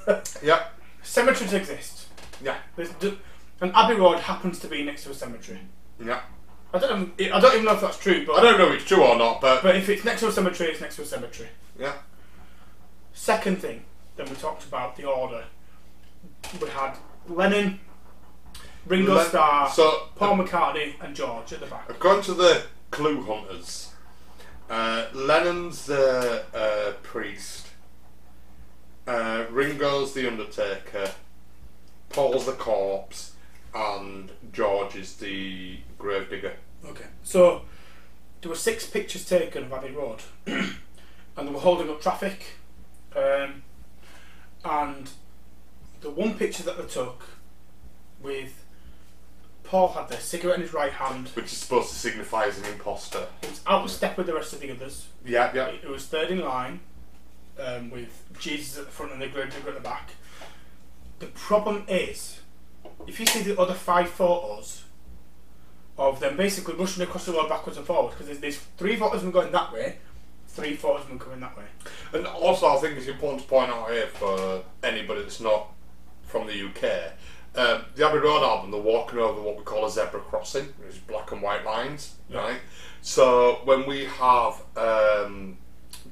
Yeah, 0.42 0.68
Cemeteries 1.02 1.52
exist. 1.52 2.06
yeah. 2.42 2.56
There's, 2.76 2.90
d- 2.94 3.18
and 3.60 3.72
Abbey 3.74 3.94
Road 3.96 4.18
happens 4.20 4.60
to 4.60 4.68
be 4.68 4.84
next 4.84 5.02
to 5.04 5.10
a 5.10 5.14
cemetery. 5.14 5.58
Yeah. 6.04 6.20
I 6.76 6.78
don't, 6.88 7.12
even- 7.18 7.32
I 7.32 7.40
don't 7.40 7.52
even 7.54 7.64
know 7.64 7.72
if 7.74 7.80
that's 7.80 7.98
true, 7.98 8.24
but 8.26 8.36
I 8.36 8.42
don't 8.42 8.58
know 8.58 8.68
if 8.72 8.80
it's 8.80 8.84
true 8.84 9.02
or 9.02 9.16
not, 9.16 9.40
but, 9.40 9.62
but 9.62 9.76
if 9.76 9.88
it's 9.88 10.04
next 10.04 10.20
to 10.20 10.28
a 10.28 10.32
cemetery, 10.32 10.70
it's 10.70 10.80
next 10.80 10.96
to 10.96 11.02
a 11.02 11.06
cemetery. 11.06 11.48
yeah. 11.78 11.92
Second 13.12 13.60
thing, 13.60 13.82
then 14.16 14.28
we 14.28 14.36
talked 14.36 14.64
about 14.64 14.94
the 14.96 15.04
order. 15.04 15.44
We 16.60 16.68
had 16.68 16.96
Lennon, 17.28 17.80
Ringo 18.86 19.14
Len- 19.14 19.26
Starr, 19.26 19.70
so- 19.70 20.08
Paul 20.16 20.36
McCartney, 20.38 20.94
and 21.00 21.14
George 21.16 21.52
at 21.52 21.60
the 21.60 21.66
back. 21.66 21.88
According 21.88 22.24
to 22.24 22.34
the 22.34 22.62
clue 22.90 23.22
hunters, 23.24 23.92
uh, 24.68 25.06
Lennon's 25.14 25.86
the 25.86 26.44
uh, 26.54 26.92
priest, 27.02 27.68
uh, 29.06 29.44
Ringo's 29.50 30.12
the 30.12 30.26
undertaker, 30.26 31.10
Paul's 32.10 32.46
the 32.46 32.52
corpse, 32.52 33.32
and 33.74 34.30
George 34.52 34.94
is 34.96 35.14
the 35.16 35.78
gravedigger. 35.98 36.54
Okay. 36.88 37.06
So 37.22 37.62
there 38.40 38.50
were 38.50 38.56
six 38.56 38.86
pictures 38.86 39.24
taken 39.24 39.64
of 39.64 39.72
Abbey 39.72 39.90
Road, 39.90 40.20
and 40.46 40.76
they 41.36 41.50
were 41.50 41.60
holding 41.60 41.90
up 41.90 42.00
traffic. 42.00 42.44
Um, 43.14 43.62
and 44.64 45.10
the 46.00 46.10
one 46.10 46.34
picture 46.34 46.62
that 46.64 46.76
they 46.76 46.86
took 46.86 47.22
with 48.22 48.64
Paul 49.64 49.88
had 49.88 50.08
the 50.08 50.16
cigarette 50.18 50.56
in 50.56 50.62
his 50.62 50.72
right 50.72 50.92
hand. 50.92 51.28
Which 51.30 51.46
is 51.46 51.58
supposed 51.58 51.90
to 51.90 51.94
signify 51.96 52.44
as 52.44 52.58
an 52.58 52.66
imposter. 52.66 53.26
He 53.42 53.48
was 53.48 53.60
out 53.66 53.84
of 53.84 53.90
step 53.90 54.16
with 54.16 54.26
the 54.26 54.34
rest 54.34 54.52
of 54.52 54.60
the 54.60 54.70
others. 54.70 55.08
Yeah, 55.24 55.50
yeah. 55.54 55.66
It 55.66 55.88
was 55.88 56.06
third 56.06 56.30
in 56.30 56.40
line, 56.40 56.80
um, 57.58 57.90
with 57.90 58.22
Jesus 58.38 58.78
at 58.78 58.86
the 58.86 58.90
front 58.90 59.12
and 59.12 59.20
the 59.20 59.26
gravedigger 59.26 59.68
at 59.68 59.74
the 59.74 59.80
back. 59.80 60.10
The 61.18 61.26
problem 61.26 61.84
is, 61.88 62.40
if 63.06 63.18
you 63.18 63.26
see 63.26 63.42
the 63.42 63.58
other 63.60 63.74
five 63.74 64.10
photos 64.10 64.84
of 65.98 66.20
them 66.20 66.36
basically 66.36 66.74
rushing 66.74 67.02
across 67.02 67.26
the 67.26 67.32
road 67.32 67.48
backwards 67.48 67.78
and 67.78 67.86
forwards, 67.86 68.14
because 68.14 68.26
there's, 68.26 68.40
there's 68.40 68.56
three 68.76 68.96
photos 68.96 69.16
of 69.16 69.22
them 69.22 69.30
going 69.30 69.52
that 69.52 69.72
way, 69.72 69.96
three 70.48 70.76
photos 70.76 71.02
of 71.02 71.08
them 71.08 71.18
coming 71.18 71.40
that 71.40 71.56
way. 71.56 71.64
And 72.12 72.26
also, 72.26 72.66
I 72.66 72.76
think 72.76 72.96
it's 72.98 73.06
important 73.06 73.42
to 73.42 73.48
point 73.48 73.70
out 73.70 73.90
here 73.90 74.06
for 74.08 74.62
anybody 74.82 75.22
that's 75.22 75.40
not 75.40 75.68
from 76.24 76.46
the 76.46 76.66
UK, 76.66 77.12
um, 77.56 77.84
the 77.94 78.06
Abbey 78.06 78.18
Road 78.18 78.42
album, 78.42 78.70
they're 78.70 78.80
walking 78.80 79.18
over 79.18 79.40
what 79.40 79.56
we 79.56 79.64
call 79.64 79.86
a 79.86 79.90
zebra 79.90 80.20
crossing, 80.20 80.64
which 80.78 80.90
is 80.94 80.98
black 80.98 81.32
and 81.32 81.40
white 81.40 81.64
lines, 81.64 82.16
Yeah. 82.28 82.38
right? 82.40 82.60
So 83.00 83.60
when 83.64 83.86
we 83.86 84.04
have 84.04 84.60
um, 84.76 85.56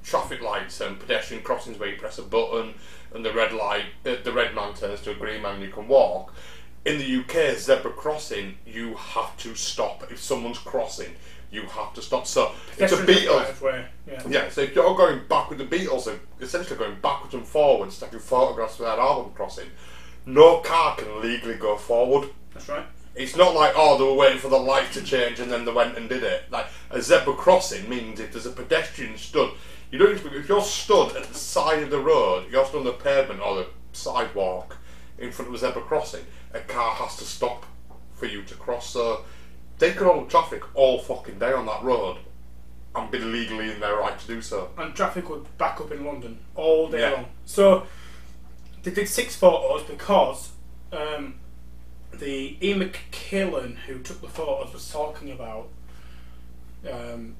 traffic 0.02 0.40
lights 0.40 0.80
and 0.80 0.98
pedestrian 0.98 1.42
crossings 1.42 1.78
where 1.78 1.90
you 1.90 1.96
press 1.96 2.18
a 2.18 2.22
button 2.22 2.74
and 3.12 3.24
the 3.24 3.32
red 3.32 3.52
light, 3.52 3.84
uh, 4.06 4.14
the 4.24 4.32
red 4.32 4.54
man 4.54 4.72
turns 4.74 5.00
to 5.02 5.10
a 5.10 5.14
green 5.14 5.42
man 5.42 5.56
and 5.56 5.62
you 5.64 5.70
can 5.70 5.86
walk. 5.88 6.32
In 6.84 6.98
the 6.98 7.16
UK, 7.20 7.56
zebra 7.56 7.92
crossing, 7.92 8.58
you 8.66 8.94
have 8.94 9.36
to 9.38 9.54
stop. 9.54 10.04
If 10.10 10.20
someone's 10.20 10.58
crossing, 10.58 11.14
you 11.50 11.62
have 11.62 11.94
to 11.94 12.02
stop. 12.02 12.26
So 12.26 12.52
it's 12.76 12.92
a 12.92 12.96
Beatles. 12.96 13.62
right 13.62 13.86
Yeah. 14.06 14.22
Yeah, 14.28 14.48
so 14.50 14.62
if 14.62 14.74
you're 14.74 14.94
going 14.94 15.22
backward, 15.28 15.58
the 15.58 15.64
Beatles 15.64 16.06
are 16.06 16.18
essentially 16.40 16.78
going 16.78 16.96
backwards 17.00 17.34
and 17.34 17.46
forwards, 17.46 17.98
taking 17.98 18.18
photographs 18.18 18.78
of 18.80 18.86
that 18.86 18.98
album 18.98 19.32
crossing. 19.34 19.70
No 20.26 20.58
car 20.58 20.96
can 20.96 21.22
legally 21.22 21.54
go 21.54 21.76
forward. 21.76 22.28
That's 22.52 22.68
right. 22.68 22.84
It's 23.14 23.36
not 23.36 23.54
like, 23.54 23.72
oh, 23.76 23.96
they 23.96 24.04
were 24.04 24.14
waiting 24.14 24.38
for 24.38 24.48
the 24.48 24.58
light 24.58 24.90
to 24.92 25.02
change 25.02 25.38
and 25.38 25.50
then 25.50 25.64
they 25.64 25.72
went 25.72 25.96
and 25.96 26.08
did 26.08 26.24
it. 26.24 26.50
Like, 26.50 26.66
a 26.90 27.00
zebra 27.00 27.34
crossing 27.34 27.88
means 27.88 28.18
if 28.20 28.32
there's 28.32 28.46
a 28.46 28.50
pedestrian 28.50 29.16
stood, 29.16 29.52
you 29.90 29.98
don't 29.98 30.14
need 30.14 30.22
to, 30.22 30.36
if 30.36 30.48
you're 30.48 30.60
stood 30.60 31.16
at 31.16 31.24
the 31.24 31.34
side 31.34 31.82
of 31.82 31.90
the 31.90 32.00
road, 32.00 32.50
you're 32.50 32.66
stood 32.66 32.78
on 32.78 32.84
the 32.84 32.92
pavement 32.92 33.40
or 33.40 33.56
the 33.56 33.66
sidewalk 33.92 34.76
in 35.18 35.30
front 35.32 35.48
of 35.48 35.54
a 35.54 35.58
zebra 35.58 35.82
crossing, 35.82 36.24
a 36.52 36.60
car 36.60 36.94
has 36.96 37.16
to 37.16 37.24
stop 37.24 37.64
for 38.14 38.26
you 38.26 38.42
to 38.44 38.54
cross. 38.54 38.88
So 38.90 39.24
they 39.78 39.92
could 39.92 40.06
hold 40.06 40.30
traffic 40.30 40.62
all 40.76 40.98
fucking 40.98 41.38
day 41.38 41.52
on 41.52 41.66
that 41.66 41.82
road 41.82 42.18
and 42.96 43.10
be 43.10 43.18
legally 43.18 43.70
in 43.72 43.80
their 43.80 43.96
right 43.96 44.18
to 44.18 44.26
do 44.26 44.40
so. 44.40 44.70
and 44.78 44.94
traffic 44.94 45.28
would 45.28 45.56
back 45.58 45.80
up 45.80 45.90
in 45.90 46.04
London 46.04 46.38
all 46.54 46.88
day 46.88 47.00
Yeah. 47.00 47.10
long. 47.10 47.26
So 47.44 47.86
they 48.84 48.92
did 48.92 49.08
six 49.08 49.34
photos 49.34 49.82
because 49.82 50.50
um, 50.92 51.34
the 52.12 52.56
Ian 52.64 52.80
McKillen 52.88 53.76
who 53.86 53.98
took 53.98 54.20
the 54.20 54.28
photos 54.28 54.72
was 54.72 54.88
talking 54.90 55.32
about 55.32 55.68
um, 56.90 57.34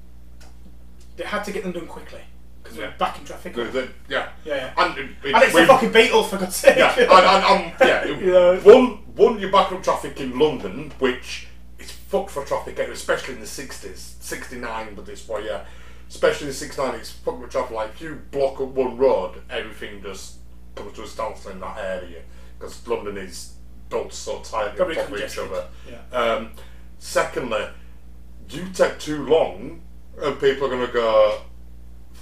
they 1.15 1.23
had 1.23 1.43
to 1.45 1.51
get 1.53 1.63
them 1.63 1.71
done 1.71 1.87
quickly 1.87 2.21
because 2.65 2.77
Yeah. 2.79 2.87
they're 2.87 2.97
back 2.97 3.19
in 3.19 3.25
traffic. 3.25 3.53
The- 3.53 3.63
the- 3.65 3.89
yeah. 4.09 4.29
Yeah, 4.43 4.55
yeah. 4.55 4.73
And, 4.83 4.97
it, 4.97 5.05
And 5.33 5.43
it's 5.43 5.53
the 5.53 5.65
fucking 5.67 5.91
Beatles 5.91 6.29
for 6.29 6.37
God's 6.37 6.55
sake. 6.55 6.77
yeah, 6.77 6.93
and, 6.99 7.09
and, 7.11 7.45
and, 7.45 7.73
yeah, 7.81 8.05
You 8.05 8.31
know. 8.31 8.59
one, 8.61 8.87
one, 9.15 9.39
you're 9.39 9.51
back 9.51 9.71
up 9.71 9.83
traffic 9.83 10.19
in 10.19 10.37
London, 10.37 10.91
which 10.99 11.47
is 11.79 11.91
fucked 11.91 12.31
for 12.31 12.43
traffic, 12.43 12.79
especially 12.79 13.35
in 13.35 13.39
the 13.39 13.45
60s, 13.45 14.15
69, 14.19 14.95
but 14.95 15.05
this 15.05 15.21
point, 15.21 15.45
yeah, 15.45 15.63
especially 16.09 16.45
in 16.47 16.49
the 16.49 16.53
69, 16.55 16.95
it's 16.95 17.11
fucked 17.11 17.41
for 17.41 17.47
traffic. 17.47 17.71
Like, 17.71 17.89
if 17.91 18.01
you 18.01 18.21
block 18.31 18.59
up 18.59 18.69
one 18.69 18.97
road, 18.97 19.41
everything 19.49 20.01
just 20.01 20.37
comes 20.75 20.93
to 20.93 21.03
a 21.03 21.07
standstill 21.07 21.51
in 21.51 21.59
that 21.61 21.77
area, 21.77 22.21
because 22.57 22.85
London 22.87 23.17
is 23.17 23.53
built 23.89 24.11
so 24.11 24.39
tightly 24.39 24.81
on 24.81 24.95
top 24.95 25.11
of 25.11 25.19
each 25.21 25.37
other. 25.37 25.67
yeah. 25.87 26.17
Um, 26.17 26.51
secondly, 26.97 27.67
you 28.49 28.65
take 28.73 28.97
too 28.99 29.25
long, 29.27 29.81
and 30.21 30.39
people 30.39 30.65
are 30.67 30.69
going 30.69 30.85
to 30.87 30.91
go, 30.93 31.41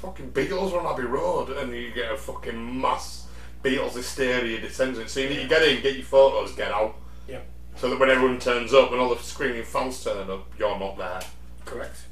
fucking 0.03 0.33
Beatles 0.33 0.73
are 0.73 0.81
on 0.81 0.93
Abbey 0.93 1.07
Road, 1.07 1.49
and 1.49 1.73
you 1.73 1.91
get 1.91 2.11
a 2.11 2.17
fucking 2.17 2.81
mass 2.81 3.25
Beatles 3.63 3.93
hysteria 3.93 4.59
descends. 4.59 4.99
So 5.09 5.21
you 5.21 5.29
need 5.29 5.43
to 5.43 5.47
get 5.47 5.63
in, 5.63 5.81
get 5.81 5.95
your 5.95 6.03
photos, 6.03 6.51
get 6.53 6.71
out, 6.71 6.95
yeah, 7.25 7.39
so 7.77 7.89
that 7.89 7.97
when 7.97 8.09
everyone 8.09 8.37
turns 8.37 8.73
up 8.73 8.91
and 8.91 8.99
all 8.99 9.15
the 9.15 9.21
screaming 9.21 9.63
fans 9.63 10.03
turn 10.03 10.29
up, 10.29 10.45
you're 10.59 10.77
not 10.77 10.97
there. 10.97 11.21
correct. 11.63 12.03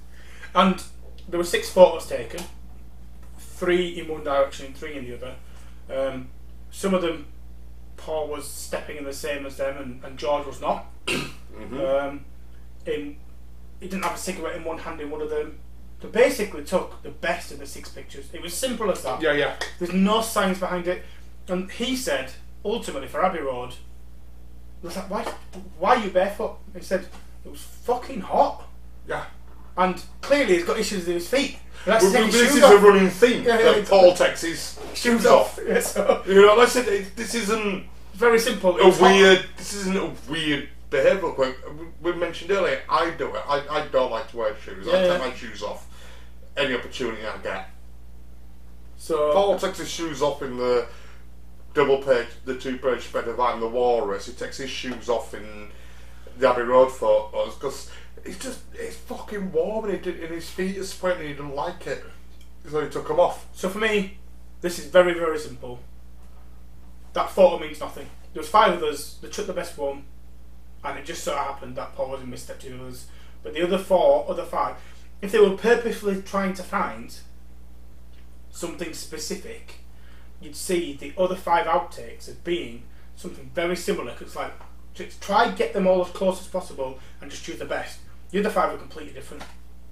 And 0.55 0.81
there 1.27 1.37
were 1.37 1.43
six 1.43 1.69
photos 1.69 2.07
taken, 2.07 2.41
three 3.37 3.99
in 3.99 4.07
one 4.07 4.23
direction 4.23 4.67
and 4.67 4.77
three 4.77 4.95
in 4.95 5.05
the 5.05 5.15
other. 5.17 5.35
Um, 5.93 6.29
some 6.71 6.93
of 6.93 7.01
them, 7.01 7.27
Paul 7.97 8.29
was 8.29 8.49
stepping 8.49 8.95
in 8.95 9.03
the 9.03 9.13
same 9.13 9.45
as 9.45 9.57
them, 9.57 9.77
and, 9.77 10.03
and 10.05 10.17
George 10.17 10.47
was 10.47 10.61
not. 10.61 10.85
Um, 11.61 12.25
in, 12.87 13.17
he 13.79 13.87
didn't 13.87 14.03
have 14.03 14.15
a 14.15 14.17
cigarette 14.17 14.55
in 14.55 14.63
one 14.63 14.79
hand 14.79 14.99
in 14.99 15.11
one 15.11 15.21
of 15.21 15.29
them. 15.29 15.59
They 16.01 16.07
basically 16.09 16.63
took 16.63 17.01
the 17.03 17.09
best 17.09 17.51
of 17.51 17.59
the 17.59 17.65
six 17.65 17.89
pictures. 17.89 18.29
It 18.33 18.41
was 18.41 18.53
simple 18.53 18.89
as 18.91 19.03
that. 19.03 19.21
Yeah, 19.21 19.33
yeah. 19.33 19.55
There's 19.79 19.93
no 19.93 20.21
science 20.21 20.59
behind 20.59 20.87
it. 20.87 21.03
And 21.47 21.69
he 21.71 21.95
said, 21.95 22.31
ultimately, 22.65 23.07
for 23.07 23.23
Abbey 23.23 23.39
Road, 23.39 23.71
he 24.81 24.87
was 24.87 24.95
like, 24.95 25.09
why, 25.09 25.23
why 25.77 25.95
are 25.97 26.03
you 26.03 26.09
barefoot? 26.09 26.57
He 26.75 26.81
said, 26.81 27.05
it 27.45 27.49
was 27.51 27.61
fucking 27.61 28.21
hot. 28.21 28.67
Yeah. 29.07 29.25
And 29.77 30.01
clearly 30.21 30.55
he's 30.55 30.65
got 30.65 30.79
issues 30.79 31.05
with 31.05 31.15
his 31.15 31.27
feet. 31.27 31.57
Has 31.85 32.03
Well, 32.03 32.11
take 32.11 32.31
this 32.31 32.55
is 32.55 32.63
a 32.63 32.77
running 32.77 33.09
theme 33.09 33.43
Yeah, 33.43 33.57
yeah, 33.57 33.63
that 33.63 33.71
it's- 33.73 33.89
Paul 33.89 34.13
takes 34.13 34.41
his 34.41 34.79
Shoes 34.93 35.25
off. 35.25 35.57
Yeah, 35.65 35.79
so, 35.79 36.21
You 36.27 36.35
know, 36.45 36.55
like 36.55 36.67
I 36.67 36.69
said, 36.69 36.87
it- 36.87 37.15
this 37.15 37.33
isn't 37.35 37.85
very 38.13 38.37
simple. 38.39 38.77
A 38.79 38.91
hot. 38.91 39.01
weird. 39.01 39.45
This 39.57 39.73
isn't 39.73 39.97
a 39.97 40.11
weird 40.29 40.69
behavioural 40.91 41.33
quirk. 41.33 41.57
We 42.03 42.11
we 42.11 42.17
mentioned 42.17 42.51
earlier. 42.51 42.81
I 42.87 43.09
do 43.11 43.33
it. 43.35 43.41
I, 43.47 43.65
I 43.69 43.87
don't 43.87 44.11
like 44.11 44.29
to 44.31 44.37
wear 44.37 44.55
shoes. 44.57 44.87
I 44.87 44.91
Yeah, 44.91 45.07
take 45.07 45.21
yeah. 45.21 45.27
my 45.29 45.33
shoes 45.33 45.63
off 45.63 45.87
any 46.55 46.75
opportunity 46.75 47.25
I 47.25 47.37
get. 47.37 47.69
So, 48.97 49.33
Paul 49.33 49.57
takes 49.57 49.79
his 49.79 49.89
shoes 49.89 50.21
off 50.21 50.43
in 50.43 50.57
the 50.57 50.85
double 51.73 51.97
page, 52.03 52.27
the 52.45 52.55
two 52.55 52.77
page 52.77 53.01
spread 53.01 53.27
of 53.27 53.39
I'm 53.39 53.59
the 53.59 53.67
Walrus. 53.67 54.27
He 54.27 54.33
takes 54.33 54.57
his 54.57 54.69
shoes 54.69 55.09
off 55.09 55.33
in 55.33 55.69
the 56.37 56.49
Abbey 56.49 56.61
Road 56.61 56.89
photos 56.91 57.55
because 57.55 57.89
it's 58.23 58.37
just 58.37 58.59
it's 58.73 58.97
fucking 58.97 59.51
warm 59.51 59.85
and, 59.85 59.93
he 59.93 59.99
did, 59.99 60.21
and 60.21 60.33
his 60.33 60.49
feet 60.49 60.77
are 60.77 60.83
sweating 60.83 61.21
and 61.21 61.29
he 61.29 61.33
didn't 61.35 61.55
like 61.55 61.87
it. 61.87 62.03
So 62.69 62.83
he 62.83 62.89
took 62.89 63.07
them 63.07 63.19
off. 63.19 63.47
so 63.53 63.69
for 63.69 63.79
me, 63.79 64.19
this 64.61 64.77
is 64.77 64.85
very, 64.85 65.13
very 65.13 65.39
simple. 65.39 65.79
That 67.13 67.31
photo 67.31 67.57
means 67.59 67.79
nothing. 67.79 68.07
There 68.33 68.41
was 68.41 68.49
five 68.49 68.73
of 68.73 68.83
us. 68.83 69.15
They 69.15 69.29
took 69.29 69.47
the 69.47 69.53
best 69.53 69.77
one, 69.77 70.05
and 70.83 70.97
it 70.99 71.05
just 71.05 71.23
so 71.23 71.35
happened 71.35 71.75
that 71.75 71.95
Paul 71.95 72.09
was 72.09 72.21
in 72.21 72.29
misstep 72.29 72.59
to 72.61 72.69
the 72.69 72.75
others. 72.79 73.07
But 73.43 73.53
the 73.53 73.63
other 73.63 73.77
four, 73.77 74.25
other 74.29 74.43
five, 74.45 74.75
if 75.21 75.31
they 75.31 75.39
were 75.39 75.57
purposefully 75.57 76.21
trying 76.21 76.53
to 76.55 76.63
find 76.63 77.15
something 78.51 78.93
specific, 78.93 79.75
you'd 80.41 80.55
see 80.55 80.93
the 80.93 81.13
other 81.17 81.35
five 81.35 81.65
outtakes 81.67 82.27
as 82.27 82.35
being 82.35 82.83
something 83.15 83.49
very 83.53 83.75
similar. 83.75 84.11
'cause 84.13 84.21
it's 84.23 84.35
like 84.35 84.53
just 84.93 85.21
try 85.21 85.49
get 85.51 85.73
them 85.73 85.87
all 85.87 86.03
as 86.05 86.11
close 86.11 86.41
as 86.41 86.47
possible 86.47 86.99
and 87.21 87.31
just 87.31 87.43
choose 87.43 87.59
the 87.59 87.65
best. 87.65 87.99
The 88.31 88.39
other 88.39 88.49
five 88.49 88.73
are 88.73 88.77
completely 88.77 89.13
different. 89.13 89.43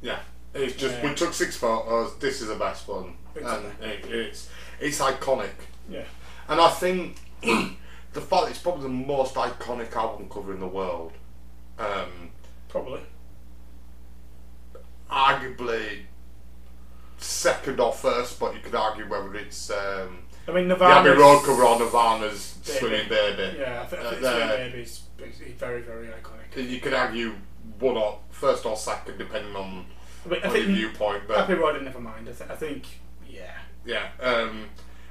Yeah. 0.02 0.20
It's 0.54 0.76
just 0.76 0.96
Yeah. 0.96 1.10
we 1.10 1.16
took 1.16 1.34
six 1.34 1.56
photos. 1.56 2.18
This 2.18 2.42
is 2.42 2.48
the 2.48 2.56
best 2.56 2.88
one, 2.88 3.16
Exactly. 3.36 3.70
and 3.82 3.92
it, 3.92 4.06
it's 4.12 4.50
it's 4.80 5.00
iconic. 5.00 5.52
Yeah. 5.90 6.06
And 6.48 6.60
I 6.60 6.70
think 6.70 7.18
the 8.14 8.22
fact 8.22 8.44
that 8.46 8.50
it's 8.52 8.60
probably 8.60 8.84
the 8.84 8.90
most 8.90 9.36
iconic 9.36 9.96
album 9.96 10.30
cover 10.30 10.54
in 10.54 10.60
the 10.60 10.68
world, 10.68 11.14
um, 11.78 12.32
Probably. 12.68 13.02
arguably 15.10 16.02
second 17.18 17.80
or 17.80 17.92
first, 17.94 18.40
but 18.40 18.54
you 18.54 18.62
could 18.62 18.76
argue 18.76 19.08
whether 19.10 19.36
it's 19.36 19.70
um, 19.70 20.20
I 20.48 20.52
mean, 20.52 20.68
the 20.68 20.76
Nirvana. 20.76 21.10
Abbey 21.10 21.20
Road 21.20 21.44
cover 21.44 21.64
or 21.64 21.80
Nirvana's 21.80 22.54
Baby. 22.66 22.80
Swimming 22.80 23.10
Baby. 23.10 23.58
Yeah, 23.60 23.82
I 23.82 23.86
think, 23.86 24.02
I 24.02 24.06
Uh, 24.06 24.10
think 24.10 24.22
the- 24.22 24.30
Swimming 24.32 24.72
Baby's. 24.72 25.04
Very, 25.58 25.82
very 25.82 26.08
iconic. 26.08 26.70
You 26.70 26.80
could 26.80 26.94
argue 26.94 27.34
one 27.80 27.98
or 27.98 28.20
first 28.30 28.66
or 28.66 28.78
second, 28.78 29.18
depending 29.18 29.56
on, 29.56 29.86
I, 30.26 30.30
mean, 30.30 30.42
on 30.44 30.52
your 30.56 30.64
viewpoint. 30.66 31.24
But 31.28 31.38
Happy 31.40 31.54
Road, 31.56 31.82
never 31.84 32.00
mind. 32.00 32.30
I, 32.30 32.32
th- 32.32 32.50
I 32.50 32.56
think, 32.56 32.86
yeah. 33.28 33.52
yeah, 33.86 34.08
um, 34.22 34.66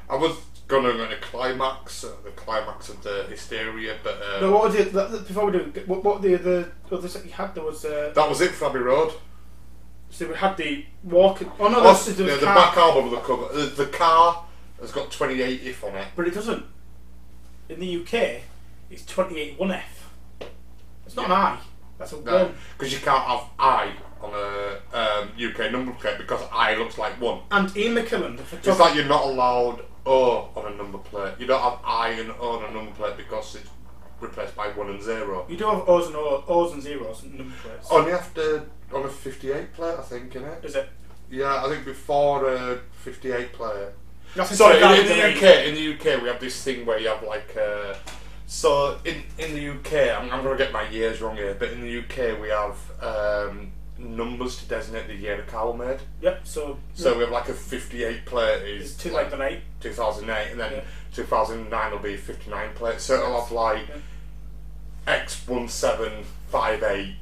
I 0.09 0.17
was 0.17 0.37
gonna 0.69 0.93
go 0.93 1.09
to 1.09 1.17
climax, 1.17 2.05
uh, 2.05 2.13
the 2.25 2.31
climax 2.31 2.89
of 2.91 3.03
the 3.03 3.25
hysteria, 3.29 3.97
but 4.05 4.21
uh, 4.23 4.41
No, 4.41 4.53
what 4.53 4.65
was 4.65 4.75
it? 4.77 4.93
that- 4.93 5.27
Before 5.27 5.47
we 5.47 5.53
do, 5.53 5.73
what, 5.87 6.05
what 6.05 6.23
the 6.23 6.35
other 6.39 6.73
others 6.93 7.15
that 7.15 7.25
you 7.25 7.33
had? 7.33 7.55
There 7.55 7.65
was. 7.65 7.85
Uh, 7.85 8.13
that 8.15 8.29
was 8.29 8.41
it 8.41 8.53
for 8.53 8.67
Abbey 8.67 8.79
Road. 8.79 9.13
so 10.11 10.29
we 10.29 10.35
had 10.35 10.57
the 10.57 10.85
walk. 11.03 11.43
Oh 11.59 11.69
no, 11.69 11.83
that's, 11.83 12.09
yeah, 12.19 12.27
the 12.37 12.39
car, 12.45 12.55
back 12.55 12.77
album 12.77 13.07
of 13.07 13.11
the 13.13 13.21
cover. 13.21 13.49
The, 13.53 13.67
the 13.85 13.87
car 13.87 14.45
has 14.81 14.93
got 14.93 15.11
28 15.11 15.63
if 15.65 15.83
on 15.85 15.95
it. 15.97 16.07
but 16.15 16.29
it 16.29 16.35
doesn't. 16.35 16.65
In 17.69 17.81
the 17.81 17.97
UK, 18.03 18.43
it's 18.91 19.05
twenty-eight 19.05 19.59
one 19.59 19.73
F. 19.73 20.11
It's 21.07 21.17
not 21.17 21.27
an 21.27 21.33
I. 21.33 21.59
That's 21.99 22.13
a 22.13 22.21
No, 22.23 22.45
one. 22.45 22.55
because 22.77 22.93
you 22.93 23.01
can't 23.01 23.25
have 23.25 23.45
I 23.59 23.93
on 24.23 24.33
a 24.35 24.97
um, 24.97 25.31
UK 25.39 25.71
number 25.73 25.93
plate 25.93 26.19
because 26.19 26.43
I 26.53 26.75
looks 26.75 26.99
like 26.99 27.21
one. 27.21 27.41
And 27.51 27.75
Ian 27.77 27.95
McKillen, 27.95 28.37
the 28.37 28.71
It's 28.71 28.81
like 28.81 28.95
you're 28.95 29.05
not 29.05 29.25
allowed 29.25 29.85
O 30.07 30.51
on 30.57 30.73
a 30.73 30.77
number 30.77 30.99
plate. 30.99 31.35
You 31.39 31.47
don't 31.47 31.61
have 31.63 31.79
I 31.85 32.11
and 32.11 32.33
O 32.41 32.59
on 32.59 32.71
a 32.71 32.75
number 32.75 32.93
plate 32.93 33.17
because 33.17 33.55
it's 33.57 33.71
replaced 34.21 34.57
by 34.57 34.69
one 34.69 34.89
and 34.91 35.03
zero. 35.03 35.47
you 35.49 35.57
do 35.57 35.65
have 35.65 35.89
O's 35.89 36.07
and 36.07 36.17
O, 36.17 36.45
O's 36.49 36.73
and 36.73 36.83
zeros 36.83 37.23
and 37.23 37.39
number 37.39 37.55
plates. 37.63 37.89
Only 37.91 38.13
after 38.13 38.69
on 38.93 39.05
a 39.05 39.09
58 39.09 39.73
plate, 39.75 39.97
I 39.99 40.03
think, 40.03 40.33
innit? 40.33 40.65
Is 40.65 40.75
it? 40.75 40.89
Yeah, 41.31 41.65
I 41.65 41.69
think 41.69 41.85
before 41.85 42.49
a 42.53 42.81
58 42.93 43.53
plate. 43.53 43.89
Sorry, 44.45 44.77
in, 44.77 45.07
in 45.07 45.07
the 45.07 45.37
UK, 45.37 45.67
in 45.67 45.75
the 45.75 45.95
UK, 45.95 46.23
we 46.23 46.29
have 46.29 46.41
this 46.41 46.63
thing 46.63 46.87
where 46.87 46.99
you 46.99 47.09
have 47.09 47.23
like. 47.23 47.57
Uh, 47.57 47.95
so 48.47 48.99
in 49.05 49.23
in 49.39 49.55
the 49.55 49.69
UK, 49.69 50.17
I'm, 50.17 50.31
I'm 50.31 50.43
going 50.43 50.57
to 50.57 50.63
get 50.63 50.73
my 50.73 50.89
years 50.89 51.21
wrong 51.21 51.37
here, 51.37 51.55
but 51.59 51.71
in 51.71 51.83
the 51.83 51.99
UK 51.99 52.41
we 52.41 52.49
have 52.49 52.77
um, 53.03 53.73
numbers 53.99 54.59
to 54.59 54.69
designate 54.69 55.09
the 55.09 55.15
year 55.15 55.37
the 55.37 55.43
car 55.43 55.71
was 55.71 55.79
made. 55.79 55.99
Yep. 56.23 56.47
So. 56.47 56.79
So 56.95 57.15
we 57.15 57.25
have 57.25 57.33
like 57.33 57.49
a 57.49 57.55
58 57.55 58.25
plate 58.25 58.63
is 58.63 58.97
two 58.97 59.11
like 59.11 59.31
like 59.31 59.41
an 59.41 59.43
eight. 59.43 59.61
2008, 59.81 60.51
and 60.53 60.61
then 60.61 60.73
Yeah. 60.73 60.81
2009 61.13 61.93
will 61.93 61.99
be 61.99 62.17
59 62.17 62.71
plate. 62.75 63.01
So 63.01 63.15
it'll 63.15 63.41
have 63.41 63.53
like 63.53 63.87
X1758 65.07 67.15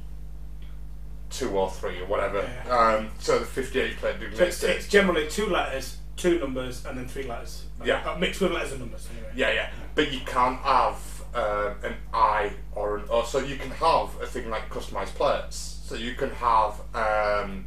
two 1.29 1.49
or 1.49 1.69
three 1.69 1.99
or 1.99 2.05
whatever. 2.05 2.49
Yeah. 2.65 2.77
Um, 2.77 3.09
so 3.19 3.39
the 3.39 3.45
58 3.45 3.97
plate 3.97 4.15
So 4.35 4.43
it's, 4.45 4.63
it's 4.63 4.87
generally 4.87 5.27
two 5.27 5.47
letters, 5.47 5.97
two 6.15 6.39
numbers, 6.39 6.85
and 6.85 6.97
then 6.97 7.07
three 7.07 7.23
letters. 7.23 7.65
Yeah. 7.83 8.01
Uh, 8.09 8.17
mixed 8.17 8.39
with 8.41 8.53
letters 8.53 8.71
and 8.71 8.79
numbers. 8.81 9.07
Anyway. 9.11 9.31
Yeah, 9.35 9.51
yeah. 9.51 9.69
But 9.93 10.11
you 10.11 10.21
can't 10.21 10.57
have 10.59 10.95
um, 11.35 11.75
an 11.83 11.95
I 12.13 12.53
or 12.73 12.97
an 12.97 13.03
O. 13.09 13.23
So 13.23 13.39
you 13.39 13.57
can 13.57 13.71
have 13.71 14.09
a 14.21 14.25
thing 14.25 14.49
like 14.49 14.69
customized 14.69 15.15
plates. 15.15 15.76
So 15.87 15.95
you 15.95 16.15
can 16.15 16.31
have 16.31 16.81
um, 16.93 17.65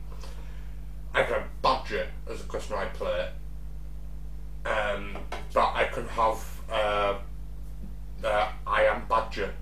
I 1.15 1.23
can 1.23 1.32
have 1.40 1.62
Badger 1.62 2.07
as 2.31 2.42
a 2.42 2.44
customized 2.44 2.92
plate. 2.92 3.31
Um, 4.66 5.16
but 5.55 5.73
I 5.74 5.84
can 5.84 6.07
have 6.08 6.60
uh, 6.70 7.15
uh, 8.23 8.52
I 8.66 8.84
am 8.84 9.07
Badger 9.08 9.55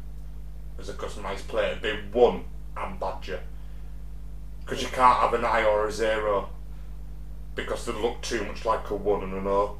as 0.76 0.88
a 0.88 0.94
customized 0.94 1.46
plate. 1.46 1.78
It'd 1.80 1.82
be 2.12 2.18
one 2.18 2.46
and 2.76 2.98
Badger. 2.98 3.38
Because 4.64 4.82
you 4.82 4.88
can't 4.88 5.20
have 5.20 5.34
an 5.34 5.44
I 5.44 5.62
or 5.62 5.86
a 5.86 5.92
zero 5.92 6.48
because 7.54 7.86
they 7.86 7.92
look 7.92 8.20
too 8.22 8.42
much 8.44 8.64
like 8.64 8.90
a 8.90 8.96
one 8.96 9.22
and 9.22 9.34
an 9.34 9.46
O. 9.46 9.78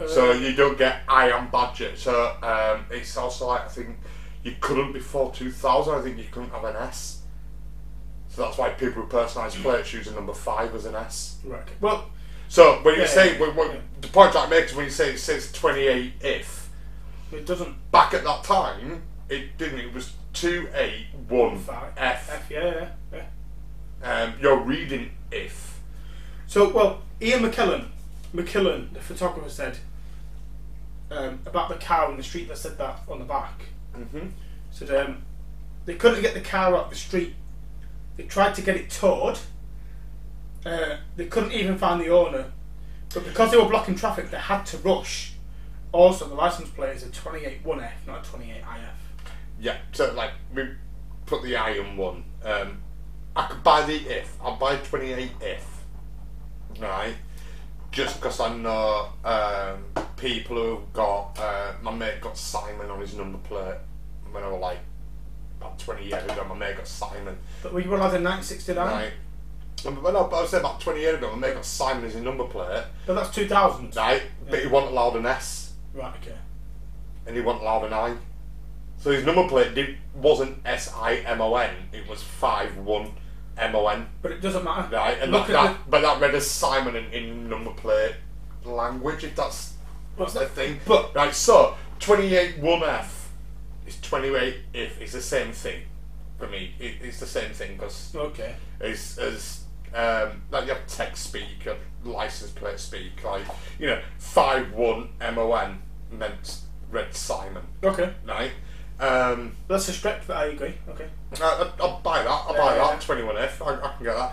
Uh, 0.00 0.08
So 0.08 0.32
you 0.32 0.54
don't 0.56 0.78
get 0.78 1.02
I 1.06 1.28
am 1.32 1.50
Badger. 1.50 1.96
So 1.96 2.34
um, 2.42 2.86
it's 2.90 3.14
also 3.18 3.48
like 3.48 3.66
I 3.66 3.68
think 3.68 3.98
you 4.42 4.54
couldn't 4.58 4.92
before 4.94 5.32
2000. 5.32 5.94
I 5.94 6.00
think 6.00 6.16
you 6.16 6.24
couldn't 6.32 6.50
have 6.50 6.64
an 6.64 6.76
S. 6.76 7.20
So 8.34 8.42
that's 8.42 8.58
why 8.58 8.70
people 8.70 9.02
with 9.02 9.12
personalised 9.12 9.62
plates 9.62 9.92
use 9.92 10.08
a 10.08 10.14
number 10.14 10.34
five 10.34 10.74
as 10.74 10.84
an 10.86 10.94
S. 10.96 11.36
right. 11.44 11.62
Well, 11.80 12.10
So 12.48 12.80
when 12.82 12.94
you 12.96 13.02
Yeah, 13.02 13.06
say 13.06 13.32
yeah, 13.34 13.40
when, 13.40 13.54
when, 13.56 13.70
yeah. 13.70 13.80
the 14.00 14.08
point 14.08 14.34
I 14.34 14.46
make 14.48 14.64
is 14.66 14.74
when 14.74 14.86
you 14.86 14.90
say 14.90 15.10
it 15.12 15.18
says 15.18 15.52
28 15.52 16.14
if 16.20 16.68
it 17.32 17.46
doesn't. 17.46 17.90
back 17.92 18.12
at 18.14 18.24
that 18.24 18.42
time 18.44 19.02
it 19.28 19.56
didn't. 19.56 19.80
It 19.80 19.92
was 19.94 20.12
two 20.32 20.68
eight 20.74 21.06
one 21.28 21.58
Five. 21.58 21.92
F. 21.96 22.28
F. 22.30 22.50
Yeah. 22.50 22.88
Yeah. 23.12 23.22
yeah. 24.02 24.22
Um, 24.24 24.34
you're 24.40 24.58
reading 24.58 25.10
if. 25.30 25.80
So, 26.46 26.68
well, 26.68 27.02
Ian 27.22 27.40
McKellen, 27.42 27.86
McKillen, 28.34 28.92
the 28.92 29.00
photographer, 29.00 29.48
said 29.48 29.78
um, 31.10 31.38
about 31.46 31.68
the 31.70 31.76
car 31.76 32.10
in 32.10 32.16
the 32.16 32.22
street 32.22 32.48
that 32.48 32.58
said 32.58 32.76
that 32.78 33.00
on 33.08 33.18
the 33.20 33.24
back. 33.24 33.62
Mm-hmm. 33.96 34.26
Said 34.70 34.90
um, 34.90 35.22
they 35.86 35.94
couldn't 35.94 36.20
get 36.20 36.34
the 36.34 36.40
car 36.40 36.74
out 36.76 36.90
the 36.90 36.96
street. 36.96 37.34
They 38.16 38.24
tried 38.24 38.54
to 38.54 38.62
get 38.62 38.76
it 38.76 38.90
towed. 38.90 39.38
Uh, 40.64 40.96
they 41.16 41.26
couldn't 41.26 41.52
even 41.52 41.76
find 41.76 42.00
the 42.00 42.08
owner, 42.08 42.52
but 43.12 43.24
because 43.24 43.50
they 43.50 43.58
were 43.58 43.68
blocking 43.68 43.94
traffic, 43.94 44.30
they 44.30 44.38
had 44.38 44.64
to 44.64 44.78
rush. 44.78 45.34
Also, 45.92 46.26
the 46.26 46.34
license 46.34 46.70
plate 46.70 46.96
is 46.96 47.02
a 47.02 47.10
28 47.10 47.64
1F, 47.64 47.90
not 48.06 48.26
a 48.26 48.30
28 48.30 48.56
IF. 48.56 48.64
Yeah, 49.60 49.76
so 49.92 50.12
like 50.14 50.32
we 50.54 50.64
put 51.26 51.42
the 51.42 51.56
I 51.56 51.70
in 51.70 51.96
one. 51.96 52.24
Um, 52.44 52.82
I 53.36 53.46
could 53.46 53.62
buy 53.62 53.84
the 53.84 53.94
if. 53.94 54.36
I'll 54.42 54.56
buy 54.56 54.76
twenty 54.76 55.12
eight 55.12 55.32
if. 55.40 55.66
Right, 56.80 57.14
just 57.92 58.20
because 58.20 58.40
I 58.40 58.54
know 58.54 59.08
um, 59.24 59.84
people 60.16 60.56
who've 60.56 60.92
got. 60.92 61.38
Uh, 61.38 61.72
my 61.82 61.92
mate 61.92 62.20
got 62.20 62.36
Simon 62.36 62.90
on 62.90 63.00
his 63.00 63.14
number 63.14 63.38
plate 63.38 63.78
when 64.30 64.42
I 64.42 64.48
was 64.48 64.60
like 64.60 64.78
about 65.64 65.78
twenty 65.78 66.06
years 66.06 66.24
ago. 66.24 66.44
My 66.48 66.54
mate 66.54 66.76
got 66.76 66.86
Simon. 66.86 67.36
But 67.62 67.72
we 67.72 67.82
were 67.82 67.98
like 67.98 68.14
in 68.14 68.24
1969. 68.24 68.86
Right. 68.86 69.12
Um, 69.86 69.98
But 70.02 70.12
no, 70.14 70.24
but 70.24 70.42
I 70.42 70.46
saying 70.46 70.62
about 70.62 70.80
twenty 70.80 71.00
years 71.00 71.16
ago, 71.18 71.30
my 71.34 71.48
mate 71.48 71.54
got 71.54 71.64
Simon 71.64 72.04
as 72.04 72.14
his 72.14 72.22
number 72.22 72.44
plate. 72.44 72.84
But 73.06 73.14
that's 73.14 73.30
2000. 73.34 73.94
Right, 73.96 74.22
but 74.48 74.60
he 74.60 74.66
wasn't 74.66 74.92
allowed 74.92 75.16
an 75.16 75.26
S. 75.26 75.72
Right, 75.92 76.14
okay. 76.22 76.36
and 77.26 77.36
he 77.36 77.42
wasn't 77.42 77.62
allowed 77.62 77.84
an 77.84 77.92
I. 77.92 78.16
So 78.98 79.10
his 79.10 79.24
number 79.24 79.46
plate 79.48 79.74
did, 79.74 79.96
wasn't 80.14 80.58
S 80.64 80.92
I 80.94 81.16
M 81.16 81.40
O 81.40 81.54
N, 81.56 81.74
it 81.92 82.08
was 82.08 82.22
5 82.22 82.78
1 82.78 83.10
M 83.58 83.74
O 83.76 83.86
N. 83.88 84.06
But 84.22 84.32
it 84.32 84.40
doesn't 84.40 84.64
matter. 84.64 84.88
Right, 84.96 85.18
and 85.20 85.30
Look 85.32 85.46
that, 85.48 85.56
at 85.56 85.62
that, 85.72 85.90
but 85.90 86.00
that 86.02 86.20
read 86.20 86.34
as 86.34 86.50
Simon 86.50 86.96
in, 86.96 87.04
in 87.12 87.48
number 87.48 87.70
plate 87.72 88.14
language, 88.64 89.24
if 89.24 89.36
that's 89.36 89.74
What's 90.16 90.32
the 90.32 90.40
that? 90.40 90.50
thing. 90.50 90.80
But- 90.86 91.14
right, 91.14 91.34
so 91.34 91.76
28 92.00 92.60
1F 92.62 93.23
is 93.86 94.00
28 94.00 94.56
if 94.72 95.00
it's 95.00 95.12
the 95.12 95.20
same 95.22 95.52
thing 95.52 95.82
for 96.38 96.46
me. 96.48 96.74
It, 96.78 96.96
it's 97.02 97.20
the 97.20 97.26
same 97.26 97.50
thing 97.52 97.76
because 97.76 98.14
Okay. 98.14 98.54
as 98.80 99.18
as 99.18 99.60
um, 99.94 100.42
like 100.50 100.66
your 100.66 100.74
have 100.76 100.86
text 100.86 101.24
speak, 101.24 101.64
you 101.64 101.70
have 101.70 101.78
license 102.04 102.50
plate 102.50 102.80
speak, 102.80 103.22
like 103.24 103.42
you 103.78 103.86
know, 103.86 104.00
five 104.18 104.72
one 104.72 105.10
M 105.20 105.38
O 105.38 105.52
N 105.54 105.80
meant 106.10 106.58
read 106.90 107.14
Simon, 107.14 107.62
Okay. 107.82 108.12
right? 108.26 108.50
Um, 109.00 109.56
That's 109.68 109.88
a 109.88 109.92
stretch, 109.92 110.22
but 110.26 110.36
I 110.36 110.44
agree. 110.46 110.74
Okay. 110.88 111.06
I, 111.40 111.70
I'll 111.80 112.00
buy 112.00 112.22
that. 112.22 112.28
I'll 112.28 112.54
buy 112.56 112.76
Yeah. 112.76 112.88
that. 112.90 113.00
Twenty 113.00 113.22
one 113.22 113.36
F. 113.36 113.60
I, 113.62 113.74
I 113.74 113.92
can 113.96 114.04
get 114.04 114.16
that. 114.16 114.32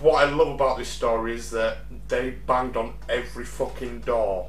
What 0.00 0.24
I 0.26 0.30
love 0.30 0.48
about 0.48 0.78
this 0.78 0.88
story 0.88 1.34
is 1.34 1.50
that 1.50 1.78
they 2.08 2.30
banged 2.30 2.76
on 2.76 2.94
every 3.08 3.44
fucking 3.44 4.00
door, 4.02 4.48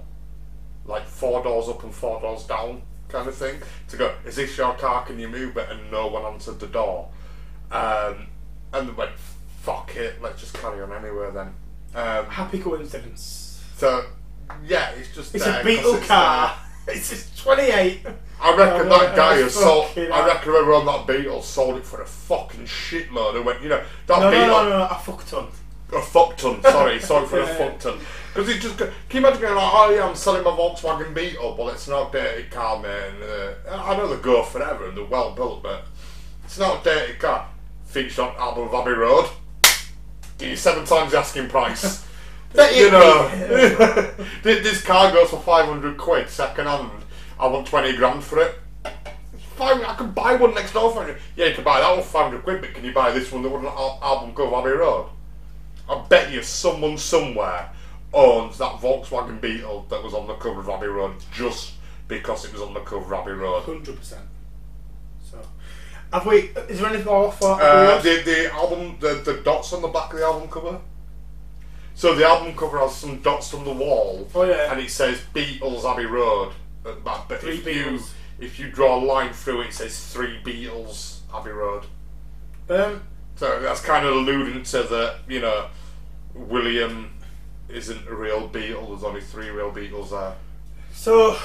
like 0.85 1.05
four 1.07 1.41
doors 1.43 1.67
up 1.67 1.83
and 1.83 1.93
four 1.93 2.21
doors 2.21 2.43
down, 2.43 2.81
kind 3.13 3.27
of 3.29 3.35
thing, 3.35 3.61
to 3.89 3.95
go. 3.97 4.13
Is 4.25 4.35
this 4.35 4.57
your 4.57 4.73
car? 4.73 5.05
Can 5.05 5.19
you 5.19 5.29
move 5.29 5.55
it? 5.55 5.69
And 5.69 5.89
no 5.91 6.07
one 6.07 6.25
answered 6.25 6.59
the 6.59 6.67
door. 6.67 7.07
Um, 7.71 8.27
and 8.73 8.89
they 8.89 8.93
went, 8.93 9.11
"Fuck 9.61 9.95
it, 9.95 10.21
let's 10.21 10.41
just 10.41 10.53
carry 10.55 10.81
on 10.81 10.91
anywhere 10.91 11.31
then." 11.31 11.53
Um, 11.95 12.25
Happy 12.25 12.59
coincidence. 12.59 13.63
so 13.77 14.05
yeah, 14.65 14.89
it's 14.91 15.13
just 15.15 15.33
It's 15.35 15.45
there 15.45 15.53
a 15.53 15.57
'cause 15.57 15.65
Beetle 15.65 15.95
it's 15.95 16.07
car. 16.07 16.57
It's 16.85 17.09
just 17.11 17.37
28. 17.41 18.05
I 18.41 18.55
reckon 18.57 18.87
Oh, 18.91 18.99
that 18.99 19.15
guy 19.23 19.35
has 19.35 19.53
sold. 19.53 19.87
fucking 19.87 20.11
I 20.11 20.27
reckon 20.27 20.51
whoever 20.51 20.73
owned 20.73 20.85
that 20.89 21.07
Beetle 21.07 21.41
sold 21.41 21.77
it 21.77 21.85
for 21.85 22.01
a 22.01 22.05
fucking 22.05 22.65
shitload. 22.65 23.37
And 23.37 23.45
went, 23.45 23.61
you 23.63 23.69
know, 23.69 23.81
that 24.07 24.19
No, 24.19 24.29
no, 24.29 24.31
Beetle, 24.31 24.47
no, 24.63 24.63
no, 24.69 24.77
no, 24.79 24.87
a 24.87 24.95
fuck 24.95 25.25
ton. 25.25 25.47
A 25.91 26.01
fuck 26.01 26.37
ton. 26.37 26.61
Sorry, 26.61 26.99
sorry 27.01 27.27
for 27.27 27.39
a 27.39 27.47
fuck 27.47 27.79
ton. 27.79 27.99
Because 28.33 28.53
he 28.53 28.59
just. 28.59 28.77
Can 28.77 28.91
you 29.11 29.19
imagine 29.19 29.41
going 29.41 29.55
like, 29.55 29.73
oh 29.73 29.93
yeah, 29.95 30.07
I'm 30.07 30.15
selling 30.15 30.43
my 30.43 30.51
Volkswagen 30.51 31.13
Beetle, 31.13 31.55
well 31.57 31.69
it's 31.69 31.87
an 31.87 31.93
outdated 31.93 32.51
car, 32.51 32.81
man. 32.81 33.13
Uh, 33.21 33.53
I 33.69 33.95
know 33.97 34.13
they 34.13 34.21
go 34.21 34.43
forever 34.43 34.87
and 34.87 34.97
they're 34.97 35.05
well 35.05 35.35
built, 35.35 35.63
but 35.63 35.85
it's 36.45 36.57
an 36.57 36.63
outdated 36.63 37.19
car. 37.19 37.49
Featured 37.85 38.19
on 38.19 38.35
album 38.37 38.67
of 38.67 38.73
Abbey 38.73 38.91
Road. 38.91 39.29
Give 40.37 40.49
you 40.49 40.55
seven 40.55 40.83
times 40.83 41.11
the 41.11 41.19
asking 41.19 41.49
price. 41.49 42.05
You 42.55 42.91
know, 42.91 43.29
this 44.43 44.61
this 44.61 44.83
car 44.83 45.11
goes 45.11 45.31
for 45.31 45.39
500 45.39 45.97
quid 45.97 46.29
second 46.29 46.67
hand. 46.67 46.91
I 47.39 47.47
want 47.47 47.65
20 47.65 47.97
grand 47.97 48.23
for 48.23 48.39
it. 48.39 48.59
Fine, 49.55 49.83
I 49.83 49.95
can 49.95 50.11
buy 50.11 50.35
one 50.35 50.53
next 50.53 50.73
door 50.73 50.93
for 50.93 51.07
you. 51.07 51.15
Yeah, 51.35 51.47
you 51.47 51.55
can 51.55 51.63
buy 51.63 51.79
that 51.79 51.89
one 51.89 52.03
for 52.03 52.09
500 52.09 52.43
quid, 52.43 52.61
but 52.61 52.73
can 52.75 52.85
you 52.85 52.93
buy 52.93 53.11
this 53.11 53.31
one 53.31 53.41
that 53.41 53.49
wouldn't 53.49 53.71
album 53.73 54.35
cover 54.35 54.55
Abbey 54.55 54.69
Road? 54.69 55.09
I 55.89 56.01
bet 56.07 56.31
you 56.31 56.41
someone 56.43 56.97
somewhere 56.97 57.69
owns 58.13 58.57
that 58.59 58.73
Volkswagen 58.79 59.41
Beetle 59.41 59.85
that 59.89 60.01
was 60.03 60.13
on 60.13 60.27
the 60.27 60.35
cover 60.35 60.61
of 60.61 60.69
Abbey 60.69 60.87
Road 60.87 61.15
just 61.33 61.73
because 62.07 62.45
it 62.45 62.53
was 62.53 62.61
on 62.61 62.73
the 62.73 62.79
cover 62.81 63.13
of 63.13 63.21
Abbey 63.21 63.31
Road. 63.31 63.63
100%. 63.63 64.17
So, 65.23 65.39
Have 66.11 66.25
we? 66.25 66.51
Is 66.69 66.79
there 66.79 66.89
anything 66.89 67.05
more 67.05 67.31
for? 67.31 67.59
Uh, 67.61 68.01
the, 68.01 68.21
the 68.23 68.51
album, 68.53 68.97
the, 68.99 69.15
the 69.25 69.41
dots 69.43 69.73
on 69.73 69.81
the 69.81 69.87
back 69.87 70.13
of 70.13 70.19
the 70.19 70.25
album 70.25 70.47
cover. 70.49 70.79
So 71.95 72.15
the 72.15 72.25
album 72.25 72.55
cover 72.55 72.79
has 72.79 72.95
some 72.95 73.21
dots 73.21 73.53
on 73.53 73.65
the 73.65 73.73
wall, 73.73 74.27
oh 74.33 74.43
yeah. 74.43 74.71
and 74.71 74.81
it 74.81 74.89
says 74.89 75.21
Beatles 75.33 75.83
Abbey 75.85 76.05
Road. 76.05 76.53
But, 76.81 77.03
but 77.03 77.29
but 77.29 77.41
Three 77.41 77.57
if 77.57 77.67
you 77.67 77.99
if 78.39 78.59
you 78.59 78.69
draw 78.71 78.97
a 78.97 79.01
line 79.03 79.31
through 79.31 79.61
it, 79.61 79.67
it 79.67 79.73
says 79.73 80.11
three 80.11 80.39
Beatles 80.43 81.19
Abbey 81.33 81.51
Road. 81.51 81.85
um, 82.69 83.03
So 83.35 83.59
that's 83.61 83.81
kind 83.81 84.05
of 84.05 84.13
alluding 84.15 84.63
to 84.63 84.83
the 84.83 85.15
you 85.27 85.41
know 85.41 85.67
William 86.33 87.11
isn't 87.69 88.07
a 88.07 88.13
real 88.13 88.47
Beatle. 88.49 88.89
There's 88.89 89.03
only 89.03 89.21
three 89.21 89.49
real 89.49 89.71
Beatles 89.71 90.11
there. 90.11 90.35
so 90.91 91.37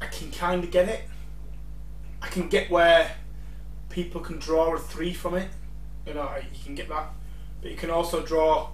I 0.00 0.06
can 0.06 0.30
kind 0.30 0.64
of 0.64 0.70
get 0.70 0.88
it. 0.88 1.02
I 2.22 2.28
can 2.28 2.48
get 2.48 2.70
where 2.70 3.16
people 3.88 4.20
can 4.20 4.38
draw 4.38 4.74
a 4.74 4.78
three 4.78 5.12
from 5.12 5.34
it. 5.34 5.48
You 6.06 6.14
know, 6.14 6.30
you 6.52 6.64
can 6.64 6.74
get 6.74 6.88
that, 6.88 7.10
but 7.60 7.70
you 7.70 7.76
can 7.76 7.90
also 7.90 8.22
draw 8.22 8.70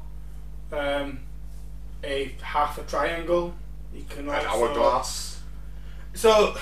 um, 0.73 1.21
a 2.05 2.35
half 2.43 2.79
a 2.79 2.83
triangle. 2.83 3.55
You 3.95 4.05
can 4.09 4.29
An 4.29 4.47
also 4.47 4.49
hourglass. 4.49 5.41
So, 6.15 6.57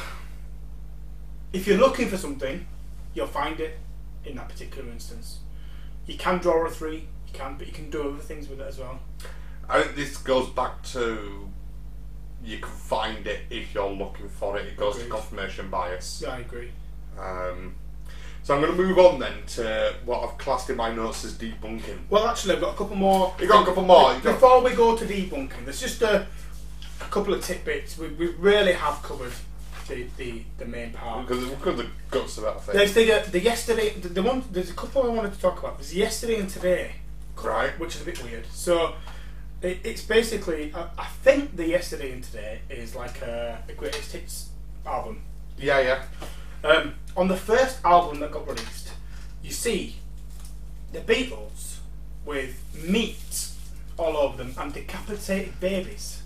if 1.52 1.66
you're 1.66 1.78
looking 1.78 2.08
for 2.08 2.16
something, 2.16 2.66
you'll 3.14 3.26
find 3.26 3.60
it 3.60 3.78
in 4.24 4.36
that 4.36 4.48
particular 4.48 4.90
instance. 4.90 5.40
You 6.06 6.16
can 6.16 6.38
draw 6.38 6.66
a 6.66 6.70
three, 6.70 7.08
you 7.26 7.32
can, 7.32 7.56
but 7.56 7.66
you 7.66 7.72
can 7.72 7.90
do 7.90 8.08
other 8.08 8.22
things 8.22 8.48
with 8.48 8.60
it 8.60 8.66
as 8.66 8.78
well. 8.78 9.00
I 9.68 9.82
think 9.82 9.96
this 9.96 10.16
goes 10.18 10.48
back 10.50 10.82
to 10.92 11.50
you 12.44 12.58
can 12.58 12.70
find 12.70 13.26
it 13.26 13.40
if 13.48 13.74
you're 13.74 13.90
looking 13.90 14.28
for 14.28 14.58
it. 14.58 14.66
It 14.66 14.76
goes 14.76 14.98
to 14.98 15.08
confirmation 15.08 15.70
bias. 15.70 16.22
Yeah, 16.22 16.34
I 16.34 16.38
agree. 16.40 16.70
Um, 17.18 17.74
so 18.42 18.54
I'm 18.54 18.60
going 18.60 18.76
to 18.76 18.82
move 18.82 18.98
on 18.98 19.18
then 19.18 19.32
to 19.54 19.94
what 20.04 20.22
I've 20.22 20.36
classed 20.36 20.68
in 20.68 20.76
my 20.76 20.94
notes 20.94 21.24
as 21.24 21.32
debunking. 21.32 22.00
Well, 22.10 22.26
actually, 22.26 22.56
I've 22.56 22.60
got 22.60 22.74
a 22.74 22.76
couple 22.76 22.96
more. 22.96 23.34
You 23.40 23.48
got 23.48 23.62
a 23.62 23.66
couple 23.66 23.84
more. 23.84 24.14
Before 24.20 24.62
we 24.62 24.74
go 24.74 24.94
to 24.94 25.04
debunking, 25.06 25.64
there's 25.64 25.80
just 25.80 26.02
a, 26.02 26.26
a 27.00 27.04
couple 27.04 27.32
of 27.32 27.42
tidbits. 27.42 27.96
We, 27.96 28.08
we 28.08 28.26
really 28.34 28.74
have 28.74 29.02
covered 29.02 29.32
the, 29.88 30.06
the, 30.16 30.42
the 30.58 30.64
main 30.64 30.92
part. 30.92 31.26
Because 31.26 31.44
we've 31.44 31.60
got 31.62 31.76
the 31.76 31.86
guts 32.10 32.38
of 32.38 32.44
that 32.44 32.56
I 32.56 32.58
think. 32.58 32.78
There's 32.78 32.94
the, 32.94 33.12
uh, 33.12 33.24
the 33.30 33.40
yesterday, 33.40 33.90
the, 33.90 34.08
the 34.08 34.22
one, 34.22 34.42
there's 34.50 34.70
a 34.70 34.74
couple 34.74 35.02
I 35.02 35.08
wanted 35.08 35.34
to 35.34 35.40
talk 35.40 35.58
about. 35.58 35.78
There's 35.78 35.94
yesterday 35.94 36.40
and 36.40 36.48
today, 36.48 36.92
Right. 37.42 37.78
which 37.78 37.96
is 37.96 38.02
a 38.02 38.04
bit 38.04 38.22
weird. 38.22 38.46
So 38.52 38.94
it, 39.62 39.78
it's 39.84 40.02
basically, 40.02 40.72
I, 40.74 40.86
I 40.98 41.06
think 41.22 41.56
the 41.56 41.66
yesterday 41.66 42.12
and 42.12 42.22
today 42.22 42.60
is 42.70 42.94
like 42.94 43.20
a, 43.22 43.62
a 43.68 43.72
greatest 43.72 44.12
hits 44.12 44.48
album. 44.86 45.22
Yeah, 45.58 45.80
yeah. 45.80 46.02
Um, 46.68 46.94
on 47.16 47.28
the 47.28 47.36
first 47.36 47.78
album 47.84 48.20
that 48.20 48.30
got 48.32 48.46
released, 48.48 48.92
you 49.42 49.50
see 49.50 49.96
the 50.92 51.00
Beatles 51.00 51.78
with 52.24 52.62
meat 52.88 53.48
all 53.98 54.16
over 54.16 54.36
them 54.36 54.54
and 54.58 54.72
decapitated 54.72 55.60
babies, 55.60 56.22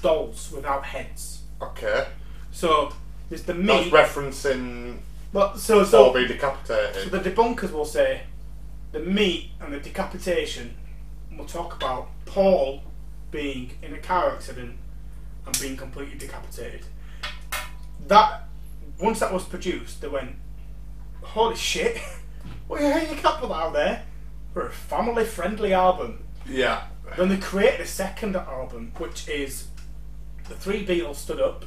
dolls 0.00 0.50
without 0.54 0.84
heads. 0.84 1.42
Okay. 1.60 2.06
So 2.52 2.92
there's 3.28 3.42
the 3.42 3.54
That's 3.54 3.86
meat. 3.86 3.92
referencing 3.92 4.98
but 5.32 5.56
so 5.58 5.82
so 5.84 6.12
being 6.12 6.28
So 6.28 6.34
decapitated. 6.34 7.10
the 7.10 7.18
debunkers 7.30 7.72
will 7.72 7.86
say 7.86 8.22
the 8.92 9.00
meat 9.00 9.50
and 9.60 9.72
the 9.72 9.80
decapitation. 9.80 10.74
and 11.30 11.38
We'll 11.38 11.48
talk 11.48 11.74
about 11.74 12.08
Paul 12.26 12.82
being 13.30 13.72
in 13.82 13.94
a 13.94 13.98
car 13.98 14.30
accident 14.30 14.76
and 15.46 15.58
being 15.60 15.76
completely 15.76 16.18
decapitated. 16.18 16.84
That 18.08 18.42
once 19.00 19.20
that 19.20 19.32
was 19.32 19.44
produced, 19.44 20.02
they 20.02 20.08
went, 20.08 20.36
"Holy 21.22 21.56
shit! 21.56 21.98
What 22.68 22.80
the 22.80 22.90
hell 22.90 23.02
you 23.02 23.20
put 23.20 23.40
that 23.40 23.50
out 23.52 23.72
there 23.74 24.02
for 24.52 24.66
a 24.66 24.70
family-friendly 24.70 25.72
album." 25.72 26.24
yeah. 26.46 26.84
Then 27.16 27.28
they 27.28 27.36
created 27.36 27.80
a 27.80 27.86
second 27.86 28.36
album, 28.36 28.92
which 28.98 29.28
is 29.28 29.68
the 30.48 30.54
three 30.54 30.84
Beatles 30.86 31.16
stood 31.16 31.40
up, 31.40 31.64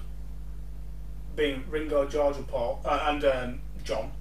being 1.36 1.64
Ringo, 1.70 2.08
George, 2.08 2.38
and 2.38 2.48
Paul, 2.48 2.82
uh, 2.86 3.06
and 3.08 3.26
um, 3.26 3.60
John. 3.84 4.12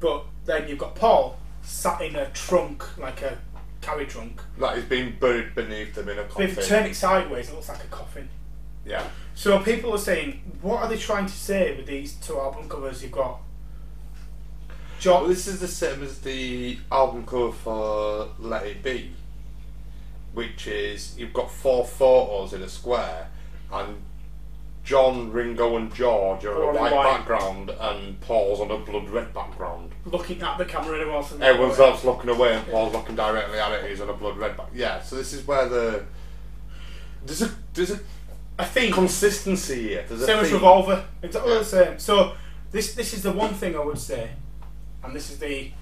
But 0.00 0.24
then 0.44 0.68
you've 0.68 0.78
got 0.78 0.94
Paul 0.94 1.38
sat 1.62 2.00
in 2.00 2.16
a 2.16 2.30
trunk, 2.30 2.98
like 2.98 3.22
a 3.22 3.38
carry 3.80 4.06
trunk. 4.06 4.40
That 4.58 4.78
is 4.78 4.84
being 4.84 5.16
buried 5.18 5.54
beneath 5.54 5.94
them 5.94 6.08
in 6.08 6.18
a 6.18 6.24
coffin. 6.24 6.50
if 6.50 6.56
you 6.56 6.62
turn 6.62 6.86
it 6.86 6.94
sideways, 6.94 7.48
it 7.48 7.54
looks 7.54 7.68
like 7.68 7.82
a 7.84 7.88
coffin. 7.88 8.28
Yeah. 8.84 9.04
So 9.34 9.58
people 9.60 9.92
are 9.92 9.98
saying, 9.98 10.58
what 10.62 10.82
are 10.82 10.88
they 10.88 10.96
trying 10.96 11.26
to 11.26 11.32
say 11.32 11.76
with 11.76 11.86
these 11.86 12.14
two 12.14 12.38
album 12.38 12.68
covers? 12.68 13.02
You've 13.02 13.12
got 13.12 13.40
Well, 14.68 14.78
John. 15.00 15.28
this 15.28 15.46
is 15.46 15.60
the 15.60 15.68
same 15.68 16.02
as 16.02 16.20
the 16.20 16.78
album 16.90 17.26
cover 17.26 17.52
for 17.52 18.28
Let 18.38 18.64
It 18.66 18.82
Be, 18.82 19.12
which 20.32 20.66
is 20.66 21.18
you've 21.18 21.32
got 21.32 21.50
four 21.50 21.84
photos 21.84 22.52
in 22.52 22.62
a 22.62 22.68
square, 22.68 23.28
and 23.72 24.02
John, 24.86 25.32
Ringo, 25.32 25.76
and 25.76 25.92
George 25.92 26.44
are 26.44 26.64
on 26.68 26.76
a 26.76 26.80
white, 26.80 26.92
white. 26.94 27.18
background, 27.18 27.70
and 27.70 28.20
Paul's 28.20 28.60
on 28.60 28.70
a 28.70 28.78
blood 28.78 29.08
red 29.10 29.34
background. 29.34 29.90
looking 30.04 30.40
at 30.40 30.58
the 30.58 30.64
camera 30.64 30.94
everyone 31.00 31.16
else. 31.16 31.32
is 31.32 31.40
looking 31.40 31.84
else 31.84 32.04
looking 32.04 32.30
away, 32.30 32.54
and 32.54 32.64
Paul's 32.68 32.92
looking 32.94 33.16
directly 33.16 33.58
at 33.58 33.72
it. 33.72 33.90
He's 33.90 34.00
on 34.00 34.08
a 34.08 34.12
blood 34.12 34.36
red 34.36 34.56
back. 34.56 34.68
Yeah. 34.72 35.02
So 35.02 35.16
this 35.16 35.32
is 35.32 35.44
where 35.44 35.68
the 35.68 36.04
there's 37.24 37.42
a 37.42 37.50
there's 37.74 37.90
a 37.90 38.00
I 38.58 38.64
think 38.64 38.94
consistency 38.94 39.88
here. 39.88 40.04
There's 40.08 40.22
a 40.22 40.26
Same 40.26 40.38
as. 40.38 40.52
Revolver, 40.52 41.04
exactly 41.20 41.52
Yeah. 41.52 41.58
the 41.58 41.64
same. 41.64 41.98
So 41.98 42.34
this 42.70 42.94
this 42.94 43.12
is 43.12 43.24
the 43.24 43.32
one 43.32 43.54
thing 43.54 43.74
I 43.74 43.80
would 43.84 43.98
say, 43.98 44.30
and 45.02 45.16
this 45.16 45.30
is 45.30 45.38
the 45.40 45.72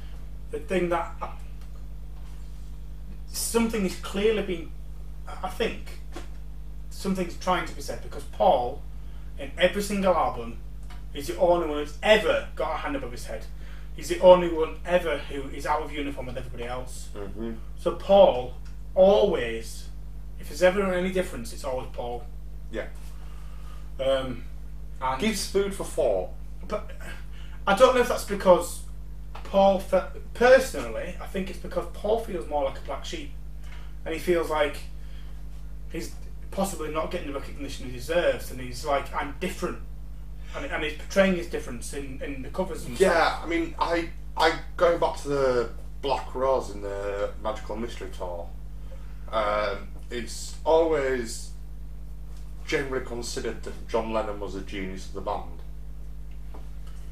the 0.50 0.60
thing 0.60 0.88
that 0.88 1.12
I, 1.20 1.28
something 3.28 3.84
is 3.84 3.96
clearly 3.96 4.42
being. 4.42 4.72
I 5.42 5.50
think 5.50 5.98
something's 6.90 7.36
trying 7.36 7.66
to 7.66 7.74
be 7.74 7.82
said 7.82 8.02
because 8.02 8.22
Paul, 8.24 8.80
in 9.38 9.50
every 9.58 9.82
single 9.82 10.14
album, 10.14 10.58
He's 11.12 11.28
the 11.28 11.38
only 11.38 11.68
one 11.68 11.78
who's 11.78 11.96
ever 12.02 12.48
got 12.56 12.72
a 12.72 12.76
hand 12.78 12.96
above 12.96 13.12
his 13.12 13.24
head. 13.26 13.46
He's 13.94 14.08
the 14.08 14.18
only 14.18 14.48
one 14.48 14.78
ever 14.84 15.18
who 15.18 15.48
is 15.50 15.64
out 15.64 15.82
of 15.82 15.92
uniform 15.92 16.26
with 16.26 16.36
everybody 16.36 16.64
else. 16.64 17.08
Mhm. 17.14 17.56
So 17.78 17.92
Paul 17.94 18.54
always, 18.96 19.88
if 20.40 20.48
there's 20.48 20.62
ever 20.64 20.92
any 20.92 21.12
difference, 21.12 21.52
it's 21.52 21.62
always 21.62 21.86
Paul. 21.92 22.24
Yeah. 22.72 22.86
Um, 24.00 24.44
and 25.00 25.20
Gives 25.20 25.46
food 25.48 25.72
for 25.72 25.84
thought. 25.84 26.30
but 26.66 26.90
I 27.66 27.74
don't 27.76 27.94
know 27.94 28.00
if 28.00 28.08
that's 28.08 28.24
because 28.24 28.80
Paul. 29.44 29.78
Fe- 29.78 30.08
personally, 30.34 31.14
I 31.20 31.26
think 31.26 31.48
it's 31.50 31.60
because 31.60 31.86
Paul 31.92 32.18
feels 32.24 32.48
more 32.48 32.64
like 32.64 32.78
a 32.78 32.82
black 32.82 33.04
sheep, 33.04 33.30
and 34.04 34.12
he 34.12 34.18
feels 34.20 34.50
like 34.50 34.76
he's 35.92 36.12
possibly 36.54 36.90
not 36.90 37.10
getting 37.10 37.32
the 37.32 37.38
recognition 37.38 37.86
he 37.86 37.92
deserves, 37.92 38.50
and 38.50 38.60
he's 38.60 38.84
like, 38.84 39.12
I'm 39.14 39.34
different, 39.40 39.78
and, 40.56 40.64
and 40.66 40.84
he's 40.84 40.94
portraying 40.94 41.36
his 41.36 41.48
difference 41.48 41.92
in, 41.92 42.20
in 42.22 42.42
the 42.42 42.48
covers 42.48 42.84
and 42.86 42.96
stuff. 42.96 43.12
Yeah, 43.12 43.40
I 43.42 43.46
mean, 43.46 43.74
I, 43.78 44.08
I 44.36 44.54
going 44.76 44.98
back 44.98 45.16
to 45.22 45.28
the 45.28 45.70
Black 46.02 46.34
Rose 46.34 46.70
in 46.70 46.82
the 46.82 47.30
Magical 47.42 47.76
Mystery 47.76 48.10
Tour. 48.16 48.48
Um, 49.32 49.88
it's 50.10 50.54
always 50.64 51.50
generally 52.66 53.04
considered 53.04 53.62
that 53.64 53.88
John 53.88 54.12
Lennon 54.12 54.38
was 54.38 54.54
a 54.54 54.60
genius 54.60 55.06
of 55.06 55.14
the 55.14 55.20
band. 55.20 55.60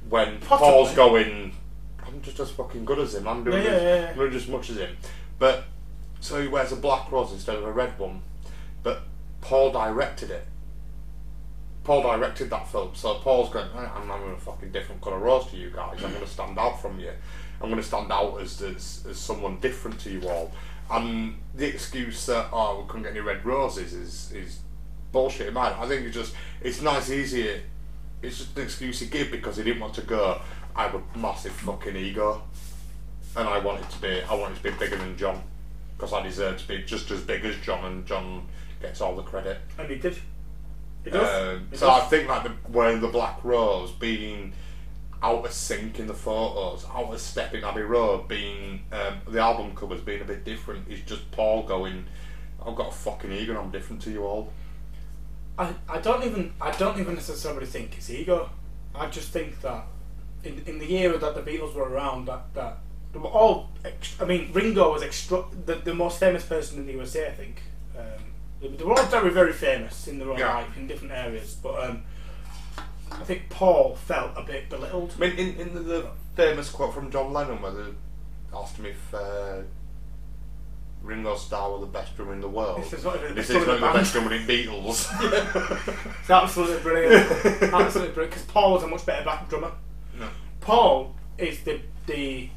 When 0.09 0.39
Possibly. 0.41 0.73
Paul's 0.73 0.95
going, 0.95 1.57
I'm 2.07 2.21
just 2.23 2.39
as 2.41 2.51
fucking 2.51 2.85
good 2.85 2.99
as 2.99 3.15
him. 3.15 3.27
I'm 3.27 3.45
doing, 3.45 3.63
Yeah, 3.63 3.71
as, 3.71 3.83
yeah. 3.83 4.09
I'm 4.11 4.17
doing 4.17 4.33
just 4.33 4.47
as 4.47 4.53
much 4.53 4.71
as 4.71 4.77
him. 4.77 4.97
But 5.39 5.65
so 6.21 6.41
he 6.41 6.49
wears 6.49 6.71
a 6.73 6.77
black 6.77 7.11
rose 7.11 7.33
instead 7.33 7.57
of 7.57 7.65
a 7.65 7.73
red 7.73 7.99
one. 7.99 8.23
But 8.83 9.03
Paul 9.43 9.71
directed 9.73 10.31
it. 10.31 10.47
Paul 11.85 12.03
directed 12.03 12.49
that 12.51 12.69
film, 12.69 12.93
so 12.95 13.17
Paul's 13.17 13.51
going, 13.53 13.67
"Right, 13.75 13.91
I'm 13.95 14.09
having 14.09 14.31
a 14.31 14.37
fucking 14.37 14.71
different 14.71 15.03
colour 15.03 15.19
rose 15.19 15.47
to 15.51 15.57
you 15.57 15.71
guys. 15.71 16.03
I'm 16.03 16.11
going 16.11 16.23
to 16.25 16.31
stand 16.31 16.57
out 16.59 16.81
from 16.81 16.99
you. 17.01 17.11
I'm 17.61 17.69
going 17.69 17.83
to 17.83 17.87
stand 17.87 18.11
out 18.11 18.41
as, 18.41 18.63
as 18.63 19.05
as 19.11 19.19
someone 19.19 19.59
different 19.61 20.01
to 20.01 20.11
you 20.11 20.29
all. 20.29 20.53
And 20.91 21.37
the 21.55 21.67
excuse 21.67 22.25
that 22.27 22.49
oh 22.53 22.81
we 22.81 22.87
couldn't 22.87 23.03
get 23.03 23.11
any 23.11 23.21
red 23.21 23.45
roses 23.45 23.93
is 23.93 24.33
is 24.33 24.61
bullshit. 25.11 25.53
mine. 25.53 25.75
I 25.77 25.87
think 25.89 26.07
it's 26.07 26.15
just 26.15 26.35
it's 26.61 26.81
nice 26.81 27.11
easier. 27.11 27.61
It's 28.23 28.39
just 28.39 28.57
an 28.57 28.63
excuse 28.63 29.01
he 29.01 29.07
gave 29.07 29.33
because 29.33 29.57
he 29.57 29.65
didn't 29.65 29.81
want 29.81 29.95
to 29.95 30.03
go. 30.03 30.41
I 30.77 30.85
have 30.85 30.95
a 30.95 31.19
massive 31.19 31.53
fucking 31.53 31.97
ego, 31.97 32.43
and 33.37 33.49
I 33.49 33.59
wanted 33.59 33.91
to 33.91 34.01
be. 34.01 34.23
I 34.23 34.35
wanted 34.35 34.57
to 34.59 34.63
be 34.63 34.71
bigger 34.71 34.97
than 34.97 35.17
John 35.17 35.43
because 35.97 36.13
I 36.13 36.23
deserve 36.23 36.59
to 36.59 36.69
be 36.69 36.83
just 36.85 37.11
as 37.11 37.23
big 37.23 37.45
as 37.45 37.57
John, 37.57 37.85
and 37.85 38.07
John 38.07 38.47
gets 38.83 39.01
all 39.01 39.17
the 39.17 39.23
credit. 39.23 39.59
and 39.79 39.89
he 39.89 39.97
did. 39.97 40.17
He 41.05 41.11
does. 41.11 41.57
Um, 41.57 41.69
He 41.71 41.77
so 41.77 41.87
does. 41.87 42.03
I 42.03 42.07
think 42.07 42.29
like 42.29 42.45
the, 42.45 42.53
wearing 42.71 43.01
the 43.01 43.09
black 43.09 43.43
rose, 43.43 43.91
being 43.93 44.53
out 45.23 45.45
of 45.45 45.53
sync 45.53 45.99
in 46.01 46.07
the 46.07 46.15
photos, 46.15 46.85
out 46.93 47.13
of 47.13 47.21
step 47.21 47.55
in 47.55 47.63
Abbey 47.65 47.83
Road, 47.83 48.29
being 48.29 48.83
um, 48.93 49.19
the 49.29 49.41
album 49.41 49.75
covers 49.75 50.01
being 50.01 50.21
a 50.21 50.25
bit 50.25 50.45
different. 50.45 50.89
Is 50.89 51.01
just 51.03 51.31
Paul 51.31 51.63
going, 51.65 52.07
I've 52.65 52.77
got 52.77 52.89
a 52.89 52.93
fucking 52.93 53.33
ego, 53.33 53.53
and 53.53 53.61
I'm 53.61 53.71
different 53.71 54.03
to 54.03 54.11
you 54.11 54.25
all. 54.25 54.53
I, 55.59 55.75
I 55.89 55.99
don't 56.01 56.25
even 56.25 56.55
I 56.61 56.71
don't 56.73 56.99
even 56.99 57.15
necessarily 57.15 57.67
think 57.67 57.97
it's 57.97 58.11
ego. 58.11 58.51
I 58.95 59.09
just 59.09 59.31
think 59.31 59.61
that 59.63 59.85
in, 60.45 60.63
in 60.67 60.79
the 60.79 60.97
era 60.97 61.19
that 61.19 61.35
the 61.35 61.43
Beatles 61.43 61.75
were 61.75 61.89
around, 61.89 62.27
that, 62.27 62.53
that 62.55 62.79
they 63.13 63.19
were 63.19 63.29
all. 63.29 63.71
Ex- 63.85 64.17
I 64.21 64.25
mean, 64.25 64.51
Ringo 64.53 64.93
was 64.93 65.03
extra- 65.03 65.45
the, 65.67 65.77
the 65.77 65.95
most 65.95 66.19
famous 66.19 66.45
person 66.45 66.79
in 66.79 66.87
the 66.87 66.93
USA, 66.95 67.29
I 67.29 67.33
think. 67.33 67.63
Um, 67.97 68.05
they 68.69 68.85
were 68.85 68.93
all 68.99 69.05
very, 69.07 69.31
very 69.31 69.53
famous 69.53 70.07
in 70.09 70.19
their 70.19 70.31
own 70.31 70.39
Yeah. 70.39 70.55
right 70.55 70.67
in 70.77 70.87
different 70.87 71.13
areas, 71.13 71.57
but 71.63 71.83
um, 71.89 72.03
I 73.11 73.25
think 73.25 73.49
Paul 73.51 73.97
felt 73.97 74.33
a 74.37 74.43
bit 74.43 74.69
belittled. 74.71 75.13
I 75.17 75.21
mean, 75.21 75.33
in, 75.39 75.57
in 75.61 75.75
the, 75.75 75.81
the 75.81 76.07
famous 76.37 76.71
quote 76.71 76.95
from 76.95 77.11
John 77.11 77.33
Lennon, 77.33 77.61
where 77.61 77.73
they 77.73 77.91
asked 78.55 78.77
him 78.77 78.87
if 78.87 79.15
uh, 79.15 79.63
Ringo 81.03 81.37
Starr 81.37 81.73
were 81.73 81.79
the 81.81 81.87
best 81.87 82.17
drummer 82.17 82.33
in 82.33 82.41
the 82.41 82.49
world. 82.49 82.79
He 82.83 82.89
says, 82.89 83.05
"Not 83.05 83.17
even 83.17 83.31
the 83.31 83.35
best 83.35 83.51
drummer 83.51 83.75
in 83.75 83.81
the 83.81 83.87
the 83.87 83.93
best 83.93 84.13
drummer 84.13 84.33
in 84.35 84.47
Beatles. 84.47 86.09
It's 86.21 86.31
absolutely 86.31 86.81
brilliant. 86.81 87.31
absolutely 87.75 88.15
brilliant. 88.15 88.31
Because 88.31 88.45
Paul 88.45 88.73
was 88.75 88.83
a 88.85 88.87
much 88.87 89.05
better 89.05 89.25
back 89.25 89.49
drummer. 89.49 89.73
No. 90.19 90.29
Paul 90.61 91.17
is 91.39 91.63
the 91.65 91.81
the 92.07 92.49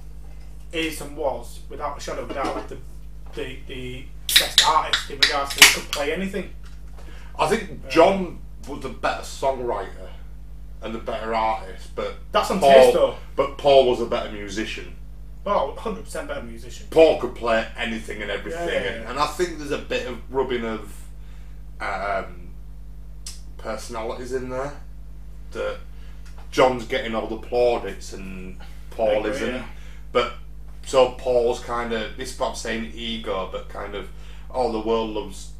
is 0.72 1.02
and 1.02 1.18
was 1.18 1.62
without 1.70 1.98
a 1.98 2.02
shadow 2.02 2.22
of 2.22 2.32
a 2.32 2.34
doubt 2.36 2.70
the 2.70 2.78
the, 3.34 3.58
the 3.68 4.06
best 4.40 4.66
artist 4.68 5.10
in 5.10 5.18
regards 5.20 5.56
to 5.56 5.64
he 5.64 5.74
could 5.82 5.92
play 5.92 6.14
anything. 6.14 6.50
I 7.38 7.48
think 7.48 7.90
John 7.90 8.40
was 8.68 8.82
the 8.82 8.90
better 8.90 9.24
songwriter 9.24 10.10
and 10.82 10.94
the 10.94 11.00
better 11.00 11.34
artist, 11.34 11.90
but 11.96 12.16
That's 12.32 12.50
on 12.52 12.60
Paul, 12.60 12.72
taste, 12.72 12.94
though. 12.94 13.16
But 13.36 13.58
Paul 13.58 13.90
was 13.90 14.02
a 14.02 14.06
better 14.06 14.32
musician. 14.32 14.96
Well, 15.44 15.76
hundred 15.76 16.06
percent 16.06 16.28
better 16.28 16.42
musician. 16.44 16.88
Paul 16.90 17.20
could 17.20 17.36
play 17.36 17.68
anything 17.78 18.22
and 18.22 18.32
everything, 18.32 18.68
Yeah, 18.68 18.74
yeah, 18.74 18.80
and, 18.82 19.04
yeah. 19.04 19.10
and 19.12 19.20
I 19.20 19.28
think 19.28 19.58
there's 19.58 19.72
a 19.72 19.78
bit 19.78 20.08
of 20.08 20.18
rubbing 20.34 20.66
of 20.66 20.92
um, 21.80 22.50
personalities 23.58 24.34
in 24.34 24.50
there. 24.50 24.74
That 25.52 25.78
John's 26.52 26.86
getting 26.86 27.16
all 27.16 27.28
the 27.28 27.38
plaudits 27.38 28.14
and 28.14 28.58
Paul 28.92 29.20
agree, 29.20 29.32
isn't. 29.32 29.54
yeah. 29.56 29.66
But 30.12 30.34
so 30.86 31.12
Paul's 31.12 31.60
kind 31.60 31.94
of 31.94 32.18
this 32.18 32.34
is 32.34 32.40
what 32.40 32.50
I'm 32.50 32.56
saying 32.56 32.92
ego, 32.96 33.50
but 33.52 33.70
kind 33.70 33.96
of 33.96 34.10
oh 34.56 34.72
the 34.72 34.80
world 34.80 35.12
loves 35.12 35.52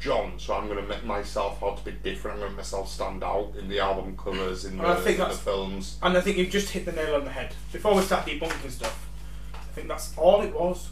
John, 0.00 0.32
so 0.36 0.54
I'm 0.54 0.66
going 0.66 0.78
to 0.82 0.88
make 0.88 1.04
myself 1.04 1.62
out 1.62 1.78
to 1.78 1.84
be 1.84 1.92
different. 1.92 2.34
I'm 2.36 2.40
going 2.40 2.50
to 2.52 2.56
make 2.56 2.64
myself 2.64 2.88
stand 2.88 3.22
out 3.22 3.52
in 3.56 3.68
the 3.68 3.78
album 3.78 4.16
covers, 4.16 4.64
in 4.64 4.76
the, 4.76 4.82
And 4.82 4.92
I 4.92 4.96
think 4.96 5.20
in 5.20 5.28
the 5.28 5.34
films. 5.34 5.96
And 6.02 6.16
I 6.16 6.20
think 6.20 6.38
you've 6.38 6.50
just 6.50 6.70
hit 6.70 6.86
the 6.86 6.92
nail 6.92 7.14
on 7.14 7.24
the 7.24 7.30
head. 7.30 7.54
Before 7.72 7.94
we 7.94 8.02
start 8.02 8.26
debunking 8.26 8.70
stuff, 8.72 9.08
I 9.54 9.58
think 9.74 9.86
that's 9.86 10.16
all 10.18 10.42
it 10.42 10.52
was. 10.52 10.88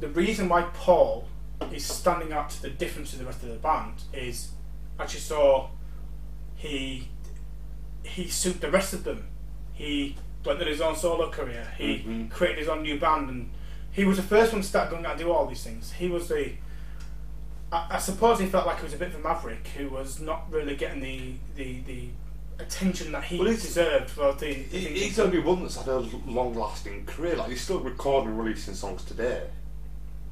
The 0.00 0.08
reason 0.08 0.48
why 0.48 0.62
Paul 0.74 1.28
is 1.72 1.84
standing 1.84 2.32
out 2.32 2.50
to 2.50 2.62
the 2.62 2.70
difference 2.70 3.12
in 3.12 3.20
the 3.20 3.26
rest 3.26 3.42
of 3.44 3.50
the 3.50 3.56
band 3.56 4.02
is, 4.12 4.48
as 4.98 5.14
you 5.14 5.20
saw, 5.20 5.68
he 6.56 7.08
he 8.02 8.28
suited 8.28 8.60
the 8.62 8.70
rest 8.70 8.92
of 8.92 9.04
them. 9.04 9.28
He 9.74 10.16
went 10.44 10.60
on 10.60 10.66
his 10.66 10.80
own 10.80 10.96
solo 10.96 11.30
career. 11.30 11.72
He 11.76 11.98
Mhm. 11.98 12.30
created 12.30 12.58
his 12.58 12.68
own 12.68 12.82
new 12.82 12.98
band, 12.98 13.28
and 13.28 13.50
he 13.92 14.04
was 14.04 14.16
the 14.16 14.22
first 14.22 14.52
one 14.52 14.62
to 14.62 14.66
start 14.68 14.90
going 14.90 15.04
out 15.04 15.12
and 15.12 15.20
do 15.20 15.30
all 15.32 15.46
these 15.46 15.62
things. 15.64 15.92
He 15.92 16.08
was 16.08 16.28
the 16.28 16.52
I, 17.72 17.86
I 17.90 17.98
suppose 17.98 18.40
he 18.40 18.46
felt 18.46 18.66
like 18.66 18.78
he 18.78 18.84
was 18.84 18.94
a 18.94 18.98
bit 18.98 19.08
of 19.08 19.16
a 19.16 19.18
maverick 19.18 19.68
who 19.76 19.88
was 19.88 20.20
not 20.20 20.50
really 20.50 20.76
getting 20.76 21.00
the 21.00 21.34
the, 21.56 21.80
the 21.82 22.08
attention 22.58 23.12
that 23.12 23.24
he 23.24 23.38
Well, 23.38 23.48
deserved 23.48 24.10
for 24.10 24.32
the. 24.34 24.46
He- 24.52 24.62
the 24.62 24.78
He's 24.78 25.18
only 25.18 25.38
one 25.40 25.62
that's 25.62 25.76
had 25.76 25.88
a 25.88 25.98
long 26.26 26.54
lasting 26.54 27.06
career. 27.06 27.36
Like 27.36 27.50
he's 27.50 27.62
still 27.62 27.80
recording 27.80 28.30
and 28.30 28.38
releasing 28.38 28.74
songs 28.74 29.04
today. 29.04 29.42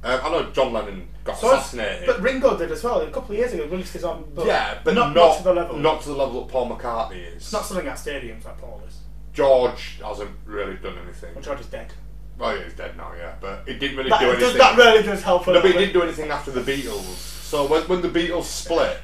Um, 0.04 0.20
I 0.22 0.30
know 0.30 0.50
John 0.50 0.72
Lennon 0.72 1.08
got 1.24 1.38
So- 1.38 1.48
assassinated. 1.52 2.06
But 2.06 2.20
Ringo 2.20 2.56
did 2.56 2.70
as 2.70 2.84
well. 2.84 3.00
A 3.00 3.10
couple 3.10 3.32
of 3.32 3.38
years 3.38 3.52
ago, 3.52 3.64
he 3.64 3.70
released 3.70 3.92
his 3.94 4.04
own. 4.04 4.30
But 4.34 4.46
yeah, 4.46 4.78
but 4.84 4.94
not, 4.94 5.14
not, 5.14 5.14
not 5.14 5.36
to 5.38 5.42
the 5.44 5.54
level. 5.54 5.76
Not 5.78 6.02
to 6.02 6.08
the 6.10 6.14
level 6.16 6.44
that 6.44 6.52
Paul 6.52 6.70
McCartney 6.70 7.26
is. 7.28 7.34
It's 7.36 7.52
not 7.52 7.64
selling 7.64 7.88
out 7.88 7.96
stadiums 7.96 8.44
like 8.44 8.58
Paul 8.58 8.80
is. 8.86 8.98
George 9.32 9.98
hasn't 10.04 10.30
really 10.44 10.76
done 10.76 10.98
anything. 11.02 11.34
Well, 11.34 11.42
George 11.42 11.60
is 11.60 11.66
dead. 11.66 11.92
Well, 12.38 12.56
yeah, 12.56 12.64
he's 12.64 12.74
dead 12.74 12.96
now, 12.96 13.12
yeah, 13.16 13.34
but 13.40 13.64
it 13.66 13.78
didn't 13.80 13.96
really 13.96 14.10
That, 14.10 14.20
do 14.20 14.26
does, 14.26 14.42
anything. 14.42 14.58
that 14.58 14.76
really 14.78 15.02
does 15.02 15.22
help 15.22 15.46
a 15.48 15.50
no, 15.50 15.54
but 15.54 15.64
little 15.64 15.80
didn't 15.80 15.92
bit. 15.92 16.00
do 16.00 16.06
anything 16.06 16.30
after 16.30 16.50
the 16.52 16.60
Beatles. 16.60 17.02
So 17.42 17.66
when, 17.66 17.82
when 17.88 18.00
the 18.00 18.08
Beatles 18.08 18.44
split, 18.44 18.98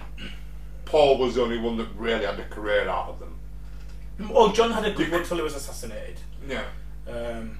Paul 0.84 1.18
was 1.18 1.34
the 1.34 1.42
only 1.42 1.58
one 1.58 1.76
that 1.78 1.88
really 1.96 2.24
had 2.24 2.38
a 2.38 2.44
career 2.44 2.88
out 2.88 3.08
of 3.08 3.18
them. 3.18 3.36
Well, 4.30 4.52
John 4.52 4.70
had 4.70 4.84
a 4.84 4.92
good 4.92 5.08
run 5.10 5.22
until 5.22 5.38
he 5.38 5.42
was 5.42 5.56
assassinated. 5.56 6.18
Yeah. 6.48 6.62
Um, 7.08 7.58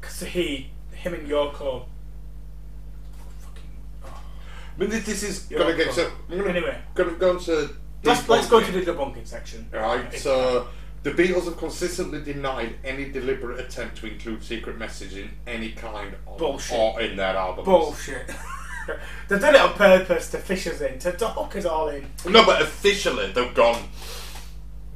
because 0.00 0.20
he, 0.20 0.70
him 0.92 1.14
and 1.14 1.26
Yoko. 1.28 1.86
Fucking. 3.40 3.62
oh. 4.04 4.20
But 4.78 4.90
this, 4.90 5.04
this 5.06 5.22
is 5.24 5.38
gonna 5.40 5.74
get 5.76 5.86
cool. 5.86 5.94
so. 5.94 6.12
I'm 6.30 6.38
gonna, 6.38 6.50
Anyway. 6.50 6.78
gonna 6.94 7.12
go 7.12 7.32
into. 7.32 7.70
Let's, 8.04 8.28
let's 8.28 8.46
go 8.48 8.60
to 8.60 8.70
the 8.70 8.82
debunking 8.82 9.26
section. 9.26 9.66
Right, 9.72 10.04
If- 10.14 10.20
so 10.20 10.68
the 11.04 11.10
Beatles 11.12 11.44
have 11.44 11.56
consistently 11.56 12.20
denied 12.22 12.74
any 12.84 13.08
deliberate 13.10 13.60
attempt 13.60 13.98
to 13.98 14.06
include 14.06 14.42
secret 14.42 14.76
message 14.78 15.14
in 15.14 15.30
any 15.46 15.70
kind 15.72 16.14
of 16.26 16.38
Bullshit. 16.38 16.76
or 16.78 17.00
in 17.00 17.16
their 17.16 17.36
albums. 17.36 17.66
Bullshit. 17.66 18.26
they 19.28 19.38
did 19.38 19.54
it 19.54 19.60
on 19.60 19.74
purpose 19.74 20.30
to 20.32 20.38
fish 20.38 20.66
us 20.66 20.80
in, 20.80 20.98
to, 20.98 21.12
to 21.12 21.28
hook 21.28 21.54
us 21.56 21.64
all 21.66 21.88
in. 21.90 22.06
No, 22.28 22.44
but 22.44 22.60
officially 22.62 23.30
they've 23.32 23.54
gone. 23.54 23.82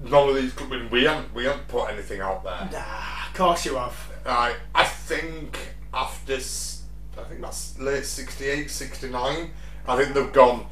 None 0.02 0.28
of 0.28 0.34
these. 0.34 0.52
I 0.60 0.66
mean, 0.66 0.90
we 0.90 1.04
haven't 1.04 1.34
we 1.34 1.44
haven't 1.44 1.68
put 1.68 1.90
anything 1.90 2.20
out 2.20 2.42
there. 2.44 2.68
Nah, 2.72 3.26
of 3.28 3.34
course 3.34 3.64
you 3.66 3.74
have. 3.76 3.96
I 4.24 4.54
I 4.74 4.84
think 4.84 5.58
after 5.92 6.34
s- 6.34 6.82
I 7.18 7.22
think 7.24 7.40
that's 7.40 7.78
late 7.80 8.04
68, 8.04 8.70
69, 8.70 9.50
I 9.88 9.96
think 9.96 10.14
they've 10.14 10.32
gone. 10.32 10.66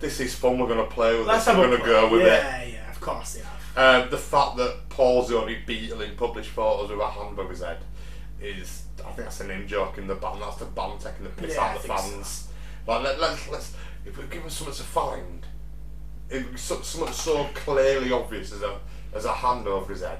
This 0.00 0.20
is 0.20 0.34
fun. 0.36 0.58
We're 0.58 0.68
gonna 0.68 0.84
play 0.84 1.18
with 1.18 1.26
Let's 1.26 1.46
it. 1.48 1.50
have 1.50 1.58
We're 1.58 1.66
a 1.66 1.70
gonna 1.78 1.82
play. 1.82 1.92
go 1.92 2.12
with 2.12 2.22
it. 2.22 2.26
Yeah, 2.26 2.62
yeah, 2.62 2.90
of 2.90 3.00
course 3.00 3.34
they 3.34 3.40
have. 3.40 3.57
Um, 3.76 4.10
the 4.10 4.18
fact 4.18 4.56
that 4.56 4.88
Paul's 4.88 5.28
the 5.28 5.38
only 5.38 5.56
Beatle 5.66 6.00
in 6.00 6.16
published 6.16 6.50
photos 6.50 6.90
with 6.90 6.98
a 7.00 7.08
hand 7.08 7.32
above 7.38 7.50
his 7.50 7.60
head 7.60 7.78
is, 8.40 8.82
I 9.00 9.02
think 9.12 9.16
that's 9.18 9.40
an 9.40 9.50
in 9.50 9.68
joke 9.68 9.98
in 9.98 10.06
the 10.06 10.14
band. 10.16 10.42
That's 10.42 10.56
the 10.56 10.64
band 10.64 11.00
taking 11.00 11.24
the 11.24 11.30
piss 11.30 11.54
Yeah, 11.54 11.62
out 11.64 11.76
of 11.76 11.82
the 11.82 11.88
think 11.88 12.00
so. 12.00 12.10
fans. 12.10 12.48
Like, 12.86 13.02
let, 13.04 13.20
let's, 13.20 13.48
let's, 13.50 13.74
if 14.04 14.16
we 14.18 14.24
give 14.24 14.44
us 14.44 14.54
something 14.54 14.74
to 14.74 14.82
find, 14.82 15.46
it's 16.30 16.60
so- 16.62 16.80
something 16.82 17.12
so 17.12 17.44
clearly 17.54 18.10
obvious 18.10 18.52
as 18.52 18.62
a, 18.62 18.78
as 19.14 19.24
a 19.24 19.32
hand 19.32 19.68
over 19.68 19.92
his 19.92 20.02
head, 20.02 20.18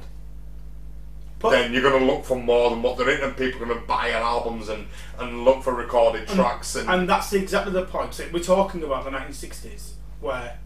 But 1.40 1.50
then 1.50 1.72
you're 1.72 1.82
going 1.82 1.98
to 2.00 2.06
look 2.06 2.24
for 2.24 2.36
more 2.36 2.70
than 2.70 2.82
what 2.82 2.96
they're 2.96 3.10
in, 3.10 3.22
and 3.22 3.36
people 3.36 3.62
are 3.62 3.66
going 3.66 3.80
to 3.80 3.86
buy 3.86 4.08
your 4.08 4.18
albums 4.18 4.68
and, 4.68 4.86
and 5.18 5.44
look 5.44 5.62
for 5.64 5.74
recorded 5.74 6.28
tracks. 6.28 6.76
And, 6.76 6.88
And 6.88 7.08
that's 7.08 7.32
exactly 7.32 7.72
the 7.72 7.84
point. 7.86 8.14
So 8.14 8.28
we're 8.32 8.38
talking 8.42 8.82
about 8.84 9.04
the 9.04 9.10
1960s, 9.10 9.92
where 10.20 10.58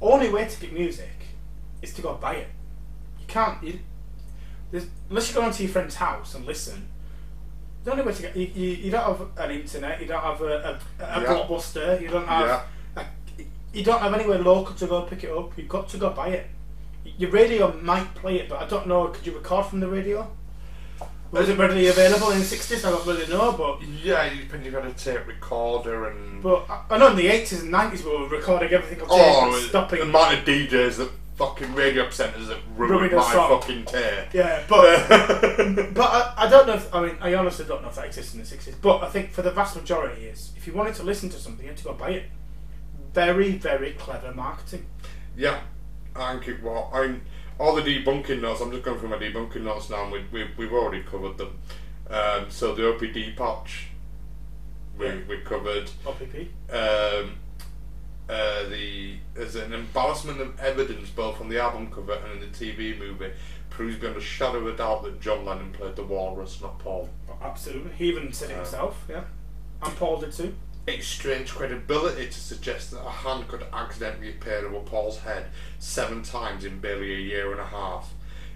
only 0.00 0.28
way 0.28 0.46
to 0.46 0.60
get 0.60 0.72
music 0.72 1.10
is 1.84 1.94
to 1.94 2.02
go 2.02 2.14
buy 2.14 2.34
it. 2.36 2.48
You 3.20 3.26
can't. 3.28 3.62
You, 3.62 3.78
unless 5.08 5.28
you 5.28 5.34
go 5.36 5.42
onto 5.42 5.62
your 5.62 5.72
friend's 5.72 5.94
house 5.94 6.34
and 6.34 6.44
listen. 6.46 6.88
The 7.84 7.92
only 7.92 8.02
way 8.04 8.12
to 8.14 8.22
get 8.22 8.36
you, 8.36 8.46
you, 8.54 8.68
you 8.84 8.90
don't 8.90 9.04
have 9.18 9.28
an 9.38 9.50
internet, 9.50 10.00
you 10.00 10.06
don't 10.06 10.22
have 10.22 10.40
a, 10.40 10.80
a, 10.98 11.04
a 11.04 11.20
Yeah. 11.20 11.26
blockbuster, 11.26 12.00
you 12.00 12.08
don't 12.08 12.26
have 12.26 12.64
a, 12.96 13.04
you 13.74 13.84
don't 13.84 14.00
have 14.00 14.14
anywhere 14.14 14.38
local 14.38 14.74
to 14.74 14.86
go 14.86 15.02
pick 15.02 15.24
it 15.24 15.30
up. 15.30 15.52
You've 15.58 15.68
got 15.68 15.88
to 15.90 15.98
go 15.98 16.10
buy 16.10 16.28
it. 16.28 16.46
Your 17.18 17.30
radio 17.30 17.72
might 17.82 18.14
play 18.14 18.36
it, 18.40 18.48
but 18.48 18.62
I 18.62 18.66
don't 18.66 18.86
know. 18.88 19.08
Could 19.08 19.26
you 19.26 19.34
record 19.34 19.66
from 19.66 19.80
the 19.80 19.88
radio? 19.88 20.26
Was 21.30 21.48
it 21.48 21.58
readily 21.58 21.88
available 21.88 22.30
in 22.30 22.38
the 22.38 22.44
60s? 22.44 22.84
I 22.86 22.90
don't 22.90 23.06
really 23.06 23.26
know, 23.26 23.52
but 23.52 23.82
yeah, 23.82 24.32
you, 24.32 24.42
you've 24.62 24.72
got 24.72 24.86
a 24.86 24.92
tape 24.92 25.26
recorder 25.26 26.08
and. 26.08 26.42
But 26.42 26.64
I- 26.70 26.84
I 26.90 26.98
know 26.98 27.08
in 27.10 27.16
the 27.16 27.26
80s 27.26 27.60
and 27.62 27.72
90s 27.72 28.04
we 28.04 28.10
were 28.16 28.28
recording 28.28 28.72
everything 28.72 29.00
on 29.02 29.08
tape 29.08 29.18
Oh, 29.20 29.54
and 29.56 29.64
stopping. 29.68 29.98
the 30.00 30.04
amount 30.06 30.38
of 30.38 30.44
DJs 30.44 30.96
that 30.98 31.10
fucking 31.36 31.74
radio 31.74 32.04
presenters 32.06 32.46
that 32.48 32.58
ruined 32.76 33.00
Ruined 33.12 33.16
my 33.16 33.22
fucking 33.32 33.84
tear. 33.86 34.28
Yeah, 34.32 34.62
but 34.68 35.08
but 35.94 36.06
I, 36.06 36.34
I 36.36 36.48
don't 36.48 36.66
know. 36.66 36.74
If, 36.74 36.94
I 36.94 37.06
mean, 37.06 37.16
I 37.20 37.34
honestly 37.34 37.64
don't 37.64 37.82
know 37.82 37.88
if 37.88 37.96
that 37.96 38.06
exists 38.06 38.34
in 38.34 38.40
the 38.40 38.46
60s. 38.46 38.74
But 38.80 39.02
I 39.02 39.08
think 39.08 39.30
for 39.32 39.42
the 39.42 39.50
vast 39.50 39.74
majority 39.76 40.24
is 40.26 40.52
if 40.56 40.66
you 40.66 40.72
wanted 40.72 40.94
to 40.96 41.02
listen 41.02 41.28
to 41.30 41.36
something, 41.38 41.64
you 41.64 41.70
had 41.70 41.78
to 41.78 41.84
go 41.84 41.92
buy 41.94 42.10
it. 42.10 42.24
Very, 43.12 43.52
very 43.52 43.92
clever 43.92 44.32
marketing. 44.34 44.86
yeah, 45.36 45.60
I 46.16 46.32
think 46.34 46.48
it 46.48 46.62
was. 46.62 46.90
I'm 46.92 47.22
all 47.58 47.74
the 47.74 47.82
debunking 47.82 48.40
notes. 48.40 48.60
I'm 48.60 48.70
just 48.72 48.82
going 48.84 48.98
through 48.98 49.10
my 49.10 49.16
debunking 49.18 49.62
notes 49.62 49.88
now. 49.90 50.02
And 50.04 50.12
we, 50.12 50.24
we 50.32 50.48
we've 50.56 50.72
already 50.72 51.02
covered 51.02 51.38
them. 51.38 51.58
Um, 52.10 52.46
so 52.50 52.74
the 52.74 52.82
OPD 52.82 53.36
patch, 53.36 53.88
we 54.98 55.06
Yeah. 55.06 55.14
we 55.28 55.38
covered. 55.38 55.90
OPP. 56.06 56.48
Um, 56.72 57.36
uh, 58.28 58.68
the 58.68 59.16
there's 59.34 59.54
an 59.56 59.72
embarrassment 59.72 60.40
of 60.40 60.58
evidence 60.60 61.10
both 61.10 61.40
on 61.40 61.48
the 61.48 61.60
album 61.60 61.90
cover 61.90 62.14
and 62.14 62.42
in 62.42 62.50
the 62.50 62.56
TV 62.56 62.98
movie 62.98 63.30
proves 63.70 63.96
beyond 63.96 64.16
a 64.16 64.20
shadow 64.20 64.58
of 64.58 64.66
a 64.68 64.76
doubt 64.76 65.02
that 65.02 65.20
John 65.20 65.44
Lennon 65.44 65.72
played 65.72 65.96
the 65.96 66.04
walrus, 66.04 66.60
not 66.62 66.78
Paul. 66.78 67.08
Absolutely. 67.42 67.90
He 67.96 68.08
even 68.08 68.32
said 68.32 68.50
it 68.50 68.54
Uh, 68.54 68.56
himself. 68.58 69.04
Yeah. 69.08 69.24
And 69.82 69.96
Paul 69.96 70.20
did 70.20 70.32
too. 70.32 70.54
It's 70.86 71.06
strange 71.06 71.50
credibility 71.50 72.26
to 72.26 72.32
suggest 72.32 72.90
that 72.92 73.04
a 73.04 73.10
hand 73.10 73.48
could 73.48 73.64
accidentally 73.72 74.30
appear 74.30 74.66
over 74.66 74.80
Paul's 74.80 75.18
head 75.20 75.46
seven 75.78 76.22
times 76.22 76.64
in 76.64 76.78
barely 76.78 77.12
a 77.14 77.18
year 77.18 77.52
and 77.52 77.60
a 77.60 77.66
half. 77.66 78.12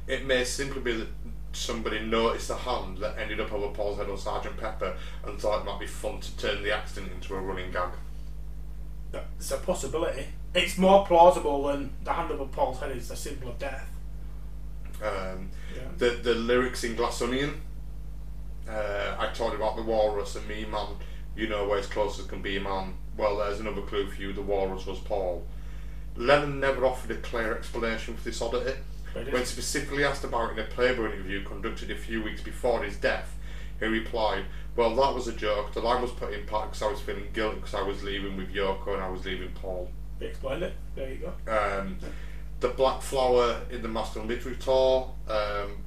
It 0.07 0.25
may 0.27 0.45
simply 0.45 0.81
be 0.83 0.93
that 0.93 1.09
somebody 1.53 2.01
noticed 2.01 2.51
a 2.51 2.55
hand 2.55 2.99
that 2.99 3.19
ended 3.19 3.41
up 3.41 3.53
over 3.53 3.69
Paul's 3.75 3.99
head 3.99 4.09
on 4.11 4.19
Sergeant 4.19 4.57
Pepper 4.59 4.97
and 5.25 5.39
thought 5.41 5.61
it 5.61 5.65
might 5.65 5.81
be 5.81 5.87
fun 5.87 6.21
to 6.21 6.37
turn 6.37 6.63
the 6.63 6.73
accident 6.75 7.11
into 7.13 7.35
a 7.35 7.41
running 7.41 7.71
gag. 7.73 7.91
It's 9.13 9.51
a 9.51 9.57
possibility. 9.59 10.27
It's 10.55 10.77
more 10.79 11.07
plausible 11.07 11.65
than 11.69 11.93
the 12.05 12.13
hand 12.13 12.31
over 12.33 12.45
Paul's 12.47 12.81
head 12.81 12.97
is 12.97 13.11
a 13.11 13.17
symbol 13.17 13.49
of 13.49 13.59
death. 13.59 13.89
Um, 15.03 15.51
Yeah. 15.75 15.83
the 15.97 16.11
the 16.23 16.35
lyrics 16.35 16.85
in 16.85 16.97
Glass 16.97 17.23
Onion. 17.23 17.61
Uh, 18.69 19.17
I 19.19 19.29
told 19.33 19.53
you 19.53 19.59
about 19.59 19.77
the 19.77 19.83
walrus 19.83 20.37
and 20.37 20.47
me, 20.47 20.65
man. 20.67 20.97
You 21.37 21.49
know 21.49 21.67
where 21.69 21.79
as 21.79 21.87
close 21.87 22.19
as 22.19 22.27
can 22.27 22.43
be, 22.43 22.59
man. 22.59 22.95
Well, 23.17 23.39
there's 23.39 23.61
another 23.61 23.83
clue 23.83 24.11
for 24.11 24.21
you. 24.21 24.33
The 24.33 24.43
walrus 24.43 24.87
was 24.87 24.99
Paul. 24.99 25.47
Lennon 26.17 26.59
never 26.61 26.85
offered 26.85 27.13
a 27.13 27.21
clear 27.21 27.57
explanation 27.57 28.17
for 28.17 28.25
this 28.25 28.43
oddity. 28.43 28.79
When 29.31 29.47
specifically 29.47 30.05
asked 30.05 30.25
about 30.25 30.51
it 30.51 30.59
in 30.59 30.65
a 30.65 30.69
Playboy 30.69 31.07
interview 31.13 31.43
conducted 31.45 31.91
a 31.91 31.97
few 31.97 32.23
weeks 32.23 32.43
before 32.43 32.83
his 32.83 32.97
death, 32.97 33.35
he 33.81 33.87
replied, 33.87 34.45
"Well, 34.79 34.95
that 34.95 35.13
was 35.13 35.27
a 35.27 35.33
joke. 35.33 35.75
The 35.75 35.81
line 35.81 36.01
was 36.01 36.13
put 36.13 36.33
in 36.33 36.47
part 36.47 36.71
because 36.71 36.83
I 36.83 36.89
was 36.89 37.01
feeling 37.01 37.27
guilty 37.33 37.57
because 37.57 37.75
I 37.75 37.83
was 37.83 38.05
leaving 38.05 38.37
with 38.37 38.55
Yoko 38.55 38.95
and 38.95 39.03
I 39.03 39.09
was 39.09 39.25
leaving 39.25 39.51
Paul." 39.51 39.91
They 40.21 40.27
explained 40.27 40.63
it. 40.63 40.75
There 40.95 41.11
you 41.11 41.17
go. 41.17 41.53
Um, 41.53 41.99
the 42.61 42.69
Black 42.69 43.03
Flower 43.03 43.63
in 43.73 43.83
the 43.83 43.89
Master 43.89 44.21
and 44.21 44.29
Literary 44.29 44.57
Tour. 44.57 45.13
Um, 45.29 45.79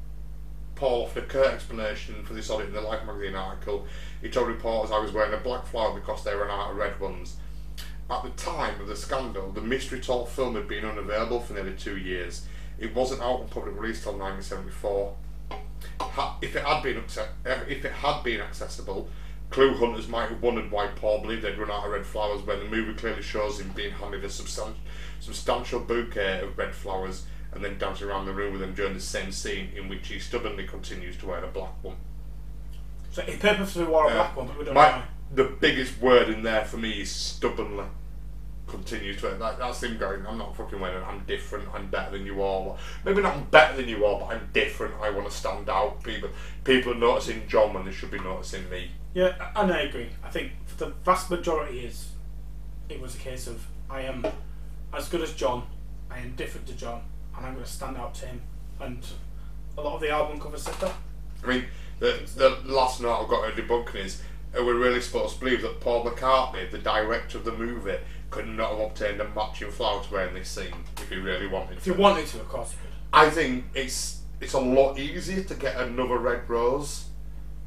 Paul 0.76 1.04
offered 1.04 1.24
a 1.24 1.28
curt 1.28 1.54
explanation 1.54 2.26
for 2.26 2.34
this 2.34 2.50
audit 2.50 2.68
in 2.68 2.74
the 2.74 2.82
Life 2.82 3.06
magazine 3.06 3.36
article. 3.36 3.88
He 4.22 4.30
told 4.30 4.50
reporters 4.50 4.92
I 4.92 5.00
was 5.00 5.14
wearing 5.14 5.34
a 5.34 5.38
black 5.38 5.66
flower 5.68 5.98
because 5.98 6.26
they 6.26 6.36
ran 6.36 6.50
out 6.50 6.72
of 6.72 6.76
red 6.76 7.00
ones. 7.00 7.38
At 8.10 8.24
the 8.24 8.30
time 8.32 8.82
of 8.82 8.90
the 8.90 8.98
scandal, 8.98 9.54
the 9.54 9.62
Mystery 9.62 10.02
Tour 10.02 10.26
film 10.26 10.56
had 10.56 10.68
been 10.68 10.84
unavailable 10.84 11.40
for 11.40 11.54
nearly 11.54 11.76
two 11.76 11.96
years. 11.96 12.46
It 12.78 12.94
wasn't 12.94 13.22
out 13.22 13.40
on 13.40 13.48
public 13.48 13.80
release 13.80 14.04
till 14.04 14.18
1974. 14.18 15.14
If 16.42 16.56
it 16.56 16.64
had 16.66 16.84
been 16.84 16.98
uh, 16.98 17.26
if 17.46 17.86
it 17.86 17.92
had 17.92 18.24
been 18.24 18.42
accessible, 18.42 19.08
clue 19.50 19.74
hunters 19.76 20.08
might 20.08 20.30
have 20.30 20.42
wondered 20.42 20.72
why 20.72 20.88
Paul 20.88 21.22
believed 21.22 21.44
they'd 21.44 21.58
run 21.58 21.72
out 21.72 21.86
of 21.86 21.92
red 21.92 22.06
flowers 22.06 22.42
when 22.42 22.60
the 22.60 22.66
movie 22.66 22.94
clearly 22.94 23.22
shows 23.22 23.60
him 23.60 23.72
being 23.76 23.92
handed 23.92 24.24
a 24.24 24.28
substan- 24.28 24.74
substantial 25.20 25.80
bouquet 25.80 26.42
of 26.42 26.58
red 26.58 26.74
flowers 26.74 27.26
and 27.54 27.64
then 27.64 27.78
dancing 27.78 28.08
around 28.08 28.26
the 28.26 28.34
room 28.34 28.52
with 28.54 28.62
them 28.62 28.74
during 28.74 28.94
the 28.94 29.00
same 29.00 29.32
scene 29.32 29.70
in 29.76 29.88
which 29.90 30.08
he 30.08 30.20
stubbornly 30.20 30.66
continues 30.66 31.18
to 31.18 31.28
wear 31.28 31.44
a 31.44 31.48
black 31.48 31.82
one. 31.84 31.98
So 33.12 33.22
he 33.24 33.36
purposely 33.38 33.84
wore 33.84 34.06
a 34.06 34.10
Yeah. 34.10 34.16
black 34.16 34.38
one, 34.38 34.48
but 34.48 34.58
we 34.58 34.66
don't 34.66 34.74
know 34.74 34.82
My, 34.82 34.90
why. 34.92 35.04
the 35.34 35.44
biggest 35.44 36.00
word 36.02 36.30
in 36.30 36.44
there 36.44 36.64
for 36.66 36.78
me 36.78 37.02
is 37.02 37.12
stubbornly. 37.12 37.86
Continues 38.72 39.20
to 39.20 39.28
that, 39.32 39.60
that's 39.60 39.84
him 39.84 39.98
going. 39.98 40.26
I'm 40.26 40.38
not 40.38 40.56
fucking 40.56 40.80
winning. 40.80 41.04
I'm 41.04 41.26
different. 41.26 41.68
I'm 41.74 41.88
better 41.88 42.12
than 42.18 42.26
you 42.26 42.42
all. 42.42 42.78
Maybe 43.04 43.22
not 43.22 43.36
I'm 43.36 43.44
better 43.44 43.76
than 43.76 43.90
you 43.90 44.06
all, 44.06 44.20
but 44.20 44.28
I'm 44.28 44.50
different. 44.54 44.94
I 45.02 45.10
want 45.10 45.30
to 45.30 45.36
stand 45.36 45.70
out. 45.70 46.02
People, 46.04 46.30
people 46.64 46.94
are 46.94 46.98
noticing 46.98 47.46
John 47.50 47.74
when 47.74 47.84
they 47.84 47.92
should 47.92 48.12
be 48.12 48.20
noticing 48.20 48.70
me. 48.70 48.92
Yeah, 49.14 49.34
and 49.58 49.74
I 49.74 49.82
agree. 49.82 50.08
I 50.24 50.30
think 50.30 50.54
for 50.68 50.86
the 50.86 50.94
vast 51.04 51.30
majority 51.30 51.82
is 51.82 52.12
it 52.88 53.02
was 53.02 53.14
a 53.16 53.18
case 53.18 53.46
of 53.46 53.68
I 53.90 54.04
am 54.04 54.26
as 54.94 55.10
good 55.10 55.22
as 55.22 55.34
John, 55.34 55.68
I 56.10 56.20
am 56.20 56.34
different 56.36 56.66
to 56.68 56.74
John, 56.74 57.02
and 57.36 57.46
I'm 57.46 57.54
going 57.54 57.66
to 57.66 57.72
stand 57.72 57.98
out 57.98 58.16
to 58.16 58.28
him. 58.28 58.42
And 58.80 59.06
a 59.78 59.82
lot 59.82 59.96
of 59.96 60.02
the 60.02 60.12
album 60.12 60.40
covers 60.40 60.64
said 60.64 60.76
that. 60.76 60.94
I 61.44 61.48
mean, 61.48 61.66
the 62.00 62.22
the 62.38 62.58
last 62.72 63.02
note 63.02 63.24
I've 63.24 63.30
got 63.30 63.54
to 63.54 63.62
debunking 63.62 63.96
is 63.96 64.22
are 64.56 64.64
we 64.64 64.72
really 64.74 65.02
supposed 65.02 65.36
to 65.36 65.40
believe 65.42 65.62
that 65.62 65.80
Paul 65.80 66.06
McCartney, 66.06 66.70
the 66.70 66.78
director 66.78 67.38
of 67.38 67.46
the 67.46 67.54
movie, 67.54 67.98
could 68.32 68.48
not 68.48 68.72
have 68.72 68.80
obtained 68.80 69.22
a 69.22 69.28
matching 69.36 69.70
flower 69.70 70.04
to 70.04 70.12
wear 70.12 70.28
in 70.28 70.34
this 70.34 70.50
scene 70.50 70.74
if 70.98 71.10
he 71.10 71.18
really 71.18 71.48
wanted 71.48 71.72
to. 71.72 71.78
If 71.78 71.84
to? 71.84 71.92
you 71.92 71.96
wanted 71.98 72.26
to, 72.28 72.40
of 72.40 72.50
course. 72.50 72.74
I 73.14 73.30
think 73.30 73.66
it's 73.76 74.22
it's 74.40 74.54
a 74.54 74.60
lot 74.60 74.98
easier 74.98 75.44
to 75.44 75.54
get 75.54 75.76
another 75.80 76.18
red 76.18 76.50
rose 76.50 77.06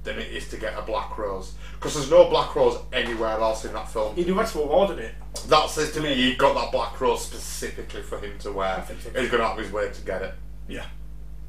than 0.02 0.18
it 0.18 0.32
is 0.32 0.48
to 0.48 0.56
get 0.56 0.76
a 0.76 0.82
black 0.82 1.16
rose 1.16 1.54
because 1.74 1.94
there's 1.94 2.10
no 2.10 2.28
black 2.28 2.54
rose 2.56 2.78
anywhere 2.92 3.38
else 3.38 3.64
in 3.64 3.72
that 3.74 3.88
film. 3.88 4.14
He 4.16 4.24
knew 4.24 4.34
how 4.34 4.44
to 4.44 4.62
awarded 4.62 4.98
it. 4.98 5.14
That 5.48 5.70
says 5.70 5.92
to 5.92 6.00
me 6.00 6.14
he 6.14 6.34
got 6.34 6.54
that 6.54 6.72
black 6.72 7.00
rose 7.00 7.24
specifically 7.24 8.02
for 8.02 8.18
him 8.18 8.38
to 8.40 8.52
wear. 8.52 8.80
Think 8.82 9.00
so. 9.00 9.20
He's 9.20 9.30
going 9.30 9.42
out 9.42 9.58
of 9.58 9.64
his 9.64 9.72
way 9.72 9.90
to 9.90 10.02
get 10.02 10.22
it. 10.22 10.34
Yeah. 10.68 10.86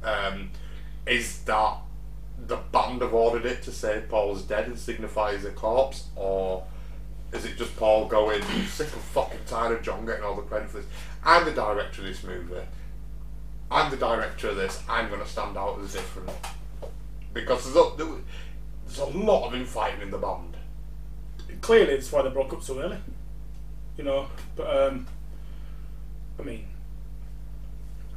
Um, 0.04 0.52
is 1.06 1.40
that 1.44 1.78
the 2.48 2.58
band 2.58 3.02
have 3.02 3.14
ordered 3.14 3.46
it 3.46 3.64
to 3.64 3.72
say 3.72 4.04
Paul's 4.10 4.44
dead 4.44 4.68
and 4.68 4.78
signify 4.78 5.34
he's 5.34 5.46
a 5.46 5.52
corpse, 5.52 6.08
or 6.16 6.66
is 7.34 7.46
it 7.46 7.58
just 7.58 7.76
Paul 7.76 8.08
going 8.08 8.42
sick 8.68 8.92
and 8.94 9.02
fucking 9.02 9.40
tired 9.48 9.78
of 9.78 9.84
John 9.84 10.06
getting 10.06 10.24
all 10.24 10.36
the 10.36 10.42
credit 10.44 10.70
for 10.70 10.78
this? 10.78 10.88
I'm 11.24 11.46
the 11.46 11.52
director 11.52 12.02
of 12.02 12.08
this 12.08 12.24
movie. 12.24 12.56
I'm 13.70 13.92
the 13.92 13.98
director 13.98 14.50
of 14.50 14.56
this. 14.56 14.82
I'm 14.88 15.10
going 15.10 15.22
to 15.22 15.28
stand 15.28 15.58
out 15.58 15.80
as 15.82 15.94
different 15.94 16.30
because 17.34 17.74
there's 17.74 17.76
a, 17.76 18.22
there's 18.86 19.00
a 19.00 19.06
lot 19.06 19.48
of 19.48 19.56
infighting 19.56 20.02
in 20.02 20.12
the 20.12 20.18
band. 20.18 20.56
Clearly, 21.62 21.94
it's 21.94 22.12
why 22.12 22.22
they 22.22 22.30
broke 22.30 22.54
up 22.54 22.62
so 22.62 22.80
early. 22.80 22.98
You 23.98 24.04
know, 24.04 24.28
but 24.56 24.78
um, 24.78 25.08
I 26.40 26.44
mean, 26.44 26.68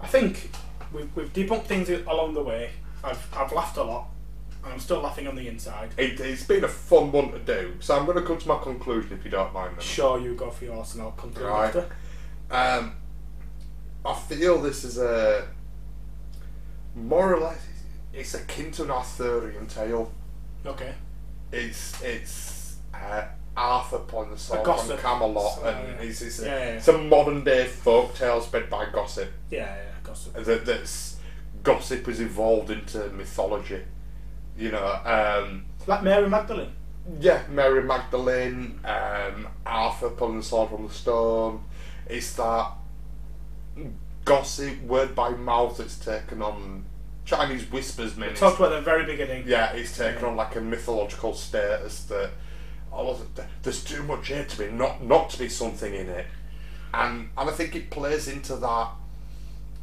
I 0.01 0.07
think 0.07 0.51
we've, 0.93 1.09
we've 1.15 1.33
debunked 1.33 1.65
things 1.65 1.89
along 1.89 2.35
the 2.35 2.43
way. 2.43 2.71
I've 3.03 3.27
I've 3.35 3.53
laughed 3.53 3.77
a 3.77 3.85
lot, 3.85 4.09
and 4.65 4.73
I'm 4.73 4.81
still 4.81 5.01
laughing 5.01 5.27
on 5.27 5.37
the 5.37 5.47
inside. 5.49 5.91
It, 5.97 6.21
it's 6.21 6.45
been 6.45 6.65
a 6.65 6.69
fun 6.69 7.13
one 7.13 7.33
to 7.33 7.39
do, 7.39 7.75
so 7.81 7.97
I'm 7.97 8.05
going 8.07 8.19
to 8.19 8.25
come 8.25 8.39
to 8.39 8.49
my 8.49 8.59
conclusion 8.59 9.13
if 9.19 9.25
you 9.25 9.31
don't 9.31 9.53
mind. 9.53 9.73
Then. 9.77 9.81
Sure, 9.85 10.19
you 10.21 10.35
go 10.35 10.51
for 10.51 10.65
yours, 10.65 10.95
and 10.95 11.03
I'll 11.03 11.13
conclude 11.13 11.47
Right. 11.47 11.67
after. 11.75 11.87
Um, 12.51 12.95
I 14.05 14.15
feel 14.15 14.61
this 14.63 14.85
is 14.85 14.99
a 14.99 15.49
more 16.95 17.35
or 17.35 17.41
less 17.41 17.59
it's 18.13 18.35
akin 18.35 18.73
to 18.73 18.85
an 18.85 18.91
Arthurian 18.91 19.67
tale. 19.67 20.11
Okay. 20.67 20.95
It's 21.53 22.01
it's 22.03 22.77
uh, 22.95 23.25
Arthur 23.57 23.97
upon 23.97 24.31
the 24.31 24.39
sword 24.39 24.65
from 24.65 24.99
Camelot, 24.99 25.55
So, 25.57 25.65
and 25.65 26.01
it's, 26.01 26.23
it's, 26.23 26.41
a, 26.41 26.45
Yeah, 26.47 26.51
yeah, 26.51 26.59
yeah. 26.59 26.71
it's 26.77 26.89
a 26.89 26.99
modern 26.99 27.45
day 27.45 27.67
folk 27.67 28.15
tale 28.15 28.41
spread 28.41 28.69
by 28.71 28.87
gossip. 28.93 29.31
Yeah, 29.51 29.67
yeah, 29.77 29.83
gossip. 30.03 30.35
That 30.35 30.65
that's 30.65 31.17
gossip 31.63 32.07
has 32.07 32.21
evolved 32.21 32.71
into 32.71 33.09
mythology. 33.11 33.83
You 34.59 34.73
know, 34.73 34.85
um, 35.05 35.65
Like 35.87 36.03
Mary 36.03 36.29
Magdalene. 36.29 36.73
yeah, 37.21 37.43
Mary 37.49 37.83
Magdalene, 37.83 38.81
um, 38.85 39.47
Arthur 39.65 40.11
pulling 40.11 40.39
the 40.39 40.43
sword 40.43 40.71
from 40.71 40.89
the 40.89 40.93
stone. 40.93 41.63
It's 42.07 42.33
that 42.35 42.73
gossip, 44.25 44.83
word 44.83 45.15
by 45.15 45.31
mouth 45.31 45.79
that's 45.79 45.97
taken 45.99 46.43
on 46.43 46.85
Chinese 47.25 47.71
whispers. 47.71 48.17
We 48.17 48.23
Man, 48.27 48.35
talked 48.35 48.59
about 48.59 48.71
the 48.71 48.81
very 48.81 49.05
beginning. 49.07 49.45
yeah, 49.47 49.73
it's 49.73 49.97
taken 49.97 50.25
on 50.25 50.37
like 50.37 50.57
a 50.57 50.61
mythological 50.61 51.35
status 51.35 52.05
that 52.05 52.31
oh, 52.93 53.15
th- 53.37 53.49
there's 53.63 53.85
too 53.85 54.03
much 54.03 54.29
here 54.29 54.45
to 54.45 54.59
be 54.59 54.71
not 54.71 55.05
not 55.05 55.31
to 55.31 55.39
be 55.39 55.49
something 55.49 55.95
in 55.95 56.09
it, 56.09 56.27
and 56.93 57.29
and 57.37 57.51
I 57.51 57.53
think 57.53 57.77
it 57.77 57.91
plays 57.91 58.29
into 58.29 58.57
that. 58.57 58.89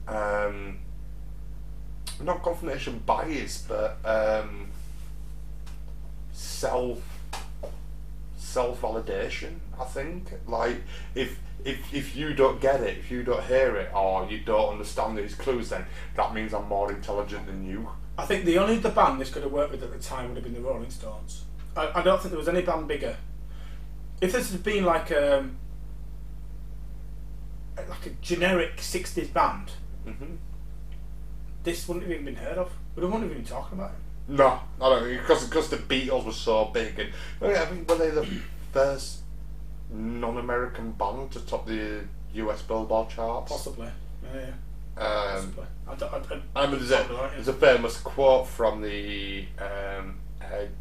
Um, 0.08 0.80
not 2.24 2.44
confirmation 2.44 3.02
bias, 3.06 3.66
but 3.68 3.98
um, 4.06 4.68
self 6.32 7.02
self 8.38 8.82
validation. 8.82 9.56
I 9.80 9.86
think 9.86 10.32
like 10.48 10.82
if 11.14 11.40
if 11.64 11.94
if 11.94 12.16
you 12.16 12.34
don't 12.34 12.62
get 12.62 12.82
it, 12.82 12.98
if 12.98 13.12
you 13.12 13.24
don't 13.24 13.44
hear 13.44 13.76
it, 13.76 13.92
or 13.94 14.28
you 14.30 14.40
don't 14.40 14.74
understand 14.74 15.18
these 15.18 15.36
clues, 15.36 15.70
then 15.70 15.86
that 16.16 16.34
means 16.34 16.54
I'm 16.54 16.68
more 16.68 16.92
intelligent 16.92 17.48
than 17.48 17.66
you. 17.66 17.90
I 18.18 18.26
think 18.26 18.46
the 18.46 18.58
only 18.58 18.78
the 18.78 18.90
band 18.90 19.20
this 19.20 19.30
could 19.30 19.44
have 19.44 19.52
worked 19.52 19.72
with 19.72 19.84
at 19.84 19.92
the 19.92 20.00
time 20.00 20.30
would 20.30 20.38
have 20.38 20.44
been 20.44 20.54
the 20.54 20.62
Rolling 20.68 20.90
Stones. 20.90 21.44
I, 21.76 22.00
I 22.00 22.02
don't 22.02 22.20
think 22.22 22.32
there 22.32 22.40
was 22.40 22.48
any 22.48 22.62
band 22.62 22.88
bigger. 22.88 23.18
If 24.22 24.32
this 24.32 24.52
had 24.52 24.64
been 24.64 24.86
like 24.86 25.12
a 25.12 25.50
like 27.78 28.06
a 28.06 28.10
generic 28.22 28.78
'60s 28.78 29.34
band, 29.34 29.72
Mm-hmm. 30.06 30.36
This 31.66 31.88
wouldn't 31.88 32.04
have 32.04 32.14
even 32.14 32.26
been 32.26 32.36
heard 32.36 32.58
of. 32.58 32.72
We 32.96 33.04
wouldn't 33.04 33.24
have 33.24 33.32
even 33.32 33.44
been 33.44 33.52
talking 33.52 33.78
about 33.78 33.92
it. 33.92 33.98
No, 34.28 34.60
I 34.82 34.90
don't 34.90 35.10
because 35.10 35.46
because 35.48 35.70
the 35.70 35.78
Beatles 35.78 36.26
were 36.26 36.32
so 36.32 36.66
big 36.66 36.98
and 36.98 37.12
I 37.42 37.70
mean 37.70 37.86
were 37.86 37.96
they 37.96 38.10
the 38.10 38.26
first 38.72 39.20
non-American 39.92 40.94
band 40.94 41.32
to 41.32 41.40
top 41.42 41.68
the 41.68 42.04
US 42.34 42.62
Billboard 42.62 43.10
charts? 43.10 43.52
Possibly. 43.52 43.90
Yeah. 44.24 44.46
Um, 44.98 45.04
Possibly. 45.04 45.66
I 45.88 45.96
don't, 45.96 46.14
I, 46.14 46.18
I, 46.18 46.64
I 46.64 46.68
mean, 46.68 46.80
there's 46.80 46.92
a, 46.92 46.96
Probably 46.98 47.16
right, 47.18 47.24
yeah. 47.24 47.36
there's 47.36 47.48
a 47.50 47.54
famous 47.54 47.98
quote 47.98 48.48
from 48.48 48.82
the 48.82 49.46
um, 49.60 50.18
Ed, 50.42 50.72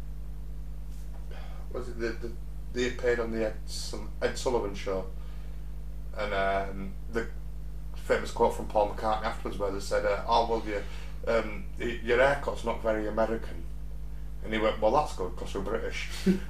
was 1.71 1.89
it 1.89 1.99
the, 1.99 2.07
the 2.09 2.31
they 2.73 2.89
appeared 2.89 3.19
on 3.19 3.31
the 3.31 3.45
Ed, 3.45 3.53
Ed 4.21 4.37
Sullivan 4.37 4.75
show, 4.75 5.05
and 6.17 6.33
um, 6.33 6.93
the 7.13 7.27
famous 8.05 8.31
quote 8.31 8.55
from 8.55 8.67
Paul 8.67 8.93
McCartney 8.93 9.25
afterwards 9.25 9.57
where 9.57 9.71
they 9.71 9.79
said, 9.79 10.05
uh, 10.05 10.21
"Oh 10.27 10.47
well, 10.47 10.63
your 10.65 10.83
um, 11.27 11.65
your 11.79 12.19
haircut's 12.19 12.63
not 12.63 12.81
very 12.81 13.07
American." 13.07 13.63
And 14.45 14.53
he 14.53 14.59
went, 14.59 14.79
well, 14.79 14.91
that's 14.91 15.15
good 15.15 15.35
because 15.35 15.55
we're 15.55 15.61
British. 15.61 16.07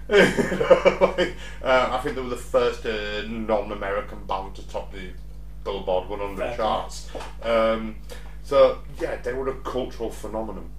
Like, 0.09 1.33
uh, 1.63 1.87
I 1.91 1.99
think 2.03 2.15
they 2.15 2.21
were 2.21 2.27
the 2.27 2.35
first 2.35 2.85
uh, 2.85 3.21
non-American 3.25 4.25
band 4.25 4.53
to 4.55 4.67
top 4.67 4.91
the 4.91 5.11
Billboard 5.63 6.09
100 6.09 6.37
Fair 6.37 6.57
charts. 6.57 7.09
Um, 7.41 7.95
so 8.43 8.79
yeah, 8.99 9.15
they 9.15 9.31
were 9.31 9.47
a 9.47 9.55
cultural 9.61 10.11
phenomenon. 10.11 10.69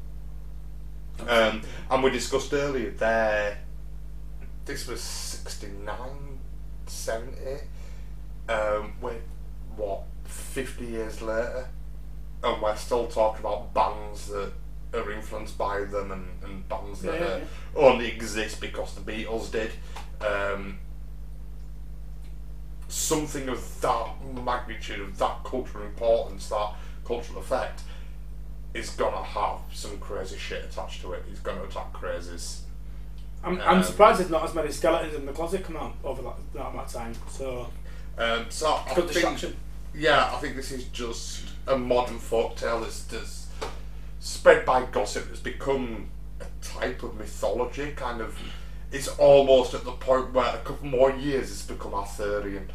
Um, 1.27 1.63
and 1.91 2.03
we 2.03 2.11
discussed 2.11 2.53
earlier 2.53 2.91
there. 2.91 3.59
This 4.67 4.87
was 4.87 5.01
69, 5.01 5.97
70. 6.87 7.41
um, 8.51 8.93
we're 9.01 9.15
what 9.77 10.03
fifty 10.37 10.87
years 10.87 11.23
later, 11.23 11.69
and 12.43 12.63
we're 12.63 12.77
still 12.77 13.07
talking 13.07 13.41
about 13.41 13.73
bands 13.75 14.29
that 14.29 14.53
are 14.95 15.11
influenced 15.11 15.59
by 15.59 15.81
them 15.85 16.13
and, 16.13 16.27
and 16.45 16.69
bands 16.69 17.03
that 17.03 17.21
Yeah, 17.21 17.41
only 17.75 18.07
exist 18.09 18.61
because 18.61 18.95
the 18.95 19.01
Beatles 19.01 19.51
did. 19.51 19.73
Um, 20.21 20.79
something 22.89 23.49
of 23.49 23.81
that 23.81 24.09
magnitude, 24.45 25.01
of 25.01 25.19
that 25.19 25.45
cultural 25.45 25.85
importance, 25.85 26.49
that 26.49 26.73
cultural 27.05 27.41
effect, 27.41 27.83
is 28.75 28.91
gonna 28.91 29.23
have 29.23 29.59
some 29.73 29.99
crazy 29.99 30.37
shit 30.39 30.65
attached 30.65 31.01
to 31.03 31.13
it. 31.13 31.25
It's 31.31 31.41
gonna 31.41 31.65
attract 31.65 31.93
crazies. 31.95 32.61
I'm, 33.43 33.61
I'm 33.61 33.79
Um, 33.79 33.83
surprised 33.83 34.21
there's 34.21 34.31
not 34.31 34.45
as 34.45 34.55
many 34.55 34.71
skeletons 34.71 35.15
in 35.15 35.27
the 35.27 35.33
closet 35.33 35.65
come 35.65 35.77
out 35.77 35.95
over 36.05 36.23
that, 36.23 36.37
that 36.55 36.67
amount 36.67 36.87
of 36.87 36.93
time. 36.93 37.15
So, 37.29 37.69
Um, 38.19 38.47
so 38.49 38.75
I 38.87 38.95
think. 38.95 39.57
Yeah, 39.97 40.31
I 40.33 40.39
think 40.39 40.57
this 40.57 40.71
is 40.73 40.85
just 40.85 41.45
a 41.67 41.77
modern 41.77 42.19
folktale 42.19 42.83
that's, 42.83 43.05
that's 43.05 43.49
spread 44.21 44.65
by 44.65 44.85
gossip. 44.87 45.29
It's 45.31 45.41
become 45.41 46.11
a 46.41 46.47
type 46.63 47.03
of 47.03 47.17
mythology, 47.17 47.93
kind 47.93 48.21
of. 48.21 48.39
It's 48.93 49.09
almost 49.09 49.75
at 49.75 49.85
the 49.85 49.93
point 49.93 50.33
where 50.33 50.55
a 50.55 50.59
couple 50.59 50.87
more 50.87 51.11
years 51.11 51.51
it's 51.51 51.63
become 51.63 51.95
Arthurian, 51.95 52.71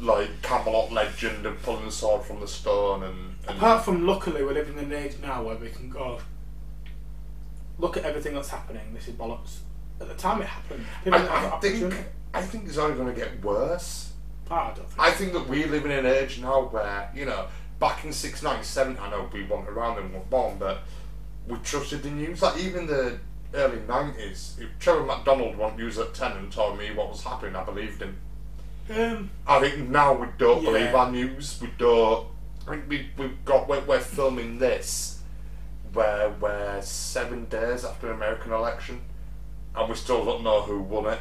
like 0.00 0.30
Camelot 0.42 0.92
legend 0.92 1.44
and 1.46 1.60
pulling 1.62 1.84
the 1.84 1.92
sword 1.92 2.22
from 2.22 2.40
the 2.40 2.48
stone 2.48 3.02
and. 3.02 3.36
and 3.46 3.56
Apart 3.58 3.84
from 3.84 4.06
luckily 4.06 4.42
we're 4.42 4.54
living 4.54 4.78
in 4.78 4.84
an 4.84 4.92
age 4.92 5.16
now 5.20 5.42
where 5.42 5.56
we 5.56 5.70
can 5.70 5.90
go 5.90 6.18
look 7.78 7.96
at 7.96 8.04
everything 8.04 8.34
that's 8.34 8.48
happening. 8.48 8.94
This 8.94 9.08
is 9.08 9.14
bollocks. 9.14 9.58
At 10.00 10.08
the 10.08 10.14
time 10.14 10.40
it 10.42 10.46
happened, 10.46 10.84
people 11.04 11.18
didn't 11.18 11.30
have 11.30 11.52
I, 11.52 11.56
I 11.56 11.60
think. 11.60 11.94
I 12.34 12.42
think 12.42 12.66
it's 12.66 12.78
only 12.78 12.96
going 12.96 13.14
to 13.14 13.18
get 13.18 13.42
worse. 13.42 14.05
Ah, 14.50 14.70
I 14.70 14.74
don't 14.74 14.88
think. 14.88 15.00
I 15.00 15.10
think 15.10 15.32
that 15.32 15.48
we 15.48 15.64
live 15.64 15.84
in 15.84 15.90
an 15.90 16.06
age 16.06 16.40
now 16.40 16.62
where, 16.66 17.10
you 17.14 17.24
know, 17.24 17.46
back 17.80 18.04
in 18.04 18.12
697, 18.12 18.98
I 19.00 19.10
know 19.10 19.28
we 19.32 19.44
weren't 19.44 19.68
around 19.68 19.98
and 19.98 20.12
were 20.12 20.20
born, 20.20 20.56
but 20.58 20.78
we 21.48 21.56
trusted 21.58 22.02
the 22.02 22.10
news. 22.10 22.42
Like, 22.42 22.58
even 22.58 22.86
the 22.86 23.18
early 23.54 23.78
90s, 23.78 24.60
if 24.60 24.68
Trevor 24.78 25.04
McDonald 25.04 25.56
went 25.56 25.76
news 25.76 25.98
at 25.98 26.14
10 26.14 26.32
and 26.32 26.52
told 26.52 26.78
me 26.78 26.92
what 26.92 27.08
was 27.10 27.22
happening, 27.24 27.56
I 27.56 27.64
believed 27.64 28.02
him. 28.02 28.16
Um, 28.94 29.30
I 29.46 29.58
think 29.60 29.88
now 29.88 30.12
we 30.14 30.28
don't 30.38 30.62
Yeah. 30.62 30.70
believe 30.70 30.94
our 30.94 31.10
news. 31.10 31.58
We 31.60 31.68
don't. 31.76 32.28
I 32.66 32.70
think 32.72 32.84
we, 32.88 33.08
we've 33.16 33.44
got, 33.44 33.68
we're, 33.68 33.80
we're 33.84 34.00
filming 34.00 34.58
this 34.58 35.20
where 35.92 36.30
we're 36.40 36.82
seven 36.82 37.46
days 37.46 37.84
after 37.84 38.10
an 38.10 38.16
American 38.16 38.52
election 38.52 39.00
and 39.74 39.88
we 39.88 39.94
still 39.94 40.24
don't 40.24 40.42
know 40.44 40.62
who 40.62 40.80
won 40.80 41.06
it. 41.06 41.18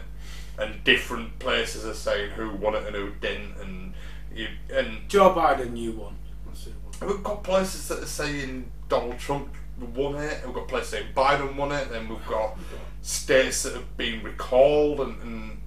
And 0.58 0.84
different 0.84 1.38
places 1.40 1.86
are 1.86 1.94
saying 1.94 2.32
who 2.32 2.52
won 2.52 2.76
it 2.76 2.86
and 2.88 2.96
who 2.96 3.12
didn't. 3.20 3.56
And 3.62 3.94
you, 4.34 4.48
and 4.74 5.08
Joe 5.10 5.34
Biden, 5.34 5.72
new 5.74 5.92
one. 5.92 6.16
Won. 6.46 7.10
we've 7.10 7.24
got 7.24 7.44
places 7.44 7.88
that 7.90 8.00
are 8.02 8.06
saying 8.06 8.72
Donald 8.88 9.20
Trump 9.20 9.50
won 9.94 10.16
it. 10.16 10.42
We've 10.46 10.54
got 10.56 10.68
places 10.70 10.90
saying 10.90 11.08
Biden 11.16 11.56
won 11.58 11.72
it. 11.74 11.90
Then 11.90 12.08
we've 12.08 12.26
got 12.28 12.58
states 13.02 13.64
that 13.64 13.74
have 13.74 13.98
been 13.98 14.24
recalled. 14.24 15.02
And, 15.02 15.22
and, 15.22 15.58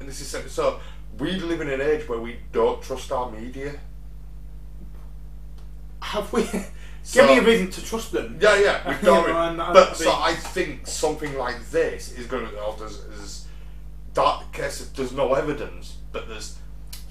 and 0.00 0.08
this 0.08 0.20
is 0.20 0.28
so- 0.28 0.46
so. 0.48 0.80
We 1.18 1.32
live 1.32 1.60
in 1.60 1.68
an 1.68 1.80
age 1.80 2.08
where 2.08 2.18
we 2.18 2.38
don't 2.52 2.82
trust 2.82 3.12
our 3.12 3.30
media. 3.30 3.74
Have 6.00 6.32
we? 6.32 6.44
So- 6.44 6.64
Give 7.26 7.26
me 7.30 7.38
a 7.38 7.42
reason 7.42 7.70
to 7.70 7.84
trust 7.84 8.12
them. 8.12 8.38
Yeah, 8.40 8.58
yeah, 8.58 8.88
we 8.88 8.94
Yeah, 8.94 9.00
don't. 9.02 9.60
I- 9.60 9.72
but 9.72 9.96
so 9.96 10.12
I 10.12 10.34
think 10.34 10.86
something 10.86 11.36
like 11.36 11.68
this 11.70 12.12
is 12.12 12.26
going 12.26 12.46
to. 12.48 12.52
Oh, 12.58 12.74
there's 12.78 13.02
that 14.14 14.52
case. 14.52 14.86
There's 14.94 15.12
no 15.12 15.34
evidence, 15.34 15.96
but 16.12 16.28
there's 16.28 16.58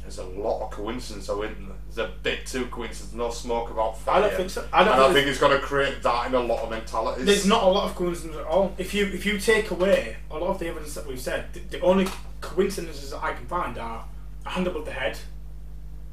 there's 0.02 0.18
a 0.18 0.24
lot 0.24 0.66
of 0.66 0.72
coincidence. 0.72 1.26
So 1.26 1.44
isn't 1.44 1.68
there? 1.68 1.78
There's 1.94 2.10
a 2.10 2.14
bit 2.24 2.46
too 2.46 2.66
coincidence. 2.68 3.14
No 3.14 3.30
smoke 3.30 3.70
about 3.70 4.00
fire. 4.00 4.24
I 4.24 4.28
don't 4.28 4.38
think 4.38 4.50
so. 4.50 4.68
I 4.74 4.84
don't 4.84 4.94
and 4.94 5.02
I 5.04 5.06
think 5.06 5.16
think 5.16 5.28
it's 5.28 5.40
going 5.40 5.60
to 5.60 5.66
create 5.66 6.02
that 6.04 6.28
in 6.28 6.34
a 6.34 6.40
lot 6.40 6.64
of 6.64 6.70
mentalities. 6.70 7.26
There's 7.26 7.46
not 7.46 7.64
a 7.64 7.68
lot 7.68 7.90
of 7.90 7.96
coincidence 7.96 8.38
at 8.38 8.46
all. 8.46 8.74
If 8.78 8.94
you 8.94 9.06
if 9.06 9.26
you 9.26 9.40
take 9.40 9.72
away 9.72 10.18
a 10.30 10.38
lot 10.38 10.50
of 10.50 10.60
the 10.60 10.68
evidence 10.68 10.96
that 10.96 11.08
we've 11.08 11.20
said, 11.20 11.54
the, 11.54 11.60
the 11.60 11.80
only 11.82 12.08
coincidences 12.42 13.12
that 13.12 13.24
I 13.24 13.34
can 13.34 13.46
find 13.46 13.78
are 13.78 14.06
a 14.46 14.50
hand 14.50 14.68
above 14.68 14.86
the 14.86 14.92
head. 14.92 15.18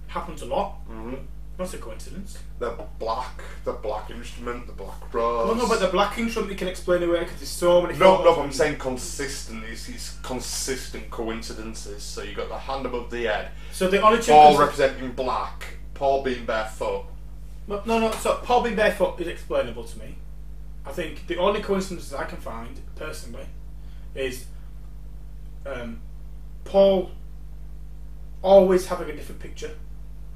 Happens 0.09 0.43
a 0.43 0.47
lot. 0.47 0.73
hmm 0.87 1.15
Not 1.59 1.75
a 1.75 1.79
coincidence. 1.79 2.39
The 2.61 2.71
black, 3.01 3.43
the 3.65 3.73
black 3.73 4.11
instrument, 4.11 4.69
the 4.69 4.73
black 4.73 5.13
rose. 5.13 5.49
Well, 5.49 5.57
no, 5.57 5.69
but 5.69 5.81
the 5.81 5.89
black 5.89 6.17
instrument 6.17 6.53
you 6.53 6.57
can 6.57 6.69
explain 6.69 7.03
away 7.03 7.21
because 7.21 7.39
there's 7.39 7.49
so 7.49 7.83
many. 7.83 7.99
No, 7.99 8.23
no, 8.23 8.37
but 8.37 8.43
I'm 8.43 8.53
saying 8.53 8.79
consistent. 8.79 9.65
It's, 9.65 9.89
it's 9.89 10.17
consistent 10.23 11.11
coincidences. 11.11 12.05
So 12.05 12.23
you 12.23 12.37
got 12.37 12.49
the 12.49 12.59
hand 12.59 12.87
above 12.87 13.11
the 13.11 13.25
head. 13.25 13.51
So 13.73 13.89
the 13.89 14.01
only 14.01 14.23
two. 14.23 14.31
Paul 14.31 14.57
representing 14.57 15.11
black. 15.13 15.67
Paul 15.95 16.23
being 16.23 16.47
barefoot. 16.47 17.07
no, 17.67 17.83
no, 17.85 17.99
no. 17.99 18.13
So 18.13 18.37
Paul 18.45 18.63
being 18.63 18.77
barefoot 18.77 19.21
is 19.21 19.27
explainable 19.27 19.83
to 19.83 19.99
me. 19.99 20.15
I 20.87 20.93
think 20.93 21.27
the 21.27 21.39
only 21.39 21.61
coincidences 21.61 22.15
I 22.15 22.25
can 22.25 22.39
find 22.39 22.81
personally 22.95 23.47
is 24.15 24.47
um, 25.67 26.01
Paul 26.65 27.11
always 28.43 28.87
having 28.87 29.11
a 29.11 29.13
different 29.13 29.41
picture. 29.41 29.73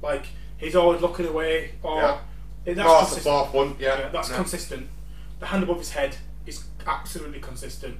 Like 0.02 0.26
he's 0.62 0.76
always 0.76 1.00
looking 1.00 1.26
away, 1.26 1.72
or 1.82 2.00
Yeah. 2.02 2.18
that's 2.64 2.76
no, 2.78 2.84
that's 2.84 3.00
the 3.10 3.14
consistent. 3.16 3.24
fourth 3.24 3.54
one. 3.54 3.76
Yeah, 3.78 3.98
Yeah, 3.98 4.08
that's 4.08 4.30
Yeah. 4.30 4.36
consistent. 4.36 4.88
The 5.40 5.46
hand 5.46 5.62
above 5.64 5.78
his 5.78 5.90
head 5.90 6.16
is 6.46 6.64
absolutely 6.86 7.40
consistent. 7.40 7.98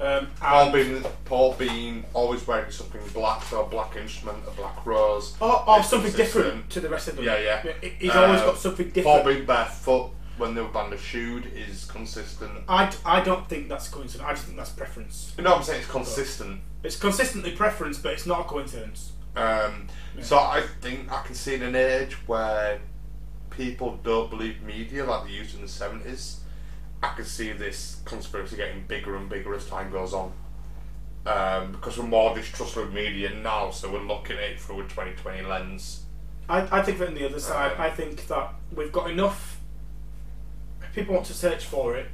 Um, 0.00 0.28
Paul 0.40 0.70
being 0.70 1.04
Paul 1.24 1.54
being 1.54 2.04
always 2.14 2.46
wearing 2.46 2.70
something 2.70 3.00
black, 3.12 3.42
so 3.44 3.62
a 3.64 3.66
black 3.66 3.96
instrument, 3.96 4.38
a 4.46 4.50
black 4.52 4.86
rose. 4.86 5.34
or, 5.40 5.68
or 5.68 5.82
something 5.82 6.12
consistent. 6.12 6.16
different 6.16 6.70
to 6.70 6.80
the 6.80 6.88
rest 6.88 7.08
of 7.08 7.16
them. 7.16 7.24
Yeah, 7.24 7.38
yeah. 7.38 7.62
he- 7.80 7.88
He's 7.98 8.14
always 8.14 8.40
Uh, 8.40 8.46
got 8.46 8.58
something 8.58 8.90
different. 8.90 9.24
Paul 9.24 9.32
being 9.32 9.44
barefoot 9.44 10.12
when 10.36 10.54
the 10.54 10.62
band 10.64 10.92
are 10.92 10.98
shoed 10.98 11.46
is 11.52 11.84
consistent. 11.86 12.52
I, 12.68 12.92
I 13.04 13.20
don't 13.22 13.48
think 13.48 13.68
that's 13.68 13.88
coincidence. 13.88 14.24
I 14.28 14.32
just 14.34 14.44
think 14.44 14.56
that's 14.56 14.70
preference. 14.70 15.32
You 15.36 15.42
know 15.42 15.50
what 15.50 15.58
I'm 15.58 15.64
saying? 15.64 15.80
It's 15.80 15.90
consistent. 15.90 16.60
It's 16.84 16.94
consistently 16.96 17.56
preference, 17.56 17.98
but 17.98 18.12
it's 18.12 18.24
not 18.26 18.40
a 18.42 18.44
coincidence. 18.44 19.10
Um, 19.38 19.88
So 20.20 20.36
I 20.36 20.62
think 20.80 21.12
I 21.12 21.22
can 21.22 21.34
see 21.36 21.54
in 21.54 21.62
an 21.62 21.76
age 21.76 22.14
where 22.26 22.80
people 23.50 23.98
don't 24.02 24.28
believe 24.30 24.62
media 24.62 25.04
like 25.04 25.26
they 25.26 25.32
used 25.32 25.54
in 25.54 25.62
the 25.62 25.68
seventies. 25.68 26.40
I 27.02 27.14
can 27.14 27.24
see 27.24 27.52
this 27.52 28.00
conspiracy 28.04 28.56
getting 28.56 28.84
bigger 28.88 29.14
and 29.16 29.28
bigger 29.28 29.54
as 29.54 29.66
time 29.66 29.92
goes 29.92 30.12
on. 30.12 30.32
Um, 31.26 31.72
because 31.72 31.98
we're 31.98 32.06
more 32.06 32.34
distrustful 32.34 32.84
of 32.84 32.92
media 32.92 33.30
now, 33.34 33.70
so 33.70 33.92
we're 33.92 34.00
looking 34.00 34.36
at 34.36 34.42
it 34.44 34.60
through 34.60 34.80
a 34.80 34.82
2020 34.84 35.42
lens. 35.42 36.02
I, 36.48 36.78
I 36.78 36.82
think 36.82 36.98
that 36.98 37.08
on 37.08 37.14
the 37.14 37.26
other 37.26 37.38
side, 37.38 37.72
Um, 37.72 37.80
I 37.80 37.90
think 37.90 38.26
that 38.28 38.54
we've 38.74 38.90
got 38.90 39.10
enough. 39.10 39.60
People 40.94 41.14
want 41.14 41.26
to 41.26 41.34
search 41.34 41.64
for 41.64 41.96
it, 41.96 42.08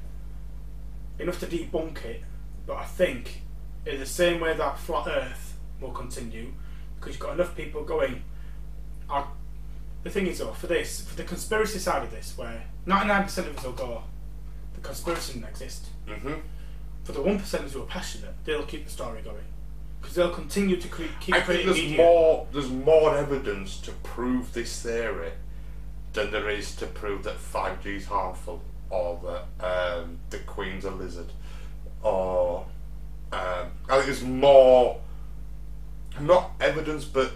enough 1.18 1.38
to 1.40 1.46
debunk 1.46 2.04
it. 2.04 2.22
But 2.66 2.76
I 2.78 2.84
think 2.84 3.42
in 3.86 4.00
the 4.00 4.06
same 4.06 4.40
way 4.40 4.54
that 4.54 4.78
flat 4.78 5.06
Earth 5.06 5.56
will 5.80 5.92
continue, 5.92 6.52
because 7.04 7.16
you've 7.16 7.22
got 7.22 7.34
enough 7.34 7.54
people 7.54 7.84
going. 7.84 8.24
I, 9.10 9.24
the 10.02 10.10
thing 10.10 10.26
is, 10.26 10.38
though, 10.38 10.52
for 10.52 10.66
this, 10.66 11.02
for 11.02 11.16
the 11.16 11.24
conspiracy 11.24 11.78
side 11.78 12.02
of 12.02 12.10
this, 12.10 12.36
where 12.36 12.64
ninety 12.86 13.08
nine 13.08 13.24
percent 13.24 13.48
of 13.48 13.58
us 13.58 13.64
will 13.64 13.72
go, 13.72 14.02
the 14.74 14.80
conspiracy 14.80 15.34
doesn't 15.34 15.48
exist. 15.48 15.86
Mm-hmm. 16.08 16.34
For 17.04 17.12
the 17.12 17.20
one 17.20 17.38
percenters 17.38 17.72
who 17.72 17.82
are 17.82 17.86
passionate, 17.86 18.34
they'll 18.44 18.64
keep 18.64 18.86
the 18.86 18.90
story 18.90 19.20
going, 19.20 19.44
because 20.00 20.14
they'll 20.16 20.30
continue 20.30 20.76
to 20.76 20.88
cre- 20.88 21.02
keep 21.20 21.34
I 21.34 21.40
think 21.40 21.46
creating 21.46 21.66
there's 21.66 21.78
media. 21.78 21.96
more 21.98 22.46
there's 22.52 22.70
more 22.70 23.16
evidence 23.16 23.78
to 23.82 23.92
prove 24.02 24.54
this 24.54 24.80
theory 24.82 25.32
than 26.14 26.30
there 26.30 26.48
is 26.48 26.74
to 26.76 26.86
prove 26.86 27.24
that 27.24 27.36
5G 27.36 27.86
is 27.86 28.06
harmful 28.06 28.62
or 28.88 29.20
that 29.60 29.66
um, 29.66 30.20
the 30.30 30.38
Queen's 30.38 30.84
a 30.84 30.90
lizard 30.90 31.32
or 32.02 32.64
um, 33.32 33.68
I 33.88 33.94
think 33.96 34.04
there's 34.06 34.22
more 34.22 35.00
not 36.20 36.52
evidence 36.60 37.04
but 37.04 37.32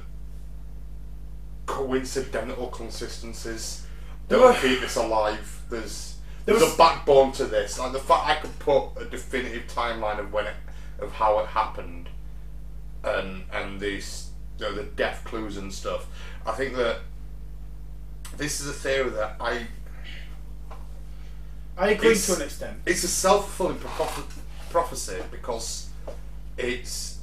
coincidental 1.67 2.69
consistencies 2.69 3.85
that 4.29 4.37
There 4.39 4.47
will 4.47 4.55
keep 4.55 4.81
this 4.81 4.97
alive. 4.97 5.63
There's 5.71 6.17
There 6.45 6.55
there's 6.55 6.65
was- 6.67 6.75
a 6.75 6.79
backbone 6.79 7.33
to 7.33 7.45
this. 7.45 7.79
Like 7.79 7.93
the 7.93 7.99
fact 7.99 8.27
I 8.27 8.35
could 8.37 8.59
put 8.59 8.91
a 9.01 9.05
definitive 9.05 9.67
timeline 9.69 10.19
of 10.19 10.33
when 10.33 10.47
it 10.47 10.55
of 10.99 11.13
how 11.13 11.39
it 11.41 11.47
happened 11.49 12.09
and 13.05 13.45
and 13.53 13.81
these 13.81 14.31
you 14.59 14.67
know 14.67 14.75
the 14.75 14.83
death 14.85 15.23
clues 15.25 15.57
and 15.57 15.73
stuff. 15.73 16.07
I 16.47 16.53
think 16.53 16.75
that 16.77 17.01
this 18.37 18.61
is 18.61 18.69
a 18.69 18.73
theory 18.73 19.11
that 19.11 19.37
I 19.41 19.67
I 21.77 21.91
agree 21.91 22.17
to 22.17 22.35
an 22.35 22.43
extent. 22.43 22.79
it's 22.87 23.05
a 23.05 23.09
self 23.09 23.55
fulfilling 23.55 23.79
prophecy 24.71 25.17
because 25.31 25.89
it's 26.57 27.18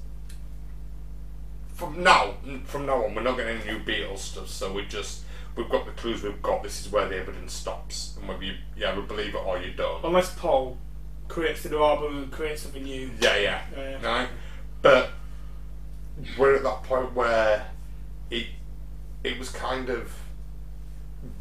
from 1.76 2.02
now 2.02 2.34
from 2.66 2.86
now 2.86 3.04
on 3.04 3.14
we're 3.14 3.22
not 3.22 3.38
getting 3.38 3.62
any 3.62 3.72
new 3.72 3.80
Beatles 3.84 4.20
stuff. 4.20 4.48
So 4.48 4.72
we 4.74 4.86
just 4.86 5.24
we've 5.56 5.70
got 5.70 5.86
the 5.86 5.92
clues 5.92 6.24
we've 6.24 6.42
got. 6.42 6.64
This 6.64 6.86
is 6.86 6.92
where 6.92 7.08
the 7.08 7.18
evidence 7.18 7.54
stops, 7.54 8.16
and 8.18 8.28
whether 8.28 8.44
you 8.44 8.56
yeah 8.76 8.96
we 8.96 9.02
believe 9.04 9.36
it 9.36 9.46
or 9.46 9.60
you 9.60 9.74
don't. 9.74 10.04
Unless 10.04 10.34
Paul 10.36 10.78
creates 11.28 11.66
a 11.66 11.70
new 11.70 11.84
album 11.84 12.24
and 12.24 12.32
creates 12.32 12.62
something 12.64 12.84
new. 12.84 13.12
Yeah, 13.20 13.38
yeah. 13.38 13.62
Yeah. 13.76 14.06
Right? 14.06 14.30
But 14.82 15.10
we're 16.38 16.56
at 16.56 16.64
that 16.64 16.84
point 16.84 17.14
where 17.14 17.68
it 18.32 18.48
it 19.24 19.38
was 19.38 19.50
kind 19.50 19.90
of 19.90 20.14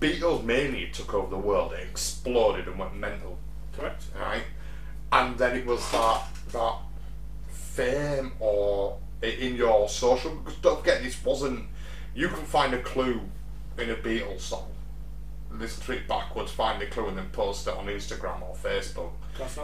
Beatles 0.01 0.43
mania 0.43 0.91
took 0.91 1.15
over 1.15 1.31
the 1.31 1.39
world. 1.39 1.73
It 1.73 1.87
exploded 1.89 2.67
and 2.67 2.79
went 2.79 2.97
mental, 2.97 3.39
Correct. 3.77 4.05
right? 4.19 4.43
And 5.13 5.39
then 5.39 5.57
it 5.57 5.67
was 5.67 5.89
that 5.93 6.23
that 6.53 6.77
fame 7.49 8.33
or 8.41 8.99
in 9.33 9.57
your 9.57 9.89
social. 9.89 10.35
Because 10.37 10.57
don't 10.57 10.81
forget, 10.81 11.03
this 11.03 11.23
wasn't. 11.25 11.67
You 12.15 12.29
can 12.29 12.45
find 12.45 12.75
a 12.75 12.83
clue 12.83 13.21
in 13.79 13.91
a 13.91 13.95
Beatles 13.95 14.41
song. 14.41 14.71
Listen 15.51 15.85
to 15.85 15.93
it 15.93 16.09
backwards, 16.09 16.51
find 16.51 16.81
the 16.81 16.87
clue, 16.87 17.09
and 17.09 17.17
then 17.19 17.29
post 17.31 17.67
it 17.67 17.75
on 17.75 17.87
Instagram 17.87 18.43
or 18.43 18.57
Facebook. 18.57 19.11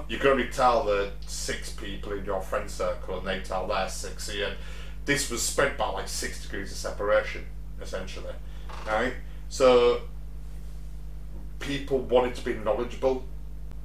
You 0.09 0.19
can 0.19 0.29
only 0.29 0.49
tell 0.49 0.85
the 0.85 1.11
six 1.27 1.71
people 1.73 2.13
in 2.13 2.25
your 2.25 2.41
friend 2.41 2.71
circle, 2.71 3.19
and 3.19 3.27
they 3.27 3.41
tell 3.41 3.67
their 3.67 3.89
six. 3.89 4.25
So 4.25 4.33
yeah, 4.33 4.53
this 5.05 5.31
was 5.31 5.43
spread 5.43 5.77
by 5.77 5.89
like 5.91 6.09
six 6.09 6.43
degrees 6.43 6.71
of 6.71 6.77
separation, 6.77 7.45
essentially, 7.81 8.35
right? 8.87 9.15
So 9.49 10.03
people 11.59 11.99
wanted 11.99 12.35
to 12.37 12.45
be 12.45 12.55
knowledgeable. 12.55 13.25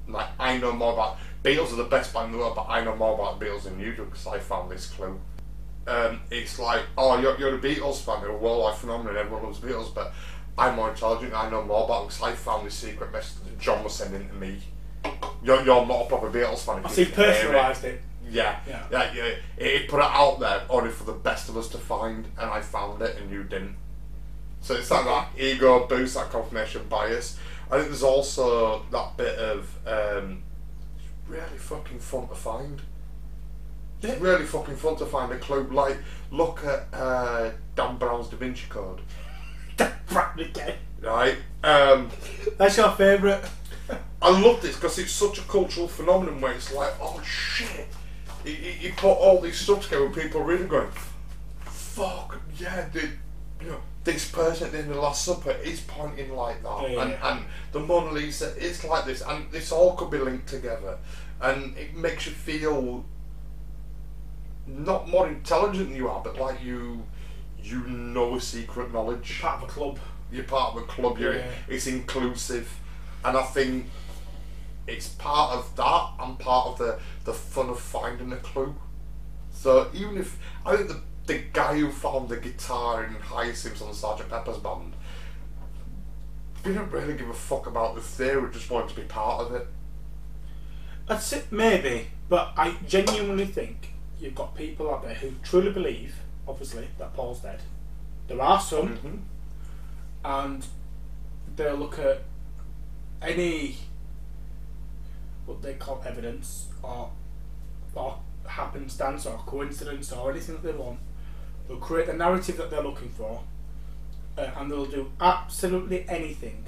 Like 0.07 0.29
I 0.39 0.57
know 0.57 0.71
more 0.71 0.93
about 0.93 1.17
Beatles 1.43 1.71
are 1.73 1.77
the 1.77 1.83
best 1.83 2.13
band 2.13 2.27
in 2.27 2.31
the 2.33 2.37
world, 2.39 2.55
but 2.55 2.67
I 2.67 2.83
know 2.83 2.95
more 2.95 3.13
about 3.13 3.39
Beatles 3.39 3.63
than 3.63 3.79
you 3.79 3.95
do 3.95 4.05
because 4.05 4.25
I 4.27 4.39
found 4.39 4.71
this 4.71 4.87
clue. 4.87 5.19
Um, 5.88 6.22
it's 6.31 6.57
like, 6.59 6.81
oh, 6.97 7.19
you're, 7.19 7.38
you're 7.38 7.55
a 7.55 7.59
Beatles 7.59 8.01
fan, 8.01 8.22
you're 8.22 8.31
a 8.31 8.38
worldwide 8.38 8.75
phenomenon, 8.77 9.17
everyone 9.17 9.43
loves 9.43 9.59
Beatles, 9.59 9.93
but 9.93 10.14
I'm 10.57 10.75
more 10.75 10.89
intelligent, 10.89 11.33
I 11.33 11.49
know 11.49 11.64
more 11.64 11.85
about 11.85 11.99
them 11.99 12.07
because 12.07 12.22
I 12.23 12.31
found 12.33 12.65
this 12.65 12.73
secret 12.73 13.11
message 13.11 13.43
that 13.43 13.59
John 13.59 13.83
was 13.83 13.93
sending 13.93 14.27
to 14.27 14.33
me. 14.35 14.59
You're, 15.43 15.64
you're 15.64 15.85
not 15.85 16.05
a 16.05 16.05
proper 16.07 16.31
Beatles 16.31 16.65
fan. 16.65 16.80
if 16.80 16.85
I 16.85 16.89
you 16.89 16.95
see 16.95 17.01
it. 17.03 17.14
personalised 17.14 17.83
it. 17.83 18.01
Yeah, 18.27 18.59
Yeah. 18.67 18.83
yeah, 18.91 19.14
yeah. 19.14 19.23
It, 19.23 19.38
it 19.57 19.88
put 19.88 19.99
it 19.99 20.05
out 20.09 20.39
there 20.39 20.64
only 20.69 20.89
for 20.89 21.03
the 21.03 21.11
best 21.14 21.47
of 21.49 21.57
us 21.57 21.67
to 21.69 21.77
find, 21.77 22.25
and 22.39 22.49
I 22.49 22.61
found 22.61 23.01
it, 23.03 23.17
and 23.17 23.30
you 23.30 23.43
didn't. 23.43 23.75
So 24.61 24.73
it's 24.73 24.89
like 24.89 25.05
that 25.05 25.27
ego 25.38 25.85
boost, 25.85 26.15
that 26.15 26.31
confirmation 26.31 26.81
bias. 26.89 27.38
I 27.69 27.75
think 27.77 27.89
there's 27.89 28.01
also 28.01 28.83
that 28.91 29.15
bit 29.15 29.38
of 29.38 29.69
um, 29.85 30.41
really 31.27 31.57
fucking 31.57 31.99
fun 31.99 32.27
to 32.30 32.33
find. 32.35 32.81
It's 34.01 34.22
really 34.22 34.45
fucking 34.45 34.75
fun 34.75 34.95
to 34.98 35.06
find 35.06 35.32
a 35.32 35.38
clue. 35.38 35.64
Like, 35.72 35.98
look 36.32 36.64
at 36.65 36.88
uh, 36.93 37.51
Dan 37.75 37.98
Brown's 37.98 38.27
Da 38.27 38.38
Vinci 38.38 38.65
Code, 38.69 39.01
Right 40.11 40.40
again. 40.40 40.75
right? 41.01 41.38
Um, 41.64 42.09
That's 42.57 42.77
your 42.77 42.91
favourite. 42.91 43.43
I 44.22 44.30
love 44.41 44.61
this 44.61 44.75
because 44.75 44.98
it's 44.99 45.11
such 45.11 45.38
a 45.40 45.41
cultural 45.43 45.88
phenomenon 45.88 46.41
where 46.41 46.53
it's 46.53 46.74
like, 46.74 46.93
oh 47.01 47.22
shit, 47.24 47.88
you, 48.43 48.53
you, 48.82 48.93
put 48.98 49.11
all 49.14 49.40
these 49.41 49.57
stuff 49.59 49.83
together, 49.83 50.06
and 50.06 50.15
people 50.15 50.41
are 50.41 50.45
really 50.45 50.65
going, 50.65 50.90
fuck, 51.59 52.40
yeah, 52.57 52.88
the, 52.91 53.01
you 53.61 53.69
know, 53.72 53.80
this 54.03 54.30
person 54.32 54.67
in 54.67 54.74
the 54.74 54.80
end 54.80 54.90
of 54.90 54.95
the 54.95 55.01
Last 55.01 55.24
Supper 55.25 55.51
is 55.64 55.82
pointing 55.82 56.35
like 56.35 56.61
that, 56.64 56.90
Yeah, 56.91 57.01
and, 57.03 57.11
yeah. 57.11 57.32
and 57.38 57.45
the 57.72 57.80
Mona 57.80 58.11
Lisa 58.11 58.56
is 58.57 58.83
like 58.83 59.06
this, 59.06 59.22
and 59.22 59.51
this 59.51 59.72
all 59.72 59.95
could 59.95 60.09
be 60.09 60.17
linked 60.17 60.48
together, 60.48 60.98
and 61.41 61.77
it 61.77 61.95
makes 61.95 62.25
you 62.25 62.32
feel 62.32 63.06
not 64.67 65.07
more 65.09 65.27
intelligent 65.27 65.89
than 65.89 65.95
you 65.97 66.09
are, 66.09 66.21
but 66.23 66.37
like 66.37 66.63
you, 66.63 67.03
you 67.61 67.79
know 67.87 68.35
a 68.35 68.41
secret 68.41 68.91
knowledge 68.93 69.39
Part 69.41 69.63
of 69.63 69.69
a 69.69 69.71
club. 69.71 69.99
you're 70.31 70.43
part 70.43 70.75
of 70.75 70.83
a 70.83 70.85
club. 70.85 71.17
You're 71.19 71.35
Yeah. 71.35 71.51
it's 71.67 71.87
inclusive, 71.87 72.71
and 73.23 73.37
I 73.37 73.43
think 73.43 73.87
it's 74.87 75.09
part 75.09 75.53
of 75.57 75.75
that 75.75 76.09
and 76.19 76.37
part 76.39 76.67
of 76.67 76.77
the 76.77 76.99
the 77.23 77.33
fun 77.33 77.69
of 77.69 77.79
finding 77.79 78.31
a 78.33 78.37
clue. 78.37 78.75
So 79.51 79.89
even 79.93 80.17
if 80.17 80.37
I 80.65 80.75
think 80.77 80.89
the 80.89 81.01
the 81.25 81.39
guy 81.53 81.79
who 81.79 81.91
found 81.91 82.29
the 82.29 82.37
guitar 82.37 83.03
in 83.03 83.13
Hyacinths 83.15 83.81
on 83.81 83.91
Sergeant 83.95 84.29
Pepper's 84.29 84.57
band 84.59 84.93
didn't 86.63 86.91
really 86.91 87.15
give 87.15 87.29
a 87.29 87.33
fuck 87.33 87.65
about 87.67 87.95
the 87.95 88.01
theory, 88.01 88.47
just 88.51 88.69
wanted 88.69 88.89
to 88.89 88.95
be 88.95 89.01
part 89.03 89.41
of 89.41 89.55
it. 89.55 89.67
That's 91.07 91.31
it, 91.33 91.51
maybe. 91.51 92.07
But 92.29 92.53
I 92.57 92.75
genuinely 92.87 93.45
think 93.45 93.93
you've 94.19 94.35
got 94.35 94.55
people 94.55 94.93
out 94.93 95.03
there 95.03 95.15
who 95.15 95.31
truly 95.43 95.71
believe, 95.71 96.15
obviously, 96.47 96.87
that 96.97 97.13
Paul's 97.13 97.39
dead. 97.41 97.61
There 98.27 98.41
are 98.41 98.59
some, 98.59 98.97
Mhm. 98.97 99.19
and 100.23 100.65
they'll 101.55 101.75
look 101.75 101.99
at 101.99 102.23
any 103.21 103.77
what 105.45 105.61
they 105.61 105.75
call 105.75 106.01
evidence 106.05 106.69
or 106.81 107.11
or 107.93 108.19
happenstance 108.45 109.25
or 109.25 109.37
coincidence 109.45 110.11
or 110.11 110.31
anything 110.31 110.55
that 110.55 110.63
they 110.63 110.77
want. 110.77 110.99
They'll 111.67 111.77
create 111.77 112.07
the 112.07 112.13
narrative 112.13 112.57
that 112.57 112.69
they're 112.69 112.83
looking 112.83 113.09
for, 113.09 113.43
uh, 114.37 114.51
and 114.57 114.69
they'll 114.69 114.85
do 114.85 115.11
absolutely 115.21 116.07
anything, 116.09 116.65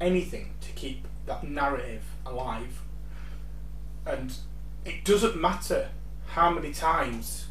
anything 0.00 0.54
to 0.62 0.72
keep 0.72 1.06
that 1.26 1.44
narrative 1.44 2.04
alive. 2.24 2.80
And 4.06 4.32
it 4.84 5.04
doesn't 5.04 5.36
matter 5.36 5.90
how 6.30 6.50
many 6.50 6.72
times 6.72 7.46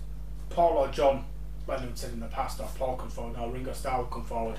Paul 0.50 0.78
or 0.78 0.88
John 0.88 1.26
Lennon 1.68 1.96
said 1.96 2.14
in 2.14 2.20
the 2.20 2.28
past, 2.28 2.60
or 2.60 2.68
Paul 2.78 2.96
come 2.96 3.10
forward, 3.10 3.38
or 3.38 3.52
Ringo 3.52 3.74
Starr 3.74 4.06
come 4.06 4.24
forward. 4.26 4.58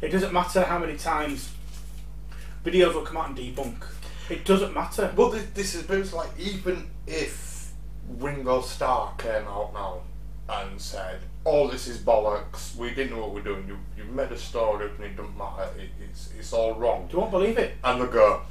It 0.00 0.08
doesn't 0.08 0.32
matter 0.32 0.62
how 0.62 0.78
many 0.78 0.96
times 0.96 1.52
videos 2.64 2.94
will 2.94 3.02
come 3.02 3.16
out 3.16 3.28
and 3.30 3.38
debunk. 3.38 3.82
It 4.30 4.44
doesn't 4.44 4.72
matter. 4.74 5.12
Well, 5.16 5.30
this, 5.30 5.46
this 5.54 5.74
is 5.74 5.82
but 5.82 5.98
it's 5.98 6.12
like 6.12 6.30
even 6.38 6.90
if 7.06 7.72
Ringo 8.18 8.60
Starr 8.62 9.14
came 9.18 9.46
out 9.46 9.72
now 9.74 10.00
and 10.48 10.80
said, 10.80 11.20
"Oh, 11.44 11.68
this 11.68 11.88
is 11.88 11.98
bollocks. 11.98 12.76
We 12.76 12.90
didn't 12.90 13.16
know 13.16 13.22
what 13.22 13.34
we're 13.34 13.42
doing. 13.42 13.66
You 13.66 13.78
you 13.96 14.04
made 14.10 14.30
a 14.32 14.38
story 14.38 14.86
up 14.86 14.96
and 14.96 15.04
it 15.04 15.16
doesn't 15.16 15.36
matter. 15.36 15.68
It, 15.78 15.90
it's 16.08 16.30
it's 16.38 16.52
all 16.52 16.74
wrong." 16.74 17.06
Do 17.08 17.14
you 17.14 17.18
won't 17.20 17.32
believe 17.32 17.58
it, 17.58 17.74
And 17.82 18.00
they 18.00 18.06
go, 18.06 18.42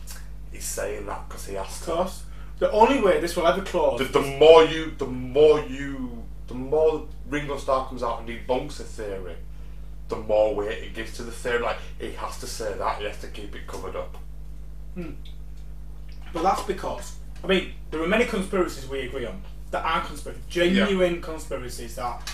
"He's 0.51 0.65
saying 0.65 1.05
that 1.05 1.27
because 1.27 1.47
he 1.47 1.57
asked." 1.57 1.81
of 1.81 1.85
to." 1.87 1.93
course. 1.93 2.23
The 2.59 2.71
only 2.71 3.01
way 3.01 3.19
this 3.19 3.35
will 3.35 3.47
ever 3.47 3.61
close. 3.61 3.99
The, 3.99 4.05
the 4.05 4.21
more 4.21 4.63
you, 4.63 4.91
the 4.97 5.05
more 5.05 5.59
you, 5.61 6.23
the 6.47 6.53
more 6.53 7.07
Ringo 7.27 7.57
Starr 7.57 7.87
comes 7.87 8.01
out 8.01 8.19
and 8.21 8.29
debunks 8.29 8.79
a 8.79 8.83
theory, 8.83 9.35
the 10.07 10.15
more 10.15 10.55
weight 10.55 10.83
it 10.83 10.93
gives 10.93 11.13
to 11.17 11.23
the 11.23 11.31
theory. 11.31 11.59
Like 11.59 11.77
he 11.99 12.11
has 12.13 12.39
to 12.39 12.47
say 12.47 12.73
that. 12.77 12.99
He 12.99 13.05
has 13.05 13.19
to 13.21 13.27
keep 13.27 13.55
it 13.55 13.67
covered 13.67 13.95
up. 13.95 14.17
Hmm. 14.93 15.11
But 16.31 16.43
that's 16.43 16.63
because, 16.63 17.15
I 17.43 17.47
mean, 17.47 17.73
there 17.91 18.01
are 18.01 18.07
many 18.07 18.25
conspiracies 18.25 18.87
we 18.89 19.01
agree 19.01 19.25
on 19.25 19.41
that 19.71 19.83
are 19.85 20.01
conspiracies, 20.05 20.43
genuine 20.49 21.21
conspiracies 21.21 21.95
that 21.95 22.31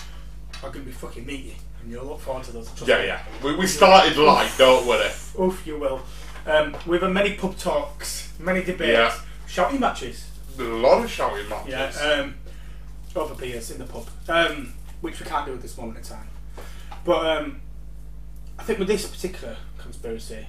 are 0.62 0.70
going 0.70 0.84
to 0.84 0.86
be 0.86 0.92
fucking 0.92 1.24
meaty, 1.26 1.56
and 1.80 1.90
you'll 1.90 2.04
look 2.04 2.20
forward 2.20 2.44
to 2.44 2.52
those. 2.52 2.70
Yeah, 2.86 2.98
me. 2.98 3.06
yeah. 3.06 3.22
We, 3.42 3.56
we 3.56 3.66
started 3.66 4.16
light, 4.16 4.50
don't 4.58 4.86
worry. 4.86 5.10
Oof, 5.40 5.66
you 5.66 5.78
will. 5.78 6.02
Um, 6.46 6.76
we've 6.86 7.00
had 7.00 7.12
many 7.12 7.34
pub 7.34 7.56
talks, 7.56 8.32
many 8.38 8.62
debates, 8.62 8.92
Yeah. 8.92 9.14
Shouting 9.52 9.80
matches. 9.80 10.30
A 10.58 10.62
lot 10.62 11.04
of 11.04 11.10
shouting 11.10 11.46
matches. 11.48 11.70
Yeah, 11.70 12.22
um, 12.22 12.34
over 13.14 13.34
beers 13.34 13.70
in 13.70 13.78
the 13.78 13.84
pub, 13.84 14.08
um, 14.28 14.72
which 15.02 15.20
we 15.20 15.26
can't 15.26 15.44
do 15.44 15.52
at 15.52 15.60
this 15.60 15.76
moment 15.76 15.98
in 15.98 16.04
time. 16.04 16.28
But 17.04 17.26
um, 17.26 17.60
I 18.58 18.62
think 18.62 18.78
with 18.78 18.88
this 18.88 19.06
particular 19.06 19.56
conspiracy, 19.76 20.46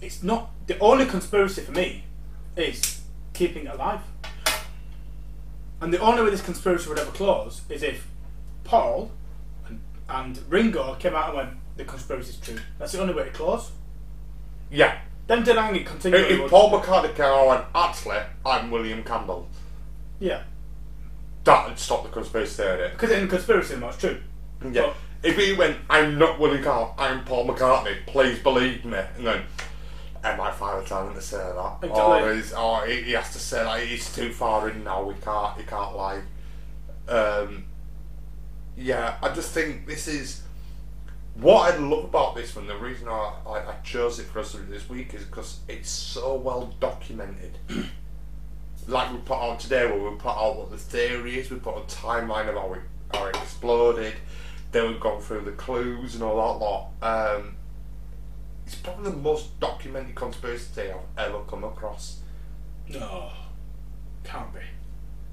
it's 0.00 0.22
not 0.22 0.50
the 0.66 0.78
only 0.78 1.04
conspiracy 1.04 1.60
for 1.60 1.72
me 1.72 2.04
is 2.56 3.02
keeping 3.34 3.66
it 3.66 3.74
alive. 3.74 4.00
And 5.82 5.92
the 5.92 5.98
only 5.98 6.22
way 6.22 6.30
this 6.30 6.42
conspiracy 6.42 6.88
would 6.88 6.98
ever 6.98 7.10
close 7.10 7.62
is 7.68 7.82
if 7.82 8.06
Paul 8.64 9.10
and, 9.66 9.80
and 10.08 10.38
Ringo 10.48 10.94
came 10.94 11.14
out 11.14 11.28
and 11.28 11.36
went, 11.36 11.50
the 11.76 11.84
conspiracy's 11.84 12.36
true. 12.36 12.58
That's 12.78 12.92
the 12.92 13.00
only 13.00 13.12
way 13.14 13.24
to 13.24 13.30
close. 13.30 13.72
yeah. 14.70 15.00
Then 15.26 15.44
denying 15.44 15.76
it 15.76 15.86
continually. 15.86 16.24
If, 16.24 16.40
if 16.40 16.50
Paul 16.50 16.70
McCartney 16.70 17.14
came 17.14 17.24
out 17.26 17.40
and 17.40 17.48
went, 17.48 17.64
actually, 17.74 18.18
I'm 18.44 18.70
William 18.70 19.02
Campbell, 19.04 19.48
Yeah, 20.18 20.42
that 21.44 21.68
would 21.68 21.78
stop 21.78 22.02
the 22.04 22.08
conspiracy 22.10 22.56
theory. 22.62 22.90
because 22.90 23.10
in 23.10 23.28
conspiracy, 23.28 23.74
it's 23.74 23.98
true. 23.98 24.20
Yeah. 24.64 24.82
But- 24.86 24.96
if 25.22 25.36
he 25.36 25.52
went, 25.52 25.76
I'm 25.88 26.18
not 26.18 26.40
William 26.40 26.64
Campbell, 26.64 26.94
I'm 26.98 27.24
Paul 27.24 27.46
McCartney, 27.46 28.04
please 28.06 28.40
believe 28.40 28.84
me, 28.84 28.98
and 29.16 29.24
then 29.26 29.42
MI5 30.24 30.90
are 30.90 31.06
him 31.08 31.14
to 31.14 31.20
say 31.20 31.36
that. 31.36 31.76
Exactly. 31.82 32.00
Or, 32.00 32.34
he's, 32.34 32.52
or 32.52 32.86
he, 32.86 33.02
he 33.02 33.12
has 33.12 33.32
to 33.32 33.38
say 33.38 33.62
that 33.62 33.86
he's 33.86 34.12
too 34.14 34.32
far 34.32 34.68
in 34.68 34.82
now, 34.84 35.08
he 35.08 35.20
can't, 35.20 35.58
he 35.58 35.64
can't 35.64 35.96
lie. 35.96 36.22
Um, 37.08 37.66
yeah, 38.76 39.16
I 39.22 39.32
just 39.32 39.52
think 39.52 39.86
this 39.86 40.08
is 40.08 40.41
what 41.34 41.72
I 41.72 41.76
love 41.78 42.04
about 42.04 42.34
this 42.34 42.54
one. 42.54 42.66
The 42.66 42.76
reason 42.76 43.08
I, 43.08 43.34
I, 43.46 43.58
I 43.70 43.74
chose 43.82 44.18
it 44.18 44.26
for 44.26 44.40
us 44.40 44.56
this 44.68 44.88
week 44.88 45.14
is 45.14 45.24
because 45.24 45.60
it's 45.68 45.90
so 45.90 46.34
well 46.34 46.74
documented. 46.80 47.58
like 48.88 49.12
we 49.12 49.18
put 49.18 49.38
out 49.38 49.60
today, 49.60 49.86
where 49.86 50.10
we 50.10 50.16
put 50.16 50.36
out 50.36 50.56
what 50.56 50.70
the 50.70 50.76
theory 50.76 51.38
is, 51.38 51.50
we 51.50 51.58
put 51.58 51.76
a 51.76 51.80
timeline 51.80 52.48
of 52.48 52.54
how 52.54 52.72
it, 52.74 52.80
how 53.12 53.26
it 53.26 53.36
exploded. 53.36 54.14
Then 54.72 54.88
we've 54.88 55.00
gone 55.00 55.20
through 55.20 55.42
the 55.42 55.52
clues 55.52 56.14
and 56.14 56.22
all 56.22 56.36
that 56.36 56.64
lot. 56.64 57.36
Um, 57.36 57.56
it's 58.66 58.74
probably 58.76 59.10
the 59.10 59.16
most 59.16 59.58
documented 59.60 60.14
conspiracy 60.14 60.64
theory 60.72 60.94
I've 61.16 61.28
ever 61.28 61.40
come 61.42 61.64
across. 61.64 62.20
No, 62.88 63.30
can't 64.24 64.52
be. 64.54 64.60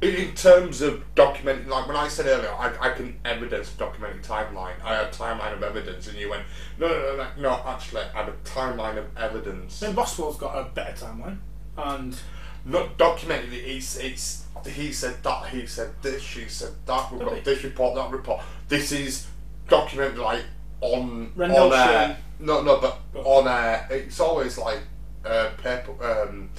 In, 0.02 0.16
in 0.16 0.34
terms 0.34 0.82
of 0.82 1.04
documenting, 1.16 1.68
like 1.68 1.88
when 1.88 1.98
I 1.98 2.08
said 2.08 2.26
earlier, 2.26 2.52
I, 2.54 2.74
I 2.80 2.90
can 2.92 3.20
evidence 3.26 3.74
documenting 3.78 4.26
timeline. 4.26 4.82
I 4.84 4.96
had 4.96 5.12
timeline 5.12 5.54
of 5.54 5.62
evidence, 5.62 6.08
and 6.08 6.18
you 6.18 6.30
went, 6.30 6.44
no, 6.78 6.88
no, 6.88 7.00
no, 7.00 7.18
no, 7.18 7.28
no 7.38 7.62
actually, 7.66 8.04
I 8.16 8.24
had 8.24 8.30
a 8.30 8.34
timeline 8.46 8.98
of 8.98 9.06
evidence. 9.18 9.80
Then 9.80 9.96
Boswell's 9.96 10.38
got 10.38 10.58
a 10.58 10.70
better 10.70 11.06
timeline, 11.06 11.40
and 11.78 12.18
Not 12.66 12.98
documented, 12.98 13.54
it's, 13.54 13.98
it's, 13.98 14.46
he 14.68 14.92
said 14.92 15.24
that, 15.24 15.48
he 15.48 15.66
said 15.66 15.92
this, 16.02 16.22
she 16.22 16.48
said 16.48 16.74
that, 16.86 17.12
we've 17.12 17.22
got 17.22 17.44
this 17.44 17.64
report, 17.64 17.96
that 17.96 18.12
report. 18.12 18.42
This 18.68 18.92
is 18.92 19.28
documented, 19.68 20.18
like, 20.20 20.44
on, 20.82 21.32
Rendell 21.36 21.74
on 21.74 21.90
air. 21.90 22.18
No, 22.40 22.62
no, 22.62 22.80
but 22.80 23.00
But- 23.14 23.26
on 23.26 23.48
air. 23.48 23.88
It's 23.90 24.20
always 24.20 24.58
like, 24.58 24.80
uh, 25.26 25.50
paper, 25.62 25.92
um, 26.04 26.50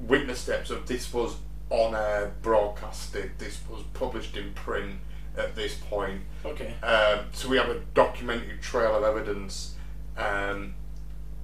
witness 0.00 0.40
steps 0.40 0.70
of 0.70 0.86
this 0.86 1.12
was 1.12 1.36
on 1.70 1.94
air 1.94 2.32
broadcasted, 2.42 3.32
this 3.38 3.60
was 3.70 3.82
published 3.94 4.36
in 4.36 4.52
print 4.54 4.96
at 5.36 5.54
this 5.54 5.74
point. 5.74 6.22
okay, 6.44 6.74
Um, 6.82 7.26
so 7.32 7.48
we 7.48 7.56
have 7.56 7.68
a 7.70 7.78
documented 7.94 8.60
trail 8.60 8.96
of 8.96 9.04
evidence, 9.04 9.74
um, 10.16 10.74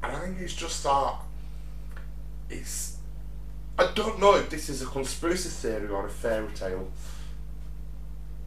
and 0.03 0.13
I 0.17 0.19
think 0.21 0.39
it's 0.41 0.55
just 0.55 0.83
that 0.83 1.15
it's. 2.51 2.97
I 3.79 3.91
don't 3.95 4.19
know 4.19 4.35
if 4.37 4.49
this 4.51 4.69
is 4.69 4.83
a 4.83 4.87
conspiracy 4.87 5.49
theory 5.51 5.89
or 5.89 6.07
a 6.07 6.11
fairy 6.11 6.49
tale. 6.55 6.91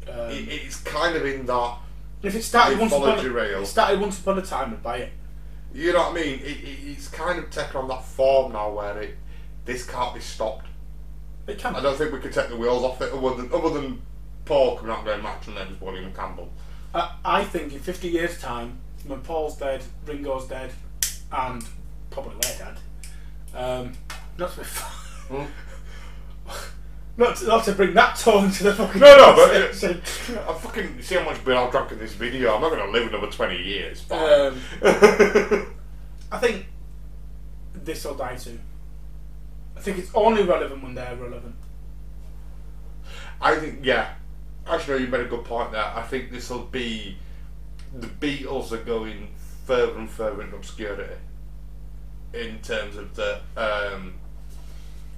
um, 0.09 0.29
It, 0.31 0.49
it's 0.49 0.77
kind 0.81 1.15
of 1.15 1.25
in 1.25 1.45
that. 1.45 1.77
if 2.23 2.35
it 2.35 2.43
started 2.43 2.79
once 2.79 2.91
upon 2.91 3.19
a, 3.25 3.29
rail. 3.29 3.61
it 3.61 3.65
started 3.67 3.99
once 4.01 4.19
upon 4.19 4.39
a 4.39 4.41
time, 4.41 4.71
I'd 4.71 4.83
buy 4.83 4.97
it. 4.97 5.13
You 5.73 5.93
know 5.93 5.99
what 6.09 6.11
I 6.11 6.23
mean? 6.23 6.39
It, 6.39 6.57
it, 6.63 6.77
it's 6.83 7.07
kind 7.07 7.37
of 7.37 7.49
taken 7.51 7.77
on 7.77 7.87
that 7.89 8.03
form 8.03 8.53
now 8.53 8.71
where 8.71 8.99
it 9.01 9.15
this 9.65 9.85
can't 9.85 10.15
be 10.15 10.19
stopped. 10.19 10.65
It 11.49 11.57
can. 11.57 11.75
I 11.75 11.81
don't 11.81 11.97
think 11.97 12.11
we 12.13 12.19
could 12.19 12.31
take 12.33 12.49
the 12.49 12.55
wheels 12.57 12.83
off 12.83 13.01
it 13.01 13.11
other 13.11 13.35
than 13.35 13.51
other 13.53 13.69
than 13.69 14.01
Paul 14.45 14.77
coming 14.77 14.91
out 14.91 15.05
match 15.23 15.47
and 15.47 15.57
then 15.57 15.77
William 15.81 16.13
Campbell. 16.13 16.49
I, 16.93 17.15
I 17.23 17.43
think 17.43 17.73
in 17.73 17.79
50 17.79 18.07
years' 18.07 18.39
time, 18.39 18.77
when 19.05 19.21
Paul's 19.21 19.57
dead, 19.57 19.81
Ringo's 20.05 20.47
dead, 20.47 20.71
and 21.31 21.63
probably 22.11 22.35
they're 22.41 22.57
dead, 22.57 22.77
um, 23.55 23.93
not 24.37 24.51
to 24.53 24.59
be 24.59 24.65
Hmm? 25.29 25.45
not, 27.17 27.35
to, 27.37 27.45
not 27.47 27.63
to 27.65 27.73
bring 27.73 27.93
that 27.93 28.15
tone 28.15 28.49
to 28.51 28.63
the 28.63 28.73
fucking 28.73 29.01
No, 29.01 29.17
no, 29.17 29.35
but- 29.35 29.51
conversation. 29.51 30.01
I 30.47 30.53
fucking 30.53 31.01
see 31.01 31.15
how 31.15 31.25
much 31.25 31.43
beer 31.45 31.55
I've 31.55 31.69
drunk 31.71 31.91
in 31.91 31.99
this 31.99 32.13
video. 32.13 32.55
I'm 32.55 32.61
not 32.61 32.69
going 32.71 32.83
to 32.85 32.91
live 32.91 33.07
another 33.13 33.27
20 33.31 33.61
years. 33.61 34.03
Um, 34.09 34.59
I 36.31 36.37
think 36.39 36.65
this 37.73 38.05
will 38.05 38.15
die 38.15 38.35
too. 38.35 38.57
I 39.79 39.81
think 39.81 39.97
it's 39.97 40.11
only 40.13 40.43
relevant 40.43 40.83
when 40.83 40.93
they're 40.93 41.15
relevant. 41.15 41.55
I 43.39 43.55
think, 43.55 43.79
yeah. 43.81 44.15
Actually, 44.67 45.03
you 45.03 45.07
made 45.07 45.21
a 45.21 45.25
good 45.25 45.45
point 45.45 45.71
there. 45.71 45.85
I 45.85 46.01
think 46.01 46.31
this 46.31 46.49
will 46.49 46.65
be. 46.65 47.17
The 47.97 48.07
Beatles 48.07 48.73
are 48.73 48.83
going 48.83 49.29
further 49.63 49.97
and 49.97 50.09
further 50.09 50.41
into 50.41 50.57
obscurity. 50.57 51.15
In 52.33 52.59
terms 52.59 52.97
of 52.97 53.15
the. 53.15 53.39
Um, 53.55 54.15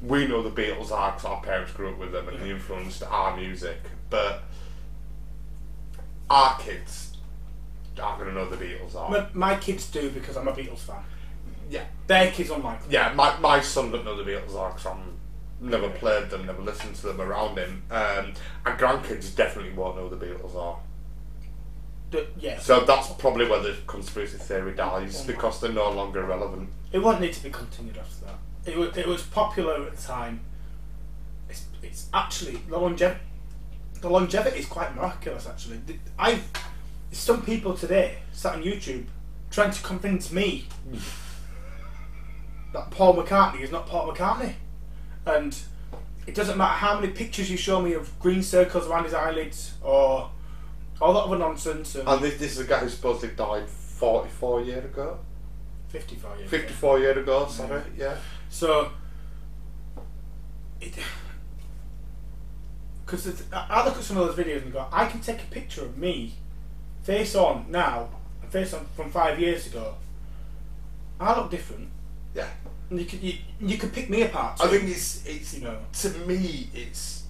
we 0.04 0.28
know 0.28 0.44
the 0.44 0.52
Beatles 0.52 0.92
are 0.92 1.14
because 1.14 1.26
our 1.26 1.42
parents 1.42 1.74
grew 1.74 1.90
up 1.90 1.98
with 1.98 2.12
them 2.12 2.28
and 2.30 2.40
they 2.40 2.52
influenced 2.52 3.02
our 3.02 3.36
music. 3.36 3.80
But. 4.12 4.44
Our 6.30 6.60
kids 6.60 7.18
aren't 8.00 8.20
going 8.20 8.30
to 8.30 8.36
know 8.36 8.48
the 8.48 8.64
Beatles 8.64 8.96
are. 8.96 9.10
My, 9.10 9.28
my 9.34 9.56
kids 9.60 9.90
do 9.90 10.12
because 10.12 10.38
I'm 10.38 10.48
a 10.48 10.54
Beatles 10.54 10.78
fan. 10.78 11.04
Yeah. 11.72 11.86
Their 12.08 12.30
kids 12.32 12.52
on 12.52 12.58
unlikely. 12.58 12.88
Yeah, 12.94 13.14
my, 13.14 13.38
my 13.40 13.62
son 13.62 13.90
doesn't 13.92 14.06
know 14.06 14.22
the 14.22 14.30
Beatles 14.30 14.56
are 14.56 14.70
because 14.72 14.86
I'm 14.86 15.18
never 15.62 15.90
played 15.90 16.30
them, 16.30 16.46
never 16.46 16.62
listened 16.62 16.96
to 16.96 17.08
them 17.08 17.22
around 17.22 17.58
him. 17.58 17.84
Um, 17.90 18.34
and 18.66 18.80
grandkids 18.80 19.36
definitely 19.36 19.74
won't 19.74 19.96
know 19.96 20.10
the 20.10 20.24
Beatles 20.24 20.56
are. 20.56 20.78
D- 22.12 22.28
yeah. 22.40 22.60
So 22.60 22.82
that's 22.82 23.08
probably 23.14 23.48
where 23.50 23.62
the 23.62 23.76
conspiracy 23.88 24.38
theory 24.38 24.74
dies 24.74 25.24
because 25.24 25.62
they're 25.62 25.72
no 25.72 25.90
longer 25.92 26.24
relevant. 26.26 26.70
It 26.92 27.00
won't 27.00 27.22
need 27.22 27.34
to 27.34 27.44
be 27.44 27.50
continued 27.50 27.98
after 27.98 28.26
that. 28.26 28.36
It 28.66 28.78
was, 28.78 28.98
it 28.98 29.08
was 29.08 29.24
popular 29.24 29.86
at 29.86 29.96
the 29.96 30.02
time. 30.02 30.42
It's, 31.50 31.66
it's 31.82 32.10
actually 32.14 32.58
the 32.70 32.78
longevity. 32.78 33.22
The 34.02 34.10
longevity 34.10 34.60
is 34.60 34.66
quite 34.66 34.94
miraculous. 34.96 35.48
Actually, 35.48 35.78
The- 35.86 36.00
I 36.20 36.42
some 37.14 37.44
people 37.44 37.76
today 37.78 38.18
sat 38.32 38.56
on 38.56 38.64
YouTube 38.64 39.06
trying 39.52 39.72
to 39.72 39.82
convince 39.84 40.32
me 40.32 40.66
that 42.74 42.90
Paul 42.92 43.16
McCartney 43.16 43.62
is 43.62 43.72
not 43.72 43.88
Paul 43.88 44.12
McCartney, 44.12 44.54
and 45.26 45.58
it 46.28 46.36
doesn't 46.36 46.58
matter 46.58 46.74
how 46.74 47.00
many 47.00 47.12
pictures 47.14 47.50
you 47.50 47.58
show 47.58 47.82
me 47.82 47.94
of 47.94 48.18
green 48.20 48.44
circles 48.44 48.88
around 48.88 49.04
his 49.06 49.14
eyelids 49.14 49.74
or 49.82 50.30
all 51.02 51.14
that 51.14 51.20
other 51.22 51.38
nonsense. 51.38 51.96
And 51.96 52.08
And 52.08 52.22
this, 52.22 52.38
this 52.38 52.52
is 52.54 52.60
a 52.60 52.66
guy 52.66 52.80
who 52.80 52.90
supposedly 52.90 53.36
died 53.36 53.68
44 53.68 54.62
years 54.62 54.86
ago? 54.86 55.20
55 55.90 56.40
years. 56.40 56.54
ago. 56.54 56.58
54 56.60 57.00
years 57.00 57.18
ago, 57.18 57.48
sorry, 57.48 57.82
yeah. 57.98 58.16
So, 58.50 58.92
it, 60.80 60.94
because 63.06 63.44
I 63.52 63.66
I 63.70 63.86
look 63.86 63.98
at 63.98 64.04
some 64.04 64.18
of 64.18 64.28
those 64.34 64.46
videos 64.46 64.62
and 64.64 64.72
go, 64.72 64.86
I 64.92 65.06
can 65.06 65.20
take 65.20 65.42
a 65.42 65.48
picture 65.48 65.82
of 65.84 65.98
me, 65.98 66.36
face 67.04 67.36
on 67.36 67.66
now, 67.70 68.10
and 68.42 68.50
face 68.52 68.74
on 68.74 68.86
from 68.96 69.12
five 69.12 69.40
years 69.40 69.68
ago. 69.68 69.96
I 71.20 71.36
look 71.38 71.52
different, 71.52 71.90
Yeah. 72.34 72.48
And 72.92 73.00
you 73.00 73.06
could 73.06 73.24
you, 73.24 73.34
you 73.60 73.78
could 73.78 73.94
pick 73.94 74.10
me 74.10 74.22
apart. 74.24 74.58
Too. 74.58 74.66
I 74.66 74.68
think 74.68 74.90
it's, 74.90 75.26
it's 75.26 75.54
you 75.58 75.64
know. 75.64 75.78
to 75.94 76.10
me, 76.28 76.70
it's 76.74 77.24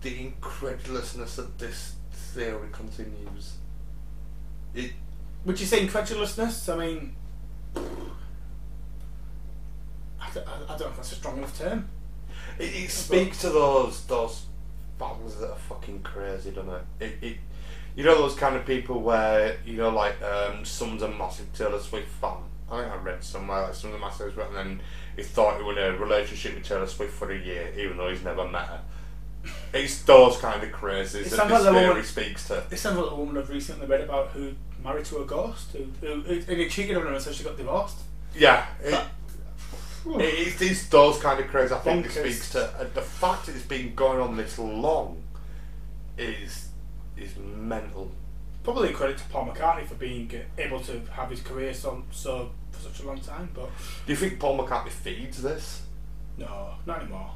the 0.00 0.18
incredulousness 0.18 1.36
that 1.36 1.58
this 1.58 1.94
theory 2.12 2.68
continues. 2.72 3.58
It 4.74 4.92
Would 5.44 5.60
you 5.60 5.66
say 5.66 5.82
incredulousness? 5.82 6.68
I 6.70 6.76
mean, 6.76 7.16
I 7.76 7.82
don't, 10.32 10.48
I 10.48 10.66
don't 10.68 10.80
know 10.80 10.86
if 10.86 10.96
that's 10.96 11.12
a 11.12 11.16
strong 11.16 11.36
enough 11.36 11.58
term. 11.58 11.88
It, 12.58 12.74
it 12.74 12.90
speaks 12.90 13.42
to 13.42 13.50
those 13.50 14.06
those 14.06 14.46
fans 14.98 15.36
that 15.36 15.50
are 15.50 15.56
fucking 15.56 16.00
crazy, 16.02 16.50
doesn't 16.50 16.72
it? 16.72 16.82
It, 17.00 17.18
it 17.22 17.36
you 17.94 18.04
know 18.04 18.14
those 18.14 18.34
kind 18.34 18.56
of 18.56 18.64
people 18.64 19.02
where 19.02 19.58
you 19.66 19.76
know 19.76 19.90
like 19.90 20.20
um, 20.22 20.64
someone's 20.64 21.02
a 21.02 21.08
massive 21.08 21.52
Taylor 21.52 21.78
Swift 21.78 22.08
fan. 22.08 22.38
I 22.70 22.80
think 22.80 22.92
I 22.92 22.96
read 22.96 23.22
somewhere 23.22 23.58
uh, 23.58 23.66
like 23.66 23.74
someone's 23.74 24.02
a 24.02 24.06
massive 24.06 24.32
Swift, 24.32 24.48
and 24.48 24.56
then 24.56 24.80
he 25.16 25.22
thought 25.22 25.58
he 25.58 25.62
was 25.62 25.76
in 25.76 25.82
a 25.82 25.96
relationship 25.98 26.54
with 26.54 26.64
Taylor 26.64 26.86
Swift 26.86 27.12
for 27.12 27.30
a 27.30 27.38
year, 27.38 27.72
even 27.76 27.96
though 27.96 28.10
he's 28.10 28.22
never 28.24 28.48
met 28.48 28.66
her. 28.66 28.80
It's 29.74 30.02
those 30.02 30.38
kind 30.38 30.62
of 30.62 30.70
crazies 30.70 31.12
that 31.12 31.22
this 31.24 31.38
like 31.38 31.48
the 31.48 31.72
theory 31.72 31.88
woman- 31.88 32.04
speaks 32.04 32.48
to. 32.48 32.64
It 32.70 32.78
sounds 32.78 32.98
like 32.98 33.10
a 33.10 33.14
woman 33.14 33.36
I've 33.36 33.50
recently 33.50 33.86
read 33.86 34.00
about 34.00 34.28
who 34.30 34.54
married 34.82 35.04
to 35.06 35.22
a 35.22 35.24
ghost, 35.26 35.72
who, 35.72 35.84
who, 36.00 36.20
who 36.22 36.34
and 36.34 36.60
he 36.60 36.68
cheated 36.68 36.96
on 36.96 37.02
her 37.02 37.12
and 37.12 37.22
so 37.22 37.32
she 37.32 37.44
got 37.44 37.56
divorced. 37.56 37.98
Yeah, 38.34 38.66
it, 38.82 38.94
it, 38.94 40.20
it's, 40.20 40.60
it's 40.62 40.88
those 40.88 41.18
kind 41.20 41.40
of 41.40 41.48
crazy. 41.48 41.74
I 41.74 41.78
think 41.78 42.06
it 42.06 42.12
speaks 42.12 42.50
to 42.52 42.80
and 42.80 42.92
the 42.94 43.02
fact 43.02 43.46
that 43.46 43.54
it's 43.54 43.64
been 43.66 43.94
going 43.94 44.20
on 44.20 44.36
this 44.36 44.58
long 44.58 45.22
is 46.16 46.68
is 47.16 47.36
mental. 47.36 48.10
Probably 48.64 48.92
credit 48.92 49.18
to 49.18 49.24
Paul 49.24 49.46
McCartney 49.46 49.86
for 49.86 49.94
being 49.94 50.32
able 50.58 50.80
to 50.80 51.02
have 51.12 51.30
his 51.30 51.42
career 51.42 51.72
so, 51.74 52.02
so 52.10 52.50
for 52.72 52.80
such 52.80 53.00
a 53.00 53.06
long 53.06 53.20
time, 53.20 53.50
but 53.54 53.68
Do 54.06 54.12
you 54.12 54.16
think 54.16 54.40
Paul 54.40 54.58
McCartney 54.58 54.90
feeds 54.90 55.42
this? 55.42 55.82
no, 56.36 56.74
not 56.86 57.02
anymore. 57.02 57.30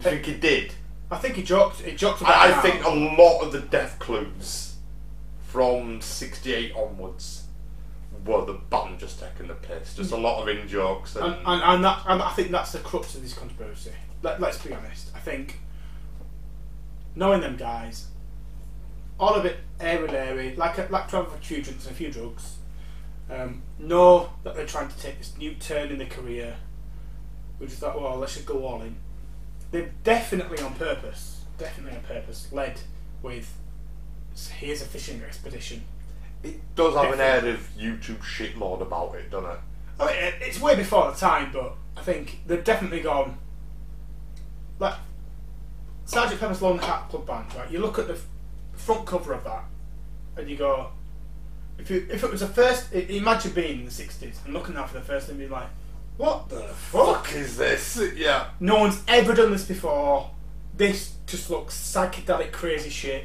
Do 0.00 0.10
you 0.10 0.16
think 0.16 0.26
he 0.26 0.34
did? 0.34 0.72
I 1.10 1.18
think 1.18 1.36
he 1.36 1.42
joked. 1.42 1.80
He 1.80 1.94
joked 1.94 2.22
about. 2.22 2.34
I, 2.34 2.58
I 2.58 2.62
think 2.62 2.84
a 2.84 2.88
lot 2.88 3.42
of 3.42 3.52
the 3.52 3.60
death 3.60 3.98
clues 3.98 4.76
from 5.46 6.00
'68 6.00 6.74
onwards 6.74 7.44
were 8.24 8.44
the 8.44 8.54
band 8.54 8.98
just 8.98 9.20
taking 9.20 9.48
the 9.48 9.54
piss. 9.54 9.94
Just 9.94 10.12
a 10.12 10.16
mm. 10.16 10.22
lot 10.22 10.42
of 10.42 10.48
in 10.48 10.66
jokes 10.68 11.16
and, 11.16 11.26
and, 11.26 11.36
and, 11.44 11.62
and, 11.62 11.84
that, 11.84 12.02
and 12.06 12.22
I 12.22 12.30
think 12.32 12.50
that's 12.50 12.72
the 12.72 12.78
crux 12.78 13.14
of 13.14 13.22
this 13.22 13.34
conspiracy. 13.34 13.92
Let, 14.22 14.40
let's 14.40 14.58
be 14.64 14.72
honest. 14.72 15.10
I 15.14 15.18
think 15.18 15.58
knowing 17.14 17.40
them 17.40 17.56
guys, 17.56 18.06
all 19.18 19.34
a 19.34 19.42
bit 19.42 19.58
airy 19.80 20.10
airy, 20.10 20.56
like 20.56 20.78
a, 20.78 20.88
like 20.90 21.08
to 21.08 21.24
for 21.24 21.36
few 21.38 21.62
drinks 21.62 21.86
and 21.86 21.94
a 21.94 21.96
few 21.96 22.10
drugs. 22.10 22.56
Um, 23.30 23.62
know 23.78 24.30
that 24.42 24.54
they're 24.54 24.66
trying 24.66 24.88
to 24.88 24.98
take 24.98 25.18
this 25.18 25.36
new 25.38 25.54
turn 25.54 25.90
in 25.90 25.98
their 25.98 26.06
career. 26.06 26.56
We 27.58 27.66
just 27.66 27.78
thought, 27.78 28.00
well, 28.00 28.16
let's 28.16 28.34
just 28.34 28.46
go 28.46 28.66
all 28.66 28.82
in. 28.82 28.96
They're 29.70 29.92
definitely 30.04 30.60
on 30.60 30.74
purpose, 30.74 31.44
definitely 31.56 31.96
on 31.98 32.04
purpose, 32.04 32.48
led 32.52 32.80
with 33.22 33.54
here's 34.58 34.82
a 34.82 34.84
fishing 34.84 35.22
expedition. 35.22 35.84
it 36.42 36.60
does 36.74 36.94
have 36.94 37.12
an 37.12 37.20
air 37.20 37.46
of 37.46 37.68
YouTube 37.78 38.22
shit 38.22 38.56
mode 38.56 38.82
about 38.82 39.14
it, 39.14 39.30
doesn't 39.30 39.50
it? 39.50 39.58
I 40.00 40.06
mean, 40.06 40.16
it's 40.40 40.60
way 40.60 40.74
before 40.74 41.10
the 41.10 41.16
time, 41.16 41.50
but 41.52 41.76
I 41.96 42.02
think 42.02 42.40
they've 42.46 42.64
definitely 42.64 43.00
gone. 43.00 43.38
Like, 44.78 44.94
Sergeant 46.04 46.40
Pepper's 46.40 46.60
Lonely 46.60 46.84
Hearts 46.84 47.10
Club 47.10 47.26
Band, 47.26 47.54
right? 47.54 47.70
You 47.70 47.78
look 47.78 47.98
at 47.98 48.08
the 48.08 48.18
front 48.84 49.06
cover 49.06 49.32
of 49.32 49.44
that, 49.44 49.64
and 50.36 50.48
you 50.48 50.56
go, 50.56 50.90
if 51.78 51.90
you 51.90 52.06
if 52.10 52.22
it 52.22 52.30
was 52.30 52.40
the 52.40 52.46
first, 52.46 52.92
imagine 52.92 53.52
being 53.52 53.80
in 53.80 53.84
the 53.84 53.90
'60s 53.90 54.44
and 54.44 54.54
looking 54.54 54.74
at 54.74 54.82
that 54.82 54.88
for 54.90 54.98
the 54.98 55.04
first 55.04 55.28
time, 55.28 55.38
being 55.38 55.50
like, 55.50 55.68
what 56.16 56.48
the 56.48 56.60
fuck? 56.60 57.26
Fuck 57.26 57.34
is 57.34 57.56
this? 57.56 58.00
Yeah. 58.16 58.48
No 58.60 58.78
one's 58.78 59.02
ever 59.08 59.34
done 59.34 59.50
this 59.50 59.64
before. 59.64 60.30
This 60.74 61.14
just 61.26 61.50
looks 61.50 61.74
psychedelic, 61.74 62.52
crazy 62.52 62.90
shit. 62.90 63.24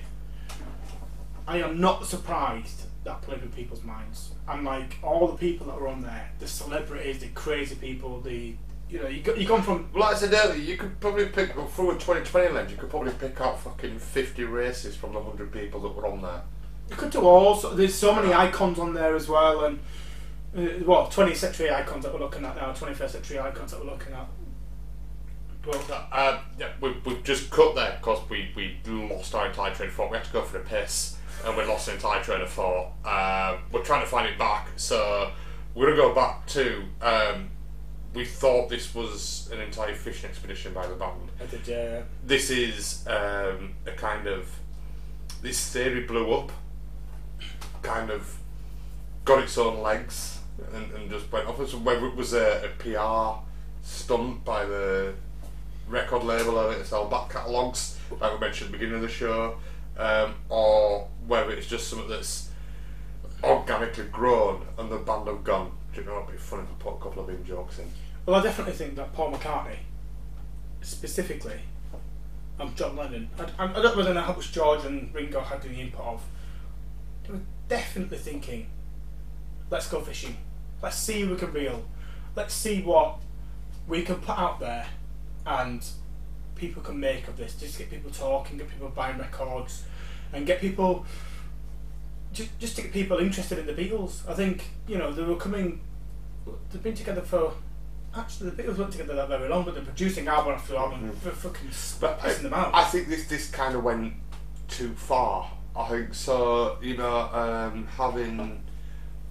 I 1.47 1.59
am 1.59 1.79
not 1.79 2.05
surprised 2.05 2.83
that 3.03 3.21
played 3.21 3.41
with 3.41 3.55
people's 3.55 3.83
minds. 3.83 4.31
And 4.47 4.63
like 4.63 4.97
all 5.01 5.27
the 5.27 5.37
people 5.37 5.67
that 5.67 5.79
were 5.79 5.87
on 5.87 6.01
there, 6.01 6.29
the 6.39 6.47
celebrities, 6.47 7.19
the 7.19 7.27
crazy 7.29 7.75
people, 7.75 8.21
the 8.21 8.55
you 8.89 8.99
know, 8.99 9.07
you 9.07 9.21
go, 9.21 9.33
you 9.35 9.47
gone 9.47 9.61
from 9.61 9.89
Well, 9.93 10.03
like 10.03 10.15
I 10.15 10.19
said 10.19 10.33
earlier, 10.33 10.61
you 10.61 10.77
could 10.77 10.99
probably 10.99 11.25
pick 11.25 11.53
through 11.53 11.91
a 11.91 11.93
2020 11.93 12.53
lens. 12.53 12.71
You 12.71 12.77
could 12.77 12.89
probably 12.89 13.11
pick 13.13 13.39
out 13.41 13.59
fucking 13.59 13.99
50 13.99 14.43
races 14.45 14.95
from 14.95 15.13
the 15.13 15.19
100 15.19 15.51
people 15.51 15.81
that 15.81 15.89
were 15.89 16.07
on 16.07 16.21
there. 16.21 16.41
you 16.89 16.95
could 16.95 17.11
do 17.11 17.21
all. 17.21 17.55
So, 17.55 17.73
there's 17.73 17.95
so 17.95 18.13
many 18.15 18.33
icons 18.33 18.79
on 18.79 18.93
there 18.93 19.15
as 19.15 19.27
well, 19.27 19.65
and 19.65 19.79
uh, 20.55 20.61
what 20.85 21.11
20th 21.11 21.35
century 21.35 21.69
icons 21.69 22.05
that 22.05 22.13
we're 22.13 22.19
looking 22.19 22.45
at 22.45 22.55
now, 22.55 22.71
21st 22.71 23.09
century 23.09 23.39
icons 23.39 23.71
that 23.71 23.83
we're 23.83 23.91
looking 23.91 24.13
at. 24.13 24.27
But 25.63 26.07
Uh, 26.11 26.39
yeah, 26.57 26.69
we, 26.79 26.95
we've 27.05 27.23
just 27.23 27.49
cut 27.49 27.75
there 27.75 27.97
because 27.99 28.19
we, 28.29 28.51
we 28.55 28.77
lost 28.85 29.35
our 29.35 29.47
entire 29.47 29.73
train 29.73 29.89
of 29.89 29.95
thought. 29.95 30.11
We 30.11 30.17
had 30.17 30.25
to 30.25 30.31
go 30.31 30.43
for 30.43 30.59
a 30.59 30.63
piss 30.63 31.17
and 31.45 31.57
we 31.57 31.65
lost 31.65 31.87
the 31.87 31.93
entire 31.93 32.23
train 32.23 32.41
of 32.41 32.49
thought. 32.49 32.93
Uh, 33.03 33.57
we're 33.71 33.83
trying 33.83 34.01
to 34.01 34.07
find 34.07 34.27
it 34.27 34.39
back, 34.39 34.69
so 34.77 35.31
we're 35.75 35.87
going 35.87 35.97
to 35.97 36.01
go 36.03 36.15
back 36.15 36.47
to. 36.47 36.83
Um, 37.01 37.49
we 38.13 38.25
thought 38.25 38.69
this 38.69 38.93
was 38.95 39.49
an 39.51 39.59
entire 39.61 39.93
fishing 39.93 40.29
expedition 40.29 40.73
by 40.73 40.87
the 40.87 40.95
band. 40.95 41.29
I 41.41 41.45
did, 41.45 41.69
uh, 41.69 42.01
This 42.23 42.49
is 42.49 43.05
um, 43.07 43.73
a 43.85 43.91
kind 43.95 44.27
of. 44.27 44.49
This 45.41 45.69
theory 45.69 46.01
blew 46.01 46.33
up, 46.33 46.51
kind 47.83 48.09
of 48.09 48.37
got 49.23 49.43
its 49.43 49.57
own 49.57 49.81
legs, 49.81 50.39
and, 50.73 50.91
and 50.93 51.09
just 51.11 51.31
went 51.31 51.47
off. 51.47 51.57
So 51.69 51.77
whether 51.77 52.07
it 52.07 52.15
was 52.15 52.33
a, 52.33 52.65
a 52.65 52.69
PR 52.79 53.43
stunt 53.83 54.43
by 54.43 54.65
the 54.65 55.13
record 55.87 56.23
label 56.23 56.57
or 56.57 56.73
to 56.73 56.85
sell 56.85 57.07
back 57.07 57.29
catalogues, 57.29 57.97
like 58.19 58.33
we 58.33 58.39
mentioned 58.39 58.67
at 58.67 58.71
the 58.71 58.77
beginning 58.77 58.95
of 58.95 59.01
the 59.01 59.13
show, 59.13 59.57
um, 59.97 60.35
or 60.49 61.07
whether 61.27 61.51
it's 61.51 61.67
just 61.67 61.87
something 61.87 62.09
that's 62.09 62.49
organically 63.43 64.05
grown 64.05 64.65
and 64.77 64.91
the 64.91 64.97
band 64.97 65.27
have 65.27 65.43
gone. 65.43 65.71
You 65.97 66.03
know 66.03 66.23
it'd 66.23 66.31
be 66.31 66.55
I 66.55 66.63
put 66.79 66.93
a 66.93 66.97
couple 66.97 67.23
of 67.23 67.29
in 67.29 67.43
jokes 67.43 67.79
in? 67.79 67.89
Well, 68.25 68.39
I 68.39 68.43
definitely 68.43 68.73
think 68.73 68.95
that 68.95 69.13
Paul 69.13 69.31
McCartney, 69.31 69.77
specifically, 70.81 71.59
and 72.59 72.75
John 72.75 72.95
Lennon, 72.95 73.29
I, 73.37 73.65
I 73.65 73.81
don't 73.81 73.97
really 73.97 74.13
know 74.13 74.21
how 74.21 74.33
much 74.33 74.51
George 74.51 74.85
and 74.85 75.13
Ringo 75.13 75.41
had 75.41 75.65
any 75.65 75.81
input 75.81 76.05
of. 76.05 76.23
They 77.23 77.33
were 77.33 77.41
definitely 77.67 78.17
thinking, 78.17 78.69
let's 79.69 79.87
go 79.89 80.01
fishing. 80.01 80.37
Let's 80.81 80.97
see 80.97 81.21
if 81.21 81.29
we 81.29 81.35
can 81.35 81.51
reel. 81.51 81.85
Let's 82.35 82.53
see 82.53 82.81
what 82.81 83.17
we 83.87 84.03
can 84.03 84.15
put 84.15 84.37
out 84.37 84.59
there 84.59 84.87
and 85.45 85.83
people 86.55 86.81
can 86.81 86.99
make 86.99 87.27
of 87.27 87.37
this. 87.37 87.55
Just 87.55 87.77
get 87.77 87.89
people 87.89 88.11
talking, 88.11 88.57
get 88.57 88.69
people 88.69 88.89
buying 88.89 89.17
records, 89.17 89.83
and 90.33 90.45
get 90.45 90.59
people. 90.59 91.05
Just, 92.33 92.59
just 92.59 92.75
to 92.75 92.81
get 92.81 92.91
people 92.91 93.17
interested 93.17 93.57
in 93.57 93.65
the 93.65 93.73
Beatles. 93.73 94.27
I 94.29 94.33
think, 94.33 94.65
you 94.87 94.97
know, 94.97 95.13
they 95.13 95.23
were 95.23 95.37
coming. 95.37 95.79
They've 96.71 96.83
been 96.83 96.95
together 96.95 97.21
for 97.21 97.53
Actually, 98.15 98.49
the 98.49 98.63
Beatles 98.63 98.77
weren't 98.77 98.91
together 98.91 99.15
that 99.15 99.29
very 99.29 99.47
long, 99.47 99.63
but 99.63 99.75
they're 99.75 99.83
producing 99.83 100.27
album 100.27 100.53
after 100.53 100.75
album, 100.75 101.11
for 101.21 101.29
fucking 101.29 101.69
But 101.99 102.19
I, 102.23 102.29
pissing 102.29 102.43
them 102.43 102.53
out. 102.53 102.73
I 102.73 102.83
think 102.85 103.09
this 103.09 103.27
this 103.27 103.49
kind 103.51 103.75
of 103.75 103.83
went 103.83 104.13
too 104.67 104.93
far. 104.95 105.51
I 105.75 105.87
think 105.87 106.13
so. 106.13 106.77
You 106.81 106.97
know, 106.97 107.19
um, 107.31 107.87
having 107.95 108.63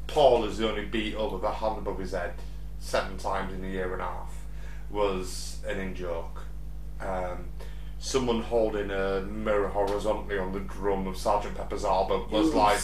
Paul 0.06 0.44
as 0.44 0.58
the 0.58 0.68
only 0.68 0.86
Beatle 0.86 1.32
with 1.32 1.42
a 1.42 1.52
hand 1.52 1.78
above 1.78 1.98
his 1.98 2.12
head 2.12 2.34
seven 2.78 3.16
times 3.16 3.52
in 3.54 3.64
a 3.64 3.68
year 3.68 3.92
and 3.92 4.02
a 4.02 4.04
half 4.04 4.34
was 4.90 5.58
an 5.66 5.80
in 5.80 5.94
joke. 5.94 6.42
Um, 7.00 7.46
someone 7.98 8.42
holding 8.42 8.90
a 8.90 9.22
mirror 9.22 9.68
horizontally 9.68 10.38
on 10.38 10.52
the 10.52 10.60
drum 10.60 11.08
of 11.08 11.16
Sergeant 11.16 11.56
Pepper's 11.56 11.84
album 11.84 12.30
was 12.30 12.54
like. 12.54 12.78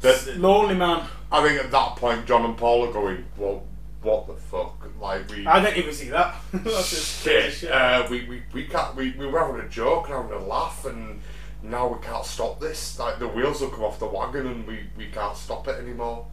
That- 0.00 0.38
lonely 0.38 0.74
man. 0.74 1.06
I 1.30 1.46
think 1.46 1.62
at 1.62 1.70
that 1.70 1.96
point, 1.96 2.26
John 2.26 2.44
and 2.44 2.56
Paul 2.56 2.88
are 2.88 2.92
going, 2.92 3.24
"Well, 3.36 3.64
what 4.02 4.26
the 4.26 4.34
fuck?" 4.34 4.88
Like 5.00 5.30
we. 5.30 5.46
I 5.46 5.60
didn't 5.62 5.78
even 5.78 5.92
see 5.94 6.08
that. 6.08 6.34
That's 6.52 6.90
just 6.90 7.22
crazy 7.22 7.40
shit. 7.50 7.52
shit. 7.54 7.72
Uh, 7.72 8.06
we, 8.10 8.24
we, 8.24 8.42
we 8.52 8.64
can't. 8.64 8.96
We, 8.96 9.10
we 9.12 9.26
were 9.26 9.38
having 9.38 9.60
a 9.60 9.68
joke 9.68 10.08
and 10.08 10.16
having 10.16 10.32
a 10.32 10.44
laugh, 10.44 10.84
and 10.86 11.20
now 11.62 11.88
we 11.88 12.00
can't 12.04 12.24
stop 12.24 12.60
this. 12.60 12.98
Like 12.98 13.18
the 13.18 13.28
wheels 13.28 13.60
will 13.60 13.68
come 13.68 13.84
off 13.84 13.98
the 13.98 14.06
wagon, 14.06 14.46
and 14.46 14.66
we, 14.66 14.80
we 14.96 15.06
can't 15.06 15.36
stop 15.36 15.68
it 15.68 15.78
anymore. 15.78 16.26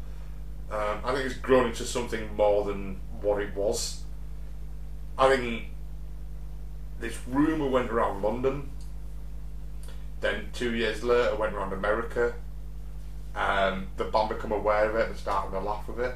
Um, 0.71 0.99
I 1.03 1.13
think 1.13 1.25
it's 1.25 1.35
grown 1.35 1.67
into 1.67 1.85
something 1.85 2.35
more 2.35 2.63
than 2.65 2.99
what 3.21 3.41
it 3.41 3.53
was. 3.55 4.01
I 5.17 5.35
think 5.35 5.65
this 6.99 7.17
rumor 7.27 7.67
went 7.69 7.91
around 7.91 8.21
London. 8.23 8.71
Then 10.21 10.49
two 10.53 10.73
years 10.73 11.03
later, 11.03 11.35
went 11.35 11.53
around 11.53 11.73
America. 11.73 12.33
Um, 13.35 13.87
the 13.97 14.05
band 14.05 14.29
become 14.29 14.53
aware 14.53 14.89
of 14.89 14.95
it 14.95 15.09
and 15.09 15.17
started 15.17 15.51
to 15.51 15.59
laugh 15.59 15.87
with 15.87 15.99
it. 15.99 16.15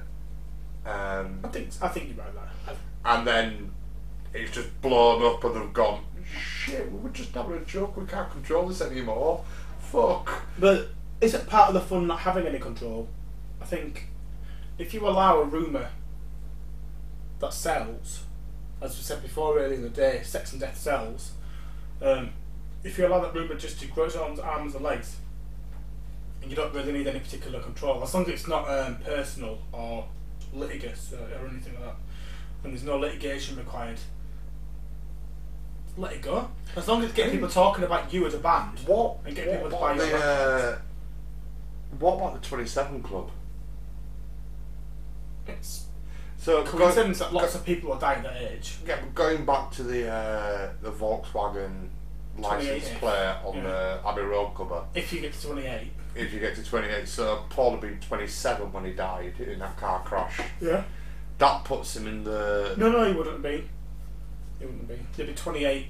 Um, 0.85 1.41
I 1.43 1.49
think 1.49 1.69
I 1.81 1.88
think 1.89 2.07
you're 2.07 2.23
right 2.23 2.33
there. 2.33 2.75
And 3.03 3.27
then 3.27 3.72
it's 4.33 4.51
just 4.51 4.81
blown 4.81 5.23
up 5.23 5.43
and 5.43 5.56
they've 5.56 5.73
gone, 5.73 6.03
shit, 6.23 6.91
we 6.91 6.99
were 6.99 7.09
just 7.09 7.33
having 7.33 7.57
a 7.57 7.65
joke, 7.65 7.98
we 7.98 8.06
can't 8.06 8.31
control 8.31 8.67
this 8.67 8.81
anymore. 8.81 9.43
Fuck. 9.80 10.43
But 10.57 10.89
is 11.19 11.33
it 11.33 11.48
part 11.48 11.69
of 11.69 11.73
the 11.73 11.81
fun 11.81 12.07
not 12.07 12.19
having 12.19 12.48
any 12.48 12.59
control? 12.59 13.09
I 13.61 13.65
think 13.65 14.07
if 14.77 14.93
you 14.93 15.07
allow 15.07 15.41
a 15.41 15.43
rumour 15.43 15.89
that 17.39 17.53
sells, 17.53 18.23
as 18.81 18.95
we 18.95 19.03
said 19.03 19.22
before 19.22 19.59
earlier 19.59 19.75
in 19.75 19.81
the 19.81 19.89
day, 19.89 20.22
sex 20.23 20.51
and 20.51 20.61
death 20.61 20.77
sells, 20.77 21.33
um, 22.01 22.31
if 22.83 22.98
you 22.98 23.06
allow 23.06 23.19
that 23.19 23.33
rumour 23.33 23.56
just 23.56 23.80
to 23.81 23.88
grow 23.88 24.06
its 24.06 24.15
arms, 24.15 24.39
arms 24.39 24.75
and 24.75 24.83
legs, 24.83 25.17
and 26.42 26.50
you 26.50 26.56
don't 26.56 26.74
really 26.74 26.92
need 26.93 27.08
any 27.08 27.19
particular 27.19 27.59
control, 27.59 28.01
as 28.03 28.14
long 28.14 28.24
as 28.24 28.30
it's 28.30 28.48
not 28.48 28.69
um, 28.69 28.95
personal 28.98 29.59
or 29.72 30.06
litigious 30.53 31.14
uh, 31.14 31.38
or 31.42 31.48
anything 31.48 31.74
like 31.76 31.84
that, 31.85 31.95
and 32.64 32.74
there's 32.74 32.84
no 32.84 32.98
litigation 32.98 33.58
required, 33.58 33.98
let 35.98 36.14
it 36.14 36.22
go. 36.22 36.50
As 36.76 36.88
long 36.88 37.00
as 37.00 37.06
it's 37.06 37.14
getting 37.16 37.34
people 37.34 37.50
talking 37.50 37.84
about 37.84 38.14
you 38.14 38.26
as 38.26 38.34
a 38.34 38.40
band. 38.40 38.80
What, 38.85 39.18
And 39.26 39.35
get 39.35 39.48
what, 39.48 39.56
people 39.56 39.69
to 39.69 39.76
what, 39.76 39.98
buy 39.98 39.98
the, 39.98 40.08
your 40.08 40.18
uh, 40.18 40.80
what 42.00 42.16
about 42.16 42.42
the 42.42 42.48
27 42.48 43.01
Club? 43.03 43.32
It's 45.48 45.85
So, 46.38 46.64
coincidence 46.64 47.19
that 47.19 47.34
lots 47.34 47.56
of 47.56 47.66
people 47.66 47.92
are 47.92 48.00
dying 48.00 48.19
at 48.26 48.34
that 48.34 48.42
age. 48.51 48.76
yeah, 48.88 48.98
but 49.01 49.14
going 49.16 49.45
back 49.45 49.72
to 49.72 49.84
the 49.84 50.08
uh, 50.09 50.69
the 50.82 50.92
Volkswagen 50.92 51.90
license 52.38 52.84
28. 52.88 53.00
plate 53.00 53.35
on 53.43 53.56
Yeah. 53.58 53.64
the 53.64 54.00
Abbey 54.08 54.22
Road 54.22 54.53
cover, 54.56 54.84
If 54.93 55.11
you 55.11 55.22
get 55.22 55.34
to 55.34 55.48
28. 55.48 55.92
If 56.16 56.34
you 56.34 56.40
get 56.40 56.56
to 56.56 56.64
28, 56.64 57.08
so 57.08 57.46
Paul 57.50 57.72
had 57.72 57.82
been 57.82 58.00
27 58.00 58.72
when 58.72 58.86
he 58.86 58.92
died 58.92 59.40
in 59.40 59.60
that 59.60 59.78
car 59.78 60.02
crash. 60.04 60.40
Yeah. 60.62 60.84
That 61.38 61.64
puts 61.64 61.96
him 61.96 62.08
in 62.08 62.24
the. 62.24 62.76
No, 62.78 62.92
no, 62.92 63.06
he 63.06 63.18
wouldn't 63.18 63.42
be. 63.42 63.70
He 64.60 64.66
wouldn't 64.66 64.88
be. 64.88 64.98
He'd 65.16 65.28
be 65.28 65.34
28 65.34 65.88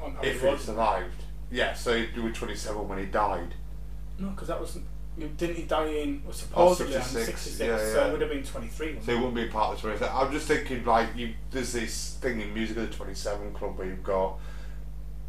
on 0.00 0.16
if 0.22 0.42
he 0.42 0.56
survived. 0.56 1.22
Yeah, 1.50 1.74
so 1.74 1.96
he 1.96 2.20
would 2.20 2.30
was 2.30 2.38
27 2.38 2.88
when 2.88 2.98
he 2.98 3.04
died. 3.06 3.54
No, 4.18 4.30
because 4.30 4.48
that 4.48 4.58
wasn't. 4.58 4.86
Didn't 5.18 5.56
he 5.56 5.62
die 5.62 5.86
in 5.86 6.22
well, 6.24 6.28
oh, 6.28 6.32
supposedly 6.32 6.96
on 6.96 7.02
66, 7.02 7.40
66? 7.40 7.60
yeah, 7.60 7.92
So 7.92 8.06
it 8.06 8.12
would 8.12 8.20
have 8.20 8.30
been 8.30 8.42
23. 8.42 8.86
wouldn't 8.86 9.04
So 9.04 9.12
he 9.12 9.16
wouldn't 9.16 9.34
be 9.34 9.48
part 9.48 9.74
of 9.74 9.76
the 9.76 9.88
27. 9.88 10.14
I'm 10.14 10.32
just 10.32 10.46
thinking, 10.46 10.84
like, 10.84 11.08
you. 11.16 11.32
there's 11.50 11.72
this 11.72 12.18
thing 12.20 12.40
in 12.40 12.52
music 12.52 12.76
of 12.76 12.90
the 12.90 12.94
27 12.94 13.54
Club 13.54 13.78
where 13.78 13.86
you've 13.86 14.02
got 14.02 14.38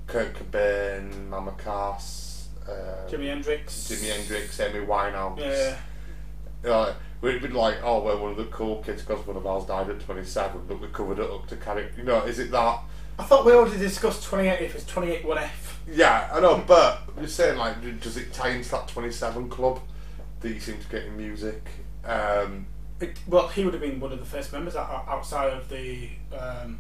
Kurt 0.08 0.34
Cobain, 0.34 1.30
Mama 1.30 1.54
Cass, 1.58 2.27
uh, 2.68 3.10
Jimi 3.10 3.28
Hendrix. 3.28 3.74
Jimi 3.90 4.16
Hendrix, 4.16 4.60
Amy 4.60 4.86
Winehouse. 4.86 5.40
Yeah. 5.40 5.78
Uh, 6.70 6.94
we'd 7.22 7.42
be 7.42 7.48
like, 7.50 7.78
oh, 7.84 8.04
we're 8.04 8.18
one 8.18 8.32
of 8.32 8.38
the 8.38 8.46
cool 8.46 8.82
kids 8.84 9.04
because 9.04 9.26
one 9.26 9.38
of 9.38 9.46
ours 9.46 9.66
died 9.66 9.90
at 9.90 10.00
27, 10.02 10.62
but 10.68 10.80
we 10.82 10.88
covered 10.88 11.20
it 11.20 11.30
up 11.30 11.48
to 11.48 11.56
carry. 11.56 11.88
You 11.98 12.04
know, 12.04 12.24
is 12.24 12.40
it 12.40 12.52
that? 12.52 12.80
I 13.20 13.24
thought 13.24 13.46
we 13.46 13.52
already 13.54 13.78
discussed 13.78 14.24
28 14.24 14.62
if 14.62 14.76
it's 14.76 14.86
28 14.86 15.24
1F. 15.26 15.50
Yeah, 15.90 16.30
I 16.32 16.40
know, 16.40 16.64
but 16.68 17.20
just 17.20 17.36
saying, 17.36 17.58
like, 17.58 17.82
does 18.02 18.18
it 18.18 18.34
tie 18.34 18.50
into 18.50 18.70
that 18.72 18.88
27 18.88 19.50
Club 19.50 19.80
that 20.42 20.50
you 20.50 20.60
seem 20.60 20.78
to 20.80 20.88
get 20.90 21.06
in 21.06 21.18
music? 21.18 21.64
Um, 22.04 22.68
It, 23.00 23.18
well, 23.28 23.48
he 23.48 23.64
would 23.64 23.74
have 23.74 23.82
been 23.82 24.00
one 24.00 24.12
of 24.12 24.20
the 24.20 24.26
first 24.26 24.52
members 24.52 24.76
outside 24.76 25.54
of 25.54 25.70
the. 25.70 26.10
Um, 26.38 26.80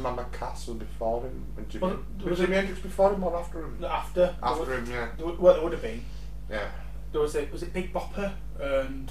Mama 0.00 0.26
Cass 0.32 0.66
was 0.68 0.76
before 0.78 1.22
him. 1.22 1.44
And 1.56 1.68
Jimi, 1.68 1.80
was 1.80 2.38
was 2.38 2.40
Jimi 2.40 2.54
Hendrix 2.54 2.80
before 2.80 3.12
him 3.14 3.22
or 3.24 3.36
after 3.36 3.60
him? 3.60 3.84
after. 3.84 4.34
After 4.42 4.74
him, 4.76 4.90
yeah. 4.90 5.08
There 5.16 5.26
Well, 5.26 5.56
it 5.56 5.62
would 5.62 5.72
have 5.72 5.82
been. 5.82 6.04
Yeah. 6.50 6.68
There 7.12 7.20
was 7.20 7.34
it. 7.34 7.52
Was 7.52 7.62
it 7.62 7.72
Big 7.72 7.92
Bopper 7.92 8.32
and. 8.60 9.10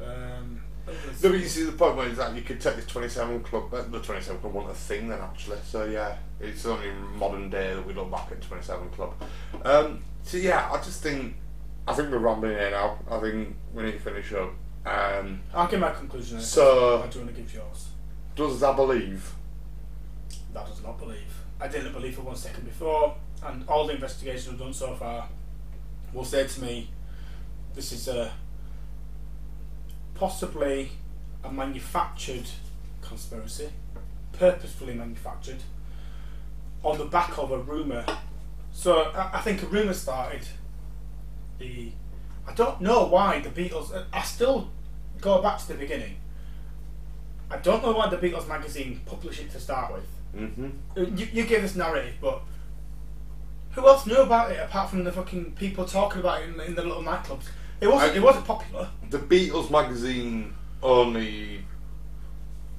Um, 0.00 0.62
No, 0.86 1.30
but 1.30 1.40
you 1.40 1.46
see 1.48 1.64
the 1.64 1.72
point 1.72 1.96
where 1.96 2.08
it's 2.08 2.18
like 2.18 2.34
you 2.34 2.42
could 2.42 2.60
take 2.60 2.76
this 2.76 2.86
27 2.86 3.42
club, 3.42 3.72
uh, 3.74 3.82
the 3.82 4.00
27 4.00 4.40
club 4.40 4.54
wasn't 4.54 4.72
a 4.72 4.74
thing 4.74 5.08
then 5.08 5.20
actually, 5.20 5.58
so 5.64 5.84
yeah, 5.84 6.16
it's 6.40 6.64
only 6.64 6.90
modern 7.16 7.50
day 7.50 7.74
that 7.74 7.86
we 7.86 7.92
look 7.92 8.10
back 8.10 8.30
at 8.30 8.40
27 8.40 8.88
club. 8.90 9.12
Um, 9.64 10.02
so 10.22 10.38
yeah, 10.38 10.70
I 10.72 10.76
just 10.78 11.02
think, 11.02 11.36
I 11.86 11.92
think 11.92 12.10
we're 12.10 12.18
rambling 12.18 12.52
here 12.52 12.70
now, 12.70 12.98
I 13.10 13.18
think 13.20 13.54
we 13.74 13.82
need 13.82 13.92
to 13.92 13.98
finish 13.98 14.32
up. 14.32 14.50
Um, 14.86 15.42
I'll 15.52 15.68
give 15.68 15.80
my 15.80 15.90
conclusion. 15.92 16.40
So- 16.40 17.02
I 17.02 17.06
do 17.08 17.18
want 17.18 17.34
to 17.34 17.42
give 17.42 17.52
yours. 17.52 17.87
Does 18.46 18.62
I 18.62 18.74
believe? 18.74 19.34
That 20.54 20.66
does 20.66 20.82
not 20.82 20.98
believe. 20.98 21.34
I 21.60 21.66
didn't 21.66 21.92
believe 21.92 22.14
for 22.14 22.22
one 22.22 22.36
second 22.36 22.64
before, 22.64 23.16
and 23.44 23.68
all 23.68 23.86
the 23.86 23.94
investigations 23.94 24.48
I've 24.48 24.58
done 24.58 24.72
so 24.72 24.94
far 24.94 25.28
will 26.12 26.24
say 26.24 26.46
to 26.46 26.62
me, 26.62 26.90
this 27.74 27.92
is 27.92 28.08
a 28.08 28.32
possibly 30.14 30.90
a 31.44 31.50
manufactured 31.50 32.48
conspiracy, 33.02 33.70
purposefully 34.32 34.94
manufactured, 34.94 35.62
on 36.82 36.98
the 36.98 37.04
back 37.04 37.38
of 37.38 37.50
a 37.50 37.58
rumor. 37.58 38.04
So 38.72 39.02
I, 39.14 39.38
I 39.38 39.40
think 39.40 39.62
a 39.62 39.66
rumor 39.66 39.94
started. 39.94 40.46
The 41.58 41.90
I 42.46 42.54
don't 42.54 42.80
know 42.80 43.06
why 43.06 43.40
the 43.40 43.50
Beatles. 43.50 44.04
I 44.12 44.22
still 44.22 44.70
go 45.20 45.42
back 45.42 45.58
to 45.58 45.68
the 45.68 45.74
beginning. 45.74 46.16
I 47.50 47.56
don't 47.58 47.82
know 47.82 47.92
why 47.92 48.08
the 48.08 48.16
Beatles 48.18 48.46
magazine 48.48 49.00
published 49.06 49.40
it 49.40 49.50
to 49.52 49.60
start 49.60 49.92
with. 49.92 50.06
Mm-hmm. 50.36 51.16
You, 51.16 51.28
you 51.32 51.44
give 51.44 51.62
this 51.62 51.74
narrative, 51.74 52.14
but 52.20 52.42
who 53.72 53.86
else 53.86 54.06
knew 54.06 54.16
about 54.18 54.50
it 54.50 54.58
apart 54.60 54.90
from 54.90 55.04
the 55.04 55.12
fucking 55.12 55.52
people 55.52 55.84
talking 55.84 56.20
about 56.20 56.42
it 56.42 56.48
in, 56.50 56.60
in 56.60 56.74
the 56.74 56.82
little 56.82 57.02
nightclubs? 57.02 57.44
It 57.80 57.86
wasn't. 57.86 58.12
I- 58.12 58.16
it 58.16 58.22
wasn't 58.22 58.44
popular. 58.44 58.88
The 59.10 59.18
Beatles 59.18 59.70
magazine 59.70 60.54
only 60.82 61.64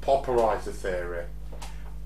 popularised 0.02 0.66
the 0.66 0.74
theory, 0.74 1.26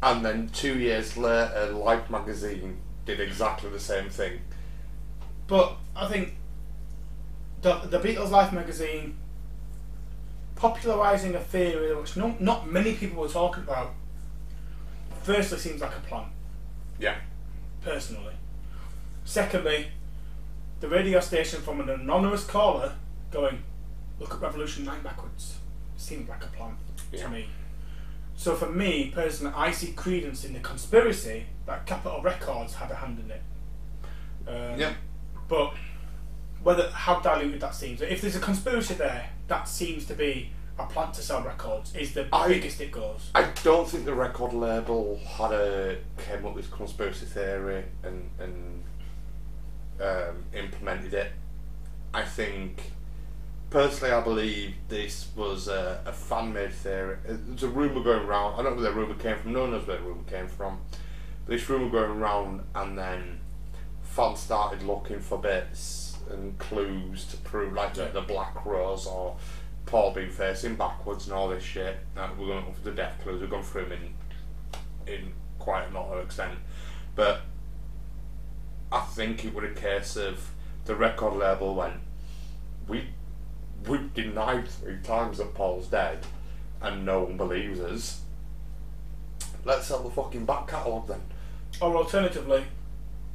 and 0.02 0.24
then 0.26 0.50
two 0.50 0.80
years 0.80 1.18
later, 1.18 1.72
Life 1.74 2.10
magazine 2.10 2.78
did 3.06 3.20
exactly 3.20 3.70
the 3.70 3.80
same 3.80 4.10
thing. 4.10 4.40
But 5.48 5.76
I 5.96 6.08
think 6.08 6.36
the 7.62 7.74
the 7.90 8.00
Beatles 8.00 8.30
Life 8.32 8.54
magazine 8.54 9.18
popularising 10.64 11.36
a 11.36 11.42
theory 11.42 11.94
which 11.94 12.16
no, 12.16 12.38
not 12.40 12.72
many 12.72 12.94
people 12.94 13.22
were 13.22 13.28
talking 13.28 13.64
about. 13.64 13.92
Firstly, 15.24 15.58
seems 15.58 15.82
like 15.82 15.92
a 15.96 16.00
plan. 16.08 16.26
Yeah. 16.98 17.18
Personally. 17.82 18.34
Secondly, 19.26 19.88
the 20.80 20.88
radio 20.88 21.20
station 21.20 21.62
from 21.62 21.82
an 21.82 21.90
anonymous 21.90 22.46
caller 22.46 22.94
going, 23.30 23.62
"Look 24.20 24.34
at 24.36 24.40
Revolution 24.40 24.86
Nine 24.86 25.02
backwards." 25.04 25.58
Seemed 25.98 26.30
like 26.30 26.44
a 26.46 26.48
plan 26.48 26.78
Yeah. 27.12 27.24
to 27.24 27.30
me. 27.30 27.50
So 28.38 28.56
for 28.56 28.70
me 28.70 29.12
personally, 29.14 29.54
I 29.56 29.72
see 29.72 29.92
credence 29.92 30.46
in 30.46 30.54
the 30.54 30.60
conspiracy 30.62 31.46
that 31.66 31.86
Capitol 31.86 32.22
Records 32.22 32.76
had 32.76 32.90
a 32.90 32.96
hand 32.96 33.20
in 33.20 33.32
it. 33.32 33.42
Um, 34.48 34.80
Yeah. 34.80 34.94
but 35.50 35.74
whether 36.62 36.90
how 36.90 37.20
diluted 37.20 37.60
that 37.60 37.76
seems, 37.76 38.02
if 38.02 38.22
there's 38.22 38.38
a 38.38 38.40
conspiracy 38.40 38.94
there, 38.94 39.30
that 39.48 39.68
seems 39.68 40.06
to 40.06 40.14
be 40.14 40.50
a 40.80 40.86
plan 40.86 41.12
to 41.12 41.22
sell 41.22 41.44
records. 41.44 41.96
Is 41.96 42.14
the 42.14 42.28
I- 42.34 42.48
biggest 42.48 42.82
it 42.82 42.92
goes. 42.92 43.30
I 43.36 43.44
don't 43.64 43.88
think 43.88 44.06
the 44.06 44.14
record 44.14 44.54
label 44.54 45.20
had 45.26 45.52
a 45.52 45.98
came 46.18 46.46
up 46.46 46.56
with 46.56 46.72
conspiracy 46.72 47.26
theory 47.26 47.84
and 48.04 48.30
and 48.40 48.84
um, 50.02 50.44
implemented 50.54 51.14
it. 51.14 51.32
I 52.14 52.24
think 52.24 52.92
personally, 53.70 54.14
I 54.14 54.22
believe 54.22 54.76
this 54.88 55.28
was 55.36 55.68
a, 55.68 56.02
a 56.06 56.12
fan 56.14 56.54
made 56.54 56.74
theory. 56.74 57.18
Uh, 57.28 57.34
There's 57.48 57.64
a 57.64 57.68
rumor 57.70 58.04
going 58.04 58.26
around. 58.26 58.60
I 58.60 58.64
don't 58.64 58.76
know 58.78 58.82
where 58.84 58.92
the 58.92 58.98
rumor 59.00 59.16
came 59.16 59.38
from. 59.38 59.54
No 59.54 59.62
one 59.62 59.72
knows 59.72 59.88
where 59.88 59.98
the 59.98 60.04
rumor 60.04 60.24
came 60.24 60.48
from. 60.48 60.80
But 61.46 61.54
this 61.54 61.70
rumor 61.70 61.90
going 61.90 62.20
around, 62.20 62.62
and 62.76 62.98
then 62.98 63.40
fans 64.02 64.40
started 64.40 64.84
looking 64.84 65.20
for 65.20 65.38
bits 65.40 66.03
and 66.30 66.58
clues 66.60 67.26
to 67.28 67.38
prove, 67.38 67.74
like 67.74 67.94
the, 67.94 68.04
Yeah. 68.04 68.10
the 68.12 68.22
Black 68.22 68.66
Rose 68.66 69.06
or 69.06 69.38
Paul 69.86 70.12
being 70.14 70.30
facing 70.30 70.76
backwards 70.76 71.26
and 71.26 71.34
all 71.34 71.50
this 71.50 71.64
shit. 71.64 71.98
And 72.16 72.38
we're 72.38 72.48
going 72.48 72.74
for 72.74 72.82
the 72.82 72.92
death 72.92 73.20
clues. 73.24 73.42
We've 73.42 73.50
gone 73.50 73.64
through 73.64 73.86
them 73.90 73.94
in 73.94 75.14
in 75.14 75.34
quite 75.60 75.90
a 75.90 75.94
lot 75.94 76.12
of 76.14 76.24
extent, 76.26 76.58
but 77.16 77.42
I 78.92 79.02
think 79.02 79.44
it 79.44 79.54
was 79.54 79.66
a 79.66 79.74
case 79.74 80.16
of 80.16 80.50
the 80.86 80.96
record 80.96 81.34
label 81.34 81.76
went, 81.76 81.96
we 82.88 83.10
we 83.88 84.00
denied 84.14 84.68
three 84.70 85.00
times 85.04 85.40
that 85.40 85.54
Paul's 85.54 85.88
dead, 85.88 86.26
and 86.82 87.06
no 87.06 87.24
one 87.24 87.36
believes 87.38 87.80
us. 87.82 88.22
Let's 89.66 89.88
sell 89.88 90.04
the 90.04 90.10
fucking 90.10 90.46
back 90.46 90.68
catalogue 90.68 91.08
then. 91.08 91.22
Or 91.82 91.96
alternatively, 91.98 92.66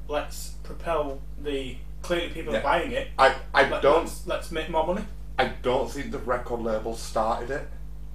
let's 0.08 0.50
propel 0.62 1.20
the 1.42 1.76
clearly 2.02 2.28
people 2.30 2.52
Yeah. 2.52 2.60
are 2.60 2.62
buying 2.62 2.92
it. 2.92 3.08
I, 3.18 3.34
I 3.54 3.68
Let, 3.68 3.82
don't 3.82 4.04
Let's, 4.04 4.26
let's 4.26 4.50
make 4.50 4.68
more 4.70 4.86
money. 4.86 5.04
I 5.38 5.46
don't 5.62 5.90
think 5.90 6.10
the 6.10 6.18
record 6.18 6.60
label 6.62 6.96
started 6.96 7.50
it, 7.50 7.68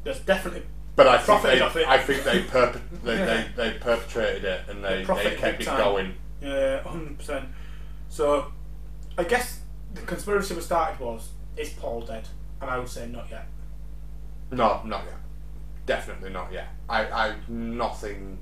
There's 0.03 0.19
definitely 0.19 0.63
but 0.95 1.07
I 1.07 1.17
think 1.17 1.41
they 1.41 1.59
off 1.61 1.75
it. 1.75 1.87
I 1.87 1.97
think 1.97 2.23
they 2.23 2.41
perp- 2.43 2.79
they, 3.03 3.15
they, 3.17 3.45
they 3.55 3.77
perpetrated 3.79 4.43
it 4.43 4.61
and 4.69 4.83
they, 4.83 5.03
they 5.03 5.35
kept 5.35 5.61
it 5.61 5.65
time. 5.65 5.77
going. 5.77 6.13
yeah, 6.41 6.81
hundred 6.83 7.17
percent. 7.17 7.45
So, 8.09 8.51
I 9.17 9.23
guess 9.23 9.61
the 9.95 10.01
conspiracy 10.01 10.53
was 10.53 10.65
started 10.65 10.99
was 10.99 11.29
is 11.57 11.69
Paul 11.69 12.01
dead, 12.01 12.27
and 12.61 12.69
I 12.69 12.77
would 12.77 12.89
say 12.89 13.07
not 13.07 13.27
yet. 13.31 13.47
No, 14.51 14.81
not 14.85 15.03
yet. 15.05 15.15
Definitely 15.87 16.29
not 16.29 16.51
yet. 16.53 16.67
I 16.87 17.09
I've 17.09 17.49
nothing 17.49 18.37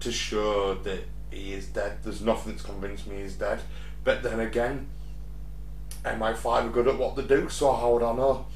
to 0.00 0.10
show 0.12 0.74
that 0.74 1.00
he 1.30 1.52
is 1.52 1.66
dead. 1.66 1.98
There's 2.02 2.20
nothing 2.22 2.52
that's 2.52 2.64
convinced 2.64 3.06
me 3.06 3.22
he's 3.22 3.34
dead. 3.34 3.60
But 4.04 4.22
then 4.22 4.40
again, 4.40 4.88
MI5 6.04 6.44
are 6.46 6.68
good 6.68 6.88
at 6.88 6.98
what 6.98 7.16
they 7.16 7.22
do, 7.22 7.48
so 7.48 7.72
how 7.72 7.92
would 7.94 8.02
I 8.02 8.14
know? 8.14 8.46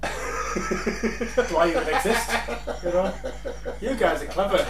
That's 0.00 1.52
why 1.52 1.66
you 1.66 1.78
exist. 1.78 2.30
You 2.84 2.90
know, 2.90 3.14
you 3.80 3.94
guys 3.96 4.22
are 4.22 4.26
clever. 4.26 4.66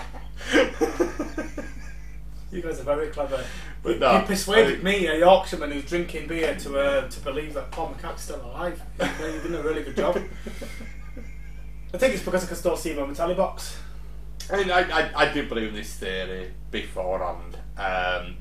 You 2.51 2.63
guys 2.63 2.81
are 2.81 2.85
very 2.85 3.09
clever. 3.09 3.45
But 3.83 3.95
you, 3.95 3.99
no, 3.99 4.19
you 4.21 4.25
persuaded 4.25 4.81
I- 4.81 4.83
me, 4.83 5.07
a 5.07 5.19
Yorkshireman 5.19 5.71
who's 5.71 5.85
drinking 5.85 6.29
beer, 6.29 6.55
to 6.57 6.79
uh, 6.79 7.09
to 7.09 7.21
believe 7.21 7.53
that 7.55 7.71
Paul 7.71 7.95
McCartney's 7.95 8.23
still 8.23 8.43
alive. 8.43 8.81
You've 8.99 9.43
done 9.45 9.55
a 9.55 9.63
really 9.63 9.83
good 9.83 9.97
job. 9.97 10.17
I 11.95 11.99
think 11.99 12.15
it's 12.15 12.23
because 12.23 12.45
I 12.45 12.47
can 12.49 12.57
still 12.57 12.77
see 12.77 12.93
him 12.93 13.03
on 13.03 13.13
the 13.13 13.35
box. 13.35 13.79
I 14.53 14.57
mean, 14.57 14.71
I, 14.71 14.81
I, 14.91 15.11
I 15.29 15.33
did 15.33 15.49
believe 15.49 15.69
in 15.69 15.75
this 15.75 15.95
theory 15.95 16.53
beforehand. 16.71 17.59
Um, 17.77 18.37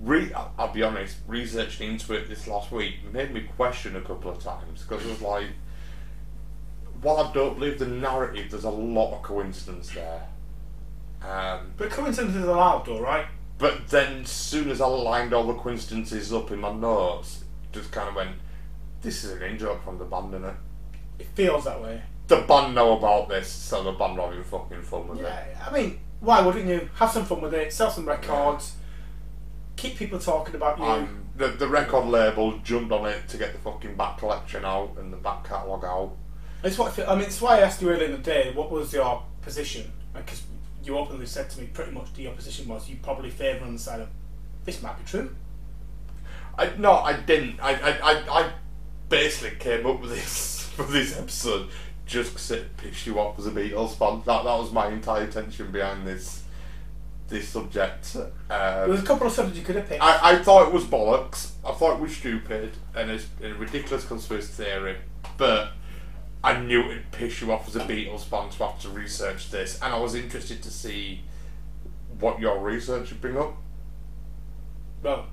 re- 0.00 0.32
I'll- 0.34 0.72
be 0.72 0.82
honest, 0.82 1.16
researching 1.26 1.92
into 1.92 2.12
it 2.14 2.28
this 2.28 2.46
last 2.46 2.70
week 2.72 2.96
made 3.12 3.32
me 3.32 3.42
question 3.56 3.96
a 3.96 4.00
couple 4.00 4.30
of 4.30 4.42
times 4.42 4.82
because 4.82 5.04
it 5.04 5.08
was 5.10 5.22
like, 5.22 5.46
while 7.02 7.16
I 7.18 7.32
don't 7.32 7.58
believe 7.58 7.78
the 7.78 7.86
narrative, 7.86 8.50
there's 8.50 8.64
a 8.64 8.70
lot 8.70 9.14
of 9.16 9.22
coincidence 9.22 9.90
there. 9.90 10.26
Um, 11.22 11.72
But 11.76 11.90
coincidence 11.90 12.36
is 12.36 12.44
allowed, 12.44 12.86
though, 12.86 13.00
right? 13.00 13.26
but 13.58 13.88
then, 13.88 14.22
as 14.22 14.30
soon 14.30 14.70
as 14.70 14.80
I 14.80 14.86
lined 14.86 15.34
all 15.34 15.46
the 15.46 15.52
coincidences 15.54 16.32
up 16.32 16.50
in 16.50 16.60
my 16.60 16.72
notes, 16.72 17.44
just 17.72 17.92
kind 17.92 18.08
of 18.08 18.14
went, 18.14 18.30
this 19.02 19.22
is 19.24 19.32
an 19.32 19.42
in 19.42 19.58
joke 19.58 19.84
from 19.84 19.98
the 19.98 20.04
band, 20.04 20.32
innit? 20.32 20.54
It 21.18 21.26
feels 21.34 21.64
that 21.64 21.82
way. 21.82 22.00
The 22.30 22.42
band 22.42 22.76
know 22.76 22.96
about 22.96 23.28
this, 23.28 23.48
so 23.48 23.82
the 23.82 23.90
band 23.90 24.20
are 24.20 24.28
having 24.28 24.44
fucking 24.44 24.82
fun 24.82 25.08
with 25.08 25.18
it. 25.18 25.22
Yeah, 25.22 25.66
I 25.68 25.72
mean, 25.72 25.98
why 26.20 26.40
wouldn't 26.40 26.64
you 26.64 26.88
have 26.94 27.10
some 27.10 27.24
fun 27.24 27.40
with 27.40 27.52
it? 27.52 27.72
Sell 27.72 27.90
some 27.90 28.06
records, 28.06 28.76
keep 29.74 29.96
people 29.96 30.20
talking 30.20 30.54
about 30.54 30.78
you. 30.78 30.84
Um, 30.84 31.24
the, 31.34 31.48
the 31.48 31.66
record 31.66 32.06
label 32.06 32.56
jumped 32.58 32.92
on 32.92 33.08
it 33.08 33.26
to 33.30 33.36
get 33.36 33.52
the 33.52 33.58
fucking 33.58 33.96
back 33.96 34.18
collection 34.18 34.64
out 34.64 34.94
and 34.96 35.12
the 35.12 35.16
back 35.16 35.42
catalogue 35.42 35.84
out. 35.84 36.12
It's 36.62 36.78
what 36.78 36.96
I 37.00 37.06
I 37.06 37.14
mean. 37.16 37.24
It's 37.24 37.42
why 37.42 37.56
I 37.58 37.62
asked 37.62 37.82
you 37.82 37.90
earlier 37.90 38.04
in 38.04 38.12
the 38.12 38.18
day. 38.18 38.52
What 38.54 38.70
was 38.70 38.92
your 38.92 39.24
position? 39.42 39.90
Because 40.14 40.44
you 40.84 40.96
openly 40.96 41.26
said 41.26 41.50
to 41.50 41.60
me 41.60 41.66
pretty 41.66 41.90
much 41.90 42.14
the 42.14 42.28
opposition 42.28 42.68
was 42.68 42.88
you 42.88 42.98
probably 43.02 43.30
favour 43.30 43.64
on 43.64 43.72
the 43.72 43.78
side 43.80 44.02
of 44.02 44.08
this 44.64 44.80
might 44.80 44.96
be 44.98 45.04
true. 45.04 45.34
I 46.56 46.70
no, 46.78 46.92
I 46.92 47.14
didn't. 47.14 47.58
I 47.60 47.72
I, 47.72 48.12
I, 48.12 48.40
I 48.40 48.52
basically 49.08 49.58
came 49.58 49.84
up 49.84 50.00
with 50.00 50.10
this 50.10 50.60
for 50.76 50.84
this 50.84 51.18
episode 51.18 51.70
just 52.10 52.32
because 52.32 52.50
it 52.50 52.76
pissed 52.76 53.06
you 53.06 53.18
off 53.20 53.38
as 53.38 53.46
a 53.46 53.50
Beatles 53.52 53.94
fan. 53.96 54.20
That 54.26 54.42
that 54.44 54.58
was 54.58 54.72
my 54.72 54.88
entire 54.88 55.22
intention 55.24 55.70
behind 55.70 56.06
this 56.06 56.42
this 57.28 57.48
subject. 57.48 58.14
There 58.14 58.82
Um, 58.84 58.90
was 58.90 59.00
a 59.00 59.06
couple 59.06 59.28
of 59.28 59.32
subjects 59.32 59.58
you 59.60 59.64
could 59.64 59.76
have 59.76 59.88
picked. 59.88 60.02
I, 60.02 60.32
I 60.32 60.38
thought 60.42 60.66
it 60.66 60.74
was 60.74 60.84
bollocks. 60.84 61.52
I 61.64 61.72
thought 61.72 61.94
it 61.94 62.00
was 62.00 62.16
stupid 62.16 62.72
and 62.96 63.08
it's 63.10 63.26
a 63.40 63.52
ridiculous 63.52 64.04
conspiracy 64.04 64.64
theory, 64.64 64.96
but 65.36 65.70
I 66.42 66.58
knew 66.58 66.80
it'd 66.90 67.12
piss 67.12 67.40
you 67.40 67.52
off 67.52 67.68
as 67.68 67.76
a 67.76 67.80
Beatles 67.80 68.24
fan 68.24 68.50
to 68.50 68.64
have 68.64 68.80
to 68.80 68.88
research 68.88 69.50
this, 69.52 69.78
and 69.80 69.94
I 69.94 69.98
was 70.00 70.16
interested 70.16 70.60
to 70.64 70.70
see 70.70 71.20
what 72.18 72.40
your 72.40 72.58
research 72.58 73.10
would 73.10 73.20
bring 73.20 73.36
up. 73.38 73.54
well, 75.02 75.26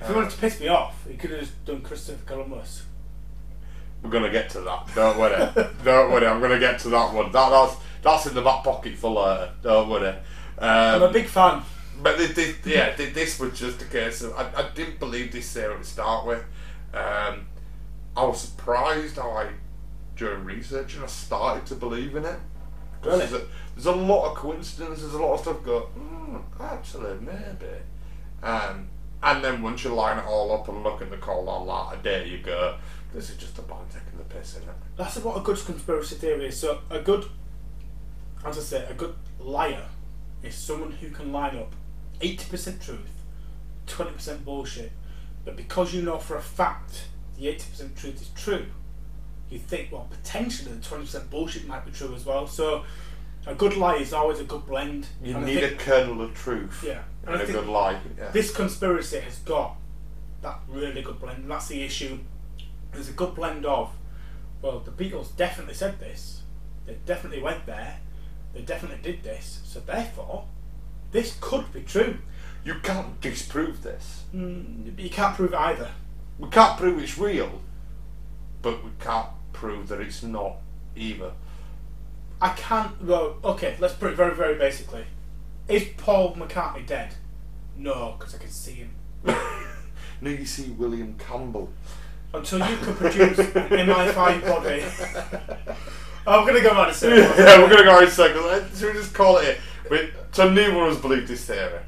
if 0.00 0.08
you 0.08 0.14
wanted 0.14 0.30
to 0.30 0.38
piss 0.38 0.60
me 0.60 0.68
off, 0.68 1.06
you 1.10 1.16
could 1.16 1.30
have 1.30 1.40
just 1.40 1.64
done 1.64 1.80
Christopher 1.80 2.24
Columbus. 2.26 2.82
We're 4.02 4.10
gonna 4.10 4.30
get 4.30 4.50
to 4.50 4.60
that. 4.62 4.88
Don't 4.94 5.18
worry. 5.18 5.36
Don't 5.84 6.10
worry. 6.12 6.26
I'm 6.26 6.40
gonna 6.40 6.58
get 6.58 6.78
to 6.80 6.88
that 6.90 7.12
one. 7.12 7.32
That 7.32 7.50
that's 7.50 7.76
that's 8.02 8.26
in 8.26 8.34
the 8.34 8.42
back 8.42 8.62
pocket 8.64 8.96
for 8.96 9.10
later. 9.10 9.52
Don't 9.62 9.88
worry. 9.90 10.14
I'm 10.58 11.02
Um, 11.02 11.10
a 11.10 11.12
big 11.12 11.26
fan. 11.26 11.62
But 12.00 12.16
this, 12.16 12.32
this, 12.34 12.56
yeah, 12.64 12.94
thi- 12.94 13.06
this 13.10 13.40
was 13.40 13.58
just 13.58 13.82
a 13.82 13.84
case 13.86 14.22
of 14.22 14.32
I, 14.34 14.50
I 14.56 14.68
didn't 14.74 15.00
believe 15.00 15.32
this 15.32 15.52
theory 15.52 15.76
to 15.78 15.84
start 15.84 16.26
with. 16.26 16.44
Um, 16.94 17.46
I 18.16 18.24
was 18.24 18.40
surprised 18.40 19.16
how 19.16 19.30
I, 19.32 19.48
during 20.16 20.44
researching, 20.44 21.02
I 21.02 21.06
started 21.06 21.66
to 21.66 21.74
believe 21.74 22.14
in 22.14 22.24
it. 22.24 22.38
Really? 23.04 23.18
There's, 23.18 23.32
a, 23.32 23.42
there's 23.74 23.86
a 23.86 23.92
lot 23.92 24.30
of 24.30 24.36
coincidences. 24.36 25.02
There's 25.02 25.14
a 25.14 25.18
lot 25.22 25.34
of 25.34 25.40
stuff. 25.40 25.64
Go, 25.64 25.88
mm, 25.98 26.40
actually, 26.60 27.14
maybe. 27.20 27.72
Um, 28.44 28.88
and 29.22 29.42
then 29.44 29.62
once 29.62 29.82
you 29.82 29.92
line 29.92 30.18
it 30.18 30.24
all 30.24 30.52
up 30.52 30.68
and 30.68 30.82
look 30.84 31.02
at 31.02 31.10
the 31.10 31.16
call 31.16 31.48
on 31.48 31.66
that 31.66 31.98
a 31.98 32.02
day, 32.02 32.28
you 32.28 32.38
go, 32.38 32.76
this 33.14 33.30
is 33.30 33.36
just 33.36 33.58
a 33.58 33.62
band 33.62 33.86
taking 33.90 34.18
the 34.18 34.24
piss, 34.24 34.56
isn't 34.56 34.68
it? 34.68 34.74
That's 34.96 35.16
what 35.18 35.36
a 35.36 35.40
good 35.40 35.56
conspiracy 35.64 36.16
theory 36.16 36.46
is. 36.48 36.58
So 36.58 36.80
a 36.90 37.00
good, 37.00 37.24
as 38.44 38.58
I 38.58 38.60
say, 38.60 38.86
a 38.88 38.94
good 38.94 39.14
liar 39.38 39.84
is 40.42 40.54
someone 40.54 40.92
who 40.92 41.10
can 41.10 41.32
line 41.32 41.56
up 41.56 41.74
eighty 42.20 42.48
percent 42.48 42.80
truth, 42.82 43.22
twenty 43.86 44.12
percent 44.12 44.44
bullshit. 44.44 44.92
But 45.44 45.56
because 45.56 45.94
you 45.94 46.02
know 46.02 46.18
for 46.18 46.36
a 46.36 46.42
fact 46.42 47.04
the 47.38 47.48
eighty 47.48 47.64
percent 47.70 47.96
truth 47.96 48.20
is 48.20 48.28
true, 48.34 48.66
you 49.50 49.58
think 49.58 49.90
well 49.92 50.06
potentially 50.10 50.72
the 50.72 50.82
twenty 50.82 51.04
percent 51.04 51.30
bullshit 51.30 51.66
might 51.66 51.84
be 51.84 51.90
true 51.92 52.14
as 52.14 52.26
well. 52.26 52.46
So 52.46 52.84
a 53.46 53.54
good 53.54 53.76
lie 53.76 53.96
is 53.96 54.12
always 54.12 54.40
a 54.40 54.44
good 54.44 54.66
blend. 54.66 55.06
You 55.22 55.34
And 55.36 55.44
I 55.44 55.48
need 55.48 55.64
a 55.64 55.74
kernel 55.74 56.20
of 56.20 56.34
truth 56.34 56.84
Yeah. 56.86 57.02
And 57.22 57.32
and 57.32 57.36
I 57.36 57.42
a 57.42 57.46
think 57.46 57.58
good 57.58 57.68
lie. 57.68 57.98
Yeah. 58.18 58.28
this 58.30 58.54
conspiracy 58.54 59.20
has 59.20 59.38
got 59.38 59.76
that 60.42 60.60
really 60.68 61.02
good 61.02 61.18
blend, 61.18 61.38
and 61.42 61.50
that's 61.50 61.68
the 61.68 61.82
issue. 61.82 62.18
There's 62.98 63.10
a 63.10 63.12
good 63.12 63.36
blend 63.36 63.64
of, 63.64 63.92
well, 64.60 64.80
the 64.80 64.90
Beatles 64.90 65.28
definitely 65.36 65.74
said 65.74 66.00
this, 66.00 66.42
they 66.84 66.96
definitely 67.06 67.40
went 67.40 67.64
there, 67.64 68.00
they 68.52 68.62
definitely 68.62 68.98
did 69.00 69.22
this, 69.22 69.60
so 69.64 69.78
therefore, 69.78 70.46
this 71.12 71.38
could 71.40 71.72
be 71.72 71.82
true. 71.82 72.18
You 72.64 72.74
can't 72.82 73.20
disprove 73.20 73.84
this. 73.84 74.24
Mm, 74.34 74.98
you 74.98 75.10
can't 75.10 75.36
prove 75.36 75.52
it 75.52 75.60
either. 75.60 75.92
We 76.40 76.48
can't 76.48 76.76
prove 76.76 77.00
it's 77.00 77.16
real, 77.16 77.60
but 78.62 78.82
we 78.82 78.90
can't 78.98 79.28
prove 79.52 79.86
that 79.90 80.00
it's 80.00 80.24
not 80.24 80.56
either. 80.96 81.30
I 82.42 82.48
can't. 82.48 83.00
Well, 83.00 83.36
okay, 83.44 83.76
let's 83.78 83.94
put 83.94 84.10
it 84.10 84.16
very, 84.16 84.34
very 84.34 84.58
basically. 84.58 85.04
Is 85.68 85.84
Paul 85.96 86.34
McCartney 86.34 86.84
dead? 86.84 87.14
No, 87.76 88.16
because 88.18 88.34
I 88.34 88.38
can 88.38 88.50
see 88.50 88.72
him. 88.72 88.90
Now 90.20 90.30
you 90.30 90.44
see 90.46 90.70
William 90.70 91.14
Campbell. 91.16 91.68
Until 92.34 92.58
you 92.58 92.76
can 92.76 92.94
produce 92.94 93.38
an 93.38 93.46
MI5 93.46 94.42
body. 94.42 94.84
I'm 96.26 96.46
gonna 96.46 96.60
go 96.60 96.74
back 96.74 96.88
to 96.88 96.94
say. 96.94 97.16
yeah, 97.16 97.58
we're 97.58 97.70
gonna 97.70 97.84
go 97.84 98.00
in 98.00 98.10
seconds. 98.10 98.78
Should 98.78 98.94
we 98.94 99.00
just 99.00 99.14
call 99.14 99.38
it? 99.38 99.48
it? 99.48 99.60
But 99.88 100.10
so 100.32 100.50
neither 100.50 100.74
one 100.74 100.88
of 100.88 100.96
us 100.96 101.00
believe 101.00 101.26
this 101.26 101.46
theory. 101.46 101.80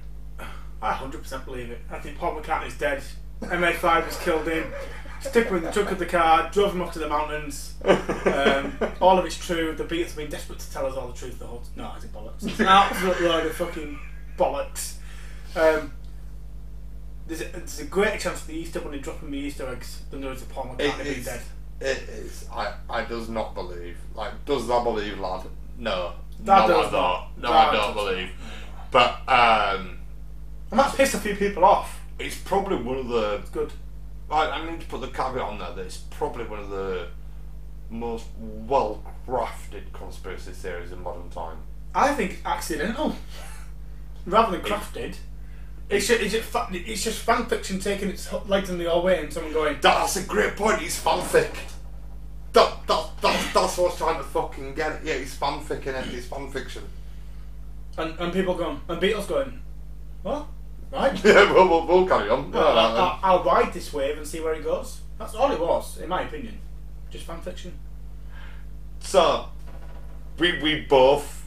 I 0.83 0.93
100% 0.95 1.45
believe 1.45 1.71
it. 1.71 1.81
I 1.91 1.99
think 1.99 2.17
Paul 2.17 2.41
McCartney's 2.41 2.79
dead. 2.79 3.03
MI5 3.43 4.05
has 4.05 4.17
killed 4.19 4.49
him. 4.49 4.73
Stick 5.21 5.49
him 5.49 5.57
in 5.57 5.65
the 5.65 5.71
trunk 5.71 5.91
of 5.91 5.99
the 5.99 6.07
car, 6.07 6.51
drove 6.51 6.73
him 6.73 6.81
off 6.81 6.95
to 6.95 6.99
the 6.99 7.09
mountains. 7.09 7.75
Um, 7.85 8.79
all 9.01 9.19
of 9.19 9.27
it's 9.27 9.37
true. 9.37 9.75
The 9.75 9.85
Beatles 9.85 10.07
have 10.07 10.17
been 10.17 10.31
desperate 10.31 10.59
to 10.61 10.73
tell 10.73 10.87
us 10.87 10.95
all 10.95 11.09
the 11.09 11.15
truth. 11.15 11.39
The 11.39 11.47
whole 11.47 11.63
no, 11.77 11.91
I 11.95 11.99
think 11.99 12.13
bollocks. 12.15 12.47
It's 12.47 12.61
an 12.61 12.67
absolute 12.67 13.21
load 13.21 13.45
of 13.47 13.53
fucking 13.55 13.99
bollocks. 14.39 14.95
Um, 15.55 15.93
there's, 17.31 17.43
a, 17.43 17.45
there's 17.57 17.79
a 17.79 17.85
greater 17.85 18.19
chance 18.19 18.41
of 18.43 18.49
the 18.49 18.55
Easter 18.55 18.81
Bunny 18.81 18.99
dropping 18.99 19.31
me 19.31 19.39
Easter 19.39 19.69
eggs 19.69 20.03
than 20.11 20.21
there 20.21 20.33
is 20.33 20.43
of 20.43 20.49
Paul 20.49 20.75
It 20.79 20.91
McCartney 20.91 21.05
being 21.05 21.23
dead. 21.23 21.41
It 21.81 22.09
is. 22.09 22.47
I. 22.53 22.75
I 22.91 23.05
does 23.05 23.29
not 23.29 23.55
believe. 23.55 23.97
Like, 24.15 24.45
does 24.45 24.67
that 24.67 24.83
believe, 24.83 25.19
lad? 25.21 25.47
No. 25.79 26.13
That 26.41 26.69
no, 26.69 26.81
I 26.81 26.83
not. 26.83 26.91
don't. 26.91 27.43
No, 27.43 27.53
I 27.53 27.73
don't 27.73 27.95
believe. 27.95 28.31
But 28.91 29.21
um, 29.29 29.99
And 30.71 30.81
that's 30.81 30.97
pissed 30.97 31.15
a 31.15 31.19
few 31.19 31.37
people 31.37 31.65
off. 31.65 32.01
it's 32.19 32.37
probably 32.37 32.77
one 32.77 32.99
of 32.99 33.09
the. 33.09 33.37
It's 33.37 33.51
good. 33.51 33.73
I, 34.29 34.51
I 34.51 34.71
need 34.71 34.81
to 34.81 34.87
put 34.87 35.01
the 35.01 35.09
caveat 35.09 35.41
on 35.43 35.59
there 35.59 35.73
that 35.73 35.87
it's 35.87 35.99
probably 35.99 36.45
one 36.45 36.59
of 36.59 36.69
the 36.71 37.07
most 37.91 38.27
well 38.39 39.03
crafted 39.27 39.93
conspiracy 39.93 40.51
theories 40.53 40.91
in 40.93 41.03
modern 41.03 41.31
time. 41.31 41.59
I 41.95 42.13
think 42.15 42.41
accidental, 42.45 43.15
rather 44.27 44.53
than 44.57 44.61
crafted. 44.67 45.17
It's 45.91 46.07
just, 46.07 46.23
it's, 46.23 46.33
just 46.33 46.49
fa- 46.49 46.69
it's 46.71 47.03
just 47.03 47.19
fan 47.21 47.47
fiction 47.47 47.81
taking 47.81 48.09
its 48.11 48.33
legs 48.47 48.71
in 48.71 48.79
the 48.79 48.87
old 48.91 49.05
way 49.05 49.21
and 49.21 49.33
someone 49.33 49.53
going, 49.53 49.77
That's 49.81 50.17
a 50.17 50.23
great 50.23 50.55
point. 50.57 50.81
It's 50.83 51.03
fanfic. 51.03 51.51
That, 52.53 52.87
that, 52.87 53.11
that, 53.23 53.51
that's 53.55 53.77
what 53.77 53.79
I 53.79 53.83
was 53.83 53.97
trying 53.99 54.17
to 54.19 54.25
fucking 54.25 54.75
get. 54.75 54.93
at. 54.93 55.05
Yeah, 55.05 55.15
it's 55.15 55.37
fanfic 55.37 55.87
in 55.87 55.95
it. 55.97 56.07
It's 56.15 56.27
fanfiction. 56.27 56.83
and, 57.99 58.19
and 58.21 58.33
people 58.33 58.55
going, 58.55 58.81
and 58.89 59.01
Beatles 59.03 59.29
going, 59.29 59.61
what? 60.23 60.47
Right? 60.93 61.13
Yeah, 61.25 61.53
we'll, 61.53 61.69
we'll, 61.69 61.87
we'll 61.87 62.07
carry 62.07 62.29
on. 62.31 62.53
I'll, 62.55 62.61
Alright. 62.63 62.99
I'll, 63.23 63.39
I'll 63.39 63.45
ride 63.45 63.73
this 63.73 63.93
wave 63.93 64.17
and 64.17 64.27
see 64.27 64.41
where 64.41 64.55
it 64.55 64.65
goes. 64.65 65.01
That's 65.19 65.35
all 65.35 65.51
it 65.53 65.61
was, 65.61 65.99
in 65.99 66.09
my 66.09 66.23
opinion. 66.23 66.59
Just 67.11 67.25
fan 67.27 67.41
fiction. 67.41 67.77
So, 69.01 69.47
we, 70.39 70.61
we 70.63 70.81
both, 70.83 71.40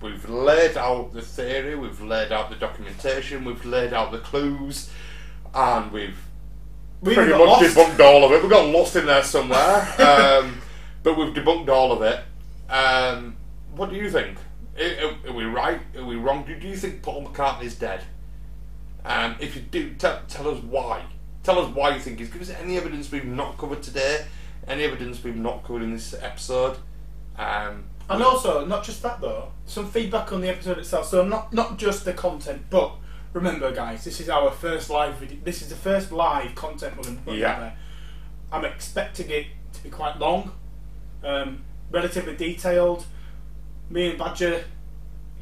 we've 0.00 0.28
laid 0.28 0.76
out 0.76 1.12
the 1.12 1.22
theory, 1.22 1.74
we've 1.74 2.00
laid 2.00 2.32
out 2.32 2.50
the 2.50 2.56
documentation, 2.56 3.44
we've 3.44 3.64
laid 3.64 3.92
out 3.92 4.12
the 4.12 4.18
clues, 4.18 4.90
and 5.54 5.90
we've 5.92 6.18
We 7.00 7.14
pretty 7.14 7.32
much 7.32 7.40
lost. 7.40 7.64
debunked 7.76 8.00
all 8.00 8.24
of 8.24 8.32
it. 8.32 8.42
We 8.42 8.48
got 8.48 8.66
lost 8.68 8.96
in 8.96 9.06
there 9.06 9.22
somewhere, 9.22 9.80
um, 10.00 10.60
but 11.02 11.16
we've 11.16 11.32
debunked 11.34 11.68
all 11.68 11.92
of 11.92 12.02
it. 12.02 12.20
Um, 12.70 13.36
what 13.74 13.90
do 13.90 13.96
you 13.96 14.10
think? 14.10 14.38
Are, 14.78 15.28
are- 15.28 15.32
we 15.32 15.44
right? 15.44 15.80
Are 15.96 16.04
we 16.04 16.16
wrong? 16.16 16.44
Do, 16.44 16.54
do 16.58 16.66
you 16.68 16.76
think 16.76 17.02
Paul 17.02 17.26
McCartney's 17.26 17.74
dead? 17.76 18.02
Um, 19.04 19.36
if 19.38 19.54
you 19.54 19.62
do, 19.62 19.94
tell, 19.94 20.20
tell 20.28 20.48
us 20.48 20.62
why. 20.62 21.02
Tell 21.42 21.58
us 21.58 21.68
why 21.74 21.94
you 21.94 22.00
think 22.00 22.18
he's. 22.18 22.30
Give 22.30 22.40
us 22.42 22.50
any 22.50 22.76
evidence 22.78 23.10
we've 23.12 23.24
not 23.26 23.58
covered 23.58 23.82
today. 23.82 24.24
Any 24.66 24.84
evidence 24.84 25.22
we've 25.22 25.36
not 25.36 25.62
covered 25.62 25.82
in 25.82 25.92
this 25.92 26.14
episode. 26.14 26.78
Um, 27.36 27.84
And 28.08 28.22
also, 28.22 28.66
not 28.66 28.84
just 28.84 29.02
that 29.02 29.20
though, 29.20 29.50
some 29.66 29.90
feedback 29.90 30.32
on 30.32 30.40
the 30.40 30.48
episode 30.48 30.78
itself. 30.78 31.06
So 31.08 31.24
not 31.24 31.52
not 31.52 31.78
just 31.78 32.04
the 32.04 32.12
content, 32.12 32.62
but 32.70 32.92
remember, 33.32 33.72
guys, 33.72 34.04
this 34.04 34.20
is 34.20 34.28
our 34.28 34.50
first 34.50 34.90
live 34.90 35.14
video. 35.16 35.38
This 35.42 35.62
is 35.62 35.68
the 35.68 35.74
first 35.76 36.12
live 36.12 36.54
content 36.54 36.96
we're 36.96 37.04
going 37.04 37.16
to 37.16 37.22
put 37.22 37.38
Yeah. 37.38 37.52
out 37.52 37.60
there. 37.60 37.76
I'm 38.52 38.64
expecting 38.64 39.30
it 39.30 39.46
to 39.72 39.82
be 39.82 39.90
quite 39.90 40.18
long, 40.18 40.52
um, 41.24 41.64
relatively 41.90 42.36
detailed. 42.36 43.04
Me 43.90 44.10
and 44.10 44.18
Badger, 44.18 44.64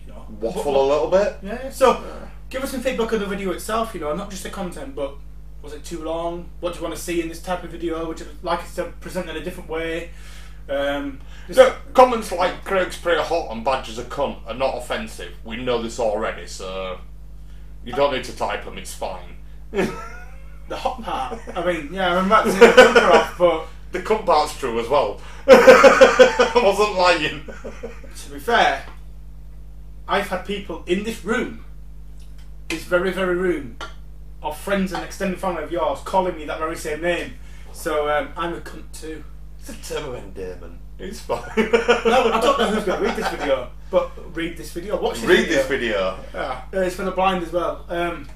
you 0.01 0.13
know, 0.13 0.27
waffle 0.41 0.81
a 0.81 0.87
little 0.87 1.09
bit. 1.11 1.39
Yeah. 1.43 1.69
So, 1.71 2.03
give 2.49 2.63
us 2.63 2.71
some 2.71 2.81
feedback 2.81 3.13
on 3.13 3.19
the 3.21 3.27
video 3.27 3.51
itself. 3.53 3.93
You 3.95 4.01
know, 4.01 4.15
not 4.15 4.31
just 4.31 4.43
the 4.45 4.51
content, 4.51 4.95
but 4.95 5.15
was 5.63 5.73
it 5.75 5.85
too 5.85 6.03
long? 6.03 6.49
What 6.61 6.73
do 6.73 6.79
you 6.79 6.85
want 6.85 6.95
to 6.97 7.01
see 7.01 7.21
in 7.21 7.29
this 7.29 7.43
type 7.43 7.63
of 7.65 7.71
video? 7.71 8.07
Would 8.07 8.21
you 8.21 8.27
like 8.43 8.61
us 8.61 8.75
to 8.77 8.85
present 9.01 9.29
in 9.29 9.37
a 9.37 9.41
different 9.45 9.69
way? 9.69 10.11
Um, 10.69 11.21
just- 11.55 11.77
comments 11.95 12.33
like 12.33 12.65
Craig's 12.65 12.97
pretty 12.97 13.21
hot 13.23 13.51
and 13.51 13.65
Badger's 13.65 13.99
a 13.99 14.05
cunt 14.05 14.39
are 14.47 14.55
not 14.55 14.77
offensive. 14.79 15.33
We 15.45 15.57
know 15.57 15.83
this 15.83 15.99
already, 16.01 16.47
so 16.47 16.99
you 17.85 17.93
don't 17.93 18.13
need 18.15 18.25
to 18.25 18.37
type 18.37 18.65
them. 18.65 18.79
It's 18.79 18.95
fine. 18.95 19.37
The 20.69 20.77
hot 20.77 21.03
part. 21.03 21.39
I 21.55 21.67
mean, 21.73 21.93
yeah, 21.93 22.17
I'm 22.17 22.27
about 22.27 22.45
to 22.47 22.53
take 22.53 22.61
the 22.61 22.83
jumper 22.83 23.01
off, 23.01 23.37
but 23.37 23.67
The 23.91 23.99
cunt 24.01 24.25
part's 24.25 24.57
true 24.57 24.79
as 24.81 24.89
well. 24.89 25.21
I 25.49 26.53
wasn't 26.55 26.95
lying. 26.97 27.45
to 27.45 28.31
be 28.31 28.39
fair, 28.39 28.87
I've 30.09 30.29
had 30.29 30.47
people 30.47 30.85
in 30.87 31.03
this 31.03 31.25
room, 31.25 31.65
this 32.69 32.85
very, 32.85 33.11
very 33.13 33.35
room, 33.37 33.77
of 34.43 34.57
friends 34.57 34.93
and 34.93 35.05
extended 35.05 35.39
family 35.41 35.65
of 35.65 35.73
yours 35.73 35.99
calling 36.05 36.37
me 36.37 36.45
that 36.47 36.59
very 36.59 36.77
same 36.77 37.03
name. 37.03 37.35
So 37.73 38.09
um, 38.09 38.29
I'm 38.37 38.55
a 38.55 38.61
cunt 38.61 38.85
too. 38.99 39.25
It's 39.59 39.69
a 39.69 39.95
term 39.95 40.11
of 40.11 40.15
endearment. 40.15 40.79
It's 41.03 41.21
fine. 41.21 41.43
No, 41.57 42.33
I 42.33 42.41
don't 42.41 42.59
know 42.59 42.67
who's 42.69 42.85
going 42.85 43.03
to 43.03 43.05
read 43.09 43.17
this 43.17 43.29
video, 43.31 43.71
but 43.91 44.37
read 44.37 44.57
this 44.57 44.73
video. 44.73 45.01
Watch 45.03 45.21
this 45.21 45.25
Read 45.29 45.41
video. 45.41 45.57
this 45.57 45.67
video. 45.67 46.19
Yeah, 46.33 46.63
uh, 46.73 46.79
it's 46.79 46.95
for 46.95 47.03
the 47.03 47.11
blind 47.11 47.43
as 47.43 47.53
well. 47.53 47.85
Um, 47.89 48.29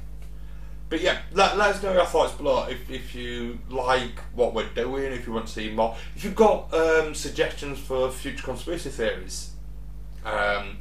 But 0.88 1.00
yeah, 1.00 1.18
let, 1.32 1.56
let 1.56 1.76
us 1.76 1.82
know 1.82 1.92
your 1.92 2.06
thoughts 2.06 2.32
below. 2.34 2.66
If, 2.68 2.90
if 2.90 3.14
you 3.14 3.60
like 3.70 4.18
what 4.34 4.52
we're 4.52 4.68
doing, 4.70 5.12
if 5.12 5.26
you 5.28 5.32
want 5.32 5.46
to 5.46 5.52
see 5.52 5.70
more, 5.70 5.96
if 6.16 6.24
you've 6.24 6.34
got 6.34 6.74
um, 6.74 7.14
suggestions 7.14 7.78
for 7.78 8.10
future 8.10 8.42
conspiracy 8.42 8.90
theories, 8.90 9.52
um, 10.24 10.78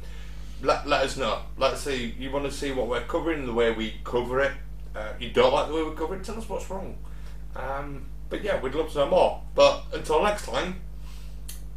let, 0.62 0.88
let 0.88 1.02
us 1.04 1.16
know. 1.16 1.40
Let's 1.56 1.82
see, 1.82 2.14
you 2.18 2.32
want 2.32 2.46
to 2.46 2.52
see 2.52 2.72
what 2.72 2.88
we're 2.88 3.02
covering, 3.02 3.46
the 3.46 3.52
way 3.52 3.70
we 3.72 3.94
cover 4.02 4.40
it. 4.40 4.52
Uh, 4.94 5.12
you 5.20 5.30
don't 5.30 5.52
like 5.52 5.68
the 5.68 5.74
way 5.74 5.82
we 5.84 5.94
cover 5.94 6.16
it, 6.16 6.24
tell 6.24 6.36
us 6.36 6.48
what's 6.48 6.68
wrong. 6.68 6.96
Um, 7.54 8.06
but 8.28 8.42
yeah, 8.42 8.60
we'd 8.60 8.74
love 8.74 8.90
to 8.92 8.98
know 8.98 9.08
more. 9.08 9.42
But 9.54 9.84
until 9.92 10.22
next 10.22 10.46
time, 10.46 10.80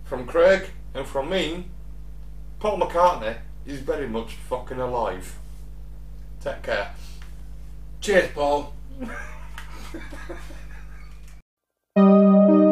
from 0.09 0.25
Craig 0.25 0.71
and 0.95 1.05
from 1.05 1.29
me, 1.29 1.65
Paul 2.59 2.79
McCartney 2.79 3.37
is 3.67 3.79
very 3.81 4.09
much 4.09 4.33
fucking 4.33 4.79
alive. 4.79 5.37
Take 6.41 6.63
care. 6.63 6.95
Cheers, 8.01 8.31
Paul. 8.33 8.73